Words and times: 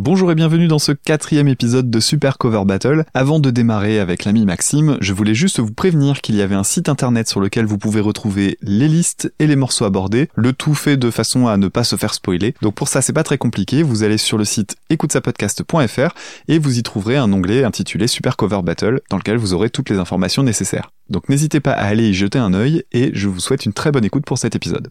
Bonjour 0.00 0.30
et 0.30 0.36
bienvenue 0.36 0.68
dans 0.68 0.78
ce 0.78 0.92
quatrième 0.92 1.48
épisode 1.48 1.90
de 1.90 1.98
Super 1.98 2.38
Cover 2.38 2.62
Battle. 2.64 3.04
Avant 3.14 3.40
de 3.40 3.50
démarrer 3.50 3.98
avec 3.98 4.24
l'ami 4.24 4.46
Maxime, 4.46 4.96
je 5.00 5.12
voulais 5.12 5.34
juste 5.34 5.58
vous 5.58 5.72
prévenir 5.72 6.20
qu'il 6.20 6.36
y 6.36 6.42
avait 6.42 6.54
un 6.54 6.62
site 6.62 6.88
internet 6.88 7.28
sur 7.28 7.40
lequel 7.40 7.66
vous 7.66 7.78
pouvez 7.78 8.00
retrouver 8.00 8.58
les 8.62 8.86
listes 8.86 9.34
et 9.40 9.48
les 9.48 9.56
morceaux 9.56 9.86
abordés, 9.86 10.28
le 10.36 10.52
tout 10.52 10.76
fait 10.76 10.96
de 10.96 11.10
façon 11.10 11.48
à 11.48 11.56
ne 11.56 11.66
pas 11.66 11.82
se 11.82 11.96
faire 11.96 12.14
spoiler. 12.14 12.54
Donc 12.62 12.76
pour 12.76 12.86
ça 12.86 13.02
c'est 13.02 13.12
pas 13.12 13.24
très 13.24 13.38
compliqué, 13.38 13.82
vous 13.82 14.04
allez 14.04 14.18
sur 14.18 14.38
le 14.38 14.44
site 14.44 14.76
écoutesapodcast.fr 14.88 16.14
et 16.46 16.60
vous 16.60 16.78
y 16.78 16.84
trouverez 16.84 17.16
un 17.16 17.32
onglet 17.32 17.64
intitulé 17.64 18.06
Super 18.06 18.36
Cover 18.36 18.60
Battle 18.62 19.00
dans 19.10 19.16
lequel 19.16 19.36
vous 19.36 19.52
aurez 19.52 19.68
toutes 19.68 19.90
les 19.90 19.98
informations 19.98 20.44
nécessaires. 20.44 20.92
Donc 21.10 21.28
n'hésitez 21.28 21.58
pas 21.58 21.72
à 21.72 21.84
aller 21.86 22.10
y 22.10 22.14
jeter 22.14 22.38
un 22.38 22.54
œil 22.54 22.84
et 22.92 23.10
je 23.14 23.26
vous 23.26 23.40
souhaite 23.40 23.66
une 23.66 23.72
très 23.72 23.90
bonne 23.90 24.04
écoute 24.04 24.26
pour 24.26 24.38
cet 24.38 24.54
épisode. 24.54 24.90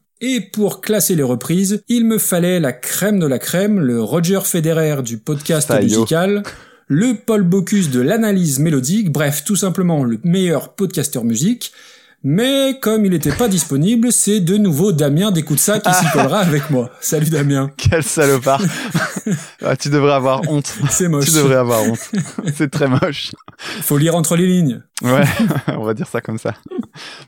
Et 0.23 0.39
pour 0.39 0.81
classer 0.81 1.15
les 1.15 1.23
reprises, 1.23 1.83
il 1.89 2.05
me 2.05 2.19
fallait 2.19 2.59
la 2.59 2.73
crème 2.73 3.17
de 3.17 3.25
la 3.25 3.39
crème, 3.39 3.79
le 3.79 4.03
Roger 4.03 4.41
Federer 4.43 5.01
du 5.01 5.17
podcast 5.17 5.73
musical, 5.81 6.43
le 6.85 7.15
Paul 7.15 7.41
Bocuse 7.41 7.89
de 7.89 8.01
l'analyse 8.01 8.59
mélodique, 8.59 9.11
bref, 9.11 9.43
tout 9.43 9.55
simplement 9.55 10.03
le 10.03 10.19
meilleur 10.23 10.75
podcasteur 10.75 11.23
musique. 11.23 11.71
Mais 12.23 12.77
comme 12.79 13.03
il 13.03 13.11
n'était 13.13 13.31
pas 13.31 13.47
disponible, 13.47 14.11
c'est 14.11 14.41
de 14.41 14.57
nouveau 14.57 14.91
Damien 14.91 15.31
d'écoute 15.31 15.57
ça 15.57 15.79
qui 15.79 15.91
s'y 15.91 16.05
collera 16.13 16.41
avec 16.41 16.69
moi. 16.69 16.91
Salut 17.01 17.31
Damien. 17.31 17.71
Quel 17.75 18.03
salopard. 18.03 18.61
ah, 19.65 19.75
tu 19.75 19.89
devrais 19.89 20.13
avoir 20.13 20.41
honte. 20.49 20.77
C'est 20.89 21.07
moche. 21.07 21.25
Tu 21.25 21.33
devrais 21.33 21.55
avoir 21.55 21.83
honte. 21.83 22.11
c'est 22.55 22.69
très 22.69 22.87
moche. 22.87 23.31
Faut 23.57 23.97
lire 23.97 24.15
entre 24.15 24.35
les 24.35 24.47
lignes. 24.47 24.81
Ouais, 25.01 25.23
on 25.67 25.83
va 25.83 25.93
dire 25.93 26.07
ça 26.07 26.21
comme 26.21 26.37
ça. 26.37 26.53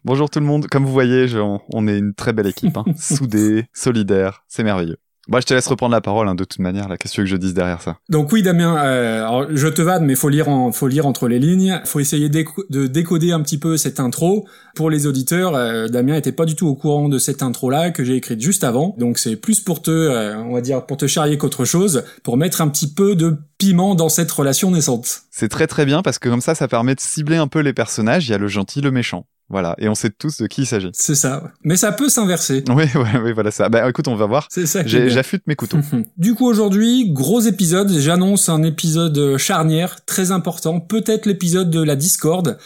Bonjour 0.05 0.29
tout 0.29 0.39
le 0.39 0.45
monde. 0.45 0.67
Comme 0.67 0.85
vous 0.85 0.91
voyez, 0.91 1.27
on, 1.35 1.87
est 1.87 1.97
une 1.97 2.13
très 2.13 2.33
belle 2.33 2.47
équipe. 2.47 2.77
Hein. 2.77 2.85
Soudée, 2.97 3.65
solidaire, 3.73 4.43
c'est 4.47 4.63
merveilleux. 4.63 4.97
Bah, 5.29 5.39
je 5.39 5.45
te 5.45 5.53
laisse 5.53 5.67
reprendre 5.67 5.93
la 5.93 6.01
parole, 6.01 6.27
hein, 6.27 6.35
de 6.35 6.43
toute 6.43 6.59
manière, 6.59 6.89
la 6.89 6.97
question 6.97 7.23
que 7.23 7.29
je 7.29 7.37
dise 7.37 7.53
derrière 7.53 7.81
ça? 7.81 7.97
Donc 8.09 8.33
oui, 8.33 8.43
Damien, 8.43 8.77
euh, 8.77 9.25
alors, 9.25 9.47
je 9.49 9.67
te 9.69 9.81
vanne, 9.81 10.05
mais 10.05 10.15
faut 10.15 10.27
lire, 10.27 10.49
en, 10.49 10.73
faut 10.73 10.87
lire 10.87 11.05
entre 11.05 11.29
les 11.29 11.39
lignes. 11.39 11.79
Faut 11.85 12.01
essayer 12.01 12.27
de 12.27 12.87
décoder 12.87 13.31
un 13.31 13.41
petit 13.41 13.57
peu 13.57 13.77
cette 13.77 14.01
intro. 14.01 14.45
Pour 14.75 14.89
les 14.89 15.07
auditeurs, 15.07 15.55
euh, 15.55 15.87
Damien 15.87 16.15
était 16.15 16.33
pas 16.33 16.45
du 16.45 16.55
tout 16.55 16.67
au 16.67 16.75
courant 16.75 17.07
de 17.07 17.17
cette 17.19 17.41
intro-là 17.41 17.91
que 17.91 18.03
j'ai 18.03 18.15
écrite 18.15 18.41
juste 18.41 18.65
avant. 18.65 18.95
Donc 18.97 19.17
c'est 19.17 19.37
plus 19.37 19.61
pour 19.61 19.81
te, 19.81 19.91
euh, 19.91 20.35
on 20.37 20.53
va 20.53 20.61
dire, 20.61 20.85
pour 20.85 20.97
te 20.97 21.07
charrier 21.07 21.37
qu'autre 21.37 21.63
chose, 21.63 22.03
pour 22.23 22.35
mettre 22.35 22.61
un 22.61 22.67
petit 22.67 22.93
peu 22.93 23.15
de 23.15 23.37
piment 23.57 23.95
dans 23.95 24.09
cette 24.09 24.31
relation 24.31 24.71
naissante. 24.71 25.21
C'est 25.31 25.49
très 25.49 25.67
très 25.67 25.85
bien 25.85 26.01
parce 26.01 26.19
que 26.19 26.27
comme 26.27 26.41
ça, 26.41 26.53
ça 26.53 26.67
permet 26.67 26.95
de 26.95 26.99
cibler 26.99 27.37
un 27.37 27.47
peu 27.47 27.59
les 27.59 27.73
personnages. 27.73 28.27
Il 28.27 28.31
y 28.31 28.35
a 28.35 28.37
le 28.37 28.47
gentil, 28.47 28.81
le 28.81 28.91
méchant. 28.91 29.25
Voilà, 29.49 29.75
et 29.77 29.87
on 29.87 29.95
sait 29.95 30.09
tous 30.09 30.41
de 30.41 30.47
qui 30.47 30.61
il 30.61 30.65
s'agit. 30.65 30.89
C'est 30.93 31.15
ça, 31.15 31.51
mais 31.63 31.75
ça 31.75 31.91
peut 31.91 32.09
s'inverser. 32.09 32.63
Oui, 32.73 32.85
oui, 32.95 33.09
oui, 33.23 33.33
voilà 33.33 33.51
ça. 33.51 33.69
Bah 33.69 33.87
écoute, 33.87 34.07
on 34.07 34.15
va 34.15 34.25
voir. 34.25 34.47
C'est 34.49 34.65
ça. 34.65 34.85
J'affûte 34.85 35.43
mes 35.45 35.55
couteaux. 35.55 35.77
du 36.17 36.33
coup, 36.33 36.47
aujourd'hui, 36.47 37.11
gros 37.11 37.41
épisode. 37.41 37.91
J'annonce 37.91 38.49
un 38.49 38.63
épisode 38.63 39.37
charnière, 39.37 40.03
très 40.05 40.31
important. 40.31 40.79
Peut-être 40.79 41.27
l'épisode 41.27 41.69
de 41.69 41.83
la 41.83 41.95
Discord. 41.95 42.57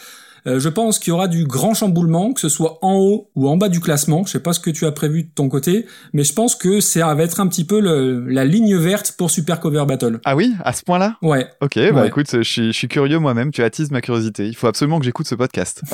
Euh, 0.46 0.60
je 0.60 0.68
pense 0.68 0.98
qu'il 0.98 1.10
y 1.10 1.14
aura 1.14 1.28
du 1.28 1.44
grand 1.44 1.74
chamboulement, 1.74 2.32
que 2.32 2.40
ce 2.40 2.48
soit 2.48 2.78
en 2.82 2.94
haut 2.94 3.30
ou 3.34 3.48
en 3.48 3.56
bas 3.56 3.68
du 3.68 3.80
classement. 3.80 4.24
Je 4.24 4.32
sais 4.32 4.40
pas 4.40 4.52
ce 4.52 4.60
que 4.60 4.70
tu 4.70 4.86
as 4.86 4.92
prévu 4.92 5.24
de 5.24 5.30
ton 5.34 5.48
côté, 5.48 5.86
mais 6.12 6.24
je 6.24 6.32
pense 6.32 6.54
que 6.54 6.80
ça 6.80 7.14
va 7.14 7.22
être 7.22 7.40
un 7.40 7.46
petit 7.48 7.64
peu 7.64 7.80
la 7.80 8.44
ligne 8.44 8.76
verte 8.76 9.14
pour 9.18 9.30
Super 9.30 9.60
Cover 9.60 9.84
Battle. 9.86 10.20
Ah 10.24 10.36
oui, 10.36 10.54
à 10.64 10.72
ce 10.72 10.82
point-là? 10.84 11.16
Ouais. 11.22 11.46
Ok, 11.60 11.78
bah 11.92 12.06
écoute, 12.06 12.28
je 12.30 12.42
suis, 12.42 12.66
je 12.68 12.76
suis 12.76 12.88
curieux 12.88 13.18
moi-même. 13.18 13.50
Tu 13.50 13.62
attises 13.62 13.90
ma 13.90 14.00
curiosité. 14.00 14.46
Il 14.46 14.56
faut 14.56 14.66
absolument 14.66 14.98
que 14.98 15.04
j'écoute 15.04 15.26
ce 15.26 15.34
podcast. 15.34 15.82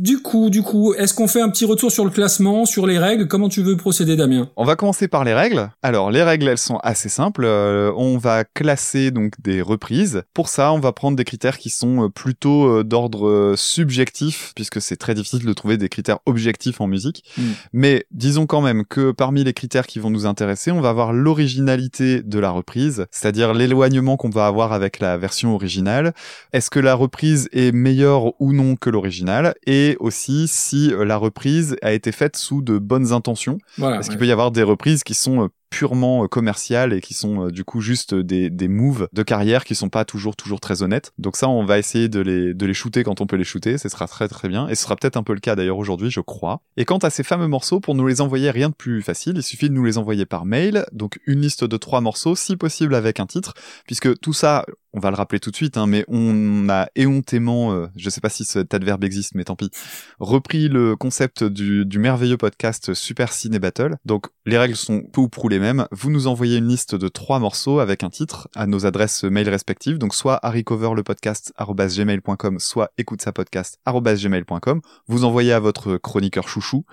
Du 0.00 0.22
coup, 0.22 0.48
du 0.48 0.62
coup, 0.62 0.94
est-ce 0.94 1.12
qu'on 1.12 1.28
fait 1.28 1.42
un 1.42 1.50
petit 1.50 1.66
retour 1.66 1.92
sur 1.92 2.06
le 2.06 2.10
classement, 2.10 2.64
sur 2.64 2.86
les 2.86 2.98
règles? 2.98 3.28
Comment 3.28 3.50
tu 3.50 3.60
veux 3.60 3.76
procéder, 3.76 4.16
Damien? 4.16 4.48
On 4.56 4.64
va 4.64 4.74
commencer 4.74 5.08
par 5.08 5.24
les 5.24 5.34
règles. 5.34 5.68
Alors, 5.82 6.10
les 6.10 6.22
règles, 6.22 6.48
elles 6.48 6.56
sont 6.56 6.78
assez 6.78 7.10
simples. 7.10 7.44
Euh, 7.44 7.92
on 7.94 8.16
va 8.16 8.44
classer 8.44 9.10
donc 9.10 9.34
des 9.42 9.60
reprises. 9.60 10.22
Pour 10.32 10.48
ça, 10.48 10.72
on 10.72 10.80
va 10.80 10.92
prendre 10.92 11.18
des 11.18 11.24
critères 11.24 11.58
qui 11.58 11.68
sont 11.68 12.04
euh, 12.04 12.08
plutôt 12.08 12.78
euh, 12.78 12.82
d'ordre 12.82 13.52
subjectif, 13.58 14.52
puisque 14.54 14.80
c'est 14.80 14.96
très 14.96 15.12
difficile 15.12 15.44
de 15.44 15.52
trouver 15.52 15.76
des 15.76 15.90
critères 15.90 16.20
objectifs 16.24 16.80
en 16.80 16.86
musique. 16.86 17.22
Hmm. 17.36 17.50
Mais 17.74 18.06
disons 18.10 18.46
quand 18.46 18.62
même 18.62 18.86
que 18.86 19.10
parmi 19.10 19.44
les 19.44 19.52
critères 19.52 19.86
qui 19.86 19.98
vont 19.98 20.08
nous 20.08 20.24
intéresser, 20.24 20.70
on 20.70 20.80
va 20.80 20.88
avoir 20.88 21.12
l'originalité 21.12 22.22
de 22.22 22.38
la 22.38 22.52
reprise, 22.52 23.04
c'est-à-dire 23.10 23.52
l'éloignement 23.52 24.16
qu'on 24.16 24.30
va 24.30 24.46
avoir 24.46 24.72
avec 24.72 24.98
la 24.98 25.18
version 25.18 25.54
originale. 25.54 26.14
Est-ce 26.54 26.70
que 26.70 26.80
la 26.80 26.94
reprise 26.94 27.50
est 27.52 27.72
meilleure 27.72 28.40
ou 28.40 28.54
non 28.54 28.76
que 28.76 28.88
l'original 28.88 29.54
Et 29.66 29.89
aussi 29.98 30.46
si 30.48 30.92
euh, 30.92 31.04
la 31.04 31.16
reprise 31.16 31.76
a 31.82 31.92
été 31.92 32.12
faite 32.12 32.36
sous 32.36 32.62
de 32.62 32.78
bonnes 32.78 33.12
intentions. 33.12 33.58
Parce 33.94 34.08
qu'il 34.08 34.18
peut 34.18 34.26
y 34.26 34.32
avoir 34.32 34.50
des 34.50 34.62
reprises 34.62 35.02
qui 35.02 35.14
sont 35.14 35.44
euh, 35.44 35.48
purement 35.70 36.24
euh, 36.24 36.26
commerciales 36.26 36.92
et 36.92 37.00
qui 37.00 37.14
sont 37.14 37.48
du 37.48 37.64
coup 37.64 37.80
juste 37.80 38.14
des, 38.14 38.50
des 38.50 38.68
moves 38.68 39.08
de 39.12 39.22
carrière 39.22 39.64
qui 39.64 39.74
sont 39.74 39.88
pas 39.88 40.04
toujours 40.04 40.36
toujours 40.36 40.60
très 40.60 40.82
honnêtes. 40.82 41.12
Donc 41.18 41.36
ça, 41.36 41.48
on 41.48 41.64
va 41.64 41.78
essayer 41.78 42.08
de 42.08 42.20
les, 42.20 42.54
de 42.54 42.66
les 42.66 42.74
shooter 42.74 43.04
quand 43.04 43.20
on 43.20 43.26
peut 43.26 43.36
les 43.36 43.44
shooter, 43.44 43.78
ce 43.78 43.88
sera 43.88 44.06
très 44.06 44.28
très 44.28 44.48
bien. 44.48 44.68
Et 44.68 44.74
ce 44.74 44.82
sera 44.82 44.96
peut-être 44.96 45.16
un 45.16 45.22
peu 45.22 45.32
le 45.32 45.40
cas 45.40 45.56
d'ailleurs 45.56 45.78
aujourd'hui, 45.78 46.10
je 46.10 46.20
crois. 46.20 46.60
Et 46.76 46.84
quant 46.84 46.98
à 46.98 47.10
ces 47.10 47.22
fameux 47.22 47.48
morceaux, 47.48 47.80
pour 47.80 47.94
nous 47.94 48.06
les 48.06 48.20
envoyer, 48.20 48.50
rien 48.50 48.68
de 48.68 48.74
plus 48.74 49.02
facile, 49.02 49.34
il 49.36 49.42
suffit 49.42 49.68
de 49.68 49.74
nous 49.74 49.84
les 49.84 49.98
envoyer 49.98 50.26
par 50.26 50.44
mail, 50.44 50.84
donc 50.92 51.20
une 51.26 51.40
liste 51.40 51.64
de 51.64 51.76
trois 51.76 52.00
morceaux, 52.00 52.34
si 52.34 52.56
possible 52.56 52.94
avec 52.94 53.20
un 53.20 53.26
titre, 53.26 53.54
puisque 53.86 54.18
tout 54.20 54.32
ça, 54.32 54.64
on 54.92 55.00
va 55.00 55.10
le 55.10 55.16
rappeler 55.16 55.38
tout 55.38 55.50
de 55.50 55.56
suite, 55.56 55.76
hein, 55.76 55.86
mais 55.86 56.04
on 56.08 56.68
a 56.68 56.88
éhontément, 56.96 57.72
euh, 57.72 57.86
je 57.96 58.10
sais 58.10 58.20
pas 58.20 58.28
si 58.28 58.44
cet 58.44 58.74
adverbe 58.74 59.04
existe, 59.04 59.34
mais 59.34 59.44
tant 59.44 59.54
pis, 59.54 59.70
repris 60.18 60.68
le 60.68 60.96
concept 60.96 61.44
du, 61.44 61.86
du 61.86 61.98
merveilleux 62.00 62.36
podcast 62.36 62.92
Super 62.94 63.32
Ciné 63.32 63.60
Battle. 63.60 63.96
Donc 64.04 64.26
les 64.46 64.58
règles 64.58 64.76
sont 64.76 65.02
peu 65.02 65.20
ou 65.20 65.28
prou 65.28 65.48
les 65.48 65.59
Vous 65.92 66.10
nous 66.10 66.26
envoyez 66.26 66.58
une 66.58 66.68
liste 66.68 66.94
de 66.94 67.08
trois 67.08 67.38
morceaux 67.38 67.80
avec 67.80 68.02
un 68.02 68.10
titre 68.10 68.48
à 68.54 68.66
nos 68.66 68.86
adresses 68.86 69.24
mail 69.24 69.48
respectives, 69.48 69.98
donc 69.98 70.14
soit 70.14 70.38
harrycoverlepodcast.gmail.com, 70.44 72.58
soit 72.58 72.92
écoute 72.98 73.22
sa 73.22 73.32
podcast.gmail.com. 73.32 74.80
Vous 75.06 75.24
envoyez 75.24 75.52
à 75.52 75.60
votre 75.60 75.96
chroniqueur 75.96 76.48
chouchou, 76.48 76.84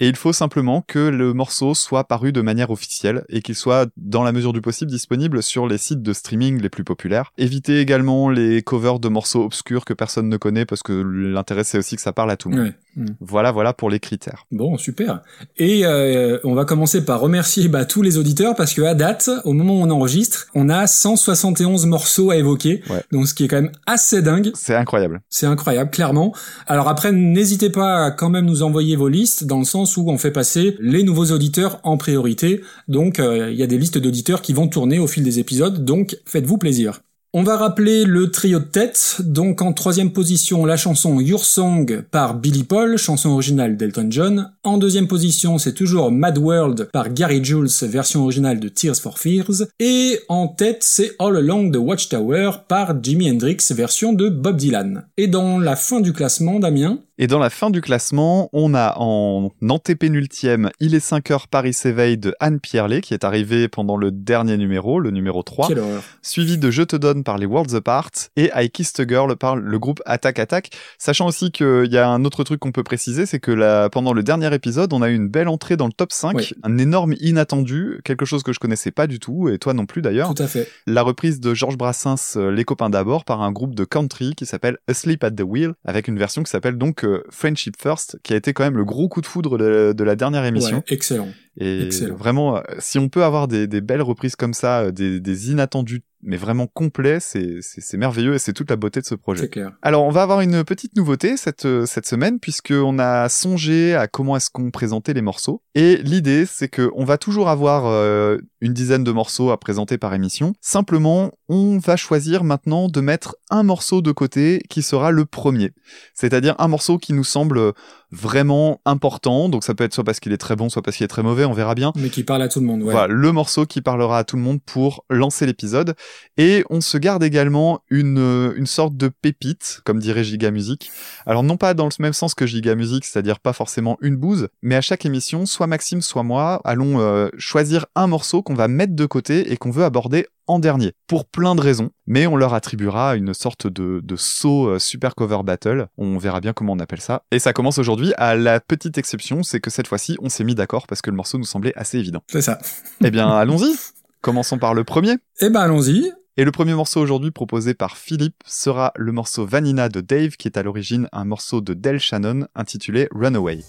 et 0.00 0.08
il 0.08 0.16
faut 0.16 0.32
simplement 0.32 0.82
que 0.82 0.98
le 0.98 1.32
morceau 1.32 1.74
soit 1.74 2.04
paru 2.04 2.32
de 2.32 2.40
manière 2.40 2.70
officielle 2.70 3.24
et 3.28 3.42
qu'il 3.42 3.54
soit 3.54 3.88
dans 3.96 4.22
la 4.22 4.32
mesure 4.32 4.52
du 4.52 4.60
possible 4.60 4.90
disponible 4.90 5.42
sur 5.42 5.66
les 5.66 5.78
sites 5.78 6.02
de 6.02 6.12
streaming 6.12 6.60
les 6.60 6.68
plus 6.68 6.84
populaires 6.84 7.32
Évitez 7.38 7.80
également 7.80 8.28
les 8.28 8.62
covers 8.62 8.98
de 8.98 9.08
morceaux 9.08 9.44
obscurs 9.44 9.84
que 9.84 9.94
personne 9.94 10.28
ne 10.28 10.36
connaît 10.36 10.66
parce 10.66 10.82
que 10.82 10.92
l'intérêt 10.92 11.64
c'est 11.64 11.78
aussi 11.78 11.96
que 11.96 12.02
ça 12.02 12.12
parle 12.12 12.30
à 12.30 12.36
tout 12.36 12.50
le 12.50 12.56
monde. 12.56 12.74
Mm. 12.96 13.06
Voilà, 13.20 13.52
voilà 13.52 13.72
pour 13.72 13.90
les 13.90 14.00
critères. 14.00 14.46
Bon, 14.50 14.76
super. 14.76 15.22
Et 15.56 15.84
euh, 15.84 16.38
on 16.44 16.54
va 16.54 16.64
commencer 16.64 17.04
par 17.04 17.20
remercier 17.20 17.68
bah, 17.68 17.84
tous 17.84 18.02
les 18.02 18.18
auditeurs 18.18 18.54
parce 18.54 18.74
que 18.74 18.82
à 18.82 18.94
date, 18.94 19.30
au 19.44 19.52
moment 19.52 19.80
où 19.80 19.82
on 19.82 19.90
enregistre, 19.90 20.48
on 20.54 20.68
a 20.68 20.86
171 20.86 21.86
morceaux 21.86 22.30
à 22.30 22.36
évoquer. 22.36 22.82
Donc 23.10 23.28
ce 23.28 23.34
qui 23.34 23.44
est 23.44 23.48
quand 23.48 23.62
même 23.62 23.72
assez 23.86 24.22
dingue. 24.22 24.50
C'est 24.54 24.74
incroyable. 24.74 25.20
C'est 25.28 25.46
incroyable, 25.46 25.90
clairement. 25.90 26.34
Alors 26.66 26.88
après, 26.88 27.12
n'hésitez 27.12 27.70
pas 27.70 28.06
à 28.06 28.10
quand 28.10 28.30
même 28.30 28.46
nous 28.46 28.62
envoyer 28.62 28.96
vos 28.96 29.08
listes 29.08 29.44
dans 29.44 29.58
le 29.58 29.64
sens 29.64 29.96
où 29.96 30.08
on 30.08 30.18
fait 30.18 30.30
passer 30.30 30.76
les 30.80 31.02
nouveaux 31.02 31.32
auditeurs 31.32 31.80
en 31.82 31.96
priorité. 31.96 32.60
Donc 32.88 33.18
euh, 33.18 33.50
il 33.50 33.58
y 33.58 33.62
a 33.62 33.66
des 33.66 33.78
listes 33.78 33.98
d'auditeurs 33.98 34.42
qui 34.42 34.52
vont 34.52 34.68
tourner 34.68 34.98
au 34.98 35.06
fil 35.06 35.22
des 35.22 35.38
épisodes. 35.38 35.84
Donc 35.84 36.16
faites-vous 36.26 36.58
plaisir. 36.58 37.00
On 37.34 37.44
va 37.44 37.56
rappeler 37.56 38.04
le 38.04 38.30
trio 38.30 38.58
de 38.58 38.64
tête, 38.64 39.22
donc 39.24 39.62
en 39.62 39.72
troisième 39.72 40.12
position 40.12 40.66
la 40.66 40.76
chanson 40.76 41.18
Your 41.18 41.46
Song 41.46 42.02
par 42.10 42.34
Billy 42.34 42.62
Paul, 42.62 42.98
chanson 42.98 43.30
originale 43.30 43.78
d'Elton 43.78 44.08
John. 44.10 44.52
En 44.64 44.76
deuxième 44.76 45.08
position 45.08 45.56
c'est 45.56 45.72
toujours 45.72 46.12
Mad 46.12 46.36
World 46.36 46.90
par 46.92 47.08
Gary 47.08 47.42
Jules, 47.42 47.70
version 47.84 48.24
originale 48.24 48.60
de 48.60 48.68
Tears 48.68 48.96
for 48.96 49.18
Fears. 49.18 49.62
Et 49.80 50.20
en 50.28 50.46
tête 50.46 50.82
c'est 50.82 51.12
All 51.18 51.38
Along 51.38 51.70
the 51.70 51.78
Watchtower 51.78 52.50
par 52.68 53.02
Jimi 53.02 53.30
Hendrix, 53.30 53.56
version 53.70 54.12
de 54.12 54.28
Bob 54.28 54.58
Dylan. 54.58 55.06
Et 55.16 55.26
dans 55.26 55.58
la 55.58 55.74
fin 55.74 56.00
du 56.00 56.12
classement, 56.12 56.60
Damien? 56.60 56.98
Et 57.18 57.26
dans 57.26 57.38
la 57.38 57.50
fin 57.50 57.68
du 57.70 57.80
classement, 57.82 58.48
on 58.54 58.74
a 58.74 58.94
en 58.98 59.50
antépénultième 59.68 60.70
Il 60.80 60.94
est 60.94 61.00
5 61.00 61.30
heures 61.30 61.46
Paris 61.48 61.74
s'éveille 61.74 62.16
de 62.16 62.34
Anne 62.40 62.58
Pierlet 62.58 63.02
qui 63.02 63.12
est 63.12 63.24
arrivée 63.24 63.68
pendant 63.68 63.96
le 63.98 64.10
dernier 64.10 64.56
numéro, 64.56 64.98
le 64.98 65.10
numéro 65.10 65.42
3. 65.42 65.68
Quelle 65.68 65.78
horreur. 65.80 66.02
Suivi 66.22 66.56
de 66.56 66.70
Je 66.70 66.82
te 66.82 66.96
donne 66.96 67.22
par 67.22 67.36
les 67.36 67.44
Worlds 67.44 67.74
Apart 67.74 68.10
et 68.36 68.50
I 68.56 68.70
Kissed 68.70 68.98
a 69.00 69.06
Girl 69.06 69.36
par 69.36 69.56
le 69.56 69.78
groupe 69.78 70.00
Attack 70.06 70.38
Attack. 70.38 70.70
Sachant 70.98 71.26
aussi 71.26 71.50
qu'il 71.50 71.88
y 71.90 71.98
a 71.98 72.08
un 72.08 72.24
autre 72.24 72.44
truc 72.44 72.60
qu'on 72.60 72.72
peut 72.72 72.82
préciser, 72.82 73.26
c'est 73.26 73.40
que 73.40 73.88
pendant 73.88 74.14
le 74.14 74.22
dernier 74.22 74.52
épisode, 74.54 74.92
on 74.94 75.02
a 75.02 75.10
eu 75.10 75.14
une 75.14 75.28
belle 75.28 75.48
entrée 75.48 75.76
dans 75.76 75.86
le 75.86 75.92
top 75.92 76.12
5, 76.12 76.34
Oui. 76.36 76.50
un 76.62 76.78
énorme 76.78 77.14
inattendu, 77.20 78.00
quelque 78.04 78.24
chose 78.24 78.42
que 78.42 78.52
je 78.54 78.58
connaissais 78.58 78.90
pas 78.90 79.06
du 79.06 79.18
tout, 79.20 79.48
et 79.50 79.58
toi 79.58 79.74
non 79.74 79.84
plus 79.84 80.00
d'ailleurs. 80.00 80.32
Tout 80.34 80.42
à 80.42 80.46
fait. 80.46 80.66
La 80.86 81.02
reprise 81.02 81.40
de 81.40 81.52
Georges 81.52 81.76
Brassens, 81.76 82.36
euh, 82.36 82.50
Les 82.50 82.64
copains 82.64 82.90
d'abord, 82.90 83.24
par 83.24 83.42
un 83.42 83.52
groupe 83.52 83.74
de 83.74 83.84
country 83.84 84.34
qui 84.34 84.46
s'appelle 84.46 84.78
Asleep 84.88 85.22
at 85.24 85.32
the 85.32 85.42
Wheel, 85.44 85.74
avec 85.84 86.08
une 86.08 86.18
version 86.18 86.42
qui 86.42 86.50
s'appelle 86.50 86.78
donc 86.78 87.01
Friendship 87.30 87.76
First, 87.80 88.18
qui 88.22 88.32
a 88.32 88.36
été 88.36 88.52
quand 88.52 88.64
même 88.64 88.76
le 88.76 88.84
gros 88.84 89.08
coup 89.08 89.20
de 89.20 89.26
foudre 89.26 89.58
de, 89.58 90.04
la 90.04 90.16
dernière 90.16 90.44
émission. 90.44 90.82
Excellent. 90.88 91.28
Et 91.58 91.82
excellent. 91.86 92.16
vraiment, 92.16 92.56
euh, 92.56 92.60
si 92.78 92.98
on 92.98 93.08
peut 93.08 93.24
avoir 93.24 93.48
des, 93.48 93.66
des 93.66 93.80
belles 93.80 94.02
reprises 94.02 94.36
comme 94.36 94.54
ça, 94.54 94.80
euh, 94.80 94.90
des, 94.90 95.20
des 95.20 95.50
inattendus, 95.50 96.02
mais 96.22 96.36
vraiment 96.36 96.68
complets, 96.68 97.18
c'est 97.20 97.60
merveilleux 97.94 98.34
et 98.34 98.38
c'est 98.38 98.52
toute 98.52 98.70
la 98.70 98.76
beauté 98.76 99.00
de 99.00 99.06
ce 99.06 99.16
projet. 99.16 99.48
Clair. 99.48 99.72
Alors, 99.82 100.04
on 100.04 100.10
va 100.10 100.22
avoir 100.22 100.40
une 100.40 100.62
petite 100.62 100.94
nouveauté 100.96 101.36
cette, 101.36 101.64
euh, 101.66 101.84
cette 101.84 102.06
semaine, 102.06 102.38
puisqu'on 102.38 102.98
a 103.00 103.28
songé 103.28 103.94
à 103.94 104.06
comment 104.06 104.36
est-ce 104.36 104.48
qu'on 104.48 104.70
présentait 104.70 105.14
les 105.14 105.20
morceaux. 105.20 105.62
Et 105.74 105.96
l'idée, 105.96 106.46
c'est 106.46 106.68
que 106.68 106.90
on 106.94 107.04
va 107.04 107.18
toujours 107.18 107.48
avoir 107.48 107.86
euh, 107.86 108.38
une 108.60 108.72
dizaine 108.72 109.02
de 109.02 109.10
morceaux 109.10 109.50
à 109.50 109.58
présenter 109.58 109.98
par 109.98 110.14
émission. 110.14 110.52
Simplement, 110.60 111.32
on 111.48 111.78
va 111.78 111.96
choisir 111.96 112.44
maintenant 112.44 112.86
de 112.86 113.00
mettre 113.00 113.34
un 113.50 113.64
morceau 113.64 114.00
de 114.00 114.12
côté 114.12 114.62
qui 114.70 114.82
sera 114.82 115.10
le 115.10 115.24
premier. 115.24 115.72
C'est-à-dire 116.14 116.54
un 116.58 116.68
morceau 116.68 116.98
qui 116.98 117.14
nous 117.14 117.24
semble 117.24 117.72
vraiment 118.12 118.80
important. 118.84 119.48
Donc 119.48 119.64
ça 119.64 119.74
peut 119.74 119.84
être 119.84 119.94
soit 119.94 120.04
parce 120.04 120.20
qu'il 120.20 120.32
est 120.32 120.38
très 120.38 120.54
bon, 120.54 120.68
soit 120.68 120.82
parce 120.82 120.96
qu'il 120.96 121.04
est 121.04 121.08
très 121.08 121.22
mauvais, 121.22 121.44
on 121.44 121.52
verra 121.52 121.74
bien. 121.74 121.92
Mais 121.96 122.10
qui 122.10 122.22
parle 122.22 122.42
à 122.42 122.48
tout 122.48 122.60
le 122.60 122.66
monde, 122.66 122.82
ouais. 122.82 122.92
Voilà, 122.92 123.12
le 123.12 123.32
morceau 123.32 123.66
qui 123.66 123.80
parlera 123.80 124.18
à 124.18 124.24
tout 124.24 124.36
le 124.36 124.42
monde 124.42 124.60
pour 124.64 125.04
lancer 125.10 125.46
l'épisode. 125.46 125.94
Et 126.36 126.64
on 126.70 126.80
se 126.80 126.98
garde 126.98 127.24
également 127.24 127.80
une, 127.90 128.18
euh, 128.18 128.54
une 128.56 128.66
sorte 128.66 128.96
de 128.96 129.08
pépite, 129.08 129.80
comme 129.84 129.98
dirait 129.98 130.24
Giga 130.24 130.50
Music. 130.50 130.90
Alors 131.26 131.42
non 131.42 131.56
pas 131.56 131.74
dans 131.74 131.86
le 131.86 131.90
même 131.98 132.12
sens 132.12 132.34
que 132.34 132.46
Giga 132.46 132.74
Music, 132.74 133.04
c'est-à-dire 133.04 133.40
pas 133.40 133.52
forcément 133.52 133.96
une 134.02 134.16
bouse, 134.16 134.48
mais 134.62 134.76
à 134.76 134.80
chaque 134.80 135.06
émission, 135.06 135.46
soit 135.46 135.66
Maxime, 135.66 136.02
soit 136.02 136.22
moi, 136.22 136.60
allons 136.64 137.00
euh, 137.00 137.28
choisir 137.38 137.86
un 137.94 138.06
morceau 138.06 138.42
qu'on 138.42 138.54
va 138.54 138.68
mettre 138.68 138.94
de 138.94 139.06
côté 139.06 139.52
et 139.52 139.56
qu'on 139.56 139.70
veut 139.70 139.84
aborder 139.84 140.26
en 140.46 140.58
dernier, 140.58 140.92
pour 141.06 141.24
plein 141.24 141.54
de 141.54 141.60
raisons, 141.60 141.90
mais 142.06 142.26
on 142.26 142.36
leur 142.36 142.54
attribuera 142.54 143.16
une 143.16 143.34
sorte 143.34 143.66
de, 143.66 144.00
de 144.02 144.16
saut 144.16 144.68
euh, 144.68 144.78
super 144.78 145.14
cover 145.14 145.40
battle, 145.44 145.88
on 145.98 146.18
verra 146.18 146.40
bien 146.40 146.52
comment 146.52 146.72
on 146.72 146.78
appelle 146.78 147.00
ça. 147.00 147.22
Et 147.30 147.38
ça 147.38 147.52
commence 147.52 147.78
aujourd'hui, 147.78 148.12
à 148.16 148.34
la 148.34 148.60
petite 148.60 148.98
exception, 148.98 149.42
c'est 149.42 149.60
que 149.60 149.70
cette 149.70 149.88
fois-ci, 149.88 150.16
on 150.20 150.28
s'est 150.28 150.44
mis 150.44 150.54
d'accord 150.54 150.86
parce 150.86 151.02
que 151.02 151.10
le 151.10 151.16
morceau 151.16 151.38
nous 151.38 151.44
semblait 151.44 151.72
assez 151.76 151.98
évident. 151.98 152.22
C'est 152.28 152.42
ça. 152.42 152.58
Eh 153.04 153.10
bien, 153.10 153.28
allons-y. 153.36 153.74
Commençons 154.20 154.58
par 154.58 154.74
le 154.74 154.84
premier. 154.84 155.16
Eh 155.40 155.50
ben, 155.50 155.60
allons-y. 155.60 156.12
Et 156.38 156.44
le 156.44 156.52
premier 156.52 156.72
morceau 156.74 157.00
aujourd'hui 157.00 157.30
proposé 157.30 157.74
par 157.74 157.96
Philippe 157.98 158.42
sera 158.46 158.92
le 158.96 159.12
morceau 159.12 159.44
Vanina 159.44 159.88
de 159.90 160.00
Dave, 160.00 160.36
qui 160.36 160.48
est 160.48 160.56
à 160.56 160.62
l'origine 160.62 161.08
un 161.12 161.26
morceau 161.26 161.60
de 161.60 161.74
Del 161.74 161.98
Shannon 161.98 162.46
intitulé 162.54 163.08
Runaway. 163.10 163.60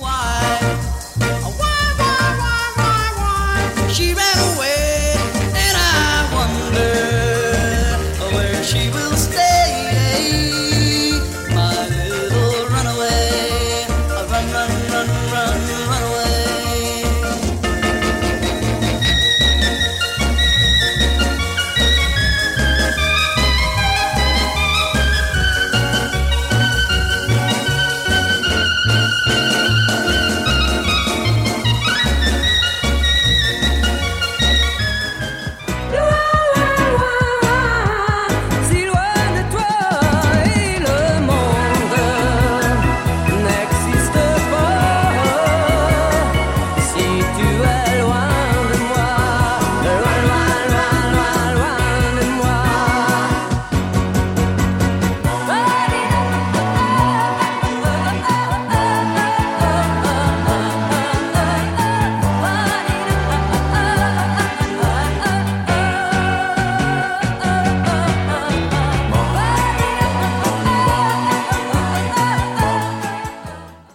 Why? 0.00 0.04
Why, 1.18 1.26
why, 1.58 1.73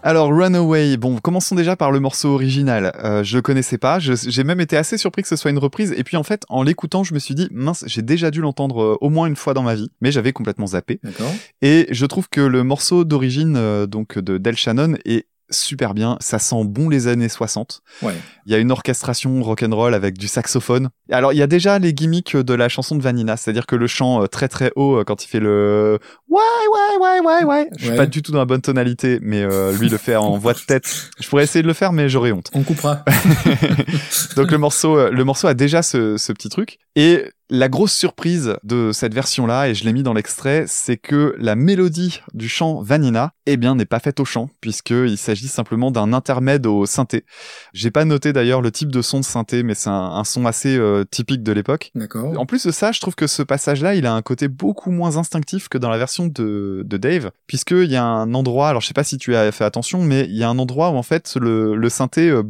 Alors 0.01 0.29
Runaway, 0.29 0.95
bon, 0.95 1.17
commençons 1.17 1.55
déjà 1.55 1.75
par 1.75 1.91
le 1.91 1.99
morceau 1.99 2.29
original. 2.29 2.93
Euh, 3.03 3.21
je 3.21 3.37
connaissais 3.39 3.77
pas, 3.77 3.99
j'ai 3.99 4.43
même 4.45 4.61
été 4.61 4.77
assez 4.77 4.97
surpris 4.97 5.23
que 5.23 5.27
ce 5.27 5.35
soit 5.35 5.51
une 5.51 5.57
reprise. 5.57 5.93
Et 5.97 6.05
puis 6.05 6.15
en 6.15 6.23
fait, 6.23 6.43
en 6.47 6.63
l'écoutant, 6.63 7.03
je 7.03 7.13
me 7.13 7.19
suis 7.19 7.35
dit 7.35 7.49
mince, 7.51 7.83
j'ai 7.85 8.01
déjà 8.01 8.31
dû 8.31 8.39
l'entendre 8.39 8.81
euh, 8.81 8.97
au 9.01 9.09
moins 9.09 9.27
une 9.27 9.35
fois 9.35 9.53
dans 9.53 9.63
ma 9.63 9.75
vie, 9.75 9.91
mais 9.99 10.13
j'avais 10.13 10.31
complètement 10.31 10.67
zappé. 10.67 11.01
Et 11.61 11.87
je 11.91 12.05
trouve 12.05 12.29
que 12.29 12.39
le 12.39 12.63
morceau 12.63 13.03
d'origine 13.03 13.55
euh, 13.57 13.87
donc 13.87 14.17
de 14.17 14.37
Del 14.37 14.55
Shannon 14.55 14.95
est 15.03 15.25
super 15.51 15.93
bien. 15.93 16.17
Ça 16.19 16.39
sent 16.39 16.63
bon 16.65 16.89
les 16.89 17.07
années 17.07 17.29
60. 17.29 17.81
Ouais. 18.01 18.13
Il 18.45 18.51
y 18.51 18.55
a 18.55 18.57
une 18.57 18.71
orchestration 18.71 19.41
rock'n'roll 19.43 19.93
avec 19.93 20.17
du 20.17 20.27
saxophone. 20.27 20.89
Alors, 21.11 21.33
il 21.33 21.37
y 21.37 21.41
a 21.41 21.47
déjà 21.47 21.79
les 21.79 21.93
gimmicks 21.93 22.35
de 22.35 22.53
la 22.53 22.69
chanson 22.69 22.95
de 22.95 23.01
Vanina, 23.01 23.37
c'est-à-dire 23.37 23.65
que 23.65 23.75
le 23.75 23.87
chant 23.87 24.23
euh, 24.23 24.27
très 24.27 24.47
très 24.47 24.71
haut 24.75 24.97
euh, 24.99 25.03
quand 25.03 25.23
il 25.23 25.27
fait 25.27 25.39
le 25.39 25.99
ouais 26.29 26.39
ouais 26.73 26.97
ouais 27.01 27.19
ouais 27.25 27.43
ouais. 27.45 27.69
Je 27.77 27.81
suis 27.83 27.89
Ouais. 27.91 27.97
pas 27.97 28.05
du 28.05 28.21
tout 28.21 28.31
dans 28.31 28.39
la 28.39 28.45
bonne 28.45 28.61
tonalité, 28.61 29.19
mais 29.21 29.41
euh, 29.43 29.71
lui 29.77 29.89
le 29.89 29.97
fait 29.97 30.15
en 30.15 30.37
voix 30.37 30.53
de 30.53 30.59
tête. 30.59 31.09
Je 31.19 31.27
pourrais 31.29 31.43
essayer 31.43 31.61
de 31.63 31.67
le 31.67 31.73
faire, 31.73 31.91
mais 31.93 32.09
j'aurais 32.09 32.31
honte. 32.31 32.49
On 32.53 32.63
coupera. 32.63 33.03
Donc 34.35 34.51
le 34.51 34.57
morceau, 34.57 35.09
le 35.09 35.23
morceau 35.23 35.47
a 35.47 35.53
déjà 35.53 35.81
ce, 35.81 36.17
ce 36.17 36.31
petit 36.33 36.49
truc. 36.49 36.79
Et 36.95 37.25
la 37.49 37.69
grosse 37.69 37.93
surprise 37.93 38.55
de 38.63 38.91
cette 38.93 39.13
version-là, 39.13 39.69
et 39.69 39.73
je 39.73 39.83
l'ai 39.83 39.93
mis 39.93 40.03
dans 40.03 40.13
l'extrait, 40.13 40.65
c'est 40.67 40.97
que 40.97 41.35
la 41.39 41.55
mélodie 41.55 42.21
du 42.33 42.47
chant 42.47 42.81
Vanina, 42.81 43.33
eh 43.45 43.57
bien, 43.57 43.75
n'est 43.75 43.85
pas 43.85 43.99
faite 43.99 44.19
au 44.19 44.25
chant, 44.25 44.49
puisqu'il 44.61 45.17
s'agit 45.17 45.47
simplement 45.47 45.89
d'un 45.89 46.13
intermède 46.13 46.67
au 46.67 46.85
synthé. 46.85 47.25
J'ai 47.73 47.89
pas 47.89 48.05
noté 48.05 48.33
d'ailleurs 48.33 48.61
le 48.61 48.71
type 48.71 48.91
de 48.91 49.01
son 49.01 49.19
de 49.19 49.25
synthé, 49.25 49.63
mais 49.63 49.73
c'est 49.73 49.89
un, 49.89 49.93
un 49.93 50.23
son 50.23 50.45
assez 50.45 50.77
euh, 50.77 51.03
typique 51.03 51.41
de 51.41 51.51
l'époque. 51.51 51.91
D'accord. 51.95 52.39
En 52.39 52.45
plus 52.45 52.65
de 52.65 52.71
ça, 52.71 52.91
je 52.91 52.99
trouve 52.99 53.15
que 53.15 53.27
ce 53.27 53.41
passage-là, 53.41 53.95
il 53.95 54.05
a 54.05 54.13
un 54.13 54.21
côté 54.21 54.47
beaucoup 54.47 54.91
moins 54.91 55.17
instinctif 55.17 55.69
que 55.69 55.77
dans 55.77 55.89
la 55.89 55.97
version 55.97 56.27
de, 56.27 56.83
de 56.85 56.97
Dave, 56.97 57.31
puisqu'il 57.47 57.89
y 57.89 57.95
a 57.95 58.03
un 58.03 58.33
endroit, 58.35 58.69
alors 58.69 58.81
je 58.81 58.87
sais 58.87 58.93
pas 58.93 59.03
si 59.03 59.17
tu 59.17 59.35
as 59.35 59.51
fait 59.51 59.65
attention, 59.65 60.03
mais 60.03 60.25
il 60.25 60.37
y 60.37 60.43
a 60.43 60.49
un 60.49 60.59
endroit 60.59 60.91
où 60.91 60.95
en 60.95 61.03
fait 61.03 61.35
le, 61.35 61.75
le 61.75 61.89
synthé, 61.89 62.29
euh, 62.29 62.43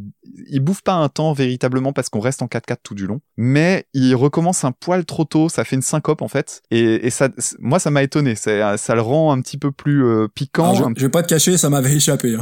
il 0.50 0.60
bouffe 0.60 0.82
pas 0.82 0.94
un 0.94 1.10
temps 1.10 1.32
véritablement 1.34 1.94
parce 1.94 2.10
qu'on 2.10 2.20
reste 2.20 2.42
en 2.42 2.48
4-4 2.48 2.78
tout 2.84 2.96
du 2.96 3.08
long, 3.08 3.22
mais 3.38 3.86
il 3.94 4.14
recommence 4.16 4.64
un 4.64 4.72
poil 4.90 5.06
trop 5.06 5.24
tôt, 5.24 5.50
ça 5.50 5.64
fait 5.66 5.76
une 5.76 5.84
syncope 5.84 6.24
en 6.24 6.28
fait, 6.28 6.64
et, 6.72 7.06
et 7.06 7.12
ça, 7.12 7.30
moi 7.60 7.78
ça 7.78 7.92
m'a 7.92 8.02
étonné, 8.02 8.34
ça, 8.34 8.76
ça 8.76 8.96
le 8.96 9.02
rend 9.02 9.32
un 9.32 9.40
petit 9.40 9.60
peu 9.60 9.72
plus 9.72 10.04
euh, 10.04 10.28
piquant, 10.34 10.74
je, 10.74 11.04
vais 11.04 11.10
pas 11.10 11.22
te 11.22 11.28
cacher, 11.28 11.58
ça 11.58 11.70
m'avait 11.70 11.94
échappé. 11.94 12.34
hein. 12.36 12.42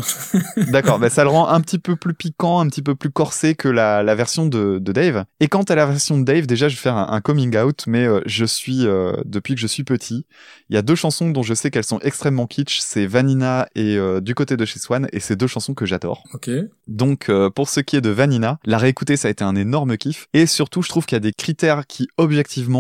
D'accord, 0.71 0.97
bah 0.97 1.09
ça 1.09 1.23
le 1.25 1.29
rend 1.29 1.49
un 1.49 1.59
petit 1.59 1.77
peu 1.77 1.97
plus 1.97 2.13
piquant, 2.13 2.61
un 2.61 2.67
petit 2.69 2.81
peu 2.81 2.95
plus 2.95 3.09
corsé 3.09 3.53
que 3.55 3.67
la, 3.67 4.01
la 4.01 4.15
version 4.15 4.45
de, 4.45 4.79
de 4.79 4.91
Dave. 4.93 5.25
Et 5.41 5.49
quant 5.49 5.63
à 5.63 5.75
la 5.75 5.85
version 5.85 6.17
de 6.17 6.23
Dave, 6.23 6.47
déjà 6.47 6.69
je 6.69 6.75
vais 6.75 6.79
faire 6.81 6.95
un, 6.95 7.11
un 7.11 7.19
coming 7.19 7.57
out, 7.57 7.83
mais 7.85 8.05
euh, 8.05 8.21
je 8.25 8.45
suis, 8.45 8.87
euh, 8.87 9.11
depuis 9.25 9.55
que 9.55 9.59
je 9.59 9.67
suis 9.67 9.83
petit, 9.83 10.25
il 10.69 10.75
y 10.75 10.77
a 10.77 10.81
deux 10.81 10.95
chansons 10.95 11.29
dont 11.31 11.43
je 11.43 11.53
sais 11.53 11.69
qu'elles 11.69 11.83
sont 11.83 11.99
extrêmement 11.99 12.47
kitsch, 12.47 12.79
c'est 12.79 13.07
Vanina 13.07 13.67
et 13.75 13.97
Du 14.21 14.35
côté 14.35 14.55
de 14.55 14.63
chez 14.63 14.79
Swan, 14.79 15.07
et 15.11 15.19
c'est 15.19 15.35
deux 15.35 15.47
chansons 15.47 15.73
que 15.73 15.85
j'adore. 15.85 16.23
Ok. 16.33 16.49
Donc 16.87 17.29
pour 17.55 17.67
ce 17.67 17.81
qui 17.81 17.97
est 17.97 18.01
de 18.01 18.09
Vanina, 18.09 18.57
la 18.63 18.77
réécouter 18.77 19.17
ça 19.17 19.27
a 19.27 19.31
été 19.31 19.43
un 19.43 19.55
énorme 19.57 19.97
kiff, 19.97 20.27
et 20.33 20.45
surtout 20.45 20.81
je 20.81 20.87
trouve 20.87 21.05
qu'il 21.05 21.15
y 21.15 21.17
a 21.17 21.21
des 21.21 21.33
critères 21.33 21.87
qui 21.87 22.07
objectivement 22.17 22.36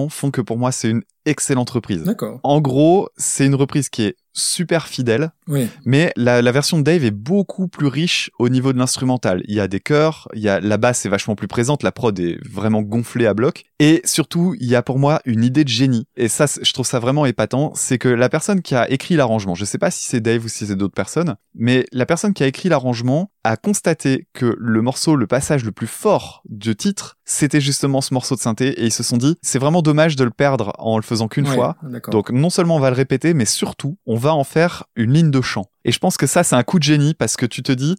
font 0.09 0.31
que 0.31 0.41
pour 0.41 0.57
moi 0.57 0.71
c'est 0.71 0.89
une 0.89 1.03
excellente 1.27 1.69
reprise. 1.69 2.03
D'accord. 2.03 2.39
En 2.43 2.61
gros, 2.61 3.09
c'est 3.17 3.45
une 3.45 3.55
reprise 3.55 3.89
qui 3.89 4.03
est 4.03 4.15
super 4.33 4.85
fidèle, 4.87 5.31
Oui. 5.47 5.67
mais 5.83 6.13
la, 6.15 6.43
la 6.43 6.51
version 6.51 6.77
de 6.77 6.83
Dave 6.83 7.03
est 7.03 7.09
beaucoup 7.09 7.67
plus 7.67 7.87
riche 7.87 8.29
au 8.37 8.49
niveau 8.49 8.71
de 8.71 8.77
l'instrumental. 8.77 9.41
Il 9.47 9.55
y 9.55 9.59
a 9.59 9.67
des 9.67 9.79
chœurs, 9.79 10.27
il 10.35 10.41
y 10.43 10.47
a 10.49 10.59
la 10.59 10.77
basse 10.77 11.07
est 11.07 11.09
vachement 11.09 11.33
plus 11.35 11.47
présente, 11.47 11.81
la 11.81 11.91
prod 11.91 12.19
est 12.19 12.37
vraiment 12.47 12.83
gonflée 12.83 13.25
à 13.25 13.33
bloc, 13.33 13.63
et 13.79 13.99
surtout 14.05 14.55
il 14.59 14.67
y 14.67 14.75
a 14.75 14.83
pour 14.83 14.99
moi 14.99 15.21
une 15.25 15.43
idée 15.43 15.63
de 15.63 15.69
génie. 15.69 16.05
Et 16.17 16.27
ça, 16.27 16.45
je 16.61 16.71
trouve 16.71 16.85
ça 16.85 16.99
vraiment 16.99 17.25
épatant, 17.25 17.71
c'est 17.73 17.97
que 17.97 18.09
la 18.09 18.29
personne 18.29 18.61
qui 18.61 18.75
a 18.75 18.87
écrit 18.91 19.15
l'arrangement, 19.15 19.55
je 19.55 19.65
sais 19.65 19.79
pas 19.79 19.89
si 19.89 20.05
c'est 20.05 20.19
Dave 20.21 20.45
ou 20.45 20.49
si 20.49 20.67
c'est 20.67 20.75
d'autres 20.75 20.93
personnes, 20.93 21.35
mais 21.55 21.87
la 21.91 22.05
personne 22.05 22.35
qui 22.35 22.43
a 22.43 22.47
écrit 22.47 22.69
l'arrangement 22.69 23.31
a 23.43 23.57
constaté 23.57 24.27
que 24.33 24.55
le 24.59 24.81
morceau, 24.83 25.15
le 25.15 25.25
passage 25.25 25.63
le 25.63 25.71
plus 25.71 25.87
fort 25.87 26.43
du 26.47 26.75
titre, 26.75 27.17
c'était 27.25 27.61
justement 27.61 28.01
ce 28.01 28.13
morceau 28.13 28.35
de 28.35 28.39
synthé, 28.41 28.67
et 28.79 28.85
ils 28.85 28.91
se 28.93 29.01
sont 29.01 29.17
dit, 29.17 29.35
c'est 29.41 29.57
vraiment 29.57 29.81
dommage 29.81 30.15
de 30.15 30.23
le 30.25 30.29
perdre 30.29 30.73
en 30.77 30.97
le 30.97 31.03
faisant 31.03 31.16
qu'une 31.27 31.47
Ouais, 31.47 31.55
fois. 31.55 31.75
Donc 32.09 32.29
non 32.29 32.51
seulement 32.51 32.75
on 32.75 32.79
va 32.79 32.91
le 32.91 32.95
répéter, 32.95 33.33
mais 33.33 33.45
surtout 33.45 33.97
on 34.05 34.15
va 34.15 34.35
en 34.35 34.43
faire 34.43 34.83
une 34.95 35.13
ligne 35.13 35.31
de 35.31 35.41
chant. 35.41 35.65
Et 35.85 35.91
je 35.91 35.97
pense 35.97 36.17
que 36.17 36.27
ça 36.27 36.43
c'est 36.43 36.55
un 36.55 36.61
coup 36.61 36.77
de 36.77 36.83
génie 36.83 37.15
parce 37.15 37.35
que 37.35 37.47
tu 37.47 37.63
te 37.63 37.71
dis 37.71 37.95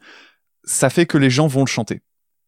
ça 0.62 0.90
fait 0.90 1.06
que 1.06 1.18
les 1.18 1.30
gens 1.30 1.48
vont 1.48 1.62
le 1.62 1.66
chanter. 1.66 2.02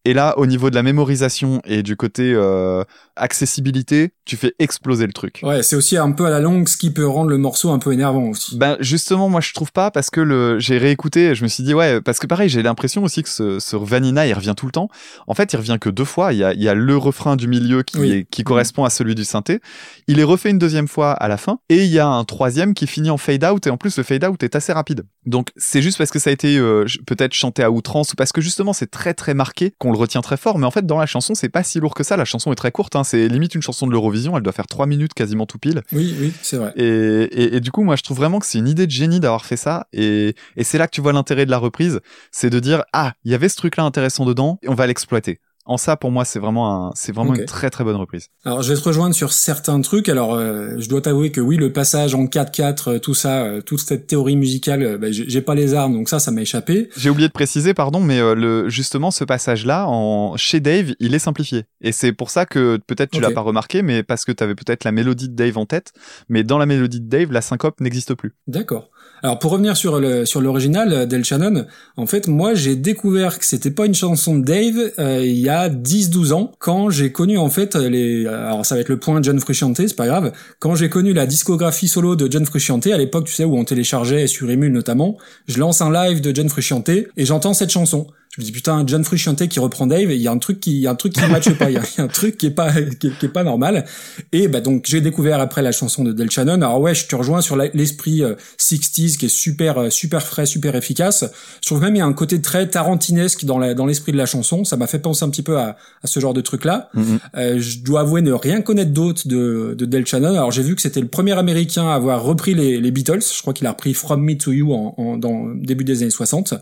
Et 0.06 0.14
là, 0.14 0.34
au 0.38 0.46
niveau 0.46 0.70
de 0.70 0.74
la 0.74 0.82
mémorisation 0.82 1.60
et 1.66 1.82
du 1.82 1.94
côté 1.96 2.32
euh, 2.34 2.84
accessibilité, 3.16 4.10
tu 4.24 4.36
fais 4.36 4.54
exploser 4.58 5.06
le 5.06 5.12
truc. 5.12 5.40
Ouais, 5.42 5.62
c'est 5.62 5.76
aussi 5.76 5.96
un 5.96 6.10
peu 6.12 6.26
à 6.26 6.30
la 6.30 6.40
longue 6.40 6.68
ce 6.68 6.76
qui 6.76 6.90
peut 6.90 7.06
rendre 7.06 7.30
le 7.30 7.38
morceau 7.38 7.70
un 7.70 7.78
peu 7.78 7.92
énervant 7.92 8.24
aussi. 8.28 8.56
Ben 8.58 8.76
justement, 8.80 9.28
moi 9.28 9.40
je 9.40 9.52
trouve 9.52 9.72
pas 9.72 9.90
parce 9.90 10.10
que 10.10 10.20
le 10.20 10.58
j'ai 10.58 10.78
réécouté, 10.78 11.26
et 11.28 11.34
je 11.34 11.42
me 11.42 11.48
suis 11.48 11.62
dit 11.62 11.74
ouais 11.74 12.00
parce 12.00 12.18
que 12.18 12.26
pareil 12.26 12.48
j'ai 12.48 12.62
l'impression 12.62 13.02
aussi 13.04 13.22
que 13.22 13.28
ce, 13.28 13.58
ce 13.60 13.76
Vanina 13.76 14.26
il 14.26 14.32
revient 14.34 14.54
tout 14.56 14.66
le 14.66 14.72
temps. 14.72 14.88
En 15.26 15.34
fait, 15.34 15.52
il 15.52 15.56
revient 15.56 15.78
que 15.80 15.90
deux 15.90 16.04
fois. 16.04 16.32
Il 16.32 16.38
y 16.38 16.44
a, 16.44 16.52
il 16.52 16.62
y 16.62 16.68
a 16.68 16.74
le 16.74 16.96
refrain 16.96 17.36
du 17.36 17.46
milieu 17.48 17.82
qui 17.82 17.98
Oui. 17.98 18.10
est, 18.12 18.24
qui 18.30 18.42
correspond 18.42 18.84
à 18.84 18.90
celui 18.90 19.14
du 19.14 19.24
synthé. 19.24 19.60
Il 20.08 20.18
est 20.18 20.24
refait 20.24 20.50
une 20.50 20.58
deuxième 20.58 20.88
fois 20.88 21.12
à 21.12 21.28
la 21.28 21.36
fin 21.36 21.58
et 21.68 21.84
il 21.84 21.90
y 21.90 21.98
a 21.98 22.06
un 22.08 22.24
troisième 22.24 22.74
qui 22.74 22.86
finit 22.86 23.10
en 23.10 23.16
fade 23.18 23.44
out 23.44 23.66
et 23.66 23.70
en 23.70 23.76
plus 23.76 23.96
le 23.96 24.02
fade 24.02 24.24
out 24.24 24.42
est 24.42 24.56
assez 24.56 24.72
rapide. 24.72 25.04
Donc 25.26 25.50
c'est 25.56 25.82
juste 25.82 25.98
parce 25.98 26.10
que 26.10 26.18
ça 26.18 26.30
a 26.30 26.32
été 26.32 26.56
euh, 26.58 26.84
peut-être 27.06 27.32
chanté 27.34 27.62
à 27.62 27.70
outrance 27.70 28.12
ou 28.12 28.16
parce 28.16 28.32
que 28.32 28.40
justement 28.40 28.72
c'est 28.72 28.90
très 28.90 29.14
très 29.14 29.34
marqué 29.34 29.72
qu'on 29.78 29.89
le 29.92 29.98
retient 29.98 30.20
très 30.20 30.36
fort. 30.36 30.58
Mais 30.58 30.66
en 30.66 30.70
fait 30.70 30.86
dans 30.86 30.98
la 30.98 31.06
chanson 31.06 31.34
c'est 31.34 31.48
pas 31.48 31.62
si 31.62 31.80
lourd 31.80 31.94
que 31.94 32.04
ça. 32.04 32.16
La 32.16 32.24
chanson 32.24 32.52
est 32.52 32.56
très 32.56 32.72
courte. 32.72 32.96
Hein. 32.96 33.04
C'est 33.04 33.28
limite 33.28 33.54
une 33.54 33.62
chanson 33.62 33.86
de 33.86 33.92
l'Eurovision. 33.92 34.36
Elle 34.36 34.42
doit 34.42 34.52
faire 34.52 34.66
trois 34.66 34.86
minutes 34.86 35.14
quasiment 35.14 35.46
tout 35.46 35.58
pile. 35.58 35.82
Oui, 35.92 36.14
oui, 36.20 36.32
c'est 36.42 36.56
vrai. 36.56 36.72
Et, 36.76 36.84
et, 36.84 37.56
et 37.56 37.60
du 37.60 37.70
coup, 37.70 37.82
moi, 37.82 37.96
je 37.96 38.02
trouve 38.02 38.16
vraiment 38.16 38.38
que 38.38 38.46
c'est 38.46 38.58
une 38.58 38.68
idée 38.68 38.86
de 38.86 38.90
génie 38.90 39.20
d'avoir 39.20 39.44
fait 39.44 39.56
ça. 39.56 39.86
Et, 39.92 40.34
et 40.56 40.64
c'est 40.64 40.78
là 40.78 40.86
que 40.86 40.92
tu 40.92 41.00
vois 41.00 41.12
l'intérêt 41.12 41.46
de 41.46 41.50
la 41.50 41.58
reprise, 41.58 42.00
c'est 42.30 42.50
de 42.50 42.60
dire 42.60 42.84
ah, 42.92 43.12
il 43.24 43.32
y 43.32 43.34
avait 43.34 43.48
ce 43.48 43.56
truc-là 43.56 43.84
intéressant 43.84 44.24
dedans, 44.24 44.58
et 44.62 44.68
on 44.68 44.74
va 44.74 44.86
l'exploiter. 44.86 45.40
En 45.66 45.76
ça, 45.76 45.96
pour 45.96 46.10
moi, 46.10 46.24
c'est 46.24 46.38
vraiment, 46.38 46.88
un, 46.88 46.92
c'est 46.94 47.12
vraiment 47.12 47.34
une 47.34 47.44
très 47.44 47.70
très 47.70 47.84
bonne 47.84 47.96
reprise. 47.96 48.28
Alors, 48.44 48.62
je 48.62 48.72
vais 48.72 48.80
te 48.80 48.84
rejoindre 48.84 49.14
sur 49.14 49.32
certains 49.32 49.80
trucs. 49.82 50.08
Alors, 50.08 50.34
euh, 50.34 50.76
je 50.78 50.88
dois 50.88 51.02
t'avouer 51.02 51.30
que 51.30 51.40
oui, 51.40 51.56
le 51.56 51.72
passage 51.72 52.14
en 52.14 52.24
4-4, 52.24 52.88
euh, 52.88 52.98
tout 52.98 53.14
ça, 53.14 53.44
euh, 53.44 53.60
toute 53.60 53.80
cette 53.80 54.06
théorie 54.06 54.36
musicale, 54.36 54.82
euh, 54.82 54.98
bah, 54.98 55.08
j'ai 55.10 55.40
pas 55.42 55.54
les 55.54 55.74
armes, 55.74 55.92
donc 55.92 56.08
ça, 56.08 56.18
ça 56.18 56.30
m'a 56.30 56.40
échappé. 56.40 56.88
J'ai 56.96 57.10
oublié 57.10 57.28
de 57.28 57.32
préciser, 57.32 57.74
pardon, 57.74 58.00
mais 58.00 58.18
le, 58.34 58.68
justement, 58.68 59.10
ce 59.10 59.24
passage-là, 59.24 59.86
en, 59.86 60.36
chez 60.36 60.60
Dave, 60.60 60.94
il 60.98 61.14
est 61.14 61.18
simplifié. 61.18 61.64
Et 61.82 61.92
c'est 61.92 62.12
pour 62.12 62.30
ça 62.30 62.46
que 62.46 62.78
peut-être 62.86 63.10
tu 63.10 63.20
l'as 63.20 63.30
pas 63.30 63.42
remarqué, 63.42 63.82
mais 63.82 64.02
parce 64.02 64.24
que 64.24 64.32
tu 64.32 64.42
avais 64.42 64.54
peut-être 64.54 64.84
la 64.84 64.92
mélodie 64.92 65.28
de 65.28 65.34
Dave 65.34 65.58
en 65.58 65.66
tête. 65.66 65.92
Mais 66.28 66.42
dans 66.42 66.58
la 66.58 66.66
mélodie 66.66 67.00
de 67.00 67.08
Dave, 67.08 67.32
la 67.32 67.42
syncope 67.42 67.80
n'existe 67.80 68.14
plus. 68.14 68.34
D'accord. 68.46 68.90
Alors 69.22 69.38
pour 69.38 69.52
revenir 69.52 69.76
sur 69.76 70.00
le 70.00 70.24
sur 70.24 70.40
l'original 70.40 70.92
euh, 70.92 71.06
d'El 71.06 71.24
Shannon, 71.24 71.66
en 71.96 72.06
fait 72.06 72.28
moi 72.28 72.54
j'ai 72.54 72.76
découvert 72.76 73.38
que 73.38 73.44
c'était 73.44 73.70
pas 73.70 73.86
une 73.86 73.94
chanson 73.94 74.38
de 74.38 74.44
Dave 74.44 74.92
euh, 74.98 75.24
il 75.24 75.38
y 75.38 75.48
a 75.48 75.68
10-12 75.68 76.32
ans 76.32 76.52
quand 76.58 76.90
j'ai 76.90 77.12
connu 77.12 77.38
en 77.38 77.48
fait 77.48 77.76
les 77.76 78.26
alors 78.26 78.64
ça 78.64 78.74
va 78.74 78.80
être 78.80 78.88
le 78.88 78.98
point 78.98 79.20
John 79.22 79.38
Frusciante, 79.38 79.76
c'est 79.76 79.96
pas 79.96 80.06
grave, 80.06 80.32
quand 80.58 80.74
j'ai 80.74 80.88
connu 80.88 81.12
la 81.12 81.26
discographie 81.26 81.88
solo 81.88 82.16
de 82.16 82.30
John 82.30 82.46
Frusciante 82.46 82.86
à 82.86 82.96
l'époque 82.96 83.26
tu 83.26 83.34
sais 83.34 83.44
où 83.44 83.56
on 83.56 83.64
téléchargeait 83.64 84.26
sur 84.26 84.50
Emule 84.50 84.72
notamment, 84.72 85.18
je 85.46 85.58
lance 85.58 85.82
un 85.82 85.92
live 85.92 86.20
de 86.20 86.34
John 86.34 86.48
Frusciante 86.48 86.88
et 86.88 87.08
j'entends 87.18 87.54
cette 87.54 87.70
chanson. 87.70 88.06
Je 88.36 88.40
me 88.42 88.46
dis 88.46 88.52
putain 88.52 88.84
John 88.86 89.02
Frusciante 89.02 89.48
qui 89.48 89.58
reprend 89.58 89.88
Dave, 89.88 90.12
il 90.12 90.22
y 90.22 90.28
a 90.28 90.30
un 90.30 90.38
truc 90.38 90.60
qui 90.60 90.70
il 90.70 90.78
y 90.82 90.86
a 90.86 90.92
un 90.92 90.94
truc 90.94 91.12
qui 91.14 91.20
matche 91.28 91.52
pas, 91.58 91.68
il 91.68 91.74
y, 91.74 91.76
a 91.78 91.82
il 91.82 91.98
y 91.98 92.00
a 92.00 92.04
un 92.04 92.08
truc 92.08 92.38
qui 92.38 92.46
est 92.46 92.50
pas 92.52 92.70
qui 92.72 93.08
est, 93.08 93.18
qui 93.18 93.26
est 93.26 93.28
pas 93.28 93.42
normal. 93.42 93.84
Et 94.30 94.46
bah 94.46 94.60
donc 94.60 94.84
j'ai 94.86 95.00
découvert 95.00 95.40
après 95.40 95.62
la 95.62 95.72
chanson 95.72 96.04
de 96.04 96.12
Del 96.12 96.30
Shannon. 96.30 96.54
Alors 96.62 96.80
ouais, 96.80 96.94
je 96.94 97.06
te 97.08 97.16
rejoins 97.16 97.40
sur 97.40 97.56
l'esprit 97.56 98.22
euh, 98.22 98.36
60s 98.60 99.16
qui 99.16 99.26
est 99.26 99.28
super 99.28 99.78
euh, 99.78 99.90
super 99.90 100.22
frais, 100.22 100.46
super 100.46 100.76
efficace. 100.76 101.24
Je 101.60 101.66
trouve 101.66 101.80
même 101.80 101.96
il 101.96 101.98
y 101.98 102.02
a 102.02 102.06
un 102.06 102.12
côté 102.12 102.40
très 102.40 102.68
tarantinesque 102.68 103.44
dans 103.44 103.58
la, 103.58 103.74
dans 103.74 103.84
l'esprit 103.86 104.12
de 104.12 104.16
la 104.16 104.26
chanson. 104.26 104.62
Ça 104.64 104.76
m'a 104.76 104.86
fait 104.86 105.00
penser 105.00 105.24
un 105.24 105.28
petit 105.30 105.42
peu 105.42 105.58
à, 105.58 105.76
à 106.04 106.06
ce 106.06 106.20
genre 106.20 106.32
de 106.32 106.40
truc 106.40 106.64
là. 106.64 106.88
Euh, 107.36 107.56
je 107.58 107.78
dois 107.80 108.02
avouer 108.02 108.22
ne 108.22 108.30
rien 108.32 108.60
connaître 108.60 108.92
d'autre 108.92 109.26
de, 109.26 109.74
de 109.76 109.84
Del 109.86 110.06
Shannon. 110.06 110.34
Alors 110.34 110.52
j'ai 110.52 110.62
vu 110.62 110.76
que 110.76 110.82
c'était 110.82 111.00
le 111.00 111.08
premier 111.08 111.36
américain 111.36 111.88
à 111.88 111.94
avoir 111.94 112.22
repris 112.22 112.54
les, 112.54 112.80
les 112.80 112.90
Beatles. 112.92 113.22
Je 113.36 113.40
crois 113.42 113.54
qu'il 113.54 113.66
a 113.66 113.70
repris 113.72 113.92
From 113.92 114.22
Me 114.24 114.36
to 114.38 114.52
You 114.52 114.72
en, 114.72 114.94
en- 114.98 115.16
dans 115.16 115.46
début 115.52 115.82
des 115.82 116.02
années 116.02 116.10
60. 116.12 116.54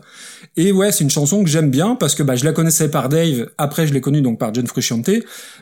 Et 0.57 0.71
ouais, 0.71 0.91
c'est 0.91 1.03
une 1.03 1.11
chanson 1.11 1.43
que 1.43 1.49
j'aime 1.59 1.71
bien 1.71 1.95
parce 1.95 2.15
que 2.15 2.23
bah, 2.23 2.35
je 2.35 2.45
la 2.45 2.53
connaissais 2.53 2.89
par 2.89 3.09
Dave. 3.09 3.49
Après, 3.57 3.85
je 3.85 3.93
l'ai 3.93 3.99
connue 3.99 4.21
donc 4.21 4.39
par 4.39 4.53
John 4.53 4.65
Frusciante. 4.65 5.09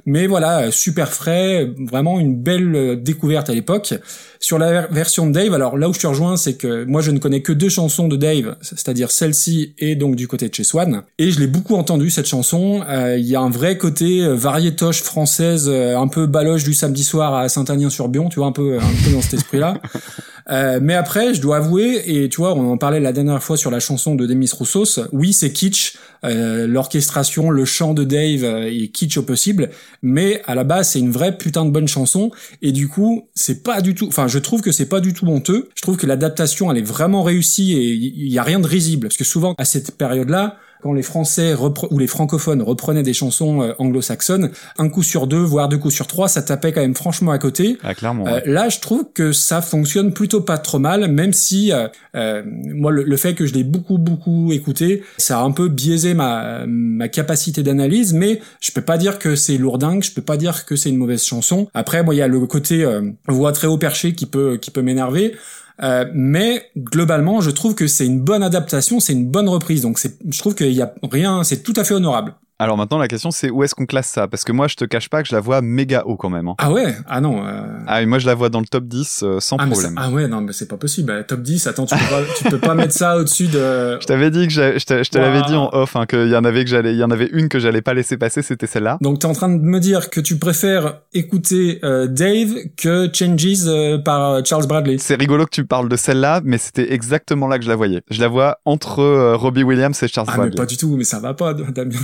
Mais 0.06 0.28
voilà, 0.28 0.60
euh, 0.60 0.72
super 0.72 1.12
frais, 1.12 1.72
vraiment 1.80 2.20
une 2.20 2.36
belle 2.36 2.76
euh, 2.76 2.96
découverte 2.96 3.50
à 3.50 3.54
l'époque. 3.54 3.96
Sur 4.40 4.60
la 4.60 4.70
ver- 4.72 4.88
version 4.92 5.26
de 5.26 5.32
Dave, 5.32 5.54
alors 5.56 5.76
là 5.76 5.90
où 5.90 5.94
je 5.94 6.00
te 6.00 6.06
rejoins, 6.06 6.38
c'est 6.38 6.54
que 6.54 6.84
moi 6.86 7.02
je 7.02 7.10
ne 7.10 7.18
connais 7.18 7.42
que 7.42 7.52
deux 7.52 7.70
chansons 7.70 8.08
de 8.08 8.16
Dave, 8.16 8.56
c'est-à-dire 8.62 9.10
celle-ci 9.10 9.74
et 9.80 9.96
donc 9.96 10.16
du 10.16 10.28
côté 10.28 10.48
de 10.50 10.54
chez 10.54 10.64
Swan. 10.64 11.02
Et 11.18 11.32
je 11.32 11.40
l'ai 11.40 11.48
beaucoup 11.48 11.74
entendu 11.76 12.12
cette 12.12 12.28
chanson. 12.28 12.82
Euh, 12.88 13.18
Il 13.18 13.26
y 13.26 13.36
a 13.36 13.42
un 13.42 13.50
vrai 13.50 13.78
côté 13.80 14.28
variétoche 14.36 15.02
française, 15.02 15.68
un 15.70 16.08
peu 16.08 16.28
baloche 16.28 16.64
du 16.64 16.76
samedi 16.76 17.04
soir 17.04 17.34
à 17.34 17.50
Saint-Agnin-sur-Bion, 17.50 18.30
tu 18.30 18.40
vois, 18.40 18.48
un 18.48 18.52
peu, 18.52 18.78
un 18.78 19.06
peu 19.06 19.12
dans 19.12 19.22
cet 19.22 19.34
esprit-là. 19.36 19.82
Euh, 20.50 20.80
mais 20.82 20.94
après, 20.94 21.34
je 21.34 21.42
dois 21.42 21.58
avouer, 21.58 22.04
et 22.06 22.30
tu 22.30 22.38
vois, 22.38 22.54
on 22.54 22.72
en 22.72 22.78
parlait 22.78 23.00
la 23.00 23.12
dernière 23.12 23.44
fois 23.44 23.58
sur 23.58 23.70
la 23.70 23.80
chanson 23.80 24.16
de 24.16 24.26
Demis 24.26 24.50
Roussos, 24.54 25.02
oui, 25.12 25.34
c'est 25.34 25.52
kitsch, 25.52 25.98
euh, 26.24 26.68
l'orchestration, 26.68 27.50
le 27.50 27.66
chant 27.66 27.94
de 27.94 28.04
Dave 28.04 28.44
euh, 28.44 28.72
est 28.72 28.88
kitsch 28.88 29.18
au 29.18 29.24
possible, 29.24 29.70
mais 30.02 30.42
à 30.46 30.56
la 30.56 30.64
base, 30.64 30.90
c'est 30.90 31.00
une 31.00 31.12
vraie 31.12 31.38
putain 31.38 31.66
de 31.66 31.72
bonne 31.72 31.88
chanson, 31.88 32.32
et 32.62 32.72
du 32.72 32.88
coup, 32.88 33.28
c'est 33.36 33.62
pas 33.62 33.82
du 33.82 33.94
tout, 33.94 34.08
enfin, 34.08 34.28
je 34.28 34.40
trouve 34.40 34.62
que 34.62 34.72
c'est 34.72 34.88
pas 34.88 35.02
du 35.02 35.14
tout 35.14 35.28
honteux, 35.28 35.70
je 35.76 35.82
trouve 35.82 35.98
que 35.98 36.08
l'adaptation, 36.08 36.72
elle 36.72 36.78
est 36.78 36.88
vraiment 36.88 37.24
réussie, 37.24 37.74
et 37.74 37.94
il 37.94 38.32
y 38.32 38.40
a 38.40 38.44
rien 38.44 38.60
de 38.60 38.68
risible, 38.68 39.08
parce 39.08 39.18
que 39.18 39.26
souvent, 39.26 39.54
à 39.58 39.66
cette 39.66 39.98
période-là, 39.98 40.58
quand 40.88 40.94
les 40.94 41.04
Français 41.04 41.54
ou 41.92 42.00
les 42.00 42.08
francophones 42.08 42.62
reprenaient 42.62 43.04
des 43.04 43.14
chansons 43.14 43.62
euh, 43.62 43.74
anglo-saxonnes, 43.78 44.52
un 44.78 44.88
coup 44.88 45.04
sur 45.04 45.28
deux, 45.28 45.44
voire 45.44 45.68
deux 45.68 45.78
coups 45.78 45.94
sur 45.94 46.08
trois, 46.08 46.30
ça 46.30 46.42
tapait 46.42 46.72
quand 46.72 46.80
même 46.80 46.96
franchement 46.96 47.32
à 47.32 47.38
côté. 47.40 47.78
Ah, 47.84 47.94
clairement. 47.94 48.26
Euh, 48.26 48.36
ouais. 48.36 48.44
là, 48.46 48.70
je 48.70 48.80
trouve 48.80 49.08
que 49.14 49.34
ça 49.34 49.62
fonctionne 49.62 50.14
plutôt 50.14 50.40
pas 50.40 50.58
trop 50.58 50.80
mal, 50.80 51.12
même 51.12 51.34
si 51.34 51.74
euh, 51.74 52.42
moi 52.46 52.92
le, 52.92 53.04
le 53.04 53.18
fait 53.18 53.34
que 53.34 53.46
je 53.46 53.54
l'ai 53.54 53.66
beaucoup 53.66 53.98
beaucoup 53.98 54.54
écouté, 54.54 55.04
ça 55.18 55.40
a 55.40 55.44
un 55.44 55.52
peu 55.52 55.68
biaisé 55.68 56.14
ma 56.14 56.66
ma 56.66 57.10
capacité 57.10 57.64
d'analyse, 57.64 58.14
mais 58.14 58.40
je 58.62 58.72
peux 58.72 58.82
pas 58.82 58.98
dire 58.98 59.20
que 59.20 59.36
c'est 59.36 59.58
lourdingue, 59.58 60.04
je 60.04 60.14
peux 60.14 60.22
pas 60.22 60.38
dire 60.38 60.66
que 60.66 60.78
c'est 60.78 60.90
une 60.90 60.98
mauvaise 60.98 61.26
chanson. 61.26 61.68
Après, 61.74 62.02
moi, 62.02 62.16
il 62.16 62.20
y 62.20 62.22
a 62.22 62.30
le 62.30 62.40
côté 62.48 62.86
euh, 62.86 63.12
voix 63.28 63.52
très 63.52 63.68
haut 63.68 63.78
perché 63.78 64.14
qui 64.14 64.26
peut 64.26 64.58
qui 64.58 64.72
peut 64.72 64.82
m'énerver. 64.82 65.36
Euh, 65.84 66.06
mais 66.14 66.70
globalement, 66.78 67.42
je 67.42 67.52
trouve 67.52 67.76
que 67.76 67.88
c'est 67.88 68.06
une 68.06 68.20
bonne 68.20 68.44
adaptation, 68.44 69.00
c'est 69.00 69.14
une 69.14 69.28
bonne 69.28 69.50
reprise. 69.50 69.82
Donc, 69.82 70.00
je 70.00 70.40
trouve 70.40 70.56
qu'il 70.56 70.74
y 70.74 70.82
a 70.82 70.94
rien, 71.04 71.44
c'est 71.44 71.64
tout 71.64 71.74
à 71.76 71.84
fait 71.84 71.94
honorable. 71.94 72.36
Alors 72.60 72.76
maintenant, 72.76 72.98
la 72.98 73.08
question 73.08 73.30
c'est 73.30 73.52
où 73.52 73.64
est-ce 73.64 73.76
qu'on 73.76 73.86
classe 73.86 74.08
ça? 74.08 74.28
Parce 74.28 74.44
que 74.44 74.52
moi, 74.52 74.68
je 74.68 74.76
te 74.76 74.84
cache 74.86 75.10
pas 75.10 75.22
que 75.22 75.30
je 75.30 75.36
la 75.36 75.42
vois 75.42 75.62
méga 75.62 76.04
haut 76.08 76.16
quand 76.18 76.32
même. 76.32 76.48
hein. 76.48 76.56
Ah 76.58 76.72
ouais, 76.72 76.96
ah 77.08 77.22
non. 77.22 77.46
Euh... 77.46 77.62
Ah, 77.86 78.02
et 78.02 78.08
moi, 78.08 78.18
je 78.18 78.26
la 78.26 78.34
vois 78.34 78.50
dans 78.50 78.60
le 78.62 78.66
top 78.66 78.86
10 78.86 79.22
euh, 79.24 79.40
sans 79.40 79.58
Ah, 79.60 79.68
problème. 79.68 79.94
ah 79.98 80.10
ouais, 80.10 80.28
non, 80.28 80.42
mais 80.42 80.54
c'est 80.54 80.68
pas 80.68 80.78
possible. 80.78 81.12
Euh, 81.12 81.22
Top 81.22 81.42
10, 81.44 81.68
attends, 81.68 81.86
tu 81.86 81.94
peux 81.96 82.10
pas, 82.10 82.22
tu 82.36 82.44
peux 82.46 82.58
pas 82.60 82.74
mettre 82.74 82.94
ça 82.94 83.18
au-dessus 83.18 83.46
de... 83.48 83.98
Je 84.02 84.06
t'avais 84.08 84.32
dit 84.32 84.48
que 84.48 84.54
je 84.54 84.84
te, 84.86 85.04
je 85.04 85.10
te 85.10 85.18
l'avais 85.20 85.42
dit 85.44 85.54
en 85.54 85.70
off 85.72 85.96
hein, 85.96 86.06
qu'il 86.08 86.30
y 86.30 86.36
en 86.36 86.44
avait 86.46 86.64
que 86.64 86.70
j'allais, 86.72 86.94
il 86.94 86.98
y 86.98 87.04
en 87.04 87.12
avait 87.12 87.30
une 87.32 87.48
que 87.50 87.60
j'allais 87.60 87.82
pas 87.84 87.94
laisser 87.94 88.18
passer, 88.18 88.42
c'était 88.42 88.66
celle-là. 88.68 88.98
Donc 89.02 89.20
t'es 89.20 89.26
en 89.28 89.34
train 89.34 89.50
de 89.50 89.62
me 89.62 89.80
dire 89.80 90.10
que 90.10 90.20
tu 90.20 90.38
préfères 90.38 91.02
écouter 91.14 91.80
euh, 91.84 92.08
Dave 92.08 92.54
que 92.76 93.08
Changes 93.14 93.68
euh, 93.68 93.98
par 94.00 94.44
Charles 94.46 94.66
Bradley. 94.68 94.98
C'est 95.00 95.16
rigolo 95.16 95.46
que 95.46 95.52
tu 95.52 95.66
parles 95.66 95.90
de 95.90 95.96
celle-là, 95.96 96.42
mais 96.44 96.58
c'était 96.58 96.92
exactement 96.94 97.48
là 97.48 97.58
que 97.60 97.64
je 97.66 97.70
la 97.70 97.76
voyais. 97.76 98.02
Je 98.10 98.20
la 98.22 98.28
vois 98.30 98.58
entre 98.66 99.34
Robbie 99.36 99.64
Williams 99.64 100.02
et 100.02 100.08
Charles 100.08 100.28
Ah 100.30 100.34
mais 100.34 100.38
Bradley. 100.44 100.56
pas 100.58 100.66
du 100.66 100.78
tout, 100.78 100.96
mais 100.98 101.04
ça 101.04 101.20
va 101.20 101.34
pas, 101.36 101.54
Damien. 101.76 101.96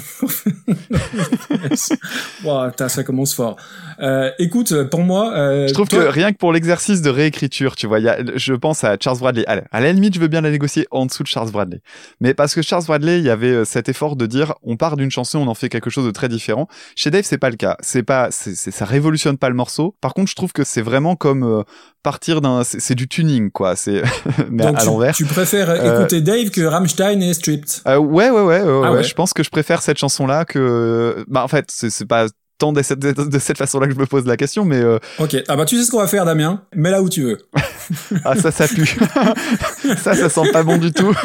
wow, 2.44 2.70
ça 2.88 3.04
commence 3.04 3.34
fort. 3.34 3.56
Euh, 4.00 4.30
écoute, 4.40 4.74
pour 4.90 5.02
moi, 5.02 5.34
euh, 5.36 5.68
Je 5.68 5.74
trouve 5.74 5.88
toi- 5.88 6.04
que 6.04 6.10
rien 6.10 6.32
que 6.32 6.38
pour 6.38 6.52
l'exercice 6.54 7.02
de 7.02 7.10
réécriture, 7.10 7.76
tu 7.76 7.88
vois, 7.88 8.00
il 8.00 8.06
y 8.06 8.10
a, 8.10 8.18
je 8.36 8.54
pense 8.54 8.84
à 8.84 8.98
Charles 9.00 9.20
Bradley. 9.20 9.44
Allez, 9.48 9.62
à 9.72 9.82
la 9.82 9.92
limite, 9.94 10.16
je 10.16 10.20
veux 10.20 10.28
bien 10.28 10.42
la 10.42 10.52
négocier 10.52 10.88
en 10.92 11.06
dessous 11.06 11.24
de 11.24 11.28
Charles 11.28 11.52
Bradley. 11.52 11.82
Mais 12.20 12.34
parce 12.34 12.56
que 12.56 12.62
Charles 12.62 12.86
Bradley, 12.86 13.20
il 13.20 13.26
y 13.26 13.30
avait 13.30 13.52
euh, 13.52 13.66
cet 13.66 13.90
effort 13.90 14.16
de 14.16 14.26
dire, 14.26 14.54
on 14.64 14.78
part 14.78 14.98
d'une 14.98 15.12
chanson, 15.12 15.40
on 15.40 15.48
en 15.48 15.54
fait 15.56 15.70
quelque 15.70 15.90
chose 15.90 16.06
de 16.06 16.12
très 16.12 16.30
différent. 16.30 16.68
Chez 16.96 17.12
Dave, 17.12 17.24
c'est 17.26 17.38
pas 17.38 17.50
le 17.50 17.56
cas. 17.56 17.78
C'est 17.82 18.04
pas, 18.04 18.30
c'est, 18.32 18.56
ça 18.56 18.86
révolutionne 18.86 19.38
pas 19.38 19.50
le 19.50 19.56
morceau. 19.56 19.96
Par 20.02 20.14
contre, 20.14 20.30
je 20.30 20.36
trouve 20.36 20.52
que 20.54 20.64
c'est 20.64 20.82
vraiment 20.82 21.16
comme 21.16 21.44
euh, 21.44 21.64
partir 22.02 22.42
d'un, 22.42 22.64
c'est, 22.64 22.96
du 22.96 23.08
tuning, 23.08 23.50
quoi. 23.52 23.76
C'est, 23.76 24.02
mais 24.50 24.64
donc 24.64 24.80
à 24.80 24.86
l'envers. 24.86 25.16
tu 25.16 25.26
préfères 25.26 25.70
Euh, 25.70 26.00
écouter 26.00 26.22
Dave 26.22 26.50
que 26.50 26.62
Rammstein 26.62 27.22
et 27.22 27.34
Stripped? 27.34 27.70
Euh, 27.88 27.98
ouais, 27.98 28.30
ouais, 28.30 28.42
ouais, 28.42 28.62
ouais, 28.62 28.82
Ah 28.84 28.92
ouais. 28.92 28.98
ouais? 28.98 29.04
Je 29.04 29.14
pense 29.14 29.34
que 29.34 29.44
je 29.44 29.50
préfère 29.50 29.82
cette 29.82 29.98
chanson-là 29.98 30.33
que, 30.46 31.24
bah, 31.28 31.44
en 31.44 31.48
fait, 31.48 31.70
c'est, 31.70 32.06
pas 32.06 32.28
tant 32.58 32.72
de 32.74 32.82
cette, 32.82 33.00
de 33.00 33.40
cette 33.40 33.58
façon-là 33.58 33.88
que 33.88 33.94
je 33.94 34.00
me 34.00 34.06
pose 34.06 34.26
la 34.26 34.38
question, 34.38 34.64
mais 34.66 34.78
euh, 34.82 35.00
Ok. 35.20 35.36
Ah 35.48 35.56
bah 35.56 35.66
tu 35.66 35.78
sais 35.78 35.84
ce 35.84 35.92
qu'on 35.92 36.00
va 36.00 36.08
faire, 36.08 36.26
Damien. 36.26 36.62
Mets 36.76 36.92
là 36.92 37.02
où 37.02 37.10
tu 37.10 37.24
veux. 37.24 37.38
ah 38.26 38.36
ça, 38.36 38.52
ça 38.52 38.68
pue. 38.68 38.86
ça, 39.98 40.14
ça 40.16 40.30
sent 40.30 40.52
pas 40.52 40.64
bon 40.64 40.78
du 40.78 40.92
tout. 40.92 41.14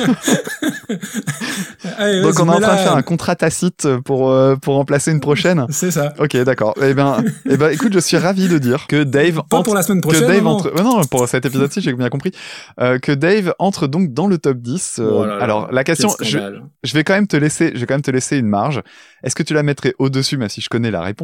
Allez, 1.98 2.22
Donc 2.22 2.38
on 2.40 2.46
est 2.46 2.56
en 2.56 2.60
train 2.60 2.74
de 2.74 2.80
faire 2.80 2.96
un 2.96 3.02
contrat 3.02 3.36
tacite 3.36 3.86
pour 4.04 4.30
euh, 4.30 4.56
pour 4.56 4.74
remplacer 4.74 5.10
une 5.12 5.20
prochaine. 5.20 5.66
C'est 5.70 5.90
ça. 5.90 6.14
Ok, 6.18 6.36
d'accord. 6.38 6.74
Eh 6.82 6.94
ben, 6.94 7.22
eh 7.48 7.56
ben, 7.56 7.70
écoute, 7.70 7.92
je 7.92 7.98
suis 7.98 8.16
ravi 8.16 8.48
de 8.48 8.58
dire 8.58 8.86
que 8.86 9.04
Dave 9.04 9.42
Pas 9.48 9.58
entre 9.58 9.64
pour 9.64 9.74
la 9.74 9.82
semaine 9.82 10.00
que 10.00 10.08
prochaine. 10.08 10.26
Dave 10.28 10.42
non, 10.42 10.50
non. 10.50 10.56
entre. 10.56 10.82
Non, 10.82 11.00
pour 11.10 11.28
cet 11.28 11.44
épisode-ci, 11.46 11.80
j'ai 11.80 11.92
bien 11.92 12.08
compris. 12.08 12.32
Euh, 12.80 12.98
que 12.98 13.12
Dave 13.12 13.54
entre 13.58 13.86
donc 13.86 14.12
dans 14.12 14.26
le 14.26 14.38
top 14.38 14.58
10. 14.58 14.96
euh, 14.98 15.10
Oh 15.10 15.24
là 15.24 15.36
là, 15.36 15.44
alors, 15.44 15.72
la 15.72 15.84
question, 15.84 16.10
je, 16.20 16.38
je 16.82 16.94
vais 16.94 17.04
quand 17.04 17.14
même 17.14 17.26
te 17.26 17.36
laisser, 17.36 17.72
je 17.74 17.80
vais 17.80 17.86
quand 17.86 17.94
même 17.94 18.02
te 18.02 18.10
laisser 18.10 18.36
une 18.38 18.46
marge. 18.46 18.82
Est-ce 19.22 19.34
que 19.34 19.42
tu 19.42 19.54
la 19.54 19.62
mettrais 19.62 19.94
au-dessus, 19.98 20.36
même 20.36 20.48
si 20.48 20.60
je 20.60 20.68
connais 20.68 20.90
la 20.90 21.02
réponse, 21.02 21.17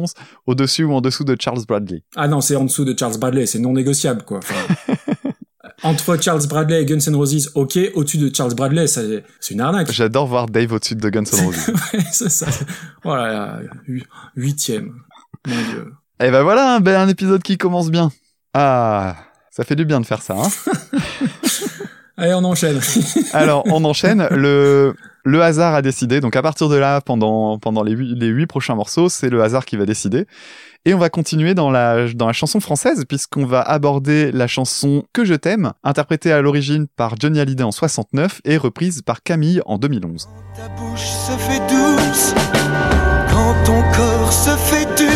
au-dessus 0.45 0.83
ou 0.83 0.93
en 0.93 1.01
dessous 1.01 1.23
de 1.23 1.35
Charles 1.39 1.65
Bradley 1.67 2.03
Ah 2.15 2.27
non, 2.27 2.41
c'est 2.41 2.55
en 2.55 2.65
dessous 2.65 2.85
de 2.85 2.95
Charles 2.97 3.17
Bradley, 3.17 3.45
c'est 3.45 3.59
non 3.59 3.73
négociable, 3.73 4.23
quoi. 4.23 4.39
Enfin, 4.39 4.55
entre 5.83 6.21
Charles 6.21 6.47
Bradley 6.47 6.81
et 6.81 6.85
Guns 6.85 6.99
N' 7.07 7.15
Roses, 7.15 7.51
ok, 7.55 7.77
au-dessus 7.95 8.17
de 8.17 8.33
Charles 8.33 8.55
Bradley, 8.55 8.87
c'est 8.87 9.23
une 9.51 9.61
arnaque. 9.61 9.91
J'adore 9.91 10.27
voir 10.27 10.47
Dave 10.47 10.71
au-dessus 10.73 10.95
de 10.95 11.09
Guns 11.09 11.23
N' 11.23 11.45
Roses. 11.45 11.67
Ouais, 11.93 11.99
c'est 12.11 12.29
ça. 12.29 12.47
Voilà, 13.03 13.59
hu- 13.87 14.03
huitième. 14.35 14.93
Mon 15.47 15.55
dieu. 15.71 15.91
Et 16.21 16.31
ben 16.31 16.43
voilà, 16.43 16.75
un, 16.75 16.79
bel- 16.79 16.95
un 16.95 17.07
épisode 17.09 17.43
qui 17.43 17.57
commence 17.57 17.91
bien. 17.91 18.11
Ah, 18.53 19.15
ça 19.51 19.63
fait 19.63 19.75
du 19.75 19.85
bien 19.85 19.99
de 19.99 20.05
faire 20.05 20.21
ça. 20.21 20.35
Hein 20.37 20.49
Allez, 22.17 22.33
on 22.33 22.43
enchaîne. 22.45 22.79
Alors, 23.33 23.63
on 23.67 23.83
enchaîne. 23.83 24.25
Le, 24.31 24.95
le 25.25 25.41
hasard 25.41 25.73
a 25.73 25.81
décidé. 25.81 26.21
Donc, 26.21 26.35
à 26.35 26.41
partir 26.41 26.69
de 26.69 26.75
là, 26.75 27.01
pendant, 27.01 27.59
les 27.83 27.93
huit, 28.27 28.45
prochains 28.45 28.75
morceaux, 28.75 29.09
c'est 29.09 29.29
le 29.29 29.43
hasard 29.43 29.65
qui 29.65 29.75
va 29.75 29.85
décider. 29.85 30.27
Et 30.85 30.93
on 30.93 30.99
va 30.99 31.09
continuer 31.09 31.55
dans 31.55 31.71
la, 31.71 32.13
dans 32.13 32.27
la 32.27 32.33
chanson 32.33 32.59
française, 32.59 33.05
puisqu'on 33.09 33.45
va 33.45 33.61
aborder 33.61 34.31
la 34.31 34.45
chanson 34.45 35.03
Que 35.13 35.25
je 35.25 35.33
t'aime, 35.33 35.73
interprétée 35.83 36.31
à 36.31 36.41
l'origine 36.41 36.85
par 36.95 37.15
Johnny 37.19 37.39
Hallyday 37.39 37.63
en 37.63 37.71
69 37.71 38.41
et 38.45 38.57
reprise 38.57 39.01
par 39.01 39.23
Camille 39.23 39.61
en 39.65 39.79
2011. 39.79 40.29
Ta 40.55 40.69
bouche 40.69 40.99
se 40.99 41.31
fait 41.31 41.59
douce 41.67 42.35
quand 43.31 43.55
ton 43.65 43.81
corps 43.93 44.31
se 44.31 44.51
fait 44.51 44.85
dur, 44.95 45.09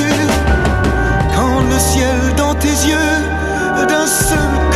quand 1.35 1.61
le 1.61 1.79
ciel 1.79 2.35
dans 2.35 2.55
tes 2.55 2.67
yeux 2.67 3.87
d'un 3.87 4.07
seul 4.07 4.68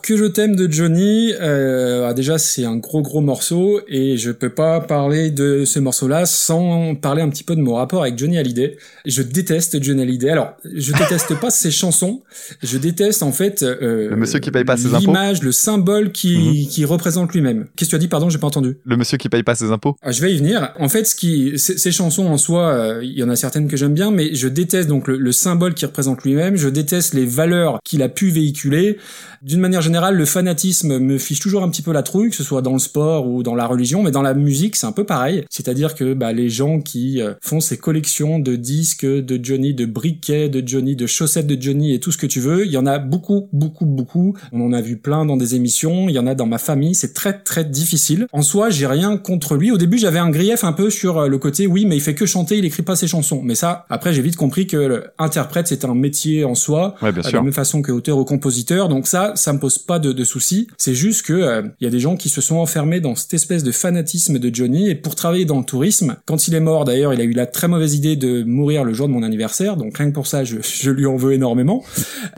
Alors, 0.00 0.16
que 0.16 0.16
je 0.16 0.24
t'aime 0.24 0.56
de 0.56 0.70
Johnny, 0.72 1.32
euh, 1.42 2.06
ah, 2.08 2.14
déjà 2.14 2.38
c'est 2.38 2.64
un 2.64 2.76
gros 2.76 3.02
gros 3.02 3.20
morceau 3.20 3.80
et 3.86 4.16
je 4.16 4.30
peux 4.30 4.48
pas 4.48 4.80
parler 4.80 5.30
de 5.30 5.66
ce 5.66 5.78
morceau-là 5.78 6.24
sans 6.24 6.94
parler 6.94 7.20
un 7.20 7.28
petit 7.28 7.44
peu 7.44 7.54
de 7.54 7.60
mon 7.60 7.74
rapport 7.74 8.00
avec 8.02 8.16
Johnny 8.16 8.38
Hallyday. 8.38 8.78
Je 9.04 9.20
déteste 9.20 9.82
Johnny 9.82 10.00
Hallyday. 10.02 10.30
Alors, 10.30 10.54
je 10.64 10.92
déteste 10.94 11.38
pas 11.38 11.50
ses 11.50 11.70
chansons, 11.70 12.22
je 12.62 12.78
déteste 12.78 13.22
en 13.22 13.30
fait 13.32 13.62
euh, 13.62 14.08
Le 14.08 14.16
monsieur 14.16 14.38
qui 14.38 14.50
paye 14.50 14.64
pas 14.64 14.78
ses 14.78 14.86
impôts 14.86 15.00
Mhm. 15.00 15.06
l'image, 15.06 15.42
le 15.42 15.52
symbole 15.52 16.12
qui, 16.12 16.66
qui 16.70 16.84
représente 16.86 17.32
lui-même. 17.34 17.66
Qu'est-ce 17.76 17.90
que 17.90 17.96
tu 17.96 17.96
as 17.96 17.98
dit? 17.98 18.08
Pardon, 18.08 18.30
j'ai 18.30 18.38
pas 18.38 18.46
entendu. 18.46 18.78
Le 18.86 18.96
monsieur 18.96 19.18
qui 19.18 19.28
paye 19.28 19.42
pas 19.42 19.54
ses 19.54 19.70
impôts. 19.70 19.96
Ah, 20.02 20.12
je 20.12 20.22
vais 20.22 20.32
y 20.32 20.38
venir. 20.38 20.72
En 20.78 20.88
fait, 20.88 21.04
ce 21.04 21.14
qui, 21.14 21.58
ces 21.58 21.92
chansons 21.92 22.26
en 22.26 22.38
soi, 22.38 22.68
euh, 22.72 23.00
il 23.04 23.18
y 23.18 23.22
en 23.22 23.28
a 23.28 23.36
certaines 23.36 23.68
que 23.68 23.76
j'aime 23.76 23.92
bien, 23.94 24.10
mais 24.10 24.34
je 24.34 24.48
déteste 24.48 24.88
donc 24.88 25.08
le, 25.08 25.18
le 25.18 25.32
symbole 25.32 25.74
qu'il 25.74 25.86
représente 25.86 26.22
lui-même. 26.24 26.56
Je 26.56 26.68
déteste 26.70 27.12
les 27.12 27.26
valeurs 27.26 27.78
qu'il 27.84 28.02
a 28.02 28.08
pu 28.08 28.30
véhiculer. 28.30 28.96
D'une 29.42 29.60
manière 29.60 29.80
générale, 29.80 29.89
le 30.10 30.24
fanatisme 30.24 30.98
me 30.98 31.18
fiche 31.18 31.40
toujours 31.40 31.62
un 31.62 31.68
petit 31.68 31.82
peu 31.82 31.92
la 31.92 32.02
trouille, 32.02 32.30
que 32.30 32.36
ce 32.36 32.44
soit 32.44 32.62
dans 32.62 32.72
le 32.72 32.78
sport 32.78 33.26
ou 33.26 33.42
dans 33.42 33.54
la 33.54 33.66
religion, 33.66 34.02
mais 34.02 34.10
dans 34.10 34.22
la 34.22 34.34
musique, 34.34 34.76
c'est 34.76 34.86
un 34.86 34.92
peu 34.92 35.04
pareil. 35.04 35.44
C'est-à-dire 35.50 35.94
que 35.94 36.14
bah, 36.14 36.32
les 36.32 36.48
gens 36.48 36.80
qui 36.80 37.20
euh, 37.20 37.34
font 37.40 37.60
ces 37.60 37.76
collections 37.76 38.38
de 38.38 38.56
disques 38.56 39.06
de 39.06 39.40
Johnny, 39.42 39.74
de 39.74 39.86
briquets 39.86 40.48
de 40.48 40.66
Johnny, 40.66 40.96
de 40.96 41.06
chaussettes 41.06 41.46
de 41.46 41.60
Johnny 41.60 41.94
et 41.94 42.00
tout 42.00 42.12
ce 42.12 42.18
que 42.18 42.26
tu 42.26 42.40
veux, 42.40 42.66
il 42.66 42.72
y 42.72 42.76
en 42.76 42.86
a 42.86 42.98
beaucoup, 42.98 43.48
beaucoup, 43.52 43.86
beaucoup. 43.86 44.34
On 44.52 44.60
en 44.62 44.72
a 44.72 44.80
vu 44.80 44.96
plein 44.96 45.24
dans 45.24 45.36
des 45.36 45.54
émissions. 45.54 46.08
Il 46.08 46.14
y 46.14 46.18
en 46.18 46.26
a 46.26 46.34
dans 46.34 46.46
ma 46.46 46.58
famille. 46.58 46.94
C'est 46.94 47.14
très, 47.14 47.38
très 47.38 47.64
difficile. 47.64 48.26
En 48.32 48.42
soi, 48.42 48.70
j'ai 48.70 48.86
rien 48.86 49.16
contre 49.16 49.56
lui. 49.56 49.70
Au 49.70 49.78
début, 49.78 49.98
j'avais 49.98 50.18
un 50.18 50.30
grief 50.30 50.64
un 50.64 50.72
peu 50.72 50.90
sur 50.90 51.18
euh, 51.18 51.28
le 51.28 51.38
côté, 51.38 51.66
oui, 51.66 51.86
mais 51.86 51.96
il 51.96 52.00
fait 52.00 52.14
que 52.14 52.26
chanter, 52.26 52.58
il 52.58 52.64
écrit 52.64 52.82
pas 52.82 52.96
ses 52.96 53.06
chansons. 53.06 53.40
Mais 53.42 53.54
ça, 53.54 53.86
après, 53.90 54.12
j'ai 54.12 54.22
vite 54.22 54.36
compris 54.36 54.66
que 54.66 54.76
le 54.76 55.04
interprète, 55.18 55.66
c'est 55.66 55.84
un 55.84 55.94
métier 55.94 56.44
en 56.44 56.54
soi 56.54 56.94
Ouais, 57.02 57.12
bien 57.12 57.22
de 57.22 57.30
la 57.30 57.42
même 57.42 57.52
façon 57.52 57.82
que 57.82 57.92
auteur 57.92 58.18
ou 58.18 58.24
compositeur. 58.24 58.88
Donc 58.88 59.06
ça, 59.06 59.32
ça 59.36 59.52
me 59.52 59.58
pose 59.58 59.78
pas 59.86 59.98
de, 59.98 60.12
de 60.12 60.24
soucis. 60.24 60.68
C'est 60.78 60.94
juste 60.94 61.26
que 61.26 61.32
euh, 61.32 61.62
il 61.80 61.84
y 61.84 61.86
a 61.86 61.90
des 61.90 62.00
gens 62.00 62.16
qui 62.16 62.28
se 62.28 62.40
sont 62.40 62.56
enfermés 62.56 63.00
dans 63.00 63.14
cette 63.14 63.34
espèce 63.34 63.62
de 63.62 63.72
fanatisme 63.72 64.38
de 64.38 64.54
Johnny 64.54 64.88
et 64.88 64.94
pour 64.94 65.14
travailler 65.14 65.44
dans 65.44 65.58
le 65.58 65.64
tourisme, 65.64 66.16
quand 66.26 66.48
il 66.48 66.54
est 66.54 66.60
mort 66.60 66.84
d'ailleurs, 66.84 67.12
il 67.14 67.20
a 67.20 67.24
eu 67.24 67.32
la 67.32 67.46
très 67.46 67.68
mauvaise 67.68 67.94
idée 67.94 68.16
de 68.16 68.42
mourir 68.42 68.84
le 68.84 68.92
jour 68.92 69.08
de 69.08 69.12
mon 69.12 69.22
anniversaire. 69.22 69.76
Donc 69.76 69.98
rien 69.98 70.08
que 70.08 70.14
pour 70.14 70.26
ça, 70.26 70.44
je, 70.44 70.58
je 70.62 70.90
lui 70.90 71.06
en 71.06 71.16
veux 71.16 71.32
énormément. 71.32 71.84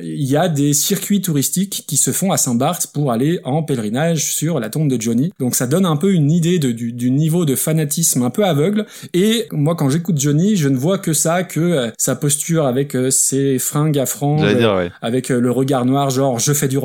Il 0.00 0.24
y 0.24 0.36
a 0.36 0.48
des 0.48 0.72
circuits 0.72 1.20
touristiques 1.20 1.84
qui 1.86 1.96
se 1.96 2.12
font 2.12 2.32
à 2.32 2.36
Saint-Barth 2.36 2.88
pour 2.92 3.12
aller 3.12 3.40
en 3.44 3.62
pèlerinage 3.62 4.32
sur 4.32 4.60
la 4.60 4.68
tombe 4.68 4.88
de 4.88 5.00
Johnny. 5.00 5.32
Donc 5.38 5.54
ça 5.54 5.66
donne 5.66 5.86
un 5.86 5.96
peu 5.96 6.12
une 6.12 6.30
idée 6.30 6.58
de, 6.58 6.70
du, 6.70 6.92
du 6.92 7.10
niveau 7.10 7.44
de 7.44 7.54
fanatisme 7.54 8.22
un 8.22 8.30
peu 8.30 8.44
aveugle. 8.44 8.86
Et 9.14 9.46
moi, 9.52 9.74
quand 9.74 9.90
j'écoute 9.90 10.18
Johnny, 10.18 10.56
je 10.56 10.68
ne 10.68 10.76
vois 10.76 10.98
que 10.98 11.12
ça, 11.12 11.42
que 11.42 11.60
euh, 11.60 11.90
sa 11.98 12.16
posture 12.16 12.66
avec 12.66 12.94
euh, 12.94 13.10
ses 13.10 13.58
fringues 13.58 13.98
à 13.98 14.06
dire, 14.54 14.74
ouais. 14.74 14.90
avec 15.00 15.30
euh, 15.30 15.40
le 15.40 15.50
regard 15.50 15.84
noir, 15.84 16.10
genre 16.10 16.38
je 16.38 16.52
fais 16.52 16.68
du 16.68 16.78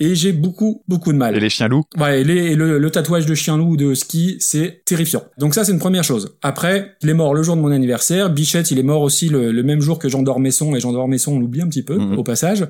et 0.00 0.14
j'ai 0.14 0.32
beaucoup 0.32 0.82
beaucoup 0.88 1.12
de 1.12 1.18
mal. 1.18 1.36
Et 1.36 1.40
les 1.40 1.50
chiens 1.50 1.68
loups? 1.68 1.84
Ouais, 1.98 2.20
et, 2.20 2.24
les- 2.24 2.52
et 2.52 2.54
le, 2.54 2.78
le 2.78 2.90
tatouage 2.90 3.26
de 3.26 3.34
chien 3.34 3.56
loup 3.56 3.70
ou 3.72 3.76
de 3.76 3.94
ski, 3.94 4.36
c'est 4.40 4.82
terrifiant. 4.84 5.22
Donc 5.38 5.54
ça, 5.54 5.64
c'est 5.64 5.72
une 5.72 5.78
première 5.78 6.04
chose. 6.04 6.36
Après, 6.42 6.92
il 7.02 7.08
est 7.08 7.14
mort 7.14 7.34
le 7.34 7.42
jour 7.42 7.56
de 7.56 7.60
mon 7.60 7.70
anniversaire. 7.70 8.30
Bichette, 8.30 8.70
il 8.70 8.78
est 8.78 8.82
mort 8.82 9.02
aussi 9.02 9.28
le, 9.28 9.52
le 9.52 9.62
même 9.62 9.80
jour 9.80 9.98
que 9.98 10.08
Jean 10.08 10.22
d'Ormesson, 10.22 10.74
et 10.76 10.80
Jean 10.80 10.92
d'Ormesson, 10.92 11.32
on 11.34 11.38
l'oublie 11.38 11.62
un 11.62 11.68
petit 11.68 11.82
peu, 11.82 11.96
Mhm. 11.96 12.18
au 12.18 12.22
passage. 12.22 12.66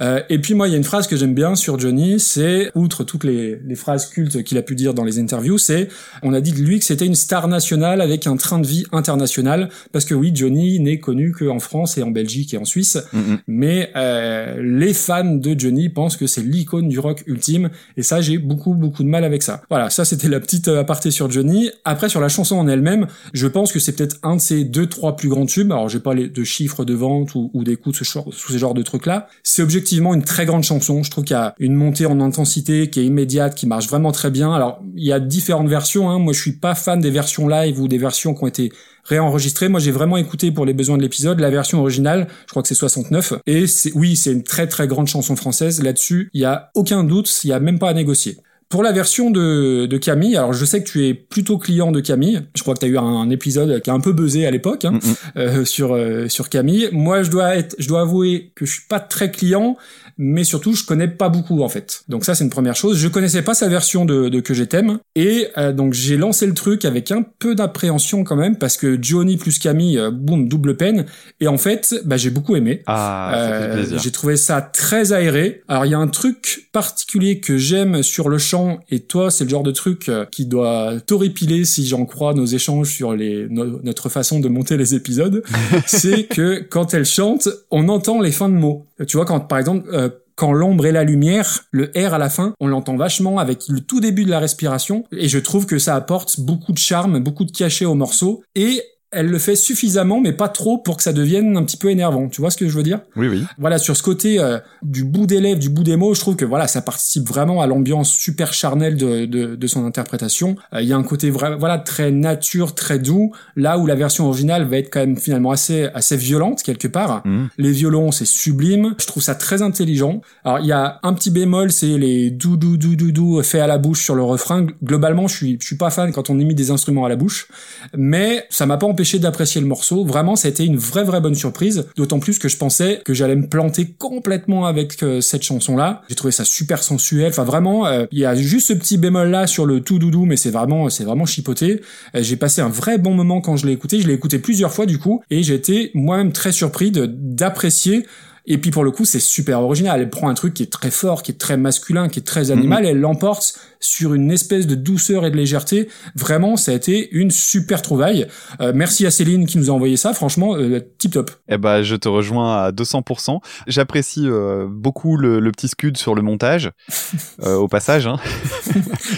Euh, 0.00 0.20
et 0.28 0.38
puis 0.38 0.54
moi, 0.54 0.68
il 0.68 0.72
y 0.72 0.74
a 0.74 0.76
une 0.78 0.84
phrase 0.84 1.06
que 1.06 1.16
j'aime 1.16 1.34
bien 1.34 1.54
sur 1.54 1.78
Johnny, 1.78 2.18
c'est, 2.20 2.70
outre 2.74 3.04
toutes 3.04 3.24
les, 3.24 3.58
les 3.66 3.74
phrases 3.74 4.06
cultes 4.06 4.42
qu'il 4.42 4.58
a 4.58 4.62
pu 4.62 4.74
dire 4.74 4.94
dans 4.94 5.04
les 5.04 5.18
interviews, 5.18 5.58
c'est, 5.58 5.88
on 6.22 6.32
a 6.32 6.40
dit 6.40 6.52
de 6.52 6.58
lui 6.60 6.78
que 6.78 6.84
c'était 6.84 7.06
une 7.06 7.14
star 7.14 7.48
nationale 7.48 8.00
avec 8.00 8.26
un 8.26 8.36
train 8.36 8.58
de 8.58 8.66
vie 8.66 8.84
international, 8.92 9.68
parce 9.92 10.04
que 10.04 10.14
oui, 10.14 10.32
Johnny 10.34 10.80
n'est 10.80 10.98
connu 10.98 11.32
qu'en 11.32 11.58
France 11.58 11.98
et 11.98 12.02
en 12.02 12.10
Belgique 12.10 12.54
et 12.54 12.58
en 12.58 12.64
Suisse, 12.64 12.98
Mhm. 13.12 13.38
mais 13.46 13.90
euh, 13.96 14.60
les 14.62 14.94
fans 14.94 15.24
de 15.36 15.58
Johnny 15.58 15.88
pensent 15.88 16.16
que 16.16 16.26
c'est 16.30 16.42
l'icône 16.42 16.88
du 16.88 16.98
rock 16.98 17.22
ultime 17.26 17.70
et 17.96 18.02
ça 18.02 18.20
j'ai 18.20 18.38
beaucoup 18.38 18.74
beaucoup 18.74 19.02
de 19.02 19.08
mal 19.08 19.24
avec 19.24 19.42
ça. 19.42 19.62
Voilà, 19.68 19.90
ça 19.90 20.04
c'était 20.04 20.28
la 20.28 20.40
petite 20.40 20.68
euh, 20.68 20.80
aparté 20.80 21.10
sur 21.10 21.30
Johnny. 21.30 21.70
Après 21.84 22.08
sur 22.08 22.20
la 22.20 22.28
chanson 22.28 22.56
en 22.56 22.68
elle-même, 22.68 23.06
je 23.32 23.46
pense 23.46 23.72
que 23.72 23.78
c'est 23.78 23.92
peut-être 23.92 24.16
un 24.22 24.36
de 24.36 24.40
ses 24.40 24.64
deux 24.64 24.86
trois 24.86 25.16
plus 25.16 25.28
grands 25.28 25.46
tubes. 25.46 25.72
Alors 25.72 25.88
j'ai 25.88 26.00
pas 26.00 26.14
les 26.14 26.28
de 26.28 26.44
chiffres 26.44 26.84
de 26.84 26.94
vente 26.94 27.34
ou, 27.34 27.50
ou 27.54 27.64
d'écoute 27.64 27.96
ce 27.96 28.04
genre, 28.04 28.32
sous 28.32 28.52
ces 28.52 28.58
genres 28.58 28.74
de 28.74 28.82
trucs 28.82 29.06
là. 29.06 29.28
C'est 29.42 29.62
objectivement 29.62 30.14
une 30.14 30.24
très 30.24 30.46
grande 30.46 30.64
chanson. 30.64 31.02
Je 31.02 31.10
trouve 31.10 31.24
qu'il 31.24 31.36
y 31.36 31.40
a 31.40 31.54
une 31.58 31.74
montée 31.74 32.06
en 32.06 32.20
intensité 32.20 32.90
qui 32.90 33.00
est 33.00 33.04
immédiate, 33.04 33.54
qui 33.54 33.66
marche 33.66 33.88
vraiment 33.88 34.12
très 34.12 34.30
bien. 34.30 34.52
Alors 34.52 34.82
il 34.96 35.04
y 35.04 35.12
a 35.12 35.20
différentes 35.20 35.68
versions. 35.68 36.10
Hein. 36.10 36.18
Moi 36.18 36.32
je 36.32 36.40
suis 36.40 36.52
pas 36.52 36.74
fan 36.74 37.00
des 37.00 37.10
versions 37.10 37.48
live 37.48 37.80
ou 37.80 37.88
des 37.88 37.98
versions 37.98 38.34
qui 38.34 38.44
ont 38.44 38.46
été 38.46 38.72
réenregistré. 39.04 39.68
Moi, 39.68 39.80
j'ai 39.80 39.90
vraiment 39.90 40.16
écouté 40.16 40.50
pour 40.52 40.64
les 40.64 40.72
besoins 40.72 40.96
de 40.96 41.02
l'épisode 41.02 41.40
la 41.40 41.50
version 41.50 41.80
originale. 41.80 42.28
Je 42.46 42.50
crois 42.50 42.62
que 42.62 42.68
c'est 42.68 42.74
69. 42.74 43.34
Et 43.46 43.66
c'est, 43.66 43.92
oui, 43.94 44.16
c'est 44.16 44.32
une 44.32 44.42
très 44.42 44.66
très 44.66 44.86
grande 44.86 45.08
chanson 45.08 45.36
française. 45.36 45.82
Là-dessus, 45.82 46.30
il 46.34 46.40
y 46.40 46.44
a 46.44 46.70
aucun 46.74 47.04
doute. 47.04 47.30
Il 47.44 47.50
y 47.50 47.52
a 47.52 47.60
même 47.60 47.78
pas 47.78 47.90
à 47.90 47.94
négocier. 47.94 48.38
Pour 48.68 48.84
la 48.84 48.92
version 48.92 49.32
de, 49.32 49.86
de 49.86 49.98
Camille, 49.98 50.36
alors 50.36 50.52
je 50.52 50.64
sais 50.64 50.80
que 50.80 50.88
tu 50.88 51.04
es 51.04 51.12
plutôt 51.12 51.58
client 51.58 51.90
de 51.90 51.98
Camille. 51.98 52.42
Je 52.54 52.62
crois 52.62 52.74
que 52.74 52.78
tu 52.78 52.86
as 52.86 52.88
eu 52.88 52.98
un, 52.98 53.02
un 53.02 53.28
épisode 53.28 53.80
qui 53.82 53.90
a 53.90 53.92
un 53.92 53.98
peu 53.98 54.12
buzzé 54.12 54.46
à 54.46 54.52
l'époque 54.52 54.84
hein, 54.84 54.92
Mm, 54.92 54.98
euh, 55.38 55.64
sur 55.64 55.92
euh, 55.92 56.28
sur 56.28 56.48
Camille. 56.48 56.88
Moi, 56.92 57.24
je 57.24 57.32
dois 57.32 57.56
être, 57.56 57.74
je 57.80 57.88
dois 57.88 58.02
avouer 58.02 58.52
que 58.54 58.66
je 58.66 58.74
suis 58.74 58.86
pas 58.88 59.00
très 59.00 59.32
client, 59.32 59.76
mais 60.22 60.44
surtout 60.44 60.74
je 60.74 60.84
connais 60.84 61.08
pas 61.08 61.30
beaucoup 61.30 61.62
en 61.62 61.68
fait. 61.70 62.02
Donc 62.08 62.24
ça 62.26 62.34
c'est 62.34 62.44
une 62.44 62.50
première 62.50 62.76
chose. 62.76 62.98
Je 62.98 63.08
connaissais 63.08 63.40
pas 63.42 63.54
sa 63.54 63.68
version 63.68 64.04
de, 64.04 64.28
de 64.28 64.40
que 64.40 64.52
je 64.54 64.64
t'aime 64.64 64.98
et 65.16 65.48
euh, 65.56 65.72
donc 65.72 65.94
j'ai 65.94 66.16
lancé 66.18 66.46
le 66.46 66.52
truc 66.54 66.84
avec 66.84 67.10
un 67.10 67.24
peu 67.38 67.54
d'appréhension 67.54 68.22
quand 68.22 68.36
même 68.36 68.56
parce 68.56 68.76
que 68.76 68.98
Johnny 69.02 69.38
plus 69.38 69.58
Camille, 69.58 69.98
euh, 69.98 70.10
boum 70.10 70.46
double 70.48 70.76
peine. 70.76 71.06
Et 71.40 71.48
en 71.48 71.56
fait, 71.56 71.94
bah, 72.04 72.16
j'ai 72.18 72.30
beaucoup 72.30 72.54
aimé. 72.54 72.82
Ah, 72.86 73.32
Euh, 73.34 73.76
j'ai 73.98 74.10
trouvé 74.10 74.36
ça 74.36 74.60
très 74.60 75.12
aéré. 75.14 75.62
Alors 75.68 75.86
il 75.86 75.90
y 75.92 75.94
a 75.94 75.98
un 75.98 76.08
truc 76.08 76.68
particulier 76.72 77.40
que 77.40 77.56
j'aime 77.56 78.02
sur 78.02 78.28
le 78.28 78.36
chant 78.38 78.80
et 78.90 79.00
toi 79.00 79.30
c'est 79.30 79.44
le 79.44 79.50
genre 79.50 79.62
de 79.62 79.70
truc 79.70 80.08
euh, 80.10 80.26
qui 80.30 80.44
doit 80.46 80.94
t'horripiler 81.06 81.64
si 81.64 81.86
j'en 81.86 82.04
crois 82.04 82.34
nos 82.34 82.44
échanges 82.46 82.90
sur 82.90 83.14
les 83.14 83.46
no- 83.48 83.80
notre 83.82 84.08
façon 84.10 84.40
de 84.40 84.48
monter 84.48 84.76
les 84.76 84.94
épisodes, 84.94 85.42
c'est 85.86 86.24
que 86.24 86.60
quand 86.68 86.92
elle 86.94 87.04
chante, 87.06 87.48
on 87.70 87.88
entend 87.88 88.20
les 88.20 88.32
fins 88.32 88.48
de 88.48 88.54
mots. 88.54 88.86
Tu 89.08 89.16
vois 89.16 89.24
quand 89.24 89.40
par 89.40 89.58
exemple 89.58 89.88
euh, 89.94 90.09
quand 90.40 90.54
l'ombre 90.54 90.86
et 90.86 90.92
la 90.92 91.04
lumière, 91.04 91.66
le 91.70 91.92
R 91.94 92.14
à 92.14 92.18
la 92.18 92.30
fin, 92.30 92.54
on 92.60 92.66
l'entend 92.66 92.96
vachement 92.96 93.38
avec 93.38 93.68
le 93.68 93.80
tout 93.80 94.00
début 94.00 94.24
de 94.24 94.30
la 94.30 94.38
respiration, 94.38 95.04
et 95.12 95.28
je 95.28 95.38
trouve 95.38 95.66
que 95.66 95.78
ça 95.78 95.94
apporte 95.94 96.40
beaucoup 96.40 96.72
de 96.72 96.78
charme, 96.78 97.18
beaucoup 97.18 97.44
de 97.44 97.52
cachet 97.52 97.84
au 97.84 97.94
morceau, 97.94 98.42
et 98.54 98.82
elle 99.12 99.26
le 99.26 99.38
fait 99.38 99.56
suffisamment, 99.56 100.20
mais 100.20 100.32
pas 100.32 100.48
trop 100.48 100.78
pour 100.78 100.96
que 100.96 101.02
ça 101.02 101.12
devienne 101.12 101.56
un 101.56 101.64
petit 101.64 101.76
peu 101.76 101.90
énervant. 101.90 102.28
Tu 102.28 102.40
vois 102.40 102.50
ce 102.50 102.56
que 102.56 102.68
je 102.68 102.76
veux 102.76 102.82
dire? 102.84 103.00
Oui, 103.16 103.26
oui. 103.28 103.44
voilà 103.58 103.78
sur 103.78 103.96
ce 103.96 104.02
côté 104.02 104.38
euh, 104.38 104.58
du 104.82 105.04
bout 105.04 105.26
des 105.26 105.40
lèvres, 105.40 105.58
du 105.58 105.68
bout 105.68 105.82
des 105.82 105.96
mots, 105.96 106.14
je 106.14 106.20
trouve 106.20 106.36
que 106.36 106.44
voilà 106.44 106.68
ça 106.68 106.80
participe 106.80 107.26
vraiment 107.28 107.60
à 107.60 107.66
l'ambiance 107.66 108.10
super 108.10 108.52
charnelle 108.52 108.96
de, 108.96 109.24
de, 109.26 109.56
de 109.56 109.66
son 109.66 109.84
interprétation. 109.84 110.54
Euh, 110.72 110.80
Il 110.82 110.88
y 110.88 110.92
a 110.92 110.96
un 110.96 111.02
côté 111.02 111.30
voilà 111.30 111.78
très 111.78 112.12
nature, 112.12 112.74
très 112.74 112.98
doux, 113.00 113.32
là 113.56 113.78
où 113.78 113.86
la 113.86 113.96
version 113.96 114.26
originale 114.28 114.64
va 114.68 114.76
être 114.76 114.90
quand 114.92 115.00
même 115.00 115.16
finalement 115.16 115.50
assez 115.50 115.88
assez 115.92 116.16
violente 116.16 116.62
quelque 116.62 116.86
part. 116.88 117.22
Mhm. 117.24 117.48
Les 117.58 117.72
violons 117.72 118.12
c'est 118.12 118.24
sublime, 118.26 118.94
je 118.98 119.06
trouve 119.06 119.22
ça 119.24 119.34
très 119.34 119.60
intelligent. 119.60 120.20
Alors 120.44 120.60
il 120.60 120.66
y 120.66 120.72
a 120.72 121.00
un 121.02 121.14
petit 121.14 121.30
bémol, 121.30 121.72
c'est 121.72 121.98
les 121.98 122.30
dou 122.30 122.56
dou 122.56 122.76
dou 122.76 122.94
dou 122.94 123.10
dou 123.10 123.42
faits 123.42 123.60
à 123.62 123.66
la 123.66 123.78
bouche 123.78 124.04
sur 124.04 124.14
le 124.14 124.22
refrain. 124.22 124.66
Globalement, 124.84 125.26
je 125.26 125.34
suis 125.36 125.58
je 125.60 125.66
suis 125.66 125.76
pas 125.76 125.90
fan 125.90 126.12
quand 126.12 126.30
on 126.30 126.38
imite 126.38 126.56
des 126.56 126.70
instruments 126.70 127.04
à 127.04 127.08
la 127.08 127.16
bouche, 127.16 127.48
mais 127.96 128.46
ça 128.50 128.66
m'a 128.66 128.76
pas 128.76 128.86
empêché 128.86 128.99
d'apprécier 129.18 129.60
le 129.60 129.66
morceau. 129.66 130.04
Vraiment, 130.04 130.36
ça 130.36 130.48
a 130.48 130.50
été 130.50 130.64
une 130.64 130.76
vraie 130.76 131.04
vraie 131.04 131.20
bonne 131.20 131.34
surprise. 131.34 131.86
D'autant 131.96 132.18
plus 132.18 132.38
que 132.38 132.48
je 132.48 132.56
pensais 132.56 133.00
que 133.04 133.14
j'allais 133.14 133.36
me 133.36 133.48
planter 133.48 133.94
complètement 133.98 134.66
avec 134.66 135.02
euh, 135.02 135.20
cette 135.20 135.42
chanson-là. 135.42 136.02
J'ai 136.08 136.14
trouvé 136.14 136.32
ça 136.32 136.44
super 136.44 136.82
sensuel. 136.82 137.28
Enfin, 137.28 137.44
vraiment, 137.44 137.86
euh, 137.86 138.06
il 138.12 138.18
y 138.18 138.24
a 138.24 138.34
juste 138.34 138.68
ce 138.68 138.72
petit 138.72 138.98
bémol-là 138.98 139.46
sur 139.46 139.66
le 139.66 139.80
tout 139.80 139.98
doudou, 139.98 140.24
mais 140.24 140.36
c'est 140.36 140.50
vraiment 140.50 140.88
c'est 140.88 141.04
vraiment 141.04 141.26
chipoté. 141.26 141.80
Euh, 142.14 142.22
j'ai 142.22 142.36
passé 142.36 142.60
un 142.60 142.68
vrai 142.68 142.98
bon 142.98 143.14
moment 143.14 143.40
quand 143.40 143.56
je 143.56 143.66
l'ai 143.66 143.72
écouté. 143.72 144.00
Je 144.00 144.06
l'ai 144.06 144.14
écouté 144.14 144.38
plusieurs 144.38 144.72
fois 144.72 144.86
du 144.86 144.98
coup, 144.98 145.22
et 145.30 145.42
j'ai 145.42 145.54
été 145.54 145.90
moi-même 145.94 146.32
très 146.32 146.52
surpris 146.52 146.92
d'apprécier. 146.92 148.06
Et 148.46 148.58
puis 148.58 148.70
pour 148.70 148.84
le 148.84 148.90
coup, 148.90 149.04
c'est 149.04 149.20
super 149.20 149.60
original. 149.60 150.00
Elle 150.00 150.10
prend 150.10 150.28
un 150.28 150.34
truc 150.34 150.54
qui 150.54 150.62
est 150.62 150.72
très 150.72 150.90
fort, 150.90 151.22
qui 151.22 151.30
est 151.30 151.38
très 151.38 151.56
masculin, 151.56 152.08
qui 152.08 152.20
est 152.20 152.24
très 152.24 152.50
animal, 152.50 152.84
et 152.84 152.88
elle 152.88 153.00
l'emporte 153.00 153.54
sur 153.80 154.14
une 154.14 154.30
espèce 154.30 154.66
de 154.66 154.74
douceur 154.74 155.24
et 155.26 155.30
de 155.30 155.36
légèreté. 155.36 155.88
Vraiment, 156.14 156.56
ça 156.56 156.72
a 156.72 156.74
été 156.74 157.08
une 157.12 157.30
super 157.30 157.82
trouvaille. 157.82 158.26
Euh, 158.60 158.72
merci 158.74 159.06
à 159.06 159.10
Céline 159.10 159.46
qui 159.46 159.58
nous 159.58 159.70
a 159.70 159.72
envoyé 159.72 159.96
ça. 159.96 160.12
Franchement, 160.12 160.54
euh, 160.56 160.80
tip 160.98 161.12
top. 161.12 161.30
Eh 161.48 161.56
ben, 161.58 161.82
je 161.82 161.96
te 161.96 162.08
rejoins 162.08 162.64
à 162.64 162.70
200%. 162.72 163.40
J'apprécie 163.66 164.24
euh, 164.26 164.66
beaucoup 164.70 165.16
le, 165.16 165.40
le 165.40 165.50
petit 165.52 165.68
scud 165.68 165.96
sur 165.96 166.14
le 166.14 166.22
montage, 166.22 166.70
euh, 167.42 167.54
au 167.56 167.68
passage. 167.68 168.06
Hein. 168.06 168.18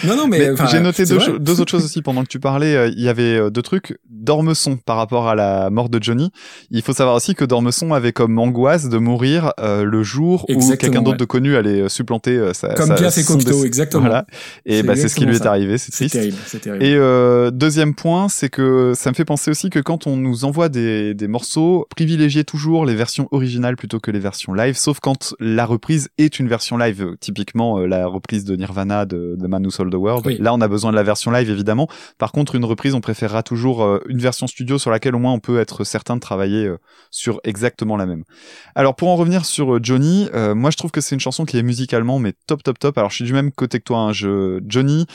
Non, 0.05 0.17
non, 0.17 0.27
mais, 0.27 0.51
j'ai 0.71 0.81
noté 0.81 1.05
deux, 1.05 1.39
deux 1.39 1.61
autres 1.61 1.71
choses 1.71 1.85
aussi 1.85 2.03
pendant 2.03 2.23
que 2.23 2.29
tu 2.29 2.41
parlais. 2.41 2.75
euh, 2.75 2.89
Il 2.89 3.03
y 3.03 3.09
avait 3.09 3.37
euh, 3.37 3.51
deux 3.51 3.63
trucs. 3.63 3.99
Dormesson 4.09 4.77
par 4.77 4.97
rapport 4.97 5.29
à 5.29 5.35
la 5.35 5.71
mort 5.71 5.89
de 5.89 6.03
Johnny. 6.03 6.31
Il 6.71 6.83
faut 6.83 6.93
savoir 6.93 7.17
aussi 7.17 7.35
que 7.35 7.45
Dormesson 7.45 7.93
avait 7.93 8.13
comme 8.13 8.39
angoisse 8.39 8.89
de 8.89 8.99
mourir 8.99 9.53
euh, 9.61 9.85
le 9.85 10.03
jour 10.03 10.47
où 10.49 10.69
quelqu'un 10.77 11.01
d'autre 11.03 11.13
ouais. 11.13 11.17
de 11.19 11.25
connu 11.25 11.57
allait 11.57 11.89
supplanter 11.89 12.53
sa, 12.55 12.75
Comme 12.75 12.89
sa- 12.89 12.95
Piaf 12.95 13.19
et 13.19 13.25
Cocteau, 13.25 13.65
exactement. 13.65 14.03
Voilà. 14.05 14.27
Et 14.67 14.83
bah, 14.83 14.97
c'est 14.97 15.09
ce 15.09 15.15
qui 15.17 15.25
lui 15.27 15.35
est 15.37 15.39
ça. 15.39 15.51
arrivé. 15.51 15.79
C'est 15.79 15.93
triste. 15.93 16.15
terrible, 16.15 16.37
terrible. 16.61 16.85
Et 16.85 16.95
euh, 16.95 17.51
deuxième 17.51 17.95
point, 17.95 18.29
c'est 18.29 18.49
que 18.49 18.93
ça 18.95 19.11
me 19.11 19.15
fait 19.15 19.25
penser 19.25 19.51
aussi 19.51 19.71
que 19.71 19.79
quand 19.79 20.07
on 20.07 20.17
nous 20.17 20.45
envoie 20.45 20.69
des, 20.69 21.15
des 21.15 21.29
morceaux, 21.29 21.87
privilégier 21.91 22.45
toujours 22.45 22.87
les 22.87 22.95
versions 22.95 23.29
originales 23.31 23.77
plutôt 23.77 24.01
que 24.01 24.11
les 24.11 24.19
versions 24.21 24.55
live, 24.55 24.77
sauf 24.77 25.01
quand 25.01 25.35
la 25.41 25.65
reprise 25.67 26.09
est 26.19 26.39
une 26.39 26.49
version 26.49 26.77
live. 26.77 27.17
Typiquement 27.21 27.79
euh, 27.79 27.87
la 27.87 28.07
reprise 28.07 28.45
de 28.45 28.57
Nirvana 28.57 29.05
de 29.07 29.37
The 29.41 29.45
Man 29.49 29.65
Who 29.65 29.71
Sold 29.71 29.93
the 29.93 29.97
World. 29.97 30.27
Oui. 30.27 30.37
Là, 30.41 30.53
on 30.55 30.61
a 30.61 30.69
besoin 30.69 30.91
de 30.91 30.97
la 30.97 31.03
version 31.03 31.31
live 31.31 31.51
évidemment. 31.51 31.89
Par 32.19 32.33
contre, 32.33 32.55
une 32.55 32.65
reprise, 32.65 32.95
on 32.95 33.01
préférera 33.01 33.43
toujours 33.43 33.83
euh, 33.85 33.99
une 34.09 34.19
version 34.19 34.47
studio 34.47 34.79
sur 34.79 34.91
laquelle 34.91 35.15
au 35.15 35.19
moins 35.19 35.33
on 35.33 35.41
peut 35.41 35.59
être 35.61 35.85
certain 35.85 36.17
de 36.17 36.21
travailler 36.21 36.67
euh, 36.67 36.79
sur 37.11 37.41
exactement 37.45 37.97
la 37.97 38.07
même. 38.07 38.25
Alors 38.75 38.95
pour 38.97 39.09
en 39.09 39.17
revenir 39.17 39.45
sur 39.45 39.83
Johnny, 39.83 40.29
euh, 40.35 40.55
moi 40.55 40.71
je 40.71 40.77
trouve 40.77 40.91
que 40.91 41.01
c'est 41.01 41.15
une 41.15 41.21
chanson 41.21 41.45
qui 41.45 41.59
est 41.59 41.63
musicalement 41.63 42.19
mais 42.19 42.33
top 42.47 42.63
top 42.63 42.79
top. 42.79 42.99
Alors 42.99 43.11
je 43.11 43.17
suis 43.17 43.25
du 43.25 43.33
même 43.33 43.53
côté 43.53 43.79
que 43.79 43.85
toi. 43.85 43.99
hein. 43.99 44.13
Je 44.13 44.42
Johnny, 44.67 45.07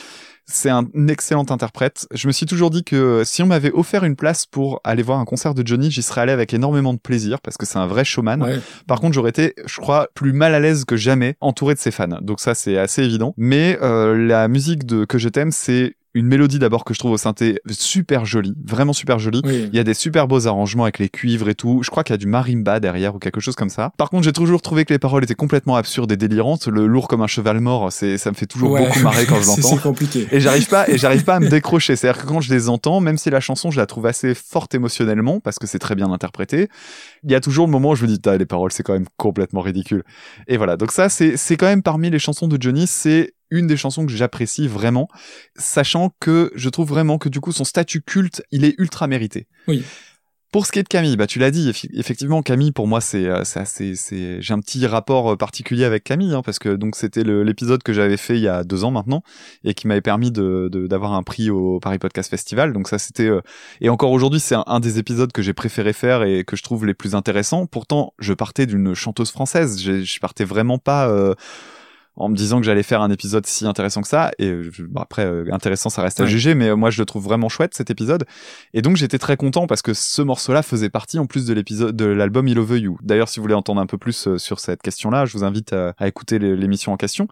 c'est 0.48 0.70
un 0.70 0.86
excellent 1.08 1.44
interprète. 1.50 2.06
Je 2.12 2.26
me 2.26 2.32
suis 2.32 2.46
toujours 2.46 2.70
dit 2.70 2.82
que 2.82 3.22
si 3.24 3.42
on 3.42 3.46
m'avait 3.46 3.70
offert 3.70 4.04
une 4.04 4.16
place 4.16 4.46
pour 4.46 4.80
aller 4.82 5.02
voir 5.02 5.18
un 5.18 5.26
concert 5.26 5.54
de 5.54 5.64
Johnny, 5.64 5.90
j'y 5.90 6.02
serais 6.02 6.22
allé 6.22 6.32
avec 6.32 6.54
énormément 6.54 6.94
de 6.94 6.98
plaisir 6.98 7.40
parce 7.40 7.58
que 7.58 7.66
c'est 7.66 7.78
un 7.78 7.86
vrai 7.86 8.04
showman. 8.04 8.42
Ouais. 8.42 8.58
Par 8.86 9.00
contre, 9.00 9.14
j'aurais 9.14 9.30
été, 9.30 9.54
je 9.66 9.80
crois, 9.80 10.08
plus 10.14 10.32
mal 10.32 10.54
à 10.54 10.60
l'aise 10.60 10.86
que 10.86 10.96
jamais 10.96 11.36
entouré 11.40 11.74
de 11.74 11.78
ses 11.78 11.90
fans. 11.90 12.08
Donc 12.22 12.40
ça, 12.40 12.54
c'est 12.54 12.78
assez 12.78 13.02
évident. 13.02 13.34
Mais 13.36 13.78
euh, 13.82 14.16
la 14.16 14.48
musique 14.48 14.86
de 14.86 15.04
que 15.04 15.18
je 15.18 15.28
t'aime, 15.28 15.52
c'est 15.52 15.96
une 16.14 16.26
mélodie 16.26 16.58
d'abord 16.58 16.84
que 16.84 16.94
je 16.94 16.98
trouve 16.98 17.12
au 17.12 17.16
synthé 17.18 17.60
super 17.70 18.24
jolie, 18.24 18.54
vraiment 18.64 18.92
super 18.92 19.18
jolie. 19.18 19.42
Oui. 19.44 19.68
Il 19.72 19.76
y 19.76 19.78
a 19.78 19.84
des 19.84 19.94
super 19.94 20.26
beaux 20.26 20.46
arrangements 20.46 20.84
avec 20.84 20.98
les 20.98 21.08
cuivres 21.08 21.48
et 21.48 21.54
tout. 21.54 21.80
Je 21.82 21.90
crois 21.90 22.02
qu'il 22.02 22.12
y 22.12 22.16
a 22.16 22.18
du 22.18 22.26
marimba 22.26 22.80
derrière 22.80 23.14
ou 23.14 23.18
quelque 23.18 23.40
chose 23.40 23.54
comme 23.54 23.68
ça. 23.68 23.92
Par 23.98 24.10
contre, 24.10 24.24
j'ai 24.24 24.32
toujours 24.32 24.62
trouvé 24.62 24.84
que 24.84 24.92
les 24.92 24.98
paroles 24.98 25.22
étaient 25.22 25.34
complètement 25.34 25.76
absurdes 25.76 26.10
et 26.10 26.16
délirantes. 26.16 26.66
Le 26.66 26.86
lourd 26.86 27.08
comme 27.08 27.20
un 27.22 27.26
cheval 27.26 27.60
mort, 27.60 27.92
c'est, 27.92 28.16
ça 28.18 28.30
me 28.30 28.34
fait 28.34 28.46
toujours 28.46 28.70
Ouais. 28.72 28.86
beaucoup 28.86 29.00
marrer 29.00 29.26
quand 29.26 29.40
je 29.40 29.46
l'entends. 29.46 29.62
C'est 29.76 29.80
compliqué. 29.82 30.26
Et 30.32 30.40
j'arrive 30.40 30.68
pas, 30.68 30.88
et 30.88 30.98
j'arrive 30.98 31.24
pas 31.24 31.36
à 31.36 31.40
me 31.40 31.48
décrocher. 31.48 31.94
C'est-à-dire 31.94 32.22
que 32.22 32.26
quand 32.26 32.40
je 32.40 32.52
les 32.52 32.68
entends, 32.68 33.00
même 33.00 33.18
si 33.18 33.30
la 33.30 33.40
chanson, 33.40 33.70
je 33.70 33.78
la 33.78 33.86
trouve 33.86 34.06
assez 34.06 34.34
forte 34.34 34.74
émotionnellement, 34.74 35.40
parce 35.40 35.58
que 35.58 35.66
c'est 35.66 35.78
très 35.78 35.94
bien 35.94 36.10
interprété, 36.10 36.68
il 37.22 37.30
y 37.30 37.34
a 37.34 37.40
toujours 37.40 37.66
le 37.66 37.72
moment 37.72 37.90
où 37.90 37.94
je 37.94 38.04
me 38.06 38.08
dis, 38.08 38.18
ah, 38.26 38.36
les 38.36 38.46
paroles, 38.46 38.72
c'est 38.72 38.82
quand 38.82 38.94
même 38.94 39.06
complètement 39.18 39.60
ridicule. 39.60 40.02
Et 40.46 40.56
voilà. 40.56 40.76
Donc 40.76 40.90
ça, 40.92 41.08
c'est, 41.08 41.36
c'est 41.36 41.56
quand 41.56 41.66
même 41.66 41.82
parmi 41.82 42.10
les 42.10 42.18
chansons 42.18 42.48
de 42.48 42.56
Johnny, 42.60 42.86
c'est 42.86 43.34
une 43.50 43.66
des 43.66 43.76
chansons 43.76 44.06
que 44.06 44.12
j'apprécie 44.12 44.68
vraiment, 44.68 45.08
sachant 45.56 46.12
que 46.20 46.50
je 46.54 46.68
trouve 46.68 46.88
vraiment 46.88 47.18
que 47.18 47.28
du 47.28 47.40
coup, 47.40 47.52
son 47.52 47.64
statut 47.64 48.02
culte, 48.02 48.42
il 48.50 48.64
est 48.64 48.74
ultra 48.78 49.06
mérité. 49.06 49.46
Oui. 49.66 49.82
Pour 50.50 50.64
ce 50.64 50.72
qui 50.72 50.78
est 50.78 50.82
de 50.82 50.88
Camille, 50.88 51.18
bah 51.18 51.26
tu 51.26 51.38
l'as 51.38 51.50
dit, 51.50 51.70
effectivement 51.92 52.40
Camille 52.40 52.72
pour 52.72 52.86
moi 52.88 53.02
c'est 53.02 53.26
euh, 53.26 53.42
c'est 53.44 54.40
j'ai 54.40 54.54
un 54.54 54.60
petit 54.60 54.86
rapport 54.86 55.32
euh, 55.32 55.36
particulier 55.36 55.84
avec 55.84 56.04
Camille 56.04 56.32
hein, 56.32 56.40
parce 56.42 56.58
que 56.58 56.74
donc 56.74 56.96
c'était 56.96 57.22
l'épisode 57.22 57.82
que 57.82 57.92
j'avais 57.92 58.16
fait 58.16 58.36
il 58.36 58.40
y 58.40 58.48
a 58.48 58.64
deux 58.64 58.82
ans 58.82 58.90
maintenant 58.90 59.22
et 59.62 59.74
qui 59.74 59.86
m'avait 59.86 60.00
permis 60.00 60.30
de 60.30 60.70
de- 60.72 60.86
d'avoir 60.86 61.12
un 61.12 61.22
prix 61.22 61.50
au 61.50 61.80
Paris 61.80 61.98
Podcast 61.98 62.30
Festival 62.30 62.72
donc 62.72 62.88
ça 62.88 62.96
c'était 62.98 63.28
euh, 63.28 63.42
et 63.82 63.90
encore 63.90 64.10
aujourd'hui 64.10 64.40
c'est 64.40 64.54
un, 64.54 64.64
un 64.68 64.80
des 64.80 64.98
épisodes 64.98 65.30
que 65.32 65.42
j'ai 65.42 65.52
préféré 65.52 65.92
faire 65.92 66.22
et 66.22 66.44
que 66.44 66.56
je 66.56 66.62
trouve 66.62 66.86
les 66.86 66.94
plus 66.94 67.14
intéressants 67.14 67.66
pourtant 67.66 68.14
je 68.18 68.32
partais 68.32 68.64
d'une 68.64 68.94
chanteuse 68.94 69.30
française 69.30 69.78
J'ai- 69.78 70.02
je 70.02 70.18
partais 70.18 70.44
vraiment 70.46 70.78
pas 70.78 71.10
euh, 71.10 71.34
en 72.20 72.28
me 72.28 72.34
disant 72.36 72.58
que 72.60 72.66
j'allais 72.66 72.82
faire 72.82 73.00
un 73.00 73.10
épisode 73.10 73.46
si 73.46 73.64
intéressant 73.66 74.02
que 74.02 74.08
ça 74.08 74.30
et 74.38 74.48
je- 74.70 74.82
bon, 74.82 75.00
après 75.00 75.24
euh, 75.24 75.44
intéressant 75.52 75.88
ça 75.88 76.02
reste 76.02 76.20
à 76.20 76.24
Ouais. 76.24 76.28
juger 76.28 76.54
mais 76.54 76.68
euh, 76.68 76.76
moi 76.76 76.90
je 76.90 77.00
le 77.00 77.06
trouve 77.06 77.24
vraiment 77.24 77.48
chouette 77.48 77.74
cet 77.74 77.90
épisode 77.90 78.24
et 78.74 78.82
donc 78.82 78.96
j'étais 78.96 79.18
très 79.18 79.36
content 79.36 79.66
parce 79.66 79.82
que 79.82 79.94
ce 79.94 80.20
morceau-là 80.22 80.62
faisait 80.62 80.90
partie 80.90 81.18
en 81.18 81.26
plus 81.26 81.46
de 81.46 81.54
l'épisode 81.54 81.96
de 81.96 82.04
l'album 82.04 82.46
I 82.48 82.54
Love 82.54 82.78
You. 82.78 82.98
D'ailleurs, 83.02 83.28
si 83.28 83.38
vous 83.40 83.44
voulez 83.44 83.54
entendre 83.54 83.80
un 83.80 83.86
peu 83.86 83.98
plus 83.98 84.26
euh, 84.28 84.36
sur 84.38 84.58
cette 84.60 84.82
question-là, 84.82 85.24
je 85.24 85.32
vous 85.38 85.44
invite 85.44 85.72
à, 85.72 85.94
à 85.98 86.08
écouter 86.08 86.38
l'émission 86.38 86.92
en 86.92 86.96
question. 86.96 87.28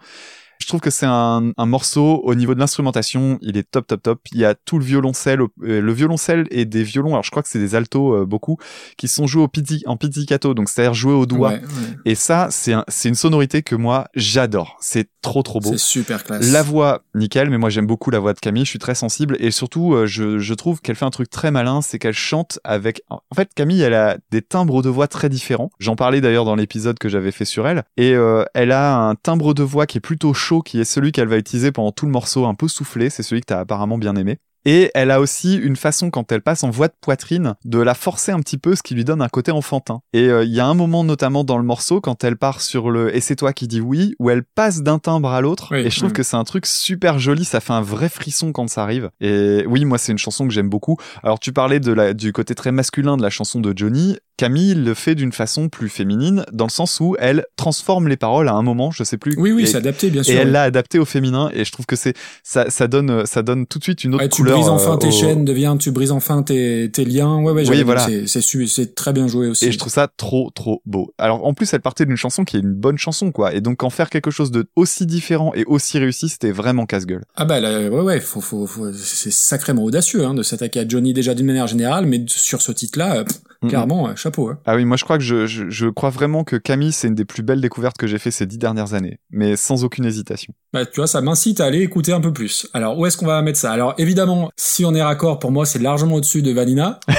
Je 0.59 0.67
trouve 0.67 0.81
que 0.81 0.91
c'est 0.91 1.07
un, 1.07 1.53
un 1.57 1.67
morceau 1.67 2.21
au 2.25 2.35
niveau 2.35 2.55
de 2.55 2.61
l'instrumentation, 2.61 3.39
il 3.43 3.57
est 3.57 3.71
top 3.71 3.87
top 3.87 4.03
top. 4.03 4.21
Il 4.33 4.39
y 4.39 4.45
a 4.45 4.55
tout 4.55 4.79
le 4.79 4.85
violoncelle, 4.85 5.41
euh, 5.41 5.81
le 5.81 5.93
violoncelle 5.93 6.47
et 6.51 6.65
des 6.65 6.83
violons. 6.83 7.11
Alors 7.11 7.23
je 7.25 7.31
crois 7.31 7.43
que 7.43 7.49
c'est 7.49 7.59
des 7.59 7.75
altos 7.75 8.15
euh, 8.15 8.25
beaucoup 8.27 8.57
qui 8.97 9.09
sont 9.09 9.27
joués 9.27 9.43
au 9.43 9.49
pizzi, 9.49 9.83
en 9.87 9.97
pizzicato, 9.97 10.55
donc 10.55 10.69
c'est-à-dire 10.69 10.95
joués 10.95 11.13
au 11.15 11.27
doigt. 11.27 11.51
Ouais, 11.51 11.61
ouais. 11.61 11.97
Et 12.05 12.15
ça, 12.15 12.49
c'est 12.51 12.73
un- 12.73 12.85
c'est 12.89 13.09
une 13.09 13.15
sonorité 13.15 13.63
que 13.63 13.75
moi 13.75 14.09
j'adore. 14.15 14.77
C'est 14.81 15.09
trop 15.23 15.43
trop 15.43 15.61
beau. 15.61 15.73
C'est 15.73 15.79
super 15.79 16.25
classe. 16.25 16.51
La 16.51 16.63
voix, 16.63 17.03
nickel, 17.15 17.51
mais 17.51 17.59
moi 17.59 17.69
j'aime 17.71 17.87
beaucoup 17.87 18.11
la 18.11 18.19
voix 18.19 18.33
de 18.33 18.39
Camille, 18.41 18.65
je 18.65 18.71
suis 18.71 18.79
très 18.79 18.95
sensible 18.95 19.37
et 19.41 19.51
surtout 19.51 19.95
euh, 19.95 20.07
je, 20.07 20.39
je 20.39 20.55
trouve 20.55 20.81
qu'elle 20.81 20.97
fait 20.97 21.05
un 21.05 21.11
truc 21.11 21.29
très 21.31 21.51
malin, 21.51 21.83
c'est 21.83 21.99
qu'elle 21.99 22.15
chante 22.15 22.59
avec... 22.65 23.03
En 23.11 23.21
fait 23.35 23.51
Camille 23.55 23.83
elle 23.83 23.95
a 23.95 24.17
des 24.31 24.43
timbres 24.43 24.83
de 24.83 24.89
voix 24.89 25.09
très 25.09 25.29
différents, 25.29 25.71
j'en 25.79 25.97
parlais 25.97 26.21
d'ailleurs 26.21 26.45
dans 26.45 26.55
l'épisode 26.55 26.99
que 26.99 27.09
j'avais 27.09 27.33
fait 27.33 27.45
sur 27.45 27.67
elle, 27.67 27.83
et 27.97 28.13
euh, 28.15 28.45
elle 28.55 28.73
a 28.73 28.97
un 28.97 29.15
timbre 29.17 29.53
de 29.55 29.63
voix 29.63 29.87
qui 29.87 29.99
est 29.99 30.01
plutôt 30.01 30.33
chaud, 30.33 30.46
qui 30.63 30.81
est 30.81 30.85
celui 30.85 31.13
qu'elle 31.13 31.29
va 31.29 31.37
utiliser 31.37 31.73
pendant 31.73 31.93
tout 31.93 32.07
le 32.07 32.13
morceau, 32.13 32.47
un 32.47 32.55
peu 32.55 32.69
soufflé, 32.69 33.11
c'est 33.11 33.23
celui 33.23 33.41
que 33.41 33.47
t'as 33.47 33.61
apparemment 33.61 33.99
bien 33.99 34.17
aimé. 34.17 34.39
Et 34.69 34.91
elle 34.95 35.13
a 35.13 35.21
aussi 35.21 35.55
une 35.55 35.77
façon, 35.77 36.11
quand 36.11 36.33
elle 36.33 36.43
passe 36.43 36.65
en 36.65 36.71
voix 36.71 36.89
de 36.89 36.95
poitrine, 37.01 37.55
de 37.65 37.79
la 37.79 37.95
forcer 37.95 38.33
un 38.33 38.41
petit 38.41 38.59
peu, 38.59 38.75
ce 38.75 38.83
qui 38.83 38.97
lui 38.97 39.05
donne 39.05 39.23
un 39.23 39.29
côté 39.29 39.53
enfantin. 39.53 40.01
Et 40.13 40.29
euh, 40.29 40.43
il 40.43 40.53
y 40.53 40.59
a 40.59 40.67
un 40.67 40.75
moment 40.75 41.05
notamment 41.05 41.45
dans 41.45 41.57
le 41.57 41.63
morceau, 41.63 42.01
quand 42.01 42.25
elle 42.25 42.37
part 42.37 42.61
sur 42.61 42.91
le 42.91 43.15
«et 43.17 43.21
c'est 43.21 43.37
toi 43.37 43.53
qui 43.53 43.69
dis 43.69 43.81
oui», 43.81 44.17
où 44.19 44.29
elle 44.29 44.43
passe 44.43 44.83
d'un 44.83 44.99
timbre 44.99 45.31
à 45.31 45.41
l'autre. 45.41 45.69
Oui, 45.71 45.83
et 45.87 45.91
je 45.91 45.99
trouve 45.99 46.11
mm. 46.11 46.15
que 46.15 46.25
c'est 46.25 46.37
un 46.37 46.43
truc 46.43 46.67
super 46.67 47.21
joli, 47.21 47.45
ça 47.45 47.61
fait 47.61 47.75
un 47.75 47.81
vrai 47.81 48.09
frisson 48.09 48.51
quand 48.51 48.69
ça 48.69 48.83
arrive. 48.83 49.11
Et 49.21 49.65
oui, 49.69 49.85
moi 49.85 49.99
c'est 49.99 50.11
une 50.11 50.19
chanson 50.19 50.49
que 50.49 50.53
j'aime 50.53 50.69
beaucoup. 50.69 50.97
Alors 51.23 51.39
tu 51.39 51.53
parlais 51.53 51.79
de 51.79 51.93
la, 51.93 52.13
du 52.13 52.33
côté 52.33 52.57
très 52.57 52.73
masculin 52.73 53.17
de 53.17 53.23
la 53.23 53.31
chanson 53.31 53.61
de 53.61 53.73
Johnny. 53.77 54.17
Camille 54.37 54.75
le 54.75 54.93
fait 54.95 55.15
d'une 55.15 55.33
façon 55.33 55.69
plus 55.69 55.89
féminine, 55.89 56.45
dans 56.53 56.67
le 56.67 56.71
sens 56.71 57.01
où 57.01 57.17
elle 57.19 57.47
transforme 57.57 58.07
les 58.09 58.17
paroles 58.17 58.49
à 58.49 58.53
un 58.53 58.63
moment, 58.63 58.91
je 58.91 59.03
sais 59.03 59.17
plus. 59.17 59.35
Oui, 59.39 59.51
oui, 59.53 59.67
c'est 59.67 59.77
adapté, 59.79 60.11
bien 60.11 60.23
sûr. 60.23 60.35
et 60.35 60.37
elle 60.37 60.49
oui. 60.49 60.53
l'a 60.53 60.63
adapté 60.65 60.99
au 60.99 61.05
féminin, 61.05 61.51
et 61.55 61.65
je 61.65 61.73
trouve 61.73 61.87
que 61.87 61.97
c'est 61.97 62.15
ça, 62.43 62.69
ça 62.71 62.87
donne, 62.87 63.25
ça 63.27 63.43
donne 63.43 63.67
tout 63.67 63.79
de 63.79 63.85
suite 63.85 64.05
une 64.05 64.15
autre 64.15 64.25
Ouais, 64.25 64.29
tu 64.29 64.43
couleur. 64.43 64.59
brises 64.59 64.69
enfin 64.69 64.95
euh, 64.95 64.97
tes 64.99 65.09
au- 65.09 65.11
chaînes, 65.11 65.45
devient, 65.45 65.77
tu 65.79 65.91
brises 65.91 66.11
enfin 66.13 66.43
tes, 66.43 66.91
tes 66.93 67.05
liens. 67.05 67.37
Ouais, 67.43 67.53
ouais, 67.53 67.69
Oui, 67.69 67.83
voilà. 67.83 68.07
c'est, 68.27 68.95
très 68.95 69.13
bien 69.13 69.27
joué 69.27 69.49
aussi. 69.49 69.67
Et 69.67 69.73
je 69.73 69.79
trouve 69.79 69.93
ça 69.93 70.09
trop 70.17 70.51
trop 70.55 70.83
beau. 70.85 71.15
Alors 71.19 71.45
en 71.47 71.55
plus 71.55 71.73
elle 71.73 71.81
partait 71.81 72.05
d'une 72.07 72.17
chanson 72.17 72.45
qui 72.45 72.57
est 72.57 72.61
une 72.61 72.75
bonne 72.75 72.99
chanson 72.99 73.33
quoi. 73.33 73.55
Et 73.55 73.61
donc 73.61 73.83
en 73.83 73.91
faire 73.91 74.11
quelque 74.11 74.31
chose 74.31 74.51
de 74.51 74.67
aussi 74.77 75.07
différent 75.07 75.53
et 75.55 75.65
aussi 75.65 75.99
réussi, 75.99 76.29
c'était 76.29 76.51
vraiment 76.53 76.87
casse-gueule. 76.87 77.25
Ah 77.37 77.45
bah 77.45 77.61
là, 77.61 77.89
ouais, 77.89 78.01
ouais, 78.01 78.21
faut, 78.21 78.41
faut, 78.41 78.67
faut- 78.67 78.93
c'est 78.93 79.33
sacrément 79.33 79.83
audacieux 79.85 80.25
hein, 80.25 80.35
de 80.35 80.43
s'attaquer 80.43 80.81
à 80.81 80.89
Johnny 80.89 81.13
déjà 81.15 81.35
d'une 81.35 81.47
manière 81.47 81.67
générale, 81.67 82.07
mais 82.07 82.23
sur 82.29 82.61
ce 82.63 82.73
titre-là, 82.73 83.19
euh. 83.19 83.25
Clairement, 83.69 84.15
chapeau. 84.17 84.49
Hein. 84.49 84.59
Ah 84.67 84.77
oui, 84.77 84.85
moi 84.85 84.97
je 84.97 85.05
crois 85.05 85.19
que 85.19 85.25
je, 85.25 85.47
je, 85.47 85.69
je 85.69 85.87
crois 85.87 86.11
vraiment 86.11 86.45
que 86.45 86.57
Camille 86.57 86.93
c'est 86.93 87.09
une 87.09 87.15
des 87.15 87.25
plus 87.25 87.43
belles 87.43 87.61
découvertes 87.61 87.97
que 87.97 88.07
j'ai 88.07 88.19
fait 88.19 88.31
ces 88.31 88.47
dix 88.47 88.59
dernières 88.59 88.95
années, 88.95 89.19
mais 89.31 89.57
sans 89.57 89.85
aucune 89.85 90.05
hésitation. 90.05 90.53
Bah, 90.73 90.85
tu 90.85 90.97
vois, 90.97 91.07
ça 91.07 91.21
m'incite 91.21 91.61
à 91.61 91.65
aller 91.67 91.81
écouter 91.81 92.13
un 92.13 92.21
peu 92.21 92.33
plus. 92.33 92.69
Alors, 92.75 92.99
où 92.99 93.07
est-ce 93.07 93.17
qu'on 93.17 93.27
va 93.27 93.41
mettre 93.43 93.59
ça? 93.59 93.73
Alors, 93.73 93.95
évidemment, 93.99 94.51
si 94.57 94.85
on 94.85 94.95
est 94.95 95.03
raccord, 95.03 95.39
pour 95.39 95.51
moi, 95.51 95.65
c'est 95.65 95.79
largement 95.79 96.17
au-dessus 96.17 96.43
de 96.43 96.53
Vanina. 96.53 97.01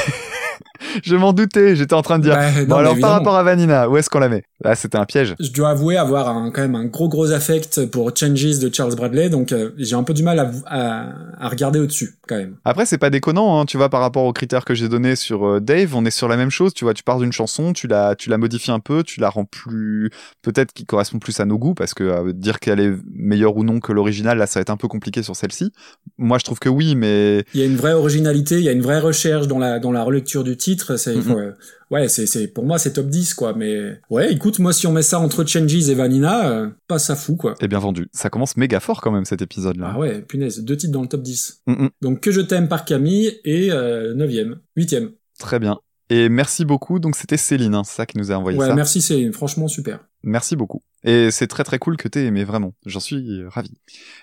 Je 1.04 1.16
m'en 1.16 1.34
doutais, 1.34 1.76
j'étais 1.76 1.94
en 1.94 2.02
train 2.02 2.20
de 2.20 2.24
dire. 2.24 2.36
Bah, 2.36 2.52
non, 2.52 2.66
bon 2.68 2.76
alors 2.76 3.00
par 3.00 3.12
rapport 3.12 3.36
à 3.36 3.44
Vanina, 3.44 3.90
où 3.90 3.98
est-ce 3.98 4.10
qu'on 4.10 4.20
la 4.20 4.30
met? 4.30 4.44
Là 4.64 4.76
c'était 4.76 4.98
un 4.98 5.06
piège. 5.06 5.36
Je 5.40 5.52
dois 5.52 5.70
avouer 5.70 5.98
avoir 5.98 6.30
un, 6.30 6.52
quand 6.52 6.62
même 6.62 6.76
un 6.76 6.86
gros 6.86 7.10
gros 7.10 7.32
affect 7.32 7.86
pour 7.86 8.12
Changes 8.16 8.60
de 8.60 8.74
Charles 8.74 8.96
Bradley, 8.96 9.30
donc 9.30 9.52
euh, 9.52 9.72
j'ai 9.78 9.96
un 9.96 10.04
peu 10.04 10.14
du 10.14 10.24
mal 10.24 10.40
à, 10.40 10.52
à, 10.66 11.46
à 11.46 11.50
regarder 11.50 11.80
au-dessus, 11.80 12.16
quand 12.28 12.38
même. 12.38 12.56
Après 12.66 12.86
c'est 12.86 12.98
pas 12.98 13.10
déconnant, 13.10 13.60
hein, 13.60 13.66
tu 13.66 13.78
vois 13.78 13.90
par 13.90 14.02
rapport 14.02 14.24
aux 14.24 14.34
critères 14.34 14.66
que 14.66 14.74
j'ai 14.74 14.90
donnés 14.90 15.16
sur 15.16 15.48
euh, 15.48 15.60
Dave, 15.60 15.96
on 15.96 16.06
est 16.06 16.12
sur 16.12 16.28
la 16.28 16.38
même 16.38 16.50
chose. 16.50 16.74
Tu 16.74 16.86
vois, 16.86 16.94
tu 16.94 17.04
pars 17.04 17.20
d'une 17.20 17.32
chanson, 17.32 17.74
tu 17.74 17.88
la, 17.88 18.16
tu 18.16 18.30
la 18.30 18.38
modifies 18.38 18.72
un 18.72 18.80
peu, 18.80 19.04
tu 19.04 19.20
la 19.20 19.30
rends 19.30 19.46
plus, 19.46 20.10
peut-être 20.42 20.74
qui 20.74 20.86
correspond 20.86 21.20
plus 21.20 21.40
à 21.40 21.46
nos 21.46 21.58
goûts, 21.58 21.76
parce 21.76 21.94
que 21.94 22.04
euh, 22.04 22.34
dire 22.34 22.60
qu'elle 22.60 22.80
est 22.80 22.94
meilleure 23.14 23.56
ou 23.58 23.64
non 23.64 23.80
que 23.80 23.92
l'original, 23.94 24.38
là 24.38 24.48
ça 24.48 24.60
va 24.60 24.62
être 24.62 24.70
un 24.72 24.78
peu 24.78 24.88
compliqué 24.88 25.22
sur 25.22 25.36
celle-ci. 25.36 25.72
Moi 26.18 26.40
je 26.40 26.46
trouve 26.46 26.60
que 26.60 26.70
oui, 26.70 26.96
mais 26.96 27.44
Il 27.54 27.60
y 27.60 27.64
a 27.64 27.68
une 27.68 27.78
vraie 27.78 27.94
originalité, 27.94 28.56
il 28.58 28.64
y 28.64 28.70
a 28.70 28.72
une 28.72 28.82
vraie 28.82 29.00
recherche 29.00 29.48
dans 29.48 29.60
la 29.60 29.80
dans 29.80 29.92
la 29.92 30.04
relecture 30.04 30.44
du 30.44 30.58
titre. 30.58 30.98
C'est 30.98 31.20
faut, 31.22 31.38
euh, 31.38 31.54
ouais, 31.92 32.08
c'est 32.08 32.26
c'est 32.26 32.48
pour 32.48 32.66
moi 32.66 32.78
c'est 32.78 32.94
top 32.94 33.08
10 33.08 33.34
quoi. 33.34 33.54
Mais 33.54 34.00
ouais, 34.10 34.32
écoute, 34.32 34.60
moi 34.60 34.74
si 34.74 34.88
on 34.88 34.92
met 34.92 35.02
ça 35.02 35.20
entre 35.20 35.46
Changes 35.46 35.90
et 35.90 35.96
Vanina, 35.96 36.50
euh, 36.50 36.70
pas 36.88 37.00
ça 37.00 37.16
fou 37.16 37.36
quoi. 37.36 37.56
est 37.60 37.68
bien 37.68 37.80
vendu. 37.80 38.08
Ça 38.14 38.30
commence 38.30 38.58
méga 38.58 38.80
fort 38.80 39.02
quand 39.02 39.12
même 39.12 39.26
cet 39.26 39.42
épisode-là. 39.42 39.92
Ah 39.96 40.00
ouais, 40.00 40.22
punaise, 40.22 40.64
deux 40.64 40.78
titres 40.78 40.94
dans 40.94 41.02
le 41.02 41.08
top 41.08 41.22
10. 41.22 41.62
Mm, 41.68 41.72
mm. 41.74 41.90
Donc 42.02 42.20
que 42.22 42.32
je 42.32 42.42
t'aime 42.42 42.68
par 42.68 42.86
Camille 42.86 43.40
et 43.46 43.72
euh, 43.72 44.14
9e, 44.16 44.56
8e. 44.78 45.12
Très 45.40 45.60
bien. 45.60 45.78
Et 46.10 46.30
merci 46.30 46.64
beaucoup. 46.64 47.00
Donc 47.00 47.16
c'était 47.16 47.38
Céline, 47.38 47.76
hein, 47.76 47.84
c'est 47.84 47.96
ça 47.96 48.06
qui 48.06 48.18
nous 48.18 48.32
a 48.32 48.36
envoyé 48.36 48.58
Ouais, 48.58 48.68
ça. 48.68 48.76
merci 48.76 49.02
Céline, 49.02 49.34
franchement 49.34 49.68
super. 49.68 50.00
Merci 50.24 50.56
beaucoup. 50.56 50.82
Et 51.04 51.32
c'est 51.32 51.48
très 51.48 51.64
très 51.64 51.80
cool 51.80 51.96
que 51.96 52.08
t'aies 52.08 52.26
aimé, 52.26 52.44
vraiment. 52.44 52.74
J'en 52.86 53.00
suis 53.00 53.44
ravi. 53.48 53.72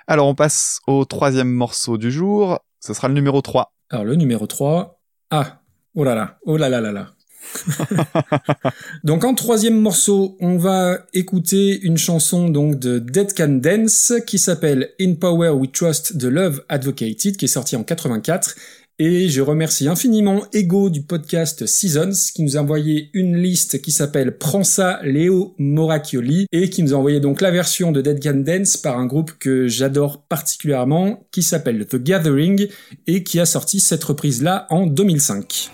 Alors 0.07 0.27
on 0.27 0.35
passe 0.35 0.81
au 0.87 1.05
troisième 1.05 1.51
morceau 1.51 1.99
du 1.99 2.11
jour. 2.11 2.59
Ce 2.81 2.93
sera 2.93 3.09
le 3.09 3.15
numéro 3.15 3.41
3. 3.41 3.73
Alors 3.91 4.05
le 4.05 4.15
numéro 4.17 4.47
3, 4.47 5.01
ah, 5.31 5.63
oh 5.95 6.05
là 6.05 6.15
là, 6.15 6.39
oh 6.45 6.57
là 6.57 6.69
là 6.69 6.81
là 6.81 6.93
là. 6.93 7.11
donc 9.05 9.25
en 9.25 9.35
troisième 9.35 9.81
morceau, 9.81 10.37
on 10.41 10.57
va 10.57 10.99
écouter 11.13 11.81
une 11.83 11.97
chanson 11.97 12.49
donc 12.49 12.79
de 12.79 12.99
Dead 12.99 13.33
Can 13.35 13.61
Dance 13.61 14.13
qui 14.27 14.39
s'appelle 14.39 14.91
In 15.01 15.15
Power 15.15 15.51
We 15.51 15.71
Trust 15.73 16.19
The 16.19 16.25
Love 16.25 16.65
Advocated 16.69 17.37
qui 17.37 17.45
est 17.45 17.49
sortie 17.49 17.77
en 17.77 17.85
84 17.85 18.55
et 19.01 19.29
je 19.29 19.41
remercie 19.41 19.89
infiniment 19.89 20.45
Ego 20.53 20.89
du 20.89 21.03
podcast 21.03 21.67
Seasons 21.67 22.31
qui 22.33 22.45
nous 22.45 22.57
a 22.57 22.61
envoyé 22.61 23.11
une 23.13 23.37
liste 23.37 23.83
qui 23.83 23.91
s'appelle 23.91 24.39
Prends 24.39 24.63
ça 24.63 25.01
Léo 25.03 25.57
Moracchioli 25.59 26.47
et 26.53 26.71
qui 26.71 26.85
nous 26.85 26.95
a 26.95 26.97
envoyé 26.97 27.19
donc 27.19 27.41
la 27.41 27.51
version 27.51 27.91
de 27.91 28.01
Dead 28.01 28.23
Can 28.23 28.43
Dance 28.45 28.77
par 28.77 28.97
un 28.99 29.07
groupe 29.07 29.33
que 29.41 29.67
j'adore 29.67 30.23
particulièrement 30.23 31.27
qui 31.33 31.43
s'appelle 31.43 31.87
The 31.87 31.97
Gathering 31.97 32.69
et 33.09 33.25
qui 33.25 33.41
a 33.41 33.47
sorti 33.47 33.81
cette 33.81 34.05
reprise-là 34.05 34.69
en 34.71 34.87
2005. 34.87 35.73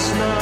This 0.00 0.14
night 0.14 0.39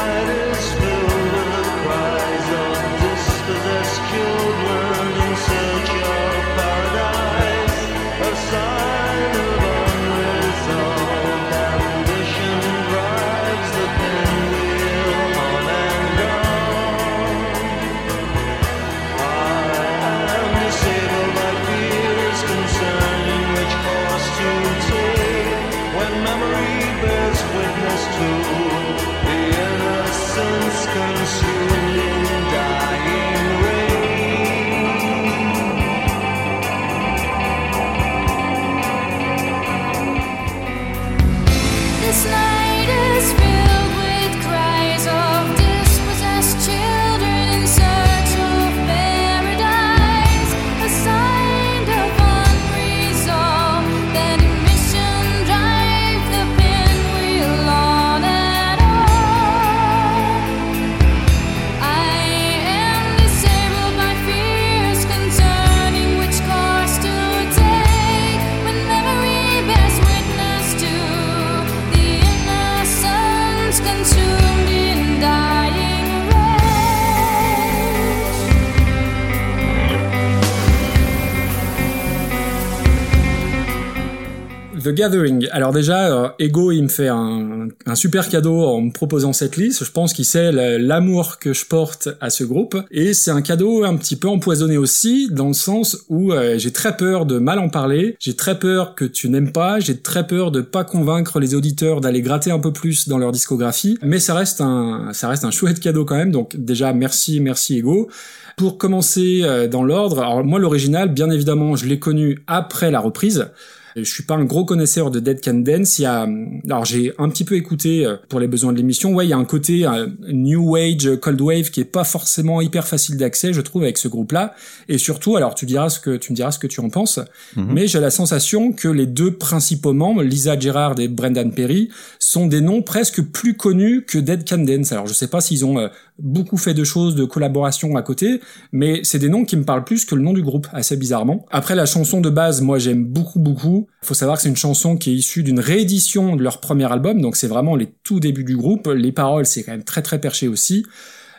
The 84.89 84.95
Gathering. 84.95 85.49
Alors 85.53 85.73
déjà, 85.73 86.25
euh, 86.25 86.29
Ego, 86.39 86.73
il 86.73 86.83
me 86.83 86.89
fait 86.89 87.09
un, 87.09 87.69
super 87.95 88.29
cadeau 88.29 88.65
en 88.65 88.81
me 88.81 88.91
proposant 88.91 89.35
cette 89.35 89.57
liste. 89.57 89.85
Je 89.85 89.91
pense 89.91 90.15
qu'il 90.15 90.25
sait 90.25 90.51
l'amour 90.79 91.39
que 91.39 91.53
je 91.53 91.67
porte 91.67 92.09
à 92.21 92.31
ce 92.31 92.45
groupe. 92.45 92.77
Et 92.91 93.13
c'est 93.13 93.31
un 93.31 93.43
cadeau 93.43 93.85
un 93.85 93.97
petit 93.97 94.17
peu 94.17 94.29
empoisonné 94.29 94.79
aussi, 94.79 95.29
dans 95.31 95.49
le 95.49 95.55
sens 95.55 96.05
où 96.09 96.33
euh, 96.33 96.57
j'ai 96.59 96.73
très 96.73 96.97
peur 96.97 97.27
de 97.27 97.39
mal 97.39 97.59
en 97.59 97.69
parler. 97.69 98.17
J'ai 98.19 98.35
très 98.35 98.59
peur 98.59 98.95
que 98.95 99.05
tu 99.05 99.29
n'aimes 99.29 99.53
pas. 99.53 99.79
J'ai 99.79 99.99
très 99.99 100.27
peur 100.27 100.51
de 100.51 100.63
pas 100.63 100.85
convaincre 100.85 101.39
les 101.39 101.55
auditeurs 101.55 102.01
d'aller 102.01 102.23
gratter 102.23 102.51
un 102.51 102.59
peu 102.59 102.73
plus 102.73 103.09
dans 103.09 103.19
leur 103.19 103.33
discographie. 103.33 103.99
Mais 104.03 104.21
ça 104.21 104.35
reste 104.35 104.63
un, 104.63 105.11
ça 105.13 105.29
reste 105.29 105.45
un 105.45 105.51
chouette 105.51 105.81
cadeau 105.81 106.07
quand 106.07 106.17
même. 106.17 106.33
Donc 106.33 106.57
déjà, 106.57 106.95
merci, 106.95 107.41
merci 107.41 107.79
Ego. 107.79 108.09
Pour 108.57 108.79
commencer 108.79 109.43
euh, 109.43 109.69
dans 109.69 109.85
l'ordre, 109.85 110.21
alors 110.21 110.43
moi 110.45 110.59
l'original, 110.59 111.13
bien 111.13 111.31
évidemment, 111.31 111.77
je 111.77 111.87
l'ai 111.87 111.99
connu 111.99 112.39
après 112.47 112.91
la 112.91 113.01
reprise. 113.01 113.51
Je 113.97 114.05
suis 114.05 114.23
pas 114.23 114.35
un 114.35 114.45
gros 114.45 114.65
connaisseur 114.65 115.11
de 115.11 115.21
Dead 115.21 115.41
Can 115.43 115.55
Dance. 115.55 115.99
Il 115.99 116.03
y 116.03 116.07
a, 116.07 116.27
alors 116.67 116.85
j'ai 116.85 117.13
un 117.19 117.29
petit 117.29 117.45
peu 117.45 117.55
écouté 117.57 118.05
euh, 118.07 118.17
pour 118.29 118.41
les 118.41 118.47
besoins 118.49 118.73
de 118.73 118.79
l'émission. 118.79 119.15
Ouais, 119.15 119.27
il 119.27 119.31
y 119.31 119.33
a 119.33 119.37
un 119.37 119.45
côté 119.45 119.87
euh, 119.87 120.07
New 120.29 120.77
Age, 120.77 121.17
Cold 121.21 121.41
Wave 121.41 121.71
qui 121.71 121.81
est 121.81 121.85
pas 121.85 122.05
forcément 122.05 122.61
hyper 122.61 122.87
facile 122.87 123.17
d'accès, 123.17 123.53
je 123.53 123.61
trouve, 123.61 123.83
avec 123.83 123.99
ce 123.99 124.09
groupe-là. 124.09 124.55
Et 124.89 124.99
surtout, 124.99 125.37
alors 125.37 125.55
tu 125.55 125.67
diras 125.67 125.89
ce 125.91 126.01
que 126.01 126.17
tu 126.17 126.33
me 126.33 126.37
diras 126.37 126.51
ce 126.53 126.59
que 126.59 126.67
tu 126.67 126.81
en 126.81 126.91
penses, 126.91 127.19
Mhm. 127.57 127.67
mais 127.73 127.87
j'ai 127.89 128.01
la 128.01 128.11
sensation 128.11 128.73
que 128.73 128.89
les 128.89 129.07
deux 129.07 129.33
principaux 129.35 129.93
membres, 129.93 130.23
Lisa 130.23 130.59
Gerrard 130.59 130.99
et 131.01 131.09
Brendan 131.09 131.53
Perry, 131.53 131.89
sont 132.19 132.47
des 132.47 132.61
noms 132.61 132.83
presque 132.83 133.23
plus 133.23 133.57
connus 133.57 134.05
que 134.07 134.19
Dead 134.19 134.49
Can 134.49 134.59
Dance. 134.59 134.93
Alors 134.93 135.07
je 135.07 135.15
sais 135.15 135.29
pas 135.29 135.41
s'ils 135.41 135.65
ont 135.65 135.79
euh, 135.79 135.89
beaucoup 136.19 136.57
fait 136.57 136.75
de 136.75 136.85
choses, 136.85 137.15
de 137.15 137.25
collaborations 137.25 137.97
à 137.97 138.03
côté, 138.03 138.41
mais 138.73 139.01
c'est 139.05 139.19
des 139.19 139.29
noms 139.29 139.45
qui 139.45 139.57
me 139.57 139.65
parlent 139.65 139.85
plus 139.85 140.05
que 140.05 140.15
le 140.15 140.23
nom 140.23 140.33
du 140.33 140.43
groupe, 140.43 140.67
assez 140.73 140.97
bizarrement. 140.97 141.47
Après, 141.51 141.75
la 141.75 141.87
chanson 141.87 142.21
de 142.21 142.31
base, 142.31 142.61
moi 142.61 142.79
j'aime 142.79 143.05
beaucoup, 143.05 143.39
beaucoup. 143.39 143.87
Faut 144.03 144.15
savoir 144.15 144.37
que 144.37 144.43
c'est 144.43 144.49
une 144.49 144.57
chanson 144.57 144.97
qui 144.97 145.11
est 145.11 145.15
issue 145.15 145.43
d'une 145.43 145.61
réédition 145.61 146.37
de 146.37 146.43
leur 146.43 146.61
premier 146.61 146.91
album, 146.91 147.21
donc 147.21 147.37
c'est 147.37 147.47
vraiment 147.47 147.77
les 147.77 147.89
tout 148.03 148.21
débuts 148.21 148.45
du 148.45 148.57
groupe. 148.57 148.89
Les 148.89 149.13
paroles, 149.13 149.47
c'est 149.47 149.63
quand 149.63 149.73
même 149.73 149.85
très 149.85 150.03
très 150.03 150.21
perché 150.21 150.49
aussi. 150.49 150.85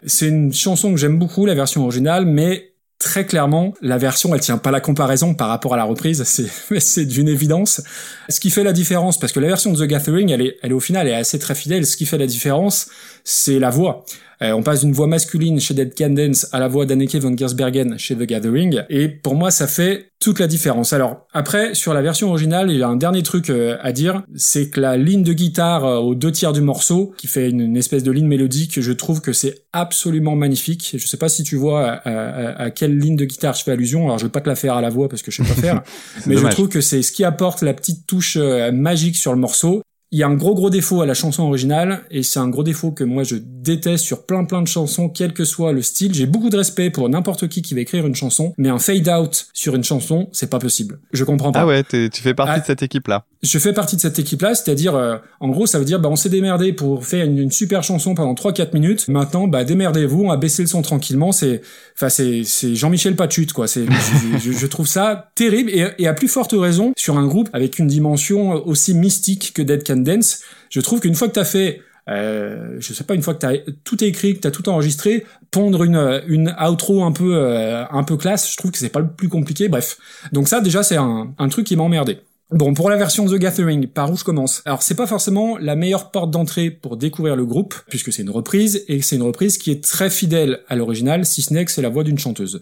C'est 0.06 0.30
une 0.30 0.54
chanson 0.54 0.92
que 0.92 0.98
j'aime 0.98 1.20
beaucoup, 1.20 1.46
la 1.46 1.56
version 1.56 1.84
originale, 1.84 2.26
mais 2.26 2.70
très 3.00 3.26
clairement, 3.26 3.74
la 3.82 3.98
version, 3.98 4.36
elle 4.36 4.42
tient 4.42 4.58
pas 4.58 4.72
la 4.72 4.82
comparaison 4.82 5.34
par 5.34 5.48
rapport 5.48 5.74
à 5.74 5.78
la 5.78 5.86
reprise, 5.86 6.24
c'est, 6.26 6.50
c'est 6.80 7.06
d'une 7.06 7.30
évidence. 7.30 7.82
Ce 8.28 8.40
qui 8.40 8.50
fait 8.50 8.64
la 8.64 8.74
différence, 8.74 9.18
parce 9.18 9.32
que 9.32 9.40
la 9.40 9.48
version 9.48 9.72
de 9.72 9.84
The 9.84 9.88
Gathering, 9.88 10.30
elle 10.30 10.42
est, 10.42 10.58
elle 10.62 10.72
est 10.72 10.76
au 10.76 10.82
final, 10.82 11.08
elle 11.08 11.14
est 11.14 11.18
assez 11.18 11.40
très 11.40 11.56
fidèle. 11.56 11.86
Ce 11.86 11.96
qui 11.96 12.06
fait 12.06 12.18
la 12.18 12.28
différence, 12.28 12.90
c'est 13.24 13.60
la 13.60 13.70
voix. 13.70 14.06
Euh, 14.42 14.54
on 14.54 14.64
passe 14.64 14.80
d'une 14.86 14.94
voix 14.94 15.06
masculine 15.08 15.60
chez 15.60 15.74
Dead 15.74 15.94
Can 15.98 16.12
Dance 16.12 16.48
à 16.54 16.60
la 16.62 16.70
voix 16.70 16.86
d'Anneke 16.86 17.16
van 17.16 17.36
Giersbergen 17.36 17.98
chez 18.00 18.16
The 18.16 18.24
Gathering, 18.24 18.84
et 18.90 19.10
pour 19.10 19.36
moi, 19.36 19.52
ça 19.52 19.68
fait 19.68 20.12
toute 20.22 20.40
la 20.40 20.48
différence. 20.48 20.94
Alors, 20.94 21.28
après, 21.34 21.74
sur 21.74 21.94
la 21.94 22.02
version 22.02 22.30
originale, 22.30 22.72
il 22.72 22.78
y 22.78 22.84
a 22.84 22.88
un 22.88 22.96
dernier 22.96 23.22
truc 23.22 23.50
euh, 23.50 23.76
à 23.82 23.92
dire, 23.92 24.24
c'est 24.36 24.70
que 24.70 24.80
la 24.80 24.96
ligne 24.96 25.24
de 25.24 25.34
guitare 25.34 25.84
euh, 25.86 25.98
aux 25.98 26.16
deux 26.16 26.32
tiers 26.32 26.54
du 26.54 26.62
morceau, 26.62 27.14
qui 27.18 27.28
fait 27.28 27.50
une, 27.50 27.60
une 27.60 27.76
espèce 27.76 28.04
de 28.04 28.12
ligne 28.12 28.28
mélodique, 28.28 28.80
je 28.80 28.92
trouve 28.94 29.20
que 29.20 29.34
c'est 29.34 29.64
absolument 29.74 30.38
magnifique. 30.38 30.96
Je 30.98 31.06
sais 31.06 31.18
pas 31.18 31.28
si 31.30 31.44
tu 31.44 31.58
vois 31.58 31.90
à, 31.92 32.10
à- 32.10 32.62
à 32.64 32.72
quelle 32.72 32.98
ligne 32.98 33.18
de 33.18 33.26
guitare 33.26 33.56
je 33.56 33.64
fais 33.64 33.72
allusion, 33.72 34.06
alors 34.06 34.20
je 34.20 34.26
vais 34.26 34.32
pas 34.32 34.42
te 34.42 34.48
la 34.50 34.56
faire 34.56 34.74
à 34.76 34.82
la 34.82 34.90
voix 34.90 35.10
parce 35.10 35.22
que 35.22 35.32
je 35.32 35.44
sais 35.44 35.50
pas 35.54 35.62
faire, 35.62 35.82
mais 36.26 36.36
dommage. 36.36 36.52
je 36.52 36.56
trouve 36.56 36.70
que 36.70 36.80
c'est 36.82 37.02
ce 37.02 37.12
qui 37.12 37.26
apporte 37.26 37.62
la 37.62 37.74
petite 37.74 38.08
touche 38.08 38.38
magique 38.38 39.18
sur 39.18 39.34
le 39.34 39.40
morceau. 39.40 39.82
Il 40.12 40.18
y 40.18 40.24
a 40.24 40.28
un 40.28 40.34
gros 40.34 40.56
gros 40.56 40.72
défaut 40.72 41.02
à 41.02 41.06
la 41.06 41.14
chanson 41.14 41.44
originale, 41.44 42.02
et 42.10 42.24
c'est 42.24 42.40
un 42.40 42.48
gros 42.50 42.64
défaut 42.64 42.92
que 42.92 43.04
moi 43.04 43.22
je 43.24 43.36
déteste 43.40 44.04
sur 44.04 44.26
plein 44.26 44.44
plein 44.44 44.64
de 44.64 44.68
chansons, 44.68 45.08
quel 45.08 45.34
que 45.34 45.46
soit 45.46 45.72
le 45.72 45.84
style. 45.84 46.16
J'ai 46.16 46.26
beaucoup 46.26 46.50
de 46.50 46.58
respect 46.58 46.90
pour 46.90 47.08
n'importe 47.10 47.48
qui 47.48 47.62
qui 47.62 47.76
va 47.76 47.82
écrire 47.82 48.08
une 48.08 48.16
chanson, 48.16 48.54
mais 48.58 48.70
un 48.70 48.80
fade 48.80 49.08
out 49.08 49.46
sur 49.54 49.76
une 49.76 49.84
chanson, 49.84 50.28
c'est 50.32 50.50
pas 50.50 50.58
possible. 50.58 51.00
Je 51.14 51.24
comprends 51.24 51.52
pas. 51.52 51.62
Ah 51.62 51.68
ouais, 51.68 51.84
tu 51.84 52.10
fais 52.22 52.34
partie 52.34 52.54
Ah. 52.56 52.60
de 52.60 52.66
cette 52.66 52.82
équipe-là. 52.82 53.26
Je 53.42 53.58
fais 53.58 53.72
partie 53.72 53.96
de 53.96 54.02
cette 54.02 54.20
équipe-là, 54.20 54.54
c'est-à-dire, 54.54 54.96
euh, 54.96 55.16
en 55.40 55.48
gros, 55.48 55.66
ça 55.66 55.80
veut 55.80 55.86
dire, 55.86 56.00
bah, 56.02 56.10
on 56.10 56.18
s'est 56.18 56.28
démerdé 56.30 56.74
pour 56.74 57.06
faire 57.06 57.24
une, 57.26 57.38
une 57.38 57.52
super 57.52 57.84
chanson 57.84 58.14
pendant 58.14 58.34
3-4 58.34 58.74
minutes. 58.74 59.08
Maintenant, 59.08 59.48
bah, 59.48 59.64
démerdez-vous, 59.64 60.24
on 60.24 60.28
va 60.28 60.36
baisser 60.36 60.62
le 60.64 60.68
son 60.68 60.82
tranquillement. 60.82 61.32
C'est, 61.32 61.62
enfin, 61.96 62.10
c'est, 62.10 62.44
c'est 62.44 62.76
Jean-Michel 62.76 63.16
Pachut, 63.16 63.48
quoi. 63.54 63.68
C'est, 63.70 63.86
je, 63.86 64.38
je- 64.40 64.52
je 64.52 64.68
trouve 64.68 64.88
ça 64.88 65.32
terrible 65.36 65.70
et, 65.72 65.88
et 66.00 66.08
à 66.08 66.14
plus 66.14 66.28
forte 66.28 66.52
raison 66.54 66.92
sur 66.98 67.18
un 67.18 67.26
groupe 67.28 67.48
avec 67.54 67.80
une 67.80 67.88
dimension 67.88 68.52
aussi 68.68 68.94
mystique 68.94 69.54
que 69.54 69.62
Dead 69.62 69.86
Can 69.88 69.98
Dance. 69.98 70.42
Je 70.70 70.82
trouve 70.82 71.00
qu'une 71.00 71.16
fois 71.16 71.30
que 71.30 71.34
t'as 71.34 71.46
fait 71.46 71.82
euh, 72.10 72.76
je 72.80 72.92
sais 72.92 73.04
pas, 73.04 73.14
une 73.14 73.22
fois 73.22 73.36
que 73.36 73.40
t'as 73.40 73.54
tout 73.84 74.04
écrit, 74.04 74.34
que 74.34 74.40
t'as 74.40 74.50
tout 74.52 74.68
enregistré, 74.68 75.26
pondre 75.52 75.84
une, 75.84 76.24
une 76.28 76.56
outro 76.68 77.04
un 77.04 77.12
peu, 77.12 77.36
euh, 77.36 77.86
un 77.92 78.04
peu 78.04 78.18
classe, 78.18 78.52
je 78.52 78.58
trouve 78.58 78.72
que 78.72 78.80
c'est 78.80 78.90
pas 78.90 79.00
le 79.00 79.08
plus 79.12 79.30
compliqué. 79.30 79.70
Bref. 79.70 79.98
Donc 80.34 80.48
ça, 80.48 80.60
déjà, 80.60 80.82
c'est 80.82 80.98
un, 80.98 81.34
un 81.38 81.50
truc 81.50 81.68
qui 81.68 81.76
m'a 81.76 81.84
emmerdé. 81.84 82.18
Bon, 82.52 82.74
pour 82.74 82.90
la 82.90 82.98
version 82.98 83.28
The 83.28 83.36
Gathering, 83.36 83.86
par 83.86 84.12
où 84.12 84.18
je 84.18 84.24
commence 84.24 84.64
Alors, 84.66 84.82
c'est 84.82 84.96
pas 84.96 85.06
forcément 85.06 85.60
la 85.60 85.76
meilleure 85.76 86.10
porte 86.10 86.32
d'entrée 86.32 86.72
pour 86.72 86.98
découvrir 86.98 87.36
le 87.36 87.46
groupe, 87.46 87.76
puisque 87.90 88.12
c'est 88.12 88.24
une 88.24 88.32
reprise, 88.32 88.84
et 88.88 89.04
c'est 89.04 89.18
une 89.18 89.22
reprise 89.22 89.60
qui 89.60 89.70
est 89.70 89.84
très 89.84 90.10
fidèle 90.10 90.62
à 90.68 90.76
l'original, 90.76 91.28
si 91.28 91.44
ce 91.44 91.54
n'est 91.54 91.64
que 91.64 91.70
c'est 91.70 91.84
la 91.84 91.90
voix 91.90 92.04
d'une 92.04 92.18
chanteuse. 92.18 92.60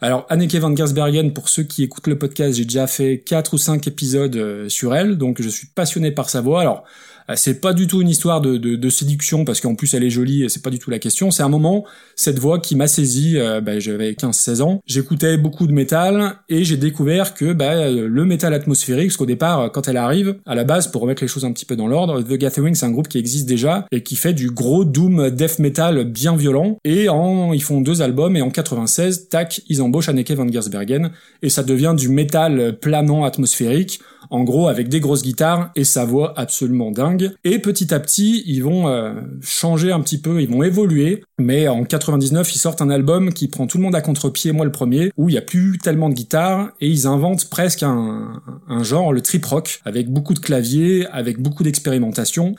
Alors, 0.00 0.24
Anneke 0.30 0.54
van 0.54 0.74
Giersbergen, 0.74 1.34
pour 1.34 1.50
ceux 1.50 1.64
qui 1.64 1.82
écoutent 1.82 2.06
le 2.06 2.18
podcast, 2.18 2.56
j'ai 2.56 2.64
déjà 2.64 2.86
fait 2.86 3.22
quatre 3.26 3.52
ou 3.52 3.58
cinq 3.58 3.86
épisodes 3.86 4.36
euh, 4.36 4.70
sur 4.70 4.94
elle, 4.94 5.18
donc 5.18 5.42
je 5.42 5.50
suis 5.50 5.66
passionné 5.66 6.12
par 6.12 6.30
sa 6.30 6.40
voix. 6.40 6.62
Alors, 6.62 6.84
c'est 7.34 7.60
pas 7.60 7.72
du 7.72 7.86
tout 7.86 8.00
une 8.00 8.08
histoire 8.08 8.40
de, 8.40 8.88
séduction, 8.88 9.44
parce 9.44 9.60
qu'en 9.60 9.74
plus 9.74 9.94
elle 9.94 10.04
est 10.04 10.10
jolie, 10.10 10.44
et 10.44 10.48
c'est 10.48 10.62
pas 10.62 10.70
du 10.70 10.78
tout 10.78 10.90
la 10.90 10.98
question. 10.98 11.30
C'est 11.30 11.42
un 11.42 11.48
moment, 11.48 11.84
cette 12.14 12.38
voix 12.38 12.60
qui 12.60 12.76
m'a 12.76 12.86
saisi, 12.86 13.36
euh, 13.36 13.60
bah, 13.60 13.78
j'avais 13.78 14.12
15-16 14.12 14.62
ans, 14.62 14.80
j'écoutais 14.86 15.36
beaucoup 15.36 15.66
de 15.66 15.72
métal, 15.72 16.36
et 16.48 16.64
j'ai 16.64 16.76
découvert 16.76 17.34
que 17.34 17.52
bah, 17.52 17.72
euh, 17.72 18.06
le 18.08 18.24
métal 18.24 18.54
atmosphérique, 18.54 19.08
parce 19.08 19.16
qu'au 19.16 19.26
départ, 19.26 19.60
euh, 19.60 19.68
quand 19.68 19.88
elle 19.88 19.96
arrive, 19.96 20.36
à 20.46 20.54
la 20.54 20.64
base, 20.64 20.88
pour 20.88 21.02
remettre 21.02 21.22
les 21.22 21.28
choses 21.28 21.44
un 21.44 21.52
petit 21.52 21.64
peu 21.64 21.76
dans 21.76 21.88
l'ordre, 21.88 22.22
The 22.22 22.34
Gathering, 22.34 22.74
c'est 22.74 22.86
un 22.86 22.90
groupe 22.90 23.08
qui 23.08 23.18
existe 23.18 23.46
déjà, 23.46 23.86
et 23.90 24.02
qui 24.02 24.16
fait 24.16 24.32
du 24.32 24.50
gros 24.50 24.84
doom 24.84 25.30
death 25.30 25.58
metal 25.58 26.04
bien 26.04 26.36
violent, 26.36 26.78
et 26.84 27.08
en, 27.08 27.52
ils 27.52 27.62
font 27.62 27.80
deux 27.80 28.02
albums, 28.02 28.36
et 28.36 28.42
en 28.42 28.50
96, 28.50 29.28
tac, 29.28 29.62
ils 29.68 29.82
embauchent 29.82 30.08
Anneke 30.08 30.30
van 30.30 30.46
Giersbergen, 30.46 31.10
et 31.42 31.48
ça 31.48 31.62
devient 31.64 31.94
du 31.96 32.08
métal 32.08 32.78
planant 32.80 33.24
atmosphérique, 33.24 34.00
en 34.30 34.44
gros 34.44 34.68
avec 34.68 34.88
des 34.88 35.00
grosses 35.00 35.22
guitares 35.22 35.70
et 35.76 35.84
sa 35.84 36.04
voix 36.04 36.34
absolument 36.38 36.90
dingue. 36.90 37.32
Et 37.44 37.58
petit 37.58 37.92
à 37.92 38.00
petit, 38.00 38.42
ils 38.46 38.62
vont 38.62 38.88
euh, 38.88 39.14
changer 39.40 39.92
un 39.92 40.00
petit 40.00 40.18
peu, 40.18 40.40
ils 40.40 40.48
vont 40.48 40.62
évoluer. 40.62 41.22
Mais 41.38 41.68
en 41.68 41.84
99, 41.84 42.54
ils 42.54 42.58
sortent 42.58 42.82
un 42.82 42.90
album 42.90 43.32
qui 43.32 43.48
prend 43.48 43.66
tout 43.66 43.78
le 43.78 43.84
monde 43.84 43.94
à 43.94 44.00
contre-pied, 44.00 44.52
moi 44.52 44.64
le 44.64 44.72
premier, 44.72 45.12
où 45.16 45.28
il 45.28 45.34
y 45.34 45.38
a 45.38 45.42
plus 45.42 45.78
tellement 45.78 46.08
de 46.08 46.14
guitares 46.14 46.70
et 46.80 46.88
ils 46.88 47.06
inventent 47.06 47.48
presque 47.50 47.82
un, 47.82 48.42
un 48.68 48.82
genre, 48.82 49.12
le 49.12 49.20
trip 49.20 49.44
rock, 49.44 49.80
avec 49.84 50.08
beaucoup 50.10 50.34
de 50.34 50.38
claviers, 50.38 51.06
avec 51.12 51.40
beaucoup 51.40 51.62
d'expérimentation. 51.62 52.54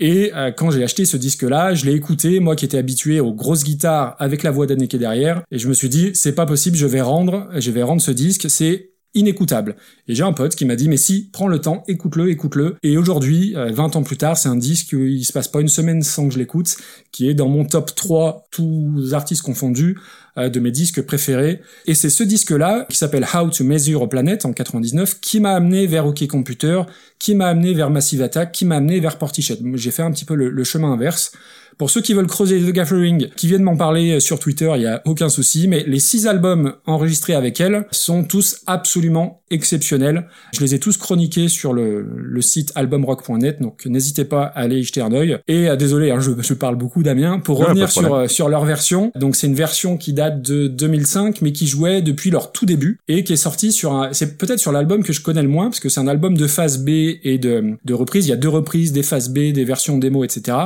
Et 0.00 0.32
euh, 0.34 0.52
quand 0.52 0.70
j'ai 0.70 0.82
acheté 0.82 1.04
ce 1.04 1.16
disque-là, 1.16 1.74
je 1.74 1.84
l'ai 1.84 1.92
écouté, 1.92 2.40
moi 2.40 2.54
qui 2.54 2.64
étais 2.64 2.78
habitué 2.78 3.20
aux 3.20 3.32
grosses 3.32 3.64
guitares 3.64 4.14
avec 4.18 4.42
la 4.42 4.50
voix 4.50 4.66
d'Anneke 4.66 4.96
derrière, 4.96 5.42
et 5.50 5.58
je 5.58 5.68
me 5.68 5.74
suis 5.74 5.88
dit, 5.88 6.10
c'est 6.14 6.34
pas 6.34 6.46
possible, 6.46 6.76
je 6.76 6.86
vais 6.86 7.00
rendre, 7.00 7.48
je 7.56 7.70
vais 7.70 7.82
rendre 7.82 8.00
ce 8.00 8.10
disque, 8.10 8.48
c'est 8.48 8.90
inécoutable. 9.14 9.76
Et 10.06 10.14
j'ai 10.14 10.22
un 10.22 10.32
pote 10.32 10.54
qui 10.54 10.64
m'a 10.64 10.76
dit, 10.76 10.88
mais 10.88 10.96
si, 10.96 11.28
prends 11.32 11.48
le 11.48 11.60
temps, 11.60 11.82
écoute-le, 11.88 12.30
écoute-le. 12.30 12.76
Et 12.82 12.96
aujourd'hui, 12.96 13.56
euh, 13.56 13.72
20 13.72 13.96
ans 13.96 14.02
plus 14.02 14.16
tard, 14.16 14.36
c'est 14.36 14.48
un 14.48 14.56
disque, 14.56 14.92
où 14.92 15.04
il 15.04 15.24
se 15.24 15.32
passe 15.32 15.48
pas 15.48 15.60
une 15.60 15.68
semaine 15.68 16.02
sans 16.02 16.28
que 16.28 16.34
je 16.34 16.38
l'écoute, 16.38 16.76
qui 17.10 17.28
est 17.28 17.34
dans 17.34 17.48
mon 17.48 17.64
top 17.64 17.94
3, 17.94 18.46
tous 18.50 19.12
artistes 19.12 19.42
confondus, 19.42 19.98
euh, 20.36 20.48
de 20.48 20.60
mes 20.60 20.70
disques 20.70 21.02
préférés. 21.02 21.60
Et 21.86 21.94
c'est 21.94 22.10
ce 22.10 22.22
disque-là, 22.22 22.86
qui 22.88 22.96
s'appelle 22.96 23.26
How 23.32 23.50
to 23.50 23.64
Measure 23.64 24.02
a 24.02 24.08
Planet 24.08 24.44
en 24.44 24.52
99, 24.52 25.20
qui 25.20 25.40
m'a 25.40 25.54
amené 25.54 25.86
vers 25.86 26.06
OK 26.06 26.26
Computer, 26.26 26.82
qui 27.18 27.34
m'a 27.34 27.48
amené 27.48 27.74
vers 27.74 27.90
Massive 27.90 28.22
Attack, 28.22 28.52
qui 28.52 28.64
m'a 28.64 28.76
amené 28.76 29.00
vers 29.00 29.18
Portichet. 29.18 29.58
J'ai 29.74 29.90
fait 29.90 30.02
un 30.02 30.10
petit 30.10 30.24
peu 30.24 30.34
le 30.34 30.64
chemin 30.64 30.92
inverse. 30.92 31.32
Pour 31.78 31.90
ceux 31.90 32.00
qui 32.00 32.12
veulent 32.12 32.26
creuser 32.26 32.60
The 32.60 32.72
Gathering, 32.72 33.28
qui 33.36 33.46
viennent 33.46 33.62
m'en 33.62 33.76
parler 33.76 34.20
sur 34.20 34.38
Twitter, 34.38 34.70
il 34.76 34.82
y 34.82 34.86
a 34.86 35.00
aucun 35.04 35.28
souci, 35.28 35.68
mais 35.68 35.84
les 35.86 36.00
six 36.00 36.26
albums 36.26 36.74
enregistrés 36.86 37.34
avec 37.34 37.60
elle 37.60 37.86
sont 37.92 38.24
tous 38.24 38.62
absolument 38.66 39.42
exceptionnels. 39.50 40.26
Je 40.52 40.60
les 40.60 40.74
ai 40.74 40.78
tous 40.78 40.96
chroniqués 40.96 41.48
sur 41.48 41.72
le, 41.72 42.02
le 42.02 42.42
site 42.42 42.72
albumrock.net, 42.74 43.60
donc 43.60 43.86
n'hésitez 43.86 44.24
pas 44.24 44.42
à 44.42 44.60
aller 44.60 44.78
y 44.78 44.82
jeter 44.82 45.00
un 45.00 45.12
œil. 45.12 45.38
Et 45.48 45.68
euh, 45.68 45.76
désolé, 45.76 46.10
hein, 46.10 46.20
je, 46.20 46.32
je 46.40 46.54
parle 46.54 46.76
beaucoup 46.76 47.02
Damien, 47.02 47.38
pour 47.38 47.58
revenir 47.58 47.90
sur, 47.90 48.14
euh, 48.14 48.28
sur 48.28 48.48
leur 48.48 48.64
version. 48.64 49.12
Donc 49.14 49.36
c'est 49.36 49.46
une 49.46 49.54
version 49.54 49.96
qui 49.96 50.12
date 50.12 50.42
de 50.42 50.66
2005, 50.66 51.42
mais 51.42 51.52
qui 51.52 51.66
jouait 51.66 52.02
depuis 52.02 52.30
leur 52.30 52.52
tout 52.52 52.66
début 52.66 53.00
et 53.08 53.24
qui 53.24 53.32
est 53.32 53.36
sortie 53.36 53.72
sur 53.72 53.92
un, 53.92 54.12
c'est 54.12 54.36
peut-être 54.36 54.58
sur 54.58 54.72
l'album 54.72 55.02
que 55.02 55.12
je 55.12 55.22
connais 55.22 55.42
le 55.42 55.48
moins, 55.48 55.66
parce 55.66 55.80
que 55.80 55.88
c'est 55.88 56.00
un 56.00 56.08
album 56.08 56.36
de 56.36 56.46
phase 56.46 56.78
B 56.78 56.88
et 56.88 57.38
de, 57.38 57.76
de 57.84 57.94
reprises. 57.94 58.26
Il 58.26 58.30
y 58.30 58.34
a 58.34 58.36
deux 58.36 58.48
reprises, 58.48 58.92
des 58.92 59.02
phases 59.02 59.30
B, 59.30 59.52
des 59.52 59.64
versions 59.64 59.98
démo, 59.98 60.24
etc. 60.24 60.56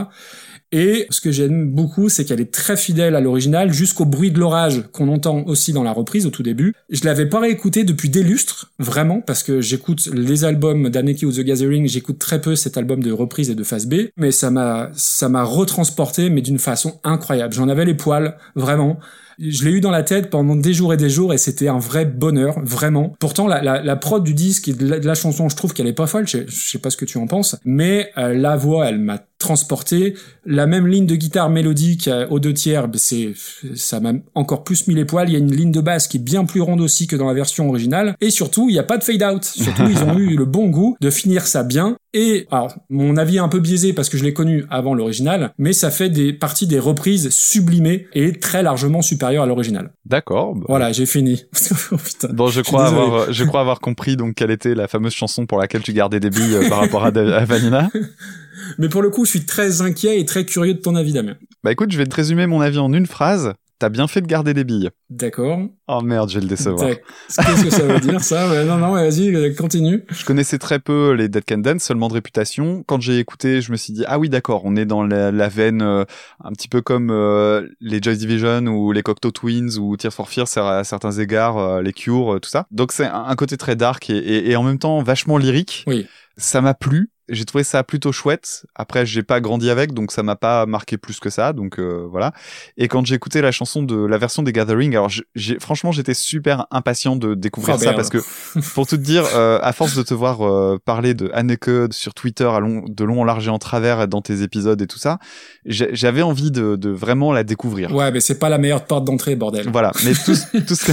Et 0.73 1.07
ce 1.11 1.21
que 1.21 1.31
j'aime 1.31 1.71
beaucoup, 1.71 2.09
c'est 2.09 2.25
qu'elle 2.25 2.41
est 2.41 2.53
très 2.53 2.79
fidèle 2.79 3.15
à 3.15 3.21
l'original, 3.21 3.73
jusqu'au 3.73 4.07
bruit 4.07 4.31
de 4.31 4.41
l'orage 4.41 4.83
qu'on 4.93 5.09
entend 5.09 5.45
aussi 5.45 5.75
dans 5.75 5.83
la 5.83 5.93
reprise 5.93 6.27
au 6.27 6.31
tout 6.31 6.43
début. 6.43 6.75
Je 6.89 7.05
l'avais 7.05 7.27
pas 7.27 7.41
réécouté 7.41 7.85
depuis 7.85 8.09
des 8.09 8.23
lustres, 8.23 8.73
vraiment, 8.79 9.21
parce 9.21 9.43
que 9.43 9.61
j'écoute 9.61 10.09
les 10.15 10.45
albums 10.45 10.89
d'Anneke 10.89 11.25
ou 11.25 11.33
The 11.33 11.41
Gathering, 11.41 11.87
j'écoute 11.87 12.19
très 12.19 12.41
peu 12.41 12.57
cet 12.57 12.79
album 12.79 13.03
de 13.03 13.13
reprise 13.13 13.51
et 13.51 13.55
de 13.55 13.65
phase 13.65 13.87
B, 13.87 14.07
mais 14.17 14.33
ça 14.33 14.51
m'a, 14.51 14.91
ça 14.95 15.29
m'a 15.29 15.45
retransporté, 15.45 16.31
mais 16.31 16.41
d'une 16.41 16.59
façon 16.59 17.01
incroyable. 17.05 17.53
J'en 17.53 17.69
avais 17.69 17.85
les 17.85 17.95
poils, 17.95 18.37
vraiment. 18.57 18.99
Je 19.39 19.65
l'ai 19.65 19.73
eu 19.73 19.81
dans 19.81 19.91
la 19.91 20.03
tête 20.03 20.31
pendant 20.31 20.57
des 20.57 20.73
jours 20.73 20.93
et 20.93 20.97
des 20.97 21.11
jours 21.11 21.33
et 21.33 21.39
c'était 21.39 21.69
un 21.69 21.79
vrai 21.79 22.05
bonheur, 22.05 22.61
vraiment. 22.63 23.15
Pourtant, 23.19 23.47
la, 23.47 23.97
prod 23.97 24.23
du 24.23 24.35
disque 24.35 24.69
et 24.69 24.73
de 24.73 24.87
la, 24.87 24.99
de 25.01 25.07
la 25.07 25.15
chanson, 25.15 25.49
je 25.49 25.57
trouve 25.57 25.73
qu'elle 25.73 25.87
est 25.87 25.93
pas 25.93 26.07
folle, 26.07 26.29
je, 26.29 26.39
je 26.47 26.71
sais 26.71 26.79
pas 26.79 26.91
ce 26.91 26.97
que 26.97 27.05
tu 27.05 27.19
en 27.19 27.27
penses, 27.27 27.57
mais 27.65 28.11
euh, 28.19 28.35
la 28.35 28.57
voix, 28.57 28.89
elle 28.89 28.99
m'a 28.99 29.19
transporté. 29.43 30.15
La 30.47 30.67
même 30.67 30.87
ligne 30.87 31.07
de 31.07 31.15
guitare 31.15 31.51
mélodique 31.51 32.09
aux 32.31 32.41
deux 32.41 32.55
tiers, 32.55 32.89
bah, 32.89 32.99
c'est, 32.99 33.35
ça 33.75 34.01
m'a 34.01 34.13
encore 34.35 34.65
plus 34.65 34.89
mis 34.89 34.95
les 34.95 35.05
poils. 35.05 35.29
Il 35.29 35.33
y 35.33 35.37
a 35.37 35.39
une 35.39 35.55
ligne 35.55 35.73
de 35.73 35.81
basse 35.81 36.09
qui 36.09 36.17
est 36.17 36.21
bien 36.21 36.45
plus 36.47 36.63
ronde 36.63 36.81
aussi 36.81 37.07
que 37.07 37.17
dans 37.17 37.27
la 37.27 37.35
version 37.35 37.69
originale. 37.69 38.17
Et 38.21 38.31
surtout, 38.31 38.69
il 38.69 38.73
n'y 38.73 38.79
a 38.79 38.85
pas 38.85 38.97
de 38.97 39.05
fade 39.05 39.23
out. 39.23 39.45
Surtout, 39.45 39.85
ils 39.91 40.03
ont 40.03 40.19
eu 40.19 40.37
le 40.37 40.45
bon 40.47 40.69
goût 40.69 40.97
de 41.01 41.11
finir 41.11 41.47
ça 41.47 41.63
bien. 41.63 41.97
Et, 42.15 42.47
alors, 42.51 42.75
mon 42.91 43.17
avis 43.17 43.37
est 43.37 43.41
un 43.41 43.49
peu 43.49 43.59
biaisé 43.59 43.95
parce 43.95 44.11
que 44.11 44.19
je 44.19 44.25
l'ai 44.25 44.35
connu 44.35 44.67
avant 44.69 44.95
l'original, 44.95 45.55
mais 45.57 45.73
ça 45.73 45.91
fait 45.91 46.11
des 46.11 46.33
parties 46.35 46.67
des 46.67 46.79
reprises 46.79 47.31
sublimées 47.31 48.07
et 48.13 48.33
très 48.33 48.63
largement 48.63 49.01
supérieures 49.01 49.45
à 49.45 49.47
l'original. 49.47 49.93
D'accord. 50.05 50.55
bah, 50.55 50.67
Voilà, 50.69 50.93
j'ai 50.93 51.07
fini. 51.07 51.45
Oh, 51.91 51.97
putain. 51.97 52.29
Bon, 52.33 52.49
je 52.49 52.61
crois 52.61 52.87
avoir, 52.87 53.33
je 53.33 53.45
crois 53.45 53.61
avoir 53.61 53.81
compris 53.81 54.17
donc 54.17 54.35
quelle 54.35 54.51
était 54.51 54.75
la 54.75 54.89
fameuse 54.89 55.13
chanson 55.13 55.47
pour 55.47 55.59
laquelle 55.59 55.83
tu 55.83 55.93
gardais 55.93 56.21
des 56.21 56.31
billes 56.31 56.55
euh, 56.55 56.69
par 56.69 56.79
rapport 56.79 57.05
à 57.05 57.11
Vanina. 57.11 57.91
Mais 58.79 58.89
pour 58.89 59.03
le 59.03 59.11
coup, 59.11 59.25
je 59.25 59.31
suis 59.31 59.45
très 59.47 59.83
inquiet 59.83 60.21
et 60.21 60.25
très 60.25 60.45
curieux 60.45 60.75
de 60.75 60.81
ton 60.81 60.95
avis, 60.95 61.13
Damien. 61.13 61.37
Bah 61.65 61.73
écoute, 61.73 61.93
je 61.93 61.99
vais 61.99 62.07
te 62.07 62.15
résumer 62.15 62.47
mon 62.47 62.61
avis 62.61 62.79
en 62.79 62.93
une 62.93 63.07
phrase. 63.07 63.55
T'as 63.79 63.89
bien 63.89 64.07
fait 64.07 64.21
de 64.21 64.29
garder 64.29 64.55
des 64.55 64.63
billes. 64.63 64.91
D'accord. 65.11 65.59
Oh 65.89 66.01
merde, 66.03 66.31
je 66.31 66.37
vais 66.37 66.43
le 66.43 66.47
décevoir. 66.47 66.89
Qu'est-ce 66.89 67.65
que 67.65 67.71
ça 67.71 67.83
veut 67.83 67.99
dire 67.99 68.23
ça? 68.23 68.49
Ouais, 68.49 68.65
Non, 68.65 68.77
non, 68.77 68.93
ouais, 68.93 69.11
vas-y, 69.11 69.35
euh, 69.35 69.53
continue. 69.55 70.05
Je 70.09 70.25
connaissais 70.25 70.59
très 70.59 70.79
peu 70.79 71.15
les 71.15 71.29
Dead 71.29 71.43
Can 71.45 71.59
Dance, 71.59 71.83
seulement 71.83 72.07
de 72.07 72.15
réputation. 72.15 72.85
Quand 72.87 73.01
j'ai 73.01 73.19
écouté, 73.19 73.61
je 73.61 73.73
me 73.73 73.77
suis 73.77 73.93
dit 73.93 74.05
ah 74.07 74.21
oui 74.21 74.29
d'accord, 74.29 74.63
on 74.65 74.77
est 74.77 74.85
dans 74.85 75.03
la, 75.03 75.33
la 75.33 75.49
veine 75.49 75.83
euh, 75.83 76.05
un 76.45 76.53
petit 76.53 76.69
peu 76.69 76.81
comme 76.81 77.11
euh, 77.11 77.67
les 77.81 78.01
Joy 78.01 78.17
Division 78.17 78.67
ou 78.69 78.93
les 78.93 79.03
Cocteau 79.03 79.33
Twins 79.33 79.77
ou 79.81 79.97
Tears 79.97 80.13
for 80.13 80.29
Fears 80.29 80.57
à 80.59 80.85
certains 80.85 81.19
égards, 81.19 81.59
euh, 81.59 81.83
les 81.83 81.93
Cure, 81.93 82.35
euh, 82.35 82.39
tout 82.39 82.51
ça. 82.51 82.67
Donc 82.71 82.93
c'est 82.93 83.07
un, 83.07 83.25
un 83.27 83.35
côté 83.35 83.57
très 83.57 83.75
dark 83.75 84.09
et, 84.11 84.17
et, 84.17 84.51
et 84.53 84.55
en 84.55 84.63
même 84.63 84.79
temps 84.79 85.03
vachement 85.03 85.39
lyrique. 85.39 85.83
Oui. 85.89 86.07
Ça 86.37 86.61
m'a 86.61 86.75
plu. 86.75 87.11
J'ai 87.33 87.45
trouvé 87.45 87.65
ça 87.65 87.83
plutôt 87.83 88.13
chouette. 88.13 88.65
Après, 88.77 89.05
j'ai 89.05 89.23
pas 89.25 89.41
grandi 89.41 89.69
avec, 89.71 89.93
donc 89.93 90.13
ça 90.13 90.23
m'a 90.23 90.37
pas 90.37 90.67
marqué 90.67 90.99
plus 90.99 91.19
que 91.19 91.31
ça. 91.31 91.53
Donc 91.53 91.79
euh, 91.81 92.07
voilà. 92.09 92.33
Et 92.77 92.87
quand 92.89 93.05
j'ai 93.05 93.15
écouté 93.17 93.41
la 93.41 93.51
chanson 93.51 93.83
de 93.83 93.97
la 94.07 94.19
version 94.19 94.43
des 94.45 94.53
Gathering, 94.53 94.93
alors 94.93 95.09
j'ai- 95.35 95.59
franchement 95.59 95.91
j'étais 95.93 96.15
super 96.15 96.67
impatient 96.71 97.17
de 97.17 97.35
découvrir 97.35 97.77
Oh, 97.77 97.79
ça 97.79 97.85
merde. 97.87 97.97
parce 97.97 98.11
que 98.11 98.19
pour 98.75 98.87
tout 98.87 98.97
te 98.97 99.03
dire, 99.03 99.25
euh, 99.35 99.59
à 99.63 99.73
force 99.73 99.97
de 99.97 100.03
te 100.03 100.15
voir 100.15 100.43
euh, 100.47 100.79
parler 100.85 101.15
de 101.15 101.31
Anneke 101.35 101.71
sur 101.91 102.15
Twitter 102.15 102.45
à 102.45 102.61
long, 102.61 102.85
de 102.87 103.05
long 103.05 103.23
en 103.23 103.25
large 103.25 103.47
et 103.49 103.51
en 103.51 103.59
travers 103.59 104.07
dans 104.09 104.21
tes 104.21 104.43
épisodes 104.43 104.81
et 104.83 104.87
tout 104.87 104.99
ça, 104.99 105.19
j'avais 105.65 106.23
envie 106.23 106.51
de, 106.51 106.77
de 106.77 106.91
vraiment 106.91 107.33
la 107.33 107.45
découvrir. 107.45 107.95
Ouais, 107.95 108.11
mais 108.13 108.21
c'est 108.21 108.39
pas 108.39 108.49
la 108.49 108.59
meilleure 108.59 108.85
porte 108.85 109.05
d'entrée, 109.05 109.37
bordel. 109.37 109.69
Voilà, 109.71 109.93
mais 110.05 110.13
tout, 110.13 110.35
ce- 110.35 110.59
tout 110.59 110.75
ce 110.75 110.87
que, 110.87 110.93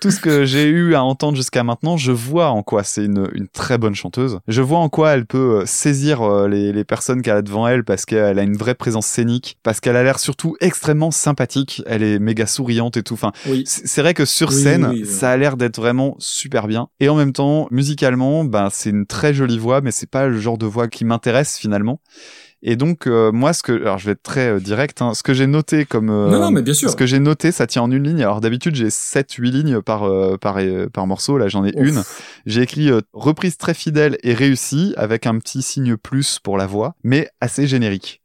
tout 0.00 0.10
ce 0.10 0.20
que 0.20 0.44
j'ai 0.44 0.64
eu 0.66 0.94
à 0.94 1.02
entendre 1.02 1.36
jusqu'à 1.36 1.62
maintenant, 1.64 1.96
je 1.96 2.12
vois 2.12 2.48
en 2.50 2.62
quoi 2.62 2.82
c'est 2.84 3.04
une, 3.04 3.28
une 3.34 3.48
très 3.48 3.78
bonne 3.78 3.94
chanteuse. 3.94 4.38
Je 4.48 4.62
vois 4.62 4.78
en 4.78 4.88
quoi 4.88 5.10
elle 5.10 5.26
peut 5.26 5.49
euh, 5.50 5.66
saisir 5.66 6.22
euh, 6.22 6.48
les, 6.48 6.72
les 6.72 6.84
personnes 6.84 7.22
qu'elle 7.22 7.36
a 7.36 7.42
devant 7.42 7.66
elle 7.68 7.84
parce 7.84 8.04
qu'elle 8.04 8.38
a 8.38 8.42
une 8.42 8.56
vraie 8.56 8.74
présence 8.74 9.06
scénique, 9.06 9.58
parce 9.62 9.80
qu'elle 9.80 9.96
a 9.96 10.02
l'air 10.02 10.18
surtout 10.18 10.56
extrêmement 10.60 11.10
sympathique. 11.10 11.82
Elle 11.86 12.02
est 12.02 12.18
méga 12.18 12.46
souriante 12.46 12.96
et 12.96 13.02
tout. 13.02 13.14
Enfin, 13.14 13.32
Oui. 13.48 13.64
c'est 13.66 14.02
vrai 14.02 14.14
que 14.14 14.24
sur 14.24 14.52
scène, 14.52 14.86
oui, 14.86 15.00
oui, 15.02 15.06
ça 15.06 15.30
a 15.30 15.36
l'air 15.36 15.56
d'être 15.56 15.76
vraiment 15.76 16.16
super 16.18 16.66
bien. 16.66 16.88
Et 17.00 17.08
en 17.08 17.16
même 17.16 17.32
temps, 17.32 17.66
musicalement, 17.70 18.44
ben 18.44 18.68
c'est 18.70 18.90
une 18.90 19.06
très 19.06 19.34
jolie 19.34 19.58
voix, 19.58 19.80
mais 19.80 19.90
c'est 19.90 20.10
pas 20.10 20.26
le 20.28 20.38
genre 20.38 20.58
de 20.58 20.66
voix 20.66 20.88
qui 20.88 21.04
m'intéresse 21.04 21.56
finalement. 21.58 22.00
Et 22.62 22.76
donc 22.76 23.06
euh, 23.06 23.32
moi, 23.32 23.52
ce 23.52 23.62
que, 23.62 23.72
alors 23.72 23.98
je 23.98 24.06
vais 24.06 24.12
être 24.12 24.22
très 24.22 24.48
euh, 24.50 24.60
direct, 24.60 25.00
hein, 25.00 25.14
ce 25.14 25.22
que 25.22 25.32
j'ai 25.32 25.46
noté 25.46 25.86
comme 25.86 26.10
euh, 26.10 26.28
Non, 26.30 26.40
non, 26.40 26.50
mais 26.50 26.60
bien 26.62 26.74
sûr. 26.74 26.90
ce 26.90 26.96
que 26.96 27.06
j'ai 27.06 27.18
noté, 27.18 27.52
ça 27.52 27.66
tient 27.66 27.82
en 27.82 27.90
une 27.90 28.04
ligne. 28.04 28.22
Alors 28.22 28.40
d'habitude, 28.40 28.74
j'ai 28.74 28.90
7 28.90 29.32
8 29.32 29.50
lignes 29.50 29.80
par 29.80 30.04
euh, 30.04 30.36
par 30.36 30.58
euh, 30.58 30.88
par 30.92 31.06
morceau, 31.06 31.38
là 31.38 31.48
j'en 31.48 31.64
ai 31.64 31.74
Ouf. 31.78 31.88
une. 31.88 32.02
J'ai 32.46 32.62
écrit 32.62 32.90
euh, 32.90 33.00
reprise 33.12 33.56
très 33.56 33.72
fidèle 33.74 34.18
et 34.22 34.34
réussie 34.34 34.92
avec 34.96 35.26
un 35.26 35.38
petit 35.38 35.62
signe 35.62 35.96
plus 35.96 36.38
pour 36.38 36.58
la 36.58 36.66
voix, 36.66 36.94
mais 37.02 37.28
assez 37.40 37.66
générique. 37.66 38.19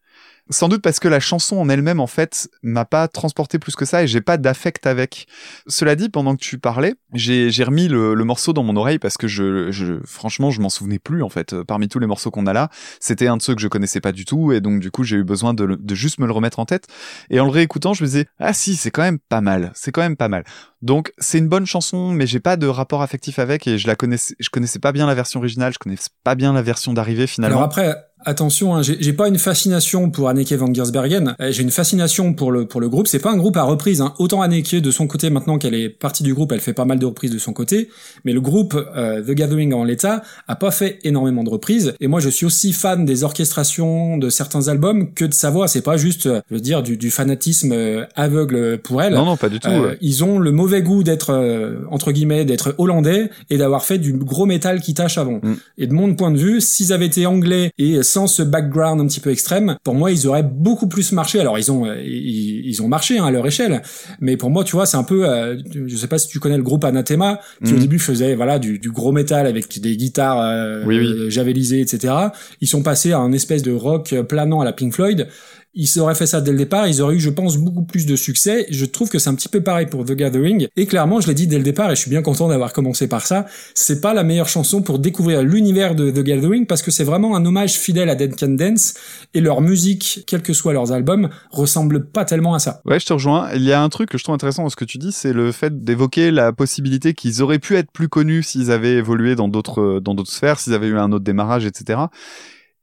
Sans 0.51 0.69
doute 0.69 0.83
parce 0.83 0.99
que 0.99 1.07
la 1.07 1.19
chanson 1.19 1.57
en 1.57 1.69
elle-même, 1.69 1.99
en 1.99 2.05
fait, 2.07 2.49
m'a 2.61 2.85
pas 2.85 3.07
transporté 3.07 3.57
plus 3.57 3.75
que 3.75 3.83
ça 3.85 4.03
et 4.03 4.07
j'ai 4.07 4.21
pas 4.21 4.37
d'affect 4.37 4.85
avec. 4.85 5.25
Cela 5.67 5.95
dit, 5.95 6.09
pendant 6.09 6.35
que 6.35 6.41
tu 6.41 6.59
parlais, 6.59 6.93
j'ai 7.13 7.63
remis 7.63 7.87
le, 7.87 8.13
le 8.13 8.23
morceau 8.25 8.53
dans 8.53 8.61
mon 8.61 8.75
oreille 8.75 8.99
parce 8.99 9.17
que 9.17 9.27
je, 9.27 9.71
je 9.71 9.95
franchement, 10.05 10.51
je 10.51 10.61
m'en 10.61 10.69
souvenais 10.69 10.99
plus 10.99 11.23
en 11.23 11.29
fait. 11.29 11.55
Parmi 11.63 11.87
tous 11.87 11.97
les 11.97 12.05
morceaux 12.05 12.29
qu'on 12.29 12.45
a 12.45 12.53
là, 12.53 12.69
c'était 12.99 13.27
un 13.27 13.37
de 13.37 13.41
ceux 13.41 13.55
que 13.55 13.61
je 13.61 13.67
connaissais 13.67 14.01
pas 14.01 14.11
du 14.11 14.23
tout 14.25 14.51
et 14.51 14.61
donc 14.61 14.79
du 14.81 14.91
coup, 14.91 15.03
j'ai 15.03 15.17
eu 15.17 15.23
besoin 15.23 15.55
de, 15.55 15.63
le- 15.63 15.77
de 15.77 15.95
juste 15.95 16.19
me 16.19 16.27
le 16.27 16.31
remettre 16.31 16.59
en 16.59 16.65
tête. 16.65 16.85
Et 17.31 17.39
en 17.39 17.45
le 17.45 17.51
réécoutant, 17.51 17.95
je 17.95 18.03
me 18.03 18.07
disais 18.07 18.27
ah 18.39 18.53
si, 18.53 18.75
c'est 18.75 18.91
quand 18.91 19.01
même 19.01 19.17
pas 19.17 19.41
mal. 19.41 19.71
C'est 19.73 19.91
quand 19.91 20.01
même 20.01 20.17
pas 20.17 20.29
mal. 20.29 20.43
Donc 20.83 21.11
c'est 21.17 21.39
une 21.39 21.47
bonne 21.49 21.65
chanson, 21.65 22.11
mais 22.11 22.27
j'ai 22.27 22.39
pas 22.39 22.57
de 22.57 22.67
rapport 22.67 23.01
affectif 23.01 23.39
avec 23.39 23.65
et 23.65 23.79
je 23.79 23.87
la 23.87 23.95
connaissais, 23.95 24.35
je 24.39 24.49
connaissais 24.49 24.77
pas 24.77 24.91
bien 24.91 25.07
la 25.07 25.15
version 25.15 25.39
originale, 25.39 25.73
je 25.73 25.79
connaissais 25.79 26.09
pas 26.23 26.35
bien 26.35 26.53
la 26.53 26.61
version 26.61 26.93
d'arrivée 26.93 27.25
finalement. 27.25 27.55
Alors 27.57 27.65
après, 27.65 27.95
attention, 28.25 28.75
hein, 28.75 28.81
j'ai 28.81 29.13
pas 29.13 29.27
une 29.27 29.37
fascination 29.37 30.09
pour 30.09 30.29
Anneke 30.29 30.51
van 30.53 30.73
Giersbergen. 30.73 31.35
euh, 31.39 31.51
J'ai 31.51 31.63
une 31.63 31.71
fascination 31.71 32.33
pour 32.33 32.51
le 32.51 32.65
pour 32.65 32.81
le 32.81 32.89
groupe. 32.89 33.07
C'est 33.07 33.19
pas 33.19 33.31
un 33.31 33.37
groupe 33.37 33.57
à 33.57 33.63
reprise. 33.63 34.01
Hein. 34.01 34.13
Autant 34.19 34.41
Anneke 34.41 34.75
de 34.75 34.91
son 34.91 35.07
côté, 35.07 35.29
maintenant 35.29 35.57
qu'elle 35.57 35.73
est 35.75 35.89
partie 35.89 36.23
du 36.23 36.33
groupe, 36.33 36.51
elle 36.51 36.59
fait 36.61 36.73
pas 36.73 36.85
mal 36.85 36.99
de 36.99 37.05
reprises 37.05 37.31
de 37.31 37.37
son 37.37 37.53
côté. 37.53 37.89
Mais 38.25 38.33
le 38.33 38.41
groupe 38.41 38.75
euh, 38.95 39.21
The 39.21 39.31
Gathering 39.31 39.73
en 39.73 39.83
l'état 39.83 40.23
a 40.47 40.55
pas 40.55 40.71
fait 40.71 40.99
énormément 41.03 41.43
de 41.43 41.49
reprises. 41.49 41.93
Et 41.99 42.07
moi, 42.07 42.19
je 42.19 42.29
suis 42.29 42.45
aussi 42.45 42.73
fan 42.73 43.05
des 43.05 43.23
orchestrations 43.23 44.17
de 44.17 44.29
certains 44.29 44.67
albums 44.67 45.13
que 45.13 45.25
de 45.25 45.33
sa 45.33 45.49
voix. 45.49 45.67
C'est 45.67 45.81
pas 45.81 45.97
juste, 45.97 46.25
euh, 46.25 46.41
je 46.49 46.55
veux 46.55 46.61
dire, 46.61 46.83
du, 46.83 46.97
du 46.97 47.11
fanatisme 47.11 47.71
euh, 47.71 48.05
aveugle 48.15 48.77
pour 48.79 49.01
elle. 49.01 49.13
non 49.13 49.25
non 49.25 49.37
pas 49.37 49.49
du 49.49 49.59
tout. 49.59 49.69
Euh, 49.69 49.89
ouais. 49.91 49.97
ils 50.01 50.23
ont 50.23 50.39
le 50.39 50.51
mauvais 50.51 50.81
goût 50.81 51.03
d'être 51.03 51.31
euh, 51.31 51.79
entre 51.91 52.11
guillemets 52.11 52.45
d'être 52.45 52.75
hollandais 52.77 53.29
et 53.49 53.57
d'avoir 53.57 53.83
fait 53.85 53.97
du 53.97 54.13
gros 54.13 54.45
métal 54.45 54.81
qui 54.81 54.93
tâche 54.93 55.17
avant. 55.17 55.39
Mm. 55.43 55.55
Et 55.77 55.87
de 55.87 55.93
mon 55.93 56.13
point 56.15 56.31
de 56.31 56.37
vue, 56.37 56.61
s'ils 56.61 56.93
avaient 56.93 57.05
été 57.05 57.25
anglais 57.25 57.71
et 57.77 58.03
sans 58.15 58.27
ce 58.27 58.43
background 58.43 59.01
un 59.01 59.07
petit 59.07 59.19
peu 59.19 59.29
extrême, 59.29 59.75
pour 59.83 59.93
moi 59.93 60.09
ils 60.09 60.25
auraient 60.25 60.43
beaucoup 60.65 60.87
plus 60.87 61.11
marché. 61.11 61.37
Alors 61.41 61.59
ils 61.59 61.69
ont 61.69 61.85
euh, 61.85 61.95
ils, 62.01 62.65
ils 62.65 62.81
ont 62.81 62.87
marché 62.87 63.19
hein, 63.19 63.25
à 63.25 63.31
leur 63.31 63.45
échelle, 63.45 63.81
mais 64.21 64.37
pour 64.37 64.49
moi 64.49 64.63
tu 64.63 64.71
vois 64.77 64.85
c'est 64.85 64.95
un 64.95 65.03
peu, 65.03 65.27
euh, 65.27 65.57
je 65.85 65.95
sais 65.97 66.07
pas 66.07 66.17
si 66.17 66.29
tu 66.29 66.39
connais 66.39 66.55
le 66.55 66.63
groupe 66.63 66.85
Anathema 66.85 67.39
qui 67.65 67.73
au 67.73 67.75
Mm. 67.75 67.79
début 67.79 67.99
faisait 67.99 68.35
voilà 68.35 68.57
du, 68.57 68.79
du 68.79 68.89
gros 68.89 69.11
métal 69.11 69.45
avec 69.47 69.79
des 69.81 69.97
guitares 69.97 70.39
euh, 70.39 70.83
Oui, 70.85 70.97
oui. 70.99 71.29
javelisées 71.29 71.81
etc. 71.81 72.13
Ils 72.61 72.67
sont 72.69 72.83
passés 72.83 73.11
à 73.11 73.19
un 73.19 73.33
espèce 73.33 73.63
de 73.63 73.73
rock 73.73 74.15
planant 74.29 74.61
à 74.61 74.65
la 74.65 74.71
Pink 74.71 74.93
Floyd 74.93 75.27
ils 75.75 75.99
auraient 75.99 76.15
fait 76.15 76.25
ça 76.25 76.41
dès 76.41 76.51
le 76.51 76.57
départ, 76.57 76.87
ils 76.87 77.01
auraient 77.01 77.15
eu, 77.15 77.19
je 77.19 77.29
pense, 77.29 77.57
beaucoup 77.57 77.83
plus 77.83 78.05
de 78.05 78.15
succès. 78.15 78.65
Je 78.69 78.85
trouve 78.85 79.09
que 79.09 79.19
c'est 79.19 79.29
un 79.29 79.35
petit 79.35 79.49
peu 79.49 79.61
pareil 79.61 79.87
pour 79.87 80.05
The 80.05 80.13
Gathering. 80.13 80.67
Et 80.75 80.85
clairement, 80.85 81.19
je 81.19 81.27
l'ai 81.27 81.33
dit 81.33 81.47
dès 81.47 81.57
le 81.57 81.63
départ, 81.63 81.91
et 81.91 81.95
je 81.95 82.01
suis 82.01 82.09
bien 82.09 82.21
content 82.21 82.47
d'avoir 82.47 82.71
commencé 82.73 83.07
par 83.07 83.25
ça. 83.25 83.45
C'est 83.73 83.99
pas 83.99 84.13
la 84.13 84.23
meilleure 84.23 84.47
chanson 84.47 84.81
pour 84.81 84.99
découvrir 84.99 85.43
l'univers 85.43 85.95
de 85.95 86.09
The 86.09 86.23
Gathering, 86.23 86.65
parce 86.65 86.81
que 86.81 86.91
c'est 86.91 87.03
vraiment 87.03 87.35
un 87.35 87.45
hommage 87.45 87.73
fidèle 87.73 88.09
à 88.09 88.15
Dead 88.15 88.35
Can 88.39 88.49
Dance, 88.49 88.93
et 89.33 89.41
leur 89.41 89.61
musique, 89.61 90.23
quels 90.27 90.41
que 90.41 90.53
soient 90.53 90.73
leurs 90.73 90.93
albums, 90.93 91.29
ressemble 91.51 92.05
pas 92.05 92.23
tellement 92.23 92.53
à 92.53 92.59
ça. 92.59 92.81
Ouais, 92.85 92.99
je 92.99 93.05
te 93.05 93.13
rejoins. 93.13 93.49
Il 93.53 93.63
y 93.63 93.73
a 93.73 93.81
un 93.81 93.89
truc 93.89 94.09
que 94.09 94.17
je 94.17 94.23
trouve 94.23 94.35
intéressant 94.35 94.63
dans 94.63 94.69
ce 94.69 94.77
que 94.77 94.85
tu 94.85 94.97
dis, 94.97 95.11
c'est 95.11 95.33
le 95.33 95.51
fait 95.51 95.83
d'évoquer 95.83 96.31
la 96.31 96.53
possibilité 96.53 97.13
qu'ils 97.13 97.41
auraient 97.41 97.59
pu 97.59 97.75
être 97.75 97.91
plus 97.91 98.07
connus 98.07 98.43
s'ils 98.43 98.71
avaient 98.71 98.93
évolué 98.93 99.35
dans 99.35 99.47
d'autres 99.47 99.99
dans 99.99 100.15
d'autres 100.15 100.31
sphères, 100.31 100.59
s'ils 100.59 100.73
avaient 100.73 100.87
eu 100.87 100.97
un 100.97 101.11
autre 101.11 101.23
démarrage, 101.23 101.65
etc. 101.65 101.99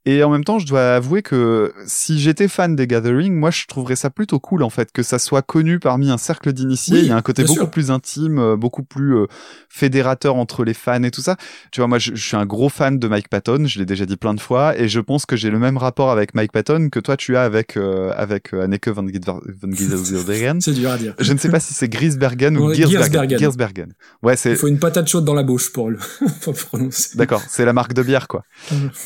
Et 0.04 0.24
en 0.24 0.30
même 0.30 0.42
temps, 0.42 0.58
je 0.58 0.66
dois 0.66 0.96
avouer 0.96 1.22
que 1.22 1.72
si 1.86 2.18
j'étais 2.18 2.48
fan 2.48 2.74
des 2.74 2.88
Gathering, 2.88 3.34
moi, 3.34 3.52
je 3.52 3.66
trouverais 3.66 3.94
ça 3.94 4.10
plutôt 4.10 4.40
cool, 4.40 4.64
en 4.64 4.70
fait, 4.70 4.90
que 4.90 5.04
ça 5.04 5.20
soit 5.20 5.42
connu 5.42 5.78
parmi 5.78 6.10
un 6.10 6.18
cercle 6.18 6.52
d'initiés. 6.52 6.94
Oui, 6.96 7.02
Il 7.02 7.08
y 7.08 7.12
a 7.12 7.16
un 7.16 7.22
côté 7.22 7.42
bien 7.44 7.48
beaucoup 7.48 7.60
sûr. 7.60 7.70
plus 7.70 7.90
intime, 7.92 8.38
euh, 8.40 8.56
beaucoup 8.56 8.82
plus 8.82 9.14
euh, 9.14 9.26
fédérateur 9.68 10.34
entre 10.36 10.64
les 10.64 10.74
fans 10.74 11.02
et 11.04 11.10
tout 11.12 11.20
ça. 11.20 11.36
Tu 11.70 11.80
vois, 11.80 11.86
moi, 11.86 11.98
je, 12.00 12.16
je 12.16 12.26
suis 12.26 12.36
un 12.36 12.46
gros 12.46 12.68
fan 12.68 12.98
de 12.98 13.06
Mike 13.06 13.28
Patton, 13.28 13.64
je 13.66 13.78
l'ai 13.78 13.86
déjà 13.86 14.04
dit 14.04 14.16
plein 14.16 14.34
de 14.34 14.40
fois, 14.40 14.76
et 14.76 14.88
je 14.88 14.98
pense 14.98 15.24
que 15.24 15.36
j'ai 15.36 15.50
le 15.50 15.58
même 15.60 15.76
rapport 15.76 16.10
avec 16.10 16.34
Mike 16.34 16.50
Patton 16.50 16.88
que 16.90 16.98
toi, 16.98 17.16
tu 17.16 17.36
as 17.36 17.44
avec, 17.44 17.76
euh, 17.76 18.12
avec 18.16 18.52
euh, 18.54 18.62
Anneke 18.64 18.88
van 18.88 19.04
Giesver- 19.06 19.40
van. 19.46 20.58
C'est 20.60 20.72
dur 20.72 20.90
à 20.90 20.98
dire. 20.98 21.14
Je 21.20 21.32
ne 21.32 21.38
sais 21.38 21.48
pas 21.48 21.60
si 21.60 21.74
c'est 21.74 21.88
Grisbergen 21.88 22.56
ou 22.56 22.72
Giersbergen. 22.74 23.38
Giersbergen. 23.38 23.92
Ouais, 24.22 24.36
c'est 24.36 24.50
Il 24.50 24.56
faut 24.56 24.66
une 24.68 24.78
patate 24.80 25.08
chaude 25.08 25.24
dans 25.24 25.34
la 25.34 25.42
bouche 25.44 25.72
pour 25.72 25.90
le, 25.90 25.98
pour 26.42 26.52
le 26.52 26.58
prononcer. 26.58 27.16
d'accord, 27.16 27.42
c'est 27.48 27.64
la 27.64 27.72
marque 27.72 27.92
de 27.92 28.02
bière 28.02 28.26
quoi. 28.28 28.44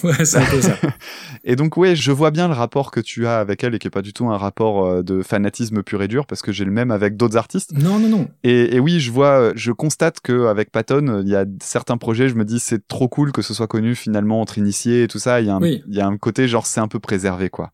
Ouais, 0.03 0.25
c'est 0.25 0.39
un 0.39 0.47
peu 0.47 0.61
ça. 0.63 0.77
Et 1.45 1.57
donc 1.57 1.76
ouais, 1.76 1.97
je 1.97 2.12
vois 2.12 2.30
bien 2.30 2.49
le 2.49 2.55
rapport 2.55 2.91
que 2.91 3.01
tu 3.01 3.26
as 3.26 3.39
avec 3.39 3.62
elle 3.64 3.74
et 3.74 3.78
qui 3.78 3.87
est 3.87 3.91
pas 3.91 4.03
du 4.03 4.12
tout 4.12 4.28
un 4.28 4.37
rapport 4.37 4.84
euh, 4.87 5.03
de 5.03 5.22
fanatisme 5.22 5.82
pur 5.82 6.03
et 6.03 6.09
dur 6.09 6.26
parce 6.26 6.43
que 6.43 6.53
j'ai 6.53 6.64
le 6.64 6.70
même 6.70 6.91
avec 6.91 7.16
d'autres 7.16 7.37
artistes. 7.37 7.72
Non, 7.72 7.99
non, 7.99 8.09
non. 8.09 8.28
Et, 8.45 8.76
et 8.76 8.80
oui, 8.80 9.01
je 9.01 9.11
vois, 9.11 9.41
euh, 9.41 9.53
je 9.57 9.72
constate 9.72 10.20
que 10.20 10.47
avec 10.47 10.70
Patton, 10.70 11.22
il 11.24 11.28
y 11.28 11.37
a 11.37 11.45
certains 11.62 11.97
projets, 11.97 12.28
je 12.28 12.34
me 12.34 12.45
dis 12.45 12.59
c'est 12.59 12.87
trop 12.89 13.09
cool 13.09 13.32
que 13.32 13.43
ce 13.43 13.55
soit 13.55 13.66
connu 13.66 13.95
finalement 13.95 14.41
entre 14.41 14.59
initiés 14.59 15.03
et 15.05 15.09
tout 15.09 15.18
ça. 15.18 15.41
Il 15.41 15.47
y 15.47 15.51
a 15.51 15.55
un, 15.57 15.61
Oui. 15.61 15.82
il 15.89 15.95
y 15.95 16.01
a 16.01 16.07
un 16.07 16.16
côté 16.16 16.49
genre 16.49 16.66
c'est 16.66 16.80
un 16.80 16.89
peu 16.89 16.99
préservé 16.99 17.49
quoi. 17.51 17.70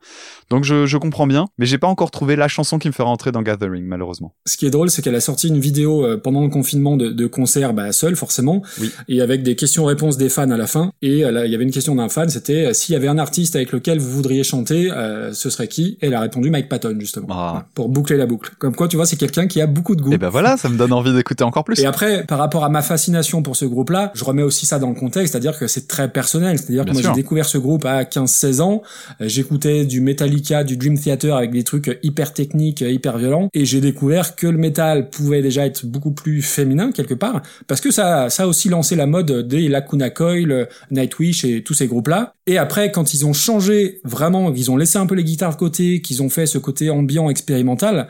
Donc 0.50 0.64
je, 0.64 0.86
je 0.86 0.96
comprends 0.98 1.26
bien, 1.26 1.46
mais 1.58 1.66
j'ai 1.66 1.78
pas 1.78 1.86
encore 1.88 2.10
trouvé 2.10 2.36
la 2.36 2.48
chanson 2.48 2.78
qui 2.78 2.88
me 2.88 2.92
fait 2.92 3.02
rentrer 3.02 3.32
dans 3.32 3.42
Gathering 3.42 3.84
malheureusement. 3.84 4.34
Ce 4.46 4.56
qui 4.56 4.66
est 4.66 4.70
drôle, 4.70 4.90
c'est 4.90 5.02
qu'elle 5.02 5.14
a 5.14 5.20
sorti 5.20 5.48
une 5.48 5.58
vidéo 5.60 6.04
euh, 6.04 6.16
pendant 6.16 6.42
le 6.42 6.48
confinement 6.48 6.96
de, 6.96 7.08
de 7.10 7.26
concert, 7.26 7.72
bah, 7.74 7.92
seule 7.92 8.16
forcément, 8.16 8.62
Oui. 8.80 8.90
et 9.08 9.20
avec 9.20 9.42
des 9.42 9.56
questions-réponses 9.56 10.16
des 10.16 10.28
fans 10.28 10.50
à 10.50 10.56
la 10.56 10.66
fin. 10.66 10.92
Et 11.02 11.20
là, 11.22 11.46
il 11.46 11.52
y 11.52 11.54
avait 11.54 11.64
une 11.64 11.70
question 11.70 11.94
d'un 11.94 12.08
fan, 12.08 12.28
c'était 12.28 12.72
s'il 12.74 12.92
y 12.92 12.96
avait 12.96 13.01
un 13.08 13.18
artiste 13.18 13.56
avec 13.56 13.72
lequel 13.72 13.98
vous 13.98 14.10
voudriez 14.10 14.44
chanter, 14.44 14.90
euh, 14.90 15.32
ce 15.32 15.50
serait 15.50 15.68
qui? 15.68 15.98
Et 16.00 16.06
elle 16.06 16.14
a 16.14 16.20
répondu 16.20 16.50
Mike 16.50 16.68
Patton 16.68 16.96
justement, 16.98 17.26
Ah. 17.30 17.66
Pour 17.74 17.88
boucler 17.88 18.16
la 18.16 18.26
boucle. 18.26 18.52
Comme 18.58 18.74
quoi, 18.74 18.88
tu 18.88 18.96
vois, 18.96 19.06
c'est 19.06 19.16
quelqu'un 19.16 19.46
qui 19.46 19.60
a 19.60 19.66
beaucoup 19.66 19.96
de 19.96 20.02
goût. 20.02 20.12
Et 20.12 20.18
ben 20.18 20.28
voilà, 20.28 20.56
ça 20.56 20.68
me 20.68 20.76
donne 20.76 20.92
envie 20.92 21.12
d'écouter 21.12 21.44
encore 21.44 21.64
plus. 21.64 21.80
Et 21.80 21.86
après, 21.86 22.24
par 22.24 22.38
rapport 22.38 22.64
à 22.64 22.68
ma 22.68 22.82
fascination 22.82 23.42
pour 23.42 23.56
ce 23.56 23.64
groupe-là, 23.64 24.12
je 24.14 24.24
remets 24.24 24.42
aussi 24.42 24.66
ça 24.66 24.78
dans 24.78 24.88
le 24.88 24.94
contexte, 24.94 25.32
c'est-à-dire 25.32 25.58
que 25.58 25.66
c'est 25.66 25.88
très 25.88 26.08
personnel. 26.10 26.58
C'est-à-dire 26.58 26.84
que 26.84 26.92
moi, 26.92 27.02
j'ai 27.02 27.12
découvert 27.12 27.46
ce 27.46 27.58
groupe 27.58 27.84
à 27.84 28.04
15-16 28.04 28.60
ans. 28.60 28.82
Euh, 29.20 29.28
J'écoutais 29.28 29.84
du 29.86 30.00
Metallica, 30.00 30.62
du 30.62 30.76
Dream 30.76 30.98
Theater 30.98 31.36
avec 31.36 31.50
des 31.50 31.64
trucs 31.64 31.98
hyper 32.02 32.32
techniques, 32.32 32.82
hyper 32.82 33.18
violents. 33.18 33.48
Et 33.54 33.64
j'ai 33.64 33.80
découvert 33.80 34.36
que 34.36 34.46
le 34.46 34.58
métal 34.58 35.10
pouvait 35.10 35.42
déjà 35.42 35.66
être 35.66 35.84
beaucoup 35.86 36.12
plus 36.12 36.42
féminin, 36.42 36.92
quelque 36.92 37.14
part. 37.14 37.42
Parce 37.66 37.80
que 37.80 37.90
ça, 37.90 38.30
ça 38.30 38.44
a 38.44 38.46
aussi 38.46 38.68
lancé 38.68 38.94
la 38.94 39.06
mode 39.06 39.46
des 39.48 39.68
Lacuna 39.68 40.10
Coil, 40.10 40.68
Nightwish 40.90 41.44
et 41.44 41.62
tous 41.64 41.74
ces 41.74 41.86
groupes-là. 41.86 42.34
Et 42.46 42.58
après, 42.58 42.91
quand 42.92 43.14
ils 43.14 43.26
ont 43.26 43.32
changé 43.32 44.00
vraiment, 44.04 44.52
ils 44.54 44.70
ont 44.70 44.76
laissé 44.76 44.98
un 44.98 45.06
peu 45.06 45.14
les 45.14 45.24
guitares 45.24 45.52
de 45.52 45.58
côté, 45.58 46.00
qu'ils 46.00 46.22
ont 46.22 46.28
fait 46.28 46.46
ce 46.46 46.58
côté 46.58 46.90
ambiant 46.90 47.28
expérimental, 47.30 48.08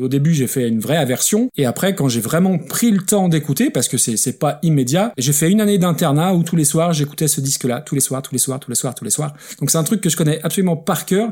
Au 0.00 0.08
début, 0.08 0.34
j'ai 0.34 0.46
fait 0.46 0.68
une 0.68 0.80
vraie 0.80 0.96
aversion, 0.96 1.50
et 1.56 1.66
après, 1.66 1.94
quand 1.94 2.08
j'ai 2.08 2.20
vraiment 2.20 2.58
pris 2.58 2.90
le 2.90 3.02
temps 3.02 3.28
d'écouter, 3.28 3.70
parce 3.70 3.88
que 3.88 3.96
c'est 3.96 4.38
pas 4.38 4.58
immédiat, 4.62 5.12
j'ai 5.18 5.32
fait 5.32 5.50
une 5.50 5.60
année 5.60 5.78
d'internat 5.78 6.34
où 6.34 6.42
tous 6.42 6.56
les 6.56 6.64
soirs 6.64 6.92
j'écoutais 6.92 7.28
ce 7.28 7.40
disque-là, 7.40 7.80
tous 7.80 7.94
les 7.94 8.00
soirs, 8.00 8.22
tous 8.22 8.34
les 8.34 8.38
soirs, 8.38 8.60
tous 8.60 8.70
les 8.70 8.76
soirs, 8.76 8.94
tous 8.94 9.04
les 9.04 9.10
soirs. 9.10 9.34
Donc 9.60 9.70
c'est 9.70 9.78
un 9.78 9.84
truc 9.84 10.00
que 10.00 10.08
je 10.08 10.16
connais 10.16 10.40
absolument 10.42 10.76
par 10.76 11.06
cœur 11.06 11.30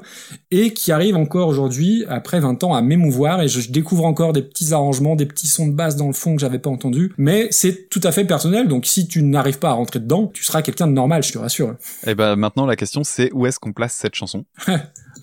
et 0.50 0.72
qui 0.72 0.92
arrive 0.92 1.16
encore 1.16 1.48
aujourd'hui, 1.48 2.04
après 2.08 2.40
20 2.40 2.64
ans, 2.64 2.74
à 2.74 2.82
m'émouvoir 2.82 3.42
et 3.42 3.48
je, 3.48 3.60
je 3.60 3.70
découvre 3.70 4.04
encore 4.04 4.32
des 4.32 4.42
petits 4.42 4.72
arrangements, 4.72 5.16
des 5.16 5.26
petits 5.26 5.48
sons 5.48 5.68
de 5.68 5.72
basse 5.72 5.96
dans 5.96 6.06
le 6.06 6.12
fond 6.12 6.34
que 6.34 6.40
j'avais 6.40 6.58
pas 6.58 6.70
entendu. 6.70 7.12
Mais 7.18 7.48
c'est 7.50 7.88
tout 7.88 8.00
à 8.04 8.12
fait 8.12 8.24
personnel, 8.24 8.68
donc 8.68 8.86
si 8.86 9.06
tu 9.06 9.22
n'arrives 9.22 9.58
pas 9.58 9.70
à 9.70 9.72
rentrer 9.72 10.00
dedans, 10.00 10.30
tu 10.32 10.44
seras 10.44 10.62
quelqu'un 10.62 10.86
de 10.86 10.92
normal, 10.92 11.22
je 11.22 11.32
te 11.32 11.38
rassure. 11.38 11.76
Et 12.06 12.14
ben 12.14 12.36
maintenant 12.36 12.66
la 12.66 12.76
question 12.76 13.04
c'est 13.04 13.30
où 13.32 13.46
est-ce 13.46 13.58
qu'on 13.58 13.72
place 13.72 13.94
cette 13.94 14.14
chanson? 14.14 14.44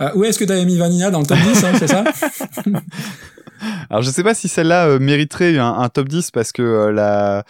Euh, 0.01 0.11
où 0.15 0.23
est-ce 0.23 0.37
que 0.37 0.45
t'avais 0.45 0.65
mis 0.65 0.77
Vanilla 0.77 1.09
dans 1.09 1.19
le 1.19 1.25
top 1.25 1.37
10, 1.37 1.63
hein, 1.63 1.71
c'est 1.79 1.87
ça 1.87 2.03
Alors 3.89 4.03
je 4.03 4.09
sais 4.09 4.23
pas 4.23 4.33
si 4.33 4.47
celle-là 4.47 4.87
euh, 4.87 4.99
mériterait 4.99 5.57
un, 5.57 5.89
top 5.89 6.07
10 6.07 6.31
parce 6.31 6.51
que 6.51 6.61
euh, 6.61 6.91
la 6.91 7.43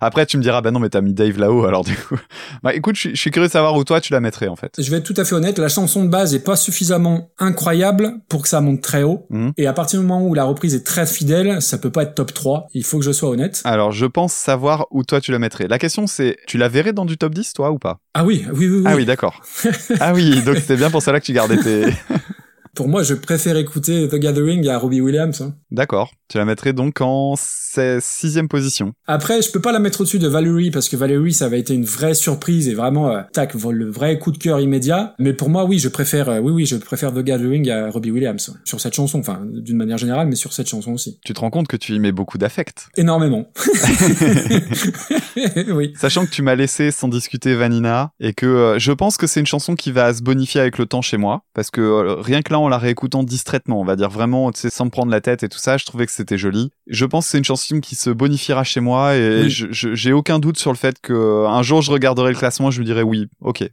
après 0.00 0.26
tu 0.26 0.36
me 0.36 0.42
diras 0.42 0.60
bah 0.60 0.70
non 0.70 0.80
mais 0.80 0.88
t'as 0.88 1.00
mis 1.00 1.14
Dave 1.14 1.38
là-haut 1.38 1.64
alors 1.66 1.84
du 1.84 1.94
coup 1.96 2.16
bah 2.62 2.74
écoute 2.74 2.96
je 2.96 3.14
suis- 3.14 3.30
curieux 3.30 3.48
de 3.48 3.52
savoir 3.52 3.74
où 3.76 3.84
toi 3.84 4.00
tu 4.00 4.12
la 4.12 4.20
mettrais 4.20 4.48
en 4.48 4.56
fait. 4.56 4.72
Je 4.78 4.90
vais 4.90 4.98
être 4.98 5.04
tout 5.04 5.14
à 5.16 5.24
fait 5.24 5.34
honnête, 5.34 5.58
la 5.58 5.68
chanson 5.68 6.04
de 6.04 6.08
base 6.08 6.34
est 6.34 6.44
pas 6.44 6.56
suffisamment 6.56 7.30
incroyable 7.38 8.14
pour 8.28 8.42
que 8.42 8.48
ça 8.48 8.60
monte 8.60 8.80
très 8.80 9.02
haut. 9.02 9.26
Mhm. 9.30 9.52
Et 9.56 9.66
à 9.66 9.72
partir 9.72 10.00
du 10.00 10.06
moment 10.06 10.26
où 10.26 10.34
la 10.34 10.44
reprise 10.44 10.74
est 10.74 10.84
très 10.84 11.06
fidèle, 11.06 11.60
ça 11.62 11.78
peut 11.78 11.90
pas 11.90 12.02
être 12.04 12.14
top 12.14 12.32
3. 12.32 12.66
Il 12.74 12.84
faut 12.84 12.98
que 12.98 13.04
je 13.04 13.12
sois 13.12 13.28
honnête. 13.30 13.60
Alors 13.64 13.92
je 13.92 14.06
pense 14.06 14.32
savoir 14.32 14.86
où 14.90 15.02
toi 15.04 15.20
tu 15.20 15.32
la 15.32 15.38
mettrais. 15.38 15.68
La 15.68 15.78
question 15.78 16.06
c'est 16.06 16.36
tu 16.46 16.58
la 16.58 16.68
verrais 16.68 16.92
dans 16.92 17.04
du 17.04 17.18
top 17.18 17.34
10 17.34 17.52
toi 17.52 17.70
ou 17.70 17.78
pas? 17.78 17.98
Ah 18.14 18.24
oui, 18.24 18.44
oui, 18.52 18.68
oui, 18.68 18.78
oui. 18.78 18.84
Ah 18.86 18.96
oui 18.96 19.04
d'accord. 19.04 19.42
ah 20.00 20.12
oui 20.14 20.42
donc 20.42 20.56
c'était 20.56 20.76
bien 20.76 20.90
pour 20.90 21.02
cela 21.02 21.20
que 21.20 21.26
tu 21.26 21.32
gardais 21.32 21.58
tes 21.58 21.86
Pour 22.78 22.86
moi, 22.86 23.02
je 23.02 23.14
préfère 23.14 23.56
écouter 23.56 24.06
The 24.06 24.14
Gathering 24.14 24.68
à 24.68 24.78
Robbie 24.78 25.00
Williams. 25.00 25.40
hein. 25.40 25.52
D'accord. 25.72 26.12
Tu 26.28 26.38
la 26.38 26.44
mettrais 26.44 26.72
donc 26.72 27.00
en 27.00 27.34
si- 27.36 27.80
sixième 28.00 28.46
position. 28.46 28.92
Après, 29.08 29.42
je 29.42 29.50
peux 29.50 29.60
pas 29.60 29.72
la 29.72 29.80
mettre 29.80 30.02
au-dessus 30.02 30.20
de 30.20 30.28
Valerie 30.28 30.70
parce 30.70 30.88
que 30.88 30.96
Valerie, 30.96 31.32
ça 31.32 31.46
avait 31.46 31.58
été 31.58 31.74
une 31.74 31.84
vraie 31.86 32.14
surprise 32.14 32.68
et 32.68 32.74
vraiment, 32.74 33.10
euh, 33.10 33.22
tac, 33.32 33.54
le 33.54 33.90
vrai 33.90 34.20
coup 34.20 34.30
de 34.30 34.38
cœur 34.38 34.60
immédiat. 34.60 35.16
Mais 35.18 35.32
pour 35.32 35.48
moi, 35.48 35.64
oui, 35.64 35.80
je 35.80 35.88
préfère, 35.88 36.28
euh, 36.28 36.38
oui, 36.38 36.52
oui, 36.52 36.66
je 36.66 36.76
préfère 36.76 37.12
The 37.12 37.24
Gathering 37.24 37.68
à 37.68 37.90
Robbie 37.90 38.12
Williams 38.12 38.48
ouais. 38.48 38.54
sur 38.64 38.80
cette 38.80 38.94
chanson. 38.94 39.18
Enfin, 39.18 39.40
d'une 39.44 39.76
manière 39.76 39.98
générale, 39.98 40.28
mais 40.28 40.36
sur 40.36 40.52
cette 40.52 40.68
chanson 40.68 40.92
aussi. 40.92 41.18
Tu 41.24 41.34
te 41.34 41.40
rends 41.40 41.50
compte 41.50 41.66
que 41.66 41.76
tu 41.76 41.94
y 41.94 41.98
mets 41.98 42.12
beaucoup 42.12 42.38
d'affect. 42.38 42.90
Énormément. 42.96 43.50
oui. 45.68 45.94
Sachant 45.96 46.26
que 46.26 46.30
tu 46.30 46.42
m'as 46.42 46.54
laissé 46.54 46.92
sans 46.92 47.08
discuter 47.08 47.56
Vanina 47.56 48.12
et 48.20 48.34
que 48.34 48.46
euh, 48.46 48.78
je 48.78 48.92
pense 48.92 49.16
que 49.16 49.26
c'est 49.26 49.40
une 49.40 49.46
chanson 49.46 49.74
qui 49.74 49.90
va 49.90 50.14
se 50.14 50.22
bonifier 50.22 50.60
avec 50.60 50.78
le 50.78 50.86
temps 50.86 51.02
chez 51.02 51.16
moi 51.16 51.42
parce 51.54 51.72
que 51.72 52.20
rien 52.20 52.42
que 52.42 52.52
là 52.52 52.60
en 52.68 52.70
la 52.70 52.78
réécoutant 52.78 53.22
distraitement, 53.24 53.80
on 53.80 53.84
va 53.84 53.96
dire 53.96 54.10
vraiment 54.10 54.52
tu 54.52 54.60
sais 54.60 54.70
sans 54.70 54.84
me 54.84 54.90
prendre 54.90 55.10
la 55.10 55.20
tête 55.20 55.42
et 55.42 55.48
tout 55.48 55.58
ça, 55.58 55.76
je 55.76 55.84
trouvais 55.84 56.06
que 56.06 56.12
c'était 56.12 56.38
joli. 56.38 56.70
Je 56.86 57.04
pense 57.04 57.24
que 57.26 57.30
c'est 57.32 57.38
une 57.38 57.44
chanson 57.44 57.80
qui 57.80 57.94
se 57.96 58.10
bonifiera 58.10 58.62
chez 58.64 58.80
moi 58.80 59.16
et 59.16 59.42
Oui. 59.44 59.50
j'ai 59.70 60.12
aucun 60.12 60.38
doute 60.38 60.58
sur 60.58 60.70
le 60.70 60.76
fait 60.76 61.00
que 61.00 61.12
euh, 61.12 61.48
un 61.48 61.62
jour 61.62 61.82
je 61.82 61.90
regarderai 61.90 62.30
le 62.32 62.38
classement 62.38 62.68
et 62.68 62.72
je 62.72 62.80
me 62.80 62.84
dirai 62.84 63.02
oui, 63.02 63.26
OK. 63.40 63.68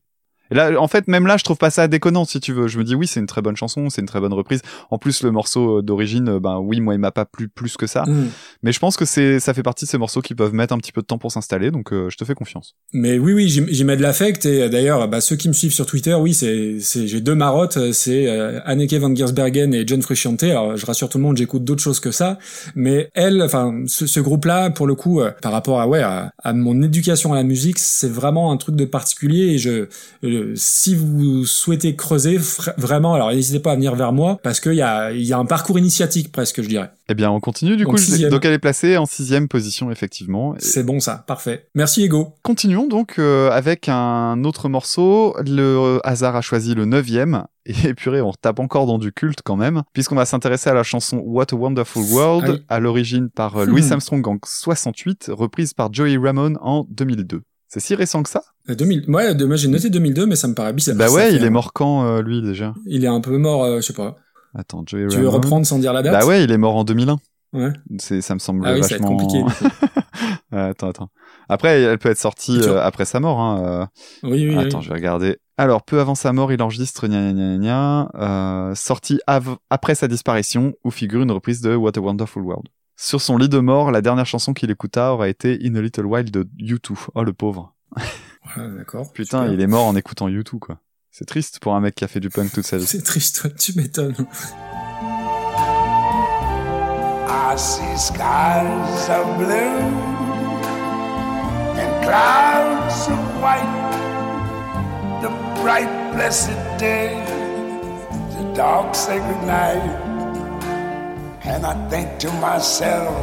Et 0.51 0.55
là, 0.55 0.79
en 0.79 0.87
fait, 0.87 1.07
même 1.07 1.27
là, 1.27 1.37
je 1.37 1.43
trouve 1.43 1.57
pas 1.57 1.69
ça 1.69 1.87
déconnant, 1.87 2.25
si 2.25 2.39
tu 2.39 2.53
veux. 2.53 2.67
Je 2.67 2.77
me 2.77 2.83
dis, 2.83 2.95
oui, 2.95 3.07
c'est 3.07 3.19
une 3.19 3.25
très 3.25 3.41
bonne 3.41 3.55
chanson, 3.55 3.89
c'est 3.89 4.01
une 4.01 4.07
très 4.07 4.19
bonne 4.19 4.33
reprise. 4.33 4.61
En 4.91 4.97
plus, 4.97 5.23
le 5.23 5.31
morceau 5.31 5.79
euh, 5.79 5.81
d'origine, 5.81 6.29
euh, 6.29 6.39
ben 6.39 6.59
oui, 6.59 6.81
moi, 6.81 6.93
il 6.93 6.99
m'a 6.99 7.11
pas 7.11 7.25
plu 7.25 7.47
plus 7.47 7.77
que 7.77 7.87
ça. 7.87 8.03
Mm. 8.03 8.29
Mais 8.63 8.71
je 8.71 8.79
pense 8.79 8.97
que 8.97 9.05
c'est, 9.05 9.39
ça 9.39 9.53
fait 9.53 9.63
partie 9.63 9.85
de 9.85 9.89
ces 9.89 9.97
morceaux 9.97 10.21
qui 10.21 10.35
peuvent 10.35 10.53
mettre 10.53 10.73
un 10.73 10.77
petit 10.77 10.91
peu 10.91 11.01
de 11.01 11.07
temps 11.07 11.17
pour 11.17 11.31
s'installer, 11.31 11.71
donc 11.71 11.91
euh, 11.91 12.09
je 12.09 12.17
te 12.17 12.25
fais 12.25 12.35
confiance. 12.35 12.75
Mais 12.93 13.17
oui, 13.17 13.33
oui, 13.33 13.49
j'y 13.49 13.83
mets 13.83 13.97
de 13.97 14.01
l'affect 14.01 14.45
et 14.45 14.69
d'ailleurs, 14.69 15.07
bah, 15.07 15.21
ceux 15.21 15.35
qui 15.35 15.47
me 15.47 15.53
suivent 15.53 15.73
sur 15.73 15.85
Twitter, 15.85 16.13
oui, 16.13 16.33
c'est, 16.33 16.79
c'est, 16.79 17.07
j'ai 17.07 17.21
deux 17.21 17.35
marottes, 17.35 17.91
c'est 17.91 18.27
euh, 18.27 18.59
Anneke 18.65 18.93
van 18.93 19.13
Giersbergen 19.13 19.73
et 19.73 19.85
John 19.87 20.01
Frusciante. 20.01 20.43
Alors, 20.43 20.77
je 20.77 20.85
rassure 20.85 21.09
tout 21.09 21.17
le 21.17 21.23
monde, 21.23 21.37
j'écoute 21.37 21.63
d'autres 21.63 21.83
choses 21.83 21.99
que 21.99 22.11
ça, 22.11 22.37
mais 22.75 23.09
elle, 23.13 23.41
enfin, 23.41 23.83
ce, 23.87 24.05
ce 24.07 24.19
groupe-là, 24.19 24.69
pour 24.69 24.87
le 24.87 24.95
coup, 24.95 25.21
euh, 25.21 25.31
par 25.41 25.51
rapport 25.51 25.81
à 25.81 25.87
ouais, 25.87 26.01
à, 26.01 26.31
à 26.43 26.53
mon 26.53 26.81
éducation 26.81 27.33
à 27.33 27.35
la 27.35 27.43
musique, 27.43 27.79
c'est 27.79 28.11
vraiment 28.11 28.51
un 28.51 28.57
truc 28.57 28.75
de 28.75 28.85
particulier. 28.85 29.53
Et 29.53 29.57
je, 29.57 29.87
euh, 30.35 30.53
si 30.55 30.95
vous 30.95 31.45
souhaitez 31.45 31.95
creuser, 31.95 32.37
vraiment, 32.77 33.13
alors 33.13 33.31
n'hésitez 33.31 33.59
pas 33.59 33.71
à 33.71 33.75
venir 33.75 33.95
vers 33.95 34.13
moi 34.13 34.39
parce 34.43 34.59
qu'il 34.59 34.73
y 34.73 34.81
a, 34.81 35.11
il 35.11 35.23
y 35.23 35.33
a 35.33 35.37
un 35.37 35.45
parcours 35.45 35.79
initiatique 35.79 36.31
presque, 36.31 36.61
je 36.61 36.67
dirais. 36.67 36.91
Eh 37.09 37.13
bien, 37.13 37.29
on 37.31 37.39
continue, 37.39 37.77
du 37.77 37.83
Donc, 37.83 37.93
coup. 37.93 37.97
sixième. 38.01 38.31
donc, 38.31 38.43
elle 38.45 38.53
est 38.53 38.59
placée 38.59 38.97
en 38.97 39.05
sixième 39.05 39.47
position, 39.47 39.91
effectivement. 39.91 40.55
Et 40.55 40.59
C'est 40.59 40.83
bon 40.83 40.99
ça, 40.99 41.23
parfait. 41.27 41.67
Merci 41.75 42.03
Ego. 42.03 42.33
Continuons 42.41 42.87
donc 42.87 43.15
euh, 43.19 43.51
avec 43.51 43.89
un 43.89 44.43
autre 44.43 44.69
morceau. 44.69 45.35
Le 45.45 45.61
euh, 45.61 45.99
hasard 46.03 46.35
a 46.35 46.41
choisi 46.41 46.73
le 46.75 46.85
neuvième. 46.85 47.45
Et 47.67 47.93
purée, 47.95 48.21
on 48.21 48.31
tape 48.31 48.59
encore 48.59 48.85
dans 48.85 48.99
du 48.99 49.11
culte 49.11 49.39
quand 49.43 49.55
même, 49.55 49.81
puisqu'on 49.93 50.15
va 50.15 50.25
s'intéresser 50.25 50.69
à 50.69 50.73
la 50.75 50.83
chanson 50.83 51.17
What 51.25 51.47
a 51.51 51.55
Wonderful 51.55 52.03
World, 52.11 52.45
Ah 52.47 52.51
oui. 52.53 52.61
à 52.69 52.79
l'origine 52.79 53.29
par 53.29 53.57
euh, 53.57 53.65
Louis 53.67 53.81
Hmm. 53.83 53.93
Armstrong 53.93 54.27
en 54.27 54.37
68, 54.43 55.31
reprise 55.31 55.73
par 55.73 55.91
Joey 55.93 56.17
Ramone 56.17 56.57
en 56.61 56.85
2002. 56.89 57.41
C'est 57.77 57.81
si 57.81 57.93
récent 57.95 58.23
que 58.23 58.29
ça? 58.29 58.41
Euh, 58.69 58.75
2000, 58.75 59.03
ouais, 59.09 59.35
de- 59.35 59.43
moi 59.43 59.57
j'ai 59.57 59.67
noté 59.67 59.89
2002, 59.89 60.25
mais 60.27 60.37
ça 60.37 60.47
me 60.47 60.53
paraît 60.53 60.71
bizarre. 60.71 60.95
Bah 60.95 61.11
ouais, 61.11 61.35
il 61.35 61.43
est 61.43 61.49
mort 61.49 61.73
quand, 61.73 62.05
euh, 62.05 62.21
lui, 62.21 62.41
déjà? 62.41 62.73
Il 62.85 63.03
est 63.03 63.07
un 63.07 63.19
peu 63.19 63.37
mort, 63.37 63.65
euh, 63.65 63.81
je 63.81 63.87
sais 63.87 63.91
pas. 63.93 64.15
Attends, 64.57 64.83
Joey 64.85 65.07
Tu 65.09 65.17
veux 65.17 65.27
Ramone 65.27 65.43
reprendre 65.43 65.65
sans 65.67 65.77
dire 65.77 65.91
la 65.91 66.01
date? 66.01 66.13
Bah 66.13 66.25
ouais, 66.25 66.45
il 66.45 66.51
est 66.51 66.57
mort 66.57 66.77
en 66.77 66.85
2001. 66.85 67.17
Ouais. 67.51 67.73
C'est, 67.99 68.21
ça 68.21 68.33
me 68.33 68.39
semble 68.39 68.65
Ah 68.65 68.75
oui, 68.75 68.81
ça 68.83 68.87
va 68.87 68.95
être 68.95 69.01
vachement... 69.01 69.17
compliqué. 69.17 69.43
attends, 70.51 70.87
attends. 70.89 71.09
Après, 71.49 71.81
elle 71.81 71.97
peut 71.97 72.09
être 72.09 72.17
sortie 72.17 72.57
euh, 72.61 72.81
après 72.81 73.03
sa 73.03 73.19
mort. 73.19 73.39
Hein, 73.41 73.61
euh. 73.63 73.85
Oui, 74.23 74.47
oui, 74.47 74.57
Attends, 74.57 74.77
oui. 74.79 74.83
je 74.85 74.89
vais 74.89 74.95
regarder. 74.95 75.37
Alors, 75.57 75.83
peu 75.83 75.99
avant 75.99 76.15
sa 76.15 76.31
mort, 76.31 76.53
il 76.53 76.61
enregistre 76.61 77.07
gna 77.07 77.33
gna 77.33 77.57
gna 77.57 77.57
gna, 77.57 78.09
euh, 78.15 78.75
sorti 78.75 79.19
av- 79.27 79.57
après 79.69 79.95
sa 79.95 80.07
disparition, 80.07 80.73
où 80.85 80.91
figure 80.91 81.21
une 81.23 81.31
reprise 81.31 81.59
de 81.59 81.75
What 81.75 81.91
a 81.97 81.99
Wonderful 81.99 82.43
World. 82.43 82.67
Sur 82.97 83.21
son 83.21 83.37
lit 83.37 83.49
de 83.49 83.59
mort, 83.59 83.91
la 83.91 84.01
dernière 84.01 84.25
chanson 84.25 84.53
qu'il 84.53 84.71
écouta 84.71 85.11
aura 85.13 85.27
été 85.27 85.59
In 85.63 85.75
a 85.75 85.81
Little 85.81 86.05
While 86.05 86.31
de 86.31 86.47
U2. 86.59 86.95
Oh, 87.13 87.23
le 87.23 87.33
pauvre. 87.33 87.73
Ouais, 87.97 88.03
D'accord. 88.77 89.11
Putain, 89.11 89.41
super. 89.41 89.53
il 89.53 89.61
est 89.61 89.67
mort 89.67 89.85
en 89.85 89.95
écoutant 89.95 90.29
U2, 90.29 90.59
quoi. 90.59 90.79
C'est 91.11 91.25
triste 91.25 91.59
pour 91.59 91.75
un 91.75 91.79
mec 91.81 91.95
qui 91.95 92.03
a 92.03 92.07
fait 92.07 92.19
du 92.19 92.29
punk 92.29 92.51
toute 92.51 92.65
sa 92.65 92.77
vie. 92.77 92.85
C'est 92.85 93.01
triste, 93.01 93.41
toi, 93.41 93.49
tu 93.49 93.73
m'étonnes. 93.75 94.15
I 97.27 97.57
see 97.57 97.97
skies 97.97 99.09
of 99.09 99.37
blue 99.37 99.79
and 101.77 102.03
clouds 102.03 103.07
of 103.09 103.19
white. 103.41 103.91
The 105.21 105.29
bright, 105.61 105.89
blessed 106.13 106.51
day, 106.77 107.15
the 108.37 108.53
dark, 108.55 108.93
sacred 108.93 109.41
night. 109.45 110.14
And 111.47 111.65
I 111.65 111.89
think 111.89 112.19
to 112.19 112.31
myself, 112.33 113.15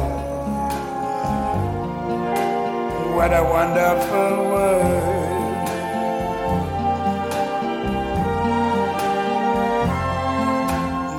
what 3.15 3.31
a 3.33 3.43
wonderful 3.43 4.49
world. 4.51 5.23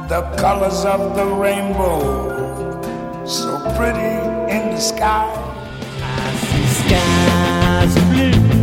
The 0.09 0.23
colors 0.37 0.85
of 0.85 1.15
the 1.15 1.27
rainbow 1.27 2.25
so 3.27 3.59
pretty 3.77 4.15
in 4.55 4.75
the 4.75 4.81
sky. 4.81 5.27
I 6.03 6.35
see 6.37 6.67
Skies 6.89 7.95
blue 8.11 8.54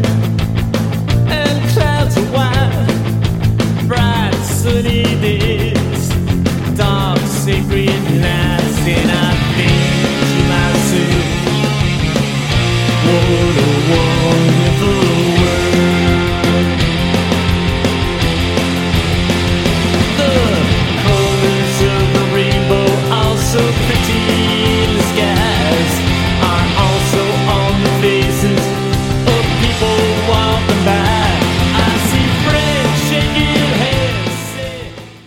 what 13.91 14.60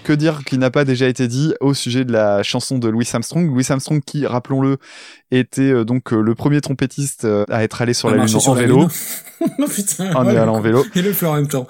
Que 0.05 0.13
dire 0.13 0.45
qui 0.45 0.59
n'a 0.59 0.71
pas 0.71 0.85
déjà 0.85 1.09
été 1.09 1.29
dit 1.29 1.55
au 1.61 1.73
sujet 1.73 2.05
de 2.05 2.13
la 2.13 2.43
chanson 2.43 2.79
de 2.79 2.89
Louis 2.89 3.09
Armstrong 3.11 3.47
Louis 3.47 3.65
Armstrong 3.71 4.03
qui, 4.05 4.27
rappelons-le, 4.27 4.77
était 5.31 5.63
euh, 5.63 5.85
donc 5.85 6.13
euh, 6.13 6.21
le 6.21 6.35
premier 6.35 6.61
trompettiste 6.61 7.25
euh, 7.25 7.47
à 7.49 7.65
être 7.65 7.81
allé 7.81 7.95
sur 7.95 8.11
la 8.11 8.19
Lune 8.19 8.29
sur 8.29 8.47
en 8.49 8.55
la 8.55 8.61
vélo. 8.61 8.89
Oh 9.59 9.67
putain. 9.69 10.15
En 10.15 10.25
ouais, 10.25 10.37
allant 10.37 10.55
en 10.55 10.61
vélo. 10.61 10.87
Et 10.95 11.03
le 11.03 11.13
fleur 11.13 11.33
en 11.33 11.35
même 11.35 11.49
temps. 11.49 11.67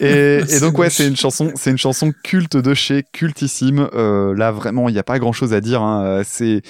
Et, 0.00 0.40
donc 0.60 0.78
ouais, 0.78 0.90
c'est 0.90 1.06
une 1.06 1.16
chanson, 1.16 1.52
c'est 1.54 1.70
une 1.70 1.78
chanson 1.78 2.12
culte 2.24 2.56
de 2.56 2.74
chez 2.74 3.04
cultissime. 3.12 3.88
Euh, 3.94 4.34
là 4.34 4.50
vraiment, 4.50 4.88
il 4.88 4.92
n'y 4.92 4.98
a 4.98 5.04
pas 5.04 5.18
grand 5.20 5.32
chose 5.32 5.52
à 5.52 5.60
dire. 5.60 5.82
Hein. 5.82 6.22
C'est, 6.24 6.62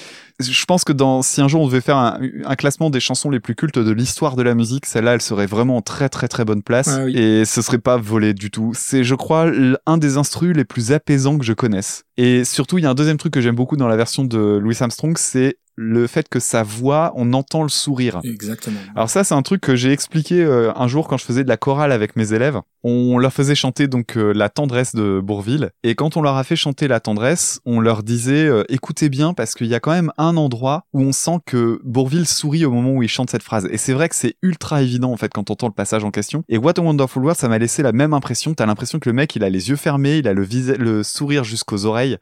je 0.42 0.64
pense 0.64 0.84
que 0.84 0.92
dans 0.92 1.22
si 1.22 1.40
un 1.40 1.48
jour 1.48 1.62
on 1.62 1.66
devait 1.66 1.80
faire 1.80 1.96
un, 1.96 2.18
un 2.44 2.54
classement 2.56 2.90
des 2.90 3.00
chansons 3.00 3.30
les 3.30 3.40
plus 3.40 3.54
cultes 3.54 3.78
de 3.78 3.90
l'histoire 3.92 4.36
de 4.36 4.42
la 4.42 4.54
musique, 4.54 4.86
celle-là, 4.86 5.14
elle 5.14 5.22
serait 5.22 5.46
vraiment 5.46 5.76
en 5.76 5.82
très 5.82 6.08
très 6.08 6.28
très 6.28 6.44
bonne 6.44 6.62
place 6.62 6.88
Ah 6.88 7.04
oui. 7.04 7.16
et 7.16 7.44
ce 7.44 7.62
serait 7.62 7.78
pas 7.78 7.96
volé 7.96 8.34
du 8.34 8.50
tout. 8.50 8.72
C'est 8.74 9.04
je 9.04 9.14
crois, 9.14 9.50
un 9.86 9.98
des 9.98 10.16
instrus 10.16 10.54
les 10.56 10.64
plus 10.64 10.92
apaisants 10.92 11.38
que 11.38 11.44
je 11.44 11.52
connaisse. 11.52 12.04
Et 12.16 12.44
surtout, 12.44 12.78
il 12.78 12.84
y 12.84 12.86
a 12.86 12.90
un 12.90 12.94
deuxième 12.94 13.16
truc 13.16 13.32
que 13.32 13.40
j'aime 13.40 13.56
beaucoup 13.56 13.76
dans 13.76 13.88
la 13.88 13.96
version 13.96 14.24
de 14.24 14.58
Louis 14.62 14.76
Armstrong, 14.80 15.16
c'est 15.18 15.56
le 15.82 16.06
fait 16.06 16.28
que 16.28 16.40
sa 16.40 16.62
voix, 16.62 17.12
on 17.16 17.32
entend 17.32 17.62
le 17.62 17.68
sourire. 17.68 18.20
Exactement. 18.24 18.78
Alors 18.94 19.10
ça, 19.10 19.24
c'est 19.24 19.34
un 19.34 19.42
truc 19.42 19.60
que 19.60 19.76
j'ai 19.76 19.92
expliqué 19.92 20.42
euh, 20.42 20.72
un 20.76 20.86
jour 20.86 21.08
quand 21.08 21.16
je 21.16 21.24
faisais 21.24 21.44
de 21.44 21.48
la 21.48 21.56
chorale 21.56 21.92
avec 21.92 22.16
mes 22.16 22.32
élèves. 22.32 22.60
On 22.84 23.18
leur 23.18 23.32
faisait 23.32 23.54
chanter 23.54 23.86
donc 23.86 24.16
euh, 24.16 24.32
la 24.32 24.48
tendresse 24.48 24.94
de 24.94 25.20
Bourville, 25.20 25.70
et 25.82 25.94
quand 25.94 26.16
on 26.16 26.22
leur 26.22 26.36
a 26.36 26.44
fait 26.44 26.56
chanter 26.56 26.88
la 26.88 27.00
tendresse, 27.00 27.60
on 27.64 27.80
leur 27.80 28.02
disait 28.02 28.46
euh, 28.46 28.64
écoutez 28.68 29.08
bien 29.08 29.34
parce 29.34 29.54
qu'il 29.54 29.68
y 29.68 29.74
a 29.74 29.80
quand 29.80 29.92
même 29.92 30.10
un 30.18 30.36
endroit 30.36 30.84
où 30.92 31.00
on 31.00 31.12
sent 31.12 31.38
que 31.46 31.80
Bourville 31.84 32.26
sourit 32.26 32.64
au 32.64 32.72
moment 32.72 32.92
où 32.92 33.02
il 33.02 33.08
chante 33.08 33.30
cette 33.30 33.42
phrase. 33.42 33.68
Et 33.70 33.78
c'est 33.78 33.92
vrai 33.92 34.08
que 34.08 34.16
c'est 34.16 34.36
ultra 34.42 34.82
évident 34.82 35.12
en 35.12 35.16
fait 35.16 35.32
quand 35.32 35.50
on 35.50 35.52
entend 35.52 35.66
le 35.68 35.74
passage 35.74 36.02
en 36.02 36.10
question. 36.10 36.44
Et 36.48 36.58
What 36.58 36.78
a 36.78 36.82
Wonderful 36.82 37.22
World, 37.22 37.38
ça 37.38 37.48
m'a 37.48 37.58
laissé 37.58 37.82
la 37.82 37.92
même 37.92 38.14
impression. 38.14 38.54
T'as 38.54 38.66
l'impression 38.66 38.98
que 38.98 39.08
le 39.08 39.12
mec, 39.12 39.36
il 39.36 39.44
a 39.44 39.50
les 39.50 39.68
yeux 39.68 39.76
fermés, 39.76 40.18
il 40.18 40.28
a 40.28 40.32
le, 40.32 40.46
le 40.78 41.02
sourire 41.02 41.44
jusqu'aux 41.44 41.84
oreilles, 41.84 42.16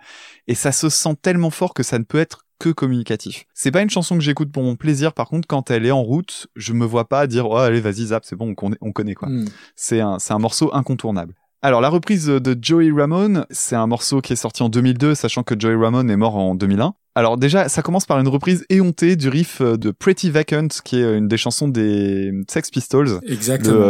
et 0.47 0.55
ça 0.55 0.73
se 0.73 0.89
sent 0.89 1.15
tellement 1.23 1.51
fort 1.51 1.75
que 1.75 1.83
ça 1.83 1.99
ne 1.99 2.05
peut 2.05 2.19
être 2.19 2.45
que 2.61 2.69
communicatif. 2.69 3.47
C'est 3.55 3.73
pas 3.73 3.83
une 3.83 3.91
chanson 3.91 4.17
que 4.17 4.23
j'écoute 4.23 4.53
pour 4.53 4.63
mon 4.63 4.77
plaisir, 4.77 5.13
par 5.15 5.29
contre, 5.29 5.49
quand 5.49 5.71
elle 5.71 5.87
est 5.87 5.91
en 5.91 6.03
route, 6.03 6.47
je 6.55 6.73
me 6.73 6.85
vois 6.85 7.09
pas 7.09 7.27
dire, 7.27 7.49
oh, 7.49 7.57
allez, 7.57 7.81
vas-y, 7.81 8.07
zap, 8.07 8.25
c'est 8.25 8.37
bon, 8.37 8.51
on 8.51 8.55
connaît, 8.55 8.77
on 8.81 8.93
connaît, 8.93 9.15
quoi. 9.15 9.29
Hmm. 9.29 9.47
C'est 9.75 10.01
un, 10.01 10.21
c'est 10.21 10.35
un 10.35 10.39
morceau 10.39 10.73
incontournable. 10.73 11.35
Alors, 11.63 11.81
la 11.81 11.89
reprise 11.89 12.27
de 12.27 12.57
Joey 12.61 12.91
Ramone, 12.91 13.47
c'est 13.51 13.77
un 13.77 13.87
morceau 13.87 14.21
qui 14.21 14.35
est 14.35 14.37
sorti 14.37 14.63
en 14.63 14.69
2002, 14.69 15.15
sachant 15.15 15.43
que 15.43 15.59
Joey 15.59 15.75
Ramone 15.75 16.11
est 16.11 16.17
mort 16.17 16.37
en 16.37 16.55
2001. 16.55 16.95
Alors 17.15 17.37
déjà, 17.37 17.69
ça 17.69 17.83
commence 17.83 18.07
par 18.07 18.21
une 18.21 18.29
reprise 18.29 18.65
éhontée 18.71 19.17
du 19.17 19.29
riff 19.29 19.61
euh, 19.61 19.77
de 19.77 19.91
Pretty 19.91 20.31
Vacant, 20.31 20.69
qui 20.85 21.01
est 21.01 21.19
une 21.19 21.27
des 21.27 21.37
chansons 21.37 21.69
des 21.69 22.33
Sex 22.49 22.71
Pistols. 22.71 23.21
Exactement. 23.27 23.89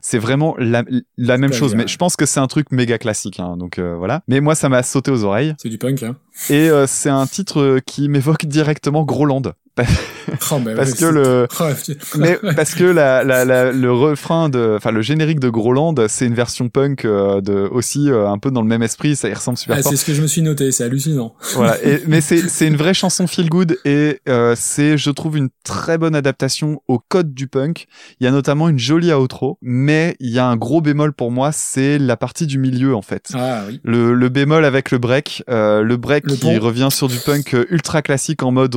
C'est 0.00 0.18
vraiment 0.18 0.54
la, 0.58 0.84
la 1.16 1.38
même 1.38 1.52
chose, 1.52 1.74
bien. 1.74 1.82
mais 1.84 1.88
je 1.88 1.96
pense 1.98 2.16
que 2.16 2.26
c'est 2.26 2.40
un 2.40 2.46
truc 2.46 2.72
méga 2.72 2.98
classique, 2.98 3.40
hein, 3.40 3.56
donc 3.56 3.78
euh, 3.78 3.94
voilà. 3.96 4.22
Mais 4.28 4.40
moi, 4.40 4.54
ça 4.54 4.68
m'a 4.68 4.82
sauté 4.82 5.10
aux 5.10 5.24
oreilles, 5.24 5.54
C'est 5.58 5.68
du 5.68 5.78
punk, 5.78 6.02
hein. 6.02 6.16
et 6.48 6.70
euh, 6.70 6.86
c'est 6.86 7.10
un 7.10 7.26
titre 7.26 7.60
euh, 7.60 7.80
qui 7.84 8.08
m'évoque 8.08 8.46
directement 8.46 9.04
Groland, 9.04 9.52
Oh, 9.78 10.58
bah 10.60 10.72
parce 10.76 10.92
ouais, 10.92 10.96
que 10.98 11.04
le, 11.06 11.46
Oh, 11.58 11.64
mais 12.18 12.38
parce 12.56 12.74
que 12.74 12.84
la, 12.84 13.24
la, 13.24 13.44
la- 13.44 13.72
le 13.72 13.92
refrain 13.92 14.48
de, 14.48 14.74
enfin 14.76 14.90
le 14.90 15.00
générique 15.02 15.40
de 15.40 15.48
Groland, 15.48 15.94
c'est 16.08 16.26
une 16.26 16.34
version 16.34 16.68
punk 16.68 17.04
euh, 17.04 17.40
de 17.40 17.68
aussi 17.70 18.10
euh, 18.10 18.28
un 18.28 18.38
peu 18.38 18.50
dans 18.50 18.60
le 18.62 18.68
même 18.68 18.82
esprit, 18.82 19.16
ça 19.16 19.28
y 19.28 19.34
ressemble 19.34 19.56
super 19.58 19.76
Ah, 19.78 19.82
fort. 19.82 19.90
c'est 19.90 19.96
ce 19.96 20.04
que 20.04 20.12
je 20.14 20.22
me 20.22 20.26
suis 20.26 20.42
noté, 20.42 20.70
c'est 20.70 20.84
hallucinant. 20.84 21.34
Voilà. 21.54 21.82
Et, 21.84 22.02
mais 22.06 22.20
c'est 22.20 22.48
c'est 22.48 22.66
une 22.66 22.76
vraie 22.76 22.94
chanson 22.94 23.26
feel 23.26 23.48
good 23.48 23.78
et 23.84 24.20
euh, 24.28 24.54
c'est 24.56 24.98
je 24.98 25.10
trouve 25.10 25.36
une 25.36 25.48
très 25.64 25.98
bonne 25.98 26.14
adaptation 26.14 26.82
au 26.86 26.98
code 26.98 27.32
du 27.34 27.48
punk. 27.48 27.86
Il 28.20 28.24
y 28.24 28.26
a 28.26 28.30
notamment 28.32 28.68
une 28.68 28.78
jolie 28.78 29.12
outro, 29.12 29.58
mais 29.62 30.16
il 30.20 30.30
y 30.30 30.38
a 30.38 30.46
un 30.46 30.56
gros 30.56 30.80
bémol 30.80 31.12
pour 31.12 31.30
moi, 31.30 31.50
c'est 31.52 31.98
la 31.98 32.16
partie 32.16 32.46
du 32.46 32.58
milieu 32.58 32.94
en 32.94 33.02
fait. 33.02 33.28
Ah 33.34 33.62
oui. 33.66 33.80
Le, 33.84 34.12
le 34.14 34.28
bémol 34.28 34.64
avec 34.64 34.90
le 34.90 34.98
break, 34.98 35.42
le 35.48 35.96
break 35.96 36.24
Le 36.26 36.34
qui 36.34 36.40
pont. 36.42 36.58
revient 36.60 36.88
sur 36.90 37.08
du 37.08 37.18
punk 37.18 37.56
ultra 37.70 38.02
classique 38.02 38.42
en 38.42 38.52
mode. 38.52 38.76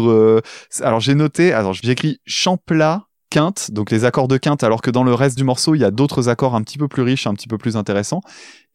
Alors 0.94 1.02
j'ai 1.02 1.16
noté, 1.16 1.54
alors 1.54 1.74
j'ai 1.74 1.90
écrit 1.90 2.20
chant 2.28 2.58
plat, 2.58 3.08
quinte, 3.32 3.72
donc 3.72 3.90
les 3.90 4.06
accords 4.06 4.28
de 4.28 4.38
quinte, 4.38 4.64
alors 4.64 4.84
que 4.84 4.92
dans 4.92 5.04
le 5.04 5.12
reste 5.16 5.36
du 5.36 5.44
morceau 5.44 5.74
il 5.74 5.82
y 5.82 5.84
a 5.84 5.90
d'autres 5.90 6.30
accords 6.30 6.54
un 6.54 6.62
petit 6.62 6.78
peu 6.78 6.88
plus 6.88 7.02
riches, 7.02 7.26
un 7.26 7.34
petit 7.34 7.48
peu 7.48 7.58
plus 7.58 7.76
intéressants, 7.78 8.22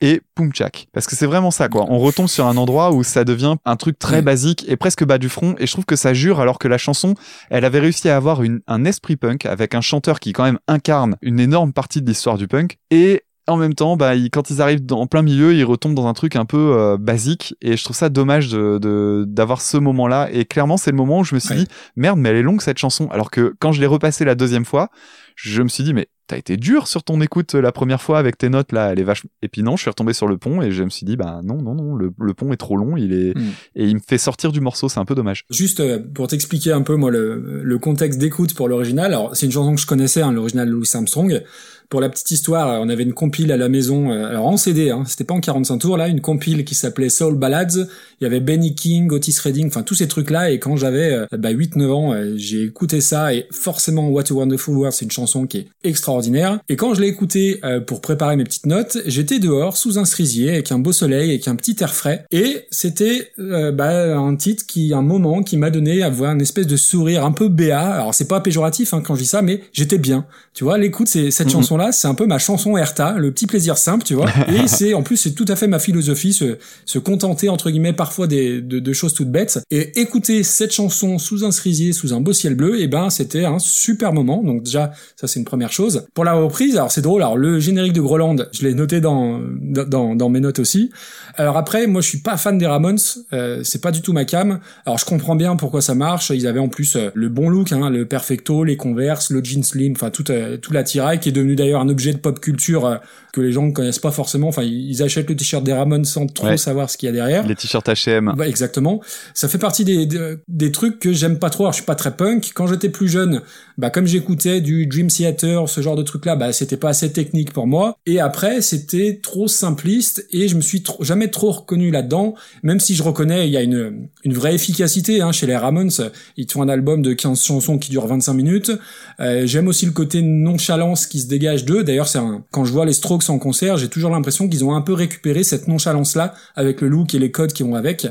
et 0.00 0.20
poum 0.34 0.50
tchak. 0.52 0.88
Parce 0.92 1.06
que 1.06 1.14
c'est 1.14 1.26
vraiment 1.26 1.52
ça 1.52 1.68
quoi. 1.68 1.86
On 1.88 1.98
retombe 2.00 2.26
sur 2.26 2.46
un 2.48 2.56
endroit 2.56 2.90
où 2.90 3.04
ça 3.04 3.22
devient 3.22 3.54
un 3.64 3.76
truc 3.76 4.00
très 4.00 4.16
Ouais. 4.16 4.22
basique 4.22 4.64
et 4.68 4.74
presque 4.76 5.04
bas 5.04 5.18
du 5.18 5.28
front, 5.28 5.54
et 5.60 5.68
je 5.68 5.72
trouve 5.72 5.84
que 5.84 5.94
ça 5.94 6.12
jure 6.12 6.40
alors 6.40 6.58
que 6.58 6.66
la 6.66 6.76
chanson, 6.76 7.14
elle 7.50 7.64
avait 7.64 7.78
réussi 7.78 8.08
à 8.08 8.16
avoir 8.16 8.42
une, 8.42 8.58
un 8.66 8.84
esprit 8.84 9.14
punk 9.14 9.46
avec 9.46 9.76
un 9.76 9.80
chanteur 9.80 10.18
qui 10.18 10.32
quand 10.32 10.42
même 10.42 10.58
incarne 10.66 11.14
une 11.22 11.38
énorme 11.38 11.72
partie 11.72 12.02
de 12.02 12.08
l'histoire 12.08 12.36
du 12.36 12.48
punk 12.48 12.78
et 12.90 13.22
en 13.48 13.56
même 13.56 13.74
temps, 13.74 13.96
bah, 13.96 14.14
ils- 14.14 14.30
quand 14.30 14.50
ils 14.50 14.60
arrivent 14.62 14.84
dans, 14.84 15.00
en 15.00 15.06
plein 15.06 15.22
milieu, 15.22 15.54
ils 15.54 15.64
retombent 15.64 15.94
dans 15.94 16.06
un 16.06 16.14
truc 16.14 16.36
un 16.36 16.44
peu 16.44 16.72
euh, 16.76 16.96
basique. 16.98 17.54
Et 17.62 17.76
je 17.76 17.84
trouve 17.84 17.96
ça 17.96 18.08
dommage 18.08 18.48
de 18.50 18.78
de- 18.78 19.24
d'avoir 19.26 19.60
ce 19.60 19.76
moment-là. 19.78 20.28
Et 20.32 20.44
clairement, 20.44 20.76
c'est 20.76 20.90
le 20.90 20.96
moment 20.96 21.20
où 21.20 21.24
je 21.24 21.34
me 21.34 21.40
suis 21.40 21.54
Ouais. 21.54 21.60
dit, 21.62 21.68
merde, 21.96 22.18
mais 22.18 22.28
elle 22.28 22.36
est 22.36 22.42
longue 22.42 22.60
cette 22.62 22.78
chanson. 22.78 23.08
Alors 23.10 23.30
que 23.30 23.54
quand 23.60 23.72
je 23.72 23.80
l'ai 23.80 23.86
repassée 23.86 24.24
la 24.24 24.34
deuxième 24.34 24.64
fois, 24.64 24.88
je 25.34 25.62
me 25.62 25.68
suis 25.68 25.84
dit, 25.84 25.94
mais 25.94 26.08
t'as 26.26 26.36
été 26.36 26.56
dur 26.58 26.88
sur 26.88 27.04
ton 27.04 27.20
écoute 27.22 27.54
euh, 27.54 27.62
la 27.62 27.72
première 27.72 28.02
fois 28.02 28.18
avec 28.18 28.36
tes 28.36 28.50
notes 28.50 28.72
là, 28.72 28.92
elle 28.92 29.00
est 29.00 29.04
vachement. 29.04 29.30
Et 29.40 29.48
puis 29.48 29.62
non, 29.62 29.76
je 29.76 29.82
suis 29.82 29.88
retombé 29.90 30.12
sur 30.12 30.26
le 30.26 30.36
pont 30.36 30.60
et 30.60 30.70
je 30.72 30.82
me 30.82 30.90
suis 30.90 31.06
dit, 31.06 31.16
bah 31.16 31.40
non, 31.42 31.62
non, 31.62 31.74
non, 31.74 31.94
le, 31.94 32.12
le 32.20 32.34
pont 32.34 32.52
est 32.52 32.56
trop 32.58 32.76
long, 32.76 32.96
il 32.98 33.12
est 33.14 33.34
Mm. 33.38 33.42
et 33.76 33.84
il 33.86 33.94
me 33.94 34.00
fait 34.06 34.18
sortir 34.18 34.52
du 34.52 34.60
morceau, 34.60 34.88
c'est 34.90 35.00
un 35.00 35.04
peu 35.06 35.14
dommage. 35.14 35.44
Juste 35.50 35.80
euh, 35.80 36.00
pour 36.14 36.26
t'expliquer 36.26 36.72
un 36.72 36.82
peu 36.82 36.96
moi 36.96 37.10
le, 37.10 37.62
le 37.62 37.78
contexte 37.78 38.18
d'écoute 38.18 38.54
pour 38.54 38.68
l'original. 38.68 39.06
Alors 39.06 39.34
c'est 39.36 39.46
une 39.46 39.52
chanson 39.52 39.74
que 39.74 39.80
je 39.80 39.86
connaissais, 39.86 40.20
hein, 40.20 40.32
l'original 40.32 40.66
de 40.68 40.72
Louis 40.72 40.88
Armstrong. 40.92 41.42
Pour 41.88 42.00
la 42.00 42.08
petite 42.10 42.30
histoire, 42.30 42.80
on 42.82 42.88
avait 42.88 43.02
une 43.02 43.14
compile 43.14 43.50
à 43.50 43.56
la 43.56 43.68
maison, 43.68 44.10
euh, 44.10 44.26
alors 44.26 44.46
en 44.46 44.56
CD, 44.56 44.90
hein, 44.90 45.04
c'était 45.06 45.24
pas 45.24 45.34
en 45.34 45.40
45 45.40 45.78
tours 45.78 45.96
là, 45.96 46.08
une 46.08 46.20
compile 46.20 46.64
qui 46.64 46.74
s'appelait 46.74 47.08
Soul 47.08 47.36
Ballads. 47.36 47.86
Il 48.20 48.24
y 48.24 48.26
avait 48.26 48.40
Benny 48.40 48.74
King, 48.74 49.10
Otis 49.10 49.36
Redding, 49.42 49.68
enfin 49.68 49.82
tous 49.82 49.94
ces 49.94 50.08
trucs 50.08 50.30
là. 50.30 50.50
Et 50.50 50.58
quand 50.58 50.76
j'avais 50.76 51.12
euh, 51.12 51.26
bah, 51.38 51.52
8-9 51.52 51.90
ans, 51.90 52.12
euh, 52.12 52.34
j'ai 52.36 52.64
écouté 52.64 53.00
ça 53.00 53.32
et 53.32 53.46
forcément 53.50 54.08
What 54.08 54.24
a 54.30 54.34
Wonderful 54.34 54.76
World, 54.76 54.92
c'est 54.92 55.04
une 55.04 55.10
chanson 55.10 55.46
qui 55.46 55.58
est 55.58 55.66
extraordinaire. 55.84 56.58
Et 56.68 56.76
quand 56.76 56.94
je 56.94 57.00
l'ai 57.00 57.08
écouté 57.08 57.60
euh, 57.64 57.80
pour 57.80 58.00
préparer 58.00 58.36
mes 58.36 58.44
petites 58.44 58.66
notes, 58.66 58.98
j'étais 59.06 59.38
dehors 59.38 59.76
sous 59.76 59.98
un 59.98 60.04
cerisier 60.04 60.50
avec 60.50 60.72
un 60.72 60.78
beau 60.78 60.92
soleil, 60.92 61.30
avec 61.30 61.48
un 61.48 61.56
petit 61.56 61.76
air 61.80 61.94
frais. 61.94 62.26
Et 62.32 62.66
c'était 62.70 63.30
euh, 63.38 63.72
bah, 63.72 64.18
un 64.18 64.36
titre 64.36 64.64
qui, 64.66 64.92
un 64.92 65.02
moment 65.02 65.42
qui 65.42 65.56
m'a 65.56 65.70
donné 65.70 66.02
à 66.02 66.10
voir 66.10 66.32
une 66.32 66.42
espèce 66.42 66.66
de 66.66 66.76
sourire 66.76 67.24
un 67.24 67.32
peu 67.32 67.48
béat. 67.48 67.94
Alors 67.94 68.14
c'est 68.14 68.28
pas 68.28 68.40
péjoratif 68.40 68.92
hein, 68.92 69.00
quand 69.02 69.14
je 69.14 69.22
dis 69.22 69.26
ça, 69.26 69.40
mais 69.40 69.62
j'étais 69.72 69.98
bien. 69.98 70.26
Tu 70.52 70.64
vois, 70.64 70.76
l'écoute, 70.76 71.08
c'est 71.08 71.30
cette 71.30 71.46
Mhm. 71.46 71.52
C'est 71.92 72.08
un 72.08 72.14
peu 72.14 72.26
ma 72.26 72.38
chanson 72.38 72.76
Erta, 72.76 73.14
le 73.18 73.32
petit 73.32 73.46
plaisir 73.46 73.78
simple, 73.78 74.04
tu 74.04 74.14
vois. 74.14 74.28
Et 74.48 74.68
c'est 74.68 74.94
en 74.94 75.02
plus 75.02 75.16
c'est 75.16 75.32
tout 75.32 75.44
à 75.48 75.56
fait 75.56 75.66
ma 75.66 75.78
philosophie, 75.78 76.32
se, 76.32 76.58
se 76.84 76.98
contenter 76.98 77.48
entre 77.48 77.70
guillemets 77.70 77.92
parfois 77.92 78.26
des, 78.26 78.60
de, 78.60 78.78
de 78.78 78.92
choses 78.92 79.14
toutes 79.14 79.30
bêtes. 79.30 79.60
Et 79.70 80.00
écouter 80.00 80.42
cette 80.42 80.72
chanson 80.72 81.18
sous 81.18 81.44
un 81.44 81.50
cerisier, 81.50 81.92
sous 81.92 82.14
un 82.14 82.20
beau 82.20 82.32
ciel 82.32 82.54
bleu, 82.54 82.80
et 82.80 82.88
ben 82.88 83.10
c'était 83.10 83.44
un 83.44 83.58
super 83.58 84.12
moment. 84.12 84.42
Donc 84.42 84.64
déjà 84.64 84.92
ça 85.16 85.26
c'est 85.26 85.38
une 85.38 85.46
première 85.46 85.72
chose. 85.72 86.06
Pour 86.14 86.24
la 86.24 86.34
reprise, 86.34 86.76
alors 86.76 86.90
c'est 86.90 87.02
drôle. 87.02 87.22
Alors 87.22 87.36
le 87.36 87.60
générique 87.60 87.92
de 87.92 88.00
Groland, 88.00 88.36
je 88.52 88.62
l'ai 88.62 88.74
noté 88.74 89.00
dans, 89.00 89.40
dans 89.60 90.14
dans 90.14 90.28
mes 90.28 90.40
notes 90.40 90.58
aussi. 90.58 90.90
Alors 91.36 91.56
après, 91.56 91.86
moi 91.86 92.00
je 92.00 92.08
suis 92.08 92.18
pas 92.18 92.36
fan 92.36 92.58
des 92.58 92.66
Ramones, 92.66 92.98
euh, 93.32 93.60
c'est 93.62 93.80
pas 93.80 93.92
du 93.92 94.02
tout 94.02 94.12
ma 94.12 94.24
cam. 94.24 94.60
Alors 94.84 94.98
je 94.98 95.04
comprends 95.04 95.36
bien 95.36 95.56
pourquoi 95.56 95.80
ça 95.80 95.94
marche. 95.94 96.30
Ils 96.30 96.46
avaient 96.46 96.58
en 96.60 96.68
plus 96.68 96.96
euh, 96.96 97.10
le 97.14 97.28
bon 97.28 97.48
look, 97.48 97.72
hein, 97.72 97.90
le 97.90 98.06
perfecto, 98.06 98.64
les 98.64 98.76
Converse, 98.76 99.30
le 99.30 99.42
jean 99.42 99.62
slim, 99.62 99.92
enfin 99.92 100.10
tout 100.10 100.30
euh, 100.30 100.56
tout 100.56 100.72
l'attirail 100.72 101.20
qui 101.20 101.28
est 101.28 101.32
devenu 101.32 101.56
d'ailleurs 101.56 101.67
un 101.74 101.88
objet 101.88 102.12
de 102.12 102.18
pop 102.18 102.40
culture 102.40 102.86
euh, 102.86 102.96
que 103.32 103.40
les 103.40 103.52
gens 103.52 103.62
ne 103.66 103.72
connaissent 103.72 103.98
pas 103.98 104.10
forcément. 104.10 104.48
Enfin 104.48 104.62
ils 104.62 105.02
achètent 105.02 105.28
le 105.28 105.36
t-shirt 105.36 105.62
des 105.64 105.72
Ramones 105.72 106.04
sans 106.04 106.26
trop 106.26 106.46
Ouais. 106.48 106.56
savoir 106.56 106.88
ce 106.90 106.96
qu'il 106.96 107.06
y 107.06 107.10
a 107.10 107.12
derrière. 107.12 107.46
Les 107.46 107.54
t-shirts 107.54 107.86
H&M. 107.88 108.32
Bah, 108.36 108.48
exactement. 108.48 109.00
Ça 109.34 109.48
fait 109.48 109.58
partie 109.58 109.84
des, 109.84 110.06
des, 110.06 110.36
des 110.48 110.72
trucs 110.72 110.98
que 110.98 111.12
j'aime 111.12 111.38
pas 111.38 111.50
trop. 111.50 111.64
Alors, 111.64 111.72
je 111.72 111.78
suis 111.78 111.84
pas 111.86 111.94
très 111.94 112.16
punk. 112.16 112.52
Quand 112.54 112.66
j'étais 112.66 112.88
plus 112.88 113.08
jeune, 113.08 113.42
bah, 113.76 113.90
comme 113.90 114.06
j'écoutais 114.06 114.60
du 114.60 114.86
Dream 114.86 115.08
Theater, 115.08 115.68
ce 115.68 115.80
genre 115.82 115.96
de 115.96 116.02
truc-là, 116.02 116.36
bah, 116.36 116.52
c'était 116.52 116.76
pas 116.76 116.88
assez 116.90 117.12
technique 117.12 117.52
pour 117.52 117.66
moi. 117.66 117.96
Et 118.06 118.18
après, 118.18 118.60
c'était 118.62 119.20
trop 119.22 119.46
simpliste 119.48 120.26
et 120.32 120.48
je 120.48 120.56
me 120.56 120.60
suis 120.62 120.82
trop, 120.82 121.02
jamais 121.04 121.28
trop 121.28 121.50
reconnu 121.50 121.90
là-dedans. 121.90 122.34
Même 122.62 122.80
si 122.80 122.94
je 122.94 123.02
reconnais, 123.02 123.46
il 123.46 123.52
y 123.52 123.56
a 123.56 123.62
une, 123.62 124.08
une 124.24 124.32
vraie 124.32 124.54
efficacité, 124.54 125.20
hein, 125.20 125.32
chez 125.32 125.46
les 125.46 125.56
Ramones. 125.56 125.90
Ils 126.36 126.50
font 126.50 126.62
un 126.62 126.68
album 126.68 127.02
de 127.02 127.12
15 127.12 127.42
chansons 127.44 127.78
qui 127.78 127.90
dure 127.90 128.06
25 128.06 128.32
minutes. 128.32 128.72
Euh, 129.20 129.46
j'aime 129.46 129.68
aussi 129.68 129.84
le 129.86 129.92
côté 129.92 130.22
nonchalance 130.22 131.06
qui 131.06 131.20
se 131.20 131.26
dégage 131.28 131.57
d'eux. 131.64 131.84
D'ailleurs, 131.84 132.08
c'est 132.08 132.18
un, 132.18 132.44
quand 132.50 132.64
je 132.64 132.72
vois 132.72 132.86
les 132.86 132.92
Strokes 132.92 133.28
en 133.30 133.38
concert, 133.38 133.76
j'ai 133.76 133.88
toujours 133.88 134.10
l'impression 134.10 134.48
qu'ils 134.48 134.64
ont 134.64 134.74
un 134.74 134.82
peu 134.82 134.92
récupéré 134.92 135.42
cette 135.42 135.68
nonchalance-là 135.68 136.34
avec 136.56 136.80
le 136.80 136.88
look 136.88 137.14
et 137.14 137.18
les 137.18 137.30
codes 137.30 137.52
qui 137.52 137.62
vont 137.62 137.74
avec. 137.74 138.06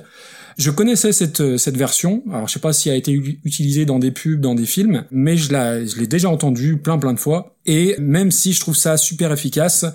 Je 0.57 0.71
connaissais 0.71 1.11
cette 1.11 1.41
euh, 1.41 1.57
version. 1.67 2.23
Alors 2.31 2.47
je 2.47 2.53
sais 2.53 2.59
pas 2.59 2.73
si 2.73 2.89
elle 2.89 2.95
a 2.95 2.97
été 2.97 3.11
utilisée 3.11 3.85
dans 3.85 3.99
des 3.99 4.09
pubs, 4.09 4.41
dans 4.41 4.55
des 4.55 4.65
films, 4.65 5.05
mais 5.11 5.37
je 5.37 5.49
je 5.49 5.99
l'ai 5.99 6.07
déjà 6.07 6.29
entendue 6.29 6.77
plein 6.77 6.97
plein 6.97 7.13
de 7.13 7.19
fois. 7.19 7.55
Et 7.67 7.95
même 7.99 8.31
si 8.31 8.53
je 8.53 8.59
trouve 8.59 8.75
ça 8.75 8.97
super 8.97 9.31
efficace, 9.31 9.85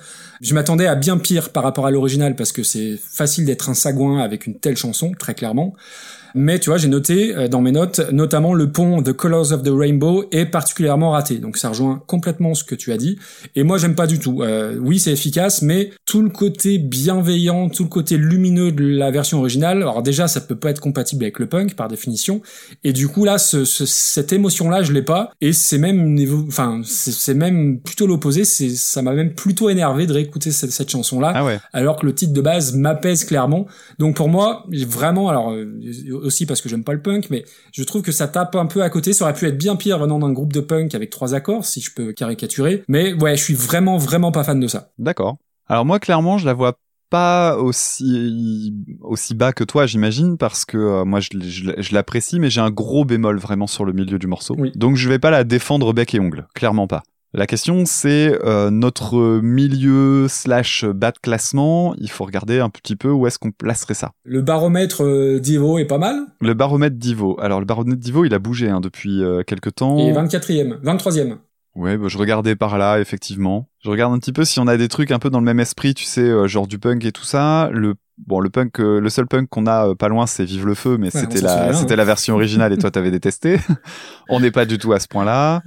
je 0.41 0.55
m'attendais 0.55 0.87
à 0.87 0.95
bien 0.95 1.19
pire 1.19 1.51
par 1.51 1.65
rapport 1.65 1.87
à 1.87 1.91
l'original 1.91 2.37
parce 2.37 2.53
que 2.53 2.63
c'est 2.63 2.97
facile 2.97 3.45
d'être 3.45 3.71
un 3.71 3.75
sagouin 3.75 4.21
avec 4.21 4.47
une 4.47 4.59
telle 4.59 4.77
chanson, 4.77 5.13
très 5.19 5.35
clairement. 5.35 5.75
Mais 6.35 6.59
tu 6.59 6.71
vois, 6.71 6.79
j'ai 6.79 6.89
noté 6.89 7.35
euh, 7.37 7.49
dans 7.49 7.61
mes 7.61 7.73
notes, 7.73 8.01
notamment 8.13 8.55
le 8.55 8.71
pont 8.73 9.03
The 9.03 9.13
Colors 9.13 9.53
of 9.53 9.63
the 9.63 9.71
Rainbow 9.73 10.25
est 10.33 10.47
particulièrement 10.47 11.11
raté. 11.11 11.39
Donc 11.39 11.57
ça 11.57 11.69
rejoint 11.71 12.03
complètement 12.07 12.55
ce 12.55 12.65
que 12.65 12.75
tu 12.75 12.93
as 12.93 12.97
dit. 12.97 13.19
Et 13.55 13.63
moi, 13.63 13.79
j'aime 13.79 13.95
pas 13.95 14.07
du 14.07 14.19
tout. 14.19 14.43
Euh, 14.43 14.77
oui, 14.81 14.99
c'est 14.99 15.13
efficace, 15.13 15.63
mais 15.63 15.91
tout 16.07 16.23
le 16.23 16.31
côté 16.31 16.79
bienveillant, 16.79 17.69
tout 17.69 17.83
le 17.85 17.89
côté 17.89 18.17
lumineux 18.17 18.73
de 18.73 18.85
la 18.85 19.11
version 19.11 19.39
originale. 19.39 19.79
Alors 19.79 20.03
déjà, 20.03 20.29
ça 20.29 20.41
peut 20.41 20.57
pas 20.57 20.71
être 20.71 20.81
compatible 20.81 21.25
avec 21.25 21.39
le 21.39 21.47
punk 21.47 21.75
par 21.75 21.89
définition. 21.89 22.41
Et 22.85 22.93
du 22.93 23.09
coup 23.09 23.25
là, 23.25 23.39
ce, 23.39 23.65
ce- 23.65 23.87
cette 23.87 24.33
émotion-là, 24.33 24.83
je 24.83 24.93
l'ai 24.93 25.03
pas. 25.03 25.33
Et 25.41 25.53
c'est 25.53 25.79
même, 25.79 26.17
enfin, 26.49 26.81
c'est 26.85 27.35
même 27.35 27.81
plutôt 27.81 28.07
l'opposé. 28.07 28.45
C'est, 28.45 28.71
ça 28.71 29.03
m'a 29.03 29.13
même 29.13 29.35
plutôt 29.35 29.69
énervé 29.71 30.07
de 30.07 30.13
réécouter 30.13 30.51
cette, 30.51 30.71
cette 30.73 30.91
chanson-là 30.91 31.33
Ah 31.35 31.45
ouais. 31.45 31.59
alors 31.73 31.97
que 31.97 32.07
le 32.07 32.15
titre 32.15 32.33
de 32.33 32.41
base 32.41 32.75
m'apaise 32.75 33.25
clairement. 33.25 33.67
Donc 33.99 34.17
pour 34.17 34.29
moi, 34.29 34.65
vraiment, 34.87 35.29
alors 35.29 35.51
euh, 35.53 36.22
aussi 36.23 36.47
parce 36.47 36.61
que 36.61 36.69
j'aime 36.69 36.85
pas 36.85 36.93
le 36.93 37.03
punk, 37.03 37.29
mais 37.31 37.45
je 37.73 37.83
trouve 37.83 38.03
que 38.03 38.13
ça 38.13 38.29
tape 38.29 38.55
un 38.57 38.67
peu 38.67 38.83
à 38.83 38.91
côté. 38.91 39.13
Ça 39.13 39.25
aurait 39.25 39.35
pu 39.35 39.47
être 39.47 39.59
bien 39.59 39.77
pire 39.77 39.99
venant 39.99 40.19
d'un 40.19 40.33
groupe 40.33 40.53
de 40.53 40.61
punk 40.61 40.95
avec 40.95 41.11
trois 41.11 41.35
accords, 41.35 41.65
si 41.65 41.81
je 41.81 41.93
peux 41.93 42.13
caricaturer. 42.13 42.85
Mais 42.89 43.13
ouais, 43.15 43.37
je 43.37 43.43
suis 43.43 43.55
vraiment, 43.55 43.99
vraiment 43.99 44.33
pas 44.33 44.45
fan 44.45 44.61
de 44.61 44.69
ça. 44.69 44.91
D'accord. 44.99 45.37
Alors 45.69 45.85
moi, 45.85 45.99
clairement, 45.99 46.39
je 46.39 46.47
la 46.47 46.55
vois 46.55 46.79
pas 47.13 47.59
aussi 47.59 48.75
aussi 49.03 49.35
bas 49.35 49.53
que 49.53 49.65
toi, 49.65 49.85
j'imagine, 49.85 50.39
parce 50.39 50.65
que 50.65 50.79
euh, 50.79 51.05
moi, 51.05 51.21
je, 51.21 51.95
l'apprécie, 51.95 52.41
mais 52.41 52.49
j'ai 52.49 52.63
un 52.63 52.71
gros 52.71 53.05
bémol 53.05 53.39
vraiment 53.39 53.67
sur 53.67 53.85
le 53.85 53.93
milieu 53.93 54.19
du 54.19 54.27
morceau. 54.27 54.55
Oui. 54.59 54.73
Donc 54.75 54.97
je 54.97 55.09
vais 55.09 55.19
pas 55.19 55.31
la 55.31 55.45
défendre 55.45 55.93
bec 55.93 56.15
et 56.15 56.21
ongle, 56.21 56.47
clairement 56.55 56.87
pas. 56.87 57.03
La 57.35 57.47
question, 57.47 57.85
c'est 57.87 58.39
euh, 58.45 58.71
notre 58.71 59.41
milieu 59.41 60.27
slash 60.29 60.85
bas 60.85 61.13
de 61.13 61.19
classement. 61.19 61.95
Il 61.97 62.11
faut 62.11 62.25
regarder 62.25 62.61
un 62.61 62.69
petit 62.69 62.95
peu 62.95 63.11
où 63.11 63.27
est-ce 63.27 63.39
qu'on 63.39 63.53
placerait 63.53 63.95
ça. 63.95 64.13
Le 64.25 64.43
baromètre 64.43 65.03
euh, 65.03 65.39
d'Ivo 65.41 65.79
est 65.79 65.87
pas 65.87 65.99
mal. 65.99 66.27
Le 66.41 66.53
baromètre 66.53 66.97
d'Ivo. 66.97 67.39
Alors 67.41 67.59
le 67.61 67.65
baromètre 67.65 68.01
d'Ivo, 68.01 68.27
il 68.27 68.35
a 68.35 68.39
bougé 68.39 68.69
hein, 68.69 68.81
depuis 68.81 69.23
euh, 69.23 69.43
quelques 69.47 69.77
temps. 69.77 69.97
Et 69.99 70.13
24e, 70.13 70.81
23e. 70.83 71.39
Ouais, 71.75 71.97
bah, 71.97 72.09
je 72.09 72.19
regardais 72.19 72.55
par 72.55 72.77
là, 72.77 73.01
effectivement. 73.01 73.69
Je 73.83 73.89
regarde 73.89 74.13
un 74.13 74.19
petit 74.19 74.33
peu 74.33 74.45
si 74.45 74.61
on 74.61 74.67
a 74.67 74.77
des 74.77 74.89
trucs 74.89 75.11
un 75.11 75.19
peu 75.19 75.31
dans 75.31 75.39
le 75.39 75.45
même 75.47 75.61
esprit, 75.61 75.95
tu 75.95 76.05
sais, 76.05 76.21
euh, 76.21 76.47
genre 76.47 76.67
du 76.67 76.79
punk 76.79 77.05
et 77.05 77.13
tout 77.13 77.25
ça. 77.25 77.71
Le 77.73 77.95
bon, 78.19 78.41
le 78.41 78.51
punk, 78.51 78.79
euh, 78.79 79.01
le 79.01 79.09
seul 79.09 79.27
punk 79.27 79.49
qu'on 79.49 79.67
a 79.67 79.95
pas 79.95 80.09
loin, 80.09 80.27
c'est 80.27 80.45
Vive 80.45 80.67
le 80.67 80.75
feu, 80.75 80.99
mais 80.99 81.07
Ouais, 81.15 81.21
c'était 81.23 81.41
la, 81.41 81.73
c'était 81.73 81.95
hein. 81.95 81.97
la 81.97 82.05
version 82.05 82.35
originale 82.35 82.75
et 82.75 82.79
toi 82.79 82.91
t'avais 82.91 83.11
détesté. 83.11 83.59
on 84.29 84.41
n'est 84.41 84.51
pas 84.51 84.67
du 84.67 84.77
tout 84.77 84.93
à 84.93 85.01
ce 85.01 85.09
point-là. 85.09 85.63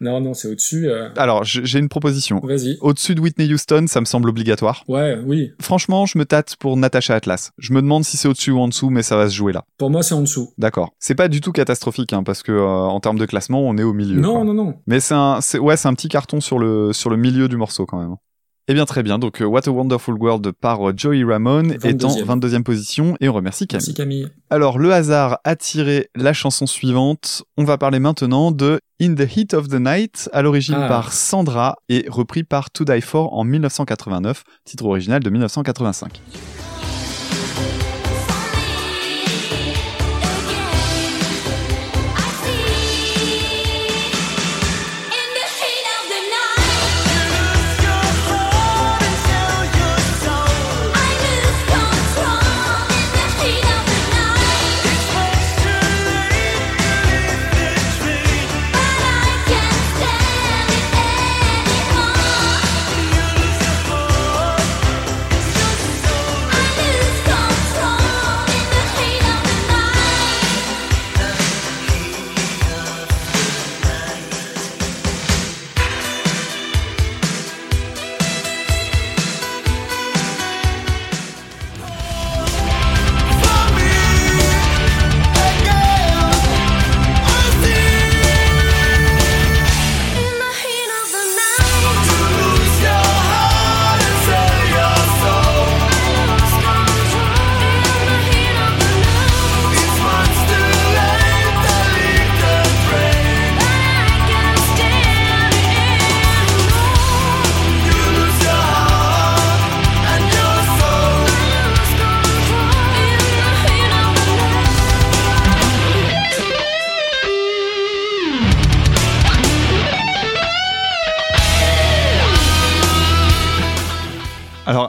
Non, 0.00 0.20
non, 0.20 0.34
c'est 0.34 0.48
au-dessus. 0.48 0.88
euh, 0.88 1.08
Alors, 1.16 1.44
j'ai 1.44 1.78
une 1.78 1.88
proposition. 1.88 2.40
Vas-y. 2.42 2.78
Au-dessus 2.80 3.14
de 3.14 3.20
Whitney 3.20 3.52
Houston, 3.52 3.86
ça 3.88 4.00
me 4.00 4.04
semble 4.04 4.28
obligatoire. 4.28 4.84
Ouais, 4.88 5.18
oui. 5.26 5.52
Franchement, 5.60 6.06
je 6.06 6.18
me 6.18 6.24
tâte 6.24 6.56
pour 6.56 6.76
Natasha 6.76 7.14
Atlas. 7.14 7.52
Je 7.58 7.72
me 7.72 7.82
demande 7.82 8.04
si 8.04 8.16
c'est 8.16 8.28
au-dessus 8.28 8.50
ou 8.52 8.60
en 8.60 8.68
dessous, 8.68 8.90
mais 8.90 9.02
ça 9.02 9.16
va 9.16 9.28
se 9.28 9.34
jouer 9.34 9.52
là. 9.52 9.64
Pour 9.76 9.90
moi, 9.90 10.02
c'est 10.02 10.14
en 10.14 10.20
dessous. 10.20 10.52
D'accord. 10.58 10.90
C'est 10.98 11.14
pas 11.14 11.28
du 11.28 11.40
tout 11.40 11.52
catastrophique, 11.52 12.12
hein, 12.12 12.22
parce 12.22 12.42
que 12.42 12.52
euh, 12.52 12.64
en 12.66 13.00
termes 13.00 13.18
de 13.18 13.26
classement, 13.26 13.60
on 13.60 13.76
est 13.76 13.82
au 13.82 13.92
milieu. 13.92 14.20
Non, 14.20 14.36
quoi. 14.36 14.44
non, 14.44 14.54
non. 14.54 14.74
Mais 14.86 15.00
c'est 15.00 15.14
un, 15.14 15.40
ouais, 15.60 15.76
c'est 15.76 15.88
un 15.88 15.94
petit 15.94 16.08
carton 16.08 16.40
sur 16.40 16.58
le, 16.58 16.92
sur 16.92 17.10
le 17.10 17.16
milieu 17.16 17.48
du 17.48 17.56
morceau 17.56 17.86
quand 17.86 17.98
même. 17.98 18.14
Eh 18.70 18.74
bien, 18.74 18.84
très 18.84 19.02
bien. 19.02 19.18
Donc, 19.18 19.40
euh, 19.40 19.46
What 19.46 19.62
a 19.66 19.70
Wonderful 19.70 20.14
World 20.18 20.52
par 20.52 20.90
euh, 20.90 20.92
Joey 20.94 21.24
Ramone 21.24 21.72
étant 21.84 22.08
22e. 22.08 22.24
22e 22.24 22.62
position 22.62 23.16
et 23.20 23.28
on 23.28 23.32
remercie 23.32 23.66
Camille. 23.66 23.82
Merci 23.86 23.94
Camille. 23.94 24.28
Alors, 24.50 24.78
le 24.78 24.92
hasard 24.92 25.38
a 25.44 25.56
tiré 25.56 26.10
la 26.14 26.34
chanson 26.34 26.66
suivante. 26.66 27.44
On 27.56 27.64
va 27.64 27.78
parler 27.78 27.98
maintenant 27.98 28.50
de 28.52 28.78
In 29.00 29.14
the 29.14 29.20
Heat 29.36 29.54
of 29.54 29.68
the 29.68 29.80
Night, 29.80 30.28
à 30.34 30.42
l'origine 30.42 30.76
Ah. 30.78 30.88
par 30.88 31.12
Sandra 31.14 31.76
et 31.88 32.04
repris 32.10 32.44
par 32.44 32.70
To 32.70 32.84
Die 32.84 33.00
For 33.00 33.32
en 33.32 33.44
1989, 33.44 34.44
titre 34.64 34.84
original 34.84 35.22
de 35.22 35.30
1985. 35.30 36.20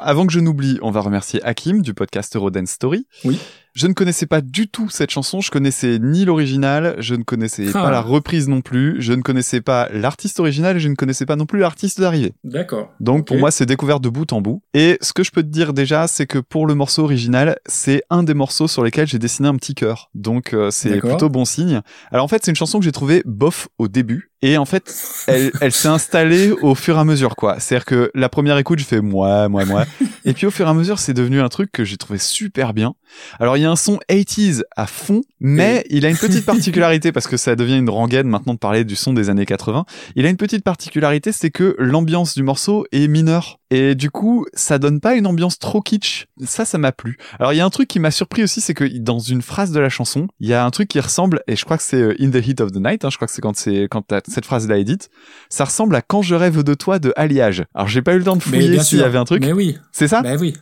Avant 0.10 0.26
que 0.26 0.34
je 0.34 0.39
n'oublie, 0.39 0.80
on 0.82 0.89
va 0.89 1.01
remercier 1.01 1.39
Hakim 1.43 1.84
du 1.84 1.93
podcast 1.93 2.36
Eurodance 2.36 2.72
Story. 2.72 3.05
Oui. 3.26 3.38
Je 3.80 3.88
ne 3.88 3.93
connaissais 3.93 4.25
pas 4.25 4.41
du 4.41 4.67
tout 4.67 4.89
cette 4.89 5.09
chanson, 5.09 5.39
je 5.39 5.51
connaissais 5.51 5.99
ni 6.01 6.25
l'original, 6.25 6.95
je 6.99 7.15
ne 7.15 7.23
connaissais 7.23 7.67
Ah. 7.73 7.84
pas 7.84 7.91
la 7.91 8.01
reprise 8.01 8.49
non 8.49 8.59
plus, 8.59 8.97
je 9.01 9.13
ne 9.13 9.21
connaissais 9.21 9.61
pas 9.61 9.88
l'artiste 9.93 10.41
original 10.41 10.75
et 10.75 10.80
je 10.82 10.89
ne 10.89 10.95
connaissais 10.95 11.25
pas 11.25 11.38
non 11.38 11.45
plus 11.45 11.59
l'artiste 11.59 12.01
d'arrivée. 12.01 12.34
D'accord. 12.43 12.91
Donc 12.99 13.25
pour 13.25 13.38
moi, 13.38 13.51
c'est 13.51 13.65
découvert 13.65 14.01
de 14.01 14.09
bout 14.09 14.34
en 14.34 14.41
bout. 14.41 14.61
Et 14.73 14.97
ce 14.99 15.13
que 15.13 15.23
je 15.23 15.32
peux 15.32 15.43
te 15.43 15.47
dire 15.47 15.71
déjà, 15.71 16.07
c'est 16.07 16.27
que 16.27 16.39
pour 16.39 16.67
le 16.67 16.75
morceau 16.75 17.05
original, 17.05 17.55
c'est 17.67 18.01
un 18.09 18.23
des 18.23 18.34
morceaux 18.34 18.67
sur 18.67 18.84
lesquels 18.84 19.07
j'ai 19.07 19.17
dessiné 19.17 19.47
un 19.47 19.55
petit 19.55 19.75
cœur. 19.75 20.09
Donc 20.13 20.53
euh, 20.53 20.71
c'est 20.71 20.99
plutôt 20.99 21.30
bon 21.30 21.45
signe. 21.45 21.80
Alors 22.11 22.25
en 22.25 22.27
fait, 22.27 22.43
c'est 22.43 22.51
une 22.51 22.57
chanson 22.57 22.80
que 22.80 22.84
j'ai 22.84 22.91
trouvée 22.91 23.23
bof 23.25 23.69
au 23.77 23.88
début. 23.88 24.25
Et 24.41 24.57
en 24.57 24.63
fait, 24.63 24.93
elle, 25.27 25.51
elle 25.59 25.71
s'est 25.73 25.89
installée 25.89 26.51
au 26.61 26.73
fur 26.73 26.95
et 26.95 26.99
à 26.99 27.03
mesure, 27.03 27.36
quoi. 27.36 27.59
C'est-à-dire 27.59 27.84
que 27.86 28.09
la 28.15 28.30
première 28.30 28.57
écoute, 28.57 28.80
je 28.80 28.86
fais 28.86 29.01
moi, 29.01 29.49
moi, 29.49 29.65
moi. 29.65 29.86
et 30.25 30.34
puis 30.34 30.45
au 30.47 30.51
fur 30.51 30.65
et 30.65 30.69
à 30.69 30.73
mesure, 30.73 30.97
c'est 30.99 31.13
devenu 31.13 31.41
un 31.41 31.49
truc 31.49 31.71
que 31.73 31.84
j'ai 31.84 31.97
trouvé 31.97 32.19
super 32.19 32.73
bien. 32.73 32.93
Alors 33.39 33.57
il 33.57 33.61
y 33.61 33.65
a 33.65 33.68
un 33.70 33.76
son 33.76 33.99
80s 34.09 34.63
à 34.76 34.88
fond, 34.88 35.22
mais 35.39 35.86
il 35.89 36.05
a 36.05 36.09
une 36.09 36.17
petite 36.17 36.45
particularité 36.45 37.11
parce 37.11 37.28
que 37.28 37.38
ça 37.38 37.55
devient 37.55 37.78
une 37.78 37.89
rengaine 37.89 38.28
maintenant 38.28 38.53
de 38.53 38.59
parler 38.59 38.84
du 38.84 38.95
son 38.95 39.13
des 39.13 39.30
années 39.30 39.45
80. 39.45 39.86
Il 40.15 40.26
a 40.26 40.30
une 40.30 40.38
petite 40.38 40.63
particularité, 40.63 41.32
c'est 41.32 41.51
que 41.51 41.76
l'ambiance 41.80 42.36
du 42.36 42.43
morceau 42.43 42.86
est 42.91 43.07
mineure. 43.07 43.59
Et 43.72 43.93
du 43.93 44.09
coup, 44.09 44.45
ça 44.53 44.80
donne 44.80 44.99
pas 44.99 45.15
une 45.15 45.28
ambiance 45.28 45.59
trop 45.59 45.82
kitsch. 45.82 46.26
Ça, 46.43 46.65
ça 46.65 46.78
m'a 46.80 46.91
plu. 46.91 47.17
Alors, 47.39 47.53
il 47.53 47.57
y 47.57 47.59
a 47.59 47.65
un 47.65 47.70
truc 47.70 47.88
qui 47.88 47.99
m'a 47.99 48.09
surpris 48.09 48.43
aussi, 48.43 48.61
c'est 48.61 48.74
que 48.74 48.86
dans 48.97 49.20
une 49.20 49.43
phrase 49.43 49.72
de 49.72 49.80
la 49.80 49.89
chanson, 49.89 50.28
il 50.39 50.47
y 50.47 50.53
a 50.53 50.65
un 50.65 50.72
truc 50.72 50.88
qui 50.88 50.99
ressemble, 50.99 51.43
et 51.47 51.55
je 51.55 51.65
crois 51.65 51.78
que 51.78 51.84
c'est 51.84 52.01
euh, 52.01 52.15
In 52.20 52.32
the 52.32 52.45
Heat 52.45 52.61
of 52.61 52.72
the 52.72 52.78
Night, 52.78 53.05
hein, 53.05 53.09
je 53.11 53.17
crois 53.17 53.28
que 53.28 53.34
c'est 53.34 53.41
quand 53.41 53.55
c'est, 53.55 53.88
quand 53.89 54.03
cette 54.28 54.45
phrase-là 54.45 54.80
est 54.80 54.84
dite, 54.84 55.09
ça 55.49 55.65
ressemble 55.65 55.95
à 55.95 56.01
Quand 56.01 56.24
je 56.24 56.34
rêve 56.34 56.63
de 56.63 56.74
toi 56.74 56.97
de 56.97 57.13
Alliage. 57.15 57.63
Alors, 57.76 57.88
j'ai 57.88 58.01
pas 58.01 58.13
eu 58.15 58.17
le 58.17 58.24
temps 58.24 58.36
de 58.36 58.41
Mais 58.51 58.61
fouiller 58.61 58.80
s'il 58.80 58.99
y 58.99 59.03
avait 59.03 59.20
un 59.20 59.26
truc. 59.26 59.41
Mais 59.41 59.53
oui. 59.53 59.78
C'est 59.91 60.07
ça? 60.07 60.24
Ben 60.24 60.38
oui. 60.39 60.53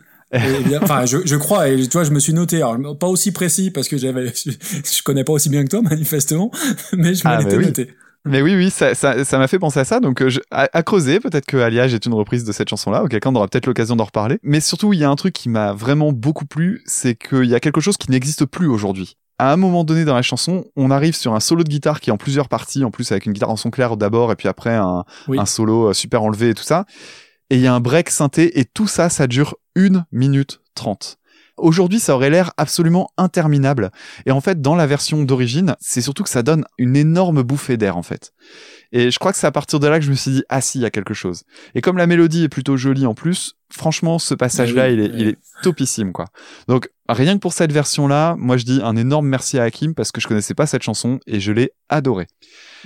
Enfin, 0.82 1.05
je, 1.05 1.17
je 1.25 1.36
crois, 1.36 1.69
et 1.69 1.82
tu 1.88 1.89
vois, 1.93 2.03
je 2.03 2.11
me 2.11 2.19
suis 2.19 2.34
noté, 2.34 2.57
alors, 2.61 2.97
pas 2.97 3.07
aussi 3.07 3.32
précis, 3.32 3.71
parce 3.71 3.88
que 3.88 3.97
j'avais, 3.97 4.28
je, 4.36 4.51
je 4.51 5.03
connais 5.03 5.23
pas 5.23 5.34
aussi 5.34 5.49
bien 5.49 5.63
que 5.63 5.69
toi, 5.69 5.82
manifestement, 5.82 6.51
mais 6.93 7.13
je 7.15 7.28
me 7.28 7.34
Ah, 7.34 7.39
l'étais 7.39 7.57
oui. 7.57 7.65
noté. 7.67 7.91
Mais 8.25 8.41
oui, 8.41 8.55
oui, 8.55 8.69
ça, 8.69 8.93
ça, 8.93 9.23
ça 9.23 9.38
m'a 9.38 9.47
fait 9.47 9.57
penser 9.59 9.80
à 9.80 9.86
ça. 9.86 10.01
Donc, 10.01 10.21
euh, 10.21 10.30
je- 10.30 10.41
à, 10.51 10.67
à 10.73 10.84
creuser, 10.84 11.21
peut-être 11.21 11.45
que 11.45 11.55
Alliage 11.55 11.93
est 11.93 12.05
une 12.05 12.13
reprise 12.13 12.43
de 12.43 12.51
cette 12.51 12.67
chanson-là. 12.67 13.03
Auquel 13.03 13.21
cas, 13.21 13.30
on 13.30 13.36
aura 13.36 13.47
peut-être 13.47 13.67
l'occasion 13.67 13.95
d'en 13.95 14.03
reparler. 14.03 14.38
Mais 14.43 14.59
surtout, 14.59 14.91
il 14.91 14.99
y 14.99 15.05
a 15.05 15.09
un 15.09 15.15
truc 15.15 15.34
qui 15.34 15.47
m'a 15.47 15.71
vraiment 15.71 16.11
beaucoup 16.11 16.45
plu, 16.45 16.82
c'est 16.86 17.15
qu'il 17.15 17.45
y 17.45 17.55
a 17.55 17.61
quelque 17.61 17.80
chose 17.80 17.95
qui 17.95 18.11
n'existe 18.11 18.43
plus 18.45 18.67
aujourd'hui. 18.67 19.15
À 19.39 19.53
un 19.53 19.55
moment 19.55 19.86
donné 19.86 20.03
dans 20.03 20.15
la 20.15 20.23
chanson, 20.23 20.65
on 20.75 20.91
arrive 20.91 21.15
sur 21.15 21.36
un 21.36 21.39
solo 21.39 21.63
de 21.63 21.69
guitare 21.69 22.01
qui 22.01 22.09
est 22.09 22.13
en 22.13 22.17
plusieurs 22.17 22.49
parties, 22.49 22.84
en 22.84 22.91
plus 22.91 23.09
avec 23.13 23.28
une 23.28 23.34
guitare 23.34 23.51
en 23.51 23.55
son 23.55 23.69
clair 23.69 23.95
d'abord, 23.95 24.30
et 24.32 24.36
puis 24.36 24.49
après 24.49 24.73
un, 24.75 25.05
Oui. 25.30 25.39
un 25.39 25.45
solo 25.45 25.89
euh, 25.89 25.93
super 25.93 26.21
enlevé 26.23 26.49
et 26.49 26.53
tout 26.53 26.63
ça. 26.63 26.86
Et 27.50 27.56
il 27.56 27.62
y 27.62 27.68
a 27.68 27.74
un 27.74 27.80
break 27.80 28.10
synthé, 28.10 28.60
et 28.60 28.66
tout 28.66 28.88
ça, 28.88 29.10
ça 29.10 29.28
dure 29.28 29.56
une 29.76 30.06
minute 30.12 30.62
trente. 30.76 31.18
Aujourd'hui, 31.58 32.00
ça 32.00 32.14
aurait 32.14 32.30
l'air 32.30 32.52
absolument 32.58 33.10
interminable. 33.18 33.89
Et 34.28 34.32
en 34.32 34.41
fait, 34.41 34.62
dans 34.62 34.76
la 34.76 34.86
version 34.86 35.24
d'origine, 35.24 35.76
c'est 35.80 36.02
surtout 36.02 36.22
que 36.22 36.30
ça 36.30 36.43
donne 36.43 36.66
une 36.78 36.95
énorme 36.95 37.41
bouffée 37.41 37.78
d'air, 37.78 37.98
en 37.98 38.04
fait. 38.04 38.32
Et 38.91 39.10
je 39.10 39.18
crois 39.18 39.32
que 39.32 39.39
c'est 39.39 39.48
à 39.48 39.52
partir 39.52 39.80
de 39.80 39.88
là 39.88 39.98
que 39.98 40.06
je 40.06 40.12
me 40.12 40.16
suis 40.16 40.32
dit, 40.32 40.43
ah 40.50 40.62
si, 40.62 40.78
il 40.78 40.82
y 40.82 40.86
a 40.86 40.91
quelque 40.91 41.16
chose. 41.16 41.43
Et 41.74 41.82
comme 41.82 41.98
la 41.98 42.06
mélodie 42.06 42.43
est 42.43 42.50
plutôt 42.50 42.78
jolie 42.78 43.08
en 43.08 43.16
plus, 43.16 43.56
franchement, 43.72 44.20
ce 44.20 44.36
passage-là, 44.36 44.84
Ah 44.84 44.88
oui, 44.89 44.93
il, 44.93 45.00
est, 45.00 45.10
oui. 45.10 45.16
il 45.18 45.28
est 45.30 45.38
topissime, 45.64 46.14
quoi. 46.14 46.26
Donc, 46.68 46.89
rien 47.10 47.34
que 47.34 47.39
pour 47.39 47.54
cette 47.54 47.72
version-là, 47.72 48.36
moi 48.38 48.58
je 48.58 48.66
dis 48.66 48.80
un 48.84 48.95
énorme 48.95 49.28
merci 49.28 49.58
à 49.58 49.64
Hakim 49.64 49.95
parce 49.95 50.12
que 50.12 50.22
je 50.22 50.28
connaissais 50.28 50.54
pas 50.54 50.68
cette 50.68 50.84
chanson 50.84 51.20
et 51.26 51.39
je 51.39 51.52
l'ai 51.52 51.72
adorée. 51.89 52.28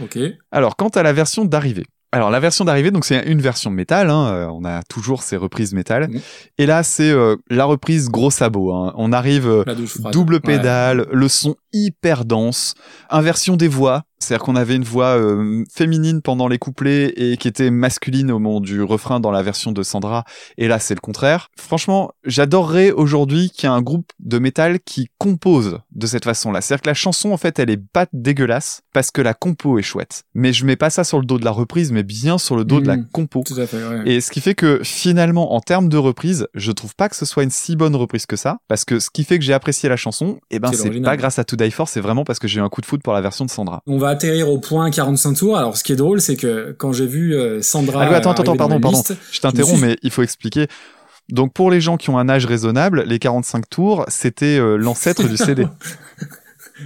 Ok. 0.02 0.18
Alors, 0.52 0.76
quant 0.78 0.90
à 0.90 1.04
la 1.04 1.12
version 1.12 1.44
d'arrivée. 1.44 1.86
Alors, 2.14 2.30
la 2.30 2.42
version 2.42 2.66
d'arrivée, 2.66 2.92
donc 2.92 3.06
c'est 3.06 3.24
une 3.26 3.42
version 3.42 3.72
métal, 3.72 4.10
hein, 4.10 4.28
euh, 4.34 4.48
on 4.48 4.66
a 4.66 4.84
toujours 4.84 5.24
ces 5.24 5.38
reprises 5.38 5.74
métal. 5.74 6.10
Et 6.58 6.66
là, 6.66 6.84
c'est 6.84 7.10
euh, 7.10 7.38
la 7.50 7.64
reprise 7.64 8.10
gros 8.10 8.30
sabot. 8.32 8.74
hein. 8.74 8.94
On 8.98 9.14
arrive 9.14 9.48
euh, 9.48 9.64
double 10.12 10.34
Ouais. 10.36 10.40
pédale, 10.42 11.08
le 11.12 11.28
son 11.30 11.56
hyper 11.72 12.26
dense, 12.26 12.76
inversion 13.10 13.56
des 13.56 13.70
voix, 13.70 14.04
c'est-à-dire 14.22 14.46
qu'on 14.46 14.56
avait 14.56 14.76
une 14.76 14.84
voix 14.84 15.18
euh, 15.18 15.64
féminine 15.74 16.22
pendant 16.22 16.48
les 16.48 16.58
couplets 16.60 17.14
et 17.18 17.38
qui 17.38 17.48
était 17.48 17.72
masculine 17.72 18.32
au 18.32 18.40
moment 18.40 18.62
du 18.62 18.82
refrain 18.82 19.20
dans 19.20 19.32
la 19.32 19.42
version 19.44 19.72
de 19.72 19.84
Sandra, 19.84 20.24
et 20.58 20.68
là 20.68 20.80
c'est 20.80 20.94
le 20.96 21.00
contraire. 21.02 21.50
Franchement, 21.58 22.12
j'adorerais 22.24 22.92
aujourd'hui 22.92 23.50
qu'il 23.50 23.70
y 23.70 23.72
ait 23.72 23.76
un 23.76 23.82
groupe 23.82 24.12
de 24.20 24.40
métal 24.40 24.80
qui 24.80 25.10
compose 25.18 25.80
de 25.92 26.08
cette 26.08 26.24
façon-là. 26.26 26.62
C'est-à-dire 26.62 26.82
que 26.84 26.90
la 26.90 26.94
chanson 26.94 27.32
en 27.32 27.38
fait 27.38 27.60
elle 27.60 27.70
est 27.70 27.78
pas 27.92 28.06
dégueulasse 28.14 28.82
parce 28.94 29.12
que 29.12 29.22
la 29.22 29.34
compo 29.34 29.78
est 29.80 29.84
chouette. 29.84 30.24
Mais 30.34 30.54
je 30.54 30.66
mets 30.66 30.76
pas 30.76 30.90
ça 30.90 31.04
sur 31.04 31.20
le 31.20 31.26
dos 31.26 31.38
de 31.40 31.46
la 31.46 31.52
reprise, 31.52 31.92
mais 31.92 32.04
bien 32.04 32.38
sur 32.38 32.56
le 32.56 32.64
dos 32.66 32.80
de 32.80 32.88
la 32.88 32.98
Mhm. 32.98 33.08
compo. 33.12 33.44
Tout 33.46 33.60
à 33.60 33.66
fait, 33.68 33.78
ouais. 33.84 34.02
Et 34.06 34.22
ce 34.22 34.32
qui 34.32 34.42
fait 34.42 34.56
que 34.56 34.82
finalement, 34.84 35.54
en 35.54 35.60
termes 35.62 35.90
de 35.90 35.98
reprise, 35.98 36.48
je 36.54 36.72
trouve 36.72 36.96
pas 36.96 37.10
que 37.10 37.16
ce 37.16 37.26
soit 37.26 37.44
une 37.44 37.50
si 37.50 37.76
bonne 37.76 37.96
reprise 37.96 38.26
que 38.26 38.36
ça, 38.36 38.58
parce 38.68 38.86
que 38.86 39.00
ce 39.00 39.10
qui 39.10 39.24
fait 39.24 39.40
que 39.40 39.46
j'ai 39.46 39.54
apprécié 39.54 39.90
la 39.90 39.98
chanson, 39.98 40.40
eh 40.52 40.60
ben 40.60 40.72
C'est 40.74 41.02
pas 41.02 41.18
grâce 41.18 41.38
à 41.40 41.44
To 41.44 41.56
Die 41.56 41.72
For, 41.72 41.88
c'est 41.88 42.00
vraiment 42.02 42.24
parce 42.24 42.40
que 42.40 42.48
j'ai 42.48 42.60
eu 42.60 42.64
un 42.64 42.70
coup 42.70 42.82
de 42.82 42.86
foot 42.86 43.02
pour 43.04 43.14
la 43.14 43.22
version 43.22 43.46
de 43.46 43.50
Sandra. 43.50 43.82
On 43.88 43.98
va 43.98 44.11
atterrir 44.12 44.50
au 44.50 44.60
point 44.60 44.92
45 44.92 45.34
tours. 45.36 45.58
Alors, 45.58 45.76
ce 45.76 45.84
qui 45.84 45.92
est 45.94 45.96
drôle, 45.98 46.22
c'est 46.22 46.36
que 46.36 46.76
quand 46.78 46.94
j'ai 46.94 47.08
vu 47.08 47.34
euh, 47.36 47.62
Sandra. 47.62 48.04
Ah 48.04 48.10
oui, 48.10 48.16
attends, 48.16 48.32
attends, 48.32 48.56
pardon, 48.56 48.80
pardon. 48.80 48.98
liste, 48.98 49.16
Je 49.32 49.40
t'interromps, 49.40 49.82
mais 49.82 49.98
il 50.04 50.12
faut 50.12 50.22
expliquer. 50.24 50.68
Donc 51.30 51.54
pour 51.54 51.72
les 51.72 51.80
gens 51.82 51.98
qui 51.98 52.10
ont 52.10 52.18
un 52.18 52.28
âge 52.30 52.46
raisonnable, 52.46 53.04
les 53.08 53.18
45 53.20 53.70
tours, 53.70 54.06
c'était 54.10 54.58
euh, 54.60 54.76
l'ancêtre 54.76 55.28
du 55.28 55.38
CD. 55.38 55.66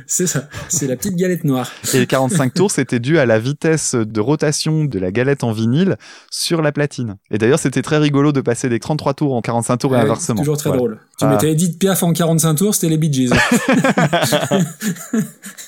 C'est 0.08 0.28
ça. 0.28 0.50
C'est 0.68 0.88
la 0.88 0.98
petite 0.98 1.16
galette 1.16 1.46
noire. 1.46 1.72
Et 1.94 2.00
les 2.00 2.06
45 2.06 2.54
tours, 2.54 2.70
c'était 2.70 3.00
dû 3.00 3.18
à 3.18 3.26
la 3.26 3.40
vitesse 3.40 3.96
de 3.96 4.20
rotation 4.20 4.84
de 4.84 5.00
la 5.00 5.10
galette 5.10 5.42
en 5.46 5.54
vinyle 5.54 5.96
sur 6.30 6.62
la 6.62 6.74
platine. 6.74 7.16
Et 7.32 7.38
d'ailleurs, 7.38 7.60
c'était 7.60 7.82
très 7.82 7.98
rigolo 7.98 8.34
de 8.34 8.42
passer 8.42 8.68
des 8.68 8.80
33 8.82 9.14
tours 9.14 9.34
en 9.34 9.42
45 9.42 9.78
tours 9.78 9.94
et 9.94 9.98
Ouais, 9.98 10.04
inversement. 10.04 10.40
Toujours 10.42 10.58
très 10.58 10.70
Voilà. 10.70 10.80
drôle. 10.80 11.00
Tu 11.18 11.24
Ah. 11.24 11.30
mettais 11.30 11.52
Edith 11.54 11.80
Piaf 11.80 12.04
en 12.04 12.12
45 12.12 12.56
tours, 12.56 12.76
c'était 12.76 12.90
les 12.90 12.98
Bee 12.98 13.14
Gees. 13.14 13.30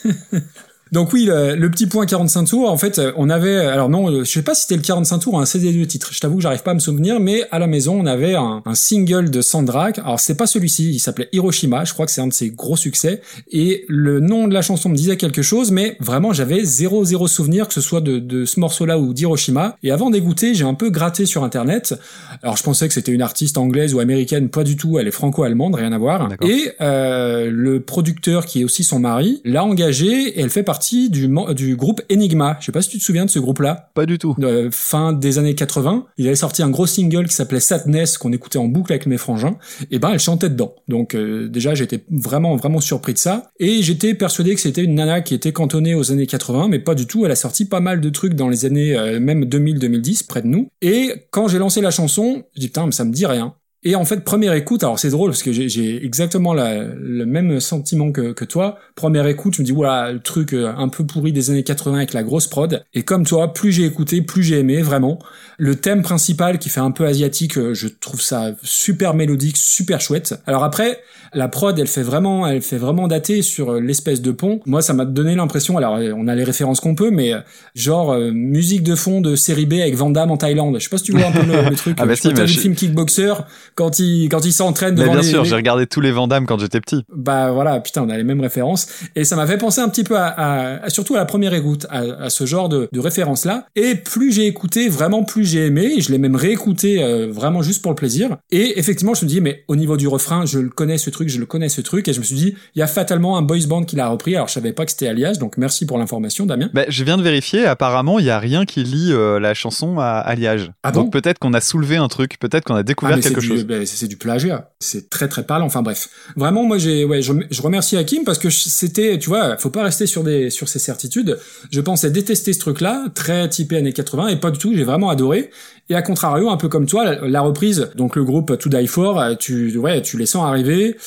Donc 0.91 1.13
oui, 1.13 1.25
le, 1.25 1.55
le 1.55 1.71
petit 1.71 1.87
point 1.87 2.05
45 2.05 2.45
tours, 2.45 2.69
en 2.69 2.77
fait, 2.77 2.99
euh, 2.99 3.11
on 3.17 3.29
avait, 3.29 3.57
alors 3.57 3.89
non, 3.89 4.09
euh, 4.09 4.23
je 4.23 4.31
sais 4.31 4.41
pas 4.41 4.55
si 4.55 4.63
c'était 4.63 4.75
le 4.75 4.81
45 4.81 5.19
tours 5.19 5.33
ou 5.33 5.39
un 5.39 5.45
CD 5.45 5.71
de 5.71 5.85
titre. 5.85 6.09
Je 6.11 6.19
t'avoue 6.19 6.37
que 6.37 6.41
j'arrive 6.43 6.63
pas 6.63 6.71
à 6.71 6.73
me 6.73 6.79
souvenir, 6.79 7.19
mais 7.19 7.43
à 7.51 7.59
la 7.59 7.67
maison, 7.67 7.99
on 7.99 8.05
avait 8.05 8.35
un, 8.35 8.61
un 8.65 8.75
single 8.75 9.29
de 9.29 9.41
Sandra. 9.41 9.89
Alors 9.97 10.19
c'est 10.19 10.35
pas 10.35 10.47
celui-ci, 10.47 10.91
il 10.91 10.99
s'appelait 10.99 11.29
Hiroshima. 11.31 11.85
Je 11.85 11.93
crois 11.93 12.05
que 12.05 12.11
c'est 12.11 12.21
un 12.21 12.27
de 12.27 12.33
ses 12.33 12.49
gros 12.49 12.75
succès. 12.75 13.21
Et 13.51 13.85
le 13.87 14.19
nom 14.19 14.47
de 14.47 14.53
la 14.53 14.61
chanson 14.61 14.89
me 14.89 14.95
disait 14.95 15.17
quelque 15.17 15.41
chose, 15.41 15.71
mais 15.71 15.97
vraiment, 15.99 16.33
j'avais 16.33 16.63
zéro 16.63 17.03
zéro 17.05 17.27
souvenir 17.27 17.67
que 17.67 17.73
ce 17.73 17.81
soit 17.81 18.01
de, 18.01 18.19
de 18.19 18.45
ce 18.45 18.59
morceau-là 18.59 18.99
ou 18.99 19.13
d'Hiroshima. 19.13 19.77
Et 19.83 19.91
avant 19.91 20.09
d'écouter, 20.09 20.53
j'ai 20.53 20.65
un 20.65 20.73
peu 20.73 20.89
gratté 20.89 21.25
sur 21.25 21.43
Internet. 21.43 21.95
Alors 22.43 22.57
je 22.57 22.63
pensais 22.63 22.87
que 22.87 22.93
c'était 22.93 23.11
une 23.11 23.21
artiste 23.21 23.57
anglaise 23.57 23.93
ou 23.93 23.99
américaine, 23.99 24.49
pas 24.49 24.63
du 24.63 24.75
tout. 24.75 24.99
Elle 24.99 25.07
est 25.07 25.11
franco-allemande, 25.11 25.75
rien 25.75 25.91
à 25.91 25.97
voir. 25.97 26.29
Et 26.41 26.71
euh, 26.81 27.49
le 27.51 27.81
producteur 27.81 28.45
qui 28.45 28.61
est 28.61 28.63
aussi 28.63 28.83
son 28.83 28.99
mari 28.99 29.41
l'a 29.45 29.63
engagée 29.63 30.29
et 30.29 30.41
elle 30.41 30.49
fait 30.49 30.63
partie 30.63 30.76
du, 31.09 31.27
mo- 31.27 31.53
du 31.53 31.75
groupe 31.75 32.01
Enigma. 32.11 32.57
Je 32.59 32.65
sais 32.67 32.71
pas 32.71 32.81
si 32.81 32.89
tu 32.89 32.97
te 32.99 33.03
souviens 33.03 33.25
de 33.25 33.29
ce 33.29 33.39
groupe-là. 33.39 33.89
Pas 33.93 34.05
du 34.05 34.17
tout. 34.17 34.35
Euh, 34.41 34.69
fin 34.71 35.13
des 35.13 35.37
années 35.37 35.55
80, 35.55 36.05
il 36.17 36.27
avait 36.27 36.35
sorti 36.35 36.61
un 36.63 36.69
gros 36.69 36.85
single 36.85 37.27
qui 37.27 37.33
s'appelait 37.35 37.59
Sadness 37.59 38.17
qu'on 38.17 38.31
écoutait 38.31 38.59
en 38.59 38.65
boucle 38.67 38.91
avec 38.93 39.05
mes 39.05 39.17
frangins. 39.17 39.57
Et 39.91 39.99
ben 39.99 40.11
elle 40.13 40.19
chantait 40.19 40.49
dedans. 40.49 40.75
Donc 40.87 41.15
euh, 41.15 41.47
déjà 41.49 41.75
j'étais 41.75 42.03
vraiment 42.09 42.55
vraiment 42.55 42.79
surpris 42.79 43.13
de 43.13 43.17
ça 43.19 43.49
et 43.59 43.81
j'étais 43.81 44.13
persuadé 44.13 44.53
que 44.55 44.61
c'était 44.61 44.83
une 44.83 44.95
nana 44.95 45.21
qui 45.21 45.33
était 45.33 45.51
cantonnée 45.53 45.95
aux 45.95 46.11
années 46.11 46.27
80 46.27 46.67
mais 46.69 46.79
pas 46.79 46.95
du 46.95 47.07
tout, 47.07 47.25
elle 47.25 47.31
a 47.31 47.35
sorti 47.35 47.65
pas 47.65 47.79
mal 47.79 48.01
de 48.01 48.09
trucs 48.09 48.33
dans 48.33 48.49
les 48.49 48.65
années 48.65 48.95
euh, 48.97 49.19
même 49.19 49.45
2000-2010 49.45 50.27
près 50.27 50.41
de 50.41 50.47
nous. 50.47 50.69
Et 50.81 51.13
quand 51.31 51.47
j'ai 51.47 51.57
lancé 51.59 51.81
la 51.81 51.91
chanson, 51.91 52.43
j'ai 52.55 52.61
dit 52.61 52.67
putain 52.67 52.85
mais 52.85 52.91
ça 52.91 53.05
me 53.05 53.11
dit 53.11 53.25
rien. 53.25 53.55
Et 53.89 53.95
en 53.95 54.03
fait, 54.03 54.23
première 54.25 54.51
écoute, 54.53 54.83
alors 54.83 54.99
c'est 54.99 55.09
drôle 55.09 55.29
parce 55.31 55.43
que 55.43 55.51
j'ai- 55.53 56.05
exactement 56.05 56.53
la- 56.53 56.83
le 56.83 57.25
même 57.25 57.59
sentiment 57.61 58.11
que, 58.11 58.33
que 58.33 58.43
toi. 58.43 58.77
Première 58.95 59.27
écoute, 59.27 59.55
je 59.55 59.61
me 59.61 59.65
dis, 59.65 59.71
voilà, 59.71 60.11
le 60.11 60.19
truc 60.19 60.53
euh, 60.53 60.73
un 60.77 60.89
peu 60.89 61.05
pourri 61.05 61.31
des 61.31 61.51
années 61.51 61.63
80 61.63 61.97
avec 61.97 62.13
la 62.13 62.23
grosse 62.23 62.47
prod. 62.47 62.83
Et 62.93 63.03
comme 63.03 63.25
toi, 63.25 63.53
plus 63.53 63.71
j'ai 63.71 63.85
écouté, 63.85 64.21
plus 64.21 64.43
j'ai 64.43 64.59
aimé, 64.59 64.81
vraiment. 64.81 65.19
Le 65.57 65.75
thème 65.75 66.01
principal 66.01 66.59
qui 66.59 66.67
fait 66.69 66.81
un 66.81 66.91
peu 66.91 67.05
asiatique, 67.05 67.57
euh, 67.57 67.73
je 67.73 67.87
trouve 67.87 68.21
ça 68.21 68.51
super 68.61 69.13
mélodique, 69.13 69.55
super 69.57 70.01
chouette. 70.01 70.35
Alors 70.47 70.63
après, 70.65 70.99
la 71.33 71.47
prod, 71.47 71.77
elle 71.79 71.87
fait 71.87 72.03
vraiment, 72.03 72.45
elle 72.45 72.61
fait 72.61 72.77
vraiment 72.77 73.07
dater 73.07 73.41
sur 73.41 73.71
euh, 73.73 73.79
l'espèce 73.79 74.21
de 74.21 74.31
pont. 74.31 74.59
Moi, 74.65 74.81
ça 74.81 74.93
m'a 74.93 75.05
donné 75.05 75.35
l'impression, 75.35 75.77
alors 75.77 75.97
on 76.15 76.27
a 76.27 76.35
les 76.35 76.43
références 76.43 76.79
qu'on 76.81 76.95
peut, 76.95 77.09
mais 77.11 77.31
genre 77.75 78.11
euh, 78.11 78.31
musique 78.31 78.83
de 78.83 78.95
fond 78.95 79.21
de 79.21 79.35
série 79.35 79.65
B 79.65 79.73
avec 79.73 79.95
Van 79.95 80.09
Damme 80.09 80.31
en 80.31 80.37
Thaïlande. 80.37 80.75
Je 80.77 80.83
sais 80.83 80.89
pas 80.89 80.97
si 80.97 81.05
tu 81.05 81.11
vois 81.13 81.27
un 81.27 81.31
peu 81.31 81.43
le, 81.45 81.69
le 81.69 81.75
truc. 81.75 81.95
Ah 81.99 82.05
bah 82.05 82.15
si, 82.15 82.21
je- 82.35 82.41
le 82.55 82.61
film 82.61 82.75
Kickboxer? 82.75 83.33
Quand 83.77 83.99
il 83.99 84.27
quand 84.27 84.43
il 84.43 84.51
s'entraîne 84.51 84.95
Mais 84.95 85.01
devant 85.01 85.13
bien 85.13 85.21
les, 85.21 85.27
sûr, 85.27 85.43
les- 85.43 85.49
j'ai 85.49 85.55
regardé 85.55 85.87
tous 85.87 86.01
les 86.01 86.11
Vandamme 86.11 86.45
quand 86.45 86.59
j'étais 86.59 86.81
petit. 86.81 87.03
bah 87.15 87.51
voilà, 87.51 87.79
putain, 87.79 88.01
on 88.03 88.09
a 88.09 88.17
les 88.17 88.23
mêmes 88.23 88.41
références. 88.41 88.87
Et 89.15 89.23
ça 89.23 89.35
m'a 89.35 89.45
fait 89.47 89.57
penser 89.57 89.79
un 89.81 89.87
petit 89.89 90.03
peu 90.03 90.17
à, 90.17 90.25
à- 90.27 90.85
à- 90.85 90.89
surtout 90.89 91.15
à 91.15 91.19
la 91.19 91.25
première 91.25 91.53
écoute, 91.53 91.85
à, 91.89 91.99
à 92.23 92.29
ce 92.29 92.45
genre 92.45 92.67
de, 92.69 92.89
de 92.91 92.99
référence-là. 92.99 93.67
Et 93.75 93.95
plus 93.95 94.33
j'ai 94.33 94.47
écouté, 94.47 94.89
vraiment 94.89 95.23
plus 95.23 95.45
j'ai 95.45 95.65
aimé. 95.67 95.93
Et 95.97 96.01
je 96.01 96.11
l'ai 96.11 96.17
même 96.17 96.35
réécouté 96.35 97.01
euh, 97.03 97.27
vraiment 97.31 97.61
juste 97.61 97.81
pour 97.81 97.91
le 97.91 97.95
plaisir. 97.95 98.37
Et 98.51 98.79
effectivement, 98.79 99.13
je 99.13 99.23
me 99.25 99.29
dis, 99.29 99.39
mais 99.41 99.63
au 99.67 99.75
niveau 99.75 99.95
du 99.95 100.07
refrain, 100.07 100.45
je 100.45 100.59
le 100.59 100.69
connais 100.69 100.97
ce 100.97 101.09
truc, 101.09 101.29
je 101.29 101.39
le 101.39 101.45
connais 101.45 101.69
ce 101.69 101.81
truc. 101.81 102.07
Et 102.07 102.13
je 102.13 102.19
me 102.19 102.23
suis 102.25 102.35
dit, 102.35 102.55
il 102.75 102.79
y 102.79 102.81
a 102.81 102.87
fatalement 102.87 103.37
un 103.37 103.41
boys 103.43 103.57
band 103.67 103.83
qui 103.83 103.95
l'a 103.95 104.09
repris. 104.09 104.35
Alors 104.35 104.47
je 104.47 104.53
savais 104.53 104.73
pas 104.73 104.85
que 104.85 104.91
c'était 104.91 105.07
Alias, 105.07 105.33
donc 105.39 105.57
merci 105.57 105.85
pour 105.85 105.97
l'information, 105.99 106.45
Damien. 106.47 106.69
Bah, 106.73 106.85
je 106.87 107.03
viens 107.03 107.17
de 107.17 107.23
vérifier, 107.23 107.65
apparemment, 107.65 108.17
il 108.19 108.25
y 108.25 108.29
a 108.31 108.39
rien 108.39 108.65
qui 108.65 108.83
lie 108.83 109.11
euh, 109.13 109.39
la 109.39 109.53
chanson 109.53 109.99
à 109.99 110.05
Alliage. 110.19 110.71
Ah 110.83 110.91
bon? 110.91 111.01
Donc 111.03 111.13
peut-être 111.13 111.37
qu'on 111.39 111.53
a 111.53 111.61
soulevé 111.61 111.97
un 111.97 112.07
truc, 112.07 112.39
peut-être 112.39 112.63
qu'on 112.65 112.75
a 112.75 112.79
Ah, 112.79 112.83
découvert 112.83 113.17
mais 113.17 113.21
quelque 113.21 113.39
du, 113.41 113.47
chose. 113.47 113.66
Ben, 113.67 113.85
c'est 113.85 114.07
du 114.07 114.17
plagiat. 114.17 114.71
C'est 114.79 115.09
très 115.09 115.27
très 115.27 115.43
parlant. 115.43 115.65
Enfin 115.65 115.81
bref. 115.81 116.09
Vraiment, 116.35 116.63
moi 116.63 116.77
j'ai, 116.77 117.05
ouais, 117.05 117.21
je, 117.21 117.33
je 117.51 117.61
remercie 117.61 117.97
Hakim 117.97 118.23
parce 118.23 118.39
que 118.39 118.49
c'était, 118.49 119.19
tu 119.19 119.29
vois, 119.29 119.57
faut 119.57 119.69
pas 119.69 119.83
rester 119.83 120.07
sur 120.07 120.23
des, 120.23 120.49
sur 120.49 120.67
ses 120.67 120.79
certitudes. 120.79 121.37
Je 121.71 121.81
pensais 121.81 122.09
détester 122.09 122.53
ce 122.53 122.59
truc-là, 122.59 123.05
très 123.13 123.47
typé 123.49 123.77
années 123.77 123.93
80, 123.93 124.29
et 124.29 124.35
pas 124.37 124.51
du 124.51 124.57
tout. 124.57 124.73
J'ai 124.73 124.83
vraiment 124.83 125.09
adoré. 125.09 125.51
Et 125.89 125.95
à 125.95 126.01
contrario, 126.01 126.49
un 126.49 126.57
peu 126.57 126.69
comme 126.69 126.85
toi, 126.85 127.05
la, 127.05 127.27
la 127.27 127.41
reprise, 127.41 127.91
donc 127.95 128.15
le 128.15 128.23
groupe 128.23 128.57
To 128.57 128.69
Die 128.69 128.87
For, 128.87 129.19
euh, 129.19 129.35
tu, 129.35 129.77
ouais, 129.77 130.01
tu 130.01 130.17
les 130.17 130.25
sens 130.25 130.45
arriver. 130.45 130.97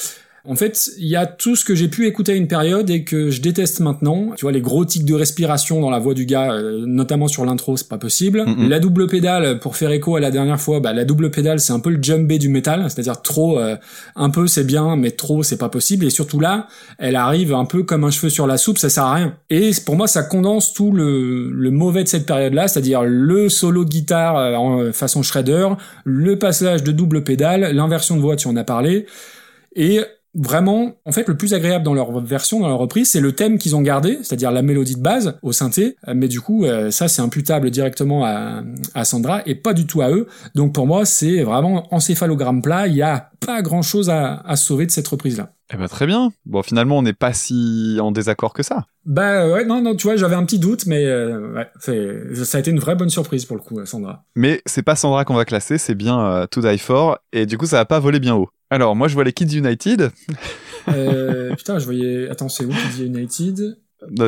En 0.47 0.55
fait, 0.55 0.91
il 0.99 1.07
y 1.07 1.17
a 1.17 1.27
tout 1.27 1.55
ce 1.55 1.65
que 1.65 1.75
j'ai 1.75 1.89
pu 1.89 2.07
écouter 2.07 2.33
à 2.33 2.35
une 2.35 2.49
période 2.49 2.89
et 2.89 3.05
que 3.05 3.31
je 3.31 3.43
déteste 3.43 3.81
maintenant. 3.81 4.31
Tu 4.37 4.43
vois, 4.43 4.53
les 4.53 4.63
gros 4.63 4.85
tics 4.85 5.05
de 5.05 5.15
respiration 5.15 5.81
dans 5.81 5.91
la 5.91 5.99
voix 5.99 6.15
du 6.15 6.25
gars, 6.25 6.53
euh, 6.53 6.85
notamment 6.87 7.29
sur 7.29 7.45
l'intro, 7.45 7.77
c'est 7.77 7.89
pas 7.89 7.99
possible. 7.99 8.45
La 8.69 8.81
double 8.81 9.07
pédale, 9.07 9.59
pour 9.59 9.77
faire 9.77 9.91
écho 9.91 10.17
à 10.17 10.21
la 10.21 10.31
dernière 10.31 10.61
fois, 10.61 10.81
bah, 10.81 10.93
la 10.93 11.05
double 11.05 11.31
pédale, 11.31 11.61
c'est 11.61 11.73
un 11.73 11.81
peu 11.81 11.91
le 11.91 12.03
djembé 12.03 12.39
du 12.39 12.49
métal, 12.49 12.85
c'est-à-dire 12.89 13.21
trop, 13.21 13.59
euh, 13.59 13.77
un 14.17 14.31
peu 14.31 14.47
c'est 14.47 14.65
bien, 14.65 14.97
mais 14.97 15.11
trop 15.11 15.43
c'est 15.43 15.59
pas 15.59 15.69
possible. 15.69 16.07
Et 16.07 16.11
surtout 16.11 16.41
là, 16.41 16.69
elle 16.99 17.17
arrive 17.17 17.53
un 17.53 17.67
peu 17.67 17.83
comme 17.83 18.05
un 18.05 18.11
cheveu 18.11 18.31
sur 18.31 18.47
la 18.47 18.57
soupe, 18.57 18.79
ça 18.79 18.89
sert 18.89 19.05
à 19.05 19.15
rien. 19.15 19.37
Et 19.51 19.71
pour 19.85 19.97
moi, 19.97 20.07
ça 20.07 20.23
condense 20.23 20.73
tout 20.73 20.93
le, 20.93 21.51
le 21.51 21.71
mauvais 21.71 22.03
de 22.03 22.09
cette 22.09 22.27
période-là, 22.27 22.67
c'est-à-dire 22.69 23.03
le 23.05 23.49
solo 23.49 23.85
de 23.85 23.91
guitare 23.91 24.37
euh, 24.39 24.55
en 24.55 24.93
façon 24.93 25.23
shredder, 25.23 25.69
le 26.05 26.39
passage 26.39 26.83
de 26.83 26.93
double 26.93 27.25
pédale, 27.25 27.73
l'inversion 27.75 28.17
de 28.17 28.21
voix, 28.21 28.37
tu 28.37 28.49
en 28.49 28.57
as 28.57 28.65
parlé. 28.65 29.07
Et 29.77 30.01
vraiment, 30.35 30.93
en 31.05 31.13
fait, 31.13 31.29
le 31.29 31.37
plus 31.37 31.55
agréable 31.55 31.85
dans 31.85 31.95
leur 31.95 32.21
version, 32.21 32.61
dans 32.61 32.69
leur 32.69 32.79
reprise, 32.79 33.11
c'est 33.11 33.21
le 33.21 33.33
thème 33.33 33.59
qu'ils 33.59 33.77
ont 33.77 33.83
gardé, 33.83 34.19
c'est-à-dire 34.23 34.51
la 34.51 34.63
mélodie 34.63 34.97
de 34.97 35.03
base 35.03 35.39
au 35.43 35.53
synthé. 35.53 35.97
Euh, 36.09 36.15
Mais 36.15 36.29
du 36.29 36.41
coup, 36.41 36.65
euh, 36.65 36.91
ça, 36.91 37.09
c'est 37.09 37.23
imputable 37.23 37.71
directement 37.71 38.25
à, 38.25 38.63
à 38.95 39.05
Sandra 39.05 39.43
et 39.47 39.55
pas 39.55 39.75
du 39.75 39.87
tout 39.87 40.03
à 40.03 40.11
eux. 40.11 40.27
Donc 40.55 40.75
pour 40.75 40.87
moi, 40.87 41.05
c'est 41.05 41.43
vraiment 41.43 41.93
encéphalogramme 41.95 42.63
plat. 42.63 42.87
Il 42.87 42.95
y 42.95 43.03
a 43.03 43.31
pas 43.45 43.63
grand-chose 43.63 44.11
à, 44.11 44.41
à 44.47 44.57
sauver 44.57 44.87
de 44.87 44.91
cette 44.91 45.09
reprise-là. 45.09 45.53
Eh 45.73 45.77
ben 45.77 45.87
très 45.87 46.07
bien. 46.07 46.33
Bon, 46.47 46.63
finalement, 46.63 46.99
on 46.99 47.03
n'est 47.03 47.13
pas 47.13 47.33
si 47.33 47.99
en 48.01 48.11
désaccord 48.11 48.53
que 48.53 48.63
ça. 48.65 48.87
Bah 49.07 49.49
ouais, 49.49 49.65
non, 49.65 49.81
non, 49.81 49.95
tu 49.95 50.09
vois, 50.09 50.17
j'avais 50.17 50.35
un 50.35 50.45
petit 50.45 50.59
doute, 50.59 50.87
mais 50.87 51.07
euh, 51.07 51.55
ouais, 51.55 51.69
ça 52.45 52.59
a 52.59 52.61
été 52.61 52.71
une 52.73 52.81
vraie 52.81 52.97
bonne 52.97 53.09
surprise 53.09 53.45
pour 53.45 53.57
le 53.57 53.63
coup, 53.63 53.79
euh, 53.79 53.87
Sandra. 53.87 54.25
Mais 54.35 54.61
c'est 54.67 54.83
pas 54.83 54.97
Sandra 54.97 55.25
qu'on 55.25 55.35
va 55.35 55.45
classer, 55.45 55.79
c'est 55.79 55.95
bien 55.95 56.21
euh, 56.21 56.47
To 56.49 56.61
Die 56.61 56.79
For, 56.79 57.19
et 57.33 57.47
du 57.47 57.57
coup, 57.57 57.67
ça 57.67 57.77
va 57.77 57.85
pas 57.85 58.01
voler 58.01 58.19
bien 58.19 58.35
haut. 58.35 58.49
Alors, 58.71 58.95
moi, 58.95 59.09
je 59.09 59.15
vois 59.15 59.25
les 59.25 59.33
Kids 59.33 59.57
United. 59.57 60.13
Euh, 60.89 61.55
putain, 61.57 61.79
je 61.81 61.85
voyais... 61.85 62.29
Attends, 62.31 62.49
c'est 62.49 62.65
où 62.65 62.71
Kids 62.71 63.05
United? 63.05 63.77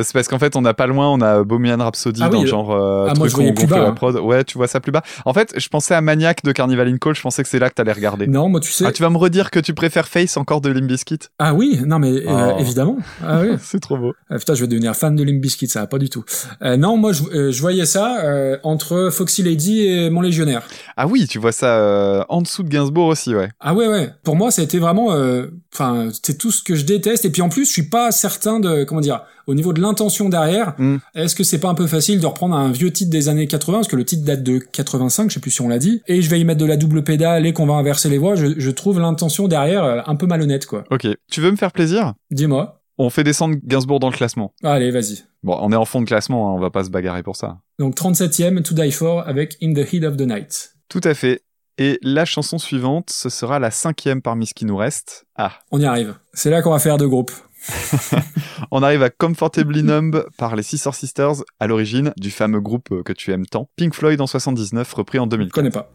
C'est 0.01 0.13
parce 0.13 0.27
qu'en 0.27 0.39
fait, 0.39 0.55
on 0.55 0.61
n'a 0.61 0.73
pas 0.73 0.87
loin, 0.87 1.09
on 1.09 1.21
a 1.21 1.43
Bohemian 1.43 1.77
Rhapsody 1.77 2.21
Ah 2.23 2.29
dans 2.29 2.37
oui, 2.37 2.43
le 2.43 2.49
genre 2.49 2.71
euh, 2.71 3.07
ah, 3.09 3.13
moi, 3.15 3.27
truc 3.27 3.29
je 3.29 3.35
voyais 3.35 3.49
où 3.49 3.51
on 3.51 3.55
plus 3.55 3.63
gonfle 3.65 3.73
bas, 3.73 3.81
la 3.83 3.89
hein. 3.89 3.93
prod. 3.93 4.15
Ouais, 4.17 4.43
tu 4.43 4.57
vois 4.57 4.67
ça 4.67 4.79
plus 4.79 4.91
bas. 4.91 5.01
En 5.25 5.33
fait, 5.33 5.53
je 5.57 5.67
pensais 5.67 5.95
à 5.95 6.01
Maniac 6.01 6.43
de 6.43 6.51
Carnival 6.51 6.87
in 6.87 6.97
Call, 6.97 7.15
je 7.15 7.21
pensais 7.21 7.41
que 7.43 7.49
c'est 7.49 7.59
là 7.59 7.69
que 7.69 7.75
t'allais 7.75 7.91
regarder. 7.91 8.27
Non, 8.27 8.49
moi 8.49 8.59
tu 8.59 8.71
sais. 8.71 8.85
Ah, 8.87 8.91
tu 8.91 9.01
vas 9.01 9.09
me 9.09 9.17
redire 9.17 9.49
que 9.51 9.59
tu 9.59 9.73
préfères 9.73 10.07
Face 10.07 10.37
encore 10.37 10.61
de 10.61 10.69
Limp 10.69 10.87
Bizkit? 10.87 11.19
Ah 11.39 11.53
oui, 11.53 11.79
non 11.85 11.99
mais 11.99 12.11
euh, 12.11 12.53
Oh. 12.53 12.59
évidemment. 12.59 12.97
Ah 13.25 13.41
oui. 13.41 13.55
C'est 13.61 13.79
trop 13.79 13.97
beau. 13.97 14.13
Ah, 14.29 14.37
putain, 14.37 14.53
je 14.53 14.61
vais 14.61 14.67
devenir 14.67 14.95
fan 14.95 15.15
de 15.15 15.23
Limp 15.23 15.41
Bizkit, 15.41 15.67
ça 15.67 15.81
va 15.81 15.87
pas 15.87 15.97
du 15.97 16.09
tout. 16.09 16.23
Euh, 16.61 16.77
non, 16.77 16.97
moi 16.97 17.11
je, 17.13 17.23
euh, 17.33 17.51
je 17.51 17.61
voyais 17.61 17.85
ça 17.85 18.19
euh, 18.23 18.57
entre 18.63 19.09
Foxy 19.11 19.43
Lady 19.43 19.87
et 19.87 20.09
Mon 20.09 20.21
Légionnaire. 20.21 20.61
Ah 20.97 21.07
oui, 21.07 21.27
tu 21.27 21.39
vois 21.39 21.51
ça 21.51 21.77
euh, 21.77 22.23
en 22.29 22.41
dessous 22.41 22.63
de 22.63 22.69
Gainsbourg 22.69 23.07
aussi, 23.07 23.33
ouais. 23.35 23.49
Ah 23.59 23.73
ouais 23.73 23.87
ouais. 23.87 24.09
Pour 24.23 24.35
moi, 24.35 24.51
ça 24.51 24.61
a 24.61 24.65
été 24.65 24.77
vraiment, 24.79 25.13
euh, 25.13 25.47
enfin, 25.73 26.09
c'est 26.21 26.37
tout 26.37 26.51
ce 26.51 26.61
que 26.61 26.75
je 26.75 26.85
déteste. 26.85 27.25
Et 27.25 27.29
puis 27.29 27.41
en 27.41 27.49
plus, 27.49 27.65
je 27.65 27.71
suis 27.71 27.83
pas 27.89 28.11
certain 28.11 28.59
de, 28.59 28.83
comment 28.83 29.01
dire, 29.01 29.21
au 29.47 29.55
niveau 29.55 29.73
de 29.73 29.81
l'intention 29.81 30.29
derrière. 30.29 30.73
Mm. 30.77 30.97
Est-ce 31.15 31.35
que 31.35 31.43
c'est 31.43 31.59
pas 31.59 31.69
un 31.69 31.75
peu 31.75 31.87
facile 31.87 32.19
de 32.19 32.25
reprendre 32.25 32.55
un 32.55 32.71
vieux 32.71 32.91
titre 32.91 33.11
des 33.11 33.29
années 33.29 33.47
80 33.47 33.79
parce 33.79 33.87
que 33.87 33.95
le 33.95 34.05
titre 34.05 34.23
date 34.25 34.43
de 34.43 34.57
85, 34.59 35.29
je 35.29 35.35
sais 35.35 35.39
plus 35.39 35.51
si 35.51 35.61
on 35.61 35.67
l'a 35.69 35.79
dit. 35.79 36.01
Et 36.07 36.21
je 36.21 36.29
vais 36.29 36.39
y 36.39 36.45
mettre 36.45 36.59
de 36.59 36.65
la 36.65 36.77
double 36.77 37.03
pédale 37.03 37.45
et 37.45 37.53
qu'on 37.53 37.65
va 37.65 37.73
inverser 37.73 38.09
les 38.09 38.17
voix. 38.17 38.35
Je, 38.35 38.47
je 38.57 38.71
trouve 38.71 38.99
l'intention 38.99 39.47
derrière 39.47 39.83
euh, 39.83 40.01
un 40.05 40.15
peu 40.15 40.25
malhonnête 40.25 40.65
quoi. 40.65 40.83
Ok. 40.91 41.07
Tu 41.31 41.41
veux 41.41 41.51
me 41.51 41.57
faire 41.57 41.71
plaisir? 41.71 42.13
Dis-moi. 42.31 42.79
On 42.97 43.09
fait 43.09 43.23
descendre 43.23 43.55
Gainsbourg 43.63 43.99
dans 43.99 44.09
le 44.09 44.15
classement. 44.15 44.53
Allez, 44.63 44.91
vas-y. 44.91 45.23
Bon, 45.41 45.57
on 45.59 45.71
est 45.71 45.75
en 45.75 45.85
fond 45.85 45.99
de 45.99 46.05
classement, 46.05 46.49
hein, 46.49 46.53
on 46.55 46.59
va 46.59 46.69
pas 46.69 46.83
se 46.83 46.89
bagarrer 46.89 47.23
pour 47.23 47.35
ça. 47.35 47.57
Donc 47.79 47.95
37e, 47.95 48.61
To 48.61 48.75
Die 48.75 48.91
For 48.91 49.27
avec 49.27 49.57
In 49.63 49.73
the 49.73 49.91
Heat 49.91 50.03
of 50.03 50.15
the 50.15 50.21
Night. 50.21 50.75
Tout 50.89 51.01
à 51.03 51.13
fait. 51.15 51.41
Et 51.79 51.97
la 52.03 52.23
chanson 52.23 52.59
suivante, 52.59 53.09
ce 53.09 53.29
sera 53.29 53.57
la 53.57 53.71
cinquième 53.71 54.21
parmi 54.21 54.45
ce 54.45 54.53
qui 54.53 54.65
nous 54.65 54.77
reste. 54.77 55.25
Ah, 55.35 55.53
On 55.71 55.79
y 55.79 55.85
arrive. 55.85 56.13
C'est 56.33 56.51
là 56.51 56.61
qu'on 56.61 56.69
va 56.69 56.77
faire 56.77 56.97
deux 56.97 57.07
groupes. 57.07 57.31
on 58.71 58.83
arrive 58.83 59.03
à 59.03 59.09
Comfortably 59.09 59.83
Numb 59.83 60.25
par 60.37 60.55
les 60.55 60.63
Sister 60.63 60.91
Sisters, 60.91 61.43
à 61.59 61.67
l'origine 61.67 62.13
du 62.17 62.31
fameux 62.31 62.59
groupe 62.61 63.03
que 63.03 63.13
tu 63.13 63.31
aimes 63.31 63.45
tant. 63.45 63.69
Pink 63.75 63.93
Floyd 63.93 64.19
en 64.21 64.27
79, 64.27 64.93
repris 64.93 65.19
en 65.19 65.25
Je 65.25 65.29
2004. 65.29 65.53
connais 65.55 65.69
pas. 65.69 65.89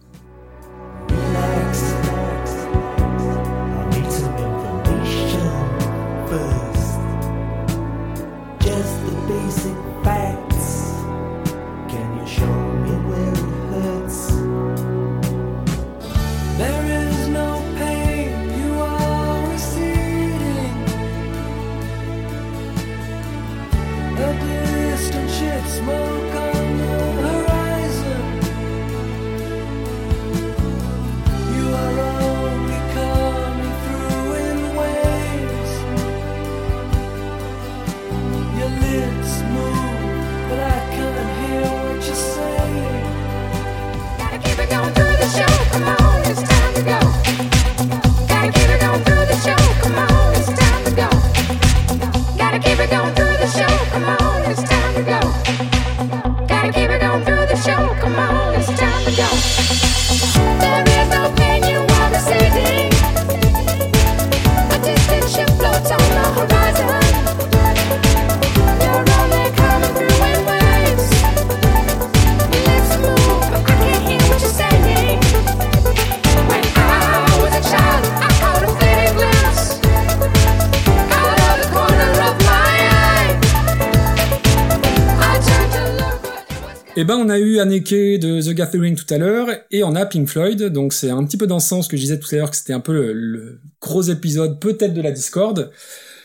Eu 87.59 87.61
Anneke 87.61 88.19
de 88.19 88.41
The 88.41 88.55
Gathering 88.55 88.97
tout 88.97 89.13
à 89.13 89.19
l'heure, 89.19 89.49
et 89.71 89.83
on 89.83 89.95
a 89.95 90.07
Pink 90.07 90.29
Floyd, 90.29 90.63
donc 90.65 90.93
c'est 90.93 91.11
un 91.11 91.25
petit 91.25 91.37
peu 91.37 91.47
dans 91.47 91.61
ce 91.61 91.69
sens 91.69 91.89
que 91.89 91.97
je 91.97 92.03
disais 92.03 92.19
tout 92.19 92.29
à 92.33 92.37
l'heure 92.37 92.51
que 92.51 92.57
c'était 92.57 92.73
un 92.73 92.81
peu 92.81 92.93
le, 92.93 93.13
le 93.13 93.61
gros 93.81 94.03
épisode 94.03 94.61
peut-être 94.61 94.95
de 94.95 95.03
la 95.03 95.11
Discord. 95.11 95.71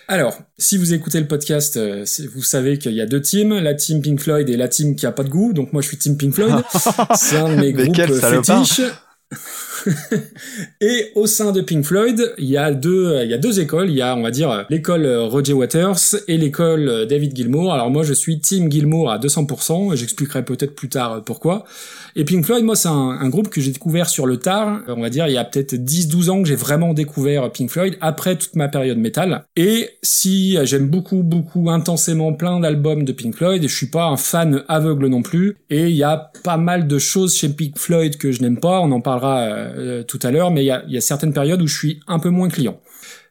Alors, 0.07 0.37
si 0.57 0.77
vous 0.77 0.93
écoutez 0.93 1.19
le 1.19 1.27
podcast, 1.27 1.77
euh, 1.77 2.05
vous 2.33 2.43
savez 2.43 2.77
qu'il 2.77 2.93
y 2.93 3.01
a 3.01 3.05
deux 3.05 3.21
teams, 3.21 3.57
la 3.59 3.73
team 3.73 4.01
Pink 4.01 4.19
Floyd 4.19 4.49
et 4.49 4.57
la 4.57 4.67
team 4.67 4.95
qui 4.95 5.05
a 5.05 5.11
pas 5.11 5.23
de 5.23 5.29
goût, 5.29 5.53
donc 5.53 5.73
moi 5.73 5.81
je 5.81 5.87
suis 5.87 5.97
team 5.97 6.17
Pink 6.17 6.33
Floyd, 6.33 6.55
c'est 7.15 7.37
un 7.37 7.55
de 7.55 7.61
mes 7.61 7.73
groupes 7.73 7.95
fétiches. 7.95 8.81
et 10.81 11.11
au 11.15 11.27
sein 11.27 11.51
de 11.51 11.61
Pink 11.61 11.83
Floyd, 11.85 12.33
il 12.37 12.45
y 12.45 12.57
a 12.57 12.71
deux, 12.71 13.21
il 13.23 13.29
y 13.29 13.33
a 13.33 13.37
deux 13.37 13.59
écoles. 13.59 13.89
Il 13.89 13.95
y 13.95 14.01
a, 14.01 14.15
on 14.15 14.21
va 14.21 14.31
dire, 14.31 14.65
l'école 14.69 15.05
euh, 15.05 15.23
Roger 15.23 15.53
Waters 15.53 16.15
et 16.27 16.37
l'école 16.37 16.87
euh, 16.87 17.05
David 17.05 17.35
Gilmour. 17.35 17.73
Alors 17.73 17.89
moi, 17.89 18.03
je 18.03 18.13
suis 18.13 18.39
Team 18.39 18.71
Gilmour 18.71 19.11
à 19.11 19.19
200%. 19.19 19.93
et 19.93 19.97
J'expliquerai 19.97 20.43
peut-être 20.45 20.75
plus 20.75 20.89
tard 20.89 21.13
euh, 21.13 21.19
pourquoi. 21.21 21.65
Et 22.15 22.25
Pink 22.25 22.45
Floyd, 22.45 22.63
moi, 22.63 22.75
c'est 22.75 22.89
un, 22.89 23.29
groupe 23.29 23.49
que 23.49 23.59
j'ai 23.59 23.71
découvert 23.71 24.07
sur 24.07 24.27
le 24.27 24.37
tard. 24.37 24.81
Euh, 24.87 24.93
On 24.95 25.01
va 25.01 25.09
dire, 25.09 25.27
il 25.27 25.33
y 25.33 25.37
a 25.37 25.43
peut-être 25.43 25.73
10-12 25.73 26.29
ans 26.29 26.41
que 26.43 26.47
j'ai 26.47 26.55
vraiment 26.55 26.93
découvert 26.93 27.51
Pink 27.51 27.71
Floyd 27.71 27.97
après 28.01 28.35
toute 28.35 28.55
ma 28.55 28.67
période 28.67 28.99
métal. 28.99 29.45
Et 29.55 29.89
si 30.03 30.57
euh, 30.57 30.65
j'aime 30.65 30.87
beaucoup, 30.87 31.23
beaucoup 31.23 31.71
intensément 31.71 32.33
plein 32.33 32.59
d'albums 32.59 33.03
de 33.03 33.11
Pink 33.13 33.35
Floyd, 33.35 33.63
je 33.63 33.75
suis 33.75 33.87
pas 33.87 34.05
un 34.05 34.17
fan 34.17 34.63
aveugle 34.67 35.07
non 35.07 35.23
plus. 35.23 35.57
Et 35.71 35.89
il 35.89 35.95
y 35.95 36.03
a 36.03 36.31
pas 36.43 36.57
mal 36.57 36.87
de 36.87 36.99
choses 36.99 37.35
chez 37.35 37.49
Pink 37.49 37.79
Floyd 37.79 38.17
que 38.17 38.31
je 38.31 38.41
n'aime 38.41 38.59
pas. 38.59 38.79
On 38.79 38.91
en 38.91 39.01
parlera 39.01 39.47
euh, 39.75 40.03
tout 40.03 40.19
à 40.23 40.31
l'heure, 40.31 40.51
mais 40.51 40.63
il 40.63 40.67
y 40.67 40.71
a, 40.71 40.83
y 40.87 40.97
a 40.97 41.01
certaines 41.01 41.33
périodes 41.33 41.61
où 41.61 41.67
je 41.67 41.77
suis 41.77 41.99
un 42.07 42.19
peu 42.19 42.29
moins 42.29 42.49
client. 42.49 42.79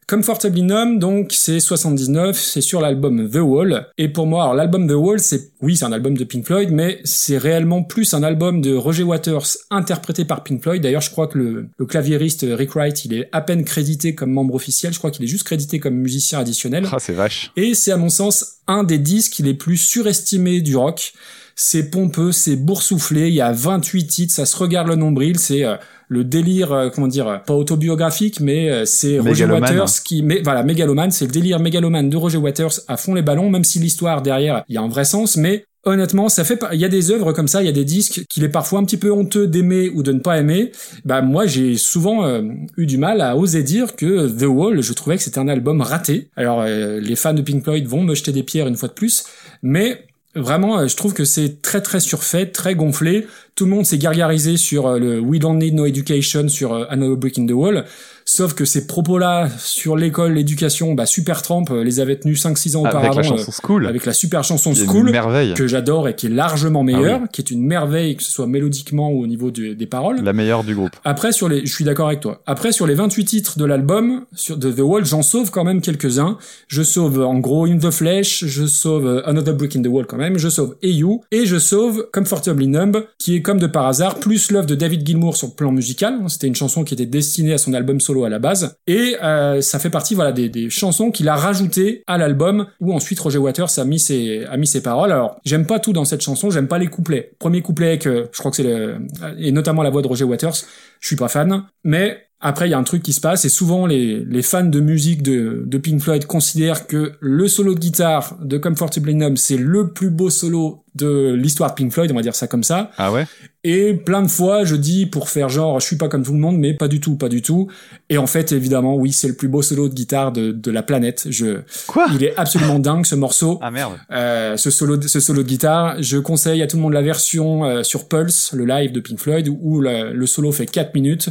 Comfortably 0.09 0.63
Numb, 0.63 0.99
donc 0.99 1.33
c'est 1.33 1.61
79, 1.61 2.37
c'est 2.39 2.61
sur 2.61 2.81
l'album 2.81 3.31
The 3.31 3.37
Wall. 3.37 3.87
Et 3.97 4.09
pour 4.09 4.27
moi, 4.27 4.43
alors 4.43 4.55
l'album 4.55 4.87
The 4.87 4.93
Wall, 4.93 5.21
c'est 5.21 5.53
oui, 5.63 5.77
c'est 5.77 5.85
un 5.85 5.93
album 5.93 6.17
de 6.17 6.25
Pink 6.25 6.45
Floyd, 6.45 6.71
mais 6.71 7.01
c'est 7.05 7.39
réellement 7.39 7.83
plus 7.83 8.13
un 8.13 8.23
album 8.23 8.61
de 8.61 8.75
Roger 8.75 9.05
Waters 9.05 9.47
interprété 9.71 10.25
par 10.25 10.43
Pink 10.43 10.63
Floyd. 10.63 10.83
D'ailleurs, 10.83 11.01
je 11.01 11.11
crois 11.11 11.29
que 11.29 11.39
le, 11.39 11.69
le 11.79 11.87
claviériste 11.87 12.45
Rick 12.47 12.73
Wright, 12.73 13.05
il 13.05 13.15
est 13.15 13.29
à 13.33 13.41
peine 13.41 13.65
crédité 13.65 14.15
comme 14.15 14.33
membre 14.33 14.55
officiel. 14.55 14.93
Je 14.93 14.99
crois 14.99 15.11
qu'il 15.11 15.25
est 15.25 15.29
juste 15.29 15.45
crédité 15.45 15.79
comme 15.79 15.95
musicien 15.95 16.41
additionnel. 16.41 16.87
Ah, 16.91 16.99
c'est 16.99 17.15
vache. 17.15 17.53
Et 17.57 17.75
c'est 17.75 17.93
à 17.93 17.97
mon 17.97 18.11
sens 18.11 18.57
un 18.67 18.85
des 18.85 18.99
disques 18.99 19.39
les 19.39 19.55
plus 19.55 19.77
surestimés 19.77 20.61
du 20.61 20.77
rock. 20.77 21.15
C'est 21.55 21.91
pompeux, 21.91 22.33
c'est 22.33 22.57
boursouflé, 22.57 23.29
il 23.29 23.35
y 23.35 23.41
a 23.41 23.53
28 23.53 24.07
titres, 24.07 24.35
ça 24.35 24.47
se 24.47 24.57
regarde 24.57 24.89
le 24.89 24.97
nombril, 24.97 25.39
c'est 25.39 25.65
euh, 25.65 25.77
le 26.13 26.25
délire, 26.25 26.73
euh, 26.73 26.91
comment 26.91 27.09
dire, 27.09 27.27
euh, 27.27 27.39
pas 27.39 27.55
autobiographique, 27.55 28.41
mais 28.41 28.71
euh, 28.71 28.85
c'est 28.85 29.19
Roger. 29.19 29.47
Waters 29.47 30.03
qui, 30.05 30.23
mais 30.23 30.43
voilà, 30.43 30.63
mégalomane, 30.63 31.11
c'est 31.11 31.25
le 31.25 31.33
délire 31.33 31.59
mégalomane 31.59 32.11
de 32.11 32.17
Roger 32.17 32.39
Waters 32.39 32.81
à 32.87 32.97
fond 32.97 33.15
les 33.15 33.23
ballons, 33.23 33.51
même 33.51 33.65
si 33.65 33.79
l'histoire 33.79 34.23
derrière, 34.23 34.65
il 34.69 34.75
y 34.75 34.79
a 34.79 34.83
un 34.83 34.89
vrai 34.89 35.05
sens, 35.05 35.37
mais 35.37 35.65
honnêtement, 35.85 36.29
ça 36.29 36.45
fait 36.45 36.57
pas, 36.57 36.75
il 36.75 36.81
y 36.81 36.85
a 36.85 36.89
des 36.89 37.11
œuvres 37.11 37.33
comme 37.33 37.49
ça, 37.49 37.63
il 37.63 37.67
y 37.67 37.69
a 37.69 37.73
des 37.73 37.85
disques 37.85 38.25
qu'il 38.29 38.45
est 38.45 38.49
parfois 38.49 38.79
un 38.79 38.85
petit 38.85 38.97
peu 38.97 39.11
honteux 39.11 39.47
d'aimer 39.47 39.91
ou 39.91 40.03
de 40.03 40.13
ne 40.13 40.21
pas 40.21 40.39
aimer. 40.39 40.73
Bah, 41.05 41.23
moi, 41.23 41.47
j'ai 41.47 41.77
souvent 41.77 42.25
euh, 42.25 42.43
eu 42.77 42.87
du 42.87 42.99
mal 42.99 43.21
à 43.21 43.37
oser 43.37 43.63
dire 43.63 43.97
que 43.97 44.29
The 44.29 44.47
Wall, 44.47 44.83
je 44.83 44.93
trouvais 44.93 45.17
que 45.17 45.23
c'était 45.23 45.41
un 45.41 45.49
album 45.49 45.81
raté. 45.81 46.29
Alors, 46.37 46.61
euh, 46.61 47.01
les 47.01 47.17
fans 47.17 47.35
de 47.35 47.43
Pink 47.43 47.65
Floyd 47.65 47.87
vont 47.87 48.03
me 48.03 48.15
jeter 48.15 48.33
des 48.33 48.43
pierres 48.43 48.69
une 48.69 48.77
fois 48.77 48.89
de 48.89 48.95
plus, 48.95 49.25
mais 49.63 50.05
Vraiment, 50.35 50.89
je 50.89 50.97
trouve 50.97 51.13
que 51.13 51.27
c'est 51.27 51.61
très 51.61 51.83
très 51.83 52.01
surfait, 52.01 52.47
très 52.47 52.75
gonflé. 52.75 53.27
Tout 53.55 53.67
le 53.67 53.71
monde 53.71 53.85
s'est 53.85 53.99
gargarisé 53.99 54.57
sur 54.57 54.87
euh, 54.87 54.99
le 54.99 55.21
We 55.21 55.39
Don't 55.39 55.59
Need 55.59 55.75
No 55.75 55.85
Education 55.85 56.49
sur 56.49 56.73
euh, 56.73 56.85
Another 56.89 57.17
Brick 57.17 57.39
in 57.39 57.47
the 57.47 57.53
Wall. 57.53 57.85
Sauf 58.25 58.55
que 58.55 58.65
ces 58.65 58.87
propos-là 58.87 59.49
sur 59.59 59.97
l'école, 59.97 60.33
l'éducation, 60.35 60.95
bah 60.95 61.05
Supertramp 61.05 61.65
euh, 61.71 61.85
les 61.85 62.01
avait 62.01 62.17
tenus 62.17 62.43
5-6 62.43 62.77
ans 62.77 62.81
auparavant. 62.81 63.13
Avec 63.13 63.17
la 63.17 63.23
chanson 63.23 63.53
School. 63.53 63.87
avec 63.87 64.07
la 64.07 64.15
super 64.15 64.43
chanson 64.43 64.73
School 64.75 65.11
merveille. 65.11 65.53
que 65.53 65.67
j'adore 65.67 66.09
et 66.09 66.15
qui 66.15 66.27
est 66.27 66.31
largement 66.31 66.83
meilleure, 66.83 67.21
Ah 67.25 67.29
qui 67.31 67.43
est 67.43 67.51
une 67.51 67.63
merveille 67.67 68.17
que 68.17 68.23
ce 68.23 68.33
soit 68.33 68.47
mélodiquement 68.47 69.11
ou 69.11 69.23
au 69.23 69.27
niveau 69.27 69.51
des 69.51 69.87
paroles. 69.87 70.23
La 70.23 70.33
meilleure 70.33 70.65
du 70.65 70.75
groupe. 70.75 70.93
Après 71.05 71.33
sur 71.33 71.49
les, 71.49 71.67
je 71.67 71.75
suis 71.75 71.85
d'accord 71.85 72.07
avec 72.07 72.21
toi. 72.21 72.41
Après 72.47 72.73
sur 72.73 72.87
les 72.87 72.95
28 72.95 73.25
titres 73.25 73.59
de 73.59 73.67
l'album, 73.67 74.25
sur 74.35 74.57
de 74.57 74.71
The 74.71 74.81
Wall, 74.81 75.05
j'en 75.05 75.23
sauve 75.23 75.51
quand 75.51 75.65
même 75.65 75.83
quelques-uns. 75.83 76.39
Je 76.69 76.83
sauve 76.83 77.21
en 77.21 77.39
gros 77.39 77.67
In 77.67 77.79
the 77.79 77.91
Flesh, 77.91 78.45
je 78.47 78.65
sauve 78.65 79.23
Another 79.27 79.55
Brick 79.55 79.77
in 79.77 79.83
the 79.83 79.89
Wall 79.89 80.07
quand 80.07 80.17
même, 80.17 80.39
je 80.39 80.49
sauve 80.49 80.77
Hey 80.83 80.95
You 80.95 81.23
et 81.33 81.45
je 81.45 81.59
sauve 81.59 82.09
Comfortably 82.13 82.69
Numb, 82.69 83.05
qui 83.19 83.37
est 83.37 83.42
comme 83.43 83.59
de 83.59 83.67
par 83.67 83.87
hasard, 83.87 84.21
plus 84.21 84.51
l'œuvre 84.51 84.67
de 84.67 84.75
David 84.75 85.07
Gilmour 85.07 85.37
sur 85.37 85.49
le 85.49 85.55
plan 85.55 85.73
musical. 85.73 86.19
C'était 86.29 86.47
une 86.47 86.55
chanson 86.55 86.85
qui 86.85 86.95
était 86.95 87.07
destinée 87.07 87.53
à 87.53 87.59
son 87.59 87.75
album 87.75 88.01
solo 88.01 88.25
à 88.25 88.29
la 88.29 88.39
base. 88.39 88.77
Et 88.87 89.17
euh, 89.23 89.61
ça 89.61 89.79
fait 89.79 89.91
partie 89.91 90.15
voilà 90.15 90.33
des, 90.33 90.49
des 90.49 90.71
chansons 90.71 91.11
qu'il 91.11 91.29
a 91.29 91.37
rajoutées 91.37 92.03
à 92.07 92.19
l'album, 92.19 92.67
où 92.81 92.93
ensuite 92.93 93.19
Roger 93.21 93.39
Waters 93.39 93.79
a 93.79 93.85
mis 93.85 93.99
ses, 93.99 94.45
a 94.45 94.57
mis 94.57 94.67
ses 94.67 94.83
paroles. 94.83 95.13
Alors, 95.13 95.41
j'aime 95.45 95.67
pas 95.67 95.79
tout 95.79 95.93
dans 95.93 96.05
cette 96.05 96.23
chanson, 96.23 96.51
j'aime 96.51 96.69
pas 96.69 96.79
les 96.79 96.89
couplets. 96.89 97.33
Premier 97.39 97.63
couplet 97.63 97.99
que 97.99 98.29
je 98.33 98.39
crois 98.39 98.51
que 98.51 98.57
c'est 98.57 98.63
le... 98.63 98.97
et 99.39 99.53
notamment 99.53 99.83
la 99.83 99.91
voix 99.91 100.03
de 100.03 100.09
Roger 100.09 100.25
Waters, 100.25 100.55
je 101.01 101.07
suis 101.07 101.17
pas 101.17 101.29
fan. 101.29 101.65
Mais 101.85 102.29
après, 102.43 102.67
il 102.69 102.73
y 102.73 102.75
a 102.75 102.79
un 102.79 102.83
truc 102.83 103.03
qui 103.03 103.13
se 103.13 103.21
passe, 103.21 103.45
et 103.45 103.49
souvent 103.49 103.87
les, 103.87 104.25
les 104.25 104.43
fans 104.43 104.65
de 104.65 104.81
musique 104.81 105.23
de, 105.23 105.63
de 105.65 105.79
Pink 105.79 106.01
Floyd 106.01 106.27
considèrent 106.27 106.87
que 106.87 107.13
le 107.21 107.49
solo 107.49 107.75
de 107.75 107.79
guitare 107.81 108.37
de 108.43 108.59
Comfortably 108.59 109.15
Numb, 109.15 109.37
c'est 109.37 109.57
le 109.57 109.93
plus 109.93 110.11
beau 110.11 110.29
solo 110.29 110.81
de 110.95 111.33
l'histoire 111.33 111.71
de 111.71 111.75
Pink 111.77 111.91
Floyd, 111.93 112.11
on 112.13 112.15
va 112.15 112.21
dire 112.23 112.35
ça 112.35 112.47
comme 112.47 112.65
ça. 112.65 112.91
Ah 112.99 113.13
ouais? 113.13 113.27
Et 113.65 113.95
plein 113.95 114.21
de 114.23 114.29
fois, 114.29 114.65
je 114.65 114.75
dis 114.77 115.07
pour 115.07 115.31
faire 115.31 115.49
genre, 115.49 115.81
je 115.81 115.87
suis 115.87 115.97
pas 115.97 116.09
comme 116.09 116.23
tout 116.23 116.33
le 116.33 116.39
monde, 116.39 116.59
mais 116.59 116.75
pas 116.75 116.89
du 116.89 117.01
tout, 117.01 117.17
pas 117.17 117.29
du 117.31 117.41
tout. 117.41 117.69
Et 118.11 118.19
en 118.19 118.27
fait, 118.27 118.53
évidemment, 118.53 118.97
oui, 118.97 119.13
c'est 119.13 119.29
le 119.29 119.35
plus 119.35 119.49
beau 119.49 119.63
solo 119.63 119.89
de 119.89 119.95
guitare 119.95 120.33
de, 120.33 120.51
de 120.53 120.71
la 120.71 120.83
planète. 120.83 121.27
Je, 121.31 121.61
Quoi? 121.87 122.09
il 122.15 122.25
est 122.25 122.37
absolument 122.37 122.79
dingue 122.79 123.07
ce 123.07 123.15
morceau. 123.15 123.59
Ah 123.63 123.71
merde. 123.71 123.95
Euh, 124.11 124.57
ce 124.59 124.71
solo, 124.71 124.97
de- 124.99 125.07
ce 125.09 125.21
solo 125.21 125.43
de 125.45 125.49
guitare, 125.49 125.97
je 126.03 126.19
conseille 126.19 126.61
à 126.61 126.67
tout 126.67 126.77
le 126.77 126.83
monde 126.83 126.93
la 126.93 127.03
version 127.03 127.65
euh, 127.65 127.83
sur 127.85 128.09
Pulse, 128.09 128.53
le 128.53 128.67
live 128.67 128.93
de 128.93 129.01
Pink 129.01 129.19
Floyd, 129.19 129.49
où 129.49 129.81
le, 129.81 130.13
le 130.13 130.27
solo 130.27 130.53
fait 130.53 130.67
4 130.67 130.93
minutes. 130.95 131.31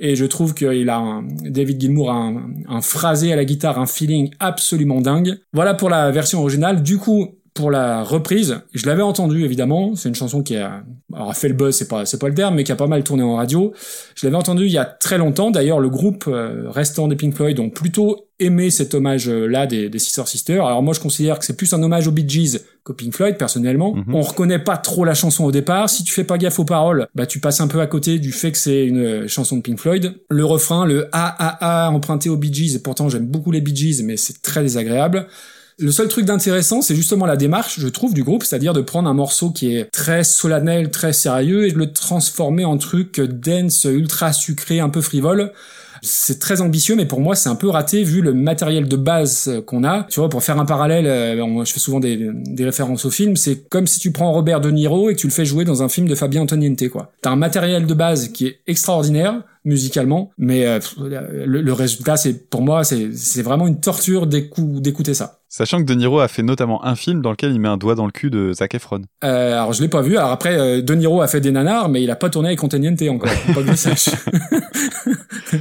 Et 0.00 0.14
je 0.14 0.24
trouve 0.24 0.54
qu'il 0.54 0.88
a 0.90 0.96
un, 0.96 1.22
David 1.22 1.80
Gilmour 1.80 2.10
a 2.10 2.14
un, 2.14 2.50
un 2.68 2.80
phrasé 2.80 3.32
à 3.32 3.36
la 3.36 3.44
guitare, 3.44 3.78
un 3.78 3.86
feeling 3.86 4.30
absolument 4.38 5.00
dingue. 5.00 5.40
Voilà 5.52 5.74
pour 5.74 5.90
la 5.90 6.10
version 6.10 6.40
originale. 6.40 6.82
Du 6.82 6.98
coup, 6.98 7.37
pour 7.54 7.70
la 7.70 8.02
reprise, 8.02 8.60
je 8.72 8.86
l'avais 8.86 9.02
entendu 9.02 9.44
évidemment. 9.44 9.94
C'est 9.96 10.08
une 10.08 10.14
chanson 10.14 10.42
qui 10.42 10.56
a, 10.56 10.84
alors, 11.12 11.30
a 11.30 11.34
fait 11.34 11.48
le 11.48 11.54
buzz, 11.54 11.74
c'est 11.74 11.88
pas, 11.88 12.06
c'est 12.06 12.18
pas 12.18 12.28
le 12.28 12.34
terme, 12.34 12.54
mais 12.54 12.64
qui 12.64 12.72
a 12.72 12.76
pas 12.76 12.86
mal 12.86 13.02
tourné 13.02 13.22
en 13.22 13.36
radio. 13.36 13.72
Je 14.14 14.26
l'avais 14.26 14.36
entendu 14.36 14.66
il 14.66 14.72
y 14.72 14.78
a 14.78 14.84
très 14.84 15.18
longtemps. 15.18 15.50
D'ailleurs, 15.50 15.80
le 15.80 15.88
groupe 15.88 16.24
euh, 16.28 16.70
restant 16.70 17.08
des 17.08 17.16
Pink 17.16 17.34
Floyd 17.34 17.58
ont 17.58 17.70
plutôt 17.70 18.28
aimé 18.38 18.70
cet 18.70 18.94
hommage-là 18.94 19.66
des, 19.66 19.88
des 19.88 19.98
Sister 19.98 20.22
Sisters. 20.26 20.64
Alors 20.64 20.82
moi, 20.82 20.94
je 20.94 21.00
considère 21.00 21.38
que 21.38 21.44
c'est 21.44 21.56
plus 21.56 21.72
un 21.72 21.82
hommage 21.82 22.06
aux 22.06 22.12
Bee 22.12 22.28
Gees 22.28 22.60
qu'aux 22.84 22.94
Pink 22.94 23.12
Floyd, 23.12 23.36
personnellement. 23.36 23.94
Mhm. 23.94 24.14
On 24.14 24.22
reconnaît 24.22 24.60
pas 24.60 24.76
trop 24.76 25.04
la 25.04 25.14
chanson 25.14 25.44
au 25.44 25.50
départ. 25.50 25.90
Si 25.90 26.04
tu 26.04 26.12
fais 26.12 26.24
pas 26.24 26.38
gaffe 26.38 26.60
aux 26.60 26.64
paroles, 26.64 27.08
bah 27.16 27.26
tu 27.26 27.40
passes 27.40 27.60
un 27.60 27.66
peu 27.66 27.80
à 27.80 27.86
côté 27.86 28.20
du 28.20 28.30
fait 28.30 28.52
que 28.52 28.58
c'est 28.58 28.86
une 28.86 29.04
euh, 29.04 29.28
chanson 29.28 29.56
de 29.56 29.62
Pink 29.62 29.80
Floyd. 29.80 30.14
Le 30.30 30.44
refrain, 30.44 30.86
le 30.86 31.08
A 31.12 31.26
A 31.26 31.86
A 31.86 31.90
emprunté 31.90 32.28
aux 32.28 32.36
Bee 32.36 32.52
Gees, 32.52 32.76
et 32.76 32.78
pourtant 32.80 33.08
j'aime 33.08 33.26
beaucoup 33.26 33.50
les 33.50 33.60
Bee 33.60 33.74
Gees, 33.74 34.02
mais 34.04 34.16
c'est 34.16 34.40
très 34.42 34.62
désagréable. 34.62 35.26
Le 35.80 35.92
seul 35.92 36.08
truc 36.08 36.24
d'intéressant, 36.24 36.82
c'est 36.82 36.96
justement 36.96 37.24
la 37.24 37.36
démarche, 37.36 37.78
je 37.78 37.86
trouve, 37.86 38.12
du 38.12 38.24
groupe, 38.24 38.42
c'est-à-dire 38.42 38.72
de 38.72 38.80
prendre 38.80 39.08
un 39.08 39.14
morceau 39.14 39.50
qui 39.50 39.76
est 39.76 39.84
très 39.92 40.24
solennel, 40.24 40.90
très 40.90 41.12
sérieux, 41.12 41.68
et 41.68 41.72
de 41.72 41.78
le 41.78 41.92
transformer 41.92 42.64
en 42.64 42.78
truc 42.78 43.20
dense, 43.20 43.84
ultra 43.84 44.32
sucré, 44.32 44.80
un 44.80 44.88
peu 44.88 45.00
frivole. 45.00 45.52
C'est 46.02 46.40
très 46.40 46.60
ambitieux, 46.62 46.96
mais 46.96 47.06
pour 47.06 47.20
moi, 47.20 47.36
c'est 47.36 47.48
un 47.48 47.54
peu 47.54 47.68
raté 47.68 48.02
vu 48.02 48.22
le 48.22 48.34
matériel 48.34 48.88
de 48.88 48.96
base 48.96 49.62
qu'on 49.66 49.84
a. 49.84 50.04
Tu 50.10 50.18
vois, 50.18 50.28
pour 50.28 50.42
faire 50.42 50.58
un 50.58 50.64
parallèle, 50.64 51.06
euh, 51.06 51.64
je 51.64 51.72
fais 51.72 51.80
souvent 51.80 52.00
des, 52.00 52.28
références 52.58 53.04
au 53.04 53.10
film, 53.10 53.36
c'est 53.36 53.68
comme 53.68 53.86
si 53.86 54.00
tu 54.00 54.10
prends 54.10 54.32
Robert 54.32 54.60
De 54.60 54.72
Niro 54.72 55.10
et 55.10 55.14
que 55.14 55.20
tu 55.20 55.28
le 55.28 55.32
fais 55.32 55.44
jouer 55.44 55.64
dans 55.64 55.84
un 55.84 55.88
film 55.88 56.08
de 56.08 56.14
Fabien 56.16 56.42
Antoniente, 56.42 56.88
quoi. 56.88 57.12
T'as 57.22 57.30
un 57.30 57.36
matériel 57.36 57.86
de 57.86 57.94
base 57.94 58.28
qui 58.28 58.46
est 58.46 58.60
extraordinaire, 58.66 59.42
musicalement, 59.64 60.30
mais 60.38 60.66
euh, 60.66 60.80
le, 60.98 61.62
le 61.62 61.72
résultat, 61.72 62.16
c'est 62.16 62.48
pour 62.48 62.62
moi, 62.62 62.82
c'est 62.82 63.42
vraiment 63.42 63.68
une 63.68 63.78
torture 63.80 64.26
d'écou- 64.26 64.80
d'écouter 64.80 65.14
ça. 65.14 65.37
Sachant 65.50 65.78
que 65.78 65.84
De 65.84 65.94
Niro 65.94 66.20
a 66.20 66.28
fait 66.28 66.42
notamment 66.42 66.84
un 66.84 66.94
film 66.94 67.22
dans 67.22 67.30
lequel 67.30 67.52
il 67.52 67.58
met 67.58 67.68
un 67.68 67.78
doigt 67.78 67.94
dans 67.94 68.04
le 68.04 68.12
cul 68.12 68.28
de 68.28 68.52
Zac 68.52 68.74
Efron. 68.74 69.00
Euh, 69.24 69.54
alors 69.54 69.72
je 69.72 69.80
l'ai 69.80 69.88
pas 69.88 70.02
vu. 70.02 70.18
Alors 70.18 70.30
après, 70.30 70.58
euh, 70.58 70.82
De 70.82 70.94
Niro 70.94 71.22
a 71.22 71.26
fait 71.26 71.40
des 71.40 71.50
nanars, 71.50 71.88
mais 71.88 72.02
il 72.02 72.10
a 72.10 72.16
pas 72.16 72.28
tourné 72.28 72.48
avec 72.48 72.58
Conteniente 72.58 73.00
encore. 73.08 73.30
pas 73.54 73.62
que 73.62 73.70
je 73.70 73.74
sache. 73.74 74.10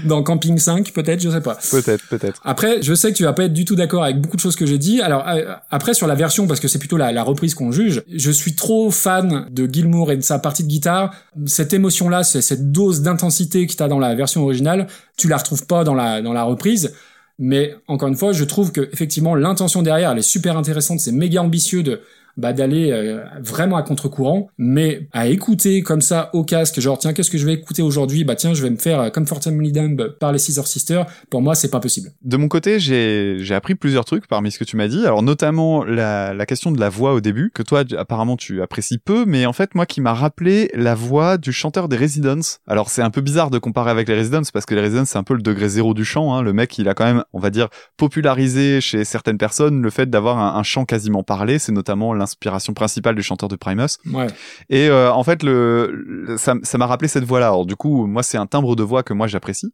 Dans 0.04 0.24
Camping 0.24 0.58
5, 0.58 0.92
peut-être, 0.92 1.22
je 1.22 1.30
sais 1.30 1.40
pas. 1.40 1.58
Peut-être, 1.72 2.06
peut-être. 2.10 2.42
Après, 2.44 2.82
je 2.82 2.94
sais 2.94 3.14
que 3.14 3.18
tu 3.18 3.24
vas 3.24 3.32
pas 3.32 3.46
être 3.46 3.54
du 3.54 3.64
tout 3.64 3.76
d'accord 3.76 4.04
avec 4.04 4.20
beaucoup 4.20 4.36
de 4.36 4.42
choses 4.42 4.58
que 4.58 4.66
j'ai 4.66 4.78
dit. 4.78 5.00
Alors 5.02 5.26
euh, 5.26 5.54
après 5.70 5.94
sur 5.94 6.08
la 6.08 6.16
version, 6.16 6.48
parce 6.48 6.60
que 6.60 6.68
c'est 6.68 6.80
plutôt 6.80 6.98
la, 6.98 7.14
la 7.14 7.24
reprise 7.24 7.56
qu'on 7.56 7.72
juge, 7.72 8.04
je 8.14 8.32
suis 8.32 8.56
trop 8.56 8.92
fan 8.92 9.48
de 9.50 9.68
Gilmour 9.72 10.12
et 10.12 10.18
de 10.18 10.22
sa 10.22 10.38
partie 10.40 10.64
de 10.64 10.68
guitare. 10.68 11.14
Cette 11.46 11.74
émotion-là, 11.74 12.26
c'est 12.26 12.42
cette 12.42 12.74
dose 12.74 13.04
d'intensité 13.04 13.66
que 13.66 13.74
t'as 13.74 13.88
dans 13.88 14.00
la 14.00 14.16
version 14.16 14.44
originale, 14.44 14.88
tu 15.18 15.30
la 15.30 15.38
retrouves 15.38 15.66
pas 15.66 15.86
dans 15.86 15.96
la 15.96 16.22
dans 16.22 16.34
la 16.34 16.44
reprise. 16.44 16.94
Mais 17.40 17.76
encore 17.88 18.10
une 18.10 18.16
fois, 18.16 18.32
je 18.32 18.44
trouve 18.44 18.72
que 18.72 18.82
effectivement 18.92 19.36
l'intention 19.36 19.82
derrière, 19.82 20.12
elle 20.12 20.20
est 20.20 20.24
super 20.24 20.58
intéressante. 20.58 21.00
C'est 21.00 21.12
méga 21.12 21.42
ambitieux 21.42 21.84
de 21.84 22.02
bah, 22.38 22.54
d'aller 22.54 22.92
euh, 22.92 23.24
vraiment 23.42 23.78
à 23.78 23.84
contre-courant, 23.84 24.48
mais 24.58 25.08
à 25.12 25.28
écouter 25.28 25.82
comme 25.82 26.02
ça 26.02 26.30
au 26.34 26.44
casque, 26.44 26.80
genre 26.80 26.98
tiens 26.98 27.14
qu'est-ce 27.14 27.32
que 27.32 27.38
je 27.38 27.46
vais 27.46 27.54
écouter 27.54 27.82
aujourd'hui? 27.82 28.24
Bah 28.24 28.36
tiens 28.36 28.54
je 28.54 28.64
vais 28.64 28.70
me 28.70 28.78
faire 28.78 29.02
euh, 29.02 29.10
Comfortably 29.10 29.72
Numb 29.72 30.16
par 30.20 30.32
les 30.32 30.40
Scissor 30.40 30.68
Sisters. 30.68 31.06
Pour 31.30 31.42
moi 31.42 31.56
c'est 31.56 31.70
pas 31.70 31.80
possible. 31.80 32.12
De 32.24 32.38
mon 32.38 32.48
côté, 32.48 32.80
j'ai 32.80 33.54
appris 33.54 33.76
plusieurs 33.76 34.06
trucs 34.06 34.28
parmi 34.28 34.52
ce 34.52 34.60
que 34.60 34.64
tu 34.64 34.78
m'as 34.78 34.88
dit. 34.88 35.06
Alors 35.06 35.24
notamment 35.24 35.84
la, 35.84 36.34
la 36.34 36.46
question 36.46 36.72
de 36.72 36.80
la 36.80 36.90
voix 36.90 37.14
au 37.14 37.22
début, 37.22 37.52
que 37.54 37.64
toi 37.64 37.84
apparemment 37.98 38.38
tu 38.38 38.62
apprécies 38.62 38.98
peu, 38.98 39.26
mais 39.26 39.46
en 39.46 39.54
fait 39.54 39.76
moi 39.76 39.86
qui 39.86 40.02
m'a 40.02 40.14
rappelé 40.14 40.70
la 40.74 40.96
voix 40.96 41.38
du 41.38 41.52
chanteur 41.52 41.90
des 41.90 41.98
Residents. 41.98 42.60
Alors 42.68 42.90
c'est 42.90 43.02
un 43.02 43.10
peu 43.10 43.22
bizarre 43.22 43.50
de 43.50 43.58
comparer 43.58 43.92
avec 43.92 44.08
les 44.08 44.16
Residents 44.16 44.42
parce 44.54 44.66
que 44.66 44.76
les 44.76 44.82
Residents 44.82 45.06
c'est 45.06 45.18
un 45.18 45.24
peu 45.24 45.34
le 45.34 45.42
degré 45.42 45.70
zéro 45.70 45.94
du 45.94 46.06
chant. 46.06 46.34
Hein. 46.34 46.42
Le 46.42 46.54
mec 46.54 46.78
il 46.78 46.88
a 46.88 46.94
quand 46.94 47.06
même, 47.06 47.24
on 47.34 47.40
va 47.40 47.50
dire, 47.50 47.70
popularisé 47.98 48.82
chez 48.82 49.04
certaines 49.04 49.38
personnes 49.38 49.82
le 49.82 49.90
fait 49.90 50.10
d'avoir 50.10 50.38
un, 50.38 50.64
chant 50.64 50.86
quasiment 50.86 51.24
parlé. 51.24 51.60
C'est 51.60 51.72
notamment 51.72 52.14
l'inspiration 52.28 52.74
principale 52.74 53.16
du 53.16 53.24
chanteur 53.24 53.50
de 53.50 53.56
Primus. 53.56 53.98
Ouais. 54.12 54.28
Et 54.70 54.90
euh, 54.90 55.12
en 55.12 55.24
fait, 55.24 55.44
le, 55.44 56.36
ça 56.38 56.56
ça 56.64 56.78
m'a 56.78 56.86
rappelé 56.86 57.08
cette 57.08 57.24
voix-là. 57.24 57.48
Alors 57.48 57.66
du 57.66 57.76
coup, 57.76 58.06
moi, 58.06 58.24
c'est 58.24 58.38
un 58.38 58.46
timbre 58.46 58.76
de 58.76 58.84
voix 58.84 59.04
que 59.04 59.14
moi 59.14 59.28
j'apprécie. 59.28 59.74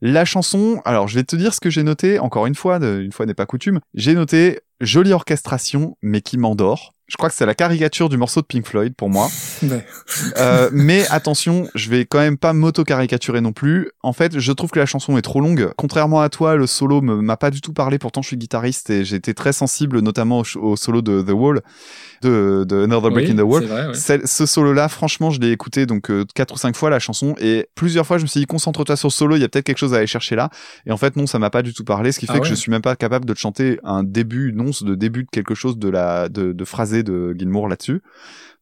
La 0.00 0.24
chanson, 0.24 0.80
alors 0.84 1.06
je 1.06 1.14
vais 1.14 1.24
te 1.24 1.36
dire 1.36 1.54
ce 1.54 1.60
que 1.60 1.70
j'ai 1.70 1.82
noté. 1.82 2.18
Encore 2.18 2.46
une 2.46 2.54
fois, 2.54 2.78
une 2.78 3.12
fois 3.12 3.26
n'est 3.26 3.34
pas 3.34 3.46
coutume. 3.46 3.80
J'ai 3.94 4.14
noté 4.14 4.60
jolie 4.80 5.12
orchestration, 5.12 5.96
mais 6.02 6.20
qui 6.20 6.38
m'endort. 6.38 6.92
Je 7.12 7.18
crois 7.18 7.28
que 7.28 7.34
c'est 7.34 7.44
la 7.44 7.54
caricature 7.54 8.08
du 8.08 8.16
morceau 8.16 8.40
de 8.40 8.46
Pink 8.46 8.66
Floyd 8.66 8.94
pour 8.96 9.10
moi. 9.10 9.28
Ouais. 9.62 9.86
Euh, 10.38 10.70
mais 10.72 11.06
attention, 11.10 11.68
je 11.74 11.90
vais 11.90 12.06
quand 12.06 12.20
même 12.20 12.38
pas 12.38 12.54
m'auto-caricaturer 12.54 13.42
non 13.42 13.52
plus. 13.52 13.90
En 14.02 14.14
fait, 14.14 14.38
je 14.38 14.52
trouve 14.52 14.70
que 14.70 14.78
la 14.78 14.86
chanson 14.86 15.18
est 15.18 15.22
trop 15.22 15.42
longue. 15.42 15.72
Contrairement 15.76 16.22
à 16.22 16.30
toi, 16.30 16.56
le 16.56 16.66
solo 16.66 17.02
m'a 17.02 17.36
pas 17.36 17.50
du 17.50 17.60
tout 17.60 17.74
parlé. 17.74 17.98
Pourtant, 17.98 18.22
je 18.22 18.28
suis 18.28 18.38
guitariste 18.38 18.88
et 18.88 19.00
été 19.14 19.34
très 19.34 19.52
sensible, 19.52 20.00
notamment 20.00 20.42
au 20.56 20.74
solo 20.76 21.02
de 21.02 21.20
The 21.20 21.32
Wall, 21.32 21.60
de, 22.22 22.64
de 22.66 22.84
Another 22.84 23.10
Break 23.10 23.26
Oui, 23.26 23.32
in 23.32 23.36
the 23.36 23.46
Wall. 23.46 23.64
vrai, 23.64 23.88
ouais. 23.88 24.20
Ce 24.24 24.46
solo-là, 24.46 24.88
franchement, 24.88 25.30
je 25.30 25.40
l'ai 25.40 25.50
écouté 25.50 25.86
donc 25.86 26.10
euh, 26.10 26.24
quatre 26.34 26.54
ou 26.54 26.56
cinq 26.56 26.74
fois 26.76 26.88
la 26.90 26.98
chanson 26.98 27.34
et 27.40 27.68
plusieurs 27.74 28.06
fois, 28.06 28.18
je 28.18 28.22
me 28.22 28.28
suis 28.28 28.40
dit 28.40 28.46
concentre-toi 28.46 28.96
sur 28.96 29.08
le 29.08 29.12
solo. 29.12 29.36
Il 29.36 29.40
y 29.40 29.44
a 29.44 29.48
peut-être 29.48 29.64
quelque 29.66 29.78
chose 29.78 29.94
à 29.94 29.98
aller 29.98 30.06
chercher 30.06 30.36
là. 30.36 30.48
Et 30.86 30.92
en 30.92 30.96
fait, 30.96 31.16
non, 31.16 31.26
ça 31.26 31.38
m'a 31.38 31.50
pas 31.50 31.62
du 31.62 31.74
tout 31.74 31.84
parlé, 31.84 32.12
ce 32.12 32.18
qui 32.18 32.26
fait 32.26 32.32
Ah 32.34 32.38
que 32.38 32.44
ouais. 32.44 32.48
je 32.48 32.54
suis 32.54 32.70
même 32.70 32.82
pas 32.82 32.96
capable 32.96 33.24
de 33.26 33.32
te 33.34 33.38
chanter 33.38 33.78
un 33.84 34.02
début, 34.02 34.50
une 34.50 34.60
once 34.60 34.82
de 34.82 34.94
début 34.94 35.24
de 35.24 35.28
quelque 35.30 35.54
chose 35.54 35.78
de 35.78 35.88
la 35.88 36.28
de, 36.28 36.52
de 36.52 36.64
phrasé 36.64 37.02
de 37.02 37.34
Gilmour 37.38 37.68
là-dessus. 37.68 38.00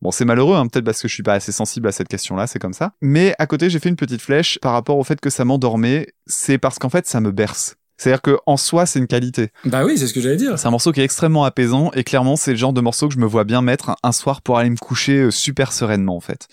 Bon, 0.03 0.11
c'est 0.11 0.25
malheureux, 0.25 0.57
hein, 0.57 0.67
peut-être 0.67 0.85
parce 0.87 1.03
que 1.03 1.09
je 1.09 1.13
suis 1.15 1.23
pas 1.23 1.35
assez 1.35 1.53
sensible 1.53 1.87
à 1.87 1.93
cette 1.93 2.09
question-là, 2.09 2.47
c'est 2.47 2.59
comme 2.59 2.73
ça. 2.73 2.93
Mais 3.03 3.35
à 3.39 3.47
côté, 3.47 3.69
j'ai 3.69 3.79
fait 3.79 3.91
une 3.91 3.97
petite 3.97 4.23
flèche 4.23 4.59
par 4.63 4.73
rapport 4.73 4.97
au 4.97 5.05
fait 5.05 5.21
que 5.21 5.29
ça 5.29 5.45
m'endormait. 5.45 6.07
C'est 6.27 6.57
parce 6.57 6.79
qu'en 6.79 6.89
fait, 6.89 7.07
ça 7.07 7.21
me 7.21 7.31
berce. 7.33 7.77
C'est-à-dire 8.01 8.23
que 8.23 8.39
en 8.47 8.57
soi, 8.57 8.87
c'est 8.87 8.99
une 8.99 9.07
qualité. 9.07 9.51
Bah 9.67 9.85
oui, 9.85 9.99
c'est 9.99 10.07
ce 10.07 10.15
que 10.15 10.23
j'allais 10.23 10.37
dire. 10.37 10.59
C'est 10.59 10.67
un 10.67 10.71
morceau 10.71 10.91
qui 10.91 11.03
est 11.03 11.05
extrêmement 11.05 11.45
apaisant 11.45 11.91
et 11.93 12.03
clairement, 12.03 12.35
c'est 12.35 12.53
le 12.53 12.57
genre 12.57 12.73
de 12.73 12.81
morceau 12.81 13.09
que 13.09 13.15
je 13.15 13.19
me 13.19 13.27
vois 13.27 13.45
bien 13.45 13.61
mettre 13.61 13.95
un 14.03 14.13
soir 14.13 14.41
pour 14.41 14.57
aller 14.57 14.71
me 14.71 14.79
coucher 14.79 15.19
euh, 15.19 15.31
super 15.31 15.71
sereinement 15.71 16.17
en 16.17 16.21
fait. 16.21 16.49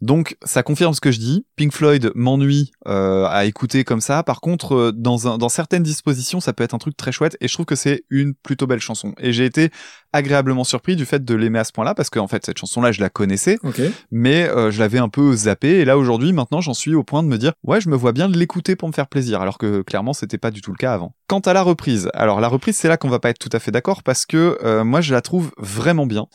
Donc, 0.00 0.36
ça 0.44 0.62
confirme 0.62 0.92
ce 0.94 1.00
que 1.00 1.10
je 1.10 1.18
dis. 1.18 1.46
Pink 1.56 1.72
Floyd 1.72 2.12
m'ennuie 2.14 2.70
euh, 2.86 3.24
à 3.26 3.44
écouter 3.46 3.84
comme 3.84 4.00
ça. 4.00 4.22
Par 4.22 4.40
contre, 4.40 4.74
euh, 4.74 4.92
dans, 4.92 5.26
un, 5.28 5.38
dans 5.38 5.48
certaines 5.48 5.82
dispositions, 5.82 6.40
ça 6.40 6.52
peut 6.52 6.64
être 6.64 6.74
un 6.74 6.78
truc 6.78 6.96
très 6.96 7.12
chouette 7.12 7.36
et 7.40 7.48
je 7.48 7.54
trouve 7.54 7.66
que 7.66 7.76
c'est 7.76 8.04
une 8.10 8.34
plutôt 8.34 8.66
belle 8.66 8.80
chanson. 8.80 9.14
Et 9.18 9.32
j'ai 9.32 9.44
été 9.46 9.70
agréablement 10.12 10.64
surpris 10.64 10.96
du 10.96 11.04
fait 11.06 11.24
de 11.24 11.34
l'aimer 11.34 11.58
à 11.58 11.64
ce 11.64 11.72
point-là 11.72 11.94
parce 11.94 12.10
qu'en 12.10 12.28
fait, 12.28 12.44
cette 12.44 12.58
chanson-là, 12.58 12.92
je 12.92 13.00
la 13.00 13.10
connaissais 13.10 13.58
Ok. 13.62 13.80
mais 14.10 14.48
euh, 14.48 14.70
je 14.70 14.78
l'avais 14.78 14.98
un 14.98 15.08
peu 15.08 15.34
zappé 15.34 15.68
et 15.68 15.84
là 15.84 15.98
aujourd'hui 15.98 16.32
maintenant 16.32 16.60
j'en 16.60 16.74
suis 16.74 16.94
au 16.94 17.02
point 17.02 17.22
de 17.22 17.28
me 17.28 17.36
dire 17.38 17.52
ouais 17.64 17.80
je 17.80 17.88
me 17.88 17.96
vois 17.96 18.12
bien 18.12 18.28
de 18.28 18.38
l'écouter 18.38 18.76
pour 18.76 18.88
me 18.88 18.94
faire 18.94 19.08
plaisir 19.08 19.40
alors 19.42 19.58
que 19.58 19.82
clairement 19.82 20.12
c'était 20.14 20.38
pas 20.38 20.50
du 20.50 20.60
tout 20.62 20.70
le 20.70 20.76
cas 20.76 20.94
avant. 20.94 21.14
Quant 21.26 21.40
à 21.40 21.52
la 21.52 21.62
reprise, 21.62 22.08
alors 22.14 22.40
la 22.40 22.48
reprise 22.48 22.76
c'est 22.76 22.88
là 22.88 22.96
qu'on 22.96 23.08
va 23.08 23.18
pas 23.18 23.30
être 23.30 23.38
tout 23.38 23.50
à 23.52 23.58
fait 23.58 23.70
d'accord 23.70 24.02
parce 24.02 24.24
que 24.26 24.58
euh, 24.62 24.84
moi 24.84 25.00
je 25.00 25.12
la 25.12 25.20
trouve 25.20 25.50
vraiment 25.58 26.06
bien. 26.06 26.26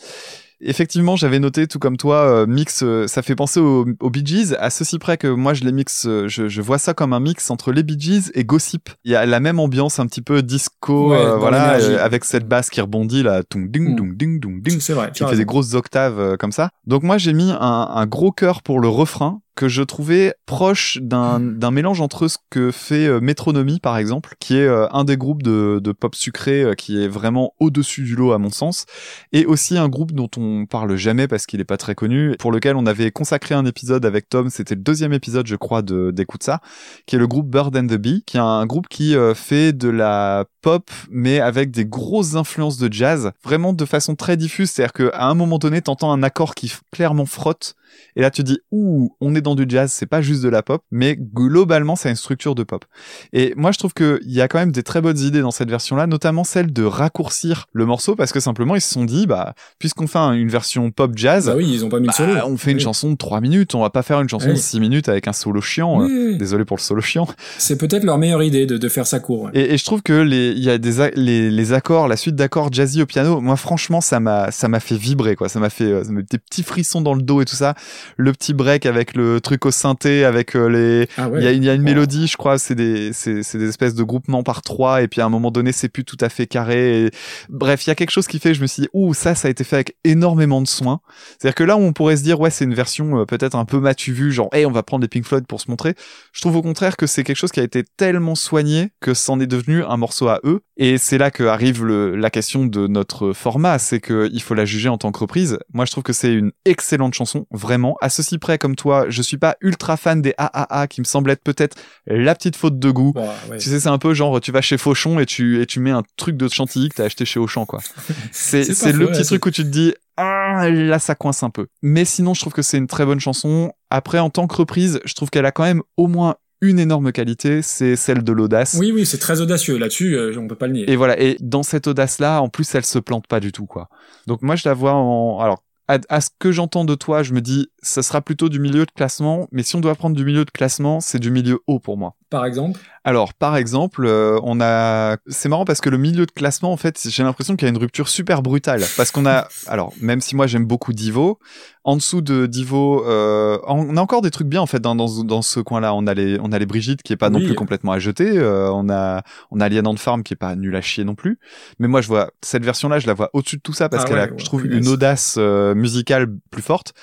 Effectivement, 0.64 1.16
j'avais 1.16 1.40
noté 1.40 1.66
tout 1.68 1.80
comme 1.80 1.98
toi, 1.98 2.18
euh, 2.18 2.46
mix, 2.46 2.84
euh, 2.84 3.08
ça 3.08 3.22
fait 3.24 3.36
penser 3.36 3.60
aux, 3.60 3.86
aux 4.00 4.10
Bee 4.12 4.24
Gees, 4.26 4.54
à 4.60 4.70
ceci 4.70 5.00
près 5.00 5.18
que 5.18 5.28
moi 5.28 5.54
je 5.56 5.64
les 5.64 5.72
mixe, 5.72 6.06
euh, 6.08 6.28
je, 6.28 6.48
je 6.48 6.62
vois 6.62 6.78
ça 6.78 6.94
comme 6.94 7.14
un 7.14 7.20
mix 7.20 7.50
entre 7.50 7.72
les 7.72 7.82
Bee 7.82 8.00
Gees 8.00 8.32
et 8.36 8.44
Gossip. 8.44 8.90
Il 9.04 9.12
y 9.12 9.16
a 9.16 9.26
la 9.26 9.40
même 9.40 9.60
ambiance 9.60 10.00
un 10.00 10.06
petit 10.06 10.22
peu 10.22 10.44
disco, 10.44 11.12
Ouais, 11.12 11.38
voilà, 11.40 11.80
avec 12.04 12.26
cette 12.26 12.48
basse 12.48 12.70
qui 12.70 12.80
rebondit 12.82 13.24
là, 13.24 13.42
tung 13.44 13.70
ding 13.72 14.00
Mm. 14.00 14.16
ding 14.16 14.40
ding 14.40 14.80
C'est 14.80 14.94
vrai. 14.94 15.12
qui 15.14 15.26
fait 15.26 15.36
des 15.36 15.46
grosses 15.46 15.74
octaves 15.74 16.38
comme 16.38 16.52
ça. 16.52 16.70
Donc 16.86 17.04
moi 17.04 17.18
j'ai 17.18 17.34
mis 17.34 17.52
un, 17.52 17.58
un 17.60 18.06
gros 18.06 18.32
cœur 18.32 18.62
pour 18.62 18.80
le 18.80 18.88
refrain 18.88 19.42
que 19.56 19.68
je 19.68 19.84
trouvais 19.84 20.34
proche 20.46 20.98
d'un 21.02 21.40
d'un 21.40 21.72
mélange 21.72 22.02
entre 22.02 22.28
ce 22.28 22.38
que 22.50 22.72
fait 22.72 23.08
euh, 23.08 23.20
Metronomy 23.20 23.80
par 23.80 23.98
exemple, 23.98 24.36
qui 24.40 24.58
est 24.58 24.68
euh, 24.68 24.88
un 24.92 25.04
des 25.04 25.18
groupes 25.18 25.44
de, 25.44 25.80
de 25.84 25.92
pop 25.92 26.16
sucré 26.16 26.64
euh, 26.64 26.74
qui 26.74 27.02
est 27.02 27.08
vraiment 27.08 27.54
au-dessus 27.60 28.04
du 28.04 28.16
lot 28.16 28.32
à 28.32 28.38
mon 28.38 28.50
sens, 28.50 28.86
et 29.34 29.46
aussi 29.46 29.78
un 29.78 29.90
groupe 29.90 30.14
dont 30.14 30.30
on 30.38 30.66
parle 30.66 30.96
jamais 30.96 31.28
parce 31.28 31.46
qu'il 31.46 31.60
est 31.60 31.66
pas 31.66 31.78
très 31.78 31.96
connu, 31.96 32.36
pour 32.40 32.52
lequel 32.52 32.76
on 32.76 32.86
avait 32.86 33.12
consacré 33.12 33.56
un 33.56 33.66
épisode 33.66 34.06
avec 34.06 34.30
Tom, 34.30 34.50
c'était 34.50 34.76
le 34.76 34.82
deuxième 34.82 35.14
épisode 35.14 35.48
je 35.48 35.56
crois 35.56 35.82
de 35.82 36.12
d'écoute 36.12 36.44
ça, 36.44 36.62
qui 37.06 37.16
est 37.16 37.20
le 37.20 37.28
groupe 37.28 37.50
Bird 37.50 37.76
and 37.76 37.88
the 37.88 37.98
Bee, 37.98 38.24
qui 38.26 38.38
est 38.38 38.42
un 38.42 38.66
groupe 38.66 38.88
qui 38.88 39.16
euh, 39.16 39.34
fait 39.34 39.74
de 39.74 39.90
la 39.90 40.46
pop 40.62 40.90
mais 41.10 41.40
avec 41.40 41.72
des 41.72 41.86
grosses 41.86 42.36
influences 42.36 42.78
de 42.78 42.92
jazz, 42.92 43.32
vraiment 43.44 43.74
de 43.74 43.86
façon 43.86 44.16
très 44.16 44.38
diffuse, 44.38 44.72
c'est-à-dire 44.72 44.94
qu'à 44.94 45.26
un 45.26 45.34
moment 45.34 45.58
donné 45.58 45.82
t'entends 45.82 46.12
un 46.12 46.24
accord 46.24 46.56
qui 46.56 46.72
clairement 46.92 47.26
frotte 47.26 47.76
et 48.16 48.22
là, 48.22 48.32
tu 48.32 48.44
dis, 48.44 48.60
ouh, 48.72 49.16
on 49.22 49.36
est 49.36 49.42
dans 49.42 49.56
du 49.56 49.66
jazz, 49.68 49.92
c'est 49.92 50.06
pas 50.06 50.22
juste 50.22 50.42
de 50.44 50.50
la 50.50 50.62
pop, 50.64 50.84
mais 50.92 51.16
globalement, 51.18 51.96
c'est 51.96 52.10
une 52.10 52.16
structure 52.16 52.56
de 52.56 52.64
pop. 52.64 52.86
Et 53.34 53.54
moi, 53.56 53.72
je 53.72 53.78
trouve 53.80 53.94
qu'il 53.94 54.20
y 54.26 54.42
a 54.42 54.48
quand 54.48 54.60
même 54.60 54.72
des 54.72 54.84
très 54.84 55.02
bonnes 55.02 55.20
idées 55.20 55.42
dans 55.42 55.52
cette 55.52 55.70
version-là, 55.70 56.08
notamment 56.08 56.44
celle 56.44 56.72
de 56.74 56.84
raccourcir 56.84 57.68
le 57.74 57.86
morceau, 57.86 58.16
parce 58.16 58.32
que 58.32 58.40
simplement, 58.40 58.76
ils 58.76 58.82
se 58.82 58.94
sont 58.94 59.06
dit, 59.06 59.28
bah, 59.28 59.54
puisqu'on 59.80 60.08
fait 60.08 60.20
un- 60.20 60.34
une 60.34 60.50
version 60.50 60.92
pop 60.92 61.12
jazz, 61.16 61.48
Bah 61.48 61.54
oui, 61.56 61.70
ils 61.72 61.86
ont 61.86 61.90
pas 61.90 62.00
mis 62.00 62.08
bah, 62.08 62.14
solo. 62.14 62.34
on 62.46 62.58
fait 62.58 62.72
une 62.72 62.80
chanson 62.80 63.12
de 63.12 63.16
3 63.18 63.42
minutes, 63.42 63.76
on 63.76 63.82
va 63.82 63.90
pas 63.90 64.04
faire 64.04 64.20
une 64.22 64.30
chanson 64.30 64.48
Oui. 64.48 64.54
de 64.54 64.60
6 64.60 64.80
minutes 64.80 65.10
avec 65.10 65.28
un 65.28 65.34
solo 65.34 65.62
chiant. 65.62 66.04
Euh. 66.04 66.38
Désolé 66.38 66.66
pour 66.66 66.78
le 66.78 66.82
solo 66.82 67.02
chiant. 67.02 67.28
C'est 67.58 67.78
peut-être 67.78 68.04
leur 68.04 68.18
meilleure 68.18 68.44
idée 68.44 68.66
de, 68.66 68.78
de 68.78 68.90
faire 68.90 69.08
ça 69.08 69.20
court. 69.20 69.44
ouais. 69.44 69.52
Et, 69.54 69.74
et 69.74 69.78
je 69.78 69.86
trouve 69.86 70.02
que 70.02 70.14
les, 70.14 70.50
il 70.52 70.64
y 70.64 70.70
a 70.70 70.78
des, 70.78 71.10
les, 71.16 71.50
les 71.52 71.74
accords, 71.74 72.08
la 72.08 72.18
suite 72.18 72.36
d'accords 72.36 72.72
jazzy 72.72 73.02
au 73.02 73.06
piano, 73.06 73.42
moi 73.42 73.56
franchement 73.56 74.02
ça 74.02 74.20
m'a, 74.20 74.52
ça 74.52 74.68
m'a 74.68 74.80
fait 74.80 74.96
vibrer 74.98 75.36
quoi. 75.36 75.50
Ça 75.50 75.60
m'a 75.60 75.70
fait, 75.70 75.86
euh, 75.86 76.04
ça 76.04 76.12
m'a 76.12 76.22
fait 76.22 76.28
des 76.32 76.38
petits 76.38 76.64
frissons 76.64 77.02
dans 77.02 77.14
le 77.14 77.22
dos 77.22 77.42
et 77.42 77.46
tout 77.46 77.56
ça. 77.56 77.76
Le 78.18 78.32
petit 78.34 78.54
break 78.54 78.86
avec 78.86 79.16
le 79.16 79.42
truc 79.42 79.66
au 79.66 79.72
synthé, 79.72 80.26
avec 80.26 80.56
euh, 80.56 80.68
les, 80.68 81.08
Ah 81.18 81.30
il 81.36 81.44
y 81.44 81.48
a, 81.48 81.52
il 81.52 81.64
y 81.64 81.70
a 81.70 81.74
une 81.74 81.82
mélodie, 81.82 82.28
je 82.28 82.38
crois, 82.38 82.58
c'est 82.58 82.76
des, 82.76 83.14
c'est, 83.14 83.44
c'est 83.44 83.58
des 83.58 83.70
espèces 83.70 83.96
de 83.96 84.04
groupements 84.04 84.44
par 84.44 84.62
trois 84.62 85.02
et 85.02 85.08
puis 85.08 85.22
à 85.22 85.26
un 85.26 85.30
moment 85.30 85.52
donné 85.52 85.72
c'est 85.72 85.90
plus 85.90 86.04
tout 86.04 86.18
à 86.22 86.30
fait 86.30 86.48
carré. 86.48 87.06
Et... 87.06 87.12
Bref, 87.50 87.86
il 87.86 87.90
y 87.90 87.92
a 87.92 87.96
quelque 87.96 88.12
chose 88.12 88.28
qui 88.28 88.40
fait, 88.40 88.54
je 88.54 88.62
me 88.62 88.68
suis 88.68 88.84
dit, 88.84 88.90
ouh 88.94 89.14
ça, 89.14 89.36
ça 89.36 89.48
a 89.48 89.52
été 89.52 89.64
fait 89.64 89.76
avec 89.76 89.96
énormément 90.04 90.62
de 90.62 90.68
soin. 90.68 91.02
C'est-à-dire 91.40 91.56
que 91.56 91.64
là 91.64 91.78
où 91.78 91.82
on 91.82 91.94
pourrait 91.94 92.18
se 92.18 92.24
dire, 92.24 92.40
ouais, 92.40 92.50
c'est 92.50 92.66
une 92.66 92.74
version 92.74 93.20
euh, 93.20 93.26
peut-être 93.26 93.56
un 93.56 93.66
peu 93.66 93.80
matu 93.80 94.14
vu, 94.14 94.32
genre, 94.32 94.50
hey, 94.54 94.66
on 94.66 94.72
va 94.72 94.84
prendre 94.84 95.02
les 95.02 95.08
Pink 95.08 95.26
Floyd 95.26 95.46
pour 95.48 95.62
se 95.62 95.70
montrer. 95.70 95.96
Je 96.34 96.42
trouve 96.42 96.56
au 96.56 96.62
contraire 96.62 96.98
que 96.98 97.08
c'est 97.08 97.24
quelque 97.24 97.38
chose 97.38 97.52
qui 97.52 97.60
a 97.60 97.64
été 97.64 97.84
tellement 97.98 98.36
soigné 98.36 98.90
que 99.00 99.14
c'en 99.14 99.40
est 99.40 99.48
devenu 99.48 99.84
un 99.84 99.98
morceau 99.98 100.28
à 100.28 100.40
eux. 100.44 100.62
Et 100.78 100.98
c'est 100.98 101.18
là 101.18 101.32
que 101.32 101.44
arrive 101.44 101.86
le, 101.86 102.16
la 102.16 102.30
question 102.30 102.66
de 102.66 102.88
notre 102.88 103.34
format, 103.34 103.78
c'est 103.80 104.00
que 104.00 104.30
il 104.32 104.42
faut 104.42 104.54
la 104.54 104.66
juger 104.66 104.90
en 104.90 104.98
tant 104.98 105.12
que 105.12 105.20
reprise. 105.20 105.60
Moi, 105.74 105.86
je 105.86 105.92
trouve 105.92 106.04
que 106.04 106.14
c'est 106.14 106.34
une 106.34 106.52
excellente 106.66 107.14
chanson, 107.14 107.46
vraiment. 107.52 107.71
À 108.02 108.10
ceci 108.10 108.38
près, 108.38 108.58
comme 108.58 108.76
toi, 108.76 109.06
je 109.10 109.22
suis 109.22 109.38
pas 109.38 109.56
ultra 109.62 109.98
fan 109.98 110.22
des 110.22 110.34
AAA 110.38 110.88
qui 110.88 111.02
me 111.02 111.06
semblent 111.06 111.30
être 111.30 111.44
peut-être 111.44 111.78
la 112.08 112.36
petite 112.36 112.56
faute 112.56 112.80
de 112.80 112.92
goût. 112.92 113.14
Ouais. 113.16 113.58
Tu 113.58 113.70
sais, 113.70 113.80
c'est 113.80 113.90
un 113.90 113.98
peu 113.98 114.14
genre, 114.14 114.40
tu 114.42 114.52
vas 114.52 114.62
chez 114.62 114.78
Fauchon 114.78 115.20
et 115.20 115.26
tu, 115.26 115.62
et 115.62 115.66
tu 115.66 115.80
mets 115.80 115.92
un 115.92 116.04
truc 116.18 116.38
de 116.38 116.48
chantilly 116.48 116.90
que 116.90 116.96
t'as 116.96 117.06
acheté 117.06 117.26
chez 117.26 117.40
Auchan, 117.40 117.66
quoi. 117.66 117.80
C'est, 118.32 118.64
C'est 118.64 118.92
le 118.92 119.06
faux, 119.06 119.12
petit 119.12 119.20
ouais, 119.20 119.26
truc 119.26 119.46
où 119.46 119.52
tu 119.52 119.64
te 119.64 119.70
dis, 119.70 119.94
ah, 120.18 120.70
là, 120.70 121.00
ça 121.00 121.16
coince 121.16 121.44
un 121.44 121.50
peu. 121.50 121.68
Mais 121.82 122.06
sinon, 122.06 122.34
je 122.34 122.42
trouve 122.42 122.54
que 122.54 122.62
c'est 122.62 122.78
une 122.78 122.88
très 122.88 123.06
bonne 123.06 123.20
chanson. 123.20 123.72
Après, 123.90 124.20
en 124.20 124.30
tant 124.30 124.48
que 124.48 124.56
reprise, 124.56 125.00
je 125.06 125.14
trouve 125.14 125.30
qu'elle 125.30 125.46
a 125.46 125.52
quand 125.52 125.64
même 125.64 125.82
au 125.98 126.08
moins 126.08 126.36
une 126.62 126.78
énorme 126.78 127.12
qualité, 127.12 127.64
c'est 127.64 127.96
celle 127.96 128.24
de 128.24 128.32
l'audace. 128.32 128.78
Oui, 128.80 128.92
oui, 128.92 129.06
c'est 129.06 129.18
très 129.18 129.42
audacieux. 129.42 129.78
Là-dessus, 129.78 130.16
euh, 130.16 130.38
on 130.38 130.48
peut 130.48 130.56
pas 130.56 130.68
le 130.68 130.74
nier. 130.74 130.92
Et 130.92 130.96
voilà. 130.96 131.20
Et 131.20 131.38
dans 131.40 131.64
cette 131.64 131.88
audace-là, 131.88 132.40
en 132.40 132.50
plus, 132.50 132.74
elle 132.76 132.86
se 132.86 133.00
plante 133.00 133.26
pas 133.28 133.40
du 133.40 133.52
tout, 133.52 133.66
quoi. 133.66 133.90
Donc 134.28 134.44
moi, 134.44 134.56
je 134.56 134.70
la 134.70 134.76
vois 134.76 134.94
en, 134.94 135.40
alors, 135.40 135.64
à, 136.10 136.22
ce 136.22 136.30
que 136.40 136.52
j'entends 136.52 136.86
de 136.86 136.96
toi, 136.96 137.24
je 137.24 137.34
me 137.34 137.42
dis, 137.42 137.70
ça 137.82 138.04
sera 138.04 138.22
plutôt 138.22 138.50
du 138.50 138.60
milieu 138.60 138.86
de 138.86 138.92
classement. 138.92 139.48
Mais 139.52 139.64
si 139.64 139.76
on 139.76 139.82
doit 139.82 139.96
prendre 139.96 140.16
du 140.16 140.26
milieu 140.26 140.46
de 140.46 140.52
classement, 140.52 141.00
c'est 141.00 141.20
du 141.20 141.32
milieu 141.32 141.60
haut 141.68 141.80
pour 141.80 141.98
moi. 141.98 142.16
Par 142.32 142.46
exemple. 142.46 142.80
Alors, 143.04 143.34
par 143.34 143.58
exemple, 143.58 144.06
euh, 144.06 144.40
on 144.44 144.62
a. 144.62 145.18
C'est 145.28 145.50
marrant 145.50 145.66
parce 145.66 145.82
que 145.82 145.90
le 145.90 145.98
milieu 145.98 146.26
de 146.26 146.32
classement, 146.32 146.72
en 146.72 146.78
fait, 146.78 147.00
j'ai 147.10 147.24
l'impression 147.24 147.56
qu'il 147.56 147.66
y 147.68 147.70
a 147.70 147.74
une 147.74 147.78
rupture 147.78 148.08
super 148.08 148.42
brutale. 148.42 148.84
Parce 148.96 149.12
qu'on 149.12 149.26
a. 149.26 149.48
Alors, 149.68 149.92
même 150.00 150.22
si 150.22 150.36
moi 150.36 150.48
j'aime 150.48 150.66
beaucoup 150.66 150.94
Divo, 150.94 151.40
en 151.84 151.96
dessous 151.98 152.22
de 152.22 152.46
Divo, 152.46 153.06
euh, 153.06 153.58
on 153.68 153.98
a 153.98 154.02
encore 154.02 154.22
des 154.22 154.32
trucs 154.32 154.48
bien 154.48 154.62
en 154.62 154.66
fait 154.66 154.80
dans 154.80 154.96
dans, 154.96 155.08
ce- 155.08 155.24
dans 155.24 155.42
ce 155.42 155.60
coin-là. 155.60 155.94
On 155.94 156.08
a 156.08 156.14
les 156.14 156.38
on 156.42 156.52
a 156.54 156.60
les 156.60 156.66
Brigitte 156.66 157.02
qui 157.04 157.12
est 157.12 157.18
pas 157.18 157.30
non 157.30 157.40
plus 157.40 157.56
complètement 157.56 157.92
à 157.92 158.00
jeter. 158.00 158.38
euh, 158.38 158.72
on 158.72 158.90
a 158.90 159.24
on 159.52 159.60
a 159.60 159.66
Alien 159.66 159.98
Farm 159.98 160.24
qui 160.24 160.34
est 160.34 160.38
pas 160.38 160.56
nul 160.56 160.76
à 160.76 160.82
chier 160.82 161.04
non 161.04 161.16
plus. 161.16 161.38
Mais 161.80 161.88
moi, 161.90 162.00
je 162.02 162.08
vois 162.08 162.32
cette 162.42 162.64
version-là, 162.64 163.00
je 163.00 163.08
la 163.08 163.14
vois 163.14 163.30
au-dessus 163.34 163.58
de 163.58 163.62
tout 163.62 163.74
ça 163.74 163.90
parce 163.90 164.04
Ah 164.06 164.08
qu'elle 164.08 164.20
a, 164.20 164.26
ouais, 164.26 164.34
je 164.38 164.46
trouve, 164.46 164.66
une 164.66 164.88
audace 164.88 165.36
euh, 165.38 165.76
musicale 165.76 166.28
plus 166.50 166.62
forte. 166.62 166.94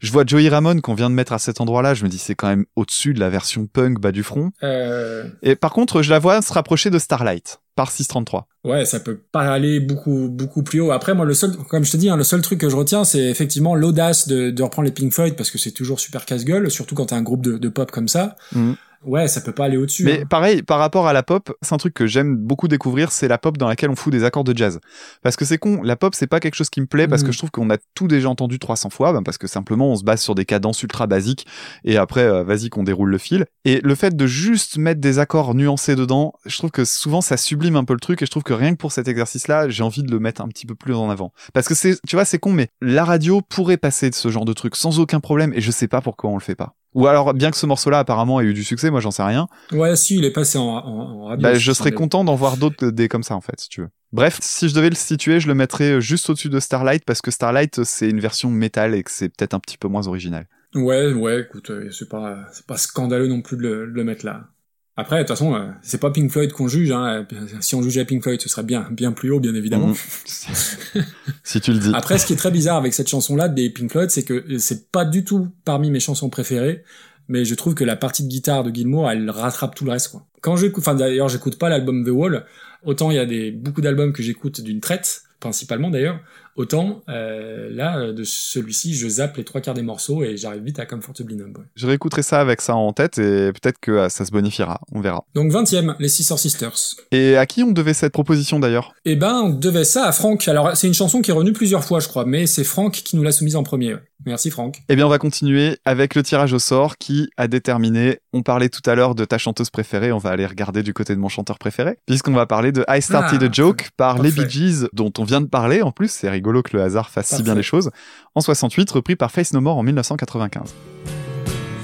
Je 0.00 0.12
vois 0.12 0.24
Joey 0.26 0.48
Ramone 0.48 0.80
qu'on 0.82 0.94
vient 0.94 1.08
de 1.10 1.14
mettre 1.14 1.32
à 1.32 1.38
cet 1.38 1.60
endroit-là. 1.60 1.94
Je 1.94 2.04
me 2.04 2.08
dis 2.08 2.18
c'est 2.18 2.34
quand 2.34 2.48
même 2.48 2.66
au-dessus 2.76 3.14
de 3.14 3.20
la 3.20 3.30
version 3.30 3.66
punk 3.66 4.00
bas 4.00 4.12
du 4.12 4.22
front. 4.22 4.50
Euh, 4.62 5.24
Et 5.42 5.56
par 5.56 5.72
contre, 5.72 6.02
je 6.02 6.10
la 6.10 6.18
vois 6.18 6.42
se 6.42 6.52
rapprocher 6.52 6.90
de 6.90 6.98
Starlight 6.98 7.60
par 7.76 7.90
633. 7.90 8.46
ouais, 8.64 8.84
ça 8.86 9.00
peut 9.00 9.18
pas 9.32 9.52
aller 9.52 9.80
beaucoup 9.80 10.28
beaucoup 10.30 10.62
plus 10.62 10.80
haut. 10.80 10.92
Après, 10.92 11.14
moi, 11.14 11.26
le 11.26 11.34
seul, 11.34 11.54
comme 11.68 11.84
je 11.84 11.92
te 11.92 11.96
dis, 11.98 12.08
hein, 12.08 12.16
le 12.16 12.24
seul 12.24 12.40
truc 12.40 12.58
que 12.60 12.70
je 12.70 12.76
retiens, 12.76 13.04
c'est 13.04 13.24
effectivement 13.24 13.74
l'audace 13.74 14.28
de, 14.28 14.50
de 14.50 14.62
reprendre 14.62 14.86
les 14.86 14.92
Pink 14.92 15.12
Floyd 15.12 15.34
parce 15.36 15.50
que 15.50 15.58
c'est 15.58 15.72
toujours 15.72 16.00
super 16.00 16.24
casse-gueule, 16.24 16.70
surtout 16.70 16.94
quand 16.94 17.06
t'as 17.06 17.16
un 17.16 17.22
groupe 17.22 17.42
de, 17.42 17.58
de 17.58 17.68
pop 17.68 17.90
comme 17.90 18.08
ça. 18.08 18.36
Mhm. 18.54 18.76
Ouais, 19.04 19.28
ça 19.28 19.40
peut 19.40 19.52
pas 19.52 19.66
aller 19.66 19.76
au-dessus. 19.76 20.04
Mais 20.04 20.22
hein. 20.22 20.26
pareil, 20.28 20.62
par 20.62 20.78
rapport 20.78 21.06
à 21.06 21.12
la 21.12 21.22
pop, 21.22 21.52
c'est 21.62 21.74
un 21.74 21.78
truc 21.78 21.94
que 21.94 22.06
j'aime 22.06 22.36
beaucoup 22.36 22.68
découvrir, 22.68 23.12
c'est 23.12 23.28
la 23.28 23.38
pop 23.38 23.56
dans 23.56 23.68
laquelle 23.68 23.90
on 23.90 23.96
fout 23.96 24.12
des 24.12 24.24
accords 24.24 24.44
de 24.44 24.56
jazz. 24.56 24.80
Parce 25.22 25.36
que 25.36 25.44
c'est 25.44 25.58
con, 25.58 25.82
la 25.82 25.96
pop 25.96 26.14
c'est 26.14 26.26
pas 26.26 26.40
quelque 26.40 26.54
chose 26.54 26.70
qui 26.70 26.80
me 26.80 26.86
plaît 26.86 27.08
parce 27.08 27.22
que 27.22 27.32
je 27.32 27.38
trouve 27.38 27.50
qu'on 27.50 27.70
a 27.70 27.76
tout 27.94 28.08
déjà 28.08 28.28
entendu 28.28 28.58
300 28.58 28.90
fois, 28.90 29.12
ben 29.12 29.22
parce 29.22 29.38
que 29.38 29.46
simplement 29.46 29.90
on 29.90 29.96
se 29.96 30.04
base 30.04 30.20
sur 30.20 30.34
des 30.34 30.44
cadences 30.44 30.82
ultra 30.82 31.06
basiques 31.06 31.46
et 31.84 31.96
après 31.96 32.22
euh, 32.22 32.42
vas-y 32.42 32.68
qu'on 32.68 32.82
déroule 32.82 33.10
le 33.10 33.18
fil. 33.18 33.46
Et 33.64 33.80
le 33.82 33.94
fait 33.94 34.16
de 34.16 34.26
juste 34.26 34.78
mettre 34.78 35.00
des 35.00 35.18
accords 35.18 35.54
nuancés 35.54 35.96
dedans, 35.96 36.32
je 36.44 36.56
trouve 36.56 36.70
que 36.70 36.84
souvent 36.84 37.20
ça 37.20 37.36
sublime 37.36 37.76
un 37.76 37.84
peu 37.84 37.94
le 37.94 38.00
truc 38.00 38.22
et 38.22 38.26
je 38.26 38.30
trouve 38.30 38.42
que 38.42 38.52
rien 38.52 38.72
que 38.72 38.78
pour 38.78 38.92
cet 38.92 39.08
exercice-là, 39.08 39.68
j'ai 39.68 39.82
envie 39.82 40.02
de 40.02 40.10
le 40.10 40.18
mettre 40.18 40.40
un 40.40 40.48
petit 40.48 40.66
peu 40.66 40.74
plus 40.74 40.94
en 40.94 41.10
avant. 41.10 41.32
Parce 41.52 41.68
que 41.68 41.74
c'est, 41.74 42.00
tu 42.06 42.16
vois, 42.16 42.24
c'est 42.24 42.38
con, 42.38 42.52
mais 42.52 42.68
la 42.80 43.04
radio 43.04 43.40
pourrait 43.40 43.76
passer 43.76 44.10
de 44.10 44.14
ce 44.14 44.28
genre 44.28 44.44
de 44.44 44.52
truc 44.52 44.76
sans 44.76 44.98
aucun 44.98 45.20
problème 45.20 45.52
et 45.54 45.60
je 45.60 45.70
sais 45.70 45.88
pas 45.88 46.00
pourquoi 46.00 46.30
on 46.30 46.34
le 46.34 46.42
fait 46.42 46.54
pas. 46.54 46.74
Ou 46.94 47.06
alors, 47.06 47.34
bien 47.34 47.50
que 47.50 47.56
ce 47.56 47.66
morceau-là 47.66 47.98
apparemment 47.98 48.40
ait 48.40 48.44
eu 48.44 48.54
du 48.54 48.64
succès, 48.64 48.90
moi 48.90 49.00
j'en 49.00 49.10
sais 49.10 49.22
rien. 49.22 49.48
Ouais, 49.72 49.96
si, 49.96 50.16
il 50.16 50.24
est 50.24 50.32
passé 50.32 50.56
en, 50.58 50.64
en, 50.64 50.78
en 50.78 51.24
radio. 51.26 51.42
Bah, 51.42 51.54
je 51.54 51.72
serais 51.72 51.92
content 51.92 52.24
d'en 52.24 52.34
voir 52.34 52.56
d'autres 52.56 52.86
des 52.90 53.08
comme 53.08 53.22
ça 53.22 53.34
en 53.36 53.40
fait, 53.40 53.60
si 53.60 53.68
tu 53.68 53.82
veux. 53.82 53.88
Bref, 54.12 54.38
si 54.40 54.68
je 54.68 54.74
devais 54.74 54.88
le 54.88 54.94
situer, 54.94 55.40
je 55.40 55.48
le 55.48 55.54
mettrais 55.54 56.00
juste 56.00 56.30
au-dessus 56.30 56.48
de 56.48 56.60
Starlight 56.60 57.04
parce 57.04 57.20
que 57.20 57.30
Starlight 57.30 57.84
c'est 57.84 58.08
une 58.08 58.20
version 58.20 58.50
métal 58.50 58.94
et 58.94 59.02
que 59.02 59.10
c'est 59.10 59.28
peut-être 59.28 59.52
un 59.54 59.60
petit 59.60 59.76
peu 59.76 59.88
moins 59.88 60.06
original. 60.06 60.46
Ouais, 60.74 61.12
ouais, 61.12 61.40
écoute, 61.40 61.70
euh, 61.70 61.90
c'est 61.90 62.08
pas, 62.08 62.46
pas 62.66 62.76
scandaleux 62.76 63.28
non 63.28 63.40
plus 63.40 63.56
de 63.56 63.62
le, 63.62 63.86
de 63.86 63.92
le 63.92 64.04
mettre 64.04 64.26
là. 64.26 64.48
Après, 64.98 65.16
de 65.16 65.22
toute 65.22 65.28
façon, 65.28 65.54
euh, 65.54 65.66
c'est 65.82 66.00
pas 66.00 66.10
Pink 66.10 66.30
Floyd 66.30 66.52
qu'on 66.52 66.68
juge. 66.68 66.90
Hein. 66.90 67.26
Si 67.60 67.74
on 67.74 67.82
jugeait 67.82 68.06
Pink 68.06 68.22
Floyd, 68.22 68.40
ce 68.40 68.48
serait 68.48 68.62
bien, 68.62 68.88
bien 68.90 69.12
plus 69.12 69.30
haut, 69.30 69.40
bien 69.40 69.54
évidemment. 69.54 69.88
Mhm. 69.88 69.94
si 71.44 71.60
tu 71.60 71.72
le 71.72 71.78
dis. 71.78 71.90
Après, 71.92 72.16
ce 72.18 72.24
qui 72.24 72.32
est 72.32 72.36
très 72.36 72.50
bizarre 72.50 72.76
avec 72.76 72.94
cette 72.94 73.08
chanson-là 73.08 73.48
des 73.48 73.68
Pink 73.68 73.90
Floyd, 73.90 74.10
c'est 74.10 74.22
que 74.22 74.56
c'est 74.58 74.90
pas 74.90 75.04
du 75.04 75.22
tout 75.22 75.48
parmi 75.64 75.90
mes 75.90 76.00
chansons 76.00 76.30
préférées, 76.30 76.82
mais 77.28 77.44
je 77.44 77.54
trouve 77.54 77.74
que 77.74 77.84
la 77.84 77.96
partie 77.96 78.22
de 78.22 78.28
guitare 78.28 78.64
de 78.64 78.74
Gilmour, 78.74 79.10
elle 79.10 79.28
rattrape 79.28 79.74
tout 79.74 79.84
le 79.84 79.90
reste, 79.90 80.08
quoi. 80.08 80.24
Quand 80.40 80.56
j'écoute, 80.56 80.82
enfin 80.82 80.94
d'ailleurs, 80.94 81.28
j'écoute 81.28 81.58
pas 81.58 81.68
l'album 81.68 82.04
The 82.04 82.10
Wall, 82.10 82.46
autant 82.84 83.10
il 83.10 83.16
y 83.16 83.18
a 83.18 83.26
des, 83.26 83.50
beaucoup 83.50 83.82
d'albums 83.82 84.12
que 84.12 84.22
j'écoute 84.22 84.62
d'une 84.62 84.80
traite, 84.80 85.22
principalement 85.40 85.90
d'ailleurs, 85.90 86.20
autant 86.56 87.02
euh, 87.08 87.68
là, 87.70 87.98
euh, 87.98 88.12
de 88.12 88.24
celui-ci, 88.24 88.94
je 88.94 89.08
zappe 89.08 89.36
les 89.36 89.44
trois 89.44 89.60
quarts 89.60 89.74
des 89.74 89.82
morceaux 89.82 90.22
et 90.24 90.36
j'arrive 90.36 90.62
vite 90.62 90.78
à 90.78 90.86
Comfortably 90.86 91.36
Numb. 91.36 91.56
ouais. 91.56 91.64
Je 91.74 91.86
réécouterai 91.86 92.22
ça 92.22 92.40
avec 92.40 92.60
ça 92.60 92.74
en 92.74 92.92
tête 92.92 93.18
et 93.18 93.52
peut-être 93.52 93.78
que 93.80 93.92
euh, 93.92 94.08
ça 94.08 94.24
se 94.24 94.30
bonifiera, 94.30 94.80
on 94.92 95.00
verra. 95.00 95.24
Donc 95.34 95.52
20ème, 95.52 95.94
les 95.98 96.08
Sister 96.08 96.36
Sisters. 96.36 96.96
Et 97.12 97.36
à 97.36 97.46
qui 97.46 97.62
on 97.62 97.72
devait 97.72 97.94
cette 97.94 98.12
proposition 98.12 98.58
d'ailleurs? 98.58 98.94
Eh 99.04 99.16
ben, 99.16 99.34
on 99.44 99.50
devait 99.50 99.84
ça 99.84 100.06
à 100.06 100.12
Franck. 100.12 100.48
Alors, 100.48 100.76
c'est 100.76 100.86
une 100.86 100.94
chanson 100.94 101.20
qui 101.20 101.30
est 101.30 101.34
revenue 101.34 101.52
plusieurs 101.52 101.84
fois, 101.84 102.00
je 102.00 102.08
crois, 102.08 102.24
mais 102.24 102.46
c'est 102.46 102.64
Franck 102.64 102.92
qui 102.92 103.16
nous 103.16 103.22
l'a 103.22 103.32
soumise 103.32 103.56
en 103.56 103.62
premier. 103.62 103.94
ouais. 103.94 104.00
Merci 104.24 104.50
Franck. 104.50 104.82
Eh 104.88 104.96
bien, 104.96 105.06
on 105.06 105.10
va 105.10 105.18
continuer 105.18 105.78
avec 105.84 106.14
le 106.14 106.22
tirage 106.22 106.52
au 106.52 106.58
sort 106.58 106.96
qui 106.96 107.28
a 107.36 107.48
déterminé. 107.48 108.18
On 108.32 108.42
parlait 108.42 108.68
tout 108.68 108.80
à 108.88 108.94
l'heure 108.94 109.14
de 109.14 109.24
ta 109.24 109.38
chanteuse 109.38 109.70
préférée. 109.70 110.10
On 110.10 110.18
va 110.18 110.30
aller 110.30 110.46
regarder 110.46 110.82
du 110.82 110.94
côté 110.94 111.14
de 111.14 111.20
mon 111.20 111.28
chanteur 111.28 111.58
préféré, 111.58 111.98
puisqu'on 112.06 112.32
va 112.32 112.46
parler 112.46 112.72
de 112.72 112.84
I 112.88 113.02
Started 113.02 113.42
Ah, 113.42 113.46
a 113.46 113.52
Joke 113.52 113.90
par 113.96 114.18
les. 114.20 114.30
Bee 114.30 114.48
Gees, 114.48 114.88
dont 114.92 115.12
on 115.18 115.24
vient 115.24 115.40
de 115.40 115.46
parler. 115.46 115.82
En 115.82 115.92
plus, 115.92 116.10
c'est 116.10 116.30
rigolo 116.30 116.62
que 116.62 116.76
le 116.76 116.82
hasard 116.82 117.10
fasse 117.10 117.28
si 117.36 117.42
bien 117.42 117.54
les 117.54 117.62
choses. 117.62 117.90
En 118.34 118.40
68, 118.40 118.90
repris 118.90 119.16
par 119.16 119.30
Face 119.30 119.52
No 119.52 119.60
More 119.60 119.78
en 119.78 119.82
1995. 119.82 120.74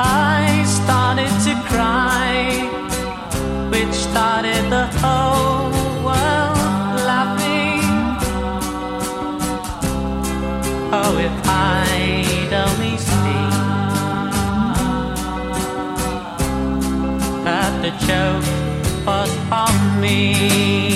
I 0.00 0.64
started 0.64 1.28
to 1.44 1.54
cry, 1.68 2.64
which 3.70 3.92
started 3.92 4.68
the 4.70 4.86
whole 5.04 5.70
world 6.02 6.96
laughing. 7.06 7.82
Oh, 10.94 11.18
if 11.18 11.48
I'd 11.48 12.01
that 18.06 18.42
the 18.42 19.02
joke 19.02 19.06
was 19.06 19.30
on 19.50 20.00
me. 20.00 20.91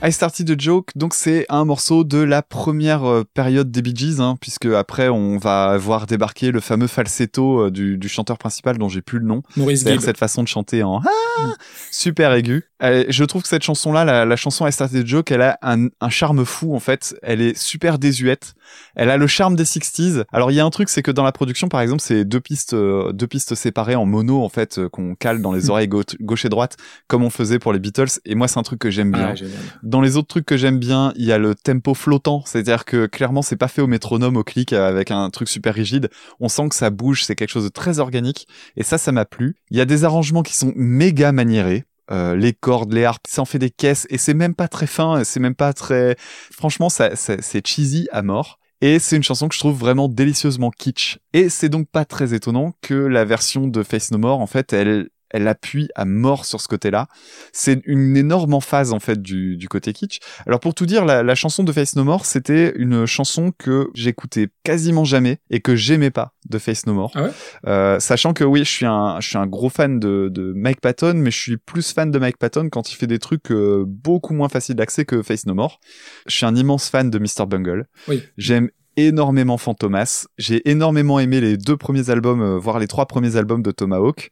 I 0.00 0.12
Started 0.12 0.46
the 0.46 0.60
Joke, 0.60 0.90
donc 0.94 1.12
c'est 1.12 1.44
un 1.48 1.64
morceau 1.64 2.04
de 2.04 2.18
la 2.18 2.40
première 2.42 3.04
euh, 3.04 3.24
période 3.34 3.72
des 3.72 3.82
Bee 3.82 3.96
Gees, 3.96 4.20
hein, 4.20 4.36
puisque 4.40 4.66
après 4.66 5.08
on 5.08 5.38
va 5.38 5.76
voir 5.76 6.06
débarquer 6.06 6.52
le 6.52 6.60
fameux 6.60 6.86
falsetto 6.86 7.64
euh, 7.64 7.70
du, 7.72 7.98
du 7.98 8.08
chanteur 8.08 8.38
principal 8.38 8.78
dont 8.78 8.88
j'ai 8.88 9.02
plus 9.02 9.18
le 9.18 9.24
nom. 9.24 9.42
Maurice 9.56 9.84
Gibb. 9.84 9.98
cette 10.00 10.16
façon 10.16 10.44
de 10.44 10.48
chanter 10.48 10.84
en 10.84 11.00
ah 11.04 11.54
super 11.90 12.32
aigu. 12.32 12.64
Je 12.80 13.24
trouve 13.24 13.42
que 13.42 13.48
cette 13.48 13.62
chanson-là, 13.62 14.04
la, 14.04 14.24
la 14.24 14.36
chanson 14.36 14.66
I 14.66 14.72
Started 14.72 15.06
Joke, 15.06 15.30
elle 15.30 15.42
a 15.42 15.58
un, 15.62 15.88
un 16.00 16.08
charme 16.08 16.44
fou 16.44 16.74
en 16.74 16.80
fait. 16.80 17.16
Elle 17.22 17.40
est 17.40 17.56
super 17.58 17.98
désuète. 17.98 18.54
Elle 18.94 19.10
a 19.10 19.16
le 19.16 19.26
charme 19.26 19.56
des 19.56 19.64
60s. 19.64 20.24
Alors 20.32 20.50
il 20.50 20.54
y 20.54 20.60
a 20.60 20.64
un 20.64 20.70
truc, 20.70 20.88
c'est 20.88 21.02
que 21.02 21.10
dans 21.10 21.24
la 21.24 21.32
production, 21.32 21.68
par 21.68 21.80
exemple, 21.80 22.02
c'est 22.02 22.24
deux 22.24 22.40
pistes, 22.40 22.74
euh, 22.74 23.12
deux 23.12 23.26
pistes 23.26 23.54
séparées 23.54 23.94
en 23.94 24.06
mono 24.06 24.42
en 24.42 24.48
fait 24.48 24.78
euh, 24.78 24.88
qu'on 24.88 25.14
cale 25.14 25.40
dans 25.42 25.52
les 25.52 25.70
oreilles 25.70 25.88
gauche, 25.88 26.44
et 26.44 26.48
droite, 26.48 26.76
comme 27.06 27.24
on 27.24 27.30
faisait 27.30 27.58
pour 27.58 27.72
les 27.72 27.78
Beatles. 27.78 28.20
Et 28.24 28.34
moi, 28.34 28.48
c'est 28.48 28.58
un 28.58 28.62
truc 28.62 28.78
que 28.78 28.90
j'aime 28.90 29.12
bien. 29.12 29.34
Ah. 29.36 29.44
Dans 29.82 30.00
les 30.00 30.16
autres 30.16 30.28
trucs 30.28 30.46
que 30.46 30.56
j'aime 30.56 30.78
bien, 30.78 31.12
il 31.16 31.24
y 31.24 31.32
a 31.32 31.38
le 31.38 31.54
tempo 31.54 31.94
flottant, 31.94 32.42
c'est-à-dire 32.46 32.84
que 32.84 33.06
clairement 33.06 33.42
c'est 33.42 33.56
pas 33.56 33.68
fait 33.68 33.82
au 33.82 33.86
métronome, 33.86 34.36
au 34.36 34.44
clic 34.44 34.72
avec 34.72 35.10
un 35.10 35.30
truc 35.30 35.48
super 35.48 35.74
rigide. 35.74 36.10
On 36.40 36.48
sent 36.48 36.68
que 36.68 36.74
ça 36.74 36.90
bouge, 36.90 37.24
c'est 37.24 37.34
quelque 37.34 37.50
chose 37.50 37.64
de 37.64 37.68
très 37.68 37.98
organique 37.98 38.46
et 38.76 38.82
ça, 38.82 38.98
ça 38.98 39.12
m'a 39.12 39.24
plu. 39.24 39.56
Il 39.70 39.76
y 39.76 39.80
a 39.80 39.84
des 39.84 40.04
arrangements 40.04 40.42
qui 40.42 40.54
sont 40.54 40.72
méga 40.76 41.32
maniérés. 41.32 41.84
Euh, 42.10 42.34
les 42.36 42.52
cordes, 42.54 42.92
les 42.92 43.04
harpes, 43.04 43.26
ça 43.28 43.42
en 43.42 43.44
fait 43.44 43.58
des 43.58 43.70
caisses 43.70 44.06
et 44.10 44.16
c'est 44.18 44.34
même 44.34 44.54
pas 44.54 44.68
très 44.68 44.86
fin, 44.86 45.24
c'est 45.24 45.40
même 45.40 45.54
pas 45.54 45.72
très. 45.74 46.16
Franchement, 46.18 46.88
ça, 46.88 47.16
ça- 47.16 47.40
c'est 47.42 47.66
cheesy 47.66 48.08
à 48.12 48.22
mort. 48.22 48.58
Et 48.80 48.98
c'est 49.00 49.16
une 49.16 49.24
chanson 49.24 49.48
que 49.48 49.54
je 49.54 49.58
trouve 49.60 49.76
vraiment 49.76 50.08
délicieusement 50.08 50.70
kitsch. 50.70 51.18
Et 51.32 51.48
c'est 51.48 51.68
donc 51.68 51.88
pas 51.90 52.04
très 52.04 52.32
étonnant 52.32 52.74
que 52.80 52.94
la 52.94 53.24
version 53.24 53.66
de 53.66 53.82
Face 53.82 54.12
No 54.12 54.18
More, 54.18 54.40
en 54.40 54.46
fait, 54.46 54.72
elle, 54.72 55.08
elle 55.30 55.48
appuie 55.48 55.88
à 55.94 56.04
mort 56.04 56.44
sur 56.44 56.60
ce 56.60 56.68
côté-là. 56.68 57.06
C'est 57.52 57.80
une 57.84 58.16
énorme 58.16 58.54
emphase, 58.54 58.92
en 58.92 59.00
fait, 59.00 59.20
du, 59.20 59.56
du 59.56 59.68
côté 59.68 59.92
kitsch. 59.92 60.20
Alors, 60.46 60.60
pour 60.60 60.74
tout 60.74 60.86
dire, 60.86 61.04
la, 61.04 61.22
la 61.22 61.34
chanson 61.34 61.64
de 61.64 61.72
Face 61.72 61.96
No 61.96 62.04
More, 62.04 62.26
c'était 62.26 62.72
une 62.76 63.06
chanson 63.06 63.52
que 63.56 63.88
j'écoutais 63.94 64.48
quasiment 64.64 65.04
jamais 65.04 65.38
et 65.50 65.60
que 65.60 65.76
j'aimais 65.76 66.10
pas 66.10 66.34
de 66.48 66.58
Face 66.58 66.86
No 66.86 66.94
More. 66.94 67.12
Ah 67.14 67.24
ouais? 67.24 67.30
Euh, 67.66 68.00
sachant 68.00 68.32
que 68.32 68.44
oui, 68.44 68.60
je 68.60 68.70
suis 68.70 68.86
un, 68.86 69.20
je 69.20 69.28
suis 69.28 69.38
un 69.38 69.46
gros 69.46 69.68
fan 69.68 69.98
de, 70.00 70.28
de 70.32 70.52
Mike 70.54 70.80
Patton, 70.80 71.14
mais 71.16 71.30
je 71.30 71.38
suis 71.38 71.56
plus 71.56 71.92
fan 71.92 72.10
de 72.10 72.18
Mike 72.18 72.38
Patton 72.38 72.68
quand 72.70 72.90
il 72.90 72.94
fait 72.96 73.06
des 73.06 73.18
trucs 73.18 73.50
euh, 73.50 73.84
beaucoup 73.86 74.34
moins 74.34 74.48
faciles 74.48 74.76
d'accès 74.76 75.04
que 75.04 75.22
Face 75.22 75.46
No 75.46 75.54
More. 75.54 75.80
Je 76.26 76.34
suis 76.34 76.46
un 76.46 76.56
immense 76.56 76.88
fan 76.88 77.10
de 77.10 77.18
Mr. 77.18 77.46
Bungle. 77.46 77.86
Oui. 78.06 78.22
J'aime 78.36 78.70
énormément 78.96 79.58
Fantomas. 79.58 80.26
J'ai 80.38 80.68
énormément 80.68 81.20
aimé 81.20 81.40
les 81.40 81.56
deux 81.56 81.76
premiers 81.76 82.10
albums, 82.10 82.42
euh, 82.42 82.58
voire 82.58 82.78
les 82.78 82.88
trois 82.88 83.06
premiers 83.06 83.36
albums 83.36 83.62
de 83.62 83.70
Tomahawk. 83.70 84.30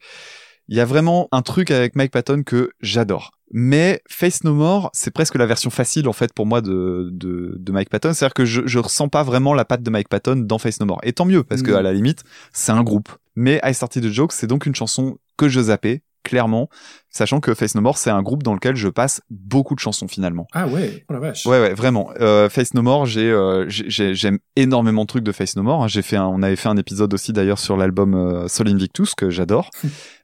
Il 0.69 0.75
y 0.77 0.79
a 0.79 0.85
vraiment 0.85 1.27
un 1.31 1.41
truc 1.41 1.71
avec 1.71 1.95
Mike 1.95 2.11
Patton 2.11 2.43
que 2.43 2.71
j'adore. 2.81 3.31
Mais 3.53 4.01
Face 4.09 4.43
No 4.43 4.53
More, 4.53 4.89
c'est 4.93 5.11
presque 5.11 5.35
la 5.35 5.45
version 5.45 5.69
facile 5.69 6.09
en 6.09 6.13
fait 6.13 6.33
pour 6.33 6.45
moi 6.45 6.59
de, 6.61 7.07
de, 7.13 7.55
de 7.57 7.71
Mike 7.71 7.89
Patton. 7.89 8.11
C'est-à-dire 8.13 8.33
que 8.33 8.43
je, 8.43 8.61
je 8.65 8.77
ressens 8.79 9.07
pas 9.07 9.23
vraiment 9.23 9.53
la 9.53 9.63
patte 9.63 9.83
de 9.83 9.89
Mike 9.89 10.09
Patton 10.09 10.35
dans 10.45 10.57
Face 10.57 10.79
No 10.81 10.85
More. 10.85 10.99
Et 11.03 11.13
tant 11.13 11.23
mieux, 11.25 11.43
parce 11.43 11.61
que 11.61 11.71
Mm. 11.71 11.75
à 11.75 11.81
la 11.81 11.93
limite, 11.93 12.23
c'est 12.51 12.73
un 12.73 12.83
groupe. 12.83 13.09
Mais 13.35 13.61
I 13.63 13.73
Started 13.73 14.03
the 14.03 14.09
Joke, 14.11 14.33
c'est 14.33 14.47
donc 14.47 14.65
une 14.65 14.75
chanson 14.75 15.17
que 15.37 15.47
je 15.47 15.61
zappais, 15.61 16.01
clairement, 16.27 16.69
sachant 17.09 17.39
que 17.39 17.53
Face 17.53 17.73
No 17.75 17.81
More, 17.81 17.97
c'est 17.97 18.09
un 18.09 18.21
groupe 18.21 18.43
dans 18.43 18.53
lequel 18.53 18.75
je 18.75 18.89
passe 18.89 19.21
beaucoup 19.29 19.73
de 19.73 19.79
chansons 19.79 20.07
finalement. 20.07 20.45
Ah 20.53 20.67
ouais, 20.67 21.05
oh 21.09 21.13
la 21.13 21.19
vache. 21.19 21.45
Ouais, 21.45 21.59
ouais, 21.59 21.73
vraiment. 21.73 22.11
Euh, 22.19 22.49
Face 22.49 22.73
No 22.73 22.81
More, 22.81 23.05
j'ai, 23.05 23.31
euh, 23.31 23.67
j'ai- 23.69 23.89
j'ai- 23.89 24.13
j'aime 24.13 24.39
énormément 24.55 25.03
de 25.03 25.07
trucs 25.07 25.23
de 25.23 25.31
Face 25.31 25.55
No 25.55 25.63
More. 25.63 25.83
hein. 25.83 25.87
J'ai 25.87 26.01
fait, 26.01 26.17
un, 26.17 26.25
on 26.27 26.43
avait 26.43 26.55
fait 26.55 26.69
un 26.69 26.77
épisode 26.77 27.13
aussi 27.13 27.33
d'ailleurs 27.33 27.59
sur 27.59 27.77
l'album 27.77 28.13
euh, 28.13 28.47
Sol 28.47 28.67
Invictus 28.67 29.15
que 29.15 29.29
j'adore. 29.29 29.69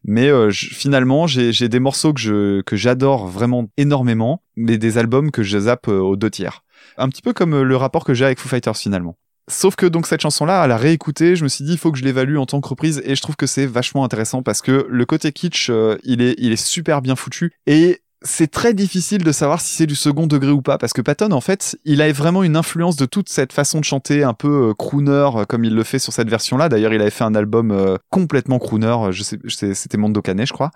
mais 0.03 0.27
euh, 0.30 0.49
je- 0.49 0.73
finalement, 0.73 1.25
j'ai, 1.27 1.51
des 1.69 1.80
morceaux 1.80 2.13
que 2.13 2.19
je, 2.19 2.61
que 2.61 2.75
j'adore 2.75 3.27
vraiment 3.27 3.69
énormément, 3.77 4.43
mais 4.55 4.77
des 4.77 4.97
albums 4.97 5.31
que 5.31 5.43
je 5.43 5.57
zappe 5.57 5.88
aux 5.88 6.15
deux 6.15 6.30
tiers. 6.30 6.63
Un 6.97 7.07
petit 7.09 7.21
peu 7.21 7.34
comme 7.34 7.61
le 7.61 7.75
rapport 7.77 8.03
que 8.03 8.13
j'ai 8.13 8.25
avec 8.25 8.39
Foo 8.39 8.49
Fighters 8.49 8.75
finalement. 8.77 9.17
Sauf 9.49 9.76
que 9.76 9.86
donc 9.86 10.07
cette 10.07 10.22
chanson-là, 10.22 10.61
à 10.61 10.68
la 10.68 10.78
réécouter, 10.78 11.36
je 11.36 11.44
me 11.44 11.49
suis 11.49 11.65
dit 11.65 11.74
il 11.74 11.78
faut 11.78 11.91
que 11.91 11.98
je 11.98 12.03
l'évalue 12.03 12.38
en 12.38 12.45
tant 12.45 12.61
que 12.61 12.70
reprise 12.70 13.02
et 13.06 13.15
je 13.15 13.22
trouve 13.22 13.36
que 13.36 13.45
c'est 13.45 13.65
vachement 13.65 14.06
intéressant 14.06 14.41
parce 14.41 14.61
que 14.61 14.88
le 14.90 15.06
côté 15.06 15.34
kitsch, 15.34 15.70
euh, 15.70 15.98
il 16.03 16.22
est, 16.22 16.36
il 16.38 16.53
est 16.53 16.64
super 16.64 17.02
bien 17.02 17.15
foutu 17.15 17.52
et 17.68 18.02
c'est 18.24 18.50
très 18.50 18.74
difficile 18.74 19.24
de 19.24 19.32
savoir 19.32 19.60
si 19.62 19.76
c'est 19.76 19.86
du 19.86 19.95
second 19.95 20.28
degré 20.28 20.52
ou 20.52 20.62
pas 20.62 20.78
parce 20.78 20.94
que 20.94 21.02
Patton 21.02 21.32
en 21.32 21.41
fait 21.41 21.78
il 21.86 22.02
a 22.02 22.12
vraiment 22.14 22.44
une 22.44 22.56
influence 22.56 22.95
de 22.95 23.06
toute 23.06 23.28
cette 23.30 23.52
façon 23.54 23.80
de 23.80 23.86
chanter 23.86 24.24
un 24.24 24.34
peu 24.34 24.70
euh, 24.70 24.74
crooner 24.74 25.30
euh, 25.36 25.45
comme 25.45 25.66
il 25.66 25.76
le 25.76 25.84
fait 25.84 26.00
sur 26.00 26.14
cette 26.14 26.30
version 26.30 26.56
là 26.58 26.70
d'ailleurs 26.70 26.94
il 26.94 27.02
avait 27.02 27.10
fait 27.10 27.24
un 27.26 27.36
album 27.36 27.72
euh, 27.72 27.98
complètement 28.10 28.60
crooner 28.60 28.98
je 29.12 29.24
sais 29.24 29.40
je 29.44 29.54
sais- 29.56 29.74
c'était 29.74 29.98
Mondo 29.98 30.22
Cane 30.22 30.45
je 30.45 30.54
crois. 30.54 30.72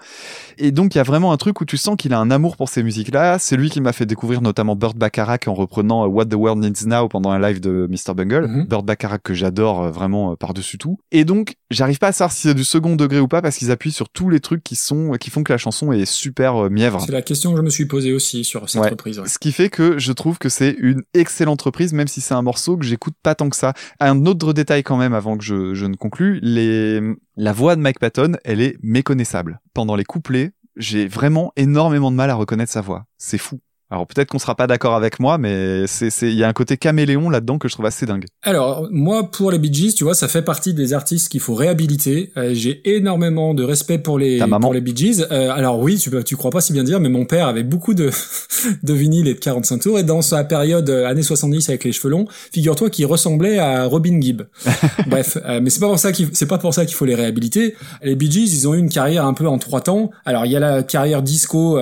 Et 0.57 0.71
donc 0.71 0.93
il 0.95 0.97
y 0.97 1.01
a 1.01 1.03
vraiment 1.03 1.31
un 1.31 1.37
truc 1.37 1.61
où 1.61 1.65
tu 1.65 1.77
sens 1.77 1.95
qu'il 1.97 2.13
a 2.13 2.19
un 2.19 2.31
amour 2.31 2.57
pour 2.57 2.67
ces 2.69 2.83
musiques 2.83 3.13
là 3.13 3.39
c'est 3.39 3.55
lui 3.55 3.69
qui 3.69 3.79
m'a 3.79 3.93
fait 3.93 4.05
découvrir 4.05 4.41
notamment 4.41 4.75
Burt 4.75 4.97
Bacharach 4.97 5.47
en 5.47 5.53
reprenant 5.53 6.05
What 6.05 6.25
the 6.25 6.33
World 6.35 6.61
Needs 6.61 6.85
Now 6.87 7.07
pendant 7.07 7.31
un 7.31 7.39
live 7.39 7.59
de 7.61 7.87
Mr 7.89 8.13
Bungle. 8.13 8.47
Mhm. 8.47 8.65
Burt 8.65 8.83
Bacharach 8.83 9.21
que 9.23 9.33
j'adore 9.33 9.89
vraiment 9.91 10.35
par-dessus 10.35 10.77
tout. 10.77 10.97
Et 11.11 11.23
donc 11.23 11.55
j'arrive 11.71 11.97
pas 11.99 12.07
à 12.07 12.11
savoir 12.11 12.31
si 12.33 12.47
c'est 12.47 12.53
du 12.53 12.63
second 12.65 12.95
degré 12.95 13.19
ou 13.19 13.27
pas 13.29 13.41
parce 13.41 13.55
qu'ils 13.57 13.71
appuient 13.71 13.91
sur 13.91 14.09
tous 14.09 14.29
les 14.29 14.39
trucs 14.41 14.63
qui 14.63 14.75
sont 14.75 15.11
qui 15.19 15.29
font 15.29 15.43
que 15.43 15.53
la 15.53 15.57
chanson 15.57 15.91
est 15.93 16.05
super 16.05 16.69
mièvre. 16.69 17.01
C'est 17.05 17.11
la 17.11 17.21
question 17.21 17.36
que 17.51 17.57
je 17.57 17.61
me 17.61 17.69
suis 17.69 17.85
posée 17.85 18.13
aussi 18.13 18.43
sur 18.43 18.69
cette 18.69 18.81
Ouais. 18.81 18.89
reprise. 18.89 19.19
ouais. 19.19 19.27
ce 19.27 19.39
qui 19.39 19.51
fait 19.51 19.69
que 19.69 19.97
je 19.99 20.11
trouve 20.11 20.37
que 20.37 20.49
c'est 20.49 20.75
une 20.79 21.03
excellente 21.13 21.61
reprise, 21.61 21.93
même 21.93 22.07
si 22.07 22.21
c'est 22.21 22.33
un 22.33 22.41
morceau 22.41 22.77
que 22.77 22.85
j'écoute 22.85 23.13
pas 23.23 23.35
tant 23.35 23.49
que 23.49 23.55
ça. 23.55 23.73
Un 23.99 24.25
autre 24.25 24.53
détail 24.53 24.83
quand 24.83 24.97
même 24.97 25.13
avant 25.13 25.37
que 25.37 25.43
je, 25.43 25.73
je 25.73 25.85
ne 25.85 25.95
conclue, 25.95 26.39
les... 26.41 26.99
la 27.35 27.53
voix 27.53 27.75
de 27.75 27.81
Mike 27.81 27.99
Patton, 27.99 28.33
elle 28.43 28.61
est 28.61 28.77
méconnaissable. 28.83 29.59
Pendant 29.73 29.95
les 29.95 30.03
couplets, 30.05 30.51
j'ai 30.75 31.07
vraiment 31.07 31.51
énormément 31.55 32.11
de 32.11 32.15
mal 32.15 32.29
à 32.29 32.35
reconnaître 32.35 32.71
sa 32.71 32.81
voix. 32.81 33.05
C'est 33.17 33.37
fou. 33.37 33.59
Alors 33.89 34.05
peut-être 34.05 34.29
qu'on 34.29 34.39
sera 34.39 34.55
pas 34.55 34.67
d'accord 34.67 34.95
avec 34.95 35.19
moi, 35.19 35.37
mais 35.37 35.87
c'est 35.87 36.09
il 36.23 36.33
y 36.35 36.43
a 36.43 36.47
un 36.49 36.53
côté 36.53 36.75
caméléon 36.75 37.29
là-dedans 37.29 37.57
que 37.57 37.69
je 37.69 37.73
trouve 37.73 37.85
assez 37.85 38.05
dingue. 38.05 38.25
Alors, 38.43 38.87
moi, 38.91 39.31
pour 39.31 39.49
les 39.49 39.59
Bee 39.59 39.73
Gees, 39.73 39.93
tu 39.93 40.03
vois, 40.03 40.13
ça 40.13 40.27
fait 40.27 40.41
partie 40.41 40.73
des 40.73 40.93
artistes 40.93 41.29
qu'il 41.29 41.39
faut 41.39 41.55
réhabiliter. 41.55 42.31
Euh, 42.35 42.53
J'ai 42.53 42.81
énormément 42.97 43.53
de 43.53 43.63
respect 43.63 43.97
pour 43.97 44.19
les, 44.19 44.39
Ta 44.39 44.47
maman. 44.47 44.67
pour 44.67 44.73
les 44.73 44.81
Bee 44.81 44.95
Gees. 44.95 45.25
Euh, 45.31 45.51
alors 45.51 45.79
oui, 45.79 45.97
tu, 45.97 46.11
tu 46.25 46.35
crois 46.35 46.51
pas 46.51 46.59
si 46.59 46.73
bien 46.73 46.83
dire, 46.83 46.99
mais 46.99 47.07
mon 47.07 47.23
père 47.25 47.47
avait 47.47 47.63
beaucoup 47.63 47.93
de, 47.93 48.09
de 48.83 48.93
vinyles 48.93 49.29
et 49.29 49.33
de 49.35 49.39
45 49.39 49.77
tours. 49.81 49.99
Et 49.99 50.03
dans 50.03 50.21
sa 50.21 50.43
période 50.43 50.89
euh, 50.89 51.07
années 51.07 51.23
70 51.23 51.69
avec 51.69 51.85
les 51.85 51.93
cheveux 51.93 52.09
longs, 52.09 52.25
figure-toi 52.51 52.89
qu'il 52.89 53.05
ressemblait 53.05 53.57
à 53.57 53.85
Robin 53.85 54.19
Gibb. 54.19 54.41
Bref, 55.07 55.37
euh, 55.45 55.61
mais 55.63 55.69
c'est 55.69 55.79
pas 55.79 55.87
pour 55.87 55.99
ça 55.99 56.11
qu'il, 56.11 56.27
c'est 56.33 56.45
pas 56.45 56.57
pour 56.57 56.73
ça 56.73 56.85
qu'il 56.85 56.95
faut 56.95 57.05
les 57.05 57.15
réhabiliter. 57.15 57.75
Les 58.03 58.15
Bee 58.15 58.29
Gees, 58.29 58.53
ils 58.53 58.67
ont 58.67 58.73
eu 58.73 58.79
une 58.79 58.89
carrière 58.89 59.25
un 59.25 59.33
peu 59.33 59.47
en 59.47 59.57
trois 59.59 59.79
temps. 59.79 60.11
Alors, 60.25 60.45
il 60.45 60.51
y 60.51 60.57
a 60.57 60.59
la 60.59 60.83
carrière 60.83 61.21
disco, 61.21 61.79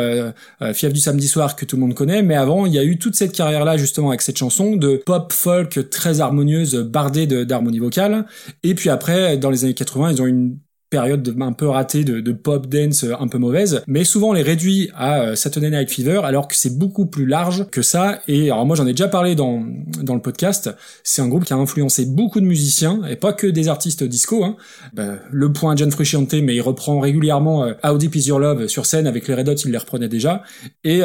Fièvre 0.73 0.93
du 0.93 0.99
samedi 0.99 1.27
soir 1.27 1.55
que 1.55 1.65
tout 1.65 1.75
le 1.77 1.81
monde 1.81 1.94
connaît, 1.95 2.21
mais 2.21 2.35
avant, 2.35 2.67
il 2.67 2.73
y 2.73 2.77
a 2.77 2.83
eu 2.83 2.99
toute 2.99 3.15
cette 3.15 3.31
carrière-là, 3.31 3.77
justement, 3.77 4.09
avec 4.09 4.21
cette 4.21 4.37
chanson 4.37 4.75
de 4.75 5.01
pop 5.03 5.33
folk 5.33 5.89
très 5.89 6.21
harmonieuse, 6.21 6.75
bardée 6.75 7.25
d'harmonie 7.25 7.79
vocale. 7.79 8.25
Et 8.61 8.75
puis 8.75 8.89
après, 8.89 9.37
dans 9.37 9.49
les 9.49 9.63
années 9.63 9.73
80, 9.73 10.11
ils 10.11 10.21
ont 10.21 10.27
une 10.27 10.59
période 10.95 11.21
de- 11.21 11.35
un 11.41 11.51
peu 11.53 11.67
ratée 11.67 12.03
de, 12.03 12.31
pop 12.31 12.67
dance 12.67 13.03
euh, 13.03 13.13
un 13.19 13.27
peu 13.27 13.37
mauvaise, 13.37 13.81
mais 13.87 14.03
souvent 14.03 14.29
on 14.29 14.33
les 14.33 14.41
réduit 14.53 14.89
à 14.95 15.11
euh, 15.21 15.35
Saturday 15.35 15.69
Night 15.69 15.89
Fever 15.91 16.21
alors 16.23 16.47
que 16.47 16.55
c'est 16.55 16.77
beaucoup 16.77 17.05
plus 17.05 17.25
large 17.25 17.65
que 17.69 17.81
ça. 17.81 18.21
Et 18.27 18.51
alors 18.51 18.65
moi 18.65 18.75
j'en 18.77 18.87
ai 18.87 18.91
déjà 18.91 19.07
parlé 19.07 19.35
dans 19.35 19.63
dans 20.01 20.15
le 20.15 20.21
podcast. 20.21 20.69
C'est 21.03 21.21
un 21.21 21.27
groupe 21.27 21.45
qui 21.45 21.53
a 21.53 21.57
influencé 21.57 22.05
beaucoup 22.05 22.39
de 22.39 22.45
musiciens 22.45 23.01
et 23.09 23.15
pas 23.15 23.33
que 23.33 23.47
des 23.47 23.67
artistes 23.67 24.03
disco. 24.03 24.43
Hein. 24.45 24.55
Ben, 24.93 25.19
le 25.31 25.51
point 25.51 25.75
John 25.75 25.91
Frusciante, 25.91 26.33
mais 26.33 26.55
il 26.55 26.61
reprend 26.61 26.99
régulièrement 26.99 27.65
euh, 27.65 27.73
How 27.83 27.97
Deep 27.97 28.15
Is 28.15 28.27
Your 28.29 28.39
Love 28.39 28.67
sur 28.67 28.85
scène 28.85 29.07
avec 29.07 29.27
les 29.27 29.33
Red 29.35 29.49
Hot, 29.49 29.55
il 29.65 29.71
les 29.71 29.77
reprenait 29.77 30.09
déjà. 30.09 30.43
Et 30.83 31.01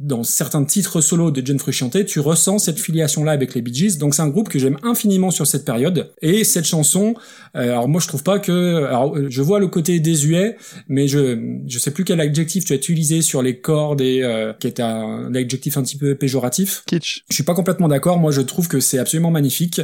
dans 0.00 0.22
certains 0.22 0.64
titres 0.64 1.00
solo 1.00 1.30
de 1.30 1.40
John 1.44 1.58
Frusciante, 1.58 2.04
tu 2.06 2.20
ressens 2.20 2.58
cette 2.66 2.78
filiation 2.78 3.24
là 3.24 3.32
avec 3.32 3.54
les 3.54 3.62
Bee 3.62 3.74
Gees. 3.74 3.98
Donc 3.98 4.14
c'est 4.14 4.22
un 4.22 4.28
groupe 4.28 4.48
que 4.48 4.58
j'aime 4.58 4.78
infiniment 4.82 5.30
sur 5.30 5.46
cette 5.46 5.64
période. 5.64 5.98
Et 6.22 6.44
cette 6.44 6.64
chanson, 6.64 7.14
alors 7.52 7.88
moi 7.88 8.00
je 8.00 8.08
trouve 8.08 8.22
pas 8.22 8.38
que, 8.38 8.84
alors 8.84 9.14
je 9.34 9.42
vois 9.42 9.58
le 9.58 9.66
côté 9.66 9.98
désuet, 10.00 10.56
mais 10.88 11.08
je 11.08 11.38
je 11.66 11.78
sais 11.78 11.90
plus 11.90 12.04
quel 12.04 12.20
adjectif 12.20 12.64
tu 12.64 12.72
as 12.72 12.76
utilisé 12.76 13.20
sur 13.22 13.42
les 13.42 13.58
cordes 13.58 14.00
et 14.00 14.22
euh, 14.22 14.52
qui 14.60 14.66
est 14.68 14.80
un 14.80 15.34
adjectif 15.34 15.76
un 15.76 15.82
petit 15.82 15.96
peu 15.96 16.14
péjoratif. 16.14 16.82
Kitsch. 16.86 17.24
Je 17.28 17.34
suis 17.34 17.42
pas 17.42 17.54
complètement 17.54 17.88
d'accord. 17.88 18.18
Moi, 18.18 18.30
je 18.30 18.40
trouve 18.40 18.68
que 18.68 18.78
c'est 18.80 18.98
absolument 18.98 19.30
magnifique. 19.30 19.80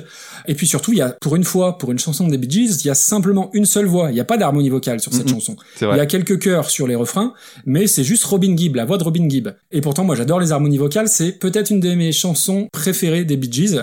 Et 0.47 0.55
puis 0.55 0.66
surtout, 0.66 0.93
il 0.93 0.98
y 0.98 1.02
a, 1.02 1.16
pour 1.20 1.35
une 1.36 1.44
fois, 1.44 1.78
pour 1.78 1.90
une 1.93 1.98
chanson 1.98 2.28
des 2.28 2.39
Bee 2.39 2.48
Gees, 2.51 2.77
il 2.85 2.86
y 2.86 2.90
a 2.90 2.94
simplement 2.94 3.51
une 3.52 3.66
seule 3.66 3.86
voix. 3.86 4.10
Il 4.10 4.14
n'y 4.14 4.20
a 4.20 4.24
pas 4.24 4.36
d'harmonie 4.36 4.68
vocale 4.70 5.01
sur 5.01 5.12
cette 5.12 5.24
Mhm. 5.27 5.35
chanson. 5.35 5.56
Il 5.81 5.86
y 5.86 6.01
a 6.01 6.06
quelques 6.06 6.39
chœurs 6.40 6.70
sur 6.70 6.86
les 6.86 6.94
refrains, 6.94 7.35
mais 7.66 7.86
c'est 7.86 8.05
juste 8.05 8.24
Robin 8.24 8.56
Gibb, 8.56 8.77
la 8.77 8.85
voix 8.85 8.98
de 8.98 9.05
Robin 9.05 9.28
Gibb. 9.28 9.48
Et 9.72 9.81
pourtant, 9.81 10.05
moi, 10.05 10.14
j'adore 10.14 10.39
les 10.40 10.52
harmonies 10.52 10.78
vocales. 10.78 11.09
C'est 11.09 11.32
peut-être 11.32 11.70
une 11.70 11.81
de 11.81 11.94
mes 11.94 12.12
chansons 12.12 12.68
préférées 12.72 13.24
des 13.24 13.36
Bee 13.36 13.51
Gees. 13.52 13.81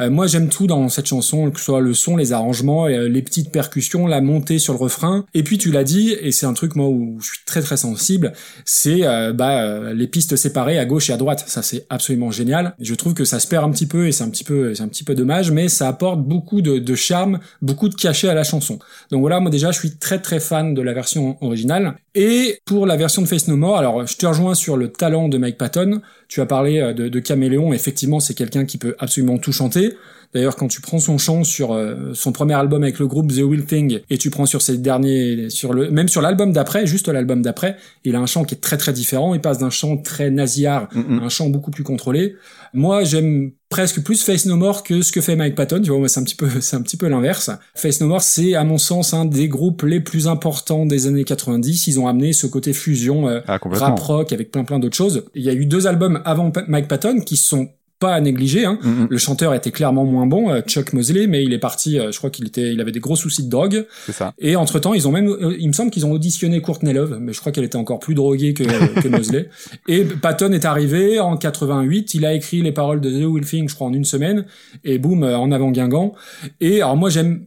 Euh, 0.00 0.10
moi, 0.10 0.26
j'aime 0.26 0.48
tout 0.48 0.66
dans 0.66 0.88
cette 0.88 1.06
chanson, 1.06 1.50
que 1.50 1.58
ce 1.58 1.66
soit 1.66 1.80
le 1.80 1.94
son, 1.94 2.16
les 2.16 2.32
arrangements, 2.32 2.86
euh, 2.86 3.08
les 3.08 3.22
petites 3.22 3.50
percussions, 3.50 4.06
la 4.06 4.20
montée 4.20 4.58
sur 4.58 4.72
le 4.72 4.78
refrain. 4.78 5.24
Et 5.34 5.42
puis 5.42 5.58
tu 5.58 5.70
l'as 5.70 5.84
dit, 5.84 6.16
et 6.20 6.32
c'est 6.32 6.46
un 6.46 6.54
truc 6.54 6.76
moi 6.76 6.88
où 6.88 7.18
je 7.20 7.26
suis 7.26 7.38
très 7.44 7.62
très 7.62 7.76
sensible, 7.76 8.32
c'est 8.64 9.04
euh, 9.04 9.32
bah, 9.32 9.92
les 9.92 10.06
pistes 10.06 10.36
séparées 10.36 10.78
à 10.78 10.84
gauche 10.84 11.10
et 11.10 11.12
à 11.12 11.16
droite. 11.16 11.44
Ça 11.46 11.62
c'est 11.62 11.86
absolument 11.90 12.30
génial. 12.30 12.74
Je 12.80 12.94
trouve 12.94 13.14
que 13.14 13.24
ça 13.24 13.40
se 13.40 13.46
perd 13.46 13.64
un 13.64 13.70
petit 13.70 13.86
peu 13.86 14.06
et 14.06 14.12
c'est 14.12 14.24
un 14.24 14.30
petit 14.30 14.44
peu 14.44 14.74
c'est 14.74 14.82
un 14.82 14.88
petit 14.88 15.04
peu 15.04 15.14
dommage, 15.14 15.50
mais 15.50 15.68
ça 15.68 15.88
apporte 15.88 16.20
beaucoup 16.20 16.62
de, 16.62 16.78
de 16.78 16.94
charme, 16.94 17.40
beaucoup 17.62 17.88
de 17.88 17.94
cachet 17.94 18.28
à 18.28 18.34
la 18.34 18.44
chanson. 18.44 18.78
Donc 19.10 19.20
voilà, 19.20 19.40
moi 19.40 19.50
déjà 19.50 19.70
je 19.72 19.78
suis 19.78 19.96
très 19.96 20.20
très 20.20 20.40
fan 20.40 20.74
de 20.74 20.82
la 20.82 20.92
version 20.92 21.36
originale. 21.40 21.96
Et 22.20 22.58
pour 22.64 22.84
la 22.84 22.96
version 22.96 23.22
de 23.22 23.28
Face 23.28 23.46
No 23.46 23.56
More, 23.56 23.78
alors 23.78 24.04
je 24.04 24.16
te 24.16 24.26
rejoins 24.26 24.56
sur 24.56 24.76
le 24.76 24.90
talent 24.90 25.28
de 25.28 25.38
Mike 25.38 25.56
Patton. 25.56 26.02
Tu 26.26 26.40
as 26.40 26.46
parlé 26.46 26.80
euh, 26.80 26.92
de, 26.92 27.08
de 27.08 27.20
Caméléon, 27.20 27.72
effectivement 27.72 28.18
c'est 28.18 28.34
quelqu'un 28.34 28.64
qui 28.64 28.76
peut 28.76 28.96
absolument 28.98 29.38
tout 29.38 29.52
chanter. 29.52 29.92
D'ailleurs, 30.34 30.56
quand 30.56 30.68
tu 30.68 30.80
prends 30.80 30.98
son 30.98 31.16
chant 31.16 31.42
sur 31.42 31.72
euh, 31.72 32.12
son 32.12 32.32
premier 32.32 32.54
album 32.54 32.82
avec 32.82 32.98
le 32.98 33.06
groupe 33.06 33.32
The 33.32 33.40
Will 33.40 33.64
Thing 33.64 34.00
et 34.10 34.18
tu 34.18 34.30
prends 34.30 34.46
sur 34.46 34.60
ses 34.60 34.76
derniers, 34.76 35.48
sur 35.48 35.72
le, 35.72 35.90
même 35.90 36.08
sur 36.08 36.20
l'album 36.20 36.52
d'après, 36.52 36.86
juste 36.86 37.08
l'album 37.08 37.40
d'après, 37.40 37.76
il 38.04 38.14
a 38.14 38.20
un 38.20 38.26
chant 38.26 38.44
qui 38.44 38.54
est 38.54 38.58
très 38.58 38.76
très 38.76 38.92
différent. 38.92 39.34
Il 39.34 39.40
passe 39.40 39.58
d'un 39.58 39.70
chant 39.70 39.96
très 39.96 40.30
nasillard 40.30 40.88
à 40.94 41.24
un 41.24 41.28
chant 41.28 41.48
beaucoup 41.48 41.70
plus 41.70 41.84
contrôlé. 41.84 42.36
Moi, 42.74 43.04
j'aime 43.04 43.52
presque 43.70 44.02
plus 44.02 44.22
Face 44.22 44.46
No 44.46 44.56
More 44.56 44.82
que 44.82 45.02
ce 45.02 45.12
que 45.12 45.20
fait 45.20 45.36
Mike 45.36 45.54
Patton. 45.54 45.80
Tu 45.82 45.90
vois, 45.90 46.08
c'est 46.08 46.20
un 46.20 46.24
petit 46.24 46.34
peu, 46.34 46.48
c'est 46.60 46.76
un 46.76 46.82
petit 46.82 46.96
peu 46.96 47.08
l'inverse. 47.08 47.50
Face 47.74 48.00
No 48.00 48.06
More, 48.06 48.22
c'est 48.22 48.54
à 48.54 48.64
mon 48.64 48.78
sens 48.78 49.14
un 49.14 49.24
des 49.24 49.48
groupes 49.48 49.82
les 49.82 50.00
plus 50.00 50.28
importants 50.28 50.86
des 50.86 51.06
années 51.06 51.24
90. 51.24 51.86
Ils 51.86 52.00
ont 52.00 52.06
amené 52.06 52.32
ce 52.32 52.46
côté 52.46 52.72
fusion 52.72 53.28
euh, 53.28 53.40
Ah, 53.46 53.58
rap 53.62 53.98
rock 53.98 54.32
avec 54.32 54.50
plein 54.50 54.64
plein 54.64 54.78
d'autres 54.78 54.96
choses. 54.96 55.24
Il 55.34 55.42
y 55.42 55.48
a 55.48 55.54
eu 55.54 55.66
deux 55.66 55.86
albums 55.86 56.20
avant 56.24 56.52
Mike 56.66 56.88
Patton 56.88 57.20
qui 57.20 57.36
sont 57.36 57.70
pas 57.98 58.14
à 58.14 58.20
négliger. 58.20 58.64
Hein. 58.64 58.78
Mm, 58.82 58.88
mm. 58.88 59.06
Le 59.10 59.18
chanteur 59.18 59.54
était 59.54 59.70
clairement 59.70 60.04
moins 60.04 60.26
bon, 60.26 60.50
euh, 60.50 60.60
Chuck 60.62 60.92
Mosley, 60.92 61.26
mais 61.26 61.42
il 61.44 61.52
est 61.52 61.58
parti. 61.58 61.98
euh, 61.98 62.12
je 62.12 62.18
crois 62.18 62.30
qu'il 62.30 62.46
était, 62.46 62.72
il 62.72 62.80
avait 62.80 62.92
des 62.92 63.00
gros 63.00 63.16
soucis 63.16 63.44
de 63.44 63.50
drogue. 63.50 63.86
C'est 64.06 64.12
ça. 64.12 64.32
Et 64.38 64.56
entre 64.56 64.78
temps, 64.78 64.94
ils 64.94 65.06
ont 65.08 65.12
même, 65.12 65.28
euh, 65.28 65.56
il 65.58 65.68
me 65.68 65.72
semble 65.72 65.90
qu'ils 65.90 66.06
ont 66.06 66.12
auditionné 66.12 66.60
Courtney 66.60 66.92
Love, 66.92 67.18
mais 67.20 67.32
je 67.32 67.40
crois 67.40 67.52
qu'elle 67.52 67.64
était 67.64 67.76
encore 67.76 67.98
plus 67.98 68.14
droguée 68.14 68.54
que, 68.54 68.64
que 69.00 69.08
Mosley. 69.08 69.48
Et 69.88 70.04
Patton 70.04 70.52
est 70.52 70.64
arrivé 70.64 71.20
en 71.20 71.36
88. 71.36 72.14
Il 72.14 72.24
a 72.24 72.34
écrit 72.34 72.62
les 72.62 72.72
paroles 72.72 73.00
de 73.00 73.10
The 73.10 73.24
Will 73.24 73.44
Thing, 73.44 73.68
je 73.68 73.74
crois, 73.74 73.88
en 73.88 73.92
une 73.92 74.04
semaine. 74.04 74.46
Et 74.84 74.98
boum, 74.98 75.22
en 75.22 75.50
avant 75.50 75.70
Guingamp. 75.70 76.14
Et 76.60 76.82
alors 76.82 76.96
moi 76.96 77.10
j'aime, 77.10 77.44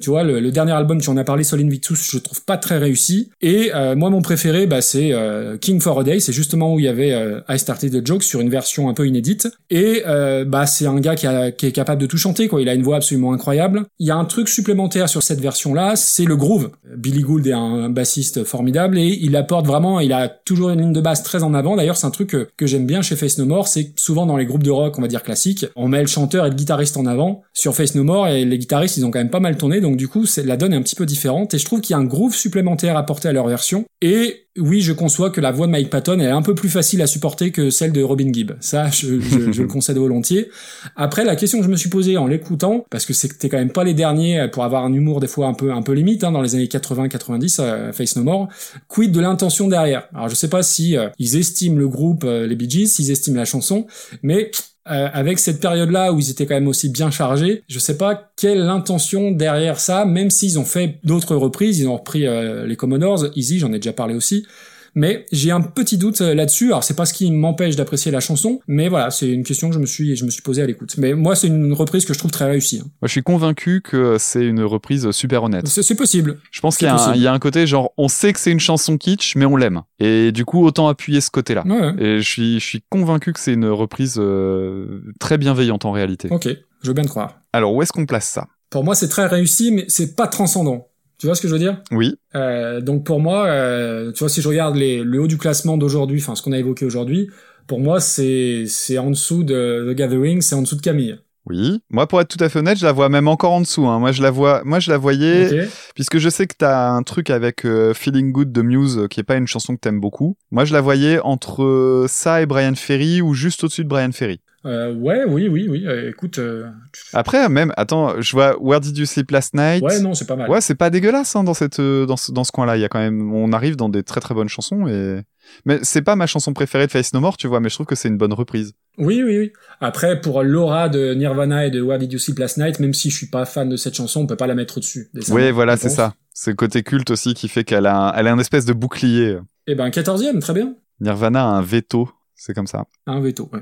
tu 0.00 0.10
vois, 0.10 0.22
le, 0.22 0.40
le 0.40 0.50
dernier 0.50 0.72
album, 0.72 1.00
tu 1.00 1.08
en 1.10 1.16
as 1.16 1.24
parlé, 1.24 1.44
Sol 1.44 1.60
Invictus, 1.60 2.10
je 2.10 2.18
trouve 2.18 2.44
pas 2.44 2.56
très 2.56 2.78
réussi. 2.78 3.30
Et 3.40 3.70
euh, 3.74 3.96
moi 3.96 4.10
mon 4.10 4.22
préféré, 4.22 4.66
bah 4.66 4.80
c'est 4.80 5.12
euh, 5.12 5.56
King 5.58 5.80
for 5.80 6.00
a 6.00 6.04
Day. 6.04 6.20
C'est 6.20 6.32
justement 6.32 6.74
où 6.74 6.78
il 6.78 6.84
y 6.84 6.88
avait 6.88 7.12
euh, 7.12 7.40
I 7.48 7.58
Started 7.58 7.92
the 7.92 8.06
Joke 8.06 8.22
sur 8.22 8.40
une 8.40 8.50
version 8.50 8.88
un 8.88 8.94
peu 8.94 9.06
inédite. 9.06 9.48
Et 9.68 10.02
euh, 10.06 10.44
bah 10.44 10.66
c'est 10.66 10.86
un 10.86 10.98
gars 11.00 11.14
qui, 11.14 11.26
a- 11.26 11.50
qui 11.50 11.66
est 11.66 11.72
capable 11.72 12.00
de 12.00 12.06
tout 12.06 12.16
chanter, 12.16 12.48
quoi. 12.48 12.60
Il 12.60 12.68
a 12.68 12.74
une 12.74 12.82
voix 12.82 12.96
absolument 12.96 13.32
incroyable. 13.32 13.84
Il 13.98 14.06
y 14.06 14.10
a 14.10 14.16
un 14.16 14.24
truc 14.24 14.48
supplémentaire 14.48 15.08
sur 15.08 15.22
cette 15.22 15.40
version-là, 15.40 15.96
c'est 15.96 16.24
le 16.24 16.36
groove. 16.36 16.70
Billy 16.96 17.22
Gould 17.22 17.46
est 17.46 17.52
un, 17.52 17.90
bassiste 17.90 18.44
formidable 18.44 18.98
et 18.98 19.18
il 19.20 19.36
apporte 19.36 19.66
vraiment, 19.66 20.00
il 20.00 20.12
a 20.12 20.28
toujours 20.28 20.70
une 20.70 20.80
ligne 20.80 20.92
de 20.92 21.00
basse 21.00 21.22
très 21.22 21.42
en 21.42 21.54
avant. 21.54 21.76
D'ailleurs, 21.76 21.96
c'est 21.96 22.06
un 22.06 22.10
truc 22.10 22.28
que, 22.28 22.66
j'aime 22.66 22.86
bien 22.86 23.02
chez 23.02 23.16
Face 23.16 23.38
No 23.38 23.46
More, 23.46 23.68
c'est 23.68 23.92
souvent 23.98 24.26
dans 24.26 24.36
les 24.36 24.46
groupes 24.46 24.62
de 24.62 24.70
rock, 24.70 24.98
on 24.98 25.02
va 25.02 25.08
dire 25.08 25.22
classiques, 25.22 25.66
on 25.76 25.88
met 25.88 26.00
le 26.00 26.06
chanteur 26.06 26.46
et 26.46 26.50
le 26.50 26.54
guitariste 26.56 26.96
en 26.96 27.06
avant. 27.06 27.42
Sur 27.52 27.74
Face 27.74 27.94
No 27.94 28.04
More, 28.04 28.28
et 28.28 28.44
les 28.44 28.58
guitaristes, 28.58 28.96
ils 28.96 29.04
ont 29.04 29.10
quand 29.10 29.18
même 29.18 29.30
pas 29.30 29.40
mal 29.40 29.56
tourné, 29.56 29.80
donc 29.80 29.96
du 29.96 30.08
coup, 30.08 30.24
la 30.44 30.56
donne 30.56 30.72
est 30.72 30.76
un 30.76 30.82
petit 30.82 30.96
peu 30.96 31.06
différente. 31.06 31.54
Et 31.54 31.58
je 31.58 31.64
trouve 31.64 31.80
qu'il 31.80 31.94
y 31.94 31.96
a 31.96 31.98
un 31.98 32.04
groove 32.04 32.34
supplémentaire 32.34 32.96
apporté 32.96 33.28
à 33.28 33.32
leur 33.32 33.46
version. 33.46 33.84
Et 34.02 34.46
oui, 34.58 34.80
je 34.80 34.92
conçois 34.92 35.30
que 35.30 35.40
la 35.40 35.52
voix 35.52 35.66
de 35.66 35.72
Mike 35.72 35.90
Patton 35.90 36.18
est 36.18 36.26
un 36.28 36.42
peu 36.42 36.54
plus 36.56 36.68
facile 36.68 37.00
à 37.02 37.06
supporter 37.06 37.52
que 37.52 37.70
celle 37.70 37.92
de 37.92 38.02
Robin 38.02 38.32
Gibb. 38.32 38.52
Ça, 38.60 38.88
je, 38.90 39.20
je- 39.20 39.52
je 39.52 39.62
le 39.62 39.68
concède 39.68 39.96
volontiers. 39.96 40.50
Après, 40.96 41.24
la 41.24 41.36
question 41.36 41.58
que 41.58 41.64
je 41.64 41.70
me 41.70 41.76
suis 41.76 41.88
posée 41.88 42.16
en 42.16 42.26
l'écoutant, 42.26 42.84
parce 42.90 43.06
que 43.06 43.12
c'était 43.12 43.48
quand 43.48 43.58
même 43.58 43.70
pas 43.70 43.84
les 43.84 43.94
derniers 43.94 44.48
pour 44.52 44.64
avoir 44.64 44.84
un 44.84 44.92
humour 44.92 45.20
des 45.20 45.28
fois 45.28 45.46
un 45.46 45.54
peu 45.54 45.72
un 45.72 45.82
peu 45.82 45.92
limite 45.92 46.24
hein, 46.24 46.32
dans 46.32 46.42
les 46.42 46.54
années 46.56 46.66
80-90, 46.66 47.56
euh, 47.60 47.92
Face 47.92 48.16
No 48.16 48.24
More, 48.24 48.48
quid 48.88 49.12
de 49.12 49.20
l'intention 49.20 49.68
derrière? 49.68 50.08
Alors 50.14 50.28
je 50.28 50.34
sais 50.34 50.48
pas 50.50 50.62
si 50.64 50.96
euh, 50.96 51.08
ils 51.18 51.36
estiment 51.36 51.76
le 51.78 51.88
groupe, 51.88 52.24
euh, 52.24 52.46
les 52.46 52.56
Bee 52.56 52.68
Gees, 52.68 52.88
s'ils 52.88 53.10
estiment 53.12 53.36
la 53.36 53.44
chanson, 53.44 53.86
mais 54.22 54.50
euh, 54.88 55.08
avec 55.12 55.38
cette 55.38 55.60
période-là 55.60 56.12
où 56.12 56.18
ils 56.18 56.30
étaient 56.30 56.46
quand 56.46 56.54
même 56.54 56.68
aussi 56.68 56.88
bien 56.88 57.10
chargés, 57.10 57.64
je 57.68 57.78
sais 57.78 57.98
pas 57.98 58.30
quelle 58.36 58.62
intention 58.62 59.30
derrière 59.30 59.78
ça, 59.78 60.06
même 60.06 60.30
s'ils 60.30 60.58
ont 60.58 60.64
fait 60.64 60.98
d'autres 61.04 61.36
reprises, 61.36 61.80
ils 61.80 61.86
ont 61.88 61.96
repris 61.96 62.26
euh, 62.26 62.66
les 62.66 62.76
Commodores, 62.76 63.26
Easy, 63.36 63.58
j'en 63.58 63.72
ai 63.72 63.76
déjà 63.76 63.92
parlé 63.92 64.14
aussi. 64.14 64.46
Mais 64.94 65.26
j'ai 65.32 65.50
un 65.50 65.60
petit 65.60 65.98
doute 65.98 66.20
euh, 66.20 66.34
là-dessus. 66.34 66.66
Alors 66.66 66.84
c'est 66.84 66.94
pas 66.96 67.06
ce 67.06 67.14
qui 67.14 67.30
m'empêche 67.30 67.76
d'apprécier 67.76 68.10
la 68.12 68.20
chanson, 68.20 68.60
mais 68.66 68.88
voilà, 68.88 69.10
c'est 69.10 69.28
une 69.28 69.44
question 69.44 69.68
que 69.68 69.74
je 69.74 69.80
me 69.80 69.86
suis 69.86 70.16
je 70.16 70.24
me 70.24 70.30
suis 70.30 70.42
posée 70.42 70.62
à 70.62 70.66
l'écoute. 70.66 70.94
Mais 70.98 71.14
moi 71.14 71.34
c'est 71.36 71.46
une 71.46 71.72
reprise 71.72 72.04
que 72.04 72.12
je 72.14 72.18
trouve 72.18 72.30
très 72.30 72.46
réussie. 72.46 72.80
hein. 72.82 72.88
Moi, 73.00 73.06
je 73.06 73.12
suis 73.12 73.22
convaincu 73.22 73.80
que 73.82 74.16
c'est 74.18 74.44
une 74.44 74.62
reprise 74.62 75.10
super 75.12 75.42
honnête. 75.44 75.66
C'est 75.68 75.94
possible. 75.94 76.38
Je 76.50 76.60
pense 76.60 76.76
qu'il 76.76 76.86
y, 76.86 76.88
a 76.90 76.94
un- 76.94 76.96
possible. 76.96 77.16
il 77.16 77.22
y 77.22 77.26
a 77.26 77.32
un 77.32 77.38
côté 77.38 77.66
genre, 77.66 77.92
on 77.96 78.08
sait 78.08 78.32
que 78.32 78.38
c'est 78.40 78.52
une 78.52 78.60
chanson 78.60 78.96
kitsch, 78.98 79.36
mais 79.36 79.44
on 79.44 79.56
l'aime. 79.56 79.82
Et 79.98 80.32
du 80.32 80.44
coup, 80.44 80.64
autant 80.64 80.88
appuyer 80.88 81.20
ce 81.20 81.30
côté-là. 81.30 81.64
Ouais, 81.66 81.80
ouais. 81.80 81.94
Et 82.02 82.20
je 82.20 82.28
suis, 82.28 82.60
je 82.60 82.64
suis 82.66 82.82
convaincu 82.88 83.32
que 83.32 83.40
c'est 83.40 83.52
une 83.54 83.66
reprise 83.66 84.16
euh, 84.18 85.02
très 85.18 85.38
bienveillante 85.38 85.84
en 85.84 85.92
réalité. 85.92 86.28
Ok, 86.30 86.48
je 86.82 86.88
veux 86.88 86.94
bien 86.94 87.04
te 87.04 87.08
croire. 87.08 87.40
Alors, 87.52 87.74
où 87.74 87.82
est-ce 87.82 87.92
qu'on 87.92 88.06
place 88.06 88.26
ça? 88.28 88.46
Pour 88.70 88.84
moi 88.84 88.94
c'est 88.94 89.08
très 89.08 89.26
réussi, 89.26 89.72
mais 89.72 89.84
c'est 89.88 90.14
pas 90.14 90.28
transcendant. 90.28 90.86
Tu 91.20 91.26
vois 91.26 91.34
ce 91.34 91.42
que 91.42 91.48
je 91.48 91.52
veux 91.52 91.58
dire? 91.58 91.82
Oui, 91.92 92.16
Euh, 92.34 92.80
donc 92.80 93.04
pour 93.04 93.20
moi, 93.20 93.46
euh, 93.46 94.10
tu 94.12 94.20
vois, 94.20 94.30
si 94.30 94.40
je 94.40 94.48
regarde 94.48 94.74
les, 94.74 95.02
le 95.04 95.20
haut 95.20 95.26
du 95.26 95.36
classement 95.36 95.76
d'aujourd'hui, 95.76 96.18
enfin 96.20 96.34
ce 96.34 96.42
qu'on 96.42 96.52
a 96.52 96.58
évoqué 96.58 96.86
aujourd'hui, 96.86 97.28
pour 97.66 97.78
moi 97.78 98.00
c'est 98.00 98.64
c'est 98.66 98.96
en 98.98 99.10
dessous 99.10 99.44
de 99.44 99.92
The 99.92 99.96
Gathering, 99.96 100.40
c'est 100.40 100.54
en 100.54 100.62
dessous 100.62 100.76
de 100.76 100.80
Camille. 100.80 101.18
oui. 101.46 101.82
Moi, 101.90 102.06
pour 102.06 102.20
être 102.20 102.28
tout 102.28 102.42
à 102.42 102.48
fait 102.48 102.60
honnête, 102.60 102.78
je 102.78 102.86
la 102.86 102.92
vois 102.92 103.08
même 103.08 103.28
encore 103.28 103.52
en 103.52 103.60
dessous. 103.60 103.86
Hein. 103.86 103.98
Moi, 103.98 104.12
je 104.12 104.22
la 104.22 104.30
vois, 104.30 104.62
moi, 104.64 104.78
je 104.78 104.90
la 104.90 104.96
voyais, 104.98 105.68
puisque 105.94 106.18
je 106.18 106.28
sais 106.28 106.46
que 106.46 106.54
t'as 106.56 106.90
un 106.90 107.02
truc 107.02 107.28
avec 107.28 107.64
euh, 107.66 107.92
Feeling 107.92 108.30
Good 108.32 108.52
de 108.52 108.62
Muse, 108.62 108.98
euh, 108.98 109.06
qui 109.08 109.20
est 109.20 109.24
pas 109.24 109.36
une 109.36 109.46
chanson 109.48 109.74
que 109.74 109.80
t'aimes 109.80 110.00
beaucoup. 110.00 110.36
Moi, 110.52 110.64
je 110.64 110.72
la 110.72 110.80
voyais 110.80 111.18
entre 111.20 111.64
euh, 111.64 112.06
ça 112.08 112.40
et 112.40 112.46
Brian 112.46 112.74
Ferry, 112.76 113.20
ou 113.20 113.34
juste 113.34 113.64
au-dessus 113.64 113.84
de 113.84 113.88
Brian 113.88 114.12
Ferry. 114.12 114.40
Euh, 114.66 114.92
ouais, 114.94 115.24
oui, 115.26 115.48
oui, 115.48 115.68
oui. 115.70 115.86
euh, 115.86 116.10
écoute, 116.10 116.38
euh, 116.38 116.68
Après, 117.14 117.48
même, 117.48 117.72
attends, 117.78 118.20
je 118.20 118.32
vois 118.32 118.56
Where 118.60 118.80
Did 118.80 118.96
You 118.98 119.06
Sleep 119.06 119.30
Last 119.30 119.54
Night? 119.54 119.82
Ouais, 119.82 120.00
non, 120.00 120.12
c'est 120.12 120.26
pas 120.26 120.36
mal. 120.36 120.50
Ouais, 120.50 120.60
c'est 120.60 120.74
pas 120.74 120.90
dégueulasse 120.90 121.34
hein, 121.34 121.44
dans 121.44 121.54
cette 121.54 121.80
euh, 121.80 122.04
dans 122.04 122.18
ce, 122.18 122.30
dans 122.30 122.44
ce 122.44 122.52
coin-là. 122.52 122.76
Il 122.76 122.80
y 122.80 122.84
a 122.84 122.88
quand 122.90 122.98
même, 122.98 123.32
on 123.32 123.52
arrive 123.52 123.76
dans 123.76 123.88
des 123.88 124.02
très 124.02 124.20
très 124.20 124.34
bonnes 124.34 124.48
chansons 124.48 124.86
et 124.86 125.22
mais 125.64 125.80
c'est 125.82 126.02
pas 126.02 126.14
ma 126.14 126.26
chanson 126.26 126.52
préférée 126.52 126.86
de 126.86 126.92
Face 126.92 127.12
No 127.14 127.20
More, 127.20 127.36
tu 127.36 127.46
vois. 127.48 127.60
Mais 127.60 127.70
je 127.70 127.74
trouve 127.74 127.86
que 127.86 127.94
c'est 127.94 128.08
une 128.08 128.18
bonne 128.18 128.34
reprise. 128.34 128.74
Oui, 128.98 129.22
oui, 129.24 129.38
oui. 129.38 129.52
Après, 129.80 130.20
pour 130.20 130.42
l'aura 130.42 130.88
de 130.88 131.14
Nirvana 131.14 131.66
et 131.66 131.70
de 131.70 131.80
Where 131.80 131.98
Did 131.98 132.12
You 132.12 132.18
Sleep 132.18 132.38
Last 132.38 132.58
Night, 132.58 132.80
même 132.80 132.92
si 132.94 133.10
je 133.10 133.16
suis 133.16 133.28
pas 133.28 133.46
fan 133.46 133.68
de 133.68 133.76
cette 133.76 133.94
chanson, 133.94 134.20
on 134.20 134.26
peut 134.26 134.36
pas 134.36 134.46
la 134.46 134.54
mettre 134.54 134.76
au-dessus. 134.76 135.10
Oui, 135.30 135.50
voilà, 135.50 135.76
c'est 135.76 135.88
ça. 135.88 136.14
C'est 136.34 136.50
le 136.50 136.56
côté 136.56 136.82
culte 136.82 137.10
aussi 137.10 137.34
qui 137.34 137.48
fait 137.48 137.64
qu'elle 137.64 137.86
a, 137.86 137.96
un, 137.96 138.12
elle 138.12 138.26
a 138.28 138.32
un 138.32 138.38
espèce 138.38 138.64
de 138.64 138.72
bouclier. 138.72 139.38
Eh 139.66 139.74
ben, 139.74 139.88
14e, 139.88 140.38
très 140.40 140.54
bien. 140.54 140.74
Nirvana 141.00 141.42
a 141.42 141.46
un 141.46 141.62
veto, 141.62 142.10
c'est 142.34 142.54
comme 142.54 142.66
ça. 142.66 142.84
Un 143.06 143.20
veto, 143.20 143.48
ouais. 143.52 143.60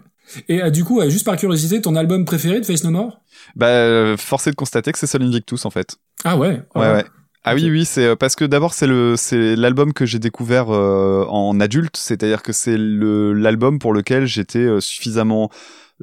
Et 0.49 0.63
euh, 0.63 0.71
du 0.71 0.85
coup, 0.85 1.01
euh, 1.01 1.09
juste 1.09 1.25
par 1.25 1.37
curiosité, 1.37 1.81
ton 1.81 1.97
album 1.97 2.25
préféré 2.25 2.61
de 2.61 2.67
Face 2.67 2.85
No 2.85 2.91
More? 2.91 3.21
Bah, 3.57 3.69
euh, 3.69 4.17
forcé 4.17 4.51
de 4.51 4.57
constater 4.57 4.93
que 4.93 4.99
c'est 4.99 5.07
Sol 5.07 5.23
Invictus 5.23 5.65
en 5.65 5.71
fait. 5.71 5.97
Ah 6.25 6.37
ouais. 6.37 6.63
Ouais, 6.75 6.93
ouais. 6.93 7.05
Ah 7.45 7.55
Ok. 7.55 7.61
oui, 7.61 7.71
oui, 7.71 7.85
c'est 7.85 8.15
parce 8.17 8.35
que 8.37 8.45
d'abord 8.45 8.75
c'est 8.75 8.87
le 8.87 9.15
c'est 9.17 9.57
l'album 9.57 9.93
que 9.93 10.05
j'ai 10.05 10.19
découvert 10.19 10.67
euh, 10.71 11.25
en 11.29 11.59
adulte, 11.61 11.97
c'est-à-dire 11.97 12.43
que 12.43 12.53
c'est 12.53 12.77
le 12.77 13.33
l'album 13.33 13.79
pour 13.79 13.93
lequel 13.95 14.27
j'étais 14.27 14.59
euh, 14.59 14.81
suffisamment 14.81 15.51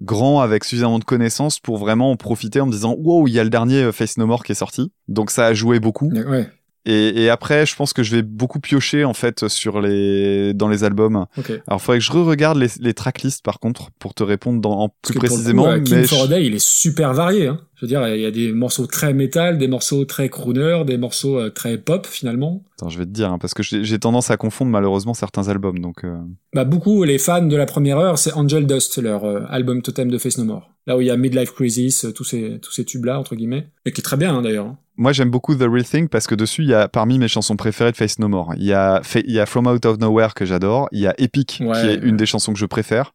grand 0.02 0.42
avec 0.42 0.64
suffisamment 0.64 0.98
de 0.98 1.04
connaissances 1.04 1.60
pour 1.60 1.78
vraiment 1.78 2.12
en 2.12 2.16
profiter 2.16 2.62
en 2.62 2.66
me 2.66 2.72
disant 2.72 2.96
wow 2.98 3.28
il 3.28 3.34
y 3.34 3.40
a 3.40 3.44
le 3.44 3.50
dernier 3.50 3.92
Face 3.92 4.18
No 4.18 4.26
More 4.26 4.44
qui 4.44 4.52
est 4.54 4.56
sorti 4.56 4.92
donc 5.08 5.30
ça 5.32 5.46
a 5.46 5.54
joué 5.54 5.80
beaucoup 5.80 6.10
Ouais, 6.12 6.50
et, 6.86 7.24
et 7.24 7.30
après 7.30 7.66
je 7.66 7.76
pense 7.76 7.94
que 7.94 8.04
je 8.04 8.16
vais 8.16 8.22
beaucoup 8.22 8.60
piocher 8.60 9.04
en 9.06 9.14
fait 9.14 9.48
sur 9.48 9.82
les 9.82 10.54
dans 10.54 10.68
les 10.68 10.84
albums 10.84 11.26
ok. 11.38 11.52
alors 11.68 11.82
faudrait 11.82 12.00
que 12.00 12.04
je 12.06 12.12
re-regarde 12.12 12.58
les, 12.58 12.68
les 12.80 12.94
tracklists 12.94 13.44
par 13.44 13.60
contre 13.60 13.90
pour 14.00 14.14
te 14.14 14.24
répondre 14.24 14.62
dans, 14.62 14.80
en 14.80 14.90
Parce 14.90 15.00
plus 15.02 15.14
le 15.16 15.20
coup, 15.20 15.26
précisément 15.28 15.68
euh, 15.68 15.80
King 15.80 15.96
mais 15.96 16.08
for 16.08 16.22
a 16.22 16.26
je- 16.26 16.30
Day, 16.30 16.46
il 16.46 16.56
est 16.56 16.64
super 16.66 17.14
varié. 17.14 17.48
Hein. 17.48 17.60
Je 17.76 17.82
veux 17.86 17.90
dire, 17.90 18.08
il 18.08 18.22
y 18.22 18.26
a 18.26 18.32
des 18.32 18.54
morceaux 18.54 18.88
très 18.88 19.14
métal, 19.14 19.58
des 19.58 19.68
morceaux 19.68 20.06
très 20.06 20.30
crooner, 20.30 20.84
des 20.86 20.98
morceaux 20.98 21.38
euh, 21.40 21.50
très 21.50 21.78
pop 21.78 22.08
finalement. 22.08 22.64
Attends, 22.78 22.90
je 22.90 23.00
vais 23.00 23.06
te 23.06 23.10
dire 23.12 23.32
hein, 23.32 23.38
parce 23.38 23.54
que 23.54 23.64
j'ai 23.64 24.00
tendance 24.00 24.32
à 24.32 24.38
confondre 24.38 24.72
malheureusement 24.72 25.14
certains 25.14 25.50
albums 25.50 25.80
donc 25.80 26.04
euh, 26.06 26.18
Bah 26.54 26.64
beaucoup, 26.64 27.04
les 27.04 27.18
fans 27.18 27.42
de 27.46 27.56
la 27.56 27.66
première 27.66 27.98
heure, 27.98 28.18
c'est 28.18 28.34
Angel 28.34 28.66
Dust, 28.66 29.02
leur 29.02 29.26
euh, 29.26 29.42
album 29.50 29.82
totem 29.82 30.10
de 30.10 30.18
Face 30.18 30.38
No 30.38 30.46
More. 30.46 30.70
Là 30.88 30.96
où 30.98 31.02
il 31.02 31.08
y 31.08 31.12
a 31.12 31.18
Midlife 31.18 31.52
Crisis, 31.52 32.06
tous 32.16 32.24
ces 32.24 32.60
tous 32.62 32.72
ces 32.72 32.86
tubes 32.86 33.06
là 33.06 33.20
entre 33.20 33.36
guillemets, 33.36 33.68
et 33.86 33.92
qui 33.92 34.02
est 34.02 34.04
très 34.04 34.18
bien 34.18 34.36
hein, 34.36 34.42
d'ailleurs. 34.42 34.76
Moi, 34.98 35.12
j'aime 35.12 35.30
beaucoup 35.30 35.54
The 35.56 35.64
Real 35.70 35.84
Thing 35.84 36.08
parce 36.08 36.26
que 36.28 36.36
dessus, 36.36 36.64
il 36.64 36.70
y 36.70 36.74
a 36.74 36.88
parmi 36.88 37.20
mes 37.20 37.28
chansons 37.28 37.56
préférées 37.56 37.92
de 37.92 37.98
Face 37.98 38.18
No 38.20 38.28
More. 38.28 38.54
Il 38.58 38.64
y 38.64 38.74
a, 38.74 39.02
il 39.16 39.32
y 39.32 39.40
a 39.40 39.46
From 39.46 39.68
Out 39.68 39.86
of 39.86 39.98
Nowhere 40.00 40.34
que 40.34 40.46
j'adore. 40.46 40.88
Il 40.92 41.00
y 41.02 41.08
a 41.08 41.14
Epic 41.18 41.60
Ouais, 41.62 41.82
qui 41.82 41.88
est 41.88 41.96
une 41.96 42.16
des 42.18 42.26
chansons 42.26 42.54
que 42.54 42.60
je 42.60 42.66
préfère. 42.66 43.14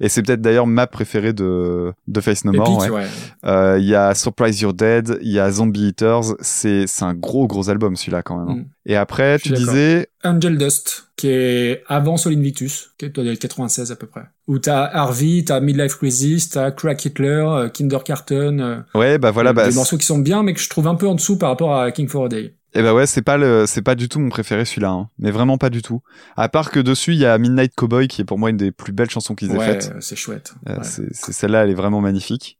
Et 0.00 0.08
c'est 0.08 0.22
peut-être 0.22 0.40
d'ailleurs 0.40 0.66
ma 0.66 0.86
préférée 0.86 1.32
de, 1.32 1.92
de 2.08 2.20
Face 2.20 2.44
No 2.44 2.52
More. 2.52 2.66
Epic, 2.84 2.92
ouais. 2.92 3.00
ouais. 3.00 3.06
Euh, 3.44 3.78
il 3.78 3.86
y 3.86 3.94
a 3.94 4.14
Surprise 4.14 4.60
You're 4.60 4.74
Dead. 4.74 5.18
Il 5.22 5.30
y 5.30 5.38
a 5.38 5.50
Zombie 5.52 5.88
Eaters. 5.88 6.34
C'est, 6.40 6.86
c'est 6.86 7.04
un 7.04 7.14
gros, 7.14 7.46
gros 7.46 7.70
album 7.70 7.94
celui-là 7.96 8.22
quand 8.22 8.36
même. 8.38 8.48
hein. 8.48 8.60
Mm. 8.62 8.64
Et 8.90 8.96
après, 8.96 9.38
tu 9.38 9.50
disais, 9.52 10.08
Angel 10.24 10.58
Dust, 10.58 11.12
qui 11.14 11.28
est 11.28 11.84
avant 11.86 12.16
Sol 12.16 12.32
Invictus, 12.32 12.90
qui 12.98 13.08
doit 13.08 13.24
être 13.24 13.38
96 13.38 13.92
à 13.92 13.96
peu 13.96 14.08
près. 14.08 14.22
Où 14.48 14.58
t'as 14.58 14.84
Harvey, 14.92 15.44
t'as 15.46 15.60
Midlife 15.60 15.94
Crisis, 15.94 16.48
t'as 16.50 16.72
Crack 16.72 17.04
Hitler, 17.04 17.44
euh, 17.46 17.68
Kindergarten, 17.68 18.60
euh, 18.60 18.78
ouais, 18.98 19.18
bah 19.18 19.30
voilà, 19.30 19.52
bah, 19.52 19.68
des 19.68 19.74
morceaux 19.76 19.96
qui 19.96 20.06
sont 20.06 20.18
bien, 20.18 20.42
mais 20.42 20.54
que 20.54 20.60
je 20.60 20.68
trouve 20.68 20.88
un 20.88 20.96
peu 20.96 21.06
en 21.06 21.14
dessous 21.14 21.38
par 21.38 21.50
rapport 21.50 21.78
à 21.78 21.92
King 21.92 22.08
for 22.08 22.24
a 22.24 22.28
Day. 22.28 22.56
Et 22.72 22.82
bah 22.82 22.94
ouais, 22.94 23.06
c'est 23.06 23.22
pas 23.22 23.36
le, 23.36 23.64
c'est 23.66 23.82
pas 23.82 23.96
du 23.96 24.08
tout 24.08 24.20
mon 24.20 24.28
préféré 24.28 24.64
celui-là, 24.64 24.90
hein. 24.90 25.08
mais 25.18 25.32
vraiment 25.32 25.58
pas 25.58 25.70
du 25.70 25.82
tout. 25.82 26.02
À 26.36 26.48
part 26.48 26.70
que 26.70 26.78
dessus 26.78 27.14
il 27.14 27.18
y 27.18 27.26
a 27.26 27.36
Midnight 27.36 27.74
Cowboy 27.74 28.06
qui 28.06 28.22
est 28.22 28.24
pour 28.24 28.38
moi 28.38 28.50
une 28.50 28.56
des 28.56 28.70
plus 28.70 28.92
belles 28.92 29.10
chansons 29.10 29.34
qu'ils 29.34 29.50
aient 29.50 29.56
Ouais, 29.58 29.66
faites. 29.66 29.92
c'est 29.98 30.14
chouette. 30.14 30.54
Euh, 30.68 30.76
Ouais. 30.76 30.84
c'est 30.84 31.32
celle-là, 31.32 31.64
elle 31.64 31.70
est 31.70 31.74
vraiment 31.74 32.00
magnifique. 32.00 32.59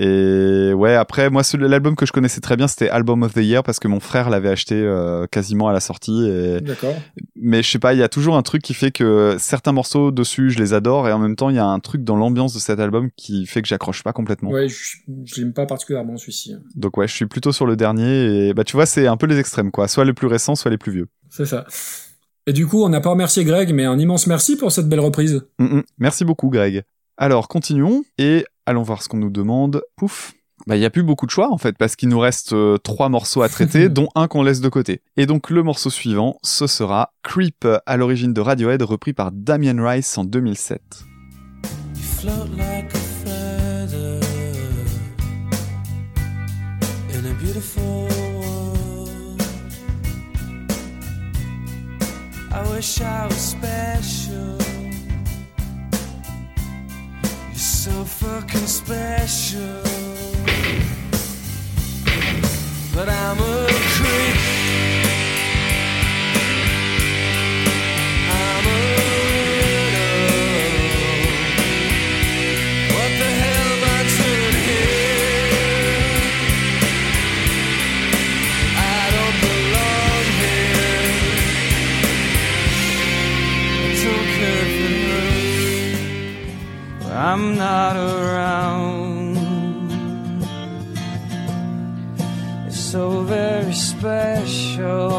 Et 0.00 0.72
ouais, 0.74 0.94
après 0.94 1.28
moi 1.28 1.42
l'album 1.58 1.96
que 1.96 2.06
je 2.06 2.12
connaissais 2.12 2.40
très 2.40 2.56
bien 2.56 2.68
c'était 2.68 2.88
Album 2.88 3.24
of 3.24 3.34
the 3.34 3.38
Year 3.38 3.64
parce 3.64 3.80
que 3.80 3.88
mon 3.88 3.98
frère 3.98 4.30
l'avait 4.30 4.48
acheté 4.48 4.76
euh, 4.76 5.26
quasiment 5.26 5.66
à 5.66 5.72
la 5.72 5.80
sortie. 5.80 6.28
Et... 6.28 6.60
D'accord. 6.60 6.94
Mais 7.34 7.64
je 7.64 7.68
sais 7.68 7.80
pas, 7.80 7.94
il 7.94 7.98
y 7.98 8.04
a 8.04 8.08
toujours 8.08 8.36
un 8.36 8.42
truc 8.42 8.62
qui 8.62 8.74
fait 8.74 8.92
que 8.92 9.34
certains 9.40 9.72
morceaux 9.72 10.12
dessus 10.12 10.50
je 10.50 10.58
les 10.60 10.72
adore 10.72 11.08
et 11.08 11.12
en 11.12 11.18
même 11.18 11.34
temps 11.34 11.50
il 11.50 11.56
y 11.56 11.58
a 11.58 11.66
un 11.66 11.80
truc 11.80 12.04
dans 12.04 12.14
l'ambiance 12.14 12.54
de 12.54 12.60
cet 12.60 12.78
album 12.78 13.10
qui 13.16 13.44
fait 13.46 13.60
que 13.60 13.66
j'accroche 13.66 14.04
pas 14.04 14.12
complètement. 14.12 14.50
Ouais, 14.50 14.68
je, 14.68 14.98
je 15.24 15.40
l'aime 15.40 15.52
pas 15.52 15.66
particulièrement 15.66 16.16
celui-ci. 16.16 16.54
Donc 16.76 16.96
ouais, 16.96 17.08
je 17.08 17.14
suis 17.14 17.26
plutôt 17.26 17.50
sur 17.50 17.66
le 17.66 17.74
dernier 17.74 18.48
et 18.48 18.54
bah 18.54 18.62
tu 18.62 18.76
vois 18.76 18.86
c'est 18.86 19.08
un 19.08 19.16
peu 19.16 19.26
les 19.26 19.40
extrêmes 19.40 19.72
quoi, 19.72 19.88
soit 19.88 20.04
les 20.04 20.12
plus 20.12 20.28
récents, 20.28 20.54
soit 20.54 20.70
les 20.70 20.78
plus 20.78 20.92
vieux. 20.92 21.08
C'est 21.28 21.46
ça. 21.46 21.66
Et 22.46 22.52
du 22.52 22.66
coup, 22.66 22.82
on 22.82 22.88
n'a 22.88 23.00
pas 23.00 23.10
remercié 23.10 23.44
Greg, 23.44 23.74
mais 23.74 23.84
un 23.84 23.98
immense 23.98 24.26
merci 24.26 24.56
pour 24.56 24.72
cette 24.72 24.88
belle 24.88 25.00
reprise. 25.00 25.42
Mm, 25.58 25.64
mm. 25.64 25.82
Merci 25.98 26.24
beaucoup, 26.24 26.48
Greg. 26.48 26.82
Alors, 27.18 27.48
continuons 27.48 28.04
et 28.16 28.46
allons 28.68 28.82
voir 28.82 29.02
ce 29.02 29.08
qu'on 29.08 29.16
nous 29.16 29.30
demande. 29.30 29.82
Pouf. 29.96 30.34
Bah, 30.66 30.76
il 30.76 30.82
y 30.82 30.84
a 30.84 30.90
plus 30.90 31.02
beaucoup 31.02 31.24
de 31.24 31.30
choix 31.30 31.50
en 31.50 31.56
fait 31.56 31.78
parce 31.78 31.96
qu'il 31.96 32.08
nous 32.08 32.18
reste 32.18 32.52
euh, 32.52 32.76
trois 32.78 33.08
morceaux 33.08 33.42
à 33.42 33.48
traiter, 33.48 33.88
dont 33.88 34.08
un 34.14 34.28
qu'on 34.28 34.42
laisse 34.42 34.60
de 34.60 34.68
côté. 34.68 35.00
Et 35.16 35.24
donc 35.24 35.50
le 35.50 35.62
morceau 35.62 35.88
suivant, 35.88 36.38
ce 36.42 36.66
sera 36.66 37.14
Creep 37.22 37.66
à 37.86 37.96
l'origine 37.96 38.34
de 38.34 38.40
Radiohead, 38.40 38.82
repris 38.82 39.12
par 39.14 39.32
Damien 39.32 39.82
Rice 39.82 40.18
en 40.18 40.24
2007. 40.24 40.80
You 41.94 42.02
float 42.02 42.48
like 42.56 42.92
a 42.92 42.98
feather 42.98 44.20
in 47.14 47.24
a 47.24 47.34
beautiful 47.42 48.08
world. 48.36 49.42
I 52.52 52.74
wish 52.74 53.00
I 53.00 53.26
was 53.26 53.36
special. 53.36 54.67
So 57.58 58.04
fucking 58.04 58.68
special. 58.68 59.82
But 62.94 63.08
I'm 63.08 63.38
a 63.40 63.66
creep. 63.68 64.57
I'm 87.30 87.58
not 87.58 87.94
around. 87.94 89.36
It's 92.66 92.80
so 92.80 93.20
very 93.20 93.74
special. 93.74 95.12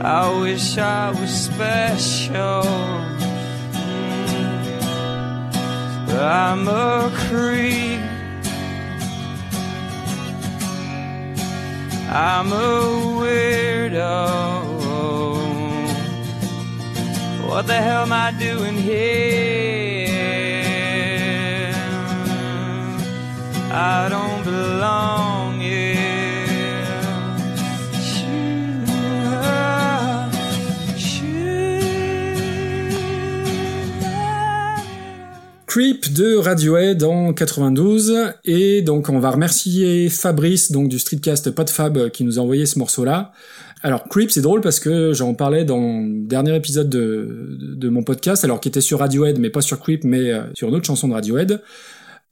I 0.00 0.40
wish 0.40 0.78
I 0.78 1.10
was 1.10 1.32
special. 1.50 2.62
But 6.06 6.22
I'm 6.22 6.68
a 6.68 7.10
creep. 7.26 8.02
I'm 12.08 12.52
a 12.52 12.70
weirdo. 13.18 14.71
What 17.46 17.66
the 17.66 17.74
hell 17.74 18.12
am 18.12 18.38
doing 18.38 18.76
here? 18.76 20.12
I 23.70 24.08
don't 24.08 24.44
belong. 24.44 25.32
Creep 35.72 36.12
de 36.12 36.36
Radiohead 36.36 37.02
en 37.02 37.32
92 37.32 38.34
et 38.44 38.82
donc 38.82 39.08
on 39.08 39.18
va 39.20 39.30
remercier 39.30 40.10
Fabrice 40.10 40.70
donc 40.70 40.88
du 40.88 40.98
streetcast 40.98 41.50
Podfab 41.50 41.96
euh, 41.96 42.08
qui 42.10 42.24
nous 42.24 42.38
a 42.38 42.42
envoyé 42.42 42.66
ce 42.66 42.78
morceau 42.78 43.06
là. 43.06 43.32
Alors 43.82 44.04
Creep 44.08 44.30
c'est 44.30 44.40
drôle 44.42 44.60
parce 44.60 44.78
que 44.80 45.12
j'en 45.12 45.34
parlais 45.34 45.64
dans 45.64 46.00
le 46.00 46.24
dernier 46.26 46.54
épisode 46.56 46.88
de, 46.88 47.56
de, 47.60 47.74
de 47.74 47.88
mon 47.88 48.02
podcast 48.04 48.44
alors 48.44 48.60
qui 48.60 48.68
était 48.68 48.80
sur 48.80 49.00
Radiohead 49.00 49.38
mais 49.38 49.50
pas 49.50 49.60
sur 49.60 49.80
Creep 49.80 50.04
mais 50.04 50.30
euh, 50.32 50.42
sur 50.54 50.68
une 50.68 50.74
autre 50.76 50.86
chanson 50.86 51.08
de 51.08 51.14
Radiohead 51.14 51.60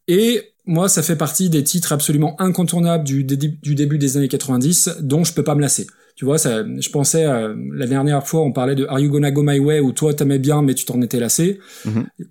et 0.08 0.42
moi 0.66 0.88
ça 0.88 1.02
fait 1.02 1.16
partie 1.16 1.50
des 1.50 1.64
titres 1.64 1.92
absolument 1.92 2.40
incontournables 2.40 3.04
du, 3.04 3.24
dé- 3.24 3.58
du 3.62 3.74
début 3.74 3.98
des 3.98 4.16
années 4.16 4.28
90 4.28 4.98
dont 5.00 5.24
je 5.24 5.32
peux 5.34 5.42
pas 5.44 5.54
me 5.54 5.60
lasser. 5.60 5.86
Tu 6.16 6.26
vois, 6.26 6.36
ça, 6.36 6.64
je 6.78 6.88
pensais, 6.90 7.24
euh, 7.24 7.54
la 7.74 7.86
dernière 7.86 8.26
fois, 8.26 8.42
on 8.42 8.52
parlait 8.52 8.74
de 8.74 8.84
Are 8.84 8.98
You 9.00 9.10
Gonna 9.10 9.30
Go 9.30 9.42
My 9.42 9.58
Way, 9.58 9.80
où 9.80 9.92
toi 9.92 10.12
t'aimais 10.12 10.38
bien, 10.38 10.60
mais 10.60 10.74
tu 10.74 10.84
t'en 10.84 11.00
étais 11.00 11.18
lassé 11.18 11.60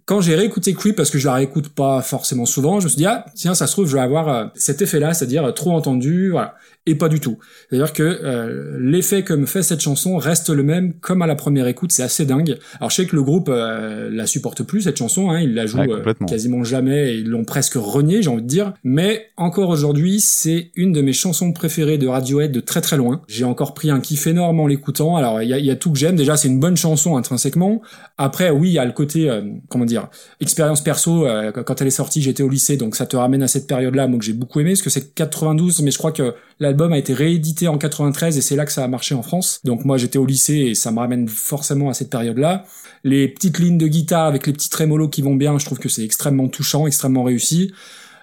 quand 0.05 0.21
j'ai 0.21 0.35
réécouté 0.35 0.73
Creep, 0.73 0.95
parce 0.95 1.09
que 1.09 1.17
je 1.17 1.25
la 1.25 1.33
réécoute 1.33 1.69
pas 1.69 2.03
forcément 2.03 2.45
souvent, 2.45 2.79
je 2.79 2.85
me 2.85 2.89
suis 2.89 2.97
dit, 2.97 3.07
ah, 3.07 3.25
tiens, 3.33 3.55
ça 3.55 3.65
se 3.65 3.71
trouve, 3.71 3.87
je 3.87 3.95
vais 3.95 3.99
avoir 4.01 4.29
euh, 4.29 4.45
cet 4.53 4.83
effet-là, 4.83 5.15
c'est-à-dire 5.15 5.43
euh, 5.43 5.51
trop 5.53 5.71
entendu, 5.71 6.29
voilà. 6.29 6.53
Et 6.85 6.95
pas 6.95 7.09
du 7.09 7.19
tout. 7.19 7.37
C'est-à-dire 7.69 7.93
que 7.93 8.01
euh, 8.03 8.77
l'effet 8.79 9.23
que 9.23 9.33
me 9.33 9.45
fait 9.45 9.61
cette 9.61 9.81
chanson 9.81 10.17
reste 10.17 10.49
le 10.49 10.63
même 10.63 10.93
comme 10.93 11.21
à 11.21 11.27
la 11.27 11.35
première 11.35 11.67
écoute, 11.67 11.91
c'est 11.91 12.01
assez 12.03 12.25
dingue. 12.25 12.57
Alors 12.79 12.89
je 12.89 12.95
sais 12.95 13.05
que 13.05 13.15
le 13.15 13.21
groupe 13.21 13.49
euh, 13.49 14.09
la 14.11 14.25
supporte 14.25 14.63
plus, 14.63 14.81
cette 14.83 14.97
chanson, 14.97 15.29
hein, 15.29 15.39
ils 15.39 15.53
la 15.53 15.65
jouent 15.65 15.79
Ouais, 15.79 15.87
euh, 15.91 16.13
quasiment 16.27 16.63
jamais, 16.63 17.13
et 17.13 17.17
ils 17.17 17.27
l'ont 17.29 17.45
presque 17.45 17.75
renié, 17.75 18.23
j'ai 18.23 18.29
envie 18.29 18.41
de 18.41 18.47
dire. 18.47 18.73
Mais 18.83 19.27
encore 19.37 19.69
aujourd'hui, 19.69 20.19
c'est 20.19 20.71
une 20.75 20.91
de 20.91 21.01
mes 21.01 21.13
chansons 21.13 21.53
préférées 21.53 21.97
de 21.97 22.07
Radiohead 22.07 22.51
de 22.51 22.59
très 22.59 22.81
très 22.81 22.97
loin. 22.97 23.21
J'ai 23.27 23.45
encore 23.45 23.73
pris 23.73 23.91
un 23.91 23.99
kiff 23.99 24.25
énorme 24.25 24.59
en 24.59 24.65
l'écoutant. 24.67 25.15
Alors 25.15 25.41
il 25.41 25.49
y 25.49 25.53
a, 25.53 25.59
y 25.59 25.69
a 25.69 25.75
tout 25.75 25.91
que 25.91 25.99
j'aime. 25.99 26.15
Déjà, 26.15 26.37
c'est 26.37 26.47
une 26.47 26.59
bonne 26.59 26.77
chanson 26.77 27.17
intrinsèquement. 27.17 27.81
Après, 28.17 28.49
oui, 28.49 28.69
il 28.69 28.73
y 28.73 28.79
a 28.79 28.85
le 28.85 28.91
côté, 28.93 29.29
euh, 29.29 29.41
comment 29.67 29.85
dire, 29.85 30.07
expérience 30.39 30.83
perso. 30.83 31.27
euh, 31.27 31.51
quand 31.51 31.81
elle 31.81 31.87
est 31.87 31.91
sortie, 31.91 32.21
j'étais 32.21 32.43
au 32.43 32.49
lycée, 32.49 32.77
donc 32.77 32.95
ça 32.95 33.05
te 33.05 33.15
ramène 33.15 33.43
à 33.43 33.47
cette 33.47 33.67
période-là, 33.67 34.07
moi 34.07 34.17
que 34.19 34.25
j'ai 34.25 34.33
beaucoup 34.33 34.59
aimé, 34.59 34.71
parce 34.71 34.81
que 34.81 34.89
c'est 34.89 35.13
92, 35.13 35.81
mais 35.81 35.91
je 35.91 35.97
crois 35.97 36.11
que 36.11 36.33
l'album 36.59 36.93
a 36.93 36.97
été 36.97 37.13
réédité 37.13 37.67
en 37.67 37.77
93 37.77 38.37
et 38.37 38.41
c'est 38.41 38.55
là 38.55 38.65
que 38.65 38.71
ça 38.71 38.83
a 38.83 38.87
marché 38.87 39.15
en 39.15 39.21
France. 39.23 39.59
Donc 39.63 39.85
moi, 39.85 39.97
j'étais 39.97 40.17
au 40.17 40.25
lycée 40.25 40.55
et 40.55 40.75
ça 40.75 40.91
me 40.91 40.99
ramène 40.99 41.27
forcément 41.27 41.89
à 41.89 41.93
cette 41.93 42.09
période-là. 42.09 42.65
Les 43.03 43.27
petites 43.29 43.59
lignes 43.59 43.77
de 43.77 43.87
guitare 43.87 44.25
avec 44.25 44.45
les 44.47 44.53
petits 44.53 44.69
trémolos 44.69 45.09
qui 45.09 45.21
vont 45.21 45.35
bien, 45.35 45.57
je 45.57 45.65
trouve 45.65 45.79
que 45.79 45.89
c'est 45.89 46.03
extrêmement 46.03 46.47
touchant, 46.49 46.85
extrêmement 46.87 47.23
réussi. 47.23 47.71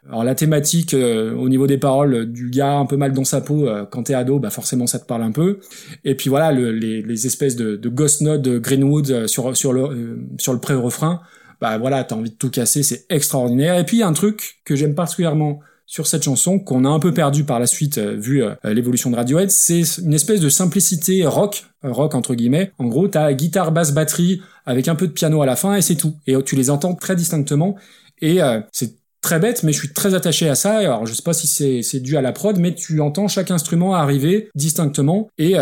Alors 0.08 0.22
la 0.22 0.36
thématique 0.36 0.94
euh, 0.94 1.34
au 1.34 1.48
niveau 1.48 1.66
des 1.66 1.78
paroles 1.78 2.14
euh, 2.14 2.26
du 2.26 2.48
gars 2.48 2.74
un 2.76 2.86
peu 2.86 2.96
mal 2.96 3.12
dans 3.12 3.24
sa 3.24 3.40
peau 3.40 3.66
euh, 3.66 3.84
quand 3.90 4.04
t'es 4.04 4.14
ado, 4.14 4.38
bah 4.38 4.50
forcément 4.50 4.86
ça 4.86 5.00
te 5.00 5.06
parle 5.06 5.22
un 5.22 5.32
peu. 5.32 5.58
Et 6.04 6.14
puis 6.14 6.30
voilà 6.30 6.52
le- 6.52 6.70
les, 6.70 7.02
les 7.02 7.26
espèces 7.26 7.56
de, 7.56 7.74
de 7.74 7.88
ghost 7.88 8.20
notes 8.20 8.42
de 8.42 8.58
Greenwood 8.58 9.10
euh, 9.10 9.26
sur 9.26 9.56
sur 9.56 9.72
le 9.72 9.82
euh, 9.82 10.16
sur 10.38 10.52
le 10.52 10.60
pré-refrain, 10.60 11.22
bah 11.60 11.76
voilà 11.78 12.04
t'as 12.04 12.14
envie 12.14 12.30
de 12.30 12.36
tout 12.36 12.50
casser, 12.50 12.84
c'est 12.84 13.04
extraordinaire. 13.10 13.76
Et 13.78 13.84
puis 13.84 13.96
il 13.96 14.00
y 14.00 14.02
a 14.04 14.08
un 14.08 14.12
truc 14.12 14.60
que 14.64 14.76
j'aime 14.76 14.94
particulièrement 14.94 15.58
sur 15.86 16.08
cette 16.08 16.24
chanson 16.24 16.58
qu'on 16.58 16.84
a 16.84 16.88
un 16.88 16.98
peu 16.98 17.14
perdu 17.14 17.44
par 17.44 17.60
la 17.60 17.66
suite 17.66 17.98
euh, 17.98 18.16
vu 18.16 18.42
euh, 18.42 18.54
l'évolution 18.64 19.08
de 19.10 19.16
Radiohead, 19.16 19.50
c'est 19.50 19.82
une 19.98 20.14
espèce 20.14 20.40
de 20.40 20.48
simplicité 20.48 21.24
rock, 21.24 21.64
euh, 21.84 21.92
rock 21.92 22.14
entre 22.14 22.34
guillemets. 22.34 22.72
En 22.78 22.86
gros, 22.86 23.06
t'as 23.06 23.32
guitare, 23.32 23.70
basse, 23.70 23.92
batterie 23.92 24.42
avec 24.66 24.88
un 24.88 24.96
peu 24.96 25.06
de 25.06 25.12
piano 25.12 25.40
à 25.42 25.46
la 25.46 25.54
fin 25.54 25.76
et 25.76 25.82
c'est 25.82 25.94
tout. 25.94 26.16
Et 26.26 26.34
euh, 26.34 26.42
tu 26.42 26.56
les 26.56 26.70
entends 26.70 26.94
très 26.94 27.14
distinctement 27.14 27.76
et 28.20 28.40
c'est 28.72 28.94
très 29.20 29.38
bête, 29.38 29.62
mais 29.62 29.72
je 29.72 29.78
suis 29.78 29.92
très 29.92 30.14
attaché 30.14 30.48
à 30.48 30.54
ça. 30.54 30.78
Alors, 30.78 31.04
je 31.04 31.12
sais 31.12 31.22
pas 31.22 31.34
si 31.34 31.82
c'est 31.82 32.00
dû 32.00 32.16
à 32.16 32.22
la 32.22 32.32
prod, 32.32 32.58
mais 32.58 32.74
tu 32.74 32.98
entends 33.02 33.28
chaque 33.28 33.50
instrument 33.50 33.94
arriver 33.94 34.48
distinctement 34.54 35.28
et 35.36 35.54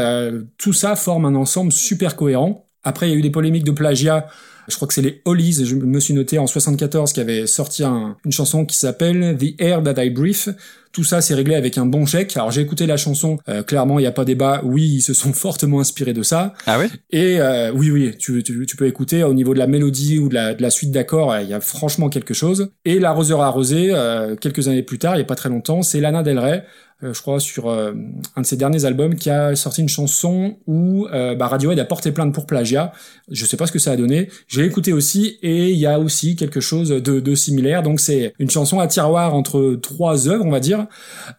tout 0.56 0.72
ça 0.72 0.94
forme 0.94 1.24
un 1.24 1.34
ensemble 1.34 1.72
super 1.72 2.14
cohérent. 2.14 2.64
Après, 2.84 3.08
il 3.08 3.12
y 3.12 3.14
a 3.16 3.18
eu 3.18 3.22
des 3.22 3.30
polémiques 3.30 3.64
de 3.64 3.72
plagiat. 3.72 4.28
Je 4.68 4.76
crois 4.76 4.88
que 4.88 4.94
c'est 4.94 5.02
les 5.02 5.20
Hollies, 5.24 5.64
je 5.64 5.74
me 5.74 6.00
suis 6.00 6.14
noté 6.14 6.38
en 6.38 6.46
74, 6.46 7.12
qui 7.12 7.20
avait 7.20 7.46
sorti 7.46 7.84
un- 7.84 8.16
une 8.24 8.32
chanson 8.32 8.64
qui 8.64 8.76
s'appelle 8.76 9.36
The 9.38 9.60
Air 9.60 9.82
That 9.82 10.02
I 10.02 10.10
Breathe. 10.10 10.54
Tout 10.94 11.04
ça, 11.04 11.20
c'est 11.20 11.34
réglé 11.34 11.56
avec 11.56 11.76
un 11.76 11.86
bon 11.86 12.06
chèque. 12.06 12.36
Alors, 12.36 12.52
j'ai 12.52 12.60
écouté 12.60 12.86
la 12.86 12.96
chanson. 12.96 13.38
euh, 13.48 13.64
clairement, 13.64 13.98
il 13.98 14.02
n'y 14.02 14.08
a 14.08 14.12
pas 14.12 14.24
débat. 14.24 14.62
Oui, 14.64 14.84
ils 14.84 15.02
se 15.02 15.12
sont 15.12 15.32
fortement 15.44 15.80
inspirés 15.80 16.12
de 16.12 16.22
ça. 16.22 16.54
Ah 16.66 16.78
ouais 16.78 16.88
Et 17.10 17.40
euh, 17.40 17.72
oui, 17.74 17.90
oui, 17.90 18.14
tu, 18.16 18.44
tu, 18.44 18.64
tu 18.64 18.76
peux 18.76 18.86
écouter 18.86 19.24
au 19.24 19.34
niveau 19.34 19.54
de 19.54 19.58
la 19.58 19.66
mélodie 19.66 20.20
ou 20.20 20.28
de 20.28 20.34
la, 20.34 20.54
de 20.54 20.62
la 20.62 20.70
suite 20.70 20.92
d'accords, 20.92 21.32
euh, 21.32 21.42
il 21.42 21.48
y 21.48 21.52
a 21.52 21.60
franchement 21.60 22.08
quelque 22.08 22.32
chose. 22.32 22.70
Et 22.84 23.00
l'arroseur 23.00 23.40
arrosé, 23.42 23.88
euh, 23.90 24.36
quelques 24.36 24.68
années 24.68 24.84
plus 24.84 24.98
tard, 24.98 25.16
il 25.16 25.18
y 25.18 25.22
a 25.22 25.26
pas 25.26 25.34
très 25.34 25.48
longtemps, 25.48 25.82
c'est 25.82 26.00
Lana 26.00 26.22
Del 26.22 26.38
Rey 26.38 26.64
euh, 27.02 27.12
je 27.12 27.20
crois, 27.20 27.40
sur 27.40 27.68
euh, 27.68 27.92
un 28.36 28.42
de 28.42 28.46
ses 28.46 28.56
derniers 28.56 28.84
albums, 28.84 29.16
qui 29.16 29.28
a 29.28 29.56
sorti 29.56 29.82
une 29.82 29.88
chanson 29.88 30.56
où 30.66 31.06
euh, 31.12 31.34
bah, 31.34 31.48
Radiohead 31.48 31.78
a 31.78 31.84
porté 31.84 32.12
plainte 32.12 32.32
pour 32.32 32.46
plagiat. 32.46 32.92
Je 33.30 33.44
sais 33.44 33.56
pas 33.56 33.66
ce 33.66 33.72
que 33.72 33.78
ça 33.78 33.92
a 33.92 33.96
donné. 33.96 34.30
J'ai 34.46 34.64
écouté 34.64 34.92
aussi 34.92 35.38
et 35.42 35.70
il 35.70 35.78
y 35.78 35.86
a 35.86 35.98
aussi 35.98 36.36
quelque 36.36 36.60
chose 36.60 36.90
de, 36.90 37.20
de 37.20 37.34
similaire. 37.34 37.82
Donc 37.82 38.00
c'est 38.00 38.32
une 38.38 38.48
chanson 38.48 38.78
à 38.78 38.86
tiroir 38.86 39.34
entre 39.34 39.76
trois 39.82 40.28
œuvres, 40.28 40.44
on 40.44 40.50
va 40.50 40.60
dire. 40.60 40.83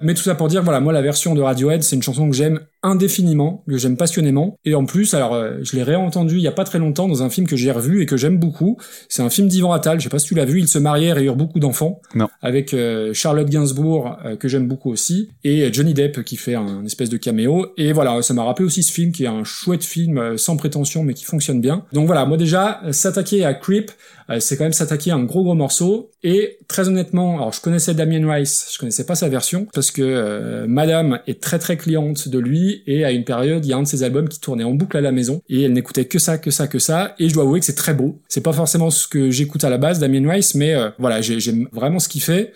Mais 0.01 0.13
tout 0.13 0.23
ça 0.23 0.35
pour 0.35 0.47
dire, 0.47 0.63
voilà, 0.63 0.79
moi 0.79 0.93
la 0.93 1.01
version 1.01 1.33
de 1.35 1.41
Radiohead, 1.41 1.83
c'est 1.83 1.95
une 1.95 2.03
chanson 2.03 2.29
que 2.29 2.35
j'aime 2.35 2.59
indéfiniment, 2.85 3.63
que 3.67 3.77
j'aime 3.77 3.97
passionnément. 3.97 4.57
Et 4.63 4.75
en 4.75 4.85
plus, 4.85 5.13
alors 5.13 5.33
euh, 5.33 5.57
je 5.63 5.75
l'ai 5.75 5.83
réentendu 5.83 6.35
il 6.35 6.41
y 6.41 6.47
a 6.47 6.51
pas 6.51 6.63
très 6.63 6.79
longtemps 6.79 7.07
dans 7.07 7.23
un 7.23 7.29
film 7.29 7.47
que 7.47 7.55
j'ai 7.55 7.71
revu 7.71 8.01
et 8.01 8.05
que 8.05 8.15
j'aime 8.15 8.37
beaucoup. 8.37 8.77
C'est 9.09 9.21
un 9.21 9.29
film 9.29 9.47
d'Ivan 9.47 9.71
Attal. 9.73 9.99
Je 9.99 10.03
sais 10.03 10.09
pas 10.09 10.19
si 10.19 10.27
tu 10.27 10.35
l'as 10.35 10.45
vu. 10.45 10.59
Ils 10.59 10.67
se 10.67 10.79
marièrent 10.79 11.17
et 11.17 11.25
eurent 11.25 11.35
beaucoup 11.35 11.59
d'enfants. 11.59 12.01
Non. 12.13 12.27
Avec 12.41 12.73
euh, 12.73 13.13
Charlotte 13.13 13.49
Gainsbourg 13.49 14.17
euh, 14.23 14.35
que 14.35 14.47
j'aime 14.47 14.67
beaucoup 14.67 14.91
aussi 14.91 15.29
et 15.43 15.71
Johnny 15.73 15.93
Depp 15.93 16.23
qui 16.23 16.37
fait 16.37 16.55
un 16.55 16.85
espèce 16.85 17.09
de 17.09 17.17
caméo. 17.17 17.67
Et 17.77 17.91
voilà, 17.91 18.21
ça 18.21 18.33
m'a 18.33 18.43
rappelé 18.43 18.65
aussi 18.65 18.83
ce 18.83 18.91
film 18.91 19.11
qui 19.11 19.23
est 19.23 19.27
un 19.27 19.43
chouette 19.43 19.83
film 19.83 20.17
euh, 20.17 20.37
sans 20.37 20.57
prétention 20.57 21.03
mais 21.03 21.13
qui 21.13 21.25
fonctionne 21.25 21.61
bien. 21.61 21.85
Donc 21.93 22.05
voilà, 22.05 22.25
moi 22.25 22.37
déjà 22.37 22.81
euh, 22.83 22.91
s'attaquer 22.91 23.45
à 23.45 23.53
Creep, 23.53 23.91
euh, 24.29 24.39
c'est 24.39 24.57
quand 24.57 24.63
même 24.63 24.73
s'attaquer 24.73 25.11
à 25.11 25.15
un 25.15 25.23
gros 25.23 25.43
gros 25.43 25.53
morceau. 25.53 26.11
Et 26.23 26.57
très 26.67 26.87
honnêtement, 26.87 27.37
alors 27.37 27.53
je 27.53 27.61
connaissais 27.61 27.93
Damien 27.93 28.31
Rice, 28.31 28.69
je 28.73 28.79
connaissais 28.79 29.05
pas 29.05 29.15
sa 29.15 29.29
version 29.29 29.67
parce 29.73 29.91
que 29.91 30.01
euh, 30.01 30.65
Madame 30.67 31.19
est 31.27 31.41
très 31.41 31.59
très 31.59 31.77
cliente 31.77 32.27
de 32.27 32.39
lui 32.39 32.74
et 32.87 33.05
à 33.05 33.11
une 33.11 33.23
période 33.23 33.65
il 33.65 33.69
y 33.69 33.73
a 33.73 33.77
un 33.77 33.83
de 33.83 33.87
ses 33.87 34.03
albums 34.03 34.29
qui 34.29 34.39
tournait 34.39 34.63
en 34.63 34.73
boucle 34.73 34.97
à 34.97 35.01
la 35.01 35.11
maison 35.11 35.41
et 35.49 35.63
elle 35.63 35.73
n'écoutait 35.73 36.05
que 36.05 36.19
ça, 36.19 36.37
que 36.37 36.51
ça, 36.51 36.67
que 36.67 36.79
ça. 36.79 37.15
Et 37.19 37.29
je 37.29 37.33
dois 37.33 37.43
avouer 37.43 37.59
que 37.59 37.65
c'est 37.65 37.75
très 37.75 37.93
beau. 37.93 38.21
C'est 38.27 38.41
pas 38.41 38.53
forcément 38.53 38.89
ce 38.89 39.07
que 39.07 39.31
j'écoute 39.31 39.63
à 39.63 39.69
la 39.69 39.77
base, 39.77 39.99
Damien 39.99 40.29
Rice, 40.29 40.55
mais 40.55 40.73
euh, 40.75 40.89
voilà, 40.99 41.21
j'ai- 41.21 41.39
j'aime 41.39 41.67
vraiment 41.71 41.99
ce 41.99 42.09
qu'il 42.09 42.21
fait. 42.21 42.53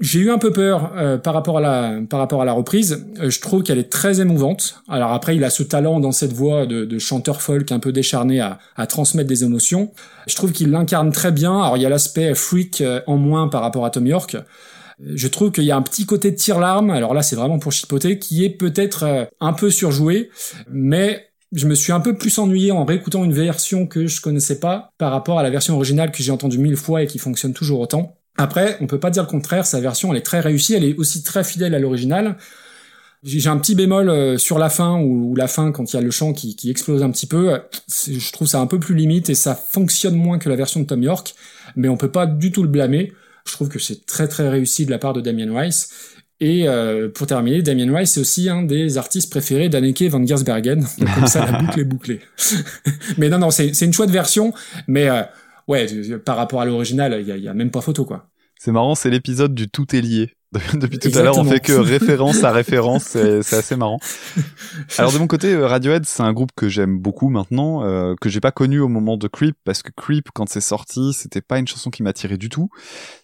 J'ai 0.00 0.18
eu 0.18 0.30
un 0.32 0.38
peu 0.38 0.50
peur 0.50 0.92
euh, 0.96 1.18
par 1.18 1.34
rapport 1.34 1.58
à 1.58 1.60
la 1.60 2.00
par 2.10 2.18
rapport 2.18 2.42
à 2.42 2.44
la 2.44 2.52
reprise. 2.52 3.06
Euh, 3.20 3.30
je 3.30 3.40
trouve 3.40 3.62
qu'elle 3.62 3.78
est 3.78 3.90
très 3.92 4.20
émouvante. 4.20 4.82
Alors 4.88 5.12
après, 5.12 5.36
il 5.36 5.44
a 5.44 5.50
ce 5.50 5.62
talent 5.62 6.00
dans 6.00 6.10
cette 6.10 6.32
voix 6.32 6.66
de, 6.66 6.98
chanteur 6.98 7.40
folk 7.40 7.70
un 7.70 7.78
peu 7.78 7.92
décharné 7.92 8.40
à, 8.40 8.58
transmettre 8.88 9.28
des 9.28 9.44
émotions. 9.44 9.92
Je 10.26 10.34
trouve 10.34 10.50
qu'il 10.50 10.70
l'incarne 10.70 11.12
très 11.12 11.30
bien. 11.30 11.60
Alors 11.60 11.76
il 11.76 11.82
y 11.82 11.86
a 11.86 11.88
l'aspect 11.88 12.34
freak 12.34 12.82
en 13.06 13.16
moins 13.16 13.46
par 13.46 13.62
rapport 13.62 13.84
à 13.84 13.90
Tom 13.90 14.06
York. 14.06 14.36
Euh, 15.00 15.12
Je 15.14 15.28
trouve 15.28 15.50
qu'il 15.52 15.64
y 15.64 15.70
a 15.70 15.76
un 15.76 15.82
petit 15.82 16.06
côté 16.06 16.30
de 16.30 16.36
tire-larme. 16.36 16.90
Alors 16.90 17.14
là, 17.14 17.22
c'est 17.22 17.36
vraiment 17.36 17.58
pour 17.58 17.72
chipoter, 17.72 18.18
qui 18.18 18.44
est 18.44 18.50
peut-être 18.50 19.02
euh, 19.04 19.24
un 19.40 19.52
peu 19.52 19.70
surjoué, 19.70 20.30
mais 20.70 21.26
je 21.52 21.66
me 21.68 21.74
suis 21.74 21.92
un 21.92 22.00
peu 22.00 22.16
plus 22.16 22.36
ennuyé 22.38 22.72
en 22.72 22.84
réécoutant 22.84 23.24
une 23.24 23.32
version 23.32 23.86
que 23.86 24.06
je 24.06 24.20
connaissais 24.20 24.58
pas 24.58 24.90
par 24.98 25.12
rapport 25.12 25.38
à 25.38 25.42
la 25.42 25.50
version 25.50 25.76
originale 25.76 26.10
que 26.10 26.22
j'ai 26.22 26.32
entendue 26.32 26.58
mille 26.58 26.76
fois 26.76 27.02
et 27.02 27.06
qui 27.06 27.18
fonctionne 27.18 27.54
toujours 27.54 27.80
autant. 27.80 28.16
Après, 28.36 28.76
on 28.80 28.88
peut 28.88 28.98
pas 28.98 29.10
dire 29.10 29.22
le 29.22 29.28
contraire, 29.28 29.64
sa 29.64 29.80
version 29.80 30.10
elle 30.10 30.18
est 30.18 30.22
très 30.22 30.40
réussie, 30.40 30.74
elle 30.74 30.82
est 30.84 30.96
aussi 30.96 31.22
très 31.22 31.44
fidèle 31.44 31.72
à 31.74 31.78
l'original. 31.78 32.36
J'ai 33.22 33.48
un 33.48 33.56
petit 33.56 33.74
bémol 33.74 34.10
euh, 34.10 34.36
sur 34.36 34.58
la 34.58 34.68
fin, 34.68 35.00
où 35.00 35.34
la 35.36 35.46
fin, 35.46 35.70
quand 35.70 35.92
il 35.92 35.96
y 35.96 35.98
a 35.98 36.02
le 36.02 36.10
chant 36.10 36.32
qui, 36.32 36.56
qui 36.56 36.70
explose 36.70 37.02
un 37.02 37.10
petit 37.10 37.26
peu, 37.26 37.58
je 37.88 38.32
trouve 38.32 38.48
ça 38.48 38.58
un 38.58 38.66
peu 38.66 38.80
plus 38.80 38.94
limite 38.96 39.30
et 39.30 39.34
ça 39.34 39.54
fonctionne 39.54 40.16
moins 40.16 40.38
que 40.38 40.48
la 40.48 40.56
version 40.56 40.80
de 40.80 40.86
Tom 40.86 41.02
York, 41.02 41.34
mais 41.76 41.88
on 41.88 41.96
peut 41.96 42.10
pas 42.10 42.26
du 42.26 42.50
tout 42.50 42.62
le 42.62 42.68
blâmer. 42.68 43.12
Je 43.46 43.52
trouve 43.52 43.68
que 43.68 43.78
c'est 43.78 44.06
très 44.06 44.28
très 44.28 44.48
réussi 44.48 44.86
de 44.86 44.90
la 44.90 44.98
part 44.98 45.12
de 45.12 45.20
Damien 45.20 45.58
Rice. 45.58 46.14
Et 46.40 46.68
euh, 46.68 47.08
pour 47.08 47.26
terminer, 47.26 47.62
Damien 47.62 47.96
Rice 47.96 48.12
c'est 48.12 48.20
aussi 48.20 48.48
un 48.48 48.62
des 48.62 48.98
artistes 48.98 49.30
préférés 49.30 49.68
d'Anneke 49.68 50.02
van 50.10 50.24
Giersbergen. 50.24 50.84
Donc 50.98 51.14
comme 51.14 51.26
ça, 51.26 51.50
la 51.50 51.58
boucle 51.62 51.80
est 51.80 51.84
bouclée. 51.84 52.20
mais 53.18 53.28
non, 53.28 53.38
non, 53.38 53.50
c'est 53.50 53.80
une 53.82 53.92
chouette 53.92 54.10
version, 54.10 54.52
mais 54.88 55.08
euh, 55.08 55.22
ouais, 55.68 55.86
par 56.24 56.36
rapport 56.36 56.60
à 56.60 56.64
l'original, 56.64 57.16
il 57.20 57.26
y 57.26 57.32
a, 57.32 57.36
il 57.36 57.42
y 57.42 57.48
a 57.48 57.54
même 57.54 57.70
pas 57.70 57.80
photo 57.80 58.04
quoi. 58.04 58.28
C'est 58.58 58.72
marrant, 58.72 58.94
c'est 58.94 59.10
l'épisode 59.10 59.54
du 59.54 59.68
tout 59.68 59.94
est 59.94 60.00
lié. 60.00 60.32
Depuis 60.74 60.98
tout 60.98 61.10
à 61.16 61.22
l'heure, 61.22 61.36
on 61.38 61.44
fait 61.44 61.60
que 61.60 61.72
référence 61.98 62.44
à 62.44 62.52
référence, 62.52 63.04
c'est 63.04 63.38
assez 63.54 63.76
marrant. 63.76 63.98
Alors 64.98 65.12
de 65.12 65.18
mon 65.18 65.26
côté, 65.26 65.52
euh, 65.52 65.66
Radiohead, 65.66 66.04
c'est 66.06 66.22
un 66.22 66.32
groupe 66.32 66.50
que 66.56 66.68
j'aime 66.68 66.98
beaucoup 66.98 67.28
maintenant, 67.28 67.84
euh, 67.84 68.14
que 68.20 68.28
j'ai 68.28 68.40
pas 68.40 68.52
connu 68.52 68.80
au 68.80 68.88
moment 68.88 69.16
de 69.16 69.28
Creep, 69.28 69.56
parce 69.64 69.82
que 69.82 69.90
Creep, 69.96 70.28
quand 70.34 70.48
c'est 70.48 70.60
sorti, 70.60 71.12
c'était 71.12 71.40
pas 71.40 71.58
une 71.58 71.66
chanson 71.68 71.90
qui 71.90 72.02
m'attirait 72.02 72.38
du 72.38 72.48
tout. 72.48 72.68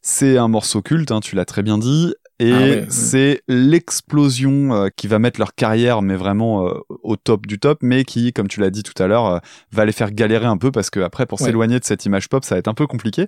C'est 0.02 0.36
un 0.38 0.48
morceau 0.48 0.82
culte, 0.82 1.10
hein, 1.12 1.20
tu 1.20 1.36
l'as 1.36 1.44
très 1.44 1.62
bien 1.62 1.78
dit, 1.78 2.14
et 2.38 2.52
Ah 2.52 2.60
ouais, 2.60 2.70
ouais. 2.70 2.86
c'est 2.88 3.42
l'explosion 3.48 4.72
euh, 4.74 4.88
qui 4.94 5.06
va 5.08 5.18
mettre 5.18 5.38
leur 5.38 5.54
carrière, 5.54 6.00
mais 6.02 6.16
vraiment 6.16 6.66
euh, 6.66 6.72
au 7.02 7.16
top 7.16 7.46
du 7.46 7.58
top, 7.58 7.78
mais 7.82 8.04
qui, 8.04 8.32
comme 8.32 8.48
tu 8.48 8.60
l'as 8.60 8.70
dit 8.70 8.82
tout 8.82 9.00
à 9.02 9.06
l'heure, 9.06 9.26
euh, 9.26 9.38
va 9.72 9.84
les 9.84 9.92
faire 9.92 10.10
galérer 10.10 10.46
un 10.46 10.56
peu, 10.56 10.70
parce 10.70 10.90
que 10.90 11.00
après, 11.00 11.26
pour 11.26 11.40
Ouais. 11.40 11.46
s'éloigner 11.46 11.78
de 11.78 11.84
cette 11.84 12.04
image 12.06 12.28
pop, 12.28 12.44
ça 12.44 12.54
va 12.54 12.58
être 12.60 12.68
un 12.68 12.74
peu 12.74 12.86
compliqué. 12.86 13.26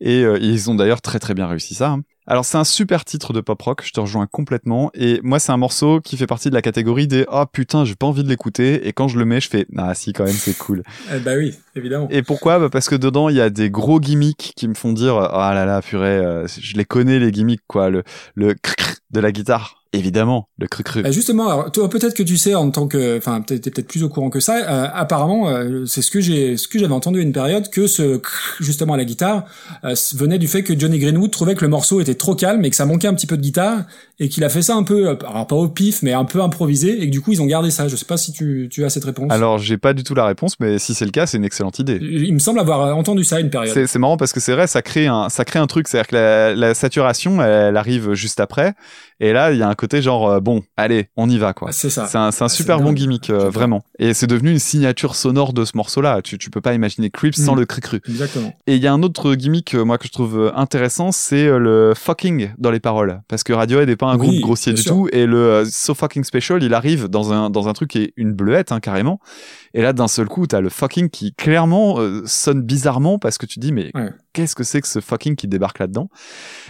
Et 0.00 0.22
ils 0.22 0.70
ont 0.70 0.74
d'ailleurs 0.74 1.00
très 1.00 1.18
très 1.18 1.34
bien 1.34 1.46
réussi 1.46 1.74
ça. 1.74 1.90
hein. 1.90 2.02
Alors 2.30 2.44
c'est 2.44 2.58
un 2.58 2.64
super 2.64 3.04
titre 3.04 3.32
de 3.32 3.40
pop 3.40 3.60
rock, 3.60 3.82
je 3.84 3.90
te 3.90 3.98
rejoins 3.98 4.28
complètement. 4.28 4.92
Et 4.94 5.18
moi 5.24 5.40
c'est 5.40 5.50
un 5.50 5.56
morceau 5.56 6.00
qui 6.00 6.16
fait 6.16 6.28
partie 6.28 6.48
de 6.48 6.54
la 6.54 6.62
catégorie 6.62 7.08
des 7.08 7.26
ah 7.28 7.44
putain 7.52 7.84
j'ai 7.84 7.96
pas 7.96 8.06
envie 8.06 8.22
de 8.22 8.28
l'écouter 8.28 8.86
et 8.86 8.92
quand 8.92 9.08
je 9.08 9.18
le 9.18 9.24
mets 9.24 9.40
je 9.40 9.48
fais 9.48 9.66
ah 9.76 9.92
si 9.96 10.12
quand 10.12 10.22
même 10.22 10.32
c'est 10.32 10.56
cool. 10.56 10.84
Eh 11.12 11.18
bah 11.18 11.32
oui, 11.36 11.58
évidemment. 11.74 12.06
Et 12.08 12.22
pourquoi? 12.22 12.60
Bah 12.60 12.68
Parce 12.70 12.88
que 12.88 12.94
dedans 12.94 13.30
il 13.30 13.34
y 13.34 13.40
a 13.40 13.50
des 13.50 13.68
gros 13.68 13.98
gimmicks 13.98 14.52
qui 14.54 14.68
me 14.68 14.74
font 14.74 14.92
dire 14.92 15.16
ah 15.16 15.52
là 15.54 15.64
là 15.64 15.82
purée 15.82 16.18
euh, 16.18 16.46
je 16.46 16.76
les 16.76 16.84
connais 16.84 17.18
les 17.18 17.32
gimmicks 17.32 17.62
quoi 17.66 17.90
le 17.90 18.04
le 18.36 18.54
de 19.10 19.18
la 19.18 19.32
guitare 19.32 19.79
évidemment 19.92 20.48
le 20.58 20.66
cru 20.66 20.82
cru. 20.82 21.04
Euh, 21.04 21.12
justement, 21.12 21.48
alors, 21.48 21.72
toi 21.72 21.88
peut-être 21.90 22.14
que 22.14 22.22
tu 22.22 22.36
sais 22.36 22.54
en 22.54 22.70
tant 22.70 22.86
que, 22.86 23.18
enfin 23.18 23.40
peut-être 23.40 23.62
t'es 23.62 23.70
peut-être 23.70 23.88
plus 23.88 24.02
au 24.04 24.08
courant 24.08 24.30
que 24.30 24.40
ça. 24.40 24.56
euh, 24.56 24.88
apparemment, 24.92 25.48
euh, 25.48 25.84
c'est 25.86 26.02
ce 26.02 26.10
que 26.10 26.20
j'ai, 26.20 26.56
ce 26.56 26.68
que 26.68 26.78
j'avais 26.78 26.92
entendu 26.94 27.18
à 27.18 27.22
une 27.22 27.32
période 27.32 27.68
que 27.70 27.86
ce 27.86 28.20
justement 28.60 28.94
à 28.94 28.96
la 28.96 29.04
guitare 29.04 29.44
euh, 29.84 29.94
venait 30.14 30.38
du 30.38 30.48
fait 30.48 30.62
que 30.62 30.78
Johnny 30.78 30.98
Greenwood 30.98 31.30
trouvait 31.30 31.54
que 31.54 31.62
le 31.62 31.68
morceau 31.68 32.00
était 32.00 32.14
trop 32.14 32.34
calme 32.34 32.64
et 32.64 32.70
que 32.70 32.76
ça 32.76 32.86
manquait 32.86 33.08
un 33.08 33.14
petit 33.14 33.26
peu 33.26 33.36
de 33.36 33.42
guitare 33.42 33.82
et 34.18 34.28
qu'il 34.28 34.44
a 34.44 34.48
fait 34.48 34.62
ça 34.62 34.74
un 34.74 34.82
peu, 34.82 35.08
euh, 35.08 35.16
alors 35.28 35.46
pas 35.46 35.56
au 35.56 35.68
pif 35.68 36.02
mais 36.02 36.12
un 36.12 36.24
peu 36.24 36.40
improvisé 36.42 37.02
et 37.02 37.06
que 37.06 37.10
du 37.10 37.20
coup 37.20 37.32
ils 37.32 37.42
ont 37.42 37.46
gardé 37.46 37.70
ça. 37.70 37.88
Je 37.88 37.96
sais 37.96 38.04
pas 38.04 38.16
si 38.16 38.32
tu, 38.32 38.68
tu 38.70 38.84
as 38.84 38.90
cette 38.90 39.04
réponse. 39.04 39.32
Alors 39.32 39.58
j'ai 39.58 39.78
pas 39.78 39.92
du 39.94 40.04
tout 40.04 40.14
la 40.14 40.26
réponse 40.26 40.54
mais 40.60 40.78
si 40.78 40.94
c'est 40.94 41.04
le 41.04 41.10
cas 41.10 41.26
c'est 41.26 41.36
une 41.38 41.44
excellente 41.44 41.78
idée. 41.78 41.98
Il 42.00 42.32
me 42.34 42.38
semble 42.38 42.60
avoir 42.60 42.82
euh, 42.82 42.92
entendu 42.92 43.24
ça 43.24 43.36
à 43.36 43.40
une 43.40 43.50
période. 43.50 43.74
C'est 43.74 43.86
c'est 43.86 43.98
marrant 43.98 44.16
parce 44.16 44.32
que 44.32 44.40
c'est 44.40 44.52
vrai, 44.52 44.66
ça 44.66 44.82
crée 44.82 45.06
un, 45.06 45.28
ça 45.28 45.44
crée 45.44 45.58
un 45.58 45.66
truc, 45.66 45.88
c'est-à-dire 45.88 46.06
que 46.08 46.14
la, 46.14 46.54
la 46.54 46.74
saturation, 46.74 47.42
elle, 47.42 47.50
elle 47.70 47.76
arrive 47.76 48.12
juste 48.12 48.40
après, 48.40 48.74
et 49.20 49.32
là 49.32 49.52
il 49.52 49.58
y 49.58 49.62
a 49.62 49.68
un 49.68 49.74
côté 49.74 50.02
genre 50.02 50.28
euh, 50.28 50.40
bon, 50.40 50.62
allez, 50.76 51.08
on 51.16 51.28
y 51.28 51.38
va 51.38 51.52
quoi. 51.52 51.68
Ah, 51.70 51.72
C'est 51.72 51.90
ça. 51.90 52.06
C'est 52.06 52.18
un, 52.18 52.30
Ah, 52.40 52.48
super 52.48 52.78
bon 52.78 52.86
dingue. 52.86 52.96
gimmick, 52.96 53.30
euh, 53.30 53.50
vraiment. 53.50 53.84
Et 53.98 54.14
c'est 54.14 54.26
devenu 54.26 54.50
une 54.50 54.58
signature 54.58 55.14
sonore 55.14 55.52
de 55.52 55.64
ce 55.64 55.76
morceau-là. 55.76 56.22
Tu, 56.22 56.38
tu 56.38 56.50
peux 56.50 56.60
pas 56.60 56.74
imaginer 56.74 57.10
Creep 57.10 57.34
sans 57.34 57.54
Mm. 57.54 57.60
le 57.60 57.66
cru-cru. 57.66 58.00
Exactement. 58.08 58.52
Et 58.66 58.76
il 58.76 58.82
y 58.82 58.86
a 58.86 58.92
un 58.92 59.02
autre 59.02 59.34
gimmick, 59.34 59.74
euh, 59.74 59.84
moi, 59.84 59.98
que 59.98 60.06
je 60.06 60.12
trouve 60.12 60.52
intéressant, 60.56 61.12
c'est 61.12 61.46
le 61.58 61.92
fucking 61.96 62.50
dans 62.58 62.70
les 62.70 62.80
paroles. 62.80 63.20
Parce 63.28 63.42
que 63.44 63.52
Radiohead 63.52 63.88
n'est 63.88 63.96
pas 63.96 64.06
un 64.06 64.18
Oui, 64.18 64.26
groupe 64.28 64.40
grossier 64.40 64.72
du 64.72 64.80
sûr. 64.82 64.92
tout. 64.94 65.08
Et 65.12 65.26
le 65.26 65.64
So 65.70 65.94
Fucking 65.94 66.24
Special, 66.24 66.62
il 66.62 66.72
arrive 66.74 67.08
dans 67.08 67.32
un, 67.32 67.50
dans 67.50 67.68
un 67.68 67.72
truc 67.72 67.90
qui 67.90 67.98
est 68.02 68.12
une 68.16 68.32
bleuette, 68.32 68.72
hein, 68.72 68.80
carrément. 68.80 69.20
Et 69.74 69.82
là, 69.82 69.92
d'un 69.92 70.08
seul 70.08 70.26
coup, 70.26 70.46
t'as 70.46 70.60
le 70.60 70.68
fucking 70.68 71.10
qui, 71.10 71.32
clairement, 71.34 72.00
euh, 72.00 72.22
sonne 72.26 72.62
bizarrement 72.62 73.18
parce 73.18 73.38
que 73.38 73.46
tu 73.46 73.58
dis, 73.60 73.72
mais 73.72 73.90
Ouais. 73.94 74.10
qu'est-ce 74.32 74.54
que 74.56 74.64
c'est 74.64 74.80
que 74.80 74.88
ce 74.88 75.00
fucking 75.00 75.36
qui 75.36 75.46
débarque 75.46 75.78
là-dedans? 75.78 76.08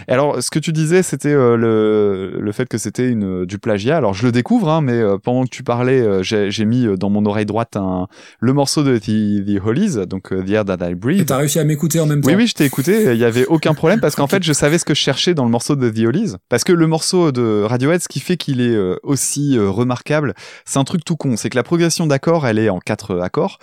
Alors, 0.07 0.41
ce 0.43 0.51
que 0.51 0.59
tu 0.59 0.71
disais, 0.71 1.01
c'était 1.03 1.33
euh, 1.33 1.55
le, 1.57 2.40
le 2.41 2.51
fait 2.51 2.67
que 2.67 2.77
c'était 2.77 3.07
une 3.07 3.45
du 3.45 3.59
plagiat. 3.59 3.97
Alors, 3.97 4.13
je 4.13 4.25
le 4.25 4.31
découvre, 4.31 4.69
hein, 4.69 4.81
mais 4.81 4.93
euh, 4.93 5.17
pendant 5.17 5.43
que 5.43 5.49
tu 5.49 5.63
parlais, 5.63 6.01
euh, 6.01 6.23
j'ai 6.23 6.65
mis 6.65 6.85
euh, 6.85 6.97
dans 6.97 7.09
mon 7.09 7.25
oreille 7.25 7.45
droite 7.45 7.75
un, 7.75 8.07
le 8.39 8.53
morceau 8.53 8.83
de 8.83 8.97
The, 8.97 9.45
The 9.45 9.63
Hollies, 9.63 10.07
donc 10.07 10.33
euh, 10.33 10.43
The 10.43 10.49
Air 10.49 10.65
That 10.65 10.77
I 10.81 10.91
Et 10.91 10.95
Breathe. 10.95 11.25
t'as 11.27 11.37
réussi 11.37 11.59
à 11.59 11.63
m'écouter 11.63 11.99
en 11.99 12.07
même 12.07 12.21
temps. 12.21 12.29
Oui, 12.29 12.35
oui, 12.35 12.47
je 12.47 12.53
t'ai 12.53 12.65
écouté. 12.65 13.13
Il 13.13 13.19
y 13.19 13.25
avait 13.25 13.45
aucun 13.45 13.73
problème 13.73 13.99
parce 13.99 14.15
qu'en 14.15 14.27
fait, 14.27 14.43
je 14.43 14.53
savais 14.53 14.77
ce 14.79 14.85
que 14.85 14.93
je 14.93 14.99
cherchais 14.99 15.33
dans 15.33 15.45
le 15.45 15.51
morceau 15.51 15.75
de 15.75 15.89
The 15.89 15.99
Hollies. 16.05 16.33
Parce 16.49 16.63
que 16.63 16.73
le 16.73 16.87
morceau 16.87 17.31
de 17.31 17.63
Radiohead, 17.63 18.01
ce 18.01 18.07
qui 18.07 18.19
fait 18.19 18.37
qu'il 18.37 18.59
est 18.61 18.75
euh, 18.75 18.95
aussi 19.03 19.57
euh, 19.57 19.69
remarquable, 19.69 20.33
c'est 20.65 20.79
un 20.79 20.83
truc 20.83 21.05
tout 21.05 21.15
con. 21.15 21.35
C'est 21.37 21.49
que 21.49 21.57
la 21.57 21.63
progression 21.63 22.07
d'accords, 22.07 22.47
elle 22.47 22.59
est 22.59 22.69
en 22.69 22.79
quatre 22.79 23.11
euh, 23.11 23.21
accords. 23.21 23.59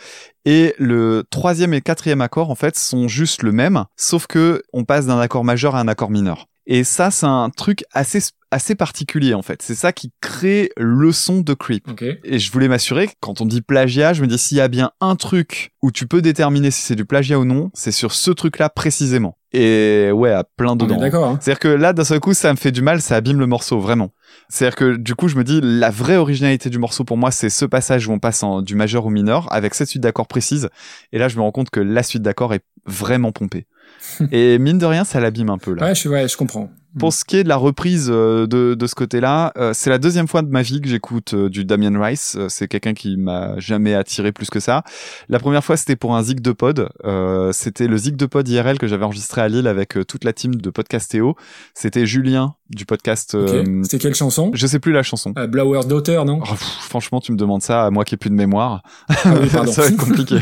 Et 0.51 0.75
le 0.79 1.25
troisième 1.29 1.75
et 1.75 1.83
quatrième 1.83 2.23
accord, 2.23 2.51
en 2.51 2.55
fait, 2.55 2.75
sont 2.75 3.07
juste 3.07 3.43
le 3.43 3.53
même, 3.53 3.85
sauf 3.97 4.27
que 4.27 4.63
on 4.73 4.87
passe 4.87 5.05
d'un 5.05 5.21
accord 5.21 5.45
majeur 5.45 5.77
à 5.77 5.81
un 5.81 5.89
accord 5.89 6.11
mineur. 6.11 6.47
Et 6.67 6.85
ça, 6.85 7.11
c'est 7.11 7.27
un 7.27 7.51
truc 7.51 7.85
assez 7.93 8.21
assez 8.51 8.75
particulier 8.75 9.35
en 9.35 9.43
fait. 9.43 9.61
C'est 9.61 9.75
ça 9.75 9.93
qui 9.93 10.11
crée 10.23 10.71
le 10.79 11.13
son 11.13 11.41
de 11.41 11.53
Creep. 11.53 11.87
Et 12.25 12.39
je 12.39 12.51
voulais 12.51 12.69
m'assurer 12.69 13.11
quand 13.21 13.43
on 13.43 13.47
dit 13.47 13.61
plagiat, 13.61 14.15
je 14.15 14.23
me 14.23 14.27
dis 14.27 14.39
s'il 14.39 14.57
y 14.57 14.63
a 14.63 14.69
bien 14.69 14.91
un 15.03 15.17
truc 15.17 15.73
où 15.83 15.91
tu 15.91 16.07
peux 16.07 16.23
déterminer 16.23 16.71
si 16.71 16.81
c'est 16.81 16.97
du 16.97 17.05
plagiat 17.05 17.39
ou 17.39 17.45
non, 17.45 17.71
c'est 17.75 17.93
sur 17.93 18.13
ce 18.13 18.31
truc-là 18.31 18.71
précisément. 18.71 19.37
Et 19.53 20.11
ouais, 20.13 20.33
à 20.33 20.45
plein 20.45 20.77
dedans. 20.77 20.97
d'accord. 20.97 21.27
Hein. 21.27 21.39
C'est-à-dire 21.41 21.61
que 21.61 21.69
là, 21.69 21.93
d'un 21.93 22.05
seul 22.05 22.21
coup, 22.21 22.35
ça 22.35 22.51
me 22.53 22.57
fait 22.57 22.73
du 22.73 22.83
mal, 22.83 23.01
ça 23.01 23.17
abîme 23.17 23.39
le 23.39 23.47
morceau, 23.47 23.81
vraiment. 23.81 24.11
C'est-à-dire 24.49 24.77
que 24.77 24.97
du 24.97 25.15
coup, 25.15 25.29
je 25.29 25.37
me 25.37 25.45
dis, 25.45 25.61
la 25.63 25.91
vraie 25.91 26.17
originalité 26.17 26.71
du 26.71 26.79
morceau 26.79 27.05
pour 27.05 27.17
moi, 27.17 27.31
c'est 27.31 27.51
ce 27.51 27.65
passage 27.65 28.09
où 28.09 28.13
on 28.13 28.19
passe 28.19 28.43
en, 28.43 28.63
du 28.63 28.75
majeur 28.75 29.07
au 29.07 29.11
mineur, 29.11 29.53
avec 29.53 29.75
cette 29.75 29.89
suite 29.89 30.03
d'accords 30.03 30.29
précise. 30.29 30.69
Et 31.13 31.19
là, 31.19 31.29
je 31.29 31.37
me 31.37 31.43
rends 31.43 31.53
compte 31.53 31.71
que 31.71 31.81
la 31.81 32.03
suite 32.03 32.23
d'accords 32.23 32.55
est 32.55 32.63
vraiment 32.87 33.33
pompée. 33.33 33.67
Et 34.33 34.59
mine 34.59 34.79
de 34.79 34.87
rien, 34.87 35.05
ça 35.05 35.21
l'abîme 35.21 35.51
un 35.51 35.59
peu 35.59 35.75
là. 35.75 35.87
Ouais, 35.87 35.95
je, 35.95 36.09
ouais, 36.09 36.29
je 36.29 36.37
comprends. 36.37 36.71
Pour 36.99 37.13
ce 37.13 37.25
qui 37.25 37.37
est 37.37 37.45
de 37.45 37.49
la 37.49 37.57
reprise 37.57 38.09
euh, 38.11 38.47
de, 38.47 38.75
de 38.75 38.87
ce 38.87 38.95
côté-là, 38.95 39.53
euh, 39.59 39.73
c'est 39.75 39.91
la 39.91 39.99
deuxième 39.99 40.27
fois 40.27 40.43
de 40.43 40.49
ma 40.49 40.63
vie 40.63 40.81
que 40.81 40.89
j'écoute 40.89 41.35
euh, 41.35 41.49
du 41.49 41.65
Damien 41.65 42.03
Rice. 42.03 42.37
Euh, 42.39 42.49
c'est 42.49 42.67
quelqu'un 42.67 42.95
qui 42.95 43.17
m'a 43.17 43.59
jamais 43.59 43.95
attiré 43.95 44.33
plus 44.33 44.49
que 44.49 44.59
ça. 44.59 44.83
La 45.29 45.39
première 45.39 45.63
fois, 45.63 45.77
c'était 45.77 45.97
pour 45.97 46.17
un 46.17 46.23
Zig 46.23 46.41
de 46.41 46.51
Pod. 46.53 46.89
Euh, 47.05 47.53
c'était 47.53 47.89
le 47.89 47.97
Zig 47.99 48.17
de 48.17 48.27
Pod 48.27 48.49
IRL 48.49 48.79
que 48.79 48.87
j'avais 48.87 49.05
enregistré 49.05 49.43
à 49.43 49.49
Lille 49.49 49.67
avec 49.67 49.99
toute 50.09 50.25
la 50.25 50.33
team 50.33 50.55
de 50.57 50.71
Podcastéo. 50.71 51.37
C'était 51.75 52.07
Julien 52.07 52.55
du 52.71 52.85
podcast. 52.85 53.35
Ok. 53.35 53.49
euh, 53.51 53.83
C'était 53.85 53.99
quelle 53.99 54.15
chanson? 54.15 54.51
je 54.55 54.67
sais 54.67 54.79
plus 54.79 54.93
la 54.93 55.03
chanson. 55.03 55.33
euh, 55.39 55.47
Blower's 55.47 55.87
Daughter, 55.87 56.23
non? 56.27 56.41
Oh, 56.43 56.47
pff, 56.51 56.59
franchement, 56.81 57.21
tu 57.21 57.33
me 57.33 57.37
demandes 57.37 57.63
ça 57.63 57.85
à 57.87 57.91
moi 57.91 58.05
qui 58.05 58.15
ai 58.15 58.19
plus 58.19 58.31
de 58.31 58.35
mémoire. 58.35 58.83
Ah 59.09 59.35
oui, 59.41 59.49
ça 59.51 59.83
va 59.83 59.89
être 59.89 59.97
compliqué. 59.97 60.37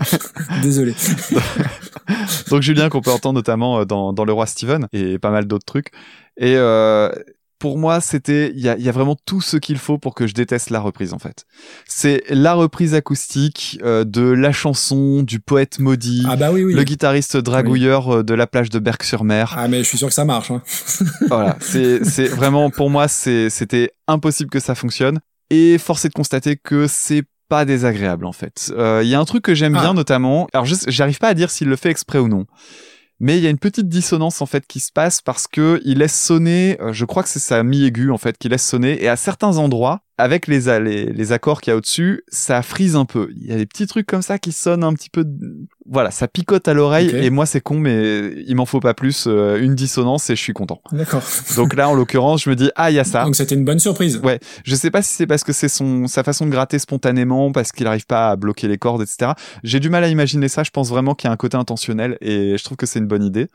Désolé. 0.62 0.94
Donc 2.50 2.62
Julien 2.62 2.88
qu'on 2.88 3.00
peut 3.00 3.10
entendre 3.10 3.34
notamment 3.36 3.80
euh, 3.80 3.84
dans, 3.84 4.12
dans 4.12 4.24
Le 4.24 4.32
Roi 4.32 4.46
Steven 4.46 4.86
et 4.92 5.18
pas 5.18 5.30
mal 5.30 5.46
d'autres 5.46 5.66
trucs. 5.66 5.88
Et 6.36 6.54
euh, 6.56 7.10
pour 7.58 7.76
moi, 7.76 8.00
c'était 8.00 8.52
il 8.54 8.60
y 8.60 8.68
a, 8.68 8.78
y 8.78 8.88
a 8.88 8.92
vraiment 8.92 9.16
tout 9.26 9.40
ce 9.40 9.56
qu'il 9.56 9.78
faut 9.78 9.98
pour 9.98 10.14
que 10.14 10.28
je 10.28 10.34
déteste 10.34 10.70
la 10.70 10.78
reprise 10.78 11.12
en 11.12 11.18
fait. 11.18 11.44
C'est 11.86 12.22
la 12.30 12.54
reprise 12.54 12.94
acoustique 12.94 13.80
euh, 13.82 14.04
de 14.04 14.22
la 14.22 14.52
chanson 14.52 15.24
du 15.24 15.40
poète 15.40 15.80
maudit, 15.80 16.24
Ah 16.28 16.36
bah 16.36 16.52
oui, 16.52 16.62
oui. 16.62 16.74
le 16.74 16.84
guitariste 16.84 17.36
dragouilleur 17.36 18.18
euh, 18.18 18.22
de 18.22 18.34
la 18.34 18.46
plage 18.46 18.70
de 18.70 18.78
Berck-sur-Mer. 18.78 19.54
Ah 19.58 19.66
mais 19.66 19.78
je 19.78 19.88
suis 19.88 19.98
sûr 19.98 20.06
que 20.06 20.14
ça 20.14 20.24
marche. 20.24 20.50
Hein. 20.52 20.62
Voilà, 21.28 21.56
c'est 21.60 22.04
c'est 22.04 22.28
vraiment 22.28 22.70
pour 22.70 22.90
moi 22.90 23.08
c'est 23.08 23.50
c'était 23.50 23.90
impossible 24.06 24.50
que 24.50 24.60
ça 24.60 24.74
fonctionne 24.76 25.18
et 25.50 25.78
force 25.78 26.04
est 26.04 26.10
de 26.10 26.14
constater 26.14 26.56
que 26.56 26.86
c'est 26.86 27.24
pas 27.48 27.64
désagréable 27.64 28.24
en 28.26 28.32
fait. 28.32 28.72
Euh, 28.76 29.00
Il 29.02 29.08
y 29.08 29.14
a 29.14 29.20
un 29.20 29.24
truc 29.24 29.42
que 29.44 29.54
j'aime 29.54 29.74
Ah. 29.76 29.80
bien 29.80 29.94
notamment. 29.94 30.48
Alors 30.52 30.64
je- 30.66 30.74
j'arrive 30.88 31.18
pas 31.18 31.28
à 31.28 31.34
dire 31.34 31.50
s'il 31.50 31.68
le 31.68 31.76
fait 31.76 31.90
exprès 31.90 32.18
ou 32.18 32.28
non. 32.28 32.46
Mais 33.20 33.36
il 33.38 33.42
y 33.42 33.46
a 33.46 33.50
une 33.50 33.58
petite 33.58 33.88
dissonance 33.88 34.40
en 34.42 34.46
fait 34.46 34.64
qui 34.66 34.78
se 34.80 34.92
passe 34.92 35.20
parce 35.20 35.48
que 35.48 35.80
il 35.84 35.98
laisse 35.98 36.16
sonner, 36.18 36.76
euh, 36.80 36.92
je 36.92 37.04
crois 37.04 37.22
que 37.24 37.28
c'est 37.28 37.40
sa 37.40 37.62
mi 37.64 37.84
aiguë 37.84 38.10
en 38.12 38.18
fait 38.18 38.38
qui 38.38 38.48
laisse 38.48 38.64
sonner 38.66 39.02
et 39.02 39.08
à 39.08 39.16
certains 39.16 39.56
endroits 39.58 40.00
avec 40.18 40.46
les 40.46 40.78
les, 40.80 41.06
les 41.06 41.32
accords 41.32 41.60
qu'il 41.60 41.70
y 41.70 41.74
a 41.74 41.76
au-dessus, 41.76 42.22
ça 42.28 42.62
frise 42.62 42.96
un 42.96 43.04
peu. 43.04 43.30
Il 43.36 43.46
y 43.46 43.52
a 43.52 43.56
des 43.56 43.66
petits 43.66 43.86
trucs 43.86 44.06
comme 44.06 44.22
ça 44.22 44.38
qui 44.38 44.52
sonnent 44.52 44.84
un 44.84 44.92
petit 44.92 45.10
peu 45.10 45.24
voilà, 45.90 46.10
ça 46.10 46.28
picote 46.28 46.68
à 46.68 46.74
l'oreille 46.74 47.10
et 47.14 47.30
moi 47.30 47.46
c'est 47.46 47.62
con 47.62 47.78
mais 47.78 48.34
il 48.46 48.54
m'en 48.56 48.66
faut 48.66 48.80
pas 48.80 48.92
plus 48.92 49.24
euh, 49.26 49.58
une 49.58 49.74
dissonance 49.74 50.28
et 50.28 50.36
je 50.36 50.40
suis 50.40 50.52
content. 50.52 50.82
D'accord. 50.92 51.22
Donc 51.56 51.74
là, 51.74 51.88
en 51.88 51.94
l'occurrence, 51.94 52.42
je 52.42 52.50
me 52.50 52.56
dis, 52.56 52.70
ah, 52.76 52.90
il 52.90 52.94
y 52.94 52.98
a 52.98 53.04
ça. 53.04 53.24
Donc 53.24 53.36
c'était 53.36 53.54
une 53.54 53.64
bonne 53.64 53.78
surprise. 53.78 54.20
Ouais, 54.22 54.38
je 54.64 54.74
sais 54.74 54.90
pas 54.90 55.00
si 55.00 55.14
c'est 55.14 55.26
parce 55.26 55.44
que 55.44 55.52
c'est 55.54 55.68
son 55.68 56.06
sa 56.06 56.22
façon 56.22 56.44
de 56.44 56.50
gratter 56.50 56.78
spontanément, 56.78 57.52
parce 57.52 57.72
qu'il 57.72 57.86
arrive 57.86 58.06
pas 58.06 58.30
à 58.30 58.36
bloquer 58.36 58.68
les 58.68 58.76
cordes, 58.76 59.00
etc. 59.00 59.32
J'ai 59.64 59.80
du 59.80 59.88
mal 59.88 60.04
à 60.04 60.08
imaginer 60.08 60.48
ça. 60.48 60.62
Je 60.62 60.70
pense 60.70 60.90
vraiment 60.90 61.14
qu'il 61.14 61.28
y 61.28 61.30
a 61.30 61.32
un 61.32 61.36
côté 61.36 61.56
intentionnel 61.56 62.18
et 62.20 62.58
je 62.58 62.64
trouve 62.64 62.76
que 62.76 62.86
c'est 62.86 62.98
une 62.98 63.08
bonne 63.08 63.24
idée. 63.24 63.48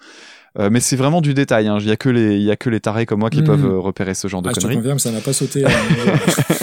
Euh, 0.60 0.70
mais 0.72 0.80
c'est 0.80 0.96
vraiment 0.96 1.22
du 1.22 1.34
détail. 1.34 1.68
hein. 1.68 1.78
Il 1.80 1.88
y 1.88 1.92
a 1.92 1.96
que 1.98 2.10
les 2.10 2.38
y 2.40 2.52
a 2.52 2.56
que 2.56 2.70
les 2.70 2.80
tarés 2.80 3.06
comme 3.08 3.22
moi 3.22 3.30
qui 3.32 3.40
Mhm. 3.40 3.46
peuvent 3.46 3.66
euh, 3.66 3.80
repérer 3.80 4.14
ce 4.14 4.28
genre 4.28 4.42
de 4.44 4.50
Ah, 4.50 4.52
je 4.52 4.58
te 4.58 4.62
conneries. 4.62 4.78
confirme, 4.78 5.00
ça 5.00 5.12
n'a 5.12 5.20
pas 5.22 5.34
sauté. 5.34 5.66
euh, 5.66 5.70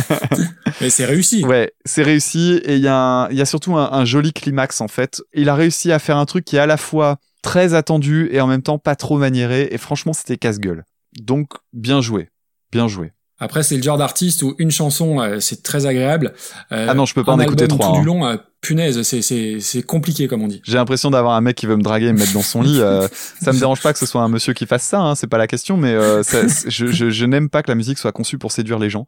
mais 0.80 0.90
c'est 0.90 1.04
réussi. 1.04 1.44
Ouais, 1.44 1.72
c'est 1.84 2.02
réussi 2.02 2.60
et 2.64 2.76
il 2.76 2.82
y 2.82 2.88
a 2.88 2.96
un- 2.96 3.28
il 3.30 3.36
y 3.36 3.40
a 3.40 3.46
surtout 3.46 3.76
un, 3.76 3.90
un 3.92 4.04
joli 4.04 4.32
climax 4.32 4.80
en 4.80 4.88
fait. 4.88 5.22
Il 5.34 5.48
a 5.48 5.54
réussi 5.54 5.90
à 5.92 5.98
faire 5.98 6.16
un 6.16 6.26
truc 6.26 6.44
qui 6.44 6.56
est 6.56 6.60
à 6.60 6.66
la 6.66 6.76
fois 6.76 7.16
très 7.42 7.74
attendu 7.74 8.28
et 8.32 8.40
en 8.40 8.46
même 8.46 8.62
temps 8.62 8.78
pas 8.78 8.96
trop 8.96 9.18
maniéré 9.18 9.68
et 9.72 9.78
franchement 9.78 10.12
c'était 10.12 10.36
casse-gueule. 10.36 10.84
Donc 11.20 11.52
bien 11.72 12.00
joué, 12.00 12.28
bien 12.70 12.86
joué. 12.86 13.12
Après, 13.42 13.62
c'est 13.62 13.76
le 13.76 13.82
genre 13.82 13.96
d'artiste 13.96 14.42
où 14.42 14.54
une 14.58 14.70
chanson, 14.70 15.18
euh, 15.20 15.40
c'est 15.40 15.62
très 15.62 15.86
agréable. 15.86 16.34
Euh, 16.72 16.86
Ah 16.90 16.92
non, 16.92 17.06
je 17.06 17.14
peux 17.14 17.24
pas 17.24 17.32
en 17.32 17.40
écouter 17.40 17.62
album 17.64 17.78
trois, 17.78 17.90
Tout 17.92 17.96
hein. 17.96 18.00
du 18.00 18.06
long, 18.06 18.26
punaise, 18.60 19.00
c'est 19.02 19.82
compliqué 19.82 20.28
comme 20.28 20.42
on 20.42 20.48
dit. 20.48 20.60
J'ai 20.64 20.74
l'impression 20.76 21.10
d'avoir 21.10 21.34
un 21.34 21.40
mec 21.40 21.56
qui 21.56 21.66
veut 21.66 21.76
me 21.76 21.82
draguer 21.82 22.06
et 22.06 22.12
me 22.12 22.18
mettre 22.18 22.32
dans 22.34 22.42
son 22.42 22.62
lit. 22.62 22.80
euh, 22.80 23.08
ça 23.42 23.52
me 23.52 23.58
dérange 23.58 23.80
pas 23.82 23.92
que 23.92 23.98
ce 23.98 24.06
soit 24.06 24.20
un 24.22 24.28
monsieur 24.28 24.52
qui 24.52 24.66
fasse 24.66 24.82
ça, 24.82 25.00
hein, 25.00 25.14
c'est 25.14 25.26
pas 25.26 25.38
la 25.38 25.46
question, 25.46 25.76
mais 25.76 25.92
euh, 25.94 26.22
ça- 26.22 26.42
je, 26.66 26.86
je, 26.88 27.10
je 27.10 27.24
n'aime 27.24 27.48
pas 27.48 27.62
que 27.62 27.70
la 27.70 27.74
musique 27.74 27.98
soit 27.98 28.12
conçue 28.12 28.38
pour 28.38 28.52
séduire 28.52 28.78
les 28.78 28.90
gens. 28.90 29.06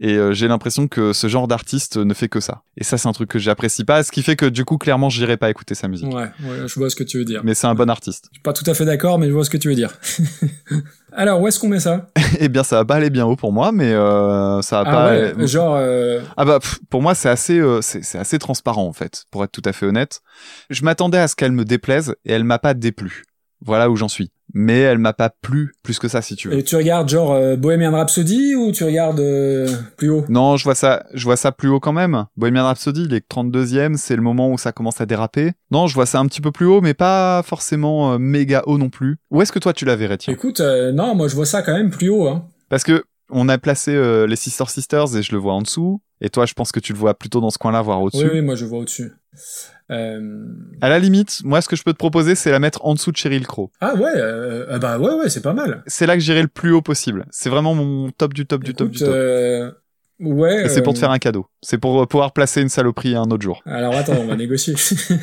Et 0.00 0.14
euh, 0.16 0.32
j'ai 0.32 0.48
l'impression 0.48 0.88
que 0.88 1.12
ce 1.12 1.26
genre 1.28 1.48
d'artiste 1.48 1.96
ne 1.96 2.14
fait 2.14 2.28
que 2.28 2.40
ça. 2.40 2.62
Et 2.76 2.84
ça, 2.84 2.98
c'est 2.98 3.08
un 3.08 3.12
truc 3.12 3.28
que 3.30 3.38
j'apprécie 3.38 3.84
pas, 3.84 4.02
ce 4.02 4.12
qui 4.12 4.22
fait 4.22 4.36
que 4.36 4.46
du 4.46 4.64
coup, 4.64 4.78
clairement, 4.78 5.10
j'irai 5.10 5.36
pas 5.36 5.50
écouter 5.50 5.74
sa 5.74 5.88
musique. 5.88 6.08
Ouais, 6.12 6.22
ouais, 6.44 6.66
je 6.66 6.74
vois 6.78 6.90
ce 6.90 6.96
que 6.96 7.04
tu 7.04 7.18
veux 7.18 7.24
dire. 7.24 7.40
Mais 7.44 7.54
c'est 7.54 7.66
un 7.66 7.74
bon 7.74 7.88
artiste. 7.90 8.26
Je 8.32 8.36
suis 8.36 8.42
pas 8.42 8.52
tout 8.52 8.68
à 8.70 8.74
fait 8.74 8.84
d'accord, 8.84 9.18
mais 9.18 9.26
je 9.28 9.32
vois 9.32 9.44
ce 9.44 9.50
que 9.50 9.56
tu 9.56 9.68
veux 9.68 9.74
dire. 9.74 9.92
Alors, 11.12 11.40
où 11.40 11.48
est-ce 11.48 11.58
qu'on 11.58 11.68
met 11.68 11.80
ça? 11.80 12.10
Eh 12.40 12.48
bien, 12.48 12.62
ça 12.62 12.76
va 12.76 12.84
pas 12.84 12.96
aller 12.96 13.10
bien 13.10 13.24
haut 13.26 13.34
pour 13.36 13.52
moi, 13.52 13.72
mais 13.72 13.92
euh, 13.92 14.60
ça 14.62 14.82
va 14.84 14.90
Ah 14.90 14.92
pas. 14.92 15.08
ouais, 15.10 15.46
genre, 15.46 15.74
euh, 15.76 16.20
Ah 16.36 16.44
bah 16.44 16.60
pff, 16.60 16.78
pour 16.90 17.00
moi 17.02 17.14
c'est 17.14 17.28
assez 17.30 17.60
c'est 17.80 18.18
assez 18.18 18.38
transparent 18.38 18.87
en 18.88 18.92
fait 18.92 19.24
pour 19.30 19.44
être 19.44 19.52
tout 19.52 19.62
à 19.64 19.72
fait 19.72 19.86
honnête. 19.86 20.20
Je 20.70 20.82
m'attendais 20.82 21.18
à 21.18 21.28
ce 21.28 21.36
qu'elle 21.36 21.52
me 21.52 21.64
déplaise 21.64 22.14
et 22.24 22.32
elle 22.32 22.44
m'a 22.44 22.58
pas 22.58 22.74
déplu. 22.74 23.24
Voilà 23.60 23.90
où 23.90 23.96
j'en 23.96 24.08
suis. 24.08 24.30
Mais 24.54 24.78
elle 24.78 24.98
m'a 24.98 25.12
pas 25.12 25.28
plu 25.30 25.74
plus 25.82 25.98
que 25.98 26.08
ça 26.08 26.22
si 26.22 26.34
tu 26.34 26.48
veux. 26.48 26.56
et 26.56 26.62
tu 26.62 26.76
regardes 26.76 27.08
genre 27.08 27.32
euh, 27.32 27.56
Bohemian 27.56 27.92
Rhapsody 27.92 28.54
ou 28.54 28.72
tu 28.72 28.84
regardes 28.84 29.20
euh, 29.20 29.68
plus 29.98 30.08
haut? 30.08 30.24
Non, 30.30 30.56
je 30.56 30.64
vois 30.64 30.74
ça 30.74 31.04
je 31.12 31.24
vois 31.24 31.36
ça 31.36 31.52
plus 31.52 31.68
haut 31.68 31.80
quand 31.80 31.92
même. 31.92 32.24
Bohemian 32.36 32.64
Rhapsody, 32.64 33.04
il 33.04 33.14
est 33.14 33.28
32e, 33.28 33.96
c'est 33.96 34.16
le 34.16 34.22
moment 34.22 34.50
où 34.50 34.56
ça 34.56 34.72
commence 34.72 35.02
à 35.02 35.06
déraper. 35.06 35.52
Non, 35.70 35.86
je 35.86 35.94
vois 35.94 36.06
ça 36.06 36.18
un 36.18 36.26
petit 36.26 36.40
peu 36.40 36.50
plus 36.50 36.66
haut 36.66 36.80
mais 36.80 36.94
pas 36.94 37.42
forcément 37.44 38.12
euh, 38.14 38.18
méga 38.18 38.62
haut 38.66 38.78
non 38.78 38.88
plus. 38.88 39.18
Où 39.30 39.42
est-ce 39.42 39.52
que 39.52 39.58
toi 39.58 39.74
tu 39.74 39.84
la 39.84 39.96
verrais 39.96 40.16
tiens 40.16 40.32
Écoute, 40.32 40.60
euh, 40.60 40.92
non, 40.92 41.14
moi 41.14 41.28
je 41.28 41.34
vois 41.34 41.46
ça 41.46 41.60
quand 41.62 41.74
même 41.74 41.90
plus 41.90 42.08
haut. 42.08 42.26
Hein. 42.28 42.46
Parce 42.70 42.84
que 42.84 43.04
on 43.30 43.48
a 43.48 43.58
placé 43.58 43.94
euh, 43.94 44.26
les 44.26 44.36
Sister 44.36 44.64
Sisters 44.66 45.16
et 45.16 45.22
je 45.22 45.32
le 45.32 45.38
vois 45.38 45.54
en 45.54 45.62
dessous 45.62 46.00
et 46.20 46.30
toi 46.30 46.46
je 46.46 46.54
pense 46.54 46.72
que 46.72 46.80
tu 46.80 46.92
le 46.92 46.98
vois 46.98 47.14
plutôt 47.14 47.40
dans 47.40 47.50
ce 47.50 47.58
coin-là 47.58 47.82
voire 47.82 48.00
au-dessus. 48.00 48.24
Oui, 48.24 48.30
oui, 48.34 48.40
moi 48.42 48.54
je 48.54 48.64
vois 48.64 48.80
au-dessus. 48.80 49.12
Euh... 49.90 50.46
À 50.80 50.88
la 50.88 50.98
limite, 50.98 51.40
moi 51.44 51.60
ce 51.60 51.68
que 51.68 51.76
je 51.76 51.82
peux 51.82 51.92
te 51.92 51.98
proposer 51.98 52.34
c'est 52.34 52.50
la 52.50 52.58
mettre 52.58 52.84
en 52.84 52.94
dessous 52.94 53.12
de 53.12 53.16
Cheryl 53.16 53.46
Crow. 53.46 53.70
Ah 53.80 53.94
ouais, 53.94 54.10
euh, 54.16 54.66
euh, 54.70 54.78
bah 54.78 54.98
ouais, 54.98 55.14
ouais, 55.14 55.28
c'est 55.28 55.42
pas 55.42 55.54
mal. 55.54 55.82
c'est 55.86 56.06
là 56.06 56.14
que 56.14 56.20
j'irai 56.20 56.42
le 56.42 56.48
plus 56.48 56.72
haut 56.72 56.82
possible. 56.82 57.26
C'est 57.30 57.50
vraiment 57.50 57.74
mon 57.74 58.10
top 58.10 58.34
du 58.34 58.46
top 58.46 58.64
du 58.64 58.74
top 58.74 58.90
du 58.90 58.98
top. 58.98 59.74
Ouais. 60.20 60.66
Et 60.66 60.68
c'est 60.68 60.82
pour 60.82 60.92
te 60.94 60.98
euh, 60.98 61.00
faire 61.00 61.10
un 61.10 61.18
cadeau. 61.18 61.46
C'est 61.62 61.78
pour 61.78 62.00
euh, 62.00 62.06
pouvoir 62.06 62.32
placer 62.32 62.60
une 62.62 62.68
saloperie 62.68 63.14
un 63.14 63.24
autre 63.30 63.42
jour. 63.42 63.62
Alors 63.66 63.94
attends, 63.94 64.16
on 64.20 64.26
va 64.26 64.36
négocier. 64.36 64.74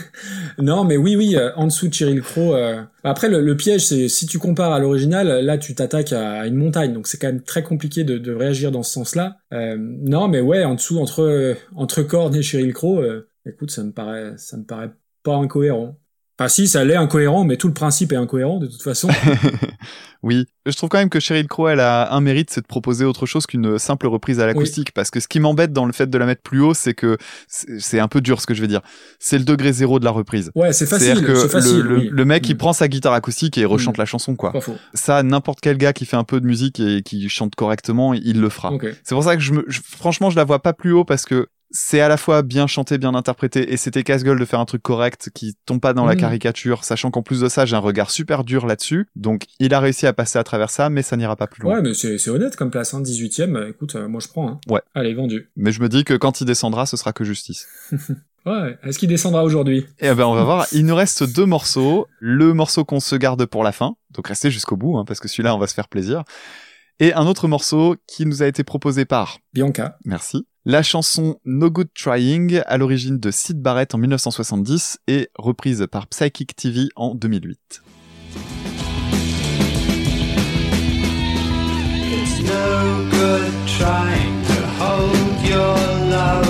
non, 0.59 0.83
mais 0.83 0.97
oui, 0.97 1.15
oui, 1.15 1.35
euh, 1.35 1.51
en 1.55 1.65
dessous 1.65 1.87
de 1.87 1.93
Cheryl 1.93 2.21
Crow. 2.21 2.53
euh, 2.55 2.81
Après, 3.03 3.29
le, 3.29 3.41
le 3.41 3.57
piège, 3.57 3.85
c'est 3.85 4.07
si 4.07 4.25
tu 4.25 4.39
compares 4.39 4.73
à 4.73 4.79
l'original, 4.79 5.27
là, 5.43 5.57
tu 5.57 5.75
t'attaques 5.75 6.13
à 6.13 6.45
une 6.47 6.55
montagne, 6.55 6.93
donc 6.93 7.07
c'est 7.07 7.17
quand 7.17 7.27
même 7.27 7.43
très 7.43 7.63
compliqué 7.63 8.03
de, 8.03 8.17
de 8.17 8.33
réagir 8.33 8.71
dans 8.71 8.83
ce 8.83 8.91
sens-là. 8.93 9.37
Euh, 9.53 9.75
non, 9.79 10.27
mais 10.27 10.39
ouais, 10.41 10.63
en 10.63 10.75
dessous, 10.75 10.99
entre 10.99 11.55
entre 11.75 12.01
Korn 12.03 12.33
et 12.35 12.41
Cheryl 12.41 12.73
Crow, 12.73 12.99
euh, 12.99 13.29
écoute, 13.45 13.71
ça 13.71 13.83
me 13.83 13.91
paraît, 13.91 14.33
ça 14.37 14.57
me 14.57 14.63
paraît 14.63 14.91
pas 15.23 15.35
incohérent. 15.35 15.97
Enfin, 16.37 16.49
si, 16.49 16.67
ça 16.67 16.83
l'est 16.83 16.95
incohérent, 16.97 17.45
mais 17.45 17.55
tout 17.57 17.67
le 17.67 17.73
principe 17.73 18.11
est 18.11 18.17
incohérent 18.17 18.59
de 18.59 18.67
toute 18.67 18.81
façon. 18.83 19.07
Oui, 20.23 20.45
je 20.65 20.75
trouve 20.75 20.89
quand 20.89 20.97
même 20.97 21.11
que 21.11 21.19
Cheryl 21.19 21.47
Crow, 21.47 21.67
elle 21.67 21.79
a 21.79 22.11
un 22.11 22.19
mérite, 22.19 22.49
c'est 22.49 22.61
de 22.61 22.65
proposer 22.65 23.05
autre 23.05 23.27
chose 23.27 23.45
qu'une 23.45 23.77
simple 23.77 24.07
reprise 24.07 24.39
à 24.39 24.47
l'acoustique. 24.47 24.91
Parce 24.91 25.11
que 25.11 25.19
ce 25.19 25.27
qui 25.27 25.39
m'embête 25.39 25.71
dans 25.71 25.85
le 25.85 25.93
fait 25.93 26.09
de 26.09 26.17
la 26.17 26.25
mettre 26.25 26.41
plus 26.41 26.61
haut, 26.61 26.73
c'est 26.73 26.95
que 26.95 27.17
c'est 27.47 27.99
un 27.99 28.07
peu 28.07 28.21
dur 28.21 28.41
ce 28.41 28.47
que 28.47 28.55
je 28.55 28.61
vais 28.61 28.67
dire. 28.67 28.81
C'est 29.19 29.37
le 29.37 29.43
degré 29.43 29.71
zéro 29.71 29.99
de 29.99 30.05
la 30.05 30.09
reprise. 30.09 30.49
Ouais, 30.55 30.73
c'est 30.73 30.87
facile, 30.87 31.07
C'est-à-dire 31.17 31.27
que 31.27 31.47
facile. 31.47 31.77
le, 31.77 31.81
le- 31.83 31.97
oui. 31.97 32.09
le 32.11 32.25
mec, 32.25 32.49
il 32.49 32.55
Mm. 32.55 32.57
prend 32.57 32.73
sa 32.73 32.87
guitare 32.87 33.13
acoustique 33.13 33.55
et 33.59 33.61
il 33.61 33.65
rechante 33.67 33.97
Mm. 33.97 34.01
la 34.01 34.05
chanson, 34.05 34.35
quoi. 34.35 34.51
Pas 34.51 34.61
faux. 34.61 34.75
Ça, 34.95 35.21
n'importe 35.21 35.59
quel 35.61 35.77
gars 35.77 35.93
qui 35.93 36.05
fait 36.07 36.17
un 36.17 36.23
peu 36.23 36.41
de 36.41 36.47
musique 36.47 36.79
et 36.79 37.03
qui 37.03 37.29
chante 37.29 37.53
correctement, 37.53 38.15
il 38.15 38.41
le 38.41 38.49
fera. 38.49 38.71
C'est 39.03 39.13
pour 39.13 39.23
ça 39.23 39.35
que 39.35 39.43
je 39.43 39.51
me, 39.53 39.63
je- 39.67 39.81
franchement, 39.85 40.31
je 40.31 40.37
la 40.37 40.43
vois 40.43 40.59
pas 40.63 40.73
plus 40.73 40.91
haut 40.91 41.05
parce 41.05 41.25
que 41.25 41.49
c'est 41.71 41.99
à 41.99 42.07
la 42.07 42.17
fois 42.17 42.41
bien 42.41 42.67
chanté, 42.67 42.97
bien 42.97 43.13
interprété, 43.15 43.73
et 43.73 43.77
c'était 43.77 44.03
casse-gueule 44.03 44.39
de 44.39 44.45
faire 44.45 44.59
un 44.59 44.65
truc 44.65 44.81
correct 44.81 45.29
qui 45.33 45.55
tombe 45.65 45.81
pas 45.81 45.93
dans 45.93 46.05
la 46.05 46.13
Mhm. 46.15 46.19
caricature, 46.21 46.83
sachant 46.83 47.11
qu'en 47.11 47.21
plus 47.23 47.41
de 47.41 47.49
ça, 47.49 47.65
j'ai 47.65 47.75
un 47.75 47.79
regard 47.79 48.11
super 48.11 48.43
dur 48.43 48.65
là-dessus. 48.65 49.07
Donc, 49.15 49.43
il 49.59 49.73
a 49.73 49.79
réussi 49.79 50.07
à 50.07 50.13
passer 50.13 50.37
à 50.39 50.43
travers 50.43 50.69
ça, 50.69 50.89
mais 50.89 51.01
ça 51.01 51.17
n'ira 51.17 51.35
pas 51.35 51.47
plus 51.47 51.63
loin. 51.63 51.75
Ouais, 51.75 51.81
mais 51.81 51.93
c'est 51.93 52.29
honnête 52.29 52.55
comme 52.55 52.71
place, 52.71 52.93
hein, 52.93 53.01
18ème. 53.01 53.55
euh, 53.55 53.69
Écoute, 53.69 53.95
euh, 53.95 54.07
moi 54.07 54.21
je 54.21 54.27
prends. 54.27 54.49
Hein. 54.49 54.59
Ouais. 54.69 54.81
Allez, 54.93 55.13
vendu. 55.13 55.49
Mais 55.55 55.71
je 55.71 55.81
me 55.81 55.89
dis 55.89 56.03
que 56.03 56.13
quand 56.13 56.39
il 56.41 56.45
descendra, 56.45 56.85
ce 56.85 56.97
sera 56.97 57.13
que 57.13 57.23
justice. 57.23 57.67
Ouais. 58.45 58.77
Est-ce 58.83 58.99
qu'il 58.99 59.09
descendra 59.09 59.43
aujourd'hui? 59.43 59.87
Et 59.97 60.13
ben, 60.13 60.25
on 60.25 60.35
va 60.35 60.43
voir. 60.43 60.67
Il 60.71 60.85
nous 60.85 60.93
reste 60.93 61.23
deux 61.23 61.47
morceaux. 61.47 62.05
Le 62.19 62.53
morceau 62.53 62.85
qu'on 62.85 62.99
se 62.99 63.15
garde 63.15 63.43
pour 63.47 63.63
la 63.63 63.71
fin. 63.71 63.95
Donc, 64.11 64.27
restez 64.27 64.51
jusqu'au 64.51 64.77
bout, 64.77 64.99
hein, 64.99 65.03
parce 65.03 65.19
que 65.19 65.27
celui-là, 65.27 65.55
on 65.55 65.57
va 65.57 65.65
se 65.65 65.73
faire 65.73 65.87
plaisir. 65.87 66.21
Et 66.99 67.11
un 67.15 67.25
autre 67.25 67.47
morceau 67.47 67.95
qui 68.05 68.23
nous 68.27 68.43
a 68.43 68.45
été 68.45 68.63
proposé 68.63 69.03
par 69.05 69.39
Bianca. 69.55 69.97
Merci. 70.05 70.45
La 70.67 70.81
chanson 70.81 71.39
No 71.45 71.69
Good 71.69 71.89
Trying, 71.93 72.63
à 72.65 72.77
l'origine 72.77 73.19
de 73.19 73.29
Sid 73.29 73.61
Barrett 73.61 73.93
en 73.93 73.99
1970 73.99 74.97
et 75.05 75.29
reprise 75.37 75.85
par 75.91 76.07
Psychic 76.07 76.55
TV 76.55 76.89
en 76.95 77.13
2008. 77.13 77.83
It's 82.11 82.41
no 82.41 83.05
good 83.11 83.53
trying 83.77 84.41
to 84.47 84.65
hold 84.79 85.47
your 85.47 85.77
love 86.09 86.49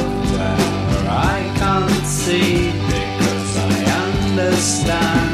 I 1.09 1.51
can't 1.59 2.05
see 2.05 2.71
because 2.87 3.57
I 3.57 3.83
understand 4.39 5.24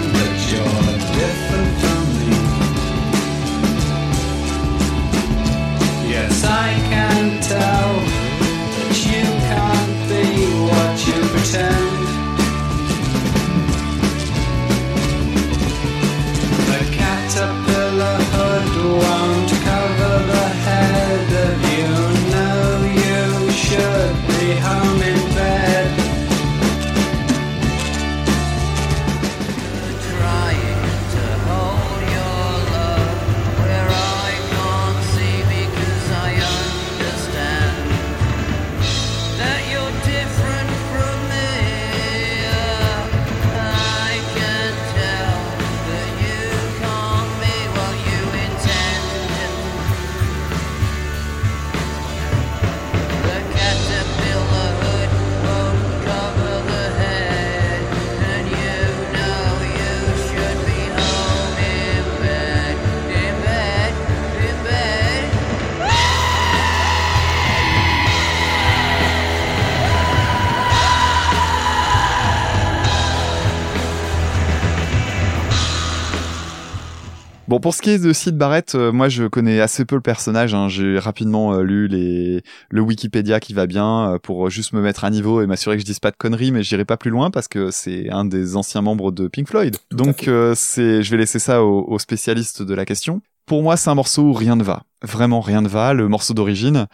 pour 77.62 77.74
ce 77.74 77.82
qui 77.82 77.92
est 77.92 78.00
de 78.00 78.14
Sid 78.14 78.38
Barrett, 78.38 78.76
euh, 78.76 78.92
moi 78.92 79.10
je 79.10 79.26
connais 79.26 79.62
assez 79.62 79.86
peu 79.86 79.96
le 79.96 80.02
personnage. 80.02 80.54
hein. 80.54 80.68
J'ai 80.68 81.00
rapidement 81.00 81.54
euh, 81.54 81.62
lu 81.64 81.88
les 81.88 82.44
le 82.70 82.82
Wikipédia 82.82 83.40
qui 83.40 83.54
va 83.54 83.68
bien 83.68 84.14
euh, 84.14 84.20
pour 84.20 84.50
juste 84.50 84.74
me 84.74 84.82
mettre 84.82 85.04
à 85.04 85.10
niveau 85.10 85.42
et 85.42 85.48
m'assurer 85.48 85.76
que 85.78 85.82
je 85.82 85.86
dise 85.86 86.00
pas 86.00 86.12
de 86.12 86.18
conneries, 86.18 86.52
mais 86.52 86.64
j'irai 86.64 86.86
pas 86.86 86.98
plus 86.98 87.12
loin 87.12 87.32
parce 87.32 87.48
que 87.48 87.72
c'est 87.72 88.10
un 88.10 88.26
des 88.26 88.56
anciens 88.56 88.82
membres 88.82 89.12
de 89.12 89.28
Pink 89.28 89.48
Floyd. 89.48 89.78
Donc 89.92 90.30
c'est, 90.56 91.04
je 91.04 91.12
vais 91.12 91.18
laisser 91.18 91.40
ça 91.40 91.64
aux, 91.64 91.86
aux 91.88 92.00
spécialistes 92.00 92.62
de 92.62 92.74
la 92.74 92.86
question. 92.86 93.22
Pour 93.46 93.64
moi, 93.64 93.76
c'est 93.78 93.90
un 93.90 93.96
morceau 93.96 94.24
où 94.24 94.34
rien 94.34 94.56
ne 94.56 94.64
va. 94.64 94.84
Vraiment 95.02 95.42
rien 95.42 95.62
ne 95.62 95.68
va. 95.68 95.94
Le 95.94 96.08
morceau 96.08 96.34
d'origine. 96.34 96.88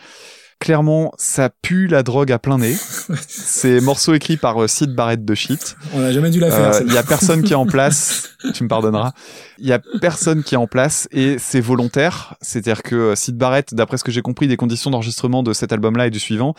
Clairement, 0.59 1.11
ça 1.17 1.49
pue 1.49 1.87
la 1.87 2.03
drogue 2.03 2.31
à 2.31 2.39
plein 2.39 2.57
nez. 2.57 2.75
C'est 3.27 3.79
morceau 3.79 4.13
écrit 4.13 4.37
par 4.37 4.61
euh, 4.61 4.67
Sid 4.67 4.95
Barrett 4.95 5.23
de 5.23 5.35
shit. 5.35 5.75
On 5.93 5.99
n'a 5.99 6.11
jamais 6.11 6.31
dû 6.31 6.39
la 6.39 6.49
faire. 6.49 6.75
Euh. 6.75 6.83
Il 6.87 6.93
y 6.93 6.97
a 6.97 7.03
personne 7.03 7.43
qui 7.43 7.53
est 7.53 7.57
en 7.57 7.65
place. 7.67 8.29
tu 8.53 8.63
me 8.63 8.67
pardonneras. 8.67 9.11
Il 9.59 9.67
y 9.67 9.73
a 9.73 9.79
personne 10.01 10.43
qui 10.43 10.55
est 10.55 10.57
en 10.57 10.67
place 10.67 11.07
et 11.11 11.37
c'est 11.39 11.61
volontaire. 11.61 12.35
C'est-à-dire 12.41 12.83
que 12.83 12.95
euh, 12.95 13.15
Sid 13.15 13.37
Barrett, 13.37 13.73
d'après 13.73 13.97
ce 13.97 14.03
que 14.03 14.11
j'ai 14.11 14.21
compris 14.21 14.47
des 14.47 14.57
conditions 14.57 14.91
d'enregistrement 14.91 15.43
de 15.43 15.53
cet 15.53 15.71
album-là 15.71 16.07
et 16.07 16.09
du 16.09 16.19
suivant, 16.19 16.55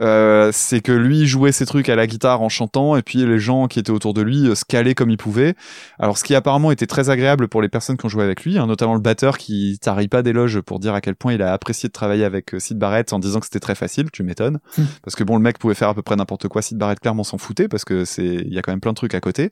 euh, 0.00 0.50
c'est 0.52 0.80
que 0.80 0.92
lui 0.92 1.26
jouait 1.26 1.52
ses 1.52 1.66
trucs 1.66 1.88
à 1.88 1.96
la 1.96 2.06
guitare 2.06 2.40
en 2.40 2.48
chantant 2.48 2.96
et 2.96 3.02
puis 3.02 3.26
les 3.26 3.38
gens 3.38 3.66
qui 3.66 3.78
étaient 3.78 3.90
autour 3.90 4.14
de 4.14 4.22
lui 4.22 4.48
euh, 4.48 4.54
se 4.54 4.64
calaient 4.64 4.94
comme 4.94 5.10
ils 5.10 5.16
pouvaient. 5.16 5.54
Alors 5.98 6.18
ce 6.18 6.24
qui 6.24 6.34
apparemment 6.34 6.70
était 6.70 6.86
très 6.86 7.10
agréable 7.10 7.48
pour 7.48 7.62
les 7.62 7.68
personnes 7.68 7.96
qui 7.96 8.06
ont 8.06 8.08
joué 8.08 8.24
avec 8.24 8.44
lui, 8.44 8.58
hein, 8.58 8.66
notamment 8.66 8.94
le 8.94 9.00
batteur 9.00 9.38
qui 9.38 9.78
tarit 9.80 10.08
pas 10.08 10.22
d'éloges 10.22 10.60
pour 10.60 10.78
dire 10.78 10.94
à 10.94 11.00
quel 11.00 11.16
point 11.16 11.34
il 11.34 11.42
a 11.42 11.52
apprécié 11.52 11.88
de 11.88 11.92
travailler 11.92 12.24
avec 12.24 12.54
euh, 12.54 12.58
Sid 12.58 12.78
Barrett 12.78 13.12
en 13.12 13.18
disant 13.18 13.37
que 13.40 13.46
c'était 13.46 13.60
très 13.60 13.74
facile. 13.74 14.10
Tu 14.10 14.22
m'étonnes 14.22 14.58
Hmm. 14.76 14.84
parce 15.02 15.14
que 15.16 15.24
bon 15.24 15.36
le 15.36 15.42
mec 15.42 15.58
pouvait 15.58 15.74
faire 15.74 15.88
à 15.88 15.94
peu 15.94 16.02
près 16.02 16.16
n'importe 16.16 16.48
quoi. 16.48 16.62
Sid 16.62 16.76
Barrett 16.78 17.00
clairement 17.00 17.24
s'en 17.24 17.38
foutait 17.38 17.68
parce 17.68 17.84
que 17.84 18.04
c'est 18.04 18.24
il 18.26 18.52
y 18.52 18.58
a 18.58 18.62
quand 18.62 18.72
même 18.72 18.80
plein 18.80 18.92
de 18.92 18.96
trucs 18.96 19.14
à 19.14 19.20
côté. 19.20 19.50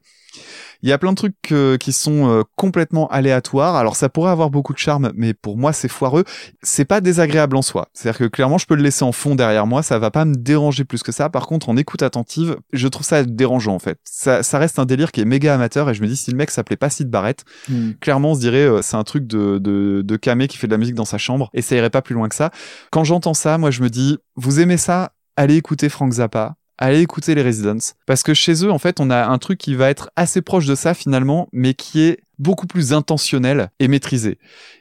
Il 0.83 0.89
y 0.89 0.93
a 0.93 0.99
plein 0.99 1.11
de 1.11 1.17
trucs 1.17 1.35
euh, 1.53 1.77
qui 1.79 1.93
sont 1.93 2.29
euh, 2.29 2.43
complètement 2.55 3.09
aléatoires. 3.09 3.77
Alors 3.77 3.97
ça 3.97 4.09
pourrait 4.09 4.31
avoir 4.31 4.51
beaucoup 4.51 4.73
de 4.73 4.79
charme, 4.79 5.11
mais 5.15 5.35
pour 5.35 5.57
moi 5.57 5.73
c'est 5.73 5.89
foireux. 5.89 6.25
C'est 6.63 6.85
pas 6.85 7.01
désagréable 7.01 7.57
en 7.57 7.63
soi. 7.63 7.89
C'est-à-dire 7.95 8.19
que 8.19 8.25
clairement 8.25 8.59
je 8.59 8.67
peux 8.67 8.75
le 8.75 8.83
laisser 8.83 9.05
en 9.05 9.13
fond 9.13 9.35
derrière 9.35 9.67
moi, 9.67 9.83
ça 9.83 9.99
va 9.99 10.11
pas 10.11 10.25
me 10.25 10.35
déranger 10.35 10.85
plus 10.85 11.03
que 11.03 11.13
ça. 11.13 11.31
Par 11.31 11.47
contre 11.47 11.69
en 11.69 11.77
écoute 11.77 12.03
attentive, 12.03 12.57
je 12.73 12.89
trouve 12.89 13.07
ça 13.07 13.25
dérangeant 13.25 13.75
en 13.75 13.79
fait. 13.79 13.99
Ça, 14.05 14.43
ça 14.43 14.59
reste 14.59 14.79
un 14.79 14.85
délire 14.85 15.13
qui 15.13 15.21
est 15.21 15.25
méga 15.25 15.55
amateur 15.55 15.89
et 15.91 15.95
je 15.95 16.03
me 16.03 16.07
dis 16.07 16.17
si 16.17 16.31
le 16.31 16.37
mec 16.37 16.51
s'appelait 16.51 16.77
pas 16.77 16.91
Sid 16.91 17.09
Barrett, 17.09 17.45
Hmm. 17.69 17.93
clairement 18.01 18.33
on 18.33 18.35
se 18.35 18.41
dirait 18.41 18.67
euh, 18.67 18.83
c'est 18.83 18.97
un 18.97 19.05
truc 19.05 19.27
de, 19.27 19.59
de, 19.59 20.03
de 20.05 20.17
camé 20.17 20.47
qui 20.47 20.57
fait 20.59 20.67
de 20.67 20.73
la 20.73 20.79
musique 20.79 20.95
dans 20.95 21.05
sa 21.05 21.19
chambre 21.19 21.51
et 21.55 21.63
ça 21.63 21.75
irait 21.75 21.91
pas 21.91 22.03
plus 22.03 22.15
loin 22.15 22.29
que 22.29 22.35
ça. 22.35 22.51
Quand 22.91 23.03
j'entends 23.05 23.35
ça, 23.35 23.59
moi 23.59 23.71
je 23.71 23.83
me 23.83 23.89
dis 23.89 24.19
vous 24.37 24.61
aimez 24.61 24.77
ça, 24.77 25.13
allez 25.37 25.57
écouter 25.57 25.89
Frank 25.89 26.13
Zappa. 26.13 26.55
Allez 26.79 27.01
écouter 27.01 27.35
les 27.35 27.43
Residents. 27.43 27.95
Parce 28.07 28.23
que 28.23 28.35
chez 28.35 28.65
eux, 28.65 28.71
en 28.71 28.79
fait, 28.79 29.01
on 29.01 29.11
a 29.11 29.27
un 29.27 29.39
truc 29.39 29.59
qui 29.59 29.75
va 29.75 29.89
être 29.89 30.11
assez 30.17 30.43
proche 30.43 30.67
de 30.67 30.75
ça 30.75 30.95
finalement, 30.95 31.49
mais 31.53 31.75
qui 31.75 32.03
est 32.03 32.21
beaucoup 32.39 32.67
plus 32.67 32.93
intentionnel 32.93 33.71
et 33.79 33.89
maîtrisé. 33.89 34.39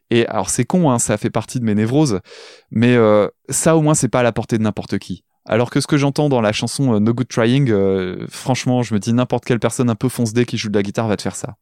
Et 0.10 0.28
alors 0.28 0.50
c'est 0.50 0.66
con, 0.66 0.92
hein, 0.92 1.00
ça 1.00 1.18
fait 1.18 1.30
partie 1.30 1.60
de 1.60 1.66
mes 1.66 1.74
névroses, 1.74 2.20
mais 2.70 2.96
euh, 2.96 3.28
ça 3.50 3.78
au 3.78 3.82
moins 3.82 3.96
c'est 3.96 4.10
pas 4.10 4.20
à 4.20 4.24
la 4.24 4.34
portée 4.34 4.58
de 4.58 4.64
n'importe 4.64 4.98
qui. 5.00 5.24
Alors 5.46 5.70
que 5.70 5.80
ce 5.80 5.88
que 5.88 5.98
j'entends 5.98 6.28
dans 6.28 6.42
la 6.42 6.52
chanson 6.52 6.96
euh, 6.96 7.00
No 7.00 7.14
Good 7.14 7.28
Trying, 7.28 7.70
euh, 7.72 8.26
franchement, 8.30 8.84
je 8.84 8.94
me 8.94 9.00
dis 9.00 9.14
n'importe 9.14 9.46
quelle 9.46 9.60
personne 9.60 9.90
un 9.90 9.96
peu 9.96 10.10
fonce-dé 10.10 10.46
qui 10.46 10.58
joue 10.58 10.70
de 10.70 10.78
la 10.78 10.84
guitare 10.84 11.08
va 11.08 11.18
te 11.18 11.22
faire 11.22 11.36
ça. 11.36 11.56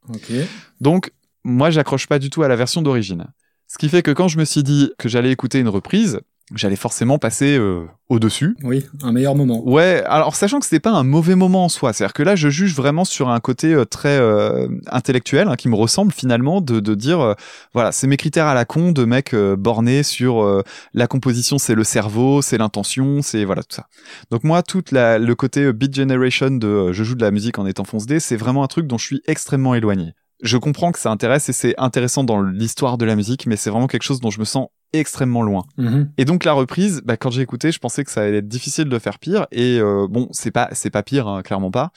Donc, 0.80 1.12
moi, 1.44 1.70
j'accroche 1.70 2.08
pas 2.08 2.20
du 2.20 2.30
tout 2.30 2.44
à 2.44 2.48
la 2.48 2.56
version 2.56 2.82
d'origine. 2.82 3.28
Ce 3.68 3.78
qui 3.78 3.90
fait 3.90 4.02
que 4.02 4.12
quand 4.12 4.30
je 4.30 4.38
me 4.38 4.46
suis 4.46 4.64
dit 4.64 4.92
que 4.98 5.10
j'allais 5.10 5.32
écouter 5.32 5.60
une 5.60 5.68
reprise, 5.68 6.22
j'allais 6.54 6.76
forcément 6.76 7.18
passer 7.18 7.58
euh, 7.58 7.86
au-dessus. 8.10 8.56
Oui, 8.64 8.86
un 9.02 9.12
meilleur 9.12 9.36
moment. 9.36 9.68
Ouais, 9.68 10.04
alors 10.08 10.36
sachant 10.36 10.60
que 10.60 10.66
c'était 10.66 10.80
pas 10.80 10.92
un 10.92 11.04
mauvais 11.04 11.36
moment 11.36 11.66
en 11.66 11.70
soi, 11.70 11.94
c'est-à-dire 11.94 12.14
que 12.14 12.24
là 12.24 12.36
je 12.36 12.50
juge 12.50 12.76
vraiment 12.76 13.06
sur 13.06 13.30
un 13.30 13.40
côté 13.40 13.74
euh, 13.74 13.86
très 13.86 14.18
euh, 14.20 14.68
intellectuel 14.88 15.48
hein, 15.48 15.56
qui 15.56 15.70
me 15.70 15.76
ressemble 15.76 16.12
finalement 16.12 16.62
de, 16.62 16.80
de 16.80 16.96
dire 16.96 17.22
euh, 17.22 17.34
voilà 17.74 17.92
c'est 17.92 18.08
mes 18.08 18.18
critères 18.18 18.48
à 18.48 18.54
la 18.54 18.66
con 18.66 18.92
de 18.92 19.06
mec 19.06 19.34
euh, 19.34 19.56
borné 19.56 20.04
sur 20.04 20.44
euh, 20.44 20.64
la 20.94 21.08
composition 21.08 21.58
c'est 21.58 21.76
le 21.76 21.84
cerveau, 21.84 22.42
c'est 22.42 22.58
l'intention, 22.58 23.22
c'est 23.22 23.46
voilà 23.46 23.64
tout 23.64 23.76
ça. 23.76 23.88
Donc 24.30 24.44
moi 24.44 24.64
toute 24.64 24.92
la, 24.92 25.20
le 25.20 25.36
côté 25.36 25.72
beat 25.72 25.96
generation 25.96 26.52
de 26.52 26.92
je 26.92 27.04
joue 27.04 27.16
de 27.16 27.24
la 27.24 27.32
musique 27.32 27.58
en 27.58 27.66
étant 27.66 27.86
fonce 27.86 28.06
D, 28.06 28.20
c'est 28.20 28.38
vraiment 28.38 28.64
un 28.64 28.68
truc 28.68 28.86
dont 28.88 28.98
je 28.98 29.06
suis 29.06 29.22
extrêmement 29.28 29.76
éloigné. 29.76 30.14
Je 30.44 30.58
comprends 30.58 30.92
que 30.92 31.00
ça 31.00 31.10
intéresse 31.10 31.50
et 31.50 31.54
c'est 31.54 31.74
intéressant 31.78 32.24
dans 32.24 32.42
l'histoire 32.42 32.98
de 32.98 33.06
la 33.06 33.16
musique, 33.16 33.48
mais 33.48 33.56
c'est 33.56 33.70
vraiment 33.70 33.88
quelque 33.88 34.04
chose 34.04 34.20
dont 34.20 34.30
je 34.30 34.40
me 34.40 34.46
sens 34.46 34.68
extrêmement 34.92 35.42
loin. 35.42 35.64
Mhm. 35.78 36.12
Et 36.18 36.26
donc 36.26 36.44
la 36.44 36.54
reprise, 36.54 37.02
bah, 37.04 37.18
quand 37.18 37.32
j'ai 37.32 37.42
écouté, 37.42 37.72
je 37.72 37.80
pensais 37.80 38.04
que 38.04 38.12
ça 38.12 38.22
allait 38.22 38.38
être 38.38 38.48
difficile 38.48 38.90
de 38.90 39.00
faire 39.00 39.18
pire. 39.20 39.48
Et 39.52 39.80
euh, 39.80 40.08
bon, 40.08 40.28
c'est 40.32 40.52
pas 40.52 40.70
c'est 40.74 40.92
pas 40.92 41.02
pire, 41.02 41.28
hein, 41.28 41.42
clairement 41.42 41.72
pas. 41.72 41.92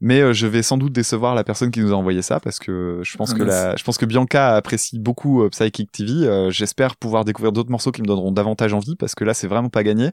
Mais 0.00 0.20
euh, 0.20 0.32
je 0.32 0.46
vais 0.46 0.62
sans 0.62 0.76
doute 0.76 0.92
décevoir 0.92 1.34
la 1.34 1.42
personne 1.42 1.70
qui 1.70 1.80
nous 1.80 1.92
a 1.92 1.96
envoyé 1.96 2.22
ça 2.22 2.38
parce 2.38 2.58
que 2.58 3.00
je 3.02 3.16
pense 3.16 3.32
Ah, 3.34 3.38
que 3.38 3.42
la, 3.42 3.76
je 3.76 3.82
pense 3.82 3.98
que 3.98 4.06
Bianca 4.06 4.54
apprécie 4.54 4.98
beaucoup 4.98 5.42
euh, 5.42 5.48
Psychic 5.48 5.90
TV. 5.90 6.50
J'espère 6.50 6.96
pouvoir 6.96 7.24
découvrir 7.24 7.50
d'autres 7.50 7.70
morceaux 7.70 7.90
qui 7.92 8.02
me 8.02 8.06
donneront 8.06 8.30
davantage 8.30 8.72
envie 8.74 8.94
parce 8.94 9.14
que 9.14 9.24
là 9.24 9.34
c'est 9.34 9.48
vraiment 9.48 9.70
pas 9.70 9.82
gagné. 9.82 10.10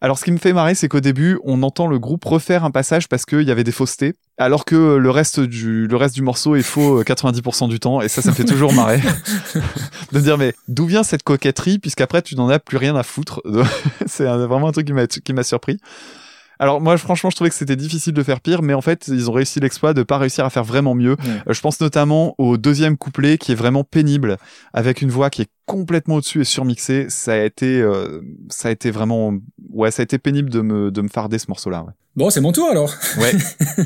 Alors 0.00 0.18
ce 0.18 0.24
qui 0.24 0.32
me 0.32 0.38
fait 0.38 0.52
marrer, 0.52 0.74
c'est 0.74 0.88
qu'au 0.88 1.00
début, 1.00 1.38
on 1.44 1.62
entend 1.62 1.86
le 1.86 1.98
groupe 1.98 2.24
refaire 2.24 2.64
un 2.64 2.70
passage 2.70 3.08
parce 3.08 3.24
qu'il 3.24 3.42
y 3.42 3.50
avait 3.50 3.64
des 3.64 3.72
faussetés, 3.72 4.14
alors 4.38 4.64
que 4.64 4.96
le 4.96 5.10
reste 5.10 5.40
du 5.40 5.86
le 5.86 5.96
reste 5.96 6.14
du 6.14 6.22
morceau 6.22 6.56
est 6.56 6.62
faux 6.62 7.00
euh, 7.00 7.04
90% 7.04 7.68
du 7.68 7.80
temps, 7.80 8.00
et 8.00 8.08
ça, 8.08 8.20
ça 8.20 8.30
me 8.30 8.34
fait 8.34 8.44
toujours 8.44 8.72
marrer 8.72 9.00
de 10.12 10.20
dire 10.20 10.36
mais 10.36 10.54
d'où 10.68 10.86
vient 10.86 11.02
cette 11.02 11.22
coquetterie 11.22 11.78
puisqu'après 11.78 12.22
tu 12.22 12.36
n'en 12.36 12.48
as 12.48 12.58
plus 12.58 12.76
rien 12.76 12.96
à 12.96 13.02
foutre. 13.02 13.42
c'est 14.06 14.24
vraiment 14.24 14.68
un 14.68 14.72
truc 14.72 14.86
qui 14.86 14.92
m'a 14.92 15.06
qui 15.06 15.32
m'a 15.32 15.44
surpris. 15.44 15.78
Alors 16.58 16.80
moi 16.80 16.96
franchement 16.98 17.30
je 17.30 17.36
trouvais 17.36 17.50
que 17.50 17.56
c'était 17.56 17.76
difficile 17.76 18.12
de 18.12 18.22
faire 18.22 18.40
pire 18.40 18.62
mais 18.62 18.74
en 18.74 18.80
fait 18.80 19.08
ils 19.08 19.28
ont 19.28 19.32
réussi 19.32 19.60
l'exploit 19.60 19.94
de 19.94 20.02
pas 20.02 20.18
réussir 20.18 20.44
à 20.44 20.50
faire 20.50 20.64
vraiment 20.64 20.94
mieux. 20.94 21.12
Ouais. 21.12 21.42
Euh, 21.48 21.52
je 21.52 21.60
pense 21.60 21.80
notamment 21.80 22.34
au 22.38 22.56
deuxième 22.56 22.96
couplet 22.96 23.38
qui 23.38 23.52
est 23.52 23.56
vraiment 23.56 23.84
pénible 23.84 24.36
avec 24.72 25.02
une 25.02 25.10
voix 25.10 25.30
qui 25.30 25.42
est 25.42 25.48
complètement 25.66 26.16
au-dessus 26.16 26.40
et 26.42 26.44
surmixée. 26.44 27.06
Ça 27.08 27.32
a 27.32 27.38
été 27.38 27.80
euh, 27.80 28.20
ça 28.50 28.68
a 28.68 28.70
été 28.70 28.90
vraiment 28.90 29.34
ouais 29.70 29.90
ça 29.90 30.02
a 30.02 30.04
été 30.04 30.18
pénible 30.18 30.50
de 30.50 30.60
me 30.60 30.90
de 30.90 31.00
me 31.00 31.08
farder 31.08 31.38
ce 31.38 31.46
morceau 31.48 31.70
là. 31.70 31.84
Bon, 32.16 32.30
c'est 32.30 32.40
mon 32.40 32.52
tour 32.52 32.68
alors. 32.70 32.94
Ouais. 33.18 33.32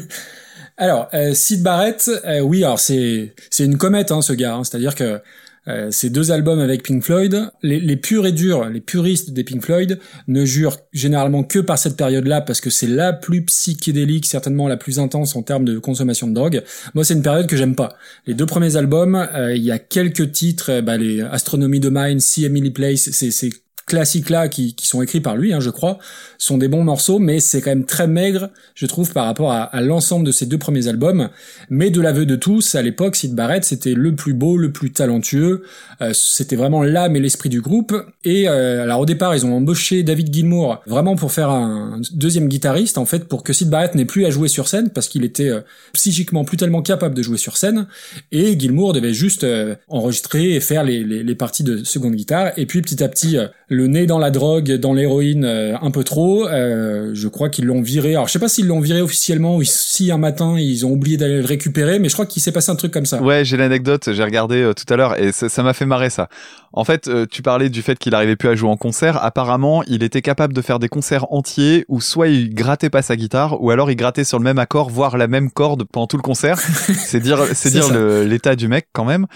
Alors, 0.81 1.09
euh, 1.13 1.35
Sid 1.35 1.63
Barrett, 1.65 2.09
euh, 2.25 2.39
oui, 2.41 2.63
alors 2.63 2.79
c'est 2.79 3.35
c'est 3.51 3.65
une 3.65 3.77
comète, 3.79 4.13
hein, 4.13 4.23
ce 4.23 4.33
gars. 4.33 4.55
hein. 4.55 4.63
C'est-à-dire 4.63 4.95
que 4.95 5.21
euh, 5.69 5.91
ces 5.91 6.11
deux 6.11 6.31
albums 6.33 6.61
avec 6.61 6.83
Pink 6.83 7.03
Floyd, 7.03 7.51
les, 7.63 7.79
les 7.81 7.97
purs 7.97 8.27
et 8.27 8.33
durs, 8.33 8.69
les 8.69 8.81
puristes 8.81 9.31
des 9.31 9.45
Pink 9.45 9.63
Floyd, 9.63 9.99
ne 10.27 10.45
jurent 10.45 10.79
généralement 10.93 11.43
que 11.43 11.59
par 11.59 11.79
cette 11.79 11.97
période-là 11.97 12.41
parce 12.41 12.61
que 12.61 12.71
c'est 12.71 12.87
la 12.87 13.13
plus 13.13 13.45
psychédélique, 13.45 14.27
certainement 14.27 14.69
la 14.69 14.77
plus 14.77 14.99
intense 14.99 15.37
en 15.37 15.43
termes 15.43 15.65
de 15.65 15.79
consommation 15.79 16.27
de 16.27 16.35
drogue. 16.35 16.63
Moi, 16.95 17.05
c'est 17.05 17.15
une 17.15 17.23
période 17.23 17.47
que 17.47 17.57
j'aime 17.57 17.75
pas. 17.75 17.97
Les 18.27 18.35
deux 18.35 18.47
premiers 18.47 18.77
albums, 18.77 19.15
euh, 19.35 19.55
il 19.55 19.63
y 19.63 19.71
a 19.71 19.79
quelques 19.79 20.33
titres, 20.33 20.71
euh, 20.71 20.83
bah, 20.83 20.97
les 20.97 21.21
Astronomy 21.21 21.81
de 21.81 21.91
Mine, 21.91 22.21
See 22.21 22.45
Emily 22.45 22.71
Place, 22.71 23.11
c'est 23.11 23.51
c'est 23.89 23.97
classiques 23.97 24.31
là 24.31 24.49
qui, 24.49 24.75
qui 24.75 24.87
sont 24.87 25.03
écrits 25.03 25.21
par 25.21 25.37
lui, 25.37 25.53
hein, 25.53 25.61
je 25.61 25.71
crois, 25.71 25.99
sont 26.37 26.59
des 26.59 26.69
bons 26.69 26.85
morceaux, 26.85 27.19
mais 27.19 27.41
c'est 27.41 27.61
quand 27.61 27.71
même 27.71 27.87
très 27.87 28.07
maigre, 28.07 28.51
je 28.75 28.87
trouve, 28.87 29.13
par 29.13 29.25
rapport 29.27 29.53
à, 29.53 29.63
à 29.63 29.81
l'ensemble 29.81 30.27
de 30.27 30.33
ces 30.33 30.47
deux 30.47 30.59
premiers 30.59 30.89
albums. 30.89 31.29
Mais 31.71 31.91
de 31.91 32.01
l'aveu 32.01 32.27
de 32.27 32.37
tous, 32.37 32.75
à 32.75 32.83
l'époque, 32.83 33.17
Sid 33.17 33.35
Barrett, 33.35 33.65
c'était 33.65 33.95
le 33.95 34.15
plus 34.15 34.35
beau, 34.35 34.57
le 34.57 34.73
plus 34.73 34.93
talentueux, 34.93 35.63
euh, 36.01 36.13
c'était 36.15 36.57
vraiment 36.57 36.83
l'âme 36.83 37.17
et 37.17 37.21
l'esprit 37.21 37.49
du 37.49 37.61
groupe. 37.61 37.95
Et 38.25 38.49
euh, 38.49 38.83
alors 38.83 39.01
au 39.01 39.07
départ, 39.07 39.35
ils 39.35 39.47
ont 39.47 39.57
embauché 39.57 40.03
David 40.03 40.33
Gilmour 40.33 40.81
vraiment 40.87 41.17
pour 41.17 41.33
faire 41.33 41.51
un 41.51 42.01
deuxième 42.13 42.49
guitariste, 42.49 42.99
en 42.99 43.07
fait, 43.07 43.27
pour 43.27 43.43
que 43.43 43.53
Sid 43.53 43.71
Barrett 43.71 43.95
n'ait 43.95 44.05
plus 44.05 44.27
à 44.27 44.31
jouer 44.31 44.49
sur 44.49 44.69
scène, 44.69 44.91
parce 44.91 45.09
qu'il 45.09 45.25
était 45.25 45.49
euh, 45.49 45.61
psychiquement 45.93 46.45
plus 46.45 46.57
tellement 46.57 46.83
capable 46.83 47.15
de 47.15 47.23
jouer 47.23 47.39
sur 47.39 47.57
scène. 47.57 47.87
Et 48.33 48.59
Gilmour 48.59 48.93
devait 48.93 49.15
juste 49.15 49.45
euh, 49.45 49.75
enregistrer 49.89 50.55
et 50.55 50.61
faire 50.61 50.85
les, 50.85 51.05
les, 51.05 51.23
les 51.23 51.35
parties 51.35 51.65
de 51.65 51.85
seconde 51.85 52.15
guitare. 52.15 52.53
Et 52.57 52.67
puis 52.67 52.83
petit 52.83 53.03
à 53.03 53.09
petit, 53.09 53.37
euh, 53.37 53.49
le 53.79 53.87
nez 53.87 54.07
dans 54.07 54.19
la 54.19 54.31
drogue, 54.31 54.73
dans 54.73 54.93
l'héroïne 54.93 55.45
euh, 55.45 55.77
un 55.81 55.91
peu 55.91 56.03
trop, 56.03 56.47
euh, 56.49 57.11
je 57.15 57.29
crois 57.29 57.49
qu'ils 57.49 57.65
l'ont 57.65 57.81
viré. 57.81 58.15
Alors 58.15 58.27
je 58.27 58.33
sais 58.33 58.39
pas 58.41 58.49
s'ils 58.49 58.67
l'ont 58.67 58.81
viré 58.81 59.01
officiellement 59.01 59.57
ou 59.57 59.63
si 59.63 60.11
un 60.11 60.19
matin 60.19 60.57
ils 60.59 60.85
ont 60.85 60.91
oublié 60.91 61.17
d'aller 61.17 61.41
le 61.41 61.47
récupérer, 61.47 62.01
mais 62.01 62.09
je 62.09 62.15
crois 62.15 62.27
qu'il 62.27 62.43
s'est 62.43 62.53
passé 62.53 62.71
un 62.71 62.77
truc 62.77 62.93
comme 62.93 63.07
ça. 63.07 63.23
Ouais, 63.23 63.45
j'ai 63.45 63.57
l'anecdote, 63.57 64.11
j'ai 64.13 64.25
regardé 64.25 64.57
euh, 64.57 64.75
tout 64.75 64.93
à 64.93 64.97
l'heure 64.97 65.19
et 65.19 65.31
ça 65.33 65.63
m'a 65.63 65.73
fait 65.73 65.87
marrer 65.87 66.11
ça. 66.11 66.29
En 66.73 66.85
fait, 66.85 67.09
euh, 67.09 67.25
tu 67.31 67.41
parlais 67.41 67.71
du 67.71 67.81
fait 67.81 67.99
qu'il 67.99 68.15
arrivait 68.15 68.37
plus 68.37 68.49
à 68.49 68.55
jouer 68.55 68.69
en 68.69 68.77
concert. 68.77 69.23
Apparemment, 69.25 69.83
il 69.85 70.03
était 70.03 70.21
capable 70.21 70.53
de 70.53 70.61
faire 70.61 70.79
des 70.79 70.89
concerts 70.89 71.33
entiers 71.33 71.85
où 71.89 72.01
soit 72.01 72.29
il 72.29 72.53
grattait 72.55 72.91
pas 72.91 73.03
sa 73.03 73.17
guitare 73.17 73.63
ou 73.63 73.71
alors 73.71 73.91
il 73.91 73.97
grattait 73.97 74.25
sur 74.25 74.39
le 74.39 74.45
même 74.45 74.59
accord, 74.59 74.91
voire 74.91 75.17
la 75.17 75.29
même 75.29 75.51
corde 75.51 75.85
pendant 75.85 76.07
tout 76.07 76.17
le 76.17 76.23
concert. 76.23 76.59
c'est 76.59 77.21
dire, 77.21 77.43
c'est 77.55 77.71
dire 77.71 77.93
l'état 78.25 78.57
du 78.57 78.69
mec 78.69 78.89
quand 78.93 79.05
même. 79.05 79.27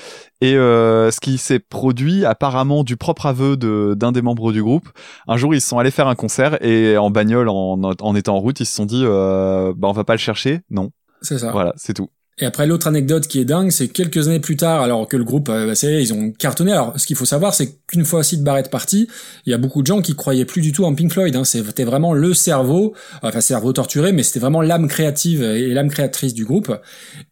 Et 0.42 0.56
euh, 0.56 1.10
ce 1.12 1.20
qui 1.20 1.38
s'est 1.38 1.60
produit 1.60 2.24
apparemment 2.24 2.82
du 2.82 2.96
propre 2.96 3.26
aveu 3.26 3.56
de 3.56 3.94
d'un 3.96 4.10
des 4.10 4.22
membres 4.22 4.52
du 4.52 4.60
groupe. 4.60 4.88
Un 5.28 5.36
jour, 5.36 5.54
ils 5.54 5.60
sont 5.60 5.78
allés 5.78 5.92
faire 5.92 6.08
un 6.08 6.16
concert 6.16 6.62
et 6.64 6.96
en 6.98 7.10
bagnole, 7.10 7.48
en, 7.48 7.80
en 7.80 8.14
étant 8.16 8.34
en 8.34 8.40
route, 8.40 8.58
ils 8.58 8.66
se 8.66 8.74
sont 8.74 8.84
dit, 8.84 9.02
euh, 9.04 9.72
bah 9.76 9.86
on 9.88 9.92
va 9.92 10.02
pas 10.02 10.14
le 10.14 10.18
chercher. 10.18 10.60
Non, 10.68 10.90
C'est 11.20 11.38
ça. 11.38 11.52
voilà, 11.52 11.72
c'est 11.76 11.94
tout. 11.94 12.08
Et 12.38 12.46
après, 12.46 12.66
l'autre 12.66 12.86
anecdote 12.86 13.26
qui 13.26 13.40
est 13.40 13.44
dingue, 13.44 13.70
c'est 13.70 13.88
quelques 13.88 14.26
années 14.26 14.40
plus 14.40 14.56
tard, 14.56 14.80
alors 14.80 15.06
que 15.06 15.18
le 15.18 15.24
groupe, 15.24 15.50
euh, 15.50 15.66
bah, 15.66 15.74
ça 15.74 15.90
y 15.90 15.94
est, 15.94 16.02
ils 16.02 16.14
ont 16.14 16.30
cartonné. 16.30 16.72
Alors, 16.72 16.98
ce 16.98 17.06
qu'il 17.06 17.14
faut 17.14 17.26
savoir, 17.26 17.54
c'est 17.54 17.76
qu'une 17.86 18.06
fois 18.06 18.24
Sid 18.24 18.42
Barrett 18.42 18.70
parti, 18.70 19.06
il 19.44 19.50
y 19.50 19.54
a 19.54 19.58
beaucoup 19.58 19.82
de 19.82 19.86
gens 19.86 20.00
qui 20.00 20.16
croyaient 20.16 20.46
plus 20.46 20.62
du 20.62 20.72
tout 20.72 20.86
en 20.86 20.94
Pink 20.94 21.12
Floyd. 21.12 21.36
Hein. 21.36 21.44
C'était 21.44 21.84
vraiment 21.84 22.14
le 22.14 22.32
cerveau, 22.32 22.94
enfin 23.22 23.42
cerveau 23.42 23.74
torturé, 23.74 24.12
mais 24.12 24.22
c'était 24.22 24.40
vraiment 24.40 24.62
l'âme 24.62 24.88
créative 24.88 25.42
et 25.42 25.74
l'âme 25.74 25.90
créatrice 25.90 26.32
du 26.32 26.46
groupe. 26.46 26.74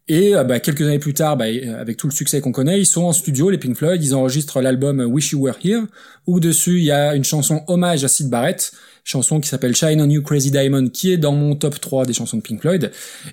Et 0.07 0.35
euh, 0.35 0.43
bah, 0.43 0.59
quelques 0.59 0.81
années 0.81 0.99
plus 0.99 1.15
tard, 1.15 1.35
bah, 1.35 1.45
avec 1.79 1.97
tout 1.97 2.07
le 2.07 2.13
succès 2.13 2.39
qu'on 2.39 2.51
connaît, 2.51 2.79
ils 2.79 2.85
sont 2.85 3.03
en 3.03 3.13
studio, 3.13 3.49
les 3.49 3.57
Pink 3.57 3.75
Floyd, 3.75 4.03
ils 4.03 4.13
enregistrent 4.13 4.61
l'album 4.61 4.99
Wish 4.99 5.31
You 5.31 5.41
Were 5.41 5.55
Here, 5.63 5.81
où 6.27 6.39
dessus 6.39 6.77
il 6.77 6.85
y 6.85 6.91
a 6.91 7.15
une 7.15 7.23
chanson 7.23 7.63
hommage 7.67 8.03
à 8.03 8.07
Sid 8.07 8.29
Barrett, 8.29 8.71
chanson 9.03 9.39
qui 9.39 9.49
s'appelle 9.49 9.75
Shine 9.75 10.01
on 10.01 10.09
You 10.09 10.21
Crazy 10.21 10.51
Diamond, 10.51 10.87
qui 10.89 11.11
est 11.11 11.17
dans 11.17 11.31
mon 11.33 11.55
top 11.55 11.79
3 11.79 12.05
des 12.05 12.13
chansons 12.13 12.37
de 12.37 12.41
Pink 12.41 12.61
Floyd. 12.61 12.91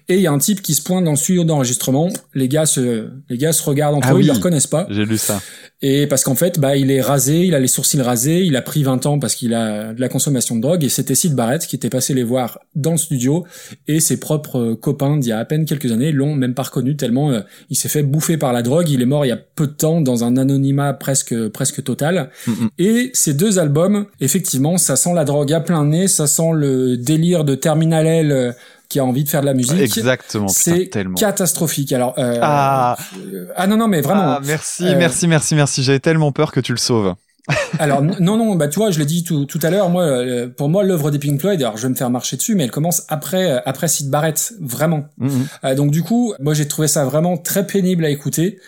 Et 0.09 0.16
il 0.16 0.20
y 0.23 0.27
a 0.27 0.32
un 0.32 0.39
type 0.39 0.62
qui 0.62 0.74
se 0.74 0.82
pointe 0.82 1.05
dans 1.05 1.11
le 1.12 1.16
studio 1.16 1.45
d'enregistrement. 1.45 2.09
Les 2.35 2.49
gars 2.49 2.66
se, 2.66 3.09
les 3.28 3.39
gars 3.39 3.53
se 3.53 3.62
regardent 3.62 3.97
entre 3.97 4.09
Ah 4.09 4.12
eux, 4.12 4.16
oui. 4.16 4.24
ils 4.24 4.28
le 4.28 4.32
reconnaissent 4.32 4.66
pas. 4.66 4.86
J'ai 4.90 5.05
lu 5.05 5.19
ça. 5.19 5.40
Et 5.81 6.09
parce 6.09 6.25
qu'en 6.25 6.35
fait, 6.35 6.59
bah, 6.59 6.77
il 6.77 6.91
est 6.91 7.01
rasé, 7.01 7.45
il 7.45 7.55
a 7.55 7.61
les 7.61 7.69
sourcils 7.69 8.03
rasés, 8.03 8.41
il 8.41 8.57
a 8.57 8.63
pris 8.63 8.83
20 8.83 9.07
ans 9.07 9.21
parce 9.21 9.37
qu'il 9.37 9.55
a 9.55 9.95
de 9.95 10.01
la 10.01 10.09
consommation 10.09 10.57
de 10.57 10.61
drogue, 10.61 10.83
et 10.83 10.89
c'était 10.89 11.15
Sid 11.15 11.35
Barrett 11.35 11.65
qui 11.65 11.77
était 11.77 11.89
passé 11.89 12.15
les 12.15 12.25
voir 12.25 12.59
dans 12.75 12.93
le 12.93 12.97
studio, 12.97 13.47
et 13.87 14.01
ses 14.01 14.19
propres 14.19 14.59
euh, 14.59 14.75
copains 14.75 15.19
d'il 15.19 15.29
y 15.29 15.33
a 15.33 15.39
à 15.39 15.45
peine 15.45 15.67
quelques 15.67 15.93
années 15.93 16.11
l'ont 16.11 16.35
même 16.35 16.55
pas 16.55 16.65
reconnu 16.65 16.97
tellement 16.97 17.31
euh, 17.31 17.43
il 17.71 17.77
s'est 17.77 17.89
fait 17.89 18.03
bouffer 18.03 18.37
par 18.37 18.53
la 18.53 18.63
drogue, 18.63 18.89
il 18.91 19.03
est 19.03 19.07
mort 19.07 19.25
il 19.25 19.29
y 19.29 19.33
a 19.33 19.37
peu 19.37 19.69
de 19.69 19.73
temps 19.73 20.01
dans 20.01 20.25
un 20.25 20.37
anonymat 20.37 20.95
presque, 20.95 21.49
presque 21.49 21.85
total. 21.85 22.31
Mhm. 22.49 22.71
Et 22.79 23.11
ces 23.15 23.35
deux 23.35 23.61
albums, 23.61 24.07
effectivement, 24.21 24.79
ça 24.79 24.97
sent 24.97 25.15
la 25.15 25.25
drogue 25.25 25.53
à 25.53 25.61
plein 25.61 25.85
nez, 25.85 26.09
ça 26.09 26.27
sent 26.27 26.51
le 26.55 26.97
délire 26.97 27.45
de 27.45 27.55
Terminal 27.55 28.07
L 28.07 28.33
euh, 28.33 28.53
qui 28.89 28.98
a 28.98 29.05
envie 29.05 29.24
de 29.24 29.28
faire 29.28 29.40
de 29.43 29.47
la 29.47 29.55
musique. 29.55 29.78
Exactement, 29.81 30.48
C'est 30.48 30.86
tellement. 30.90 31.15
catastrophique. 31.16 31.93
Alors, 31.93 32.15
euh, 32.19 32.39
Ah. 32.40 32.97
euh, 33.32 33.47
ah 33.56 33.66
non, 33.66 33.77
non, 33.77 33.89
mais 33.89 34.01
vraiment. 34.01 34.23
Ah, 34.23 34.40
merci, 34.44 34.86
Euh, 34.86 34.94
merci, 34.97 35.27
merci, 35.28 35.55
merci. 35.55 35.82
J'avais 35.82 36.01
tellement 36.01 36.32
peur 36.32 36.52
que 36.52 36.60
tu 36.60 36.73
le 36.73 36.78
sauves. 36.78 37.15
Alors 37.78 38.02
non 38.02 38.36
non 38.36 38.56
bah 38.56 38.69
tu 38.69 38.78
vois 38.78 38.90
je 38.90 38.98
l'ai 38.98 39.06
dit 39.06 39.24
tout, 39.24 39.47
tout 39.47 39.59
à 39.62 39.70
l'heure 39.70 39.89
moi 39.89 40.02
euh, 40.02 40.48
pour 40.55 40.69
moi 40.69 40.85
l'œuvre 40.85 41.10
des 41.10 41.19
Pink 41.19 41.40
Floyd 41.40 41.59
alors 41.62 41.78
je 41.78 41.85
vais 41.85 41.89
me 41.89 41.94
faire 41.94 42.10
marcher 42.10 42.36
dessus 42.36 42.55
mais 42.55 42.65
elle 42.65 42.70
commence 42.70 43.05
après 43.09 43.51
euh, 43.52 43.60
après 43.65 43.89
Sid 43.89 44.10
Barrett 44.10 44.52
vraiment 44.60 45.06
Mhm. 45.16 45.47
Euh, 45.65 45.74
donc 45.74 45.90
du 45.90 46.02
coup 46.02 46.35
moi 46.40 46.52
j'ai 46.52 46.69
trouvé 46.69 46.89
ça 46.89 47.06
vraiment 47.06 47.39
très 47.39 47.66
pénible 47.66 48.05
à 48.05 48.10
écouter 48.10 48.59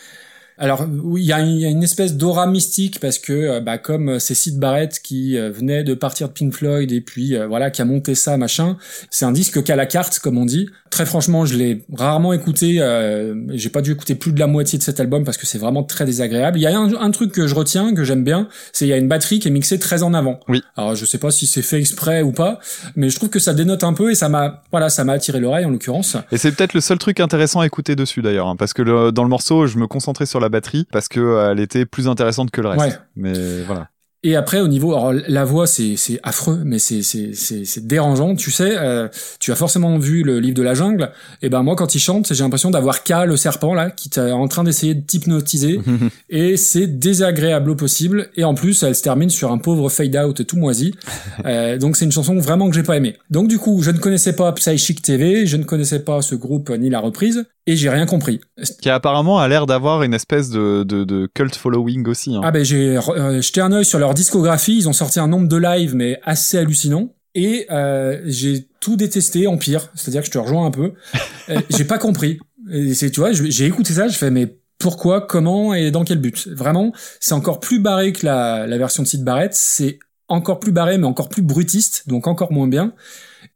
alors 0.61 0.87
oui 1.03 1.23
il 1.23 1.27
y, 1.27 1.32
a 1.32 1.41
une- 1.41 1.82
espèce 1.82 2.16
d'aura 2.16 2.47
mystique 2.47 3.01
parce 3.01 3.19
que 3.19 3.32
euh, 3.32 3.61
bah 3.61 3.78
comme 3.78 4.09
euh, 4.11 4.19
c'est 4.19 4.35
Sid 4.35 4.59
Barrett 4.59 5.01
qui 5.03 5.37
euh, 5.37 5.51
venait 5.51 5.82
de 5.82 5.95
partir 5.95 6.28
de 6.28 6.32
Pink 6.32 6.53
Floyd 6.55 6.93
et 6.93 7.01
puis 7.01 7.35
euh, 7.35 7.47
voilà 7.49 7.70
qui 7.70 7.82
a 7.82 7.85
monté 7.85 8.15
ça 8.15 8.37
machin 8.37 8.77
c'est 9.11 9.24
un 9.24 9.32
disque 9.32 9.62
qu'à 9.65 9.74
la 9.77 9.87
carte 9.87 10.19
comme 10.20 10.39
on 10.39 10.45
dit. 10.45 10.69
Très 10.91 11.07
franchement 11.07 11.47
je 11.47 11.57
l'ai 11.57 11.82
rarement 11.97 12.32
écouté 12.32 12.77
euh, 12.81 13.35
j'ai 13.51 13.70
pas 13.70 13.81
dû 13.81 13.93
écouter 13.93 14.15
plus 14.15 14.32
de 14.32 14.39
la 14.41 14.47
moitié 14.47 14.78
de 14.78 14.82
cet 14.82 15.01
album 15.01 15.24
parce 15.24 15.37
que 15.39 15.47
c'est 15.47 15.59
vraiment 15.59 15.82
très 15.82 16.05
désagréable. 16.05 16.59
Il 16.59 16.62
y 16.62 16.66
a 16.66 16.77
un, 16.78 16.93
un 16.95 17.11
truc 17.11 17.32
que 17.32 17.47
je 17.47 17.55
retiens 17.55 17.95
que 17.95 18.05
j'aime 18.05 18.24
bien 18.24 18.49
c'est 18.73 18.85
il 18.87 18.89
y 18.89 18.93
a 18.93 18.97
une 18.99 19.09
batterie 19.09 19.39
qui 19.39 19.49
est 19.49 19.53
mixée 19.53 19.78
très 19.78 20.03
en 20.03 20.12
avant. 20.15 20.41
Oui. 20.49 20.62
alors 20.77 20.95
je 20.95 21.05
sais 21.07 21.19
pas 21.19 21.31
si 21.31 21.47
c'est 21.47 21.62
fait 21.62 21.78
exprès 21.78 22.23
ou 22.23 22.32
pas 22.32 22.61
mais 22.97 23.09
je 23.09 23.16
trouve 23.16 23.31
que 23.31 23.39
ça 23.39 23.55
dénote 23.55 23.82
un 23.85 23.95
peu 23.95 24.11
et 24.11 24.15
ça 24.15 24.28
m'a 24.28 24.62
voilà 24.73 24.91
ça 24.91 25.05
m'a 25.05 25.12
attiré 25.15 25.41
l'oreille 25.41 25.65
en 25.65 25.70
l'occurrence. 25.70 26.16
Et 26.32 26.37
c'est 26.39 26.53
peut-être 26.53 26.74
le 26.74 26.81
seul 26.81 26.99
truc 26.99 27.20
intéressant 27.20 27.61
à 27.61 27.66
écouter 27.66 27.97
dessus 27.97 28.20
d'ailleurs, 28.20 28.49
hein, 28.49 28.57
parce 28.57 28.73
que 28.74 28.82
le- 28.82 29.12
dans 29.12 29.23
le 29.23 29.28
morceau, 29.31 29.66
je 29.66 29.78
me 29.78 29.87
concentrais 29.87 30.27
sur 30.27 30.41
la 30.41 30.49
batterie 30.51 30.86
parce 30.90 31.09
que 31.09 31.20
euh, 31.20 31.52
elle 31.52 31.60
était 31.60 31.86
plus 31.86 32.09
intéressante 32.09 32.51
que 32.51 32.60
le 32.60 32.68
reste. 32.68 32.81
Ouais. 32.81 32.98
Mais 33.16 33.62
voilà. 33.62 33.90
Et 34.22 34.36
après, 34.36 34.60
au 34.60 34.68
niveau, 34.68 34.94
alors 34.94 35.14
la 35.28 35.44
voix, 35.47 35.66
c'est 35.66 35.97
c'est 35.97 36.20
affreux, 36.22 36.60
mais 36.62 36.78
c'est 36.78 37.02
c'est 37.02 37.30
c'est 37.34 37.64
c'est 37.64 37.86
dérangeant. 37.86 38.36
Tu 38.36 38.51
sais, 38.51 38.76
euh, 38.76 39.09
tu 39.38 39.51
as 39.51 39.55
forcément 39.55 39.98
vu 39.98 40.22
le 40.22 40.40
livre 40.40 40.56
de 40.56 40.62
la 40.62 40.74
jungle. 40.74 41.10
Et 41.40 41.48
ben 41.48 41.62
moi, 41.62 41.74
quand 41.74 41.94
il 41.94 42.01
chante, 42.01 42.30
j'ai 42.30 42.44
l'impression 42.44 42.70
d'avoir 42.70 43.02
K, 43.02 43.24
le 43.26 43.38
serpent 43.38 43.72
là, 43.72 43.90
qui 43.90 44.10
est 44.14 44.18
en 44.18 44.47
train 44.47 44.62
d'essayer 44.62 44.94
de 44.94 45.01
t'hypnotiser. 45.01 45.80
et 46.28 46.59
c'est 46.59 46.86
désagréable 46.86 47.70
au 47.70 47.76
possible. 47.76 48.28
Et 48.36 48.44
en 48.44 48.52
plus, 48.52 48.82
elle 48.82 48.94
se 48.94 49.02
termine 49.02 49.30
sur 49.30 49.52
un 49.52 49.59
pauvre 49.59 49.88
fade 49.88 50.16
out 50.16 50.47
tout 50.47 50.56
moisi. 50.56 50.94
Euh, 51.47 51.78
donc 51.78 51.97
c'est 51.97 52.05
une 52.05 52.12
chanson 52.12 52.36
vraiment 52.38 52.68
que 52.68 52.76
j'ai 52.76 52.82
pas 52.82 52.97
aimée. 52.97 53.16
Donc 53.30 53.48
du 53.48 53.59
coup, 53.59 53.82
je 53.82 53.90
ne 53.90 53.98
connaissais 53.98 54.34
pas 54.34 54.52
Psychic 54.52 55.01
TV, 55.01 55.47
je 55.47 55.56
ne 55.56 55.64
connaissais 55.64 56.01
pas 56.01 56.20
ce 56.20 56.34
groupe 56.34 56.68
ni 56.70 56.90
la 56.90 57.01
reprise, 57.01 57.47
et 57.66 57.76
j'ai 57.76 57.88
rien 57.88 58.05
compris. 58.05 58.40
Qui 58.82 58.90
apparemment 58.90 59.38
a 59.38 59.48
l'air 59.48 59.66
d'avoir 59.66 60.02
une 60.02 60.12
espèce 60.12 60.51
de, 60.51 60.82
de, 60.82 61.05
de 61.05 61.28
cult 61.32 61.55
following 61.55 62.06
aussi. 62.09 62.34
Hein. 62.34 62.40
Ah 62.44 62.51
ben 62.51 62.64
j'ai 62.64 62.97
euh, 62.97 63.40
jeté 63.40 63.60
un 63.60 63.72
œil 63.72 63.84
sur 63.84 63.98
leur 63.98 64.10
discographie, 64.15 64.77
ils 64.77 64.89
ont 64.89 64.93
sorti 64.93 65.20
un 65.20 65.28
nombre 65.28 65.49
de 65.49 65.57
lives 65.57 65.95
mais 65.95 66.20
assez 66.24 66.59
hallucinant 66.59 67.15
et 67.35 67.66
euh, 67.70 68.20
j'ai 68.24 68.69
tout 68.81 68.97
détesté 68.97 69.47
en 69.47 69.57
pire, 69.57 69.91
c'est-à-dire 69.95 70.23
que 70.23 70.27
je 70.27 70.32
te 70.32 70.39
rejoins 70.39 70.66
un 70.66 70.70
peu. 70.70 70.95
Euh, 71.49 71.61
j'ai 71.70 71.85
pas 71.85 71.99
compris. 71.99 72.39
Et 72.70 72.95
c'est 72.95 73.11
tu 73.11 73.20
vois, 73.20 73.32
j'ai 73.32 73.66
écouté 73.66 73.95
ça, 73.95 74.09
je 74.09 74.16
fais 74.16 74.31
mais 74.31 74.59
pourquoi, 74.78 75.20
comment 75.20 75.74
et 75.74 75.91
dans 75.91 76.05
quel 76.05 76.19
but? 76.19 76.49
Vraiment, 76.49 76.93
c'est 77.20 77.35
encore 77.35 77.61
plus 77.61 77.81
barré 77.81 78.12
que 78.12 78.24
la, 78.24 78.66
la 78.66 78.78
version 78.78 79.03
de 79.03 79.09
Sid 79.09 79.23
Barrett, 79.23 79.55
c'est 79.55 79.99
encore 80.28 80.61
plus 80.61 80.73
barré 80.73 80.99
mais 80.99 81.07
encore 81.07 81.28
plus 81.28 81.43
brutiste, 81.43 82.09
donc 82.09 82.27
encore 82.27 82.53
moins 82.53 82.69
bien. 82.69 82.95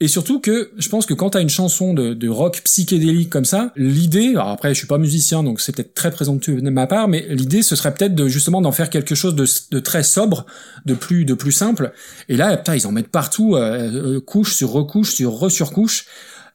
Et 0.01 0.09
surtout 0.09 0.41
que 0.41 0.71
je 0.77 0.89
pense 0.89 1.07
que 1.07 1.15
quand 1.15 1.31
t'as 1.31 1.41
une 1.41 1.49
chanson 1.49 1.95
de, 1.95 2.15
de 2.15 2.29
rock 2.29 2.63
psychédélique 2.65 3.31
comme 3.31 3.45
ça, 3.45 3.73
l'idée, 3.77 4.31
alors 4.31 4.49
après 4.49 4.71
je 4.75 4.79
suis 4.79 4.87
pas 4.87 4.99
musicien 4.99 5.43
donc 5.43 5.61
c'est 5.61 5.75
peut-être 5.75 5.95
très 5.95 6.11
présomptueux 6.11 6.61
de 6.61 6.71
ma 6.71 6.87
part, 6.87 7.09
mais 7.09 7.27
l'idée 7.31 7.63
ce 7.63 7.77
serait 7.77 7.95
peut-être 7.95 8.15
de 8.15 8.27
justement 8.29 8.61
d'en 8.61 8.73
faire 8.73 8.91
quelque 8.91 9.15
chose 9.15 9.35
de, 9.35 9.47
de 9.71 9.79
très 9.81 10.03
sobre, 10.03 10.47
de 10.85 10.95
plus 10.95 11.25
de 11.25 11.35
plus 11.35 11.53
simple. 11.53 11.93
Et 12.29 12.37
là, 12.37 12.57
putain, 12.57 12.75
ils 12.75 12.87
en 12.87 12.93
mettent 12.93 13.09
partout, 13.09 13.57
euh, 13.57 14.17
euh, 14.17 14.21
couche 14.21 14.55
sur 14.55 14.71
recouche 14.71 15.15
sur 15.15 15.33
resurcouche. 15.33 16.07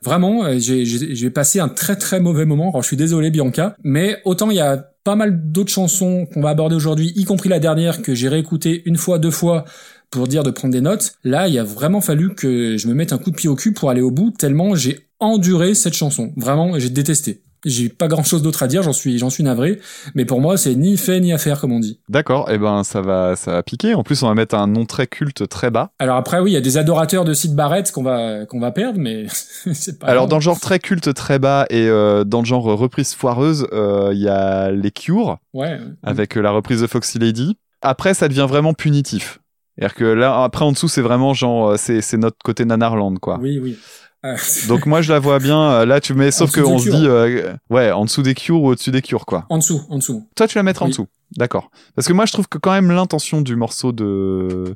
Vraiment, 0.02 0.46
euh, 0.46 0.58
j'ai- 0.60 1.30
passé 1.30 1.60
un 1.60 1.68
très 1.68 1.98
très 1.98 2.20
mauvais 2.20 2.46
moment. 2.46 2.70
Alors 2.70 2.82
je 2.84 2.88
suis 2.88 2.98
désolé 2.98 3.32
Bianca, 3.32 3.76
mais 3.84 4.22
autant 4.26 4.50
il 4.50 4.56
y 4.58 4.62
a 4.62 4.86
pas 5.04 5.16
mal 5.16 5.52
d'autres 5.52 5.72
chansons 5.72 6.26
qu'on 6.34 6.42
va 6.42 6.50
aborder 6.50 6.76
aujourd'hui, 6.76 7.12
y 7.16 7.26
compris 7.26 7.50
la 7.50 7.60
dernière 7.60 8.02
que 8.02 8.14
j'ai 8.14 8.30
réécoutée 8.30 8.82
une 8.86 8.98
fois, 8.98 9.20
deux 9.20 9.32
fois 9.32 9.66
pour 10.12 10.28
dire 10.28 10.44
de 10.44 10.52
prendre 10.52 10.72
des 10.74 10.82
notes. 10.82 11.14
Là, 11.24 11.48
il 11.48 11.58
a 11.60 11.64
vraiment 11.64 12.02
fallu 12.02 12.34
que 12.36 12.78
je 12.78 12.88
me 12.88 12.94
mette 12.94 13.14
un 13.14 13.18
coup 13.18 13.32
de 13.32 13.36
pied 13.36 13.50
au 13.50 13.56
cul 13.56 13.74
pour 13.74 13.90
aller 13.90 14.02
au 14.02 14.12
bout, 14.12 14.32
tellement 14.32 14.76
j'ai 14.76 15.08
enduré 15.20 15.74
cette 15.76 15.94
chanson. 15.94 16.32
Vraiment, 16.38 16.80
j'ai 16.80 16.90
détesté. 16.90 17.44
J'ai 17.66 17.90
pas 17.90 18.08
grand 18.08 18.24
chose 18.24 18.42
d'autre 18.42 18.64
à 18.64 18.68
dire, 18.68 18.84
j'en 18.84 18.94
suis, 18.94 19.18
j'en 19.20 19.30
suis 19.30 19.44
navré. 19.44 19.82
Mais 20.16 20.24
pour 20.24 20.40
moi, 20.40 20.56
c'est 20.56 20.76
ni 20.76 20.96
fait 20.96 21.20
ni 21.20 21.34
à 21.34 21.38
faire, 21.38 21.60
comme 21.60 21.74
on 21.74 21.82
dit. 21.82 22.00
D'accord, 22.08 22.50
et 22.50 22.58
ben 22.58 22.86
ça 22.86 23.02
va, 23.02 23.36
ça 23.36 23.52
va 23.52 23.64
piquer. 23.64 23.96
En 23.96 24.04
plus, 24.04 24.24
on 24.24 24.30
va 24.30 24.34
mettre 24.34 24.56
un 24.56 24.66
nom 24.66 24.86
très 24.86 25.08
culte 25.08 25.46
très 25.50 25.70
bas. 25.70 25.92
Alors 26.00 26.16
après, 26.16 26.40
oui, 26.40 26.52
il 26.52 26.54
y 26.54 26.58
a 26.58 26.62
des 26.62 26.78
adorateurs 26.78 27.26
de 27.26 27.34
Sid 27.34 27.54
Barrett 27.56 27.92
qu'on 27.92 28.02
va, 28.02 28.46
qu'on 28.46 28.62
va 28.62 28.72
perdre, 28.72 28.98
mais 28.98 29.26
c'est 29.74 30.00
pas 30.00 30.08
Alors 30.08 30.22
grave. 30.24 30.30
dans 30.30 30.36
le 30.38 30.42
genre 30.42 30.60
très 30.62 30.80
culte 30.80 31.14
très 31.14 31.38
bas 31.38 31.66
et 31.70 31.86
euh, 31.90 32.24
dans 32.24 32.40
le 32.40 32.46
genre 32.46 32.64
reprise 32.64 33.14
foireuse, 33.14 33.68
euh, 33.74 34.12
il 34.14 34.22
y 34.22 34.30
a 34.30 34.72
les 34.72 34.92
Cure 34.92 35.38
Ouais. 35.54 35.80
avec 36.02 36.38
euh, 36.38 36.42
la 36.42 36.52
reprise 36.52 36.80
de 36.80 36.88
Foxy 36.88 37.20
Lady. 37.20 37.58
Après, 37.82 38.14
ça 38.14 38.30
devient 38.30 38.46
vraiment 38.48 38.74
punitif. 38.74 39.40
C'est-à-dire 39.80 39.96
que 39.96 40.04
là, 40.04 40.44
après 40.44 40.66
en 40.66 40.74
dessous, 40.74 40.90
c'est 40.90 41.02
vraiment 41.02 41.34
genre, 41.34 41.70
euh, 41.70 41.76
c'est 41.78 42.02
c'est 42.02 42.18
notre 42.18 42.38
côté 42.44 42.66
Nanarland 42.66 43.16
quoi. 43.20 43.40
Oui, 43.42 43.60
oui. 43.64 43.78
Euh, 44.26 44.36
Donc 44.68 44.86
moi, 44.86 45.02
je 45.02 45.14
la 45.14 45.20
vois 45.20 45.40
bien. 45.40 45.72
euh, 45.72 45.86
Là, 45.86 46.02
tu 46.02 46.14
mets, 46.14 46.32
sauf 46.32 46.50
dessous 46.52 46.62
que 46.62 46.66
des 46.68 46.74
on 46.74 46.78
se 46.80 46.90
dit, 46.90 47.08
euh, 47.08 47.54
ouais, 47.70 47.90
en 47.92 48.04
dessous 48.04 48.22
des 48.22 48.34
Cure 48.36 48.62
ou 48.62 48.68
au-dessus 48.68 48.92
des 48.92 49.02
Cure 49.02 49.26
quoi. 49.26 49.46
en 49.50 49.58
dessous, 49.58 49.82
en 49.90 49.98
dessous. 49.98 50.28
Toi, 50.36 50.48
tu 50.50 50.58
la 50.58 50.64
mettrais 50.64 50.84
en 50.84 50.90
dessous. 50.90 51.08
D'accord. 51.38 51.70
Parce 51.96 52.06
que 52.08 52.12
moi, 52.14 52.26
je 52.26 52.34
trouve 52.34 52.50
que 52.50 52.58
quand 52.58 52.72
même 52.72 52.92
l'intention 52.92 53.40
du 53.42 53.56
morceau 53.56 53.94
de, 53.94 54.76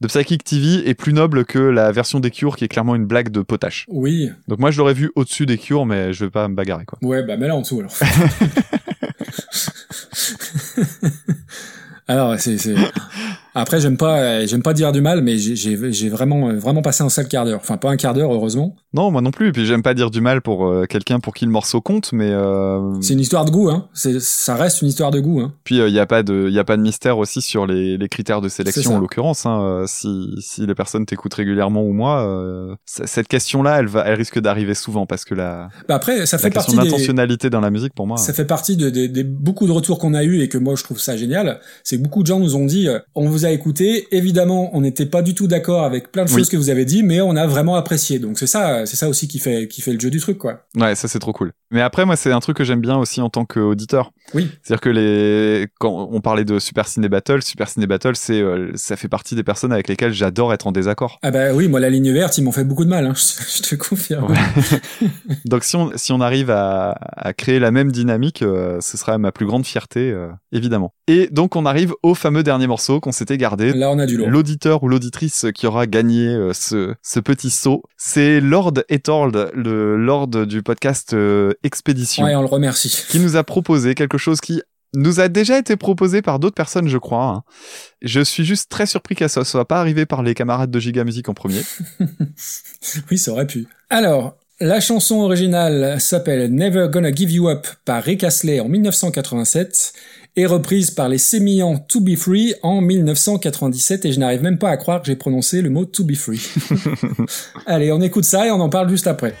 de 0.00 0.06
Psychic 0.08 0.44
TV 0.44 0.86
est 0.86 0.94
plus 0.94 1.14
noble 1.14 1.46
que 1.46 1.58
la 1.60 1.90
version 1.92 2.20
des 2.20 2.30
Cure 2.30 2.56
qui 2.56 2.64
est 2.64 2.68
clairement 2.68 2.94
une 2.94 3.06
blague 3.06 3.30
de 3.30 3.40
potache. 3.40 3.86
Oui. 3.88 4.28
Donc 4.48 4.58
moi, 4.58 4.70
je 4.70 4.76
l'aurais 4.78 4.94
vu 4.94 5.10
au-dessus 5.14 5.46
des 5.46 5.56
Cure, 5.56 5.86
mais 5.86 6.12
je 6.12 6.26
vais 6.26 6.30
pas 6.30 6.46
me 6.48 6.54
bagarrer, 6.54 6.84
quoi. 6.84 6.98
Ouais, 7.02 7.22
bah 7.22 7.38
mets-la 7.38 7.56
en 7.56 7.60
dessous 7.62 7.80
alors. 7.80 7.92
alors 12.08 12.38
c'est 12.38 12.58
c'est 12.58 12.74
après 13.54 13.80
j'aime 13.80 13.96
pas 13.96 14.18
euh, 14.18 14.46
j'aime 14.46 14.62
pas 14.62 14.72
dire 14.74 14.92
du 14.92 15.00
mal 15.00 15.22
mais 15.22 15.36
j'ai 15.38 15.56
j'ai 15.92 16.08
vraiment 16.08 16.48
euh, 16.48 16.54
vraiment 16.56 16.82
passé 16.82 17.02
un 17.04 17.08
sale 17.08 17.28
quart 17.28 17.44
d'heure. 17.44 17.60
Enfin 17.62 17.76
pas 17.76 17.90
un 17.90 17.96
quart 17.96 18.14
d'heure 18.14 18.32
heureusement. 18.32 18.76
Non, 18.94 19.10
moi 19.10 19.20
non 19.20 19.30
plus. 19.30 19.48
Et 19.48 19.52
puis 19.52 19.66
j'aime 19.66 19.82
pas 19.82 19.94
dire 19.94 20.10
du 20.10 20.20
mal 20.20 20.42
pour 20.42 20.66
euh, 20.66 20.84
quelqu'un 20.86 21.20
pour 21.20 21.34
qui 21.34 21.44
le 21.44 21.50
morceau 21.50 21.80
compte, 21.80 22.12
mais 22.12 22.30
euh, 22.30 23.00
C'est 23.00 23.14
une 23.14 23.20
histoire 23.20 23.44
de 23.44 23.50
goût 23.50 23.70
hein. 23.70 23.88
C'est 23.94 24.20
ça 24.20 24.54
reste 24.54 24.82
une 24.82 24.88
histoire 24.88 25.10
de 25.10 25.20
goût 25.20 25.40
hein. 25.40 25.52
puis 25.64 25.78
il 25.78 25.92
y 25.92 25.98
a 26.00 26.06
pas 26.06 26.22
de 26.22 26.48
y 26.50 26.58
a 26.58 26.64
pas 26.64 26.76
de 26.76 26.82
mystère 26.82 27.18
aussi 27.18 27.40
sur 27.42 27.66
les, 27.66 27.96
les 27.96 28.08
critères 28.08 28.40
de 28.40 28.48
sélection 28.48 28.94
en 28.96 28.98
l'occurrence. 28.98 29.46
Hein, 29.46 29.60
Euh, 29.62 29.84
si 29.86 30.34
si 30.40 30.66
les 30.66 30.74
personnes 30.74 31.06
t'écoutent 31.06 31.34
régulièrement 31.34 31.82
ou 31.82 31.92
moi, 31.92 32.26
euh, 32.26 32.74
cette 32.84 33.28
question-là, 33.28 33.78
elle 33.80 33.86
va 33.86 34.02
elle 34.06 34.14
risque 34.16 34.40
d'arriver 34.40 34.74
souvent 34.74 35.06
parce 35.06 35.24
que 35.24 35.34
la 35.34 35.68
Bah 35.88 35.94
après 35.96 36.26
ça 36.26 36.36
la 36.36 36.42
fait 36.42 36.50
question 36.50 36.74
partie 36.74 36.88
des 36.88 36.90
d'intentionnalité 36.90 37.50
dans 37.50 37.60
la 37.60 37.70
musique 37.70 37.94
pour 37.94 38.06
moi. 38.06 38.16
Ça 38.16 38.32
fait 38.32 38.44
partie 38.44 38.76
de, 38.76 38.90
de- 38.90 39.06
des 39.06 39.24
beaucoup 39.24 39.66
de 39.66 39.72
retours 39.72 39.98
qu'on 39.98 40.14
a 40.14 40.24
eu 40.24 40.40
et 40.40 40.48
que 40.48 40.58
moi 40.58 40.74
je 40.76 40.82
trouve 40.84 40.98
ça 41.00 41.16
génial. 41.16 41.60
C'est 41.84 41.96
que 41.98 42.02
beaucoup 42.02 42.22
de 42.22 42.26
gens 42.26 42.38
nous 42.40 42.56
ont 42.56 42.66
dit, 42.66 42.88
euh, 42.88 42.98
on 43.14 43.28
vous 43.28 43.41
vous 43.42 43.46
a 43.46 43.50
écouté. 43.50 44.08
Évidemment, 44.12 44.70
on 44.74 44.80
n'était 44.80 45.06
pas 45.06 45.22
du 45.22 45.34
tout 45.34 45.46
d'accord 45.46 45.84
avec 45.84 46.10
plein 46.12 46.24
de 46.24 46.30
Oui. 46.30 46.38
choses 46.38 46.48
que 46.48 46.56
vous 46.56 46.70
avez 46.70 46.84
dit, 46.84 47.02
mais 47.02 47.20
on 47.20 47.36
a 47.36 47.46
vraiment 47.46 47.76
apprécié. 47.76 48.18
Donc 48.18 48.38
c'est 48.38 48.46
ça, 48.46 48.86
c'est 48.86 48.96
ça 48.96 49.08
aussi 49.08 49.28
qui 49.28 49.38
fait 49.38 49.68
qui 49.68 49.82
fait 49.82 49.92
le 49.92 50.00
jeu 50.00 50.10
du 50.10 50.20
truc, 50.20 50.38
quoi. 50.38 50.64
Ouais, 50.76 50.94
ça 50.94 51.08
c'est 51.08 51.18
trop 51.18 51.32
cool. 51.32 51.52
Mais 51.70 51.80
après, 51.80 52.04
moi, 52.04 52.16
c'est 52.16 52.32
un 52.32 52.40
truc 52.40 52.56
que 52.56 52.64
j'aime 52.64 52.80
bien 52.80 52.96
aussi 52.98 53.20
en 53.20 53.30
tant 53.30 53.44
qu'auditeur. 53.44 54.12
Oui. 54.34 54.48
C'est-à-dire 54.62 54.80
que 54.80 54.90
les, 54.90 55.66
quand 55.80 56.08
on 56.10 56.20
parlait 56.20 56.44
de 56.44 56.58
Super 56.58 56.86
Ciné 56.86 57.08
Battle, 57.08 57.42
Super 57.42 57.68
Ciné 57.68 57.86
Battle, 57.86 58.14
c'est, 58.14 58.40
euh, 58.40 58.70
ça 58.74 58.96
fait 58.96 59.08
partie 59.08 59.34
des 59.34 59.42
personnes 59.42 59.72
avec 59.72 59.88
lesquelles 59.88 60.12
j'adore 60.12 60.52
être 60.52 60.66
en 60.66 60.72
désaccord. 60.72 61.18
Ah 61.22 61.30
bah 61.30 61.52
oui, 61.54 61.68
moi 61.68 61.80
la 61.80 61.88
ligne 61.90 62.12
verte, 62.12 62.36
ils 62.38 62.44
m'ont 62.44 62.52
fait 62.52 62.64
beaucoup 62.64 62.84
de 62.84 62.90
mal. 62.90 63.06
Hein, 63.06 63.14
je, 63.16 63.62
te 63.62 63.74
confirme. 63.74 64.30
Ouais. 64.30 65.08
Donc 65.46 65.64
si 65.64 65.76
on, 65.76 65.90
si 65.96 66.12
on 66.12 66.20
arrive 66.20 66.50
à, 66.50 66.90
à 67.16 67.32
créer 67.32 67.58
la 67.58 67.70
même 67.70 67.90
dynamique, 67.90 68.42
euh, 68.42 68.78
ce 68.80 68.96
sera 68.96 69.16
ma 69.18 69.32
plus 69.32 69.46
grande 69.46 69.64
fierté, 69.66 70.10
euh, 70.10 70.28
évidemment. 70.52 70.92
Et 71.08 71.28
donc 71.28 71.56
on 71.56 71.66
arrive 71.66 71.94
au 72.02 72.14
fameux 72.14 72.42
dernier 72.42 72.66
morceau 72.66 73.00
qu'on 73.00 73.12
s'était 73.12 73.31
gardé. 73.38 73.72
Là, 73.72 73.90
on 73.90 73.98
a 73.98 74.06
du. 74.06 74.16
L'auditeur 74.16 74.82
ou 74.82 74.88
l'auditrice 74.88 75.46
qui 75.54 75.66
aura 75.66 75.86
gagné 75.86 76.26
euh, 76.28 76.52
ce, 76.52 76.94
ce 77.02 77.20
petit 77.20 77.50
saut, 77.50 77.82
c'est 77.96 78.40
Lord 78.40 78.74
Etold, 78.88 79.50
le 79.54 79.96
Lord 79.96 80.28
du 80.46 80.62
podcast 80.62 81.14
euh, 81.14 81.52
Expédition, 81.62 82.24
Ouais, 82.24 82.34
on 82.34 82.40
le 82.42 82.46
remercie. 82.46 83.04
qui 83.08 83.18
nous 83.18 83.36
a 83.36 83.44
proposé 83.44 83.94
quelque 83.94 84.18
chose 84.18 84.40
qui 84.40 84.62
nous 84.94 85.20
a 85.20 85.28
déjà 85.28 85.58
été 85.58 85.76
proposé 85.76 86.20
par 86.20 86.38
d'autres 86.38 86.54
personnes, 86.54 86.86
je 86.86 86.98
crois. 86.98 87.24
hein. 87.24 87.42
Je 88.02 88.20
suis 88.20 88.44
juste 88.44 88.70
très 88.70 88.84
surpris 88.84 89.14
que 89.14 89.26
ça 89.26 89.42
soit 89.42 89.66
pas 89.66 89.80
arrivé 89.80 90.04
par 90.04 90.22
les 90.22 90.34
camarades 90.34 90.70
de 90.70 90.78
Giga 90.78 91.02
Music 91.04 91.28
en 91.30 91.34
premier. 91.34 91.62
Oui, 93.10 93.18
ça 93.18 93.32
aurait 93.32 93.46
pu. 93.46 93.66
Alors, 93.90 94.36
la 94.60 94.80
chanson 94.80 95.16
originale 95.20 96.00
s'appelle 96.00 96.54
Never 96.54 96.88
Gonna 96.92 97.12
Give 97.12 97.30
You 97.30 97.48
Up 97.48 97.66
par 97.84 98.02
Rick 98.02 98.22
Astley 98.24 98.60
en 98.60 98.68
1987 98.68 99.92
et 100.36 100.46
reprise 100.46 100.90
par 100.90 101.08
les 101.08 101.18
Sémillants 101.18 101.78
To 101.78 102.00
Be 102.00 102.16
Free 102.16 102.54
en 102.62 102.80
1997 102.80 104.04
et 104.06 104.12
je 104.12 104.20
n'arrive 104.20 104.42
même 104.42 104.58
pas 104.58 104.70
à 104.70 104.76
croire 104.76 105.00
que 105.00 105.06
j'ai 105.06 105.16
prononcé 105.16 105.60
le 105.60 105.70
mot 105.70 105.84
To 105.84 106.04
Be 106.04 106.14
Free. 106.14 106.40
Allez, 107.66 107.92
on 107.92 108.00
écoute 108.00 108.24
ça 108.24 108.46
et 108.46 108.50
on 108.50 108.60
en 108.60 108.68
parle 108.68 108.88
juste 108.88 109.06
après. 109.06 109.34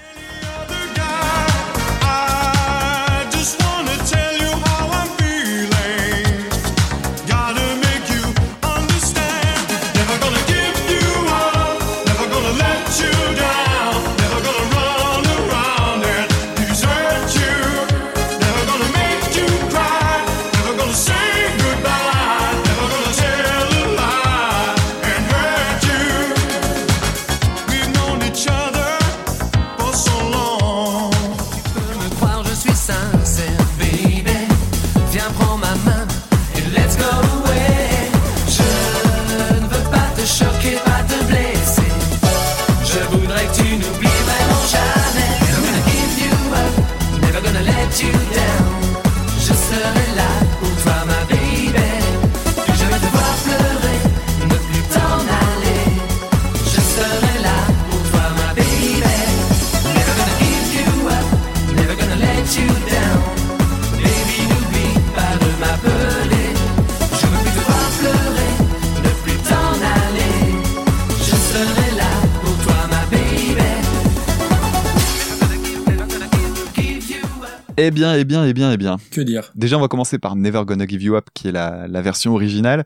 Eh 77.84 77.90
bien, 77.90 78.14
eh 78.14 78.22
bien, 78.24 78.44
eh 78.46 78.52
bien, 78.52 78.70
eh 78.70 78.76
bien. 78.76 78.96
Que 79.10 79.20
dire? 79.22 79.50
Déjà, 79.56 79.76
on 79.76 79.80
va 79.80 79.88
commencer 79.88 80.16
par 80.16 80.36
Never 80.36 80.62
Gonna 80.64 80.86
Give 80.86 81.02
You 81.02 81.16
Up, 81.16 81.26
qui 81.34 81.48
est 81.48 81.52
la, 81.52 81.88
la 81.88 82.00
version 82.00 82.32
originale, 82.32 82.84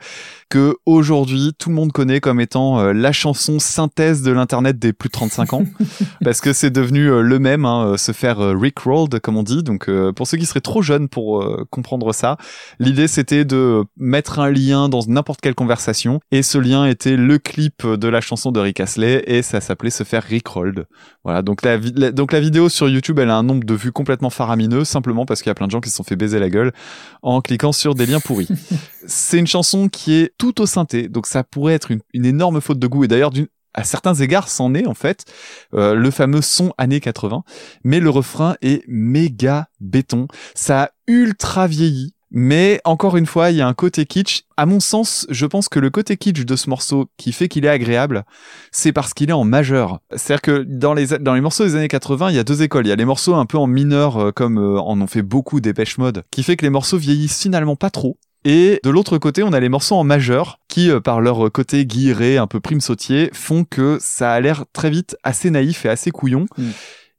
que 0.48 0.76
aujourd'hui 0.86 1.52
tout 1.58 1.68
le 1.70 1.74
monde 1.74 1.92
connaît 1.92 2.20
comme 2.20 2.40
étant 2.40 2.78
euh, 2.80 2.92
la 2.92 3.12
chanson 3.12 3.58
synthèse 3.58 4.22
de 4.22 4.30
l'internet 4.30 4.78
des 4.78 4.92
plus 4.92 5.08
de 5.08 5.12
35 5.12 5.52
ans, 5.54 5.64
parce 6.24 6.40
que 6.40 6.52
c'est 6.52 6.70
devenu 6.70 7.10
euh, 7.10 7.20
le 7.22 7.38
même, 7.38 7.64
hein, 7.64 7.86
euh, 7.86 7.96
se 7.96 8.12
faire 8.12 8.38
rickrolled 8.38 9.18
comme 9.20 9.36
on 9.36 9.42
dit. 9.42 9.62
Donc, 9.62 9.90
pour 10.14 10.26
ceux 10.26 10.36
qui 10.38 10.46
seraient 10.46 10.60
trop 10.60 10.82
jeunes 10.82 11.08
pour 11.08 11.44
comprendre 11.70 12.12
ça, 12.12 12.36
l'idée 12.78 13.08
c'était 13.08 13.44
de 13.44 13.84
mettre 13.96 14.38
un 14.38 14.50
lien 14.50 14.88
dans 14.88 15.00
n'importe 15.06 15.40
quelle 15.40 15.54
conversation, 15.54 16.20
et 16.30 16.42
ce 16.42 16.58
lien 16.58 16.86
était 16.86 17.16
le 17.16 17.38
clip 17.38 17.86
de 17.86 18.08
la 18.08 18.20
chanson 18.20 18.52
de 18.52 18.60
Rick 18.60 18.80
Astley, 18.80 19.22
et 19.26 19.42
ça 19.42 19.60
s'appelait 19.60 19.90
se 19.90 20.04
faire 20.04 20.22
rickrolled. 20.22 20.86
Voilà. 21.24 21.42
Donc 21.42 21.62
la, 21.62 21.76
vi- 21.78 21.92
la- 21.96 22.12
donc 22.12 22.32
la 22.32 22.40
vidéo 22.40 22.68
sur 22.68 22.88
YouTube, 22.88 23.18
elle 23.18 23.30
a 23.30 23.36
un 23.36 23.42
nombre 23.42 23.64
de 23.64 23.74
vues 23.74 23.92
complètement 23.92 24.30
faramineux, 24.30 24.84
simplement 24.84 25.26
parce 25.26 25.42
qu'il 25.42 25.50
y 25.50 25.52
a 25.52 25.54
plein 25.54 25.66
de 25.66 25.72
gens 25.72 25.80
qui 25.80 25.90
se 25.90 25.96
sont 25.96 26.04
fait 26.04 26.16
baiser 26.16 26.38
la 26.38 26.50
gueule 26.50 26.72
en 27.22 27.40
cliquant 27.40 27.72
sur 27.72 27.94
des 27.94 28.06
liens 28.06 28.20
pourris. 28.20 28.48
c'est 29.06 29.38
une 29.38 29.46
chanson 29.46 29.88
qui 29.88 30.14
est 30.14 30.32
tout 30.38 30.60
au 30.60 30.66
synthé, 30.66 31.08
donc 31.08 31.26
ça 31.26 31.44
pourrait 31.44 31.74
être 31.74 31.90
une, 31.90 32.00
une 32.12 32.26
énorme 32.26 32.60
faute 32.60 32.78
de 32.78 32.86
goût, 32.86 33.04
et 33.04 33.08
d'ailleurs 33.08 33.30
d'une 33.30 33.48
à 33.76 33.84
certains 33.84 34.14
égards, 34.14 34.48
c'en 34.48 34.74
est 34.74 34.86
en 34.86 34.94
fait 34.94 35.26
euh, 35.74 35.94
le 35.94 36.10
fameux 36.10 36.40
son 36.40 36.72
années 36.78 37.00
80, 37.00 37.44
mais 37.84 38.00
le 38.00 38.10
refrain 38.10 38.56
est 38.62 38.82
méga 38.88 39.68
béton. 39.80 40.28
Ça 40.54 40.82
a 40.84 40.90
ultra 41.06 41.66
vieilli, 41.66 42.14
mais 42.30 42.80
encore 42.84 43.16
une 43.16 43.26
fois, 43.26 43.50
il 43.50 43.58
y 43.58 43.60
a 43.60 43.68
un 43.68 43.74
côté 43.74 44.06
kitsch. 44.06 44.42
À 44.56 44.66
mon 44.66 44.80
sens, 44.80 45.26
je 45.30 45.46
pense 45.46 45.68
que 45.68 45.78
le 45.78 45.90
côté 45.90 46.16
kitsch 46.16 46.44
de 46.44 46.56
ce 46.56 46.70
morceau 46.70 47.08
qui 47.18 47.32
fait 47.32 47.48
qu'il 47.48 47.64
est 47.66 47.68
agréable, 47.68 48.24
c'est 48.72 48.92
parce 48.92 49.14
qu'il 49.14 49.28
est 49.28 49.34
en 49.34 49.44
majeur. 49.44 50.00
C'est-à-dire 50.14 50.42
que 50.42 50.64
dans 50.66 50.94
les, 50.94 51.18
dans 51.18 51.34
les 51.34 51.40
morceaux 51.40 51.64
des 51.64 51.76
années 51.76 51.88
80, 51.88 52.30
il 52.30 52.36
y 52.36 52.38
a 52.38 52.44
deux 52.44 52.62
écoles. 52.62 52.86
Il 52.86 52.88
y 52.88 52.92
a 52.92 52.96
les 52.96 53.04
morceaux 53.04 53.34
un 53.34 53.46
peu 53.46 53.58
en 53.58 53.66
mineur, 53.66 54.16
euh, 54.16 54.32
comme 54.32 54.58
euh, 54.58 54.80
en 54.80 55.00
ont 55.00 55.06
fait 55.06 55.22
beaucoup 55.22 55.60
des 55.60 55.74
Mode, 55.98 56.24
qui 56.30 56.42
fait 56.42 56.56
que 56.56 56.64
les 56.64 56.70
morceaux 56.70 56.96
vieillissent 56.96 57.42
finalement 57.42 57.76
pas 57.76 57.90
trop. 57.90 58.18
Et 58.44 58.80
de 58.84 58.90
l'autre 58.90 59.18
côté, 59.18 59.42
on 59.42 59.52
a 59.52 59.60
les 59.60 59.68
morceaux 59.68 59.96
en 59.96 60.04
majeur 60.04 60.58
qui, 60.68 60.90
euh, 60.90 61.00
par 61.00 61.20
leur 61.20 61.50
côté 61.50 61.84
guilleré, 61.84 62.38
un 62.38 62.46
peu 62.46 62.60
prime 62.60 62.80
sautier, 62.80 63.30
font 63.32 63.64
que 63.64 63.98
ça 64.00 64.32
a 64.32 64.40
l'air 64.40 64.64
très 64.72 64.90
vite 64.90 65.16
assez 65.24 65.50
naïf 65.50 65.84
et 65.84 65.88
assez 65.88 66.10
couillon. 66.10 66.46
Mm. 66.56 66.70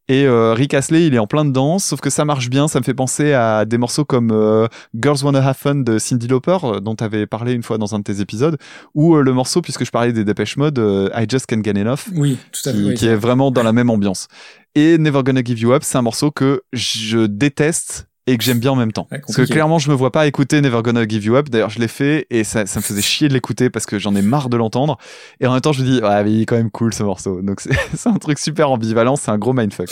Et 0.10 0.26
euh, 0.26 0.54
Rick 0.54 0.74
Astley, 0.74 1.06
il 1.08 1.14
est 1.16 1.20
en 1.20 1.28
plein 1.28 1.44
dedans, 1.44 1.80
sauf 1.80 2.00
que 2.00 2.10
ça 2.10 2.24
marche 2.24 2.50
bien. 2.50 2.70
Ça 2.70 2.80
me 2.80 2.86
fait 2.86 2.94
penser 2.94 3.34
à 3.34 3.66
des 3.66 3.78
morceaux 3.78 4.06
comme 4.06 4.32
euh, 4.32 4.68
Girls 4.96 5.18
Wanna 5.22 5.46
Have 5.46 5.58
Fun 5.58 5.76
de 5.76 6.00
Cindy 6.00 6.30
Lauper, 6.30 6.58
euh, 6.64 6.80
dont 6.80 6.96
tu 6.96 7.04
avais 7.04 7.28
parlé 7.28 7.52
une 7.52 7.62
fois 7.64 7.78
dans 7.78 7.94
un 7.94 8.00
de 8.00 8.04
tes 8.06 8.22
épisodes, 8.22 8.58
ou 8.94 9.18
le 9.18 9.34
morceau, 9.34 9.62
puisque 9.62 9.84
je 9.84 9.92
parlais 9.92 10.14
des 10.14 10.24
Dépêche 10.24 10.56
Mode, 10.56 10.78
I 11.14 11.26
Just 11.30 11.46
Can't 11.48 11.62
Get 11.62 11.72
Enough, 11.78 12.08
Oui, 12.16 12.38
tout 12.54 12.70
à 12.70 12.72
fait. 12.72 12.78
qui, 12.78 12.84
oui, 12.86 12.94
qui 12.94 13.06
est 13.06 13.10
vrai. 13.10 13.18
vraiment 13.18 13.52
dans 13.52 13.64
la 13.64 13.74
même 13.74 13.90
ambiance. 13.90 14.30
Et 14.76 14.98
Never 14.98 15.24
Gonna 15.24 15.44
Give 15.44 15.60
You 15.60 15.74
Up, 15.74 15.84
c'est 15.84 15.98
un 15.98 16.04
morceau 16.04 16.32
que 16.32 16.62
je 16.72 17.26
déteste 17.26 18.08
et 18.28 18.38
que 18.38 18.44
j'aime 18.44 18.60
bien 18.60 18.72
en 18.72 18.76
même 18.76 18.92
temps. 18.92 19.08
Ouais, 19.12 19.20
parce 19.20 19.36
que 19.36 19.42
clairement, 19.44 19.80
je 19.80 19.90
me 19.90 19.96
vois 19.96 20.12
pas 20.12 20.28
écouter 20.28 20.62
Never 20.62 20.82
Gonna 20.84 21.08
Give 21.08 21.26
You 21.26 21.36
Up. 21.36 21.50
D'ailleurs, 21.50 21.70
je 21.70 21.80
l'ai 21.80 21.88
fait 21.88 22.28
et 22.30 22.44
ça, 22.44 22.66
ça 22.66 22.80
me 22.80 22.84
faisait 22.84 23.02
chier 23.02 23.30
de 23.30 23.34
l'écouter 23.34 23.70
parce 23.70 23.86
que 23.86 23.98
j'en 23.98 24.14
ai 24.16 24.22
marre 24.22 24.50
de 24.50 24.58
l'entendre. 24.58 24.98
Et 25.40 25.48
en 25.48 25.54
même 25.54 25.62
temps, 25.62 25.72
je 25.72 25.82
me 25.84 25.88
dis, 25.90 26.02
ouais, 26.02 26.24
mais 26.24 26.32
il 26.32 26.42
est 26.42 26.46
quand 26.46 26.58
même 26.58 26.70
cool 26.70 26.94
ce 26.94 27.04
morceau. 27.04 27.42
Donc 27.42 27.62
c'est 27.62 27.72
c'est 27.96 28.10
un 28.10 28.18
truc 28.18 28.38
super 28.38 28.70
ambivalent, 28.70 29.16
c'est 29.16 29.32
un 29.32 29.38
gros 29.38 29.54
mindfuck. 29.54 29.90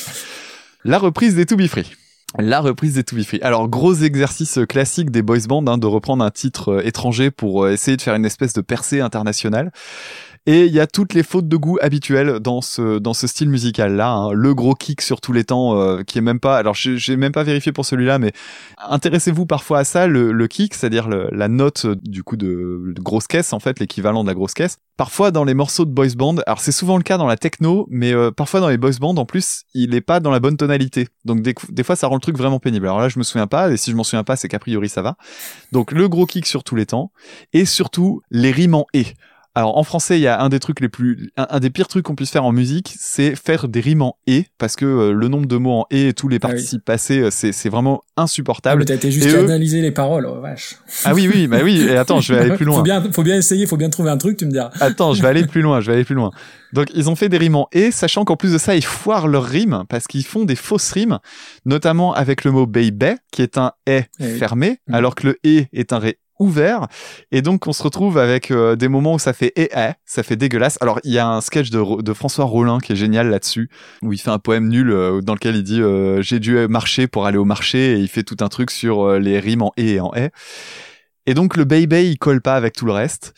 La 0.84 1.00
reprise 1.00 1.36
des 1.36 1.46
To 1.46 1.56
Be 1.56 1.68
Free. 1.68 1.90
La 2.38 2.60
reprise 2.60 2.96
des 2.96 3.04
To 3.04 3.16
Be 3.16 3.24
Free. 3.24 3.40
Alors, 3.42 3.70
gros 3.70 3.94
exercice 3.94 4.60
classique 4.68 5.10
des 5.10 5.22
boys 5.22 5.48
bands 5.48 5.66
hein, 5.68 5.78
de 5.78 5.88
reprendre 5.88 6.24
un 6.24 6.32
titre 6.32 6.74
euh, 6.74 6.86
étranger 6.86 7.32
pour 7.32 7.64
euh, 7.64 7.72
essayer 7.72 7.96
de 7.96 8.02
faire 8.02 8.16
une 8.16 8.26
espèce 8.26 8.54
de 8.54 8.62
percée 8.62 9.00
internationale. 9.00 9.72
Et 10.48 10.66
il 10.66 10.72
y 10.74 10.80
a 10.80 10.86
toutes 10.86 11.16
les 11.16 11.24
fautes 11.24 11.48
de 11.48 11.58
goût 11.58 11.80
habituelles 11.82 12.40
dans 12.40 12.62
ce 12.62 13.00
dans 13.00 13.16
ce 13.16 13.26
style 13.26 13.50
musical 13.50 13.96
là. 13.96 14.12
hein. 14.12 14.32
Le 14.32 14.54
gros 14.54 14.76
kick 14.76 15.02
sur 15.02 15.20
tous 15.20 15.34
les 15.34 15.44
temps, 15.44 15.76
euh, 15.76 16.04
qui 16.04 16.20
est 16.20 16.22
même 16.22 16.40
pas. 16.40 16.58
Alors 16.58 16.76
j'ai 16.76 17.18
même 17.18 17.32
pas 17.32 17.42
vérifié 17.42 17.72
pour 17.72 17.84
celui-là, 17.84 18.20
mais 18.20 18.32
intéressez-vous 18.78 19.48
parfois 19.48 19.80
à 19.80 19.84
ça. 19.84 20.06
Le, 20.06 20.32
le 20.32 20.48
kick, 20.48 20.76
c'est-à-dire 20.76 21.08
la 21.08 21.48
note 21.48 21.88
du 21.88 22.22
coup 22.22 22.38
de, 22.38 22.94
de 22.96 23.02
grosse 23.02 23.26
caisse 23.26 23.54
en 23.54 23.60
fait, 23.60 23.80
l'équivalent 23.80 24.24
de 24.24 24.28
la 24.30 24.36
grosse 24.36 24.54
caisse. 24.54 24.78
Parfois 24.98 25.32
dans 25.32 25.46
les 25.46 25.56
morceaux 25.56 25.84
de 25.86 25.92
boys 25.92 26.16
band, 26.16 26.36
alors 26.46 26.60
c'est 26.60 26.72
souvent 26.72 26.98
le 26.98 27.04
cas 27.04 27.18
dans 27.18 27.26
la 27.28 27.38
techno, 27.38 27.88
mais 27.90 28.14
euh, 28.14 28.30
parfois 28.30 28.60
dans 28.60 28.70
les 28.70 28.78
boys 28.78 28.92
band 29.00 29.16
en 29.16 29.26
plus, 29.26 29.64
il 29.74 29.96
est 29.96 30.02
pas 30.02 30.20
dans 30.20 30.32
la 30.32 30.40
bonne 30.40 30.58
tonalité. 30.58 31.08
Donc 31.26 31.42
des, 31.42 31.56
des 31.70 31.84
fois 31.84 31.96
ça 31.96 32.06
rend 32.06 32.16
le 32.16 32.22
truc 32.22 32.38
vraiment 32.38 32.60
pénible. 32.60 32.86
Alors 32.86 33.00
là 33.00 33.10
je 33.10 33.18
me 33.18 33.24
souviens 33.24 33.48
pas, 33.48 33.72
et 33.72 33.78
si 33.78 33.90
je 33.90 33.96
m'en 33.96 34.04
souviens 34.04 34.24
pas, 34.24 34.36
c'est 34.36 34.48
qu'a 34.48 34.60
priori 34.60 34.90
ça 34.90 35.02
va. 35.02 35.18
Donc 35.72 35.92
le 35.92 36.08
gros 36.08 36.28
kick 36.28 36.46
sur 36.46 36.64
tous 36.64 36.76
les 36.76 36.86
temps, 36.86 37.12
et 37.52 37.66
surtout 37.66 38.22
les 38.30 38.52
rimes 38.52 38.76
en 38.76 38.86
et. 38.94 39.08
Alors 39.58 39.78
en 39.78 39.84
français, 39.84 40.20
il 40.20 40.22
y 40.22 40.28
a 40.28 40.42
un 40.42 40.50
des 40.50 40.60
trucs 40.60 40.82
les 40.82 40.90
plus, 40.90 41.32
un, 41.38 41.48
un 41.50 41.60
des 41.62 41.70
pires 41.70 41.88
trucs 41.88 42.04
qu'on 42.06 42.16
puisse 42.16 42.30
faire 42.32 42.44
en 42.44 42.52
musique, 42.52 42.94
c'est 43.00 43.36
faire 43.36 43.70
des 43.70 43.80
rimes 43.80 44.02
en 44.02 44.18
et, 44.28 44.48
parce 44.58 44.76
que 44.76 44.86
euh, 44.86 45.12
le 45.14 45.28
nombre 45.30 45.46
de 45.48 45.56
mots 45.56 45.72
en 45.72 45.86
et 45.92 46.10
et 46.10 46.14
tous 46.14 46.28
les 46.28 46.36
Ah 46.42 46.48
oui. 46.48 46.52
participes 46.54 46.84
passés, 46.84 47.20
euh, 47.20 47.30
c'est 47.32 47.54
c'est 47.54 47.70
vraiment 47.70 48.02
Ah, 48.18 48.24
insupportable. 48.24 48.80
mais 48.88 48.98
t'as 48.98 49.08
eux- 49.08 49.40
analyser 49.46 49.82
les 49.82 49.92
paroles, 49.92 50.26
oh, 50.30 50.42
vache. 50.42 50.76
Ah 51.06 51.14
oui, 51.14 51.30
oui, 51.34 51.48
bah 51.48 51.60
oui. 51.64 51.80
Et 51.90 51.96
attends, 51.96 52.20
je 52.20 52.34
vais 52.34 52.42
aller 52.42 52.56
plus 52.56 52.66
loin. 52.66 52.76
faut 52.78 52.84
bien, 52.84 53.02
faut 53.14 53.24
bien 53.24 53.38
essayer, 53.38 53.66
faut 53.66 53.78
bien 53.78 53.90
trouver 53.90 54.10
un 54.10 54.18
truc, 54.18 54.36
tu 54.38 54.46
me 54.46 54.52
diras. 54.52 54.72
Attends, 54.82 55.14
je 55.14 55.22
vais 55.22 55.30
aller 55.30 55.48
plus 55.48 55.62
loin, 55.62 55.80
je 55.80 55.88
vais 55.88 55.94
aller 55.94 56.06
plus 56.06 56.16
loin. 56.16 56.32
Donc 56.74 56.88
ils 56.94 57.10
ont 57.10 57.16
fait 57.16 57.30
des 57.30 57.38
rimes 57.38 57.56
en 57.56 57.68
et, 57.72 57.92
sachant 57.92 58.26
qu'en 58.26 58.36
plus 58.36 58.52
de 58.52 58.58
ça, 58.58 58.76
ils 58.76 58.84
foirent 58.84 59.30
leurs 59.30 59.46
rimes 59.46 59.84
parce 59.88 60.08
qu'ils 60.08 60.26
font 60.26 60.44
des 60.44 60.58
fausses 60.58 60.92
rimes, 60.92 61.20
notamment 61.66 62.14
avec 62.14 62.44
le 62.44 62.52
mot 62.52 62.66
baby, 62.66 63.16
qui 63.32 63.42
est 63.42 63.58
un 63.58 63.72
et 63.88 64.02
fermé, 64.20 64.80
Mhm. 64.90 64.96
alors 64.96 65.16
que 65.16 65.28
le 65.28 65.38
et 65.46 65.68
est 65.72 65.94
un 65.94 66.00
ré 66.00 66.20
ouvert. 66.40 66.88
Et 67.32 67.42
donc 67.42 67.68
on 67.68 67.74
se 67.74 67.84
retrouve 67.84 68.18
avec 68.18 68.52
euh, 68.52 68.76
des 68.76 68.88
moments 68.88 69.14
où 69.14 69.20
ça 69.20 69.34
fait 69.34 69.54
et 69.56 69.70
eh, 69.76 69.92
ça 70.06 70.24
fait 70.24 70.36
dégueulasse. 70.36 70.78
Alors 70.82 71.00
il 71.04 71.12
y 71.12 71.20
a 71.20 71.28
un 71.28 71.42
sketch 71.42 71.70
de, 71.70 72.14
François 72.14 72.46
Rollin 72.46 72.80
qui 72.80 72.94
est 72.94 72.96
génial 72.96 73.30
là-dessus, 73.30 73.70
où 74.02 74.14
il 74.14 74.20
fait 74.20 74.32
un 74.32 74.40
poème 74.40 74.70
nul 74.70 74.92
euh, 74.92 75.22
dans 75.22 75.34
lequel 75.34 75.56
il 75.56 75.64
dit 75.64 75.82
euh, 75.82 76.22
j'ai 76.22 76.40
dû 76.40 76.68
marcher 76.68 77.08
pour 77.08 77.26
aller 77.26 77.38
au 77.38 77.46
marché 77.46 77.94
et 77.94 78.00
il 78.00 78.08
fait 78.08 78.24
tout 78.24 78.38
un 78.42 78.50
truc 78.50 78.72
sur 78.72 79.20
les 79.20 79.40
rimes 79.40 79.62
en 79.62 79.74
et 79.78 79.94
et 79.96 80.00
en 80.00 80.12
eh. 80.16 80.30
Et 81.26 81.34
donc 81.34 81.58
le 81.58 81.66
baby 81.66 82.10
il 82.12 82.18
colle 82.18 82.42
pas 82.42 82.56
avec 82.56 82.74
tout 82.74 82.86
le 82.86 82.94
reste. 82.94 83.34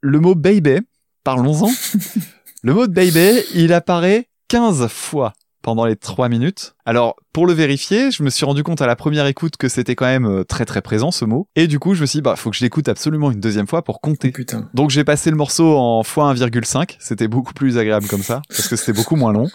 Le 0.00 0.20
mot 0.20 0.34
baby, 0.34 0.80
parlons-en. 1.24 1.70
le 2.62 2.74
mot 2.74 2.86
de 2.86 2.92
baby, 2.92 3.42
il 3.54 3.72
apparaît 3.72 4.28
15 4.48 4.86
fois 4.88 5.32
pendant 5.62 5.84
les 5.84 5.96
3 5.96 6.28
minutes. 6.28 6.74
Alors, 6.84 7.16
pour 7.32 7.46
le 7.46 7.52
vérifier, 7.52 8.10
je 8.10 8.22
me 8.22 8.30
suis 8.30 8.44
rendu 8.44 8.62
compte 8.62 8.80
à 8.80 8.86
la 8.86 8.96
première 8.96 9.26
écoute 9.26 9.56
que 9.56 9.68
c'était 9.68 9.94
quand 9.94 10.06
même 10.06 10.26
euh, 10.26 10.44
très 10.44 10.64
très 10.64 10.82
présent 10.82 11.10
ce 11.10 11.24
mot. 11.24 11.48
Et 11.56 11.66
du 11.66 11.78
coup, 11.78 11.94
je 11.94 12.00
me 12.00 12.06
suis 12.06 12.18
dit, 12.18 12.22
bah, 12.22 12.36
faut 12.36 12.50
que 12.50 12.56
je 12.56 12.64
l'écoute 12.64 12.88
absolument 12.88 13.30
une 13.30 13.40
deuxième 13.40 13.66
fois 13.66 13.82
pour 13.82 14.00
compter. 14.00 14.30
Putain. 14.30 14.68
Donc 14.74 14.90
j'ai 14.90 15.04
passé 15.04 15.30
le 15.30 15.36
morceau 15.36 15.76
en 15.76 16.02
x1,5, 16.02 16.96
c'était 16.98 17.28
beaucoup 17.28 17.52
plus 17.52 17.78
agréable 17.78 18.06
comme 18.06 18.22
ça, 18.22 18.42
parce 18.48 18.68
que 18.68 18.76
c'était 18.76 18.92
beaucoup 18.92 19.16
moins 19.16 19.32
long. 19.32 19.48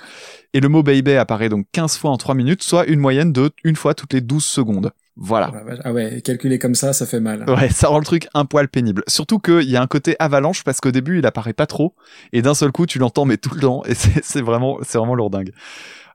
Et 0.54 0.60
le 0.60 0.70
mot 0.70 0.84
baby 0.84 1.14
apparaît 1.14 1.50
donc 1.50 1.66
15 1.72 1.98
fois 1.98 2.12
en 2.12 2.18
3 2.18 2.36
minutes, 2.36 2.62
soit 2.62 2.86
une 2.86 3.00
moyenne 3.00 3.34
de 3.34 3.52
une 3.64 3.76
fois 3.76 3.96
toutes 3.96 4.14
les 4.14 4.22
12 4.22 4.44
secondes. 4.44 4.92
Voilà. 5.16 5.52
Oh. 5.54 5.74
Ah 5.84 5.94
ouais, 5.94 6.22
calculer 6.22 6.58
comme 6.58 6.76
ça, 6.76 6.92
ça 6.92 7.06
fait 7.06 7.20
mal. 7.20 7.46
Ouais, 7.48 7.70
ça 7.70 7.88
rend 7.88 8.00
le 8.00 8.06
truc 8.06 8.28
un 8.34 8.46
poil 8.46 8.68
pénible. 8.68 9.04
Surtout 9.08 9.40
qu'il 9.40 9.70
y 9.70 9.78
a 9.78 9.82
un 9.82 9.88
côté 9.88 10.16
avalanche 10.20 10.64
parce 10.64 10.80
qu'au 10.82 10.92
début 10.92 11.20
il 11.20 11.26
apparaît 11.26 11.54
pas 11.54 11.68
trop 11.68 11.94
et 12.32 12.42
d'un 12.42 12.56
seul 12.56 12.72
coup 12.72 12.86
tu 12.86 12.98
l'entends 13.00 13.26
mais 13.26 13.38
tout 13.38 13.54
le 13.54 13.62
temps 13.62 13.84
et 13.86 13.94
c'est 13.94 14.24
c'est 14.24 14.42
vraiment 14.42 14.80
c'est 14.82 14.98
vraiment 14.98 15.16
lourdingue. 15.16 15.52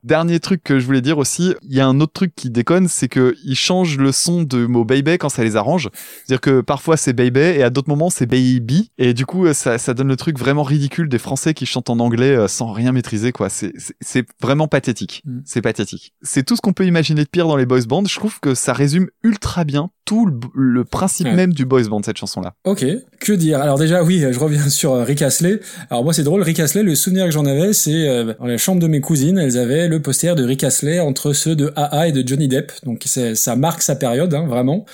Dernier 0.03 0.39
truc 0.39 0.63
que 0.63 0.79
je 0.79 0.85
voulais 0.85 1.01
dire 1.01 1.17
aussi, 1.17 1.53
il 1.63 1.75
y 1.75 1.79
a 1.79 1.87
un 1.87 1.99
autre 1.99 2.13
truc 2.13 2.33
qui 2.35 2.49
déconne, 2.49 2.87
c'est 2.87 3.07
que 3.07 3.35
ils 3.43 3.55
changent 3.55 3.97
le 3.97 4.11
son 4.11 4.43
de 4.43 4.65
mot 4.65 4.85
baby 4.85 5.17
quand 5.17 5.29
ça 5.29 5.43
les 5.43 5.55
arrange. 5.55 5.89
C'est-à-dire 6.25 6.41
que 6.41 6.61
parfois 6.61 6.97
c'est 6.97 7.13
baby 7.13 7.39
et 7.39 7.63
à 7.63 7.69
d'autres 7.69 7.89
moments 7.89 8.09
c'est 8.09 8.25
baby 8.25 8.91
et 8.97 9.13
du 9.13 9.25
coup 9.25 9.51
ça, 9.53 9.77
ça 9.77 9.93
donne 9.93 10.07
le 10.07 10.15
truc 10.15 10.37
vraiment 10.39 10.63
ridicule 10.63 11.09
des 11.09 11.19
Français 11.19 11.53
qui 11.53 11.65
chantent 11.65 11.89
en 11.89 11.99
anglais 11.99 12.35
euh, 12.35 12.47
sans 12.47 12.71
rien 12.71 12.91
maîtriser 12.91 13.31
quoi. 13.31 13.49
C'est 13.49 13.73
c'est- 13.99 14.25
vraiment 14.41 14.67
pathétique. 14.67 15.21
Mm. 15.25 15.39
C'est 15.45 15.61
pathétique. 15.61 16.13
C'est 16.21 16.43
tout 16.43 16.55
ce 16.55 16.61
qu'on 16.61 16.73
peut 16.73 16.85
imaginer 16.85 17.23
de 17.23 17.29
pire 17.29 17.47
dans 17.47 17.55
les 17.57 17.65
boys 17.65 17.81
bands. 17.87 18.03
Je 18.05 18.15
trouve 18.15 18.39
que 18.39 18.53
ça 18.55 18.73
résume 18.73 19.07
ultra 19.23 19.63
bien 19.63 19.89
tout 20.09 20.25
le, 20.25 20.33
le 20.55 20.83
principe 20.85 21.27
Ouais. 21.27 21.35
même 21.35 21.53
du 21.53 21.65
boys 21.65 21.83
band 21.83 22.01
cette 22.03 22.17
chanson 22.17 22.41
là. 22.41 22.55
Ok, 22.63 22.83
que 23.19 23.33
dire? 23.33 23.59
Alors 23.61 23.77
déjà, 23.77 24.01
oui, 24.03 24.25
je 24.31 24.39
reviens 24.39 24.67
sur 24.69 24.93
euh, 24.93 25.03
Rick 25.03 25.21
Astley. 25.21 25.59
Alors 25.91 26.03
moi, 26.03 26.13
c'est 26.13 26.23
drôle, 26.23 26.41
Rick 26.41 26.59
Astley, 26.59 26.81
le 26.81 26.95
souvenir 26.95 27.25
que 27.25 27.31
j'en 27.31 27.45
avais, 27.45 27.73
c'est 27.73 28.07
euh, 28.09 28.33
dans 28.39 28.47
la 28.47 28.57
chambre 28.57 28.81
de 28.81 28.87
mes 28.87 29.01
cousines, 29.01 29.37
elles 29.37 29.57
avaient 29.57 29.87
le 29.87 30.01
poster 30.01 30.33
de 30.35 30.43
Rick 30.43 30.63
Astley 30.63 30.99
entre 30.99 31.33
ceux 31.33 31.55
de 31.55 31.71
AA 31.75 32.07
et 32.07 32.11
de 32.11 32.27
Johnny 32.27 32.47
Depp. 32.47 32.71
Donc 32.85 33.03
ça 33.05 33.55
marque 33.55 33.83
sa 33.83 33.95
période, 33.95 34.33
hein, 34.33 34.47
vraiment. 34.47 34.85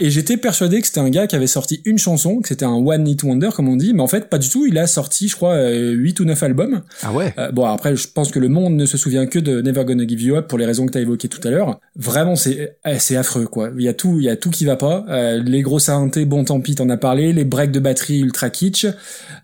Et 0.00 0.10
j'étais 0.10 0.36
persuadé 0.36 0.80
que 0.80 0.86
c'était 0.88 0.98
un 1.00 1.10
gars 1.10 1.28
qui 1.28 1.36
avait 1.36 1.46
sorti 1.46 1.80
une 1.84 1.98
chanson, 1.98 2.40
que 2.40 2.48
c'était 2.48 2.64
un 2.64 2.74
one 2.74 3.06
hit 3.06 3.22
wonder, 3.22 3.50
comme 3.54 3.68
on 3.68 3.76
dit, 3.76 3.94
mais 3.94 4.02
en 4.02 4.08
fait, 4.08 4.28
pas 4.28 4.38
du 4.38 4.48
tout. 4.48 4.66
Il 4.66 4.76
a 4.78 4.88
sorti, 4.88 5.28
je 5.28 5.36
crois, 5.36 5.52
euh, 5.54 5.92
8 5.92 6.18
ou 6.18 6.24
9 6.24 6.42
albums. 6.42 6.82
Ah 7.04 7.12
ouais? 7.12 7.32
Euh, 7.38 7.52
bon, 7.52 7.64
après, 7.66 7.94
je 7.94 8.08
pense 8.08 8.32
que 8.32 8.40
le 8.40 8.48
monde 8.48 8.74
ne 8.74 8.86
se 8.86 8.96
souvient 8.96 9.26
que 9.26 9.38
de 9.38 9.60
Never 9.60 9.84
Gonna 9.84 10.06
Give 10.06 10.22
You 10.22 10.36
Up 10.36 10.48
pour 10.48 10.58
les 10.58 10.66
raisons 10.66 10.86
que 10.86 10.92
tu 10.92 10.98
as 10.98 11.02
évoquées 11.02 11.28
tout 11.28 11.46
à 11.46 11.50
l'heure. 11.50 11.78
Vraiment, 11.96 12.34
c'est 12.34 12.76
eh, 12.84 12.98
c'est 12.98 13.16
affreux, 13.16 13.46
quoi. 13.46 13.70
Il 13.78 13.84
y 13.84 13.88
a 13.88 13.94
tout, 13.94 14.16
il 14.18 14.24
y 14.24 14.28
a 14.30 14.36
tout 14.36 14.50
qui 14.50 14.63
va 14.64 14.76
pas. 14.76 15.04
Euh, 15.08 15.42
les 15.44 15.62
gros 15.62 15.78
synthés, 15.78 16.24
bon 16.24 16.44
tant 16.44 16.60
pis, 16.60 16.74
t'en 16.74 16.88
as 16.90 16.96
parlé. 16.96 17.32
Les 17.32 17.44
breaks 17.44 17.70
de 17.70 17.80
batterie 17.80 18.20
ultra 18.20 18.50
kitsch. 18.50 18.86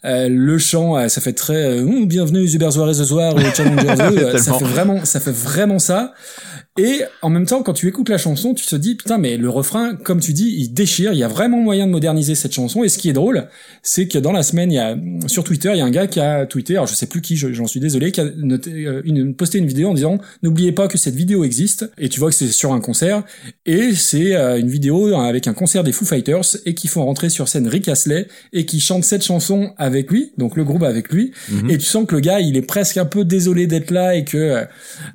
Euh, 0.05 0.29
le 0.29 0.59
chant, 0.59 0.97
euh, 0.97 1.09
ça 1.09 1.21
fait 1.21 1.33
très 1.33 1.55
euh, 1.55 1.83
Ouh, 1.83 2.07
bienvenue 2.07 2.47
Zuber 2.47 2.71
Soirée 2.71 2.95
ce 2.95 3.05
soir 3.05 3.35
au 3.35 3.41
Challenger 3.55 3.95
2. 3.97 4.21
Euh, 4.21 4.39
ça 4.39 4.55
fait 4.55 4.65
vraiment, 4.65 5.05
ça 5.05 5.21
fait 5.21 5.33
vraiment 5.33 5.79
ça. 5.79 6.13
Et 6.83 7.03
en 7.21 7.29
même 7.29 7.45
temps, 7.45 7.63
quand 7.63 7.75
tu 7.75 7.87
écoutes 7.89 8.09
la 8.09 8.17
chanson, 8.17 8.55
tu 8.55 8.65
te 8.65 8.75
dis 8.75 8.95
putain, 8.95 9.19
mais 9.19 9.37
le 9.37 9.51
refrain, 9.51 9.95
comme 9.97 10.19
tu 10.21 10.33
dis, 10.33 10.55
il 10.59 10.69
déchire. 10.73 11.13
Il 11.13 11.19
y 11.19 11.23
a 11.23 11.29
vraiment 11.29 11.59
moyen 11.59 11.87
de 11.87 11.93
moderniser 11.93 12.35
cette 12.35 12.55
chanson. 12.55 12.83
Et 12.85 12.89
ce 12.89 12.97
qui 12.97 13.11
est 13.11 13.13
drôle, 13.13 13.49
c'est 13.83 14.09
que 14.09 14.19
dans 14.19 14.33
la 14.33 14.43
semaine, 14.43 14.73
il 14.73 14.77
y 14.77 14.79
a 14.79 14.97
sur 15.27 15.45
Twitter, 15.45 15.71
il 15.75 15.79
y 15.79 15.83
a 15.83 15.85
un 15.85 15.91
gars 15.91 16.07
qui 16.07 16.21
a 16.21 16.47
tweeté, 16.47 16.75
alors 16.75 16.87
je 16.87 16.95
sais 16.95 17.07
plus 17.07 17.21
qui, 17.21 17.37
je- 17.37 17.53
j'en 17.53 17.67
suis 17.67 17.81
désolé, 17.81 18.13
qui 18.13 18.21
a 18.23 18.25
noté, 18.37 18.71
euh, 18.87 19.03
une, 19.05 19.35
posté 19.35 19.59
une 19.59 19.67
vidéo 19.67 19.91
en 19.91 19.95
disant 19.95 20.19
n'oubliez 20.43 20.73
pas 20.73 20.89
que 20.89 20.97
cette 20.97 21.15
vidéo 21.15 21.45
existe. 21.45 21.91
Et 21.99 22.09
tu 22.09 22.19
vois 22.19 22.31
que 22.31 22.37
c'est 22.37 22.49
sur 22.49 22.73
un 22.73 22.81
concert. 22.81 23.25
Et 23.67 23.93
c'est 23.95 24.35
euh, 24.35 24.59
une 24.59 24.71
vidéo 24.71 25.15
avec 25.15 25.47
un 25.49 25.53
concert 25.55 25.85
des 25.85 25.93
Foo 25.93 26.07
Fighters 26.07 26.57
et 26.65 26.75
qui 26.75 26.89
font 26.89 27.05
rentrer 27.05 27.29
sur 27.29 27.47
scène 27.49 27.69
Rick 27.69 27.89
Astley 27.89 28.27
et 28.55 28.65
qui 28.65 28.81
chante 28.81 29.05
cette 29.05 29.25
chanson 29.25 29.73
avec 29.77 30.11
lui, 30.11 30.33
donc 30.39 30.57
le 30.57 30.65
groupe 30.65 30.83
avec 30.83 31.11
lui. 31.13 31.33
Mhm. 31.51 31.69
Et 31.71 31.77
tu 31.79 31.85
sens 31.85 32.07
que 32.07 32.15
le 32.15 32.21
gars, 32.21 32.41
il 32.41 32.57
est 32.57 32.63
presque 32.63 32.97
un 32.97 33.05
peu 33.05 33.25
désolé 33.25 33.67
d'être 33.67 33.91
là 33.91 34.15
et 34.15 34.25
que, 34.25 34.39
euh, 34.39 34.65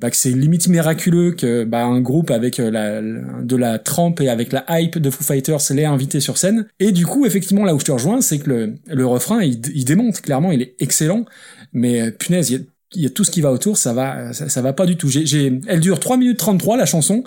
bah, 0.00 0.10
que 0.10 0.16
c'est 0.16 0.30
limite 0.30 0.68
miraculeux 0.68 1.32
que 1.32 1.55
bah, 1.64 1.84
un 1.84 2.00
groupe 2.00 2.30
avec 2.30 2.60
euh, 2.60 2.70
la, 2.70 3.00
de 3.00 3.56
la 3.56 3.78
trempe 3.78 4.20
et 4.20 4.28
avec 4.28 4.52
la 4.52 4.64
hype 4.68 4.98
de 4.98 5.10
Foo 5.10 5.24
Fighters 5.24 5.60
l'ait 5.70 5.84
invité 5.84 6.20
sur 6.20 6.38
scène. 6.38 6.66
Et 6.80 6.92
du 6.92 7.06
coup, 7.06 7.26
effectivement, 7.26 7.64
là 7.64 7.74
où 7.74 7.80
je 7.80 7.84
te 7.84 7.92
rejoins, 7.92 8.20
c'est 8.20 8.38
que 8.38 8.50
le, 8.50 8.74
le 8.86 9.06
refrain, 9.06 9.42
il, 9.42 9.60
il 9.74 9.84
démonte 9.84 10.20
clairement, 10.20 10.52
il 10.52 10.62
est 10.62 10.74
excellent. 10.80 11.24
Mais 11.72 12.00
euh, 12.00 12.10
punaise, 12.10 12.50
il 12.50 12.58
y 12.58 12.60
a 12.60 12.64
y 12.94 13.06
a 13.06 13.10
tout 13.10 13.24
ce 13.24 13.30
qui 13.30 13.40
va 13.40 13.50
autour, 13.50 13.76
ça 13.76 13.92
va, 13.92 14.32
ça, 14.32 14.62
va 14.62 14.72
pas 14.72 14.86
du 14.86 14.96
tout. 14.96 15.08
J'ai, 15.08 15.60
elle 15.66 15.80
dure 15.80 15.98
3 15.98 16.16
minutes 16.16 16.38
33 16.38 16.76
la 16.76 16.86
chanson 16.86 17.24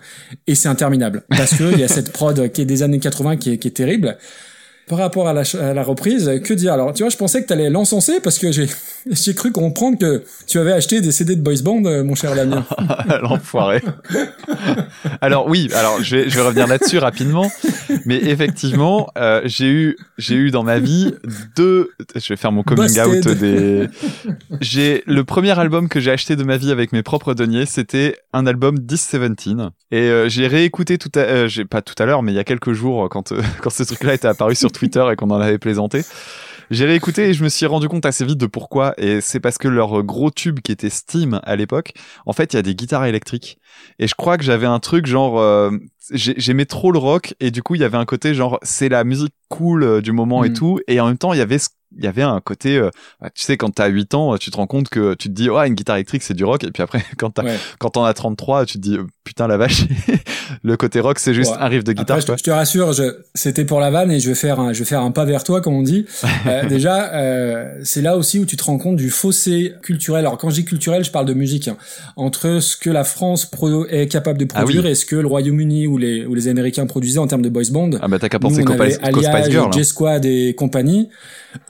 et 0.47 0.55
c'est 0.55 0.69
interminable 0.69 1.23
parce 1.29 1.55
que 1.55 1.71
il 1.73 1.79
y 1.79 1.83
a 1.83 1.87
cette 1.87 2.11
prod 2.11 2.51
qui 2.51 2.61
est 2.61 2.65
des 2.65 2.81
années 2.81 2.99
80 2.99 3.37
qui 3.37 3.51
est, 3.51 3.57
qui 3.57 3.67
est 3.67 3.71
terrible. 3.71 4.17
Par 4.89 4.97
rapport 4.97 5.27
à 5.29 5.33
la, 5.33 5.45
ch- 5.45 5.61
à 5.61 5.73
la 5.73 5.83
reprise, 5.83 6.29
que 6.43 6.53
dire? 6.53 6.73
Alors, 6.73 6.93
tu 6.93 7.03
vois, 7.03 7.09
je 7.09 7.15
pensais 7.17 7.41
que 7.43 7.47
t'allais 7.47 7.69
l'encenser 7.69 8.19
parce 8.21 8.39
que 8.39 8.51
j'ai, 8.51 8.67
j'ai 9.11 9.33
cru 9.35 9.51
comprendre 9.51 9.97
que 9.97 10.23
tu 10.47 10.57
avais 10.59 10.71
acheté 10.73 10.99
des 10.99 11.11
CD 11.11 11.35
de 11.35 11.41
boys 11.41 11.61
band, 11.63 11.85
euh, 11.85 12.03
mon 12.03 12.15
cher 12.15 12.35
Damien. 12.35 12.65
L'enfoiré. 13.21 13.81
alors 15.21 15.47
oui, 15.47 15.69
alors 15.75 16.01
je 16.01 16.15
vais, 16.17 16.29
je 16.29 16.35
vais 16.35 16.41
revenir 16.41 16.67
là-dessus 16.67 16.97
rapidement, 16.97 17.51
mais 18.05 18.17
effectivement, 18.17 19.09
euh, 19.17 19.41
j'ai 19.45 19.69
eu, 19.69 19.97
j'ai 20.17 20.35
eu 20.35 20.51
dans 20.51 20.63
ma 20.63 20.79
vie 20.79 21.13
deux. 21.55 21.91
Je 22.15 22.27
vais 22.29 22.37
faire 22.37 22.51
mon 22.51 22.63
coming 22.63 22.85
Busted. 22.85 23.27
out 23.27 23.37
des. 23.37 23.87
J'ai 24.61 25.03
le 25.05 25.23
premier 25.23 25.57
album 25.57 25.87
que 25.89 25.99
j'ai 25.99 26.11
acheté 26.11 26.35
de 26.35 26.43
ma 26.43 26.57
vie 26.57 26.71
avec 26.71 26.91
mes 26.93 27.03
propres 27.03 27.33
deniers, 27.33 27.65
c'était 27.65 28.17
un 28.33 28.45
album 28.47 28.75
1017 28.79 29.19
et 29.91 29.97
euh, 29.97 30.29
j'ai 30.29 30.47
réécouté 30.47 30.97
tout 30.97 31.11
à, 31.15 31.19
euh, 31.19 31.47
j'ai 31.47 31.65
pas 31.65 31.81
tout 31.81 31.95
à 32.01 32.05
l'heure, 32.05 32.23
mais 32.23 32.31
il 32.31 32.35
y 32.35 32.39
a 32.39 32.43
quelques 32.43 32.73
jours 32.73 33.07
quand 33.09 33.33
quand 33.61 33.69
ce 33.69 33.83
truc-là 33.83 34.13
était 34.13 34.27
apparu 34.27 34.55
sur 34.55 34.71
Twitter 34.79 35.05
et 35.11 35.15
qu'on 35.15 35.29
en 35.31 35.39
avait 35.41 35.57
plaisanté. 35.57 36.03
J'ai 36.71 36.85
réécouté 36.85 37.29
et 37.29 37.33
je 37.33 37.43
me 37.43 37.49
suis 37.49 37.65
rendu 37.65 37.87
compte 37.89 38.05
assez 38.05 38.23
vite 38.23 38.37
de 38.37 38.45
pourquoi. 38.45 38.93
Et 38.97 39.21
c'est 39.21 39.39
parce 39.39 39.57
que 39.57 39.67
leur 39.67 40.03
gros 40.03 40.29
tube 40.29 40.59
qui 40.59 40.71
était 40.71 40.89
Steam 40.91 41.39
à 41.43 41.55
l'époque, 41.55 41.93
en 42.27 42.33
fait, 42.33 42.53
il 42.53 42.57
y 42.57 42.59
a 42.59 42.61
des 42.61 42.75
guitares 42.75 43.05
électriques. 43.05 43.57
Et 43.97 44.07
je 44.07 44.13
crois 44.13 44.37
que 44.37 44.43
j'avais 44.43 44.67
un 44.67 44.79
truc 44.79 45.07
genre, 45.07 45.39
euh, 45.39 45.71
j'ai- 46.11 46.35
j'aimais 46.37 46.65
trop 46.65 46.91
le 46.91 46.99
rock 46.99 47.33
et 47.39 47.49
du 47.49 47.63
coup, 47.63 47.73
il 47.73 47.81
y 47.81 47.83
avait 47.83 47.97
un 47.97 48.05
côté 48.05 48.35
genre, 48.35 48.59
c'est 48.61 48.87
la 48.89 49.03
musique 49.03 49.33
cool 49.49 49.83
euh, 49.83 50.01
du 50.01 50.11
moment 50.11 50.43
et 50.43 50.49
Mm. 50.49 50.53
tout. 50.53 50.79
Et 50.87 50.99
en 50.99 51.07
même 51.07 51.17
temps, 51.17 51.33
il 51.33 51.39
y 51.39 51.41
avait 51.41 51.57
ce- 51.57 51.69
il 51.97 52.03
y 52.03 52.07
avait 52.07 52.21
un 52.21 52.39
côté, 52.39 52.77
euh, 52.77 52.89
bah, 53.19 53.29
tu 53.33 53.43
sais, 53.43 53.57
quand 53.57 53.71
t'as 53.71 53.87
8 53.87 54.13
ans, 54.13 54.37
tu 54.37 54.51
te 54.51 54.57
rends 54.57 54.67
compte 54.67 54.89
que 54.89 55.15
tu 55.15 55.27
te 55.29 55.33
dis, 55.33 55.49
ouais, 55.49 55.67
une 55.67 55.73
guitare 55.73 55.95
électrique, 55.95 56.21
c'est 56.23 56.33
du 56.35 56.43
rock. 56.45 56.63
Et 56.63 56.71
puis 56.71 56.83
après, 56.83 57.03
quand 57.17 57.31
t'as, 57.31 57.43
Ouais. 57.43 57.57
quand 57.79 57.89
t'en 57.91 58.03
as 58.03 58.13
33, 58.13 58.65
tu 58.65 58.73
te 58.73 58.77
dis, 58.79 58.95
euh, 58.97 59.03
putain, 59.23 59.47
la 59.47 59.57
vache, 59.57 59.85
le 60.63 60.77
côté 60.77 60.99
rock, 60.99 61.19
c'est 61.19 61.33
juste 61.33 61.51
Ouais. 61.51 61.57
un 61.59 61.67
riff 61.67 61.83
de 61.83 61.93
guitare, 61.93 62.17
Après, 62.17 62.21
je, 62.27 62.33
te- 62.33 62.37
je 62.37 62.43
te 62.43 62.51
rassure, 62.51 62.93
je, 62.93 63.03
c'était 63.33 63.65
pour 63.65 63.79
la 63.79 63.89
vanne 63.89 64.11
et 64.11 64.19
je 64.19 64.29
vais 64.29 64.35
faire 64.35 64.59
un, 64.59 64.73
je 64.73 64.79
vais 64.79 64.85
faire 64.85 65.01
un 65.01 65.11
pas 65.11 65.25
vers 65.25 65.43
toi, 65.43 65.61
comme 65.61 65.73
on 65.73 65.81
dit. 65.83 66.05
Euh, 66.47 66.67
déjà, 66.67 67.13
euh, 67.13 67.79
c'est 67.83 68.01
là 68.01 68.15
aussi 68.15 68.39
où 68.39 68.45
tu 68.45 68.55
te 68.55 68.63
rends 68.63 68.77
compte 68.77 68.95
du 68.95 69.09
fossé 69.09 69.73
culturel. 69.83 70.21
Alors, 70.25 70.37
quand 70.37 70.49
je 70.49 70.55
dis 70.55 70.65
culturel, 70.65 71.03
je 71.03 71.11
parle 71.11 71.25
de 71.25 71.33
musique. 71.33 71.67
hein. 71.67 71.77
Entre 72.15 72.59
ce 72.59 72.77
que 72.77 72.89
la 72.89 73.03
France 73.03 73.45
pro- 73.45 73.85
est 73.87 74.07
capable 74.07 74.39
de 74.39 74.45
Ah 74.53 74.59
oui. 74.59 74.63
produire 74.63 74.85
et 74.85 74.95
ce 74.95 75.05
que 75.05 75.15
le 75.17 75.27
Royaume-Uni 75.27 75.85
ou 75.87 75.97
les, 75.97 76.25
ou 76.25 76.33
les 76.33 76.47
Américains 76.47 76.85
produisaient 76.85 77.19
en 77.19 77.27
termes 77.27 77.41
de 77.41 77.49
boys 77.49 77.63
band. 77.71 77.89
Ah 78.01 78.07
bah 78.07 78.17
t'as 78.19 78.29
qu'à 78.29 78.39
penser 78.39 78.61
Spice 78.63 79.49
Girl. 79.49 79.67
hein. 79.67 79.71
J-Squad 79.73 80.25
et 80.25 80.55
compagnie. 80.55 81.09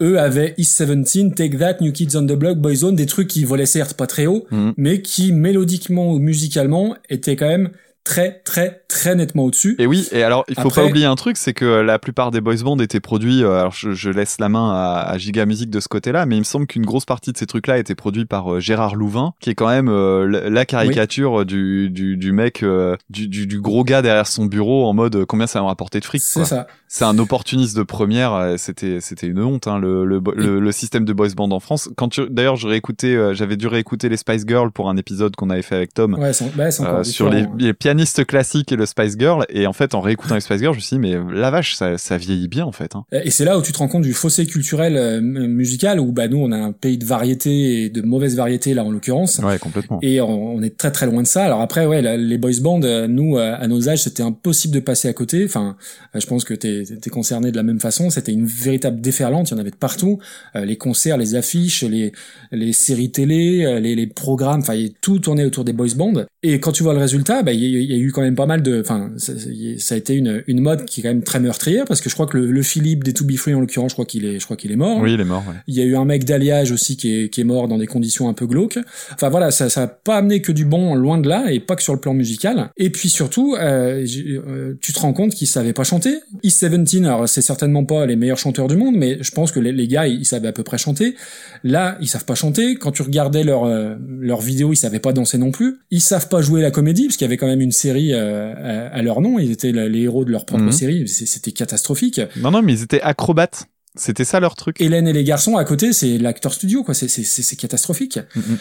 Eux 0.02 0.09
avaient 0.18 0.54
East 0.58 0.76
17, 0.78 1.34
Take 1.36 1.58
That, 1.58 1.78
New 1.82 1.92
Kids 1.92 2.16
on 2.18 2.26
the 2.26 2.34
Block, 2.34 2.58
Boyzone, 2.58 2.96
des 2.96 3.06
trucs 3.06 3.28
qui 3.28 3.44
volaient 3.44 3.66
certes 3.66 3.94
pas 3.94 4.08
très 4.08 4.26
haut, 4.26 4.46
Mhm. 4.52 4.74
mais 4.78 5.02
qui 5.02 5.32
mélodiquement 5.34 6.12
ou 6.12 6.20
musicalement 6.20 6.96
étaient 7.10 7.36
quand 7.36 7.48
même 7.48 7.70
très 8.04 8.42
très 8.44 8.82
très 8.88 9.14
nettement 9.16 9.44
au-dessus. 9.46 9.76
Et 9.78 9.86
oui, 9.86 10.08
et 10.12 10.24
alors 10.24 10.44
il 10.48 10.56
faut 10.56 10.62
Après- 10.70 10.82
pas 10.82 10.88
oublier 10.88 11.06
un 11.06 11.16
truc, 11.16 11.38
c'est 11.38 11.54
que 11.54 11.66
la 11.66 12.00
plupart 12.00 12.32
des 12.32 12.42
boys 12.42 12.56
bands 12.64 12.78
étaient 12.80 13.00
produits. 13.00 13.44
euh, 13.44 13.60
alors 13.60 13.72
je, 13.74 13.92
je 13.92 14.10
laisse 14.10 14.40
la 14.40 14.50
main 14.50 14.72
à, 14.74 15.02
à 15.08 15.18
Giga 15.18 15.46
Music 15.46 15.70
de 15.70 15.80
ce 15.80 15.88
côté-là, 15.88 16.26
mais 16.26 16.36
il 16.36 16.40
me 16.40 16.44
semble 16.44 16.66
qu'une 16.66 16.86
grosse 16.86 17.06
partie 17.06 17.32
de 17.32 17.38
ces 17.38 17.46
trucs-là 17.46 17.78
étaient 17.78 17.96
produits 17.96 18.26
par 18.26 18.54
euh, 18.56 18.60
Gérard 18.60 18.96
Louvain, 18.96 19.34
qui 19.40 19.52
est 19.52 19.56
quand 19.56 19.68
même 19.68 19.90
euh, 19.90 20.50
la, 20.50 20.66
caricature 20.66 21.46
du, 21.46 21.90
du 21.90 22.18
du 22.18 22.32
mec, 22.32 22.64
euh, 22.64 22.96
du, 23.10 23.28
du, 23.28 23.46
du 23.48 23.62
gros 23.62 23.84
gars 23.84 24.02
derrière 24.02 24.28
son 24.28 24.46
bureau 24.46 24.88
en 24.88 24.94
mode 24.94 25.16
euh, 25.16 25.26
combien 25.26 25.46
ça 25.48 25.60
va 25.60 25.64
me 25.64 25.68
rapporter 25.70 26.00
de 26.00 26.06
fric. 26.06 26.22
C'est 26.22 26.46
ça. 26.46 26.68
C'est 26.88 27.06
un 27.06 27.20
opportuniste 27.20 27.78
de 27.78 27.84
première. 27.84 28.34
euh, 28.34 28.56
C'était 28.58 29.00
c'était 29.02 29.28
une 29.28 29.40
honte 29.44 29.68
hein, 29.68 29.78
le, 29.78 30.06
le, 30.06 30.22
le 30.36 30.60
le 30.60 30.72
système 30.72 31.06
de 31.06 31.14
boys 31.14 31.30
band 31.36 31.52
en 31.52 31.60
France. 31.60 31.90
Quand 31.96 32.10
tu- 32.10 32.28
d'ailleurs 32.30 32.56
je 32.56 32.68
réécoutais, 32.68 33.16
euh, 33.16 33.34
j'avais 33.36 33.58
dû 33.58 33.68
réécouter 33.68 34.10
les 34.10 34.18
Spice 34.18 34.44
Girls 34.48 34.72
pour 34.72 34.90
un 34.90 34.98
épisode 34.98 35.36
qu'on 35.36 35.50
avait 35.52 35.62
fait 35.62 35.76
avec 35.76 35.94
Tom. 35.94 36.16
Ouais, 36.16 36.32
Euh, 36.80 37.04
sur 37.04 37.30
les, 37.30 37.42
hein. 37.42 37.52
les 37.58 37.74
pianistes 37.74 37.99
classiques 38.26 38.72
et 38.72 38.76
le 38.76 38.86
Spice 38.86 39.16
Girl 39.18 39.46
et 39.50 39.68
en 39.68 39.74
fait 39.74 39.96
en 39.96 40.02
réécoutant 40.02 40.36
les 40.36 40.42
Spice 40.42 40.60
Girls 40.60 40.74
je 40.74 40.80
me 40.80 40.82
suis 40.82 40.96
dit 40.98 41.00
mais 41.00 41.18
la 41.34 41.52
vache 41.52 41.76
ça, 41.76 41.98
ça 41.98 42.18
vieillit 42.18 42.48
bien 42.48 42.66
en 42.66 42.72
fait 42.72 42.96
hein. 42.96 43.06
Et 43.12 43.32
c'est 43.32 43.46
là 43.46 43.58
où 43.58 43.62
tu 43.62 43.72
te 43.72 43.78
rends 43.78 43.88
compte 43.88 44.04
du 44.04 44.14
fossé 44.14 44.46
culturel 44.46 44.96
euh, 44.98 45.22
musical 45.22 46.00
où 46.00 46.12
bah 46.12 46.28
nous 46.28 46.38
on 46.38 46.52
a 46.52 46.58
un 46.58 46.72
pays 46.72 46.98
de 46.98 47.06
variété 47.06 47.84
et 47.84 47.90
de 47.90 48.02
mauvaise 48.02 48.36
variété 48.36 48.74
là 48.74 48.84
en 48.84 48.92
l'occurrence. 48.92 49.40
ouais 49.40 49.58
complètement 49.60 50.00
Et 50.02 50.22
on, 50.22 50.56
on 50.56 50.62
est 50.62 50.78
très 50.78 50.92
très 50.92 51.06
loin 51.06 51.22
de 51.22 51.28
ça. 51.28 51.46
Alors 51.46 51.62
après, 51.62 51.86
ouais, 51.86 52.02
la- 52.02 52.18
les 52.18 52.38
boys 52.38 52.52
bands, 52.62 52.82
euh, 52.84 53.08
nous, 53.08 53.38
euh, 53.38 53.56
à 53.58 53.68
nos 53.68 53.90
âges, 53.90 54.04
c'était 54.04 54.24
impossible 54.24 54.74
de 54.74 54.80
passer 54.80 55.08
à 55.08 55.14
côté. 55.14 55.44
Enfin, 55.46 55.76
je 56.16 56.26
pense 56.26 56.44
que 56.44 56.54
t'es 56.54 56.84
es 56.84 57.10
concerné 57.10 57.52
de 57.52 57.56
la 57.58 57.64
même 57.64 57.80
façon. 57.80 58.10
C'était 58.10 58.32
une 58.34 58.46
véritable 58.46 59.02
déferlante. 59.02 59.50
Il 59.50 59.54
y 59.54 59.58
en 59.58 59.60
avait 59.60 59.72
de 59.72 59.76
partout. 59.76 60.20
Euh, 60.56 60.66
les 60.66 60.78
concerts, 60.78 61.18
les 61.18 61.36
affiches, 61.36 61.84
les 61.84 62.12
les 62.52 62.74
séries 62.74 63.12
télé, 63.12 63.80
les, 63.82 63.96
les 63.96 64.08
programmes. 64.08 64.60
Enfin, 64.62 64.76
tout 65.02 65.20
tournait 65.20 65.46
autour 65.46 65.64
des 65.64 65.74
boys 65.74 65.88
bands. 65.96 66.14
Et 66.44 66.60
quand 66.60 66.72
tu 66.72 66.84
vois 66.84 66.94
le 66.94 67.00
résultat, 67.00 67.44
bah, 67.44 67.52
il 67.54 67.79
y, 67.80 67.94
a- 67.94 67.96
il 67.96 68.00
y 68.00 68.04
a 68.04 68.08
eu 68.08 68.12
quand 68.12 68.22
même 68.22 68.36
pas 68.36 68.46
mal 68.46 68.62
de. 68.62 68.80
Enfin, 68.82 69.12
ça, 69.18 69.34
ça 69.78 69.96
a 69.96 69.98
été 69.98 70.14
une 70.16 70.44
une 70.48 70.62
mode 70.62 70.86
qui 70.86 71.00
est 71.00 71.04
quand 71.04 71.10
même 71.10 71.24
très 71.24 71.40
meurtrière 71.40 71.86
parce 71.86 72.02
que 72.02 72.10
je 72.10 72.14
crois 72.16 72.26
que 72.28 72.38
le, 72.38 72.52
le 72.52 72.62
Philippe 72.64 73.04
des 73.04 73.14
To 73.14 73.26
Be 73.26 73.36
Free 73.38 73.54
en 73.54 73.60
l'occurrence, 73.62 73.92
je 73.92 73.96
crois 73.96 74.06
qu'il 74.06 74.26
est, 74.26 74.40
je 74.40 74.46
crois 74.46 74.58
qu'il 74.58 74.72
est 74.72 74.76
mort. 74.76 75.00
oui 75.02 75.14
il 75.14 75.20
est 75.22 75.26
mort 75.26 75.44
ouais. 75.48 75.56
Il 75.68 75.76
y 75.76 75.82
a 75.82 75.84
eu 75.86 75.96
un 75.96 76.06
mec 76.06 76.26
d'alliage 76.26 76.72
aussi 76.72 76.98
qui 76.98 77.14
est, 77.24 77.30
qui 77.30 77.42
est 77.42 77.44
mort 77.46 77.68
dans 77.68 77.78
des 77.78 77.88
conditions 77.88 78.30
un 78.30 78.34
peu 78.34 78.46
glauques. 78.48 78.80
Enfin 79.14 79.30
voilà, 79.30 79.52
ça 79.52 79.70
ça 79.70 79.84
a 79.84 79.88
pas 79.88 80.18
amené 80.18 80.42
que 80.42 80.52
du 80.52 80.66
bon, 80.66 80.96
loin 80.96 81.18
de 81.18 81.28
là, 81.30 81.52
et 81.52 81.60
pas 81.60 81.76
que 81.76 81.84
sur 81.84 81.94
le 81.94 82.00
plan 82.00 82.14
musical. 82.14 82.70
Et 82.78 82.90
puis 82.90 83.10
surtout, 83.10 83.56
euh, 83.60 84.06
euh, 84.48 84.74
tu 84.82 84.94
te 84.94 85.00
rends 85.00 85.14
compte 85.14 85.34
qu'ils 85.34 85.48
savaient 85.48 85.74
pas 85.74 85.84
chanter. 85.84 86.16
East 86.44 86.60
Seventeen, 86.60 87.06
alors 87.06 87.28
c'est 87.30 87.42
certainement 87.42 87.86
pas 87.86 88.06
les 88.06 88.16
meilleurs 88.16 88.38
chanteurs 88.38 88.68
du 88.68 88.76
monde, 88.78 88.96
mais 88.96 89.18
je 89.22 89.32
pense 89.32 89.52
que 89.52 89.60
les, 89.60 89.72
les 89.72 89.88
gars, 89.88 90.08
ils, 90.08 90.20
ils 90.22 90.26
savaient 90.26 90.48
à 90.48 90.52
peu 90.54 90.64
près 90.64 90.78
chanter. 90.78 91.16
Là, 91.64 91.98
ils 92.02 92.08
savent 92.08 92.26
pas 92.26 92.36
chanter. 92.36 92.76
Quand 92.76 92.92
tu 92.92 93.02
regardais 93.02 93.44
leur 93.44 93.64
euh, 93.66 93.96
leur 94.20 94.42
vidéo, 94.42 94.72
ils 94.74 94.78
savaient 94.78 95.00
pas 95.00 95.14
danser 95.14 95.38
non 95.38 95.52
plus. 95.52 95.80
Ils 95.92 96.02
savent 96.02 96.30
pas 96.30 96.42
jouer 96.42 96.62
la 96.62 96.72
comédie, 96.72 97.06
parce 97.06 97.18
qu'il 97.18 97.26
y 97.26 97.30
avait 97.30 97.38
quand 97.38 97.48
même 97.48 97.62
une 97.62 97.69
série 97.72 98.14
euh, 98.14 98.90
à, 98.92 98.96
à 98.96 99.02
leur 99.02 99.22
nom. 99.22 99.40
Ils 99.40 99.52
étaient 99.52 99.72
les 99.72 100.02
héros 100.02 100.26
de 100.26 100.32
leur 100.32 100.46
propre 100.46 100.64
Mhm. 100.66 100.72
série. 100.72 101.08
C'était 101.08 101.52
catastrophique. 101.52 102.20
non 102.38 102.52
non 102.52 102.62
mais 102.62 102.74
ils 102.74 102.84
étaient 102.84 103.02
acrobates 103.02 103.66
c'était 103.96 104.24
ça 104.24 104.40
leur 104.40 104.56
truc 104.56 104.80
Hélène 104.80 105.08
et 105.08 105.14
les 105.14 105.24
garçons 105.24 105.58
à 105.58 105.66
côté, 105.66 105.94
c'est 105.94 106.20
l'acteur 106.20 106.54
studio, 106.54 106.84
quoi. 106.84 106.94
C'est 106.94 107.08
c'est 107.08 107.24
c'est 107.24 107.42
c'est 107.42 107.56
catastrophique. 107.56 108.20
Mhm. 108.36 108.58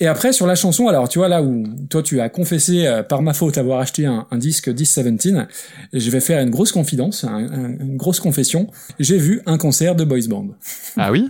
Et 0.00 0.06
après 0.06 0.32
sur 0.32 0.46
la 0.46 0.54
chanson, 0.54 0.86
alors 0.86 1.08
tu 1.08 1.18
vois 1.18 1.26
là 1.26 1.42
où 1.42 1.64
toi 1.90 2.04
tu 2.04 2.20
as 2.20 2.28
confessé 2.28 2.86
euh, 2.86 3.02
par 3.02 3.20
ma 3.20 3.34
faute 3.34 3.58
avoir 3.58 3.80
acheté 3.80 4.06
un, 4.06 4.28
un 4.30 4.38
disque 4.38 4.68
1017, 4.68 5.34
je 5.92 6.10
vais 6.10 6.20
faire 6.20 6.40
une 6.40 6.50
grosse 6.50 6.70
confidence, 6.70 7.24
un- 7.24 7.34
un- 7.52 7.76
une 7.80 7.96
grosse 7.96 8.20
confession. 8.20 8.68
J'ai 9.00 9.18
vu 9.18 9.42
un 9.46 9.58
concert 9.58 9.96
de 9.96 10.04
boys 10.04 10.28
band. 10.28 10.46
ah 10.96 11.10
oui? 11.10 11.28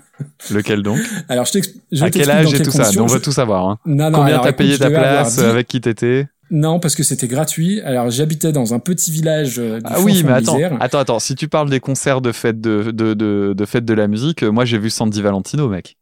Lequel 0.51 0.83
donc? 0.83 0.99
Alors 1.31 1.47
je 1.47 1.53
t'explique. 1.53 1.83
à 2.03 2.11
quel 2.11 2.31
âge 2.31 2.53
et 2.55 2.63
tout 2.63 2.71
ça? 2.71 2.91
on 3.01 3.07
veut 3.07 3.21
tout 3.21 3.33
savoir 3.33 3.67
hein. 3.67 3.79
Non, 3.87 4.11
non, 4.11 4.19
combien 4.19 4.39
t'as 4.41 4.53
payé 4.53 4.77
ta 4.79 4.91
place 4.91 5.37
10 5.37 5.45
avec 5.45 5.67
qui 5.67 5.81
t'étais? 5.81 6.27
Non, 6.51 6.81
parce 6.81 6.95
que 6.95 7.03
c'était 7.03 7.29
gratuit. 7.29 7.81
Alors 7.83 8.11
j'habitais 8.11 8.53
dans 8.53 8.75
un 8.75 8.79
petit 8.79 9.11
village 9.11 9.59
euh, 9.59 9.79
du 9.79 9.85
ah 9.85 10.01
oui 10.01 10.23
mais 10.25 10.33
attends 10.33 10.99
attends. 10.99 11.19
Si 11.19 11.35
tu 11.35 11.49
parles 11.49 11.71
des 11.71 11.81
concerts 11.81 12.21
de 12.21 12.33
fête 12.33 12.61
de 12.61 12.91
de 12.91 13.15
de, 13.15 13.55
de 13.57 13.65
fête 13.67 13.85
de 13.85 13.95
la 13.95 14.09
musique 14.09 14.43
euh, 14.43 14.51
moi 14.51 14.65
j'ai 14.65 14.79
vu 14.79 14.91
Sandy 14.91 15.21
Valentino 15.23 15.69
mec 15.69 15.97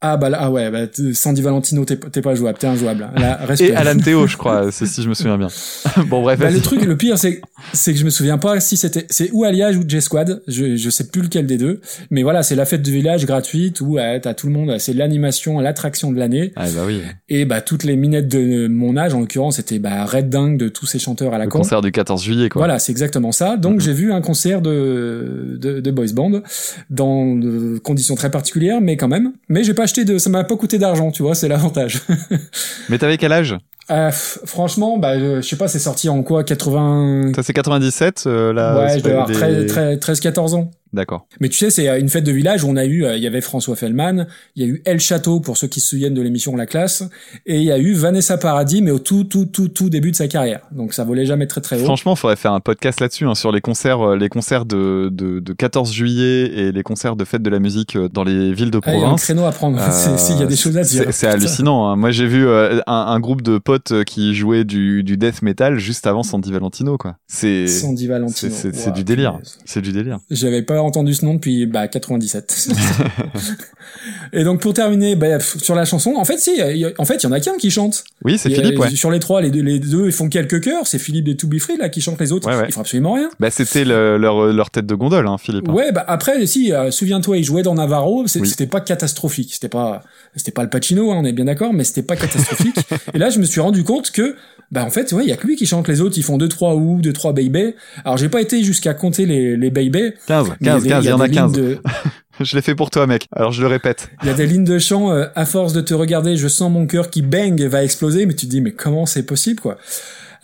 Ah 0.00 0.16
bah 0.18 0.28
là, 0.28 0.38
ah 0.40 0.50
ouais, 0.50 0.70
bah, 0.70 0.80
Sandy 1.14 1.40
Valentino, 1.40 1.84
t'es 1.84 1.96
pas 2.20 2.34
jouable, 2.34 2.58
t'es 2.58 2.66
injouable. 2.66 3.08
Là, 3.16 3.36
respect. 3.42 3.68
et 3.68 3.74
Alan 3.74 3.96
Théo 3.98 4.26
je 4.26 4.36
crois 4.38 4.70
si 4.70 5.02
je 5.02 5.08
me 5.08 5.14
souviens 5.14 5.38
bien 5.38 5.48
bon 6.08 6.20
bref 6.22 6.38
Bah, 6.38 6.50
le 6.50 6.60
truc, 6.60 6.84
le 6.84 6.96
pire, 6.96 7.16
c'est 7.16 7.40
c'est 7.72 7.92
que 7.94 7.98
je 7.98 8.04
me 8.04 8.10
souviens 8.10 8.36
pas 8.38 8.60
si 8.60 8.76
c'était 8.76 9.06
c'est 9.08 9.30
ou 9.32 9.44
Alliage 9.44 9.76
ou 9.78 9.82
J-Squad, 9.86 10.42
je 10.46 10.76
je 10.76 10.90
sais 10.90 11.08
plus 11.08 11.22
lequel 11.22 11.46
des 11.46 11.56
deux, 11.56 11.80
mais 12.10 12.22
voilà, 12.22 12.42
c'est 12.42 12.54
la 12.54 12.66
fête 12.66 12.82
du 12.82 12.92
village 12.92 13.24
gratuite 13.24 13.80
où 13.80 13.98
euh, 13.98 14.18
t'as 14.20 14.34
tout 14.34 14.46
le 14.46 14.52
monde, 14.52 14.76
c'est 14.78 14.92
l'animation, 14.92 15.58
l'attraction 15.60 16.12
de 16.12 16.18
l'année, 16.18 16.52
ah 16.56 16.66
bah 16.74 16.82
oui 16.86 17.00
et 17.28 17.44
bah 17.46 17.60
toutes 17.62 17.84
les 17.84 17.96
minettes 17.96 18.28
de 18.28 18.68
mon 18.68 18.96
âge, 18.96 19.14
en 19.14 19.20
l'occurrence, 19.20 19.56
c'était 19.56 19.78
bah 19.78 20.04
Red 20.04 20.28
Dingue 20.28 20.58
de 20.58 20.68
tous 20.68 20.86
ces 20.86 20.98
chanteurs 20.98 21.32
à 21.32 21.38
la 21.38 21.44
le 21.44 21.50
con. 21.50 21.60
concert 21.60 21.80
du 21.80 21.92
14 21.92 22.22
juillet 22.22 22.48
quoi 22.50 22.60
Voilà, 22.60 22.78
c'est 22.78 22.92
exactement 22.92 23.32
ça. 23.32 23.56
Donc 23.56 23.80
j'ai 23.80 23.92
vu 23.92 24.12
un 24.12 24.20
concert 24.20 24.60
de, 24.60 25.56
de 25.60 25.80
de 25.80 25.90
boys 25.90 26.12
band 26.12 26.42
dans 26.90 27.34
de 27.36 27.78
conditions 27.78 28.14
très 28.14 28.30
particulières, 28.30 28.80
mais 28.80 28.96
quand 28.96 29.08
même. 29.08 29.32
Mais 29.48 29.64
j'ai 29.64 29.74
pas 29.74 29.83
acheté 29.84 30.04
de, 30.04 30.18
ça 30.18 30.30
m'a 30.30 30.44
pas 30.44 30.56
coûté 30.56 30.78
d'argent, 30.78 31.10
tu 31.10 31.22
vois, 31.22 31.34
c'est 31.34 31.48
l'avantage. 31.48 32.00
mais 32.88 32.98
t'avais 32.98 33.16
quel 33.16 33.32
âge 33.32 33.56
Euh, 33.90 34.10
franchement, 34.10 34.98
bah 34.98 35.18
je 35.18 35.40
je 35.40 35.48
sais 35.48 35.56
pas, 35.56 35.68
c'est 35.68 35.78
sorti 35.78 36.08
en 36.08 36.22
quoi, 36.22 36.42
80. 36.42 37.32
ça 37.36 37.42
c'est 37.42 37.52
97 37.52 38.24
euh, 38.26 38.52
là 38.52 38.78
ouais, 38.78 38.98
je 38.98 39.02
dois 39.02 39.12
avoir 39.12 39.30
13, 39.30 40.00
13, 40.00 40.20
14 40.20 40.54
ans. 40.54 40.70
D'accord 40.94 41.26
Mais 41.40 41.48
tu 41.48 41.56
sais, 41.58 41.70
c'est 41.70 41.88
euh, 41.88 41.98
une 42.00 42.08
fête 42.08 42.24
de 42.24 42.32
village 42.32 42.64
où 42.64 42.68
on 42.68 42.76
a 42.76 42.84
eu, 42.84 43.04
euh, 43.04 43.16
il 43.16 43.22
y 43.22 43.26
avait 43.26 43.40
François 43.40 43.76
Fellman, 43.76 44.26
il 44.56 44.62
y 44.62 44.64
a 44.64 44.68
eu 44.68 44.82
El 44.86 45.00
Château 45.00 45.40
pour 45.40 45.56
ceux 45.56 45.66
qui 45.66 45.80
se 45.80 45.88
souviennent 45.88 46.14
de 46.14 46.22
l'émission 46.22 46.56
La 46.56 46.66
Classe, 46.66 47.02
et 47.46 47.58
il 47.58 47.64
y 47.64 47.72
a 47.72 47.78
eu 47.78 47.92
Vanessa 47.94 48.38
Paradis, 48.38 48.80
mais 48.82 48.90
au 48.90 48.98
tout, 48.98 49.24
tout, 49.24 49.44
tout, 49.46 49.68
tout 49.68 49.90
début 49.90 50.10
de 50.10 50.16
sa 50.16 50.28
carrière. 50.28 50.60
Donc 50.72 50.94
ça 50.94 51.04
volait 51.04 51.26
jamais 51.26 51.46
très 51.46 51.60
très 51.60 51.80
haut. 51.80 51.84
Franchement, 51.84 52.16
faudrait 52.16 52.36
faire 52.36 52.52
un 52.52 52.60
podcast 52.60 53.00
là-dessus 53.00 53.26
hein, 53.26 53.34
sur 53.34 53.52
les 53.52 53.60
concerts, 53.60 54.00
euh, 54.00 54.16
les 54.16 54.28
concerts 54.28 54.64
de, 54.64 55.08
de, 55.12 55.40
de 55.40 55.52
14 55.52 55.92
juillet 55.92 56.46
et 56.54 56.72
les 56.72 56.82
concerts 56.82 57.16
de 57.16 57.24
fête 57.24 57.42
de 57.42 57.50
la 57.50 57.58
musique 57.58 57.98
dans 58.12 58.24
les 58.24 58.52
villes 58.54 58.70
de 58.70 58.80
Ah, 58.84 58.90
il 58.92 58.92
y 58.92 58.96
a 58.96 58.98
un 58.98 59.02
province. 59.02 59.24
créneau 59.24 59.44
à 59.44 59.50
prendre. 59.52 59.78
Euh, 59.84 59.90
C'est- 59.90 60.18
si, 60.18 60.32
il 60.34 60.40
y 60.40 60.42
a 60.42 60.46
des 60.46 60.56
choses 60.56 60.76
à 60.76 60.82
dire. 60.82 61.04
C'est 61.10 61.26
hallucinant. 61.26 61.86
hein. 61.88 61.96
Moi, 61.96 62.10
j'ai 62.10 62.26
vu 62.26 62.46
euh, 62.46 62.80
un, 62.86 62.92
un 62.94 63.20
groupe 63.20 63.42
de 63.42 63.58
potes 63.58 64.04
qui 64.04 64.34
jouaient 64.34 64.64
du, 64.64 65.02
du 65.02 65.16
death 65.16 65.42
metal 65.42 65.78
juste 65.78 66.06
avant 66.06 66.22
Sandy 66.22 66.52
Valentino, 66.52 66.96
quoi. 66.96 67.16
C'est 67.26 67.66
Sandy 67.66 68.06
Valentino. 68.06 68.52
c'est- 68.54 68.92
du 68.92 69.02
délire. 69.04 69.38
C'est 69.64 69.80
du 69.82 69.92
délire. 69.92 70.18
J'avais 70.30 70.62
pas 70.62 70.80
entendu 70.84 71.14
ce 71.14 71.24
nom 71.24 71.34
depuis 71.34 71.66
bah 71.66 71.88
97. 71.88 72.68
et 74.32 74.44
donc 74.44 74.60
pour 74.60 74.74
terminer, 74.74 75.16
bah, 75.16 75.38
sur 75.40 75.74
la 75.74 75.84
chanson, 75.84 76.14
en 76.16 76.24
fait 76.24 76.38
si, 76.38 76.52
il 76.58 76.76
y 76.78 76.84
a- 76.84 76.90
en 76.98 77.04
fait 77.04 77.16
il 77.22 77.24
y 77.24 77.26
en 77.26 77.32
a 77.32 77.40
qu'un 77.40 77.56
qui 77.56 77.70
chante. 77.70 78.04
Oui, 78.24 78.38
c'est 78.38 78.50
Philippe, 78.50 78.78
ouais. 78.78 78.90
Sur 78.90 79.10
les 79.10 79.20
trois, 79.20 79.40
les 79.40 79.50
deux, 79.50 79.60
les 79.62 79.78
deux 79.78 80.06
ils 80.06 80.12
font 80.12 80.28
quelques 80.28 80.60
chœurs. 80.62 80.86
C'est 80.86 80.98
Philippe 80.98 81.24
des 81.24 81.36
To 81.36 81.46
Be 81.46 81.58
Free 81.58 81.76
là 81.76 81.88
qui 81.88 82.00
chante 82.00 82.20
les 82.20 82.32
autres. 82.32 82.48
Ouais, 82.48 82.56
ouais. 82.56 82.66
Ils 82.68 82.72
font 82.72 82.80
absolument 82.80 83.12
rien. 83.14 83.30
Bah, 83.40 83.50
c'était 83.50 83.84
le- 83.84 84.16
leur, 84.18 84.46
leur 84.52 84.70
tête 84.70 84.86
de 84.86 84.94
gondole, 84.94 85.26
hein, 85.26 85.36
Philippe. 85.38 85.68
hein. 85.68 85.72
Ouais, 85.72 85.92
bah 85.92 86.04
après, 86.06 86.44
si, 86.46 86.72
euh, 86.72 86.90
souviens-toi, 86.90 87.38
il 87.38 87.44
jouait 87.44 87.62
dans 87.62 87.74
Navarro, 87.74 88.26
c'est- 88.26 88.40
Oui. 88.40 88.48
c'était 88.48 88.66
pas 88.66 88.80
catastrophique, 88.80 89.52
c'était 89.54 89.68
pas, 89.68 90.02
c'était 90.36 90.52
pas 90.52 90.62
le 90.62 90.70
Pacino, 90.70 91.12
hein, 91.12 91.16
on 91.20 91.24
est 91.24 91.32
bien 91.32 91.44
d'accord, 91.46 91.72
mais 91.72 91.84
c'était 91.84 92.02
pas 92.02 92.16
catastrophique. 92.16 92.76
et 93.14 93.18
là, 93.18 93.30
je 93.30 93.38
me 93.38 93.44
suis 93.44 93.60
rendu 93.60 93.84
compte 93.84 94.10
que, 94.10 94.36
bah 94.70 94.84
en 94.84 94.90
fait, 94.90 95.12
ouais, 95.12 95.24
il 95.24 95.28
y 95.28 95.32
a 95.32 95.36
que 95.36 95.46
lui 95.46 95.56
qui 95.56 95.66
chante, 95.66 95.88
les 95.88 96.00
autres, 96.00 96.16
ils 96.18 96.22
font 96.24 96.38
deux 96.38 96.48
trois 96.48 96.74
ou 96.74 97.00
deux 97.00 97.12
trois 97.12 97.32
baby. 97.32 97.74
Alors 98.04 98.16
j'ai 98.16 98.28
pas 98.28 98.40
été 98.40 98.62
jusqu'à 98.64 98.94
compter 98.94 99.26
les 99.26 99.56
les 99.56 99.70
baby. 99.70 100.12
15, 100.26 100.48
mais 100.48 100.54
il 100.60 100.66
y 100.66 100.70
a 100.70 100.73
15, 100.74 100.82
des- 100.82 100.88
15, 100.88 101.04
il 101.04 101.08
y 101.08 101.12
en 101.12 101.16
des 101.18 101.22
a 101.22 101.26
lignes 101.26 101.34
15. 101.36 101.52
de- 101.52 101.78
Je 102.40 102.56
l'ai 102.56 102.62
fait 102.62 102.74
pour 102.74 102.90
toi, 102.90 103.06
mec. 103.06 103.26
Alors, 103.30 103.52
je 103.52 103.60
le 103.62 103.68
répète. 103.68 104.10
Il 104.22 104.28
y 104.28 104.30
a 104.30 104.34
des 104.34 104.46
lignes 104.46 104.64
de 104.64 104.78
chant, 104.80 105.12
euh, 105.12 105.26
à 105.36 105.46
force 105.46 105.72
de 105.72 105.80
te 105.80 105.94
regarder, 105.94 106.36
je 106.36 106.48
sens 106.48 106.68
mon 106.70 106.86
cœur 106.86 107.08
qui 107.10 107.22
bang, 107.22 107.60
va 107.62 107.84
exploser, 107.84 108.26
mais 108.26 108.34
tu 108.34 108.46
te 108.46 108.50
dis, 108.50 108.60
mais 108.60 108.72
comment 108.72 109.06
c'est 109.06 109.22
possible, 109.24 109.60
quoi? 109.60 109.78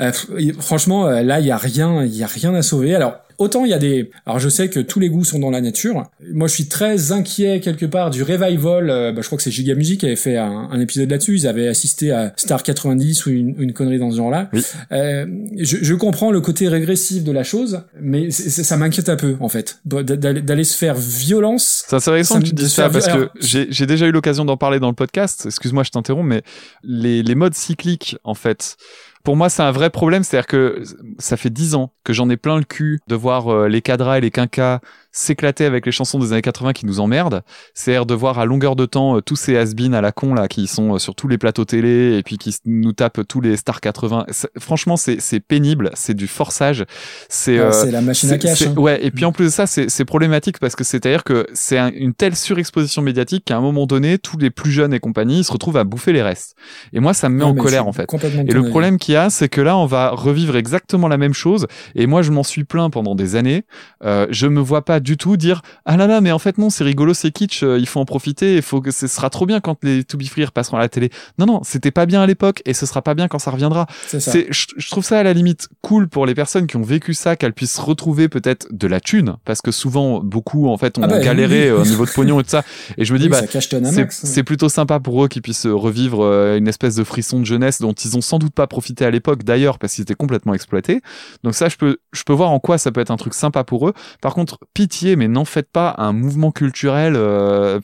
Euh, 0.01 0.13
Franchement, 0.61 1.07
euh, 1.09 1.23
là, 1.23 1.41
il 1.41 1.47
y 1.47 1.51
a 1.51 1.57
rien, 1.57 2.05
il 2.05 2.15
y 2.17 2.23
a 2.23 2.29
rien 2.29 2.55
à 2.55 2.63
sauver. 2.63 2.95
Alors, 2.95 3.17
autant 3.41 3.65
il 3.65 3.71
y 3.71 3.75
a 3.75 3.79
des... 3.79 4.11
Alors, 4.27 4.39
je 4.39 4.49
sais 4.49 4.69
que 4.69 4.79
tous 4.79 5.01
les 5.01 5.09
goûts 5.09 5.25
sont 5.25 5.39
dans 5.41 5.51
la 5.51 5.61
nature. 5.61 6.05
Moi, 6.33 6.47
je 6.47 6.55
suis 6.55 6.67
très 6.69 7.11
inquiet, 7.11 7.61
quelque 7.61 7.87
part, 7.87 8.11
du 8.11 8.23
revival. 8.23 8.89
euh, 8.91 9.13
bah, 9.13 9.23
je 9.23 9.27
crois 9.27 9.37
que 9.37 9.43
c'est 9.43 9.51
Giga 9.51 9.75
Music 9.75 10.01
qui 10.01 10.07
avait 10.07 10.15
fait 10.17 10.37
un, 10.37 10.69
un 10.71 10.79
épisode 10.81 11.11
là-dessus. 11.11 11.35
Ils 11.35 11.47
avaient 11.49 11.67
assisté 11.67 12.13
à 12.13 12.33
Star 12.37 12.63
90 12.63 13.27
ou 13.27 13.31
une, 13.31 13.55
une 13.59 13.73
connerie 13.73 13.99
dans 13.99 14.11
ce 14.11 14.17
genre-là. 14.19 14.49
Oui. 14.53 14.63
Euh, 14.93 15.27
je, 15.59 15.79
je 15.81 15.95
comprends 15.95 16.31
le 16.31 16.41
côté 16.41 16.69
régressif 16.69 17.25
de 17.25 17.33
la 17.33 17.43
chose, 17.43 17.83
mais 18.01 18.31
ça 18.31 18.77
m'inquiète 18.77 19.09
un 19.09 19.17
peu, 19.17 19.37
en 19.41 19.49
fait. 19.49 19.81
D'aller 19.85 20.43
d'aller 20.43 20.65
se 20.65 20.77
faire 20.77 20.95
violence 20.95 21.85
C'est 21.89 21.97
intéressant 21.97 22.35
Ça 22.35 22.41
que 22.41 22.47
tu 22.47 22.53
dises 22.55 22.73
ça 22.73 22.91
parce 22.91 23.09
que 23.09 23.29
j'ai 23.41 23.87
déjà 23.87 24.07
eu 24.07 24.13
l'occasion 24.13 24.45
d'en 24.45 24.57
parler 24.57 24.79
dans 24.81 24.89
le 24.89 24.95
podcast. 24.95 25.47
Excuse-moi, 25.47 25.83
je 25.83 25.91
t'interromps, 25.91 26.29
mais 26.29 26.43
les, 26.85 27.23
les 27.23 27.35
modes 27.35 27.55
cycliques, 27.55 28.17
en 28.25 28.35
fait, 28.35 28.77
pour 29.23 29.37
moi, 29.37 29.49
c'est 29.49 29.63
un 29.63 29.71
vrai 29.71 29.91
problème. 29.91 30.23
C'est-à-dire 30.23 30.47
que 30.47 30.83
ça 31.19 31.37
fait 31.37 31.51
dix 31.51 31.75
ans 31.75 31.93
que 32.05 32.13
j'en 32.13 32.29
ai 32.31 32.37
plein 32.37 32.57
le 32.57 32.65
cul 32.65 33.01
de 33.09 33.15
voir 33.15 33.49
euh, 33.49 33.69
les 33.69 33.83
cadras 33.83 34.19
et 34.19 34.21
les 34.21 34.31
quinquas 34.31 34.81
s'éclater 35.13 35.65
avec 35.65 35.87
les 35.87 35.93
chansons 35.93 36.21
des 36.21 36.33
années 36.33 36.41
80 36.43 36.73
qui 36.73 36.87
nous 36.87 37.01
emmerdent. 37.01 37.43
C'est-à-dire 37.75 38.07
de 38.07 38.15
voir 38.15 38.39
à 38.39 38.45
longueur 38.45 38.77
de 38.77 38.87
temps 38.87 39.17
euh, 39.17 39.21
tous 39.21 39.35
ces 39.37 39.57
has 39.57 39.75
à 39.93 40.01
la 40.01 40.13
con 40.13 40.35
là 40.35 40.47
qui 40.47 40.67
sont 40.69 40.95
euh, 40.95 40.99
sur 40.99 41.15
tous 41.17 41.27
les 41.27 41.37
plateaux 41.37 41.65
télé 41.65 42.17
et 42.17 42.23
puis 42.23 42.39
qui 42.39 42.55
nous 42.65 42.93
tapent 42.93 43.27
tous 43.27 43.41
les 43.41 43.57
stars 43.57 43.81
80. 43.81 44.27
C'est- 44.31 44.49
Franchement, 44.59 44.97
c'est 44.97 45.41
pénible, 45.41 45.91
c'est 45.95 46.15
du 46.15 46.27
forçage. 46.29 46.85
C'est 47.29 47.59
Ouais, 47.59 47.75
euh, 47.75 47.91
la 47.91 48.01
machine 48.03 48.31
à 48.31 48.39
cash. 48.39 48.63
hein. 48.63 48.75
Ouais, 48.77 49.05
et 49.05 49.11
puis 49.11 49.25
en 49.25 49.33
plus 49.33 49.47
de 49.47 49.51
ça, 49.51 49.67
c'est 49.67 50.05
problématique 50.05 50.59
parce 50.61 50.77
que 50.77 50.85
c'est-à-dire 50.85 51.25
que 51.25 51.47
c'est 51.55 51.79
un- 51.79 51.91
une 51.93 52.15
telle 52.15 52.37
surexposition 52.37 53.03
médiatique 53.03 53.45
qu'à 53.47 53.57
un 53.57 53.61
moment 53.61 53.87
donné, 53.87 54.17
tous 54.19 54.39
les 54.39 54.51
plus 54.51 54.71
jeunes 54.71 54.95
et 54.95 55.01
compagnie 55.01 55.41
ils 55.41 55.45
se 55.45 55.53
retrouvent 55.53 55.77
à 55.77 55.85
bouffer 55.85 56.13
les 56.13 56.23
restes. 56.23 56.55
Et 56.93 57.01
moi, 57.01 57.15
ça 57.15 57.29
me 57.29 57.37
met 57.37 57.45
Ouais, 57.45 57.51
en 57.51 57.55
colère 57.55 57.87
en 57.89 57.93
fait. 57.93 58.09
Et 58.47 58.53
le 58.53 58.69
problème 58.69 58.97
qui 58.99 59.10
qu'il 59.11 59.15
y 59.15 59.17
a, 59.17 59.29
c'est 59.29 59.49
que 59.49 59.61
là, 59.61 59.77
on 59.77 59.87
va 59.87 60.11
revivre 60.11 60.57
exactement 60.57 61.09
la 61.09 61.17
même 61.17 61.35
chose. 61.35 61.67
Et 61.97 62.07
moi, 62.07 62.23
je 62.23 62.31
m'en 62.31 62.45
suis 62.45 62.63
plaint 62.65 62.93
pendant 62.93 63.17
des 63.17 63.35
années. 63.35 63.65
Euh, 64.05 64.27
je 64.31 64.47
me 64.47 64.61
vois 64.61 64.85
pas 64.85 65.01
du 65.01 65.17
tout 65.17 65.37
dire 65.37 65.63
ah 65.85 65.97
là 65.97 66.07
là, 66.07 66.21
mais 66.21 66.31
en 66.33 66.39
fait 66.39 66.59
non, 66.59 66.71
c'est 66.71 66.85
rigolo, 66.85 67.13
c'est 67.13 67.31
kitsch, 67.33 67.63
euh, 67.65 67.79
il 67.79 67.87
faut 67.87 67.99
en 68.01 68.05
profiter. 68.05 68.55
Il 68.57 68.63
faut 68.63 68.81
que 68.81 68.91
ce 68.93 69.07
sera 69.09 69.29
trop 69.31 69.47
bien 69.47 69.61
quand 69.61 69.77
les 69.83 70.05
To 70.05 70.17
Be 70.17 70.25
Free 70.25 70.47
passeront 70.55 70.77
à 70.77 70.81
la 70.81 70.89
télé. 70.89 71.11
Non 71.39 71.47
non, 71.47 71.61
c'était 71.65 71.91
pas 71.91 72.07
bien 72.07 72.23
à 72.23 72.27
l'époque 72.27 72.63
et 72.65 72.73
ce 72.75 72.87
sera 72.87 73.03
pas 73.03 73.15
bien 73.15 73.27
quand 73.29 73.39
ça 73.41 73.51
reviendra. 73.51 73.87
C'est 74.07 74.47
je, 74.51 74.67
je 74.77 74.91
trouve 74.91 75.05
ça 75.05 75.19
à 75.19 75.23
la 75.23 75.33
limite 75.33 75.69
cool 75.83 76.09
pour 76.09 76.25
les 76.27 76.35
personnes 76.35 76.67
qui 76.67 76.77
ont 76.77 76.83
vécu 76.83 77.13
ça, 77.15 77.35
qu'elles 77.37 77.53
puissent 77.53 77.79
retrouver 77.79 78.29
peut-être 78.29 78.69
de 78.71 78.87
la 78.87 79.01
thune, 79.01 79.37
parce 79.45 79.61
que 79.61 79.73
souvent 79.73 80.21
beaucoup 80.21 80.69
en 80.69 80.77
fait 80.79 80.99
ont 80.99 81.03
Ah 81.03 81.09
bah, 81.09 81.19
galéré 81.21 81.71
oui. 81.73 81.79
euh, 81.79 81.83
au 81.83 81.85
niveau 81.87 82.05
de 82.07 82.11
pognon 82.11 82.39
et 82.41 82.45
tout 82.45 82.51
ça. 82.51 82.63
Et 82.97 83.05
je 83.05 83.13
me 83.13 83.19
dis 83.19 83.25
Oui, 83.25 83.31
bah 83.31 83.41
c'est, 83.51 83.75
hein. 83.75 84.07
c'est 84.11 84.45
plutôt 84.45 84.69
sympa 84.69 85.01
pour 85.01 85.25
eux 85.25 85.29
qu'ils 85.29 85.43
puissent 85.43 85.67
revivre 85.67 86.25
une 86.57 86.69
espèce 86.69 86.95
de 86.95 87.05
frisson 87.05 87.41
de 87.41 87.45
jeunesse 87.45 87.81
dont 87.81 87.93
ils 87.93 88.17
ont 88.17 88.21
sans 88.21 88.39
doute 88.39 88.55
pas 88.55 88.67
profité 88.67 89.00
à 89.05 89.11
l'époque 89.11 89.45
d'ailleurs 89.45 89.79
parce 89.79 89.95
qu'ils 89.95 90.03
étaient 90.03 90.15
complètement 90.15 90.55
exploités. 90.55 91.01
Donc 91.43 91.55
ça, 91.55 91.69
je 91.69 91.77
peux, 91.77 91.99
je 92.13 92.23
peux 92.25 92.33
voir 92.33 92.51
en 92.51 92.61
quoi 92.61 92.79
ça 92.79 92.93
peut 92.93 93.01
être 93.01 93.11
un 93.11 93.17
truc 93.17 93.35
sympa 93.35 93.65
pour 93.65 93.89
eux. 93.89 93.95
Par 94.21 94.35
contre, 94.35 94.59
pitié, 94.75 95.17
mais 95.17 95.29
n'en 95.29 95.45
faites 95.45 95.71
pas 95.71 95.95
un 95.99 96.13
mouvement 96.13 96.53
culturel. 96.53 97.15
euh, 97.17 97.81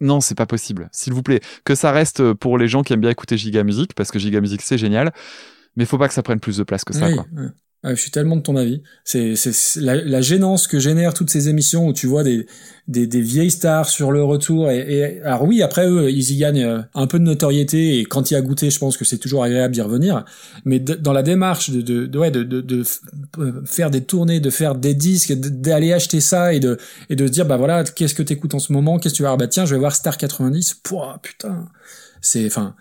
non, 0.00 0.20
c'est 0.20 0.34
pas 0.36 0.46
possible. 0.46 0.88
S'il 0.92 1.12
vous 1.12 1.22
plaît, 1.22 1.40
que 1.64 1.74
ça 1.74 1.92
reste 1.92 2.32
pour 2.34 2.58
les 2.58 2.68
gens 2.68 2.82
qui 2.82 2.92
aiment 2.92 3.00
bien 3.00 3.10
écouter 3.10 3.36
Giga 3.36 3.62
Music 3.64 3.94
parce 3.94 4.10
que 4.10 4.18
Giga 4.18 4.40
Music 4.40 4.60
c'est 4.62 4.78
génial. 4.78 5.12
Mais 5.76 5.84
faut 5.84 5.98
pas 5.98 6.08
que 6.08 6.14
ça 6.14 6.22
prenne 6.22 6.40
plus 6.40 6.56
de 6.56 6.64
place 6.64 6.84
que 6.84 6.92
ça. 6.92 7.06
Oui, 7.06 7.14
Quoi. 7.14 7.26
Je 7.84 7.94
suis 7.94 8.10
tellement 8.10 8.34
de 8.36 8.42
ton 8.42 8.56
avis. 8.56 8.82
C'est 9.04 9.34
la, 9.76 9.94
la 9.94 10.20
gênance 10.20 10.66
que 10.66 10.80
génèrent 10.80 11.14
toutes 11.14 11.30
ces 11.30 11.48
émissions 11.48 11.86
où 11.86 11.92
tu 11.92 12.06
vois 12.08 12.24
des 12.24 12.46
des, 12.88 13.06
des 13.06 13.20
vieilles 13.20 13.50
stars 13.50 13.88
sur 13.88 14.10
le 14.10 14.24
retour 14.24 14.70
et, 14.70 14.78
et 14.78 15.22
alors 15.22 15.44
oui 15.44 15.62
après 15.62 15.86
eux 15.86 16.10
ils 16.10 16.32
y 16.32 16.38
gagnent 16.38 16.64
euh, 16.64 16.80
un 16.94 17.06
peu 17.06 17.18
de 17.18 17.24
notoriété 17.24 17.98
et 17.98 18.04
quand 18.04 18.30
il 18.30 18.34
y 18.34 18.36
a 18.36 18.40
goûté 18.40 18.70
je 18.70 18.78
pense 18.78 18.96
que 18.96 19.04
c'est 19.04 19.18
toujours 19.18 19.44
agréable 19.44 19.74
d'y 19.74 19.80
revenir. 19.80 20.24
Mais 20.64 20.80
dans 20.80 21.12
la 21.12 21.22
démarche 21.22 21.70
de 21.70 21.80
de, 21.82 22.06
de, 22.06 22.42
de, 22.42 22.60
de, 22.60 22.82
euh, 23.38 23.62
faire 23.64 23.90
des 23.90 24.02
tournées 24.02 24.40
de 24.40 24.50
faire 24.50 24.74
des 24.74 24.94
disques 24.94 25.34
d'aller 25.34 25.92
acheter 25.92 26.20
ça 26.20 26.52
et 26.54 26.60
de 26.60 26.78
et 27.10 27.16
de 27.16 27.26
se 27.26 27.32
dire 27.32 27.46
bah 27.46 27.58
voilà 27.58 27.84
qu'est-ce 27.84 28.14
que 28.14 28.22
t'écoutes 28.24 28.54
en 28.54 28.58
ce 28.58 28.72
moment 28.72 28.98
qu'est-ce 28.98 29.14
que 29.14 29.18
tu 29.18 29.22
vas 29.22 29.36
bah 29.36 29.46
tiens 29.46 29.66
je 29.66 29.74
vais 29.74 29.80
voir 29.80 29.94
Star 29.94 30.16
90 30.16 30.74
Pouah, 30.82 31.20
putain 31.22 31.68
c'est 32.20 32.46
enfin 32.46 32.74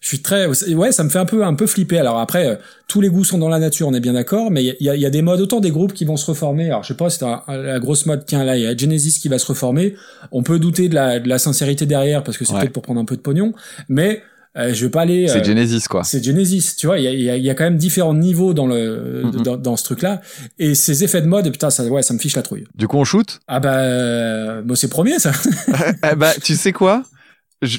je 0.00 0.08
suis 0.08 0.20
très 0.22 0.46
ouais 0.46 0.92
ça 0.92 1.04
me 1.04 1.08
fait 1.08 1.18
un 1.18 1.24
peu 1.24 1.44
un 1.44 1.54
peu 1.54 1.66
flipper 1.66 1.98
alors 1.98 2.18
après 2.18 2.46
euh, 2.48 2.56
tous 2.88 3.00
les 3.00 3.08
goûts 3.08 3.24
sont 3.24 3.38
dans 3.38 3.48
la 3.48 3.58
nature 3.58 3.88
on 3.88 3.94
est 3.94 4.00
bien 4.00 4.12
d'accord 4.12 4.50
mais 4.50 4.62
il 4.64 4.76
y 4.80 4.88
a, 4.90 4.94
il 4.94 5.00
y 5.00 5.06
a 5.06 5.10
des 5.10 5.22
modes 5.22 5.40
autant 5.40 5.60
des 5.60 5.70
groupes 5.70 5.92
qui 5.94 6.04
vont 6.04 6.16
se 6.16 6.26
reformer 6.26 6.66
alors 6.66 6.82
je 6.82 6.88
sais 6.88 6.94
pas 6.96 7.10
c'est 7.10 7.24
la 7.48 7.78
grosse 7.80 8.06
mode 8.06 8.24
tiens 8.26 8.44
là 8.44 8.56
il 8.56 8.62
y 8.62 8.66
a 8.66 8.76
Genesis 8.76 9.18
qui 9.20 9.28
va 9.28 9.38
se 9.38 9.46
reformer 9.46 9.94
on 10.32 10.42
peut 10.42 10.58
douter 10.58 10.88
de 10.88 10.94
la, 10.94 11.18
de 11.20 11.28
la 11.28 11.38
sincérité 11.38 11.86
derrière 11.86 12.22
parce 12.22 12.38
que 12.38 12.44
c'est 12.44 12.54
Ouais. 12.54 12.60
peut-être 12.60 12.72
pour 12.72 12.82
prendre 12.82 13.00
un 13.00 13.04
peu 13.04 13.16
de 13.16 13.20
pognon 13.22 13.52
mais 13.88 14.22
euh, 14.56 14.72
je 14.72 14.84
vais 14.84 14.90
pas 14.90 15.00
aller 15.00 15.26
C'est 15.26 15.40
euh, 15.40 15.44
Genesis 15.44 15.88
quoi. 15.90 16.04
c'est 16.04 16.22
Genesis, 16.22 16.76
tu 16.78 16.86
vois, 16.86 17.00
il 17.00 17.02
y 17.02 17.08
a, 17.08 17.12
y, 17.12 17.28
a, 17.28 17.36
y 17.36 17.50
a 17.50 17.54
quand 17.56 17.64
même 17.64 17.76
différents 17.76 18.14
niveaux 18.14 18.54
dans 18.54 18.68
le 18.68 19.24
dans, 19.42 19.56
dans 19.56 19.76
ce 19.76 19.82
truc-là, 19.82 20.20
et 20.60 20.76
ces 20.76 21.02
effets 21.02 21.20
de 21.22 21.26
mode, 21.26 21.50
putain, 21.50 21.70
ça, 21.70 21.84
ouais, 21.86 22.02
ça 22.04 22.14
me 22.14 22.20
fiche 22.20 22.36
la 22.36 22.42
trouille. 22.42 22.64
Du 22.76 22.86
coup, 22.86 22.96
on 22.98 23.02
shoot? 23.04 23.40
Ah 23.48 23.58
bah, 23.58 23.78
euh, 23.78 24.62
bon, 24.62 24.76
c'est 24.76 24.86
premier 24.86 25.18
ça. 25.18 25.32
Eh 26.08 26.14
bah, 26.14 26.30
tu 26.40 26.54
sais 26.54 26.70
quoi? 26.72 27.02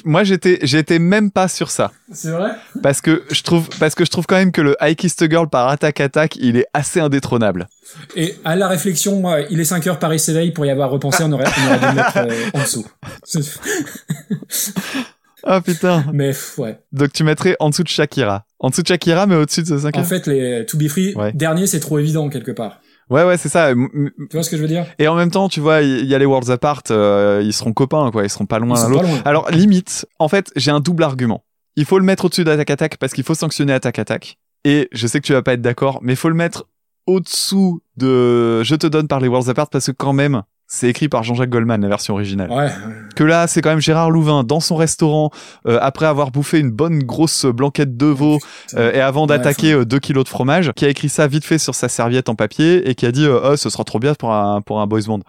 Moi, 0.04 0.24
j'étais, 0.24 0.58
j'étais 0.62 0.98
même 0.98 1.30
pas 1.30 1.46
sur 1.48 1.70
ça. 1.70 1.92
c'est 2.12 2.30
vrai? 2.30 2.50
Parce 2.82 3.00
que 3.00 3.22
je 3.30 3.42
trouve, 3.42 3.68
parce 3.78 3.94
que 3.94 4.04
je 4.04 4.10
trouve 4.10 4.26
quand 4.26 4.34
même 4.36 4.50
que 4.50 4.60
le 4.60 4.76
I 4.80 4.96
Kissed 4.96 5.30
Girl 5.30 5.48
par 5.48 5.68
Attack 5.68 6.00
Attack, 6.00 6.36
il 6.36 6.56
est 6.56 6.66
assez 6.74 6.98
indétrônable. 6.98 7.68
Et 8.16 8.34
à 8.44 8.56
la 8.56 8.66
réflexion, 8.66 9.20
moi, 9.20 9.42
il 9.48 9.60
est 9.60 9.64
5 9.64 9.86
heures 9.86 9.98
Paris 10.00 10.18
s'éveille 10.18 10.50
pour 10.50 10.66
y 10.66 10.70
avoir 10.70 10.90
repensé, 10.90 11.22
on 11.22 11.30
aurait, 11.32 11.44
on 11.46 11.66
aurait 11.68 11.78
dû 11.78 11.86
le 11.86 11.92
mettre 11.94 12.16
euh, 12.18 12.50
en 12.54 12.62
dessous. 12.62 12.86
Ah 15.48 15.60
putain. 15.60 16.04
Mais 16.12 16.32
ouais. 16.58 16.78
Donc 16.92 17.12
tu 17.12 17.22
mettrais 17.22 17.56
en 17.60 17.70
dessous 17.70 17.84
de 17.84 17.88
Shakira. 17.88 18.44
En 18.58 18.70
dessous 18.70 18.82
de 18.82 18.88
Shakira, 18.88 19.26
mais 19.26 19.36
au-dessus 19.36 19.62
de 19.62 19.68
ce 19.68 19.78
5 19.78 19.96
En 19.96 20.02
fait, 20.02 20.26
les 20.26 20.66
To 20.66 20.76
Be 20.76 20.88
Free, 20.88 21.14
Ouais. 21.14 21.30
dernier, 21.34 21.68
c'est 21.68 21.78
trop 21.78 22.00
évident 22.00 22.28
quelque 22.28 22.50
part. 22.50 22.80
Ouais, 23.08 23.24
ouais, 23.24 23.36
c'est 23.36 23.48
ça. 23.48 23.72
Tu 23.72 24.12
vois 24.32 24.42
ce 24.42 24.50
que 24.50 24.56
je 24.56 24.62
veux 24.62 24.68
dire? 24.68 24.86
Et 24.98 25.06
en 25.06 25.14
même 25.14 25.30
temps, 25.30 25.48
tu 25.48 25.60
vois, 25.60 25.82
il 25.82 26.06
y 26.06 26.14
a 26.14 26.18
les 26.18 26.26
Worlds 26.26 26.50
Apart, 26.50 26.82
euh, 26.90 27.40
ils 27.44 27.52
seront 27.52 27.72
copains, 27.72 28.10
quoi. 28.10 28.24
Ils 28.24 28.30
seront 28.30 28.46
pas 28.46 28.58
loin 28.58 28.80
l'un 28.80 28.88
l'autre. 28.88 29.08
Alors, 29.24 29.50
limite, 29.50 30.06
en 30.18 30.28
fait, 30.28 30.50
j'ai 30.56 30.70
un 30.70 30.80
double 30.80 31.04
argument. 31.04 31.44
Il 31.76 31.84
faut 31.84 31.98
le 31.98 32.04
mettre 32.04 32.24
au-dessus 32.24 32.44
d'Attack 32.44 32.70
Attack 32.70 32.96
parce 32.96 33.12
qu'il 33.12 33.24
faut 33.24 33.34
sanctionner 33.34 33.72
Attack 33.72 33.98
Attack. 33.98 34.38
Et 34.64 34.88
je 34.92 35.06
sais 35.06 35.20
que 35.20 35.26
tu 35.26 35.32
vas 35.32 35.42
pas 35.42 35.52
être 35.52 35.62
d'accord, 35.62 36.00
mais 36.02 36.14
il 36.14 36.16
faut 36.16 36.28
le 36.28 36.34
mettre 36.34 36.66
au-dessous 37.06 37.80
de 37.96 38.62
Je 38.64 38.74
te 38.74 38.86
donne 38.86 39.06
par 39.06 39.20
les 39.20 39.28
Worlds 39.28 39.48
Apart 39.50 39.70
parce 39.70 39.86
que 39.86 39.92
quand 39.92 40.12
même, 40.12 40.42
c'est 40.68 40.88
écrit 40.88 41.08
par 41.08 41.22
Jean-Jacques 41.22 41.50
Goldman, 41.50 41.80
la 41.80 41.88
version 41.88 42.14
originale. 42.14 42.50
Ouais. 42.50 42.70
Que 43.14 43.22
là, 43.22 43.46
c'est 43.46 43.62
quand 43.62 43.70
même 43.70 43.80
Gérard 43.80 44.10
Louvain 44.10 44.42
dans 44.42 44.60
son 44.60 44.74
restaurant, 44.76 45.30
euh, 45.66 45.78
après 45.80 46.06
avoir 46.06 46.30
bouffé 46.30 46.58
une 46.58 46.70
bonne 46.70 47.02
grosse 47.02 47.46
blanquette 47.46 47.96
de 47.96 48.06
veau 48.06 48.38
euh, 48.74 48.92
et 48.92 49.00
avant 49.00 49.26
d'attaquer 49.26 49.72
euh, 49.72 49.84
deux 49.84 50.00
kilos 50.00 50.24
de 50.24 50.28
fromage, 50.28 50.72
qui 50.74 50.84
a 50.84 50.88
écrit 50.88 51.08
ça 51.08 51.28
vite 51.28 51.44
fait 51.44 51.58
sur 51.58 51.74
sa 51.74 51.88
serviette 51.88 52.28
en 52.28 52.34
papier 52.34 52.88
et 52.88 52.94
qui 52.94 53.06
a 53.06 53.12
dit 53.12 53.26
euh, 53.26 53.52
oh, 53.52 53.56
ce 53.56 53.70
sera 53.70 53.84
trop 53.84 54.00
bien 54.00 54.14
pour 54.14 54.32
un, 54.32 54.60
pour 54.60 54.80
un 54.80 54.86
boys 54.86 55.02
band. 55.06 55.20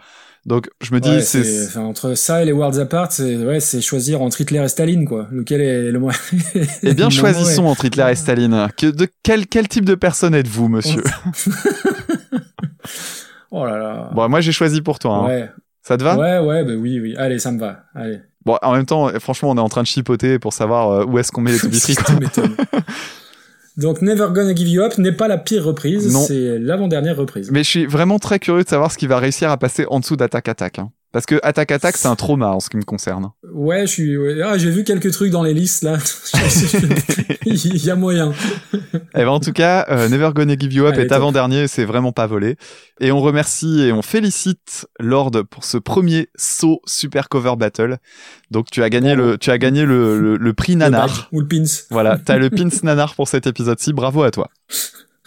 Donc 0.48 0.70
je 0.82 0.94
me 0.94 1.02
dis, 1.02 1.10
Ouais, 1.10 1.22
c'est... 1.22 1.78
entre 1.78 2.16
ça 2.16 2.42
et 2.42 2.46
les 2.46 2.54
Worlds 2.54 2.80
Apart, 2.80 3.12
c'est 3.12 3.36
ouais, 3.36 3.60
c'est 3.60 3.82
choisir 3.82 4.22
entre 4.22 4.40
Hitler 4.40 4.64
et 4.64 4.68
Staline, 4.70 5.06
quoi. 5.06 5.28
Lequel 5.30 5.60
est 5.60 5.92
le 5.92 6.00
moins. 6.00 6.14
Eh 6.84 6.94
bien, 6.94 7.10
choisissons 7.10 7.66
entre 7.66 7.84
Hitler 7.84 8.08
et 8.10 8.16
Staline. 8.16 8.70
Que, 8.78 8.88
de 8.88 9.10
quel, 9.24 9.46
quel 9.46 9.68
type 9.68 9.84
de 9.84 9.96
personne 9.96 10.34
êtes-vous, 10.34 10.70
monsieur? 10.70 11.04
Oh 13.52 13.66
là 13.66 13.78
là. 13.78 14.10
Bon, 14.14 14.28
moi 14.30 14.42
j'ai 14.42 14.52
choisi 14.52 14.82
pour 14.82 15.00
toi. 15.00 15.16
hein. 15.18 15.26
ouais. 15.28 15.50
Ça 15.82 15.98
te 15.98 16.04
va? 16.04 16.18
Ouais, 16.18 16.40
ouais, 16.46 16.64
bah 16.66 16.74
oui, 16.78 17.00
oui. 17.00 17.16
Allez, 17.18 17.40
ça 17.40 17.52
me 17.52 17.60
va. 17.60 17.84
Allez. 17.96 18.20
Bon, 18.46 18.58
en 18.62 18.74
même 18.74 18.86
temps, 18.86 19.08
franchement, 19.20 19.52
on 19.52 19.58
est 19.58 19.62
en 19.62 19.70
train 19.70 19.84
de 19.84 19.88
chipoter 19.88 20.38
pour 20.38 20.52
savoir 20.52 20.90
euh, 20.92 21.06
où 21.06 21.18
est-ce 21.18 21.32
qu'on 21.32 21.40
met 21.42 21.52
les 21.54 21.60
to 21.62 21.70
be 21.70 21.74
free, 21.76 21.96
quoi. 21.96 22.14
Tu 22.16 22.20
m'étonnes. 22.20 22.56
Donc, 23.78 24.02
Never 24.02 24.28
Gonna 24.34 24.56
Give 24.56 24.68
You 24.68 24.82
Up 24.82 24.98
n'est 24.98 25.12
pas 25.12 25.28
la 25.28 25.38
pire 25.38 25.64
reprise, 25.64 26.12
Non. 26.12 26.22
c'est 26.22 26.58
l'avant-dernière 26.60 27.16
reprise. 27.16 27.52
Mais 27.52 27.64
je 27.64 27.70
suis 27.70 27.86
vraiment 27.86 28.18
très 28.20 28.40
curieux 28.40 28.64
de 28.64 28.68
savoir 28.68 28.92
ce 28.92 28.98
qui 28.98 29.06
va 29.08 29.20
réussir 29.20 29.52
à 29.52 29.58
passer 29.58 29.86
en 29.90 30.00
dessous 30.00 30.16
d'Attack 30.16 30.48
Attack. 30.50 30.80
hein. 30.80 30.90
Parce 31.14 31.26
que 31.26 31.40
Attack 31.42 31.72
Attack, 31.72 31.96
c'est 31.98 32.08
un 32.10 32.16
trauma 32.16 32.50
en 32.50 32.60
ce 32.60 32.70
qui 32.70 32.78
me 32.78 32.84
concerne. 32.84 33.30
Ouais, 33.54 33.82
je 33.88 33.92
suis. 33.92 34.18
ouais. 34.18 34.42
Ah, 34.44 34.58
j'ai 34.58 34.70
vu 34.70 34.84
quelques 34.84 35.12
trucs 35.12 35.32
dans 35.32 35.42
les 35.42 35.54
listes 35.54 35.84
là. 35.84 35.98
Il 37.46 37.78
y 37.86 37.90
a 37.90 37.96
moyen. 37.96 38.34
Eh 38.74 38.80
ben, 39.14 39.30
en 39.30 39.40
tout 39.40 39.54
cas, 39.54 39.86
euh, 39.90 40.10
Never 40.10 40.32
Gonna 40.36 40.56
Give 40.58 40.74
You 40.74 40.86
Up 40.86 40.94
Allez, 40.94 41.04
est 41.04 41.08
top. 41.08 41.16
avant-dernier, 41.18 41.68
c'est 41.68 41.86
vraiment 41.86 42.12
pas 42.12 42.28
volé. 42.28 42.58
Et 43.00 43.12
on 43.12 43.22
remercie 43.22 43.82
et 43.84 43.92
on 43.94 44.02
félicite 44.02 44.86
Lord 45.00 45.32
pour 45.50 45.64
ce 45.64 45.78
premier 45.78 46.28
saut 46.36 46.82
Super 46.86 47.30
Cover 47.30 47.54
Battle. 47.58 47.98
Donc 48.52 48.70
tu 48.70 48.84
as 48.84 48.90
gagné 48.90 49.16
le, 49.16 49.38
tu 49.38 49.50
as 49.50 49.58
gagné 49.58 49.86
le, 49.86 50.20
le, 50.20 50.38
le 50.38 50.54
prix 50.54 50.74
Le 50.74 50.80
badge 50.80 50.92
Nanar. 50.92 51.30
Ou 51.32 51.40
le 51.42 51.48
pins. 51.48 51.64
Voilà, 51.90 52.18
t'as 52.24 52.38
le 52.38 52.50
pins 52.52 52.68
Nanar 52.84 53.16
pour 53.16 53.28
cet 53.28 53.48
épisode-ci. 53.48 53.94
Bravo 53.94 54.24
à 54.24 54.32
toi. 54.32 54.50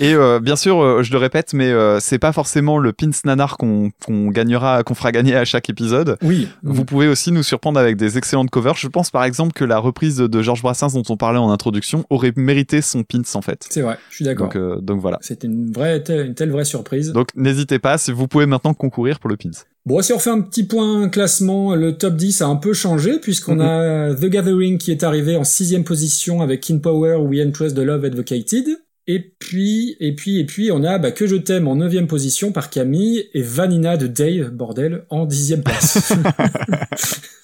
Et 0.00 0.14
euh, 0.14 0.40
bien 0.40 0.56
sûr, 0.56 0.80
euh, 0.82 1.02
je 1.02 1.12
le 1.12 1.18
répète, 1.18 1.52
mais 1.52 1.70
euh, 1.70 2.00
c'est 2.00 2.18
pas 2.18 2.32
forcément 2.32 2.78
le 2.78 2.92
pins 2.92 3.10
Nanar 3.24 3.56
qu'on 3.58 3.90
qu'on 4.04 4.28
gagnera, 4.30 4.82
qu'on 4.82 4.94
fera 4.94 5.12
gagner 5.12 5.36
à 5.36 5.44
chaque 5.44 5.68
épisode. 5.68 6.16
Oui. 6.22 6.48
Vous 6.62 6.84
pouvez 6.86 7.06
aussi 7.06 7.30
nous 7.32 7.42
surprendre 7.42 7.78
avec 7.78 7.96
des 7.96 8.16
excellentes 8.16 8.50
covers. 8.50 8.76
Je 8.76 8.88
pense 8.88 9.10
par 9.10 9.24
exemple 9.24 9.52
que 9.52 9.64
la 9.64 9.78
reprise 9.78 10.16
de 10.16 10.42
Georges 10.42 10.62
Brassens 10.62 10.94
dont 10.94 11.02
on 11.10 11.16
parlait 11.16 11.38
en 11.38 11.50
introduction 11.50 12.04
aurait 12.10 12.32
mérité 12.34 12.80
son 12.80 13.02
pins 13.04 13.20
en 13.34 13.42
fait. 13.42 13.66
C'est 13.68 13.82
vrai, 13.82 13.98
je 14.08 14.16
suis 14.16 14.24
d'accord. 14.24 14.46
Donc, 14.48 14.56
euh, 14.56 14.80
donc 14.80 15.00
voilà. 15.00 15.18
C'était 15.20 15.46
une 15.46 15.70
vraie, 15.70 16.02
telle, 16.02 16.26
une 16.26 16.34
telle 16.34 16.50
vraie 16.50 16.64
surprise. 16.64 17.12
Donc 17.12 17.28
n'hésitez 17.36 17.78
pas, 17.78 17.98
si 17.98 18.10
vous 18.10 18.26
pouvez 18.26 18.46
maintenant 18.46 18.72
concourir 18.74 19.20
pour 19.20 19.28
le 19.28 19.36
pins. 19.36 19.50
Bon, 19.86 20.00
si 20.02 20.12
on 20.12 20.16
refait 20.16 20.30
un 20.30 20.40
petit 20.40 20.64
point 20.64 21.08
classement, 21.10 21.74
le 21.74 21.96
top 21.96 22.14
10 22.16 22.42
a 22.42 22.46
un 22.46 22.56
peu 22.56 22.72
changé 22.72 23.18
puisqu'on 23.18 23.56
Mhm. 23.56 23.60
a 23.60 24.14
The 24.14 24.26
Gathering 24.26 24.78
qui 24.78 24.92
est 24.92 25.02
arrivé 25.04 25.36
en 25.36 25.44
sixième 25.44 25.84
position 25.84 26.40
avec 26.40 26.60
King 26.60 26.80
Power, 26.80 27.16
We 27.16 27.46
Entrust 27.46 27.76
the 27.76 27.80
Love 27.80 28.04
Advocated. 28.04 28.66
Et 29.12 29.18
puis, 29.18 29.96
et 29.98 30.14
puis, 30.14 30.38
et 30.38 30.44
puis, 30.44 30.70
on 30.70 30.84
a 30.84 30.98
bah, 30.98 31.10
Que 31.10 31.26
je 31.26 31.34
t'aime 31.34 31.66
en 31.66 31.74
neuvième 31.74 32.06
position 32.06 32.52
par 32.52 32.70
Camille 32.70 33.28
et 33.34 33.42
Vanina 33.42 33.96
de 33.96 34.06
Dave, 34.06 34.50
bordel, 34.50 35.02
en 35.10 35.26
dixième 35.26 35.64
place. 35.64 36.12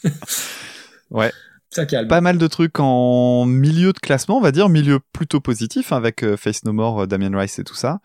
Ouais. 1.11 1.33
Ça 1.77 1.87
calme. 1.87 2.09
Pas 2.09 2.21
mal 2.21 2.39
de 2.39 2.47
trucs 2.47 2.81
en 2.81 3.45
milieu 3.47 3.93
de 3.93 3.99
classement, 3.99 4.39
on 4.39 4.41
va 4.41 4.51
dire, 4.53 4.69
milieu 4.69 4.99
plutôt 5.13 5.41
positif 5.41 5.93
avec 5.93 6.23
euh, 6.23 6.37
Face 6.37 6.65
No 6.65 6.73
More, 6.73 7.03
euh, 7.03 7.07
Damien 7.07 7.37
Rice 7.39 7.59
et 7.59 7.65
tout 7.65 7.75
ça. 7.75 7.99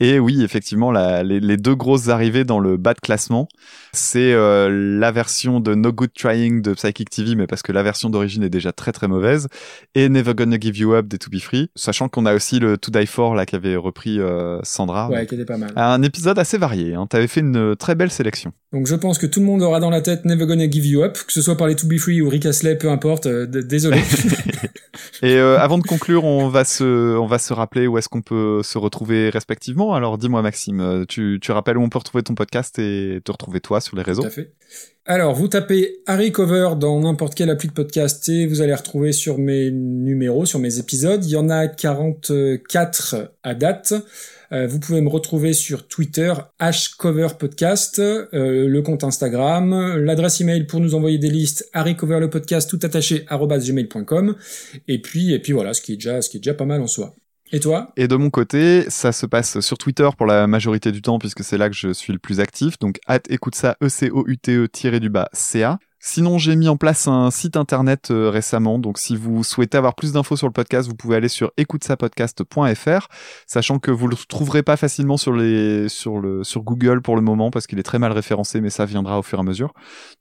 Et 0.00 0.18
oui, 0.18 0.42
effectivement, 0.44 0.92
la- 0.92 1.22
les, 1.22 1.40
les 1.40 1.56
deux 1.56 1.74
grosses 1.74 2.08
arrivées 2.08 2.44
dans 2.44 2.58
le 2.60 2.76
bas 2.76 2.94
de 2.94 3.00
classement, 3.00 3.48
c'est 3.92 4.32
euh, 4.32 4.68
la 4.98 5.10
version 5.12 5.60
de 5.60 5.74
No 5.74 5.92
Good 5.92 6.10
Trying 6.14 6.62
de 6.62 6.74
Psychic 6.74 7.10
TV, 7.10 7.34
mais 7.34 7.46
parce 7.46 7.62
que 7.62 7.72
la 7.72 7.82
version 7.82 8.10
d'origine 8.10 8.42
est 8.42 8.50
déjà 8.50 8.72
très 8.72 8.92
très 8.92 9.08
mauvaise, 9.08 9.48
et 9.94 10.08
Never 10.08 10.34
Gonna 10.34 10.58
Give 10.60 10.76
You 10.76 10.94
Up 10.94 11.06
des 11.06 11.18
To 11.18 11.30
Be 11.30 11.38
Free, 11.38 11.70
sachant 11.74 12.08
qu'on 12.08 12.26
a 12.26 12.34
aussi 12.34 12.58
le 12.58 12.76
To 12.78 12.90
Die 12.90 13.06
For 13.06 13.34
là 13.34 13.46
qu'avait 13.46 13.76
repris 13.76 14.20
euh, 14.20 14.58
Sandra. 14.62 15.08
Ouais, 15.10 15.26
qui 15.26 15.34
était 15.34 15.44
pas 15.44 15.56
mal. 15.56 15.72
Un 15.76 16.02
épisode 16.02 16.38
assez 16.38 16.58
varié, 16.58 16.94
hein. 16.94 17.06
t'avais 17.08 17.26
fait 17.28 17.40
une 17.40 17.74
très 17.76 17.94
belle 17.94 18.10
sélection. 18.10 18.52
Donc 18.72 18.86
je 18.88 18.94
pense 18.96 19.18
que 19.18 19.26
tout 19.26 19.38
le 19.38 19.46
monde 19.46 19.62
aura 19.62 19.78
dans 19.78 19.90
la 19.90 20.00
tête 20.00 20.24
Never 20.24 20.46
Gonna 20.46 20.68
Give 20.68 20.84
You 20.86 21.02
Up, 21.04 21.16
que 21.26 21.32
ce 21.32 21.40
soit 21.40 21.56
par 21.56 21.68
les 21.68 21.76
To 21.76 21.86
Be 21.86 21.96
Free 21.96 22.20
ou 22.20 22.28
Rick 22.28 22.44
Astley, 22.46 22.76
peu 22.76 22.90
importe. 22.90 23.13
Euh, 23.26 23.46
désolé. 23.46 24.00
Et 25.22 25.36
euh, 25.36 25.58
avant 25.58 25.78
de 25.78 25.82
conclure, 25.82 26.24
on 26.24 26.48
va 26.48 26.64
se, 26.64 27.16
on 27.16 27.26
va 27.26 27.38
se 27.38 27.52
rappeler 27.52 27.86
où 27.86 27.98
est-ce 27.98 28.08
qu'on 28.08 28.22
peut 28.22 28.62
se 28.62 28.78
retrouver 28.78 29.30
respectivement. 29.30 29.94
Alors 29.94 30.18
dis-moi 30.18 30.42
Maxime, 30.42 30.80
euh, 30.80 31.04
tu, 31.06 31.38
tu 31.40 31.52
rappelles 31.52 31.78
où 31.78 31.82
on 31.82 31.88
peut 31.88 31.98
retrouver 31.98 32.22
ton 32.22 32.34
podcast 32.34 32.78
et 32.78 33.20
te 33.24 33.32
retrouver 33.32 33.60
toi 33.60 33.80
sur 33.80 33.96
les 33.96 34.02
réseaux 34.02 34.22
Tout 34.22 34.28
à 34.28 34.30
fait. 34.30 34.52
Alors, 35.06 35.34
vous 35.34 35.48
tapez 35.48 35.98
Harry 36.06 36.32
Cover 36.32 36.70
dans 36.80 36.98
n'importe 37.00 37.34
quelle 37.34 37.50
appli 37.50 37.68
de 37.68 37.74
podcast 37.74 38.26
et 38.30 38.46
vous 38.46 38.62
allez 38.62 38.74
retrouver 38.74 39.12
sur 39.12 39.36
mes 39.36 39.70
numéros, 39.70 40.46
sur 40.46 40.58
mes 40.58 40.78
épisodes. 40.78 41.22
Il 41.26 41.30
y 41.30 41.36
en 41.36 41.50
a 41.50 41.68
44 41.68 43.32
à 43.42 43.54
date. 43.54 43.92
Euh, 44.54 44.68
vous 44.68 44.78
pouvez 44.78 45.00
me 45.00 45.08
retrouver 45.08 45.52
sur 45.52 45.88
Twitter, 45.88 46.32
hcoverpodcast, 46.60 47.98
euh, 47.98 48.68
le 48.68 48.82
compte 48.82 49.02
Instagram, 49.02 49.96
l'adresse 49.96 50.40
email 50.40 50.64
pour 50.64 50.78
nous 50.78 50.94
envoyer 50.94 51.18
des 51.18 51.30
listes, 51.30 51.68
harrycoverlepodcast 51.72 52.70
tout 52.70 52.78
attaché, 52.82 53.26
gmail.com. 53.28 54.36
Et 54.86 55.00
puis, 55.00 55.32
et 55.32 55.40
puis 55.40 55.52
voilà, 55.52 55.74
ce 55.74 55.82
qui 55.82 55.94
est 55.94 55.96
déjà, 55.96 56.54
pas 56.54 56.66
mal 56.66 56.80
en 56.80 56.86
soi. 56.86 57.14
Et 57.52 57.60
toi? 57.60 57.92
Et 57.96 58.08
de 58.08 58.16
mon 58.16 58.30
côté, 58.30 58.84
ça 58.88 59.12
se 59.12 59.26
passe 59.26 59.60
sur 59.60 59.76
Twitter 59.76 60.08
pour 60.16 60.26
la 60.26 60.46
majorité 60.46 60.92
du 60.92 61.02
temps 61.02 61.18
puisque 61.18 61.44
c'est 61.44 61.58
là 61.58 61.68
que 61.68 61.76
je 61.76 61.92
suis 61.92 62.12
le 62.12 62.18
plus 62.18 62.40
actif. 62.40 62.78
Donc, 62.78 62.98
hâte 63.08 63.30
écoute 63.30 63.54
ça, 63.54 63.76
E 63.82 63.86
E-C-O-U-T-E 63.86 64.98
du 64.98 65.10
bas 65.10 65.28
C-A. 65.32 65.78
Sinon, 66.06 66.36
j'ai 66.36 66.54
mis 66.54 66.68
en 66.68 66.76
place 66.76 67.08
un 67.08 67.30
site 67.30 67.56
internet 67.56 68.10
euh, 68.10 68.28
récemment. 68.28 68.78
Donc, 68.78 68.98
si 68.98 69.16
vous 69.16 69.42
souhaitez 69.42 69.78
avoir 69.78 69.94
plus 69.94 70.12
d'infos 70.12 70.36
sur 70.36 70.46
le 70.46 70.52
podcast, 70.52 70.86
vous 70.86 70.94
pouvez 70.94 71.16
aller 71.16 71.28
sur 71.28 71.50
écoutesapodcast.fr, 71.56 73.08
sachant 73.46 73.78
que 73.78 73.90
vous 73.90 74.06
le 74.06 74.14
trouverez 74.28 74.62
pas 74.62 74.76
facilement 74.76 75.16
sur 75.16 75.32
les, 75.32 75.88
sur 75.88 76.18
le, 76.18 76.44
sur 76.44 76.60
Google 76.60 77.00
pour 77.00 77.16
le 77.16 77.22
moment 77.22 77.50
parce 77.50 77.66
qu'il 77.66 77.78
est 77.78 77.84
très 77.84 77.98
mal 77.98 78.12
référencé, 78.12 78.60
mais 78.60 78.68
ça 78.68 78.84
viendra 78.84 79.18
au 79.18 79.22
fur 79.22 79.38
et 79.38 79.40
à 79.40 79.44
mesure. 79.44 79.72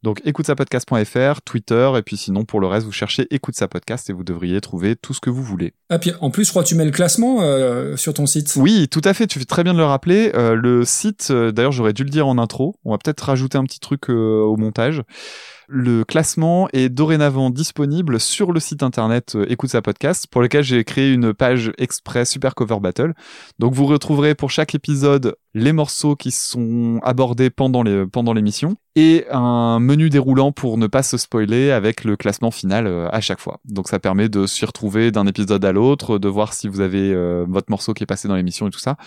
Donc, 0.04 0.22
écoutesapodcast.fr, 0.24 1.42
Twitter, 1.42 1.92
et 1.98 2.02
puis 2.02 2.16
sinon, 2.16 2.46
pour 2.46 2.62
le 2.62 2.68
reste, 2.68 2.86
vous 2.86 2.94
cherchez 2.94 3.28
Écoute 3.30 3.56
sa 3.56 3.68
podcast 3.68 4.10
et 4.10 4.14
vous 4.14 4.24
devriez 4.24 4.62
trouver 4.62 4.96
tout 4.96 5.14
ce 5.14 5.20
que 5.20 5.30
vous 5.30 5.44
voulez. 5.44 5.74
Ah, 5.90 6.00
puis, 6.00 6.14
en 6.22 6.32
plus, 6.32 6.46
je 6.46 6.52
crois 6.52 6.64
que 6.64 6.70
tu 6.70 6.76
mets 6.76 6.86
le 6.86 6.92
classement 6.92 7.42
euh, 7.42 7.98
sur 7.98 8.14
ton 8.14 8.26
site. 8.26 8.54
Oui, 8.56 8.88
tout 8.88 9.02
à 9.04 9.14
fait. 9.14 9.28
Tu 9.28 9.38
fais 9.38 9.46
très 9.46 9.66
bien 9.66 9.74
de 9.74 9.80
le 9.80 9.86
rappeler. 9.86 10.32
Euh, 10.34 10.56
le 10.56 10.86
site, 10.86 11.28
euh, 11.30 11.52
d'ailleurs, 11.52 11.74
j'aurais 11.74 11.92
dû 11.92 12.06
le 12.06 12.10
dire 12.10 12.26
en 12.26 12.38
intro. 12.38 12.78
On 12.86 12.92
va 12.92 12.98
peut-être 12.98 13.20
rajouter 13.20 13.58
un 13.58 13.66
petit 13.66 13.82
truc 13.82 14.10
euh, 14.10 14.42
au 14.42 14.56
montage. 14.56 15.04
Le 15.76 16.06
classement 16.06 16.68
est 16.72 16.88
dorénavant 16.88 17.50
disponible 17.50 18.20
sur 18.20 18.52
le 18.52 18.60
site 18.60 18.84
internet 18.84 19.34
euh, 19.34 19.48
Écoute 19.50 19.72
sa 19.72 19.82
podcast, 19.82 20.28
pour 20.28 20.44
lequel 20.44 20.64
j'ai 20.64 20.84
créé 20.84 21.12
une 21.12 21.34
page 21.34 21.72
exprès 21.80 22.26
Super 22.26 22.54
Cover 22.54 22.78
Battle. 22.80 23.16
Donc 23.58 23.74
vous 23.74 23.88
retrouverez 23.88 24.36
pour 24.36 24.52
chaque 24.52 24.76
épisode 24.76 25.36
les 25.54 25.72
morceaux 25.72 26.16
qui 26.16 26.32
sont 26.32 27.00
abordés 27.04 27.50
pendant 27.50 27.84
les 27.84 28.06
pendant 28.08 28.34
l'émission 28.34 28.76
et 28.96 29.26
un 29.32 29.80
menu 29.80 30.10
déroulant 30.10 30.52
pour 30.52 30.78
ne 30.78 30.88
pas 30.88 31.04
se 31.04 31.18
spoiler 31.18 31.72
avec 31.72 32.04
le 32.04 32.16
classement 32.16 32.52
final 32.52 32.86
euh, 32.86 33.10
à 33.12 33.22
chaque 33.22 33.40
fois. 33.40 33.60
Donc 33.66 33.88
ça 33.88 34.00
permet 34.00 34.30
de 34.30 34.46
s'y 34.46 34.66
retrouver 34.66 35.12
d'un 35.12 35.26
épisode 35.26 35.64
à 35.66 35.72
l'autre, 35.72 36.20
de 36.20 36.28
voir 36.28 36.54
si 36.54 36.68
vous 36.68 36.80
avez 36.80 37.12
euh, 37.14 37.46
votre 37.48 37.72
morceau 37.72 37.94
qui 37.94 38.04
est 38.04 38.08
passé 38.08 38.28
dans 38.28 38.36
l'émission 38.36 38.68
et 38.68 38.72
tout 38.72 38.80
ça. 38.80 38.98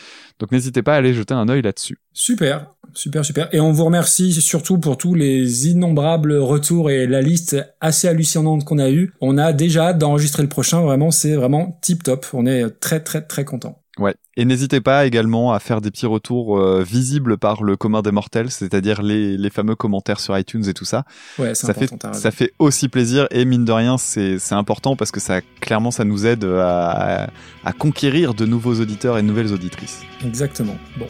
Donc 0.40 0.50
n'hésitez 0.52 0.82
pas 0.82 0.94
à 0.94 0.96
aller 0.96 1.14
jeter 1.14 1.34
un 1.34 1.48
œil 1.48 1.62
là-dessus. 1.62 1.98
Super, 2.12 2.72
super, 2.94 3.24
super. 3.24 3.48
Et 3.52 3.60
on 3.60 3.72
vous 3.72 3.84
remercie 3.84 4.32
surtout 4.32 4.78
pour 4.78 4.96
tous 4.96 5.14
les 5.14 5.68
innombrables 5.68 6.34
retours 6.34 6.90
et 6.90 7.06
la 7.06 7.22
liste 7.22 7.56
assez 7.80 8.08
hallucinante 8.08 8.64
qu'on 8.64 8.78
a 8.78 8.90
eue. 8.90 9.12
On 9.20 9.38
a 9.38 9.52
déjà 9.52 9.92
d'enregistrer 9.92 10.42
le 10.42 10.48
prochain. 10.48 10.80
Vraiment, 10.80 11.10
c'est 11.10 11.34
vraiment 11.34 11.78
tip 11.82 12.02
top. 12.02 12.26
On 12.32 12.46
est 12.46 12.70
très, 12.80 13.00
très, 13.00 13.22
très 13.22 13.44
content. 13.44 13.82
Ouais. 13.98 14.14
Et 14.36 14.44
n'hésitez 14.44 14.80
pas 14.82 15.06
également 15.06 15.52
à 15.54 15.58
faire 15.58 15.80
des 15.80 15.90
petits 15.90 16.04
retours 16.06 16.58
euh, 16.58 16.82
visibles 16.82 17.38
par 17.38 17.62
le 17.62 17.76
commun 17.76 18.02
des 18.02 18.10
mortels, 18.12 18.50
c'est-à-dire 18.50 19.00
les, 19.02 19.38
les 19.38 19.50
fameux 19.50 19.74
commentaires 19.74 20.20
sur 20.20 20.36
iTunes 20.38 20.64
et 20.68 20.74
tout 20.74 20.84
ça. 20.84 21.04
Ouais, 21.38 21.54
Ça 21.54 21.72
fait, 21.72 21.88
ça 22.12 22.30
fait 22.30 22.52
aussi 22.58 22.88
plaisir 22.88 23.26
et 23.30 23.44
mine 23.46 23.64
de 23.64 23.72
rien, 23.72 23.96
c'est 23.96 24.38
c'est 24.38 24.54
important 24.54 24.96
parce 24.96 25.10
que 25.10 25.20
ça 25.20 25.40
clairement 25.60 25.90
ça 25.90 26.04
nous 26.04 26.26
aide 26.26 26.44
à, 26.44 27.22
à, 27.24 27.28
à 27.64 27.72
conquérir 27.72 28.34
de 28.34 28.44
nouveaux 28.44 28.74
auditeurs 28.74 29.16
et 29.16 29.22
de 29.22 29.26
nouvelles 29.26 29.52
auditrices. 29.54 30.02
Exactement. 30.24 30.76
Bon. 30.98 31.06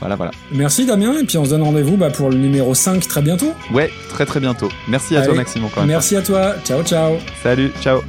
Voilà, 0.00 0.16
voilà. 0.16 0.32
Merci 0.52 0.86
Damien. 0.86 1.18
Et 1.18 1.24
puis 1.24 1.38
on 1.38 1.44
se 1.44 1.50
donne 1.50 1.62
rendez-vous 1.62 1.96
bah, 1.96 2.10
pour 2.10 2.30
le 2.30 2.36
numéro 2.36 2.74
5 2.74 3.06
très 3.06 3.22
bientôt. 3.22 3.52
Ouais, 3.72 3.90
très 4.08 4.26
très 4.26 4.40
bientôt. 4.40 4.68
Merci 4.88 5.16
à 5.16 5.22
toi 5.22 5.34
Maxime 5.34 5.64
encore. 5.64 5.82
une 5.82 5.88
fois. 5.90 5.96
Merci 5.96 6.16
à 6.16 6.22
toi. 6.22 6.54
Ciao, 6.64 6.82
ciao. 6.82 7.16
Salut, 7.42 7.70
ciao. 7.82 8.00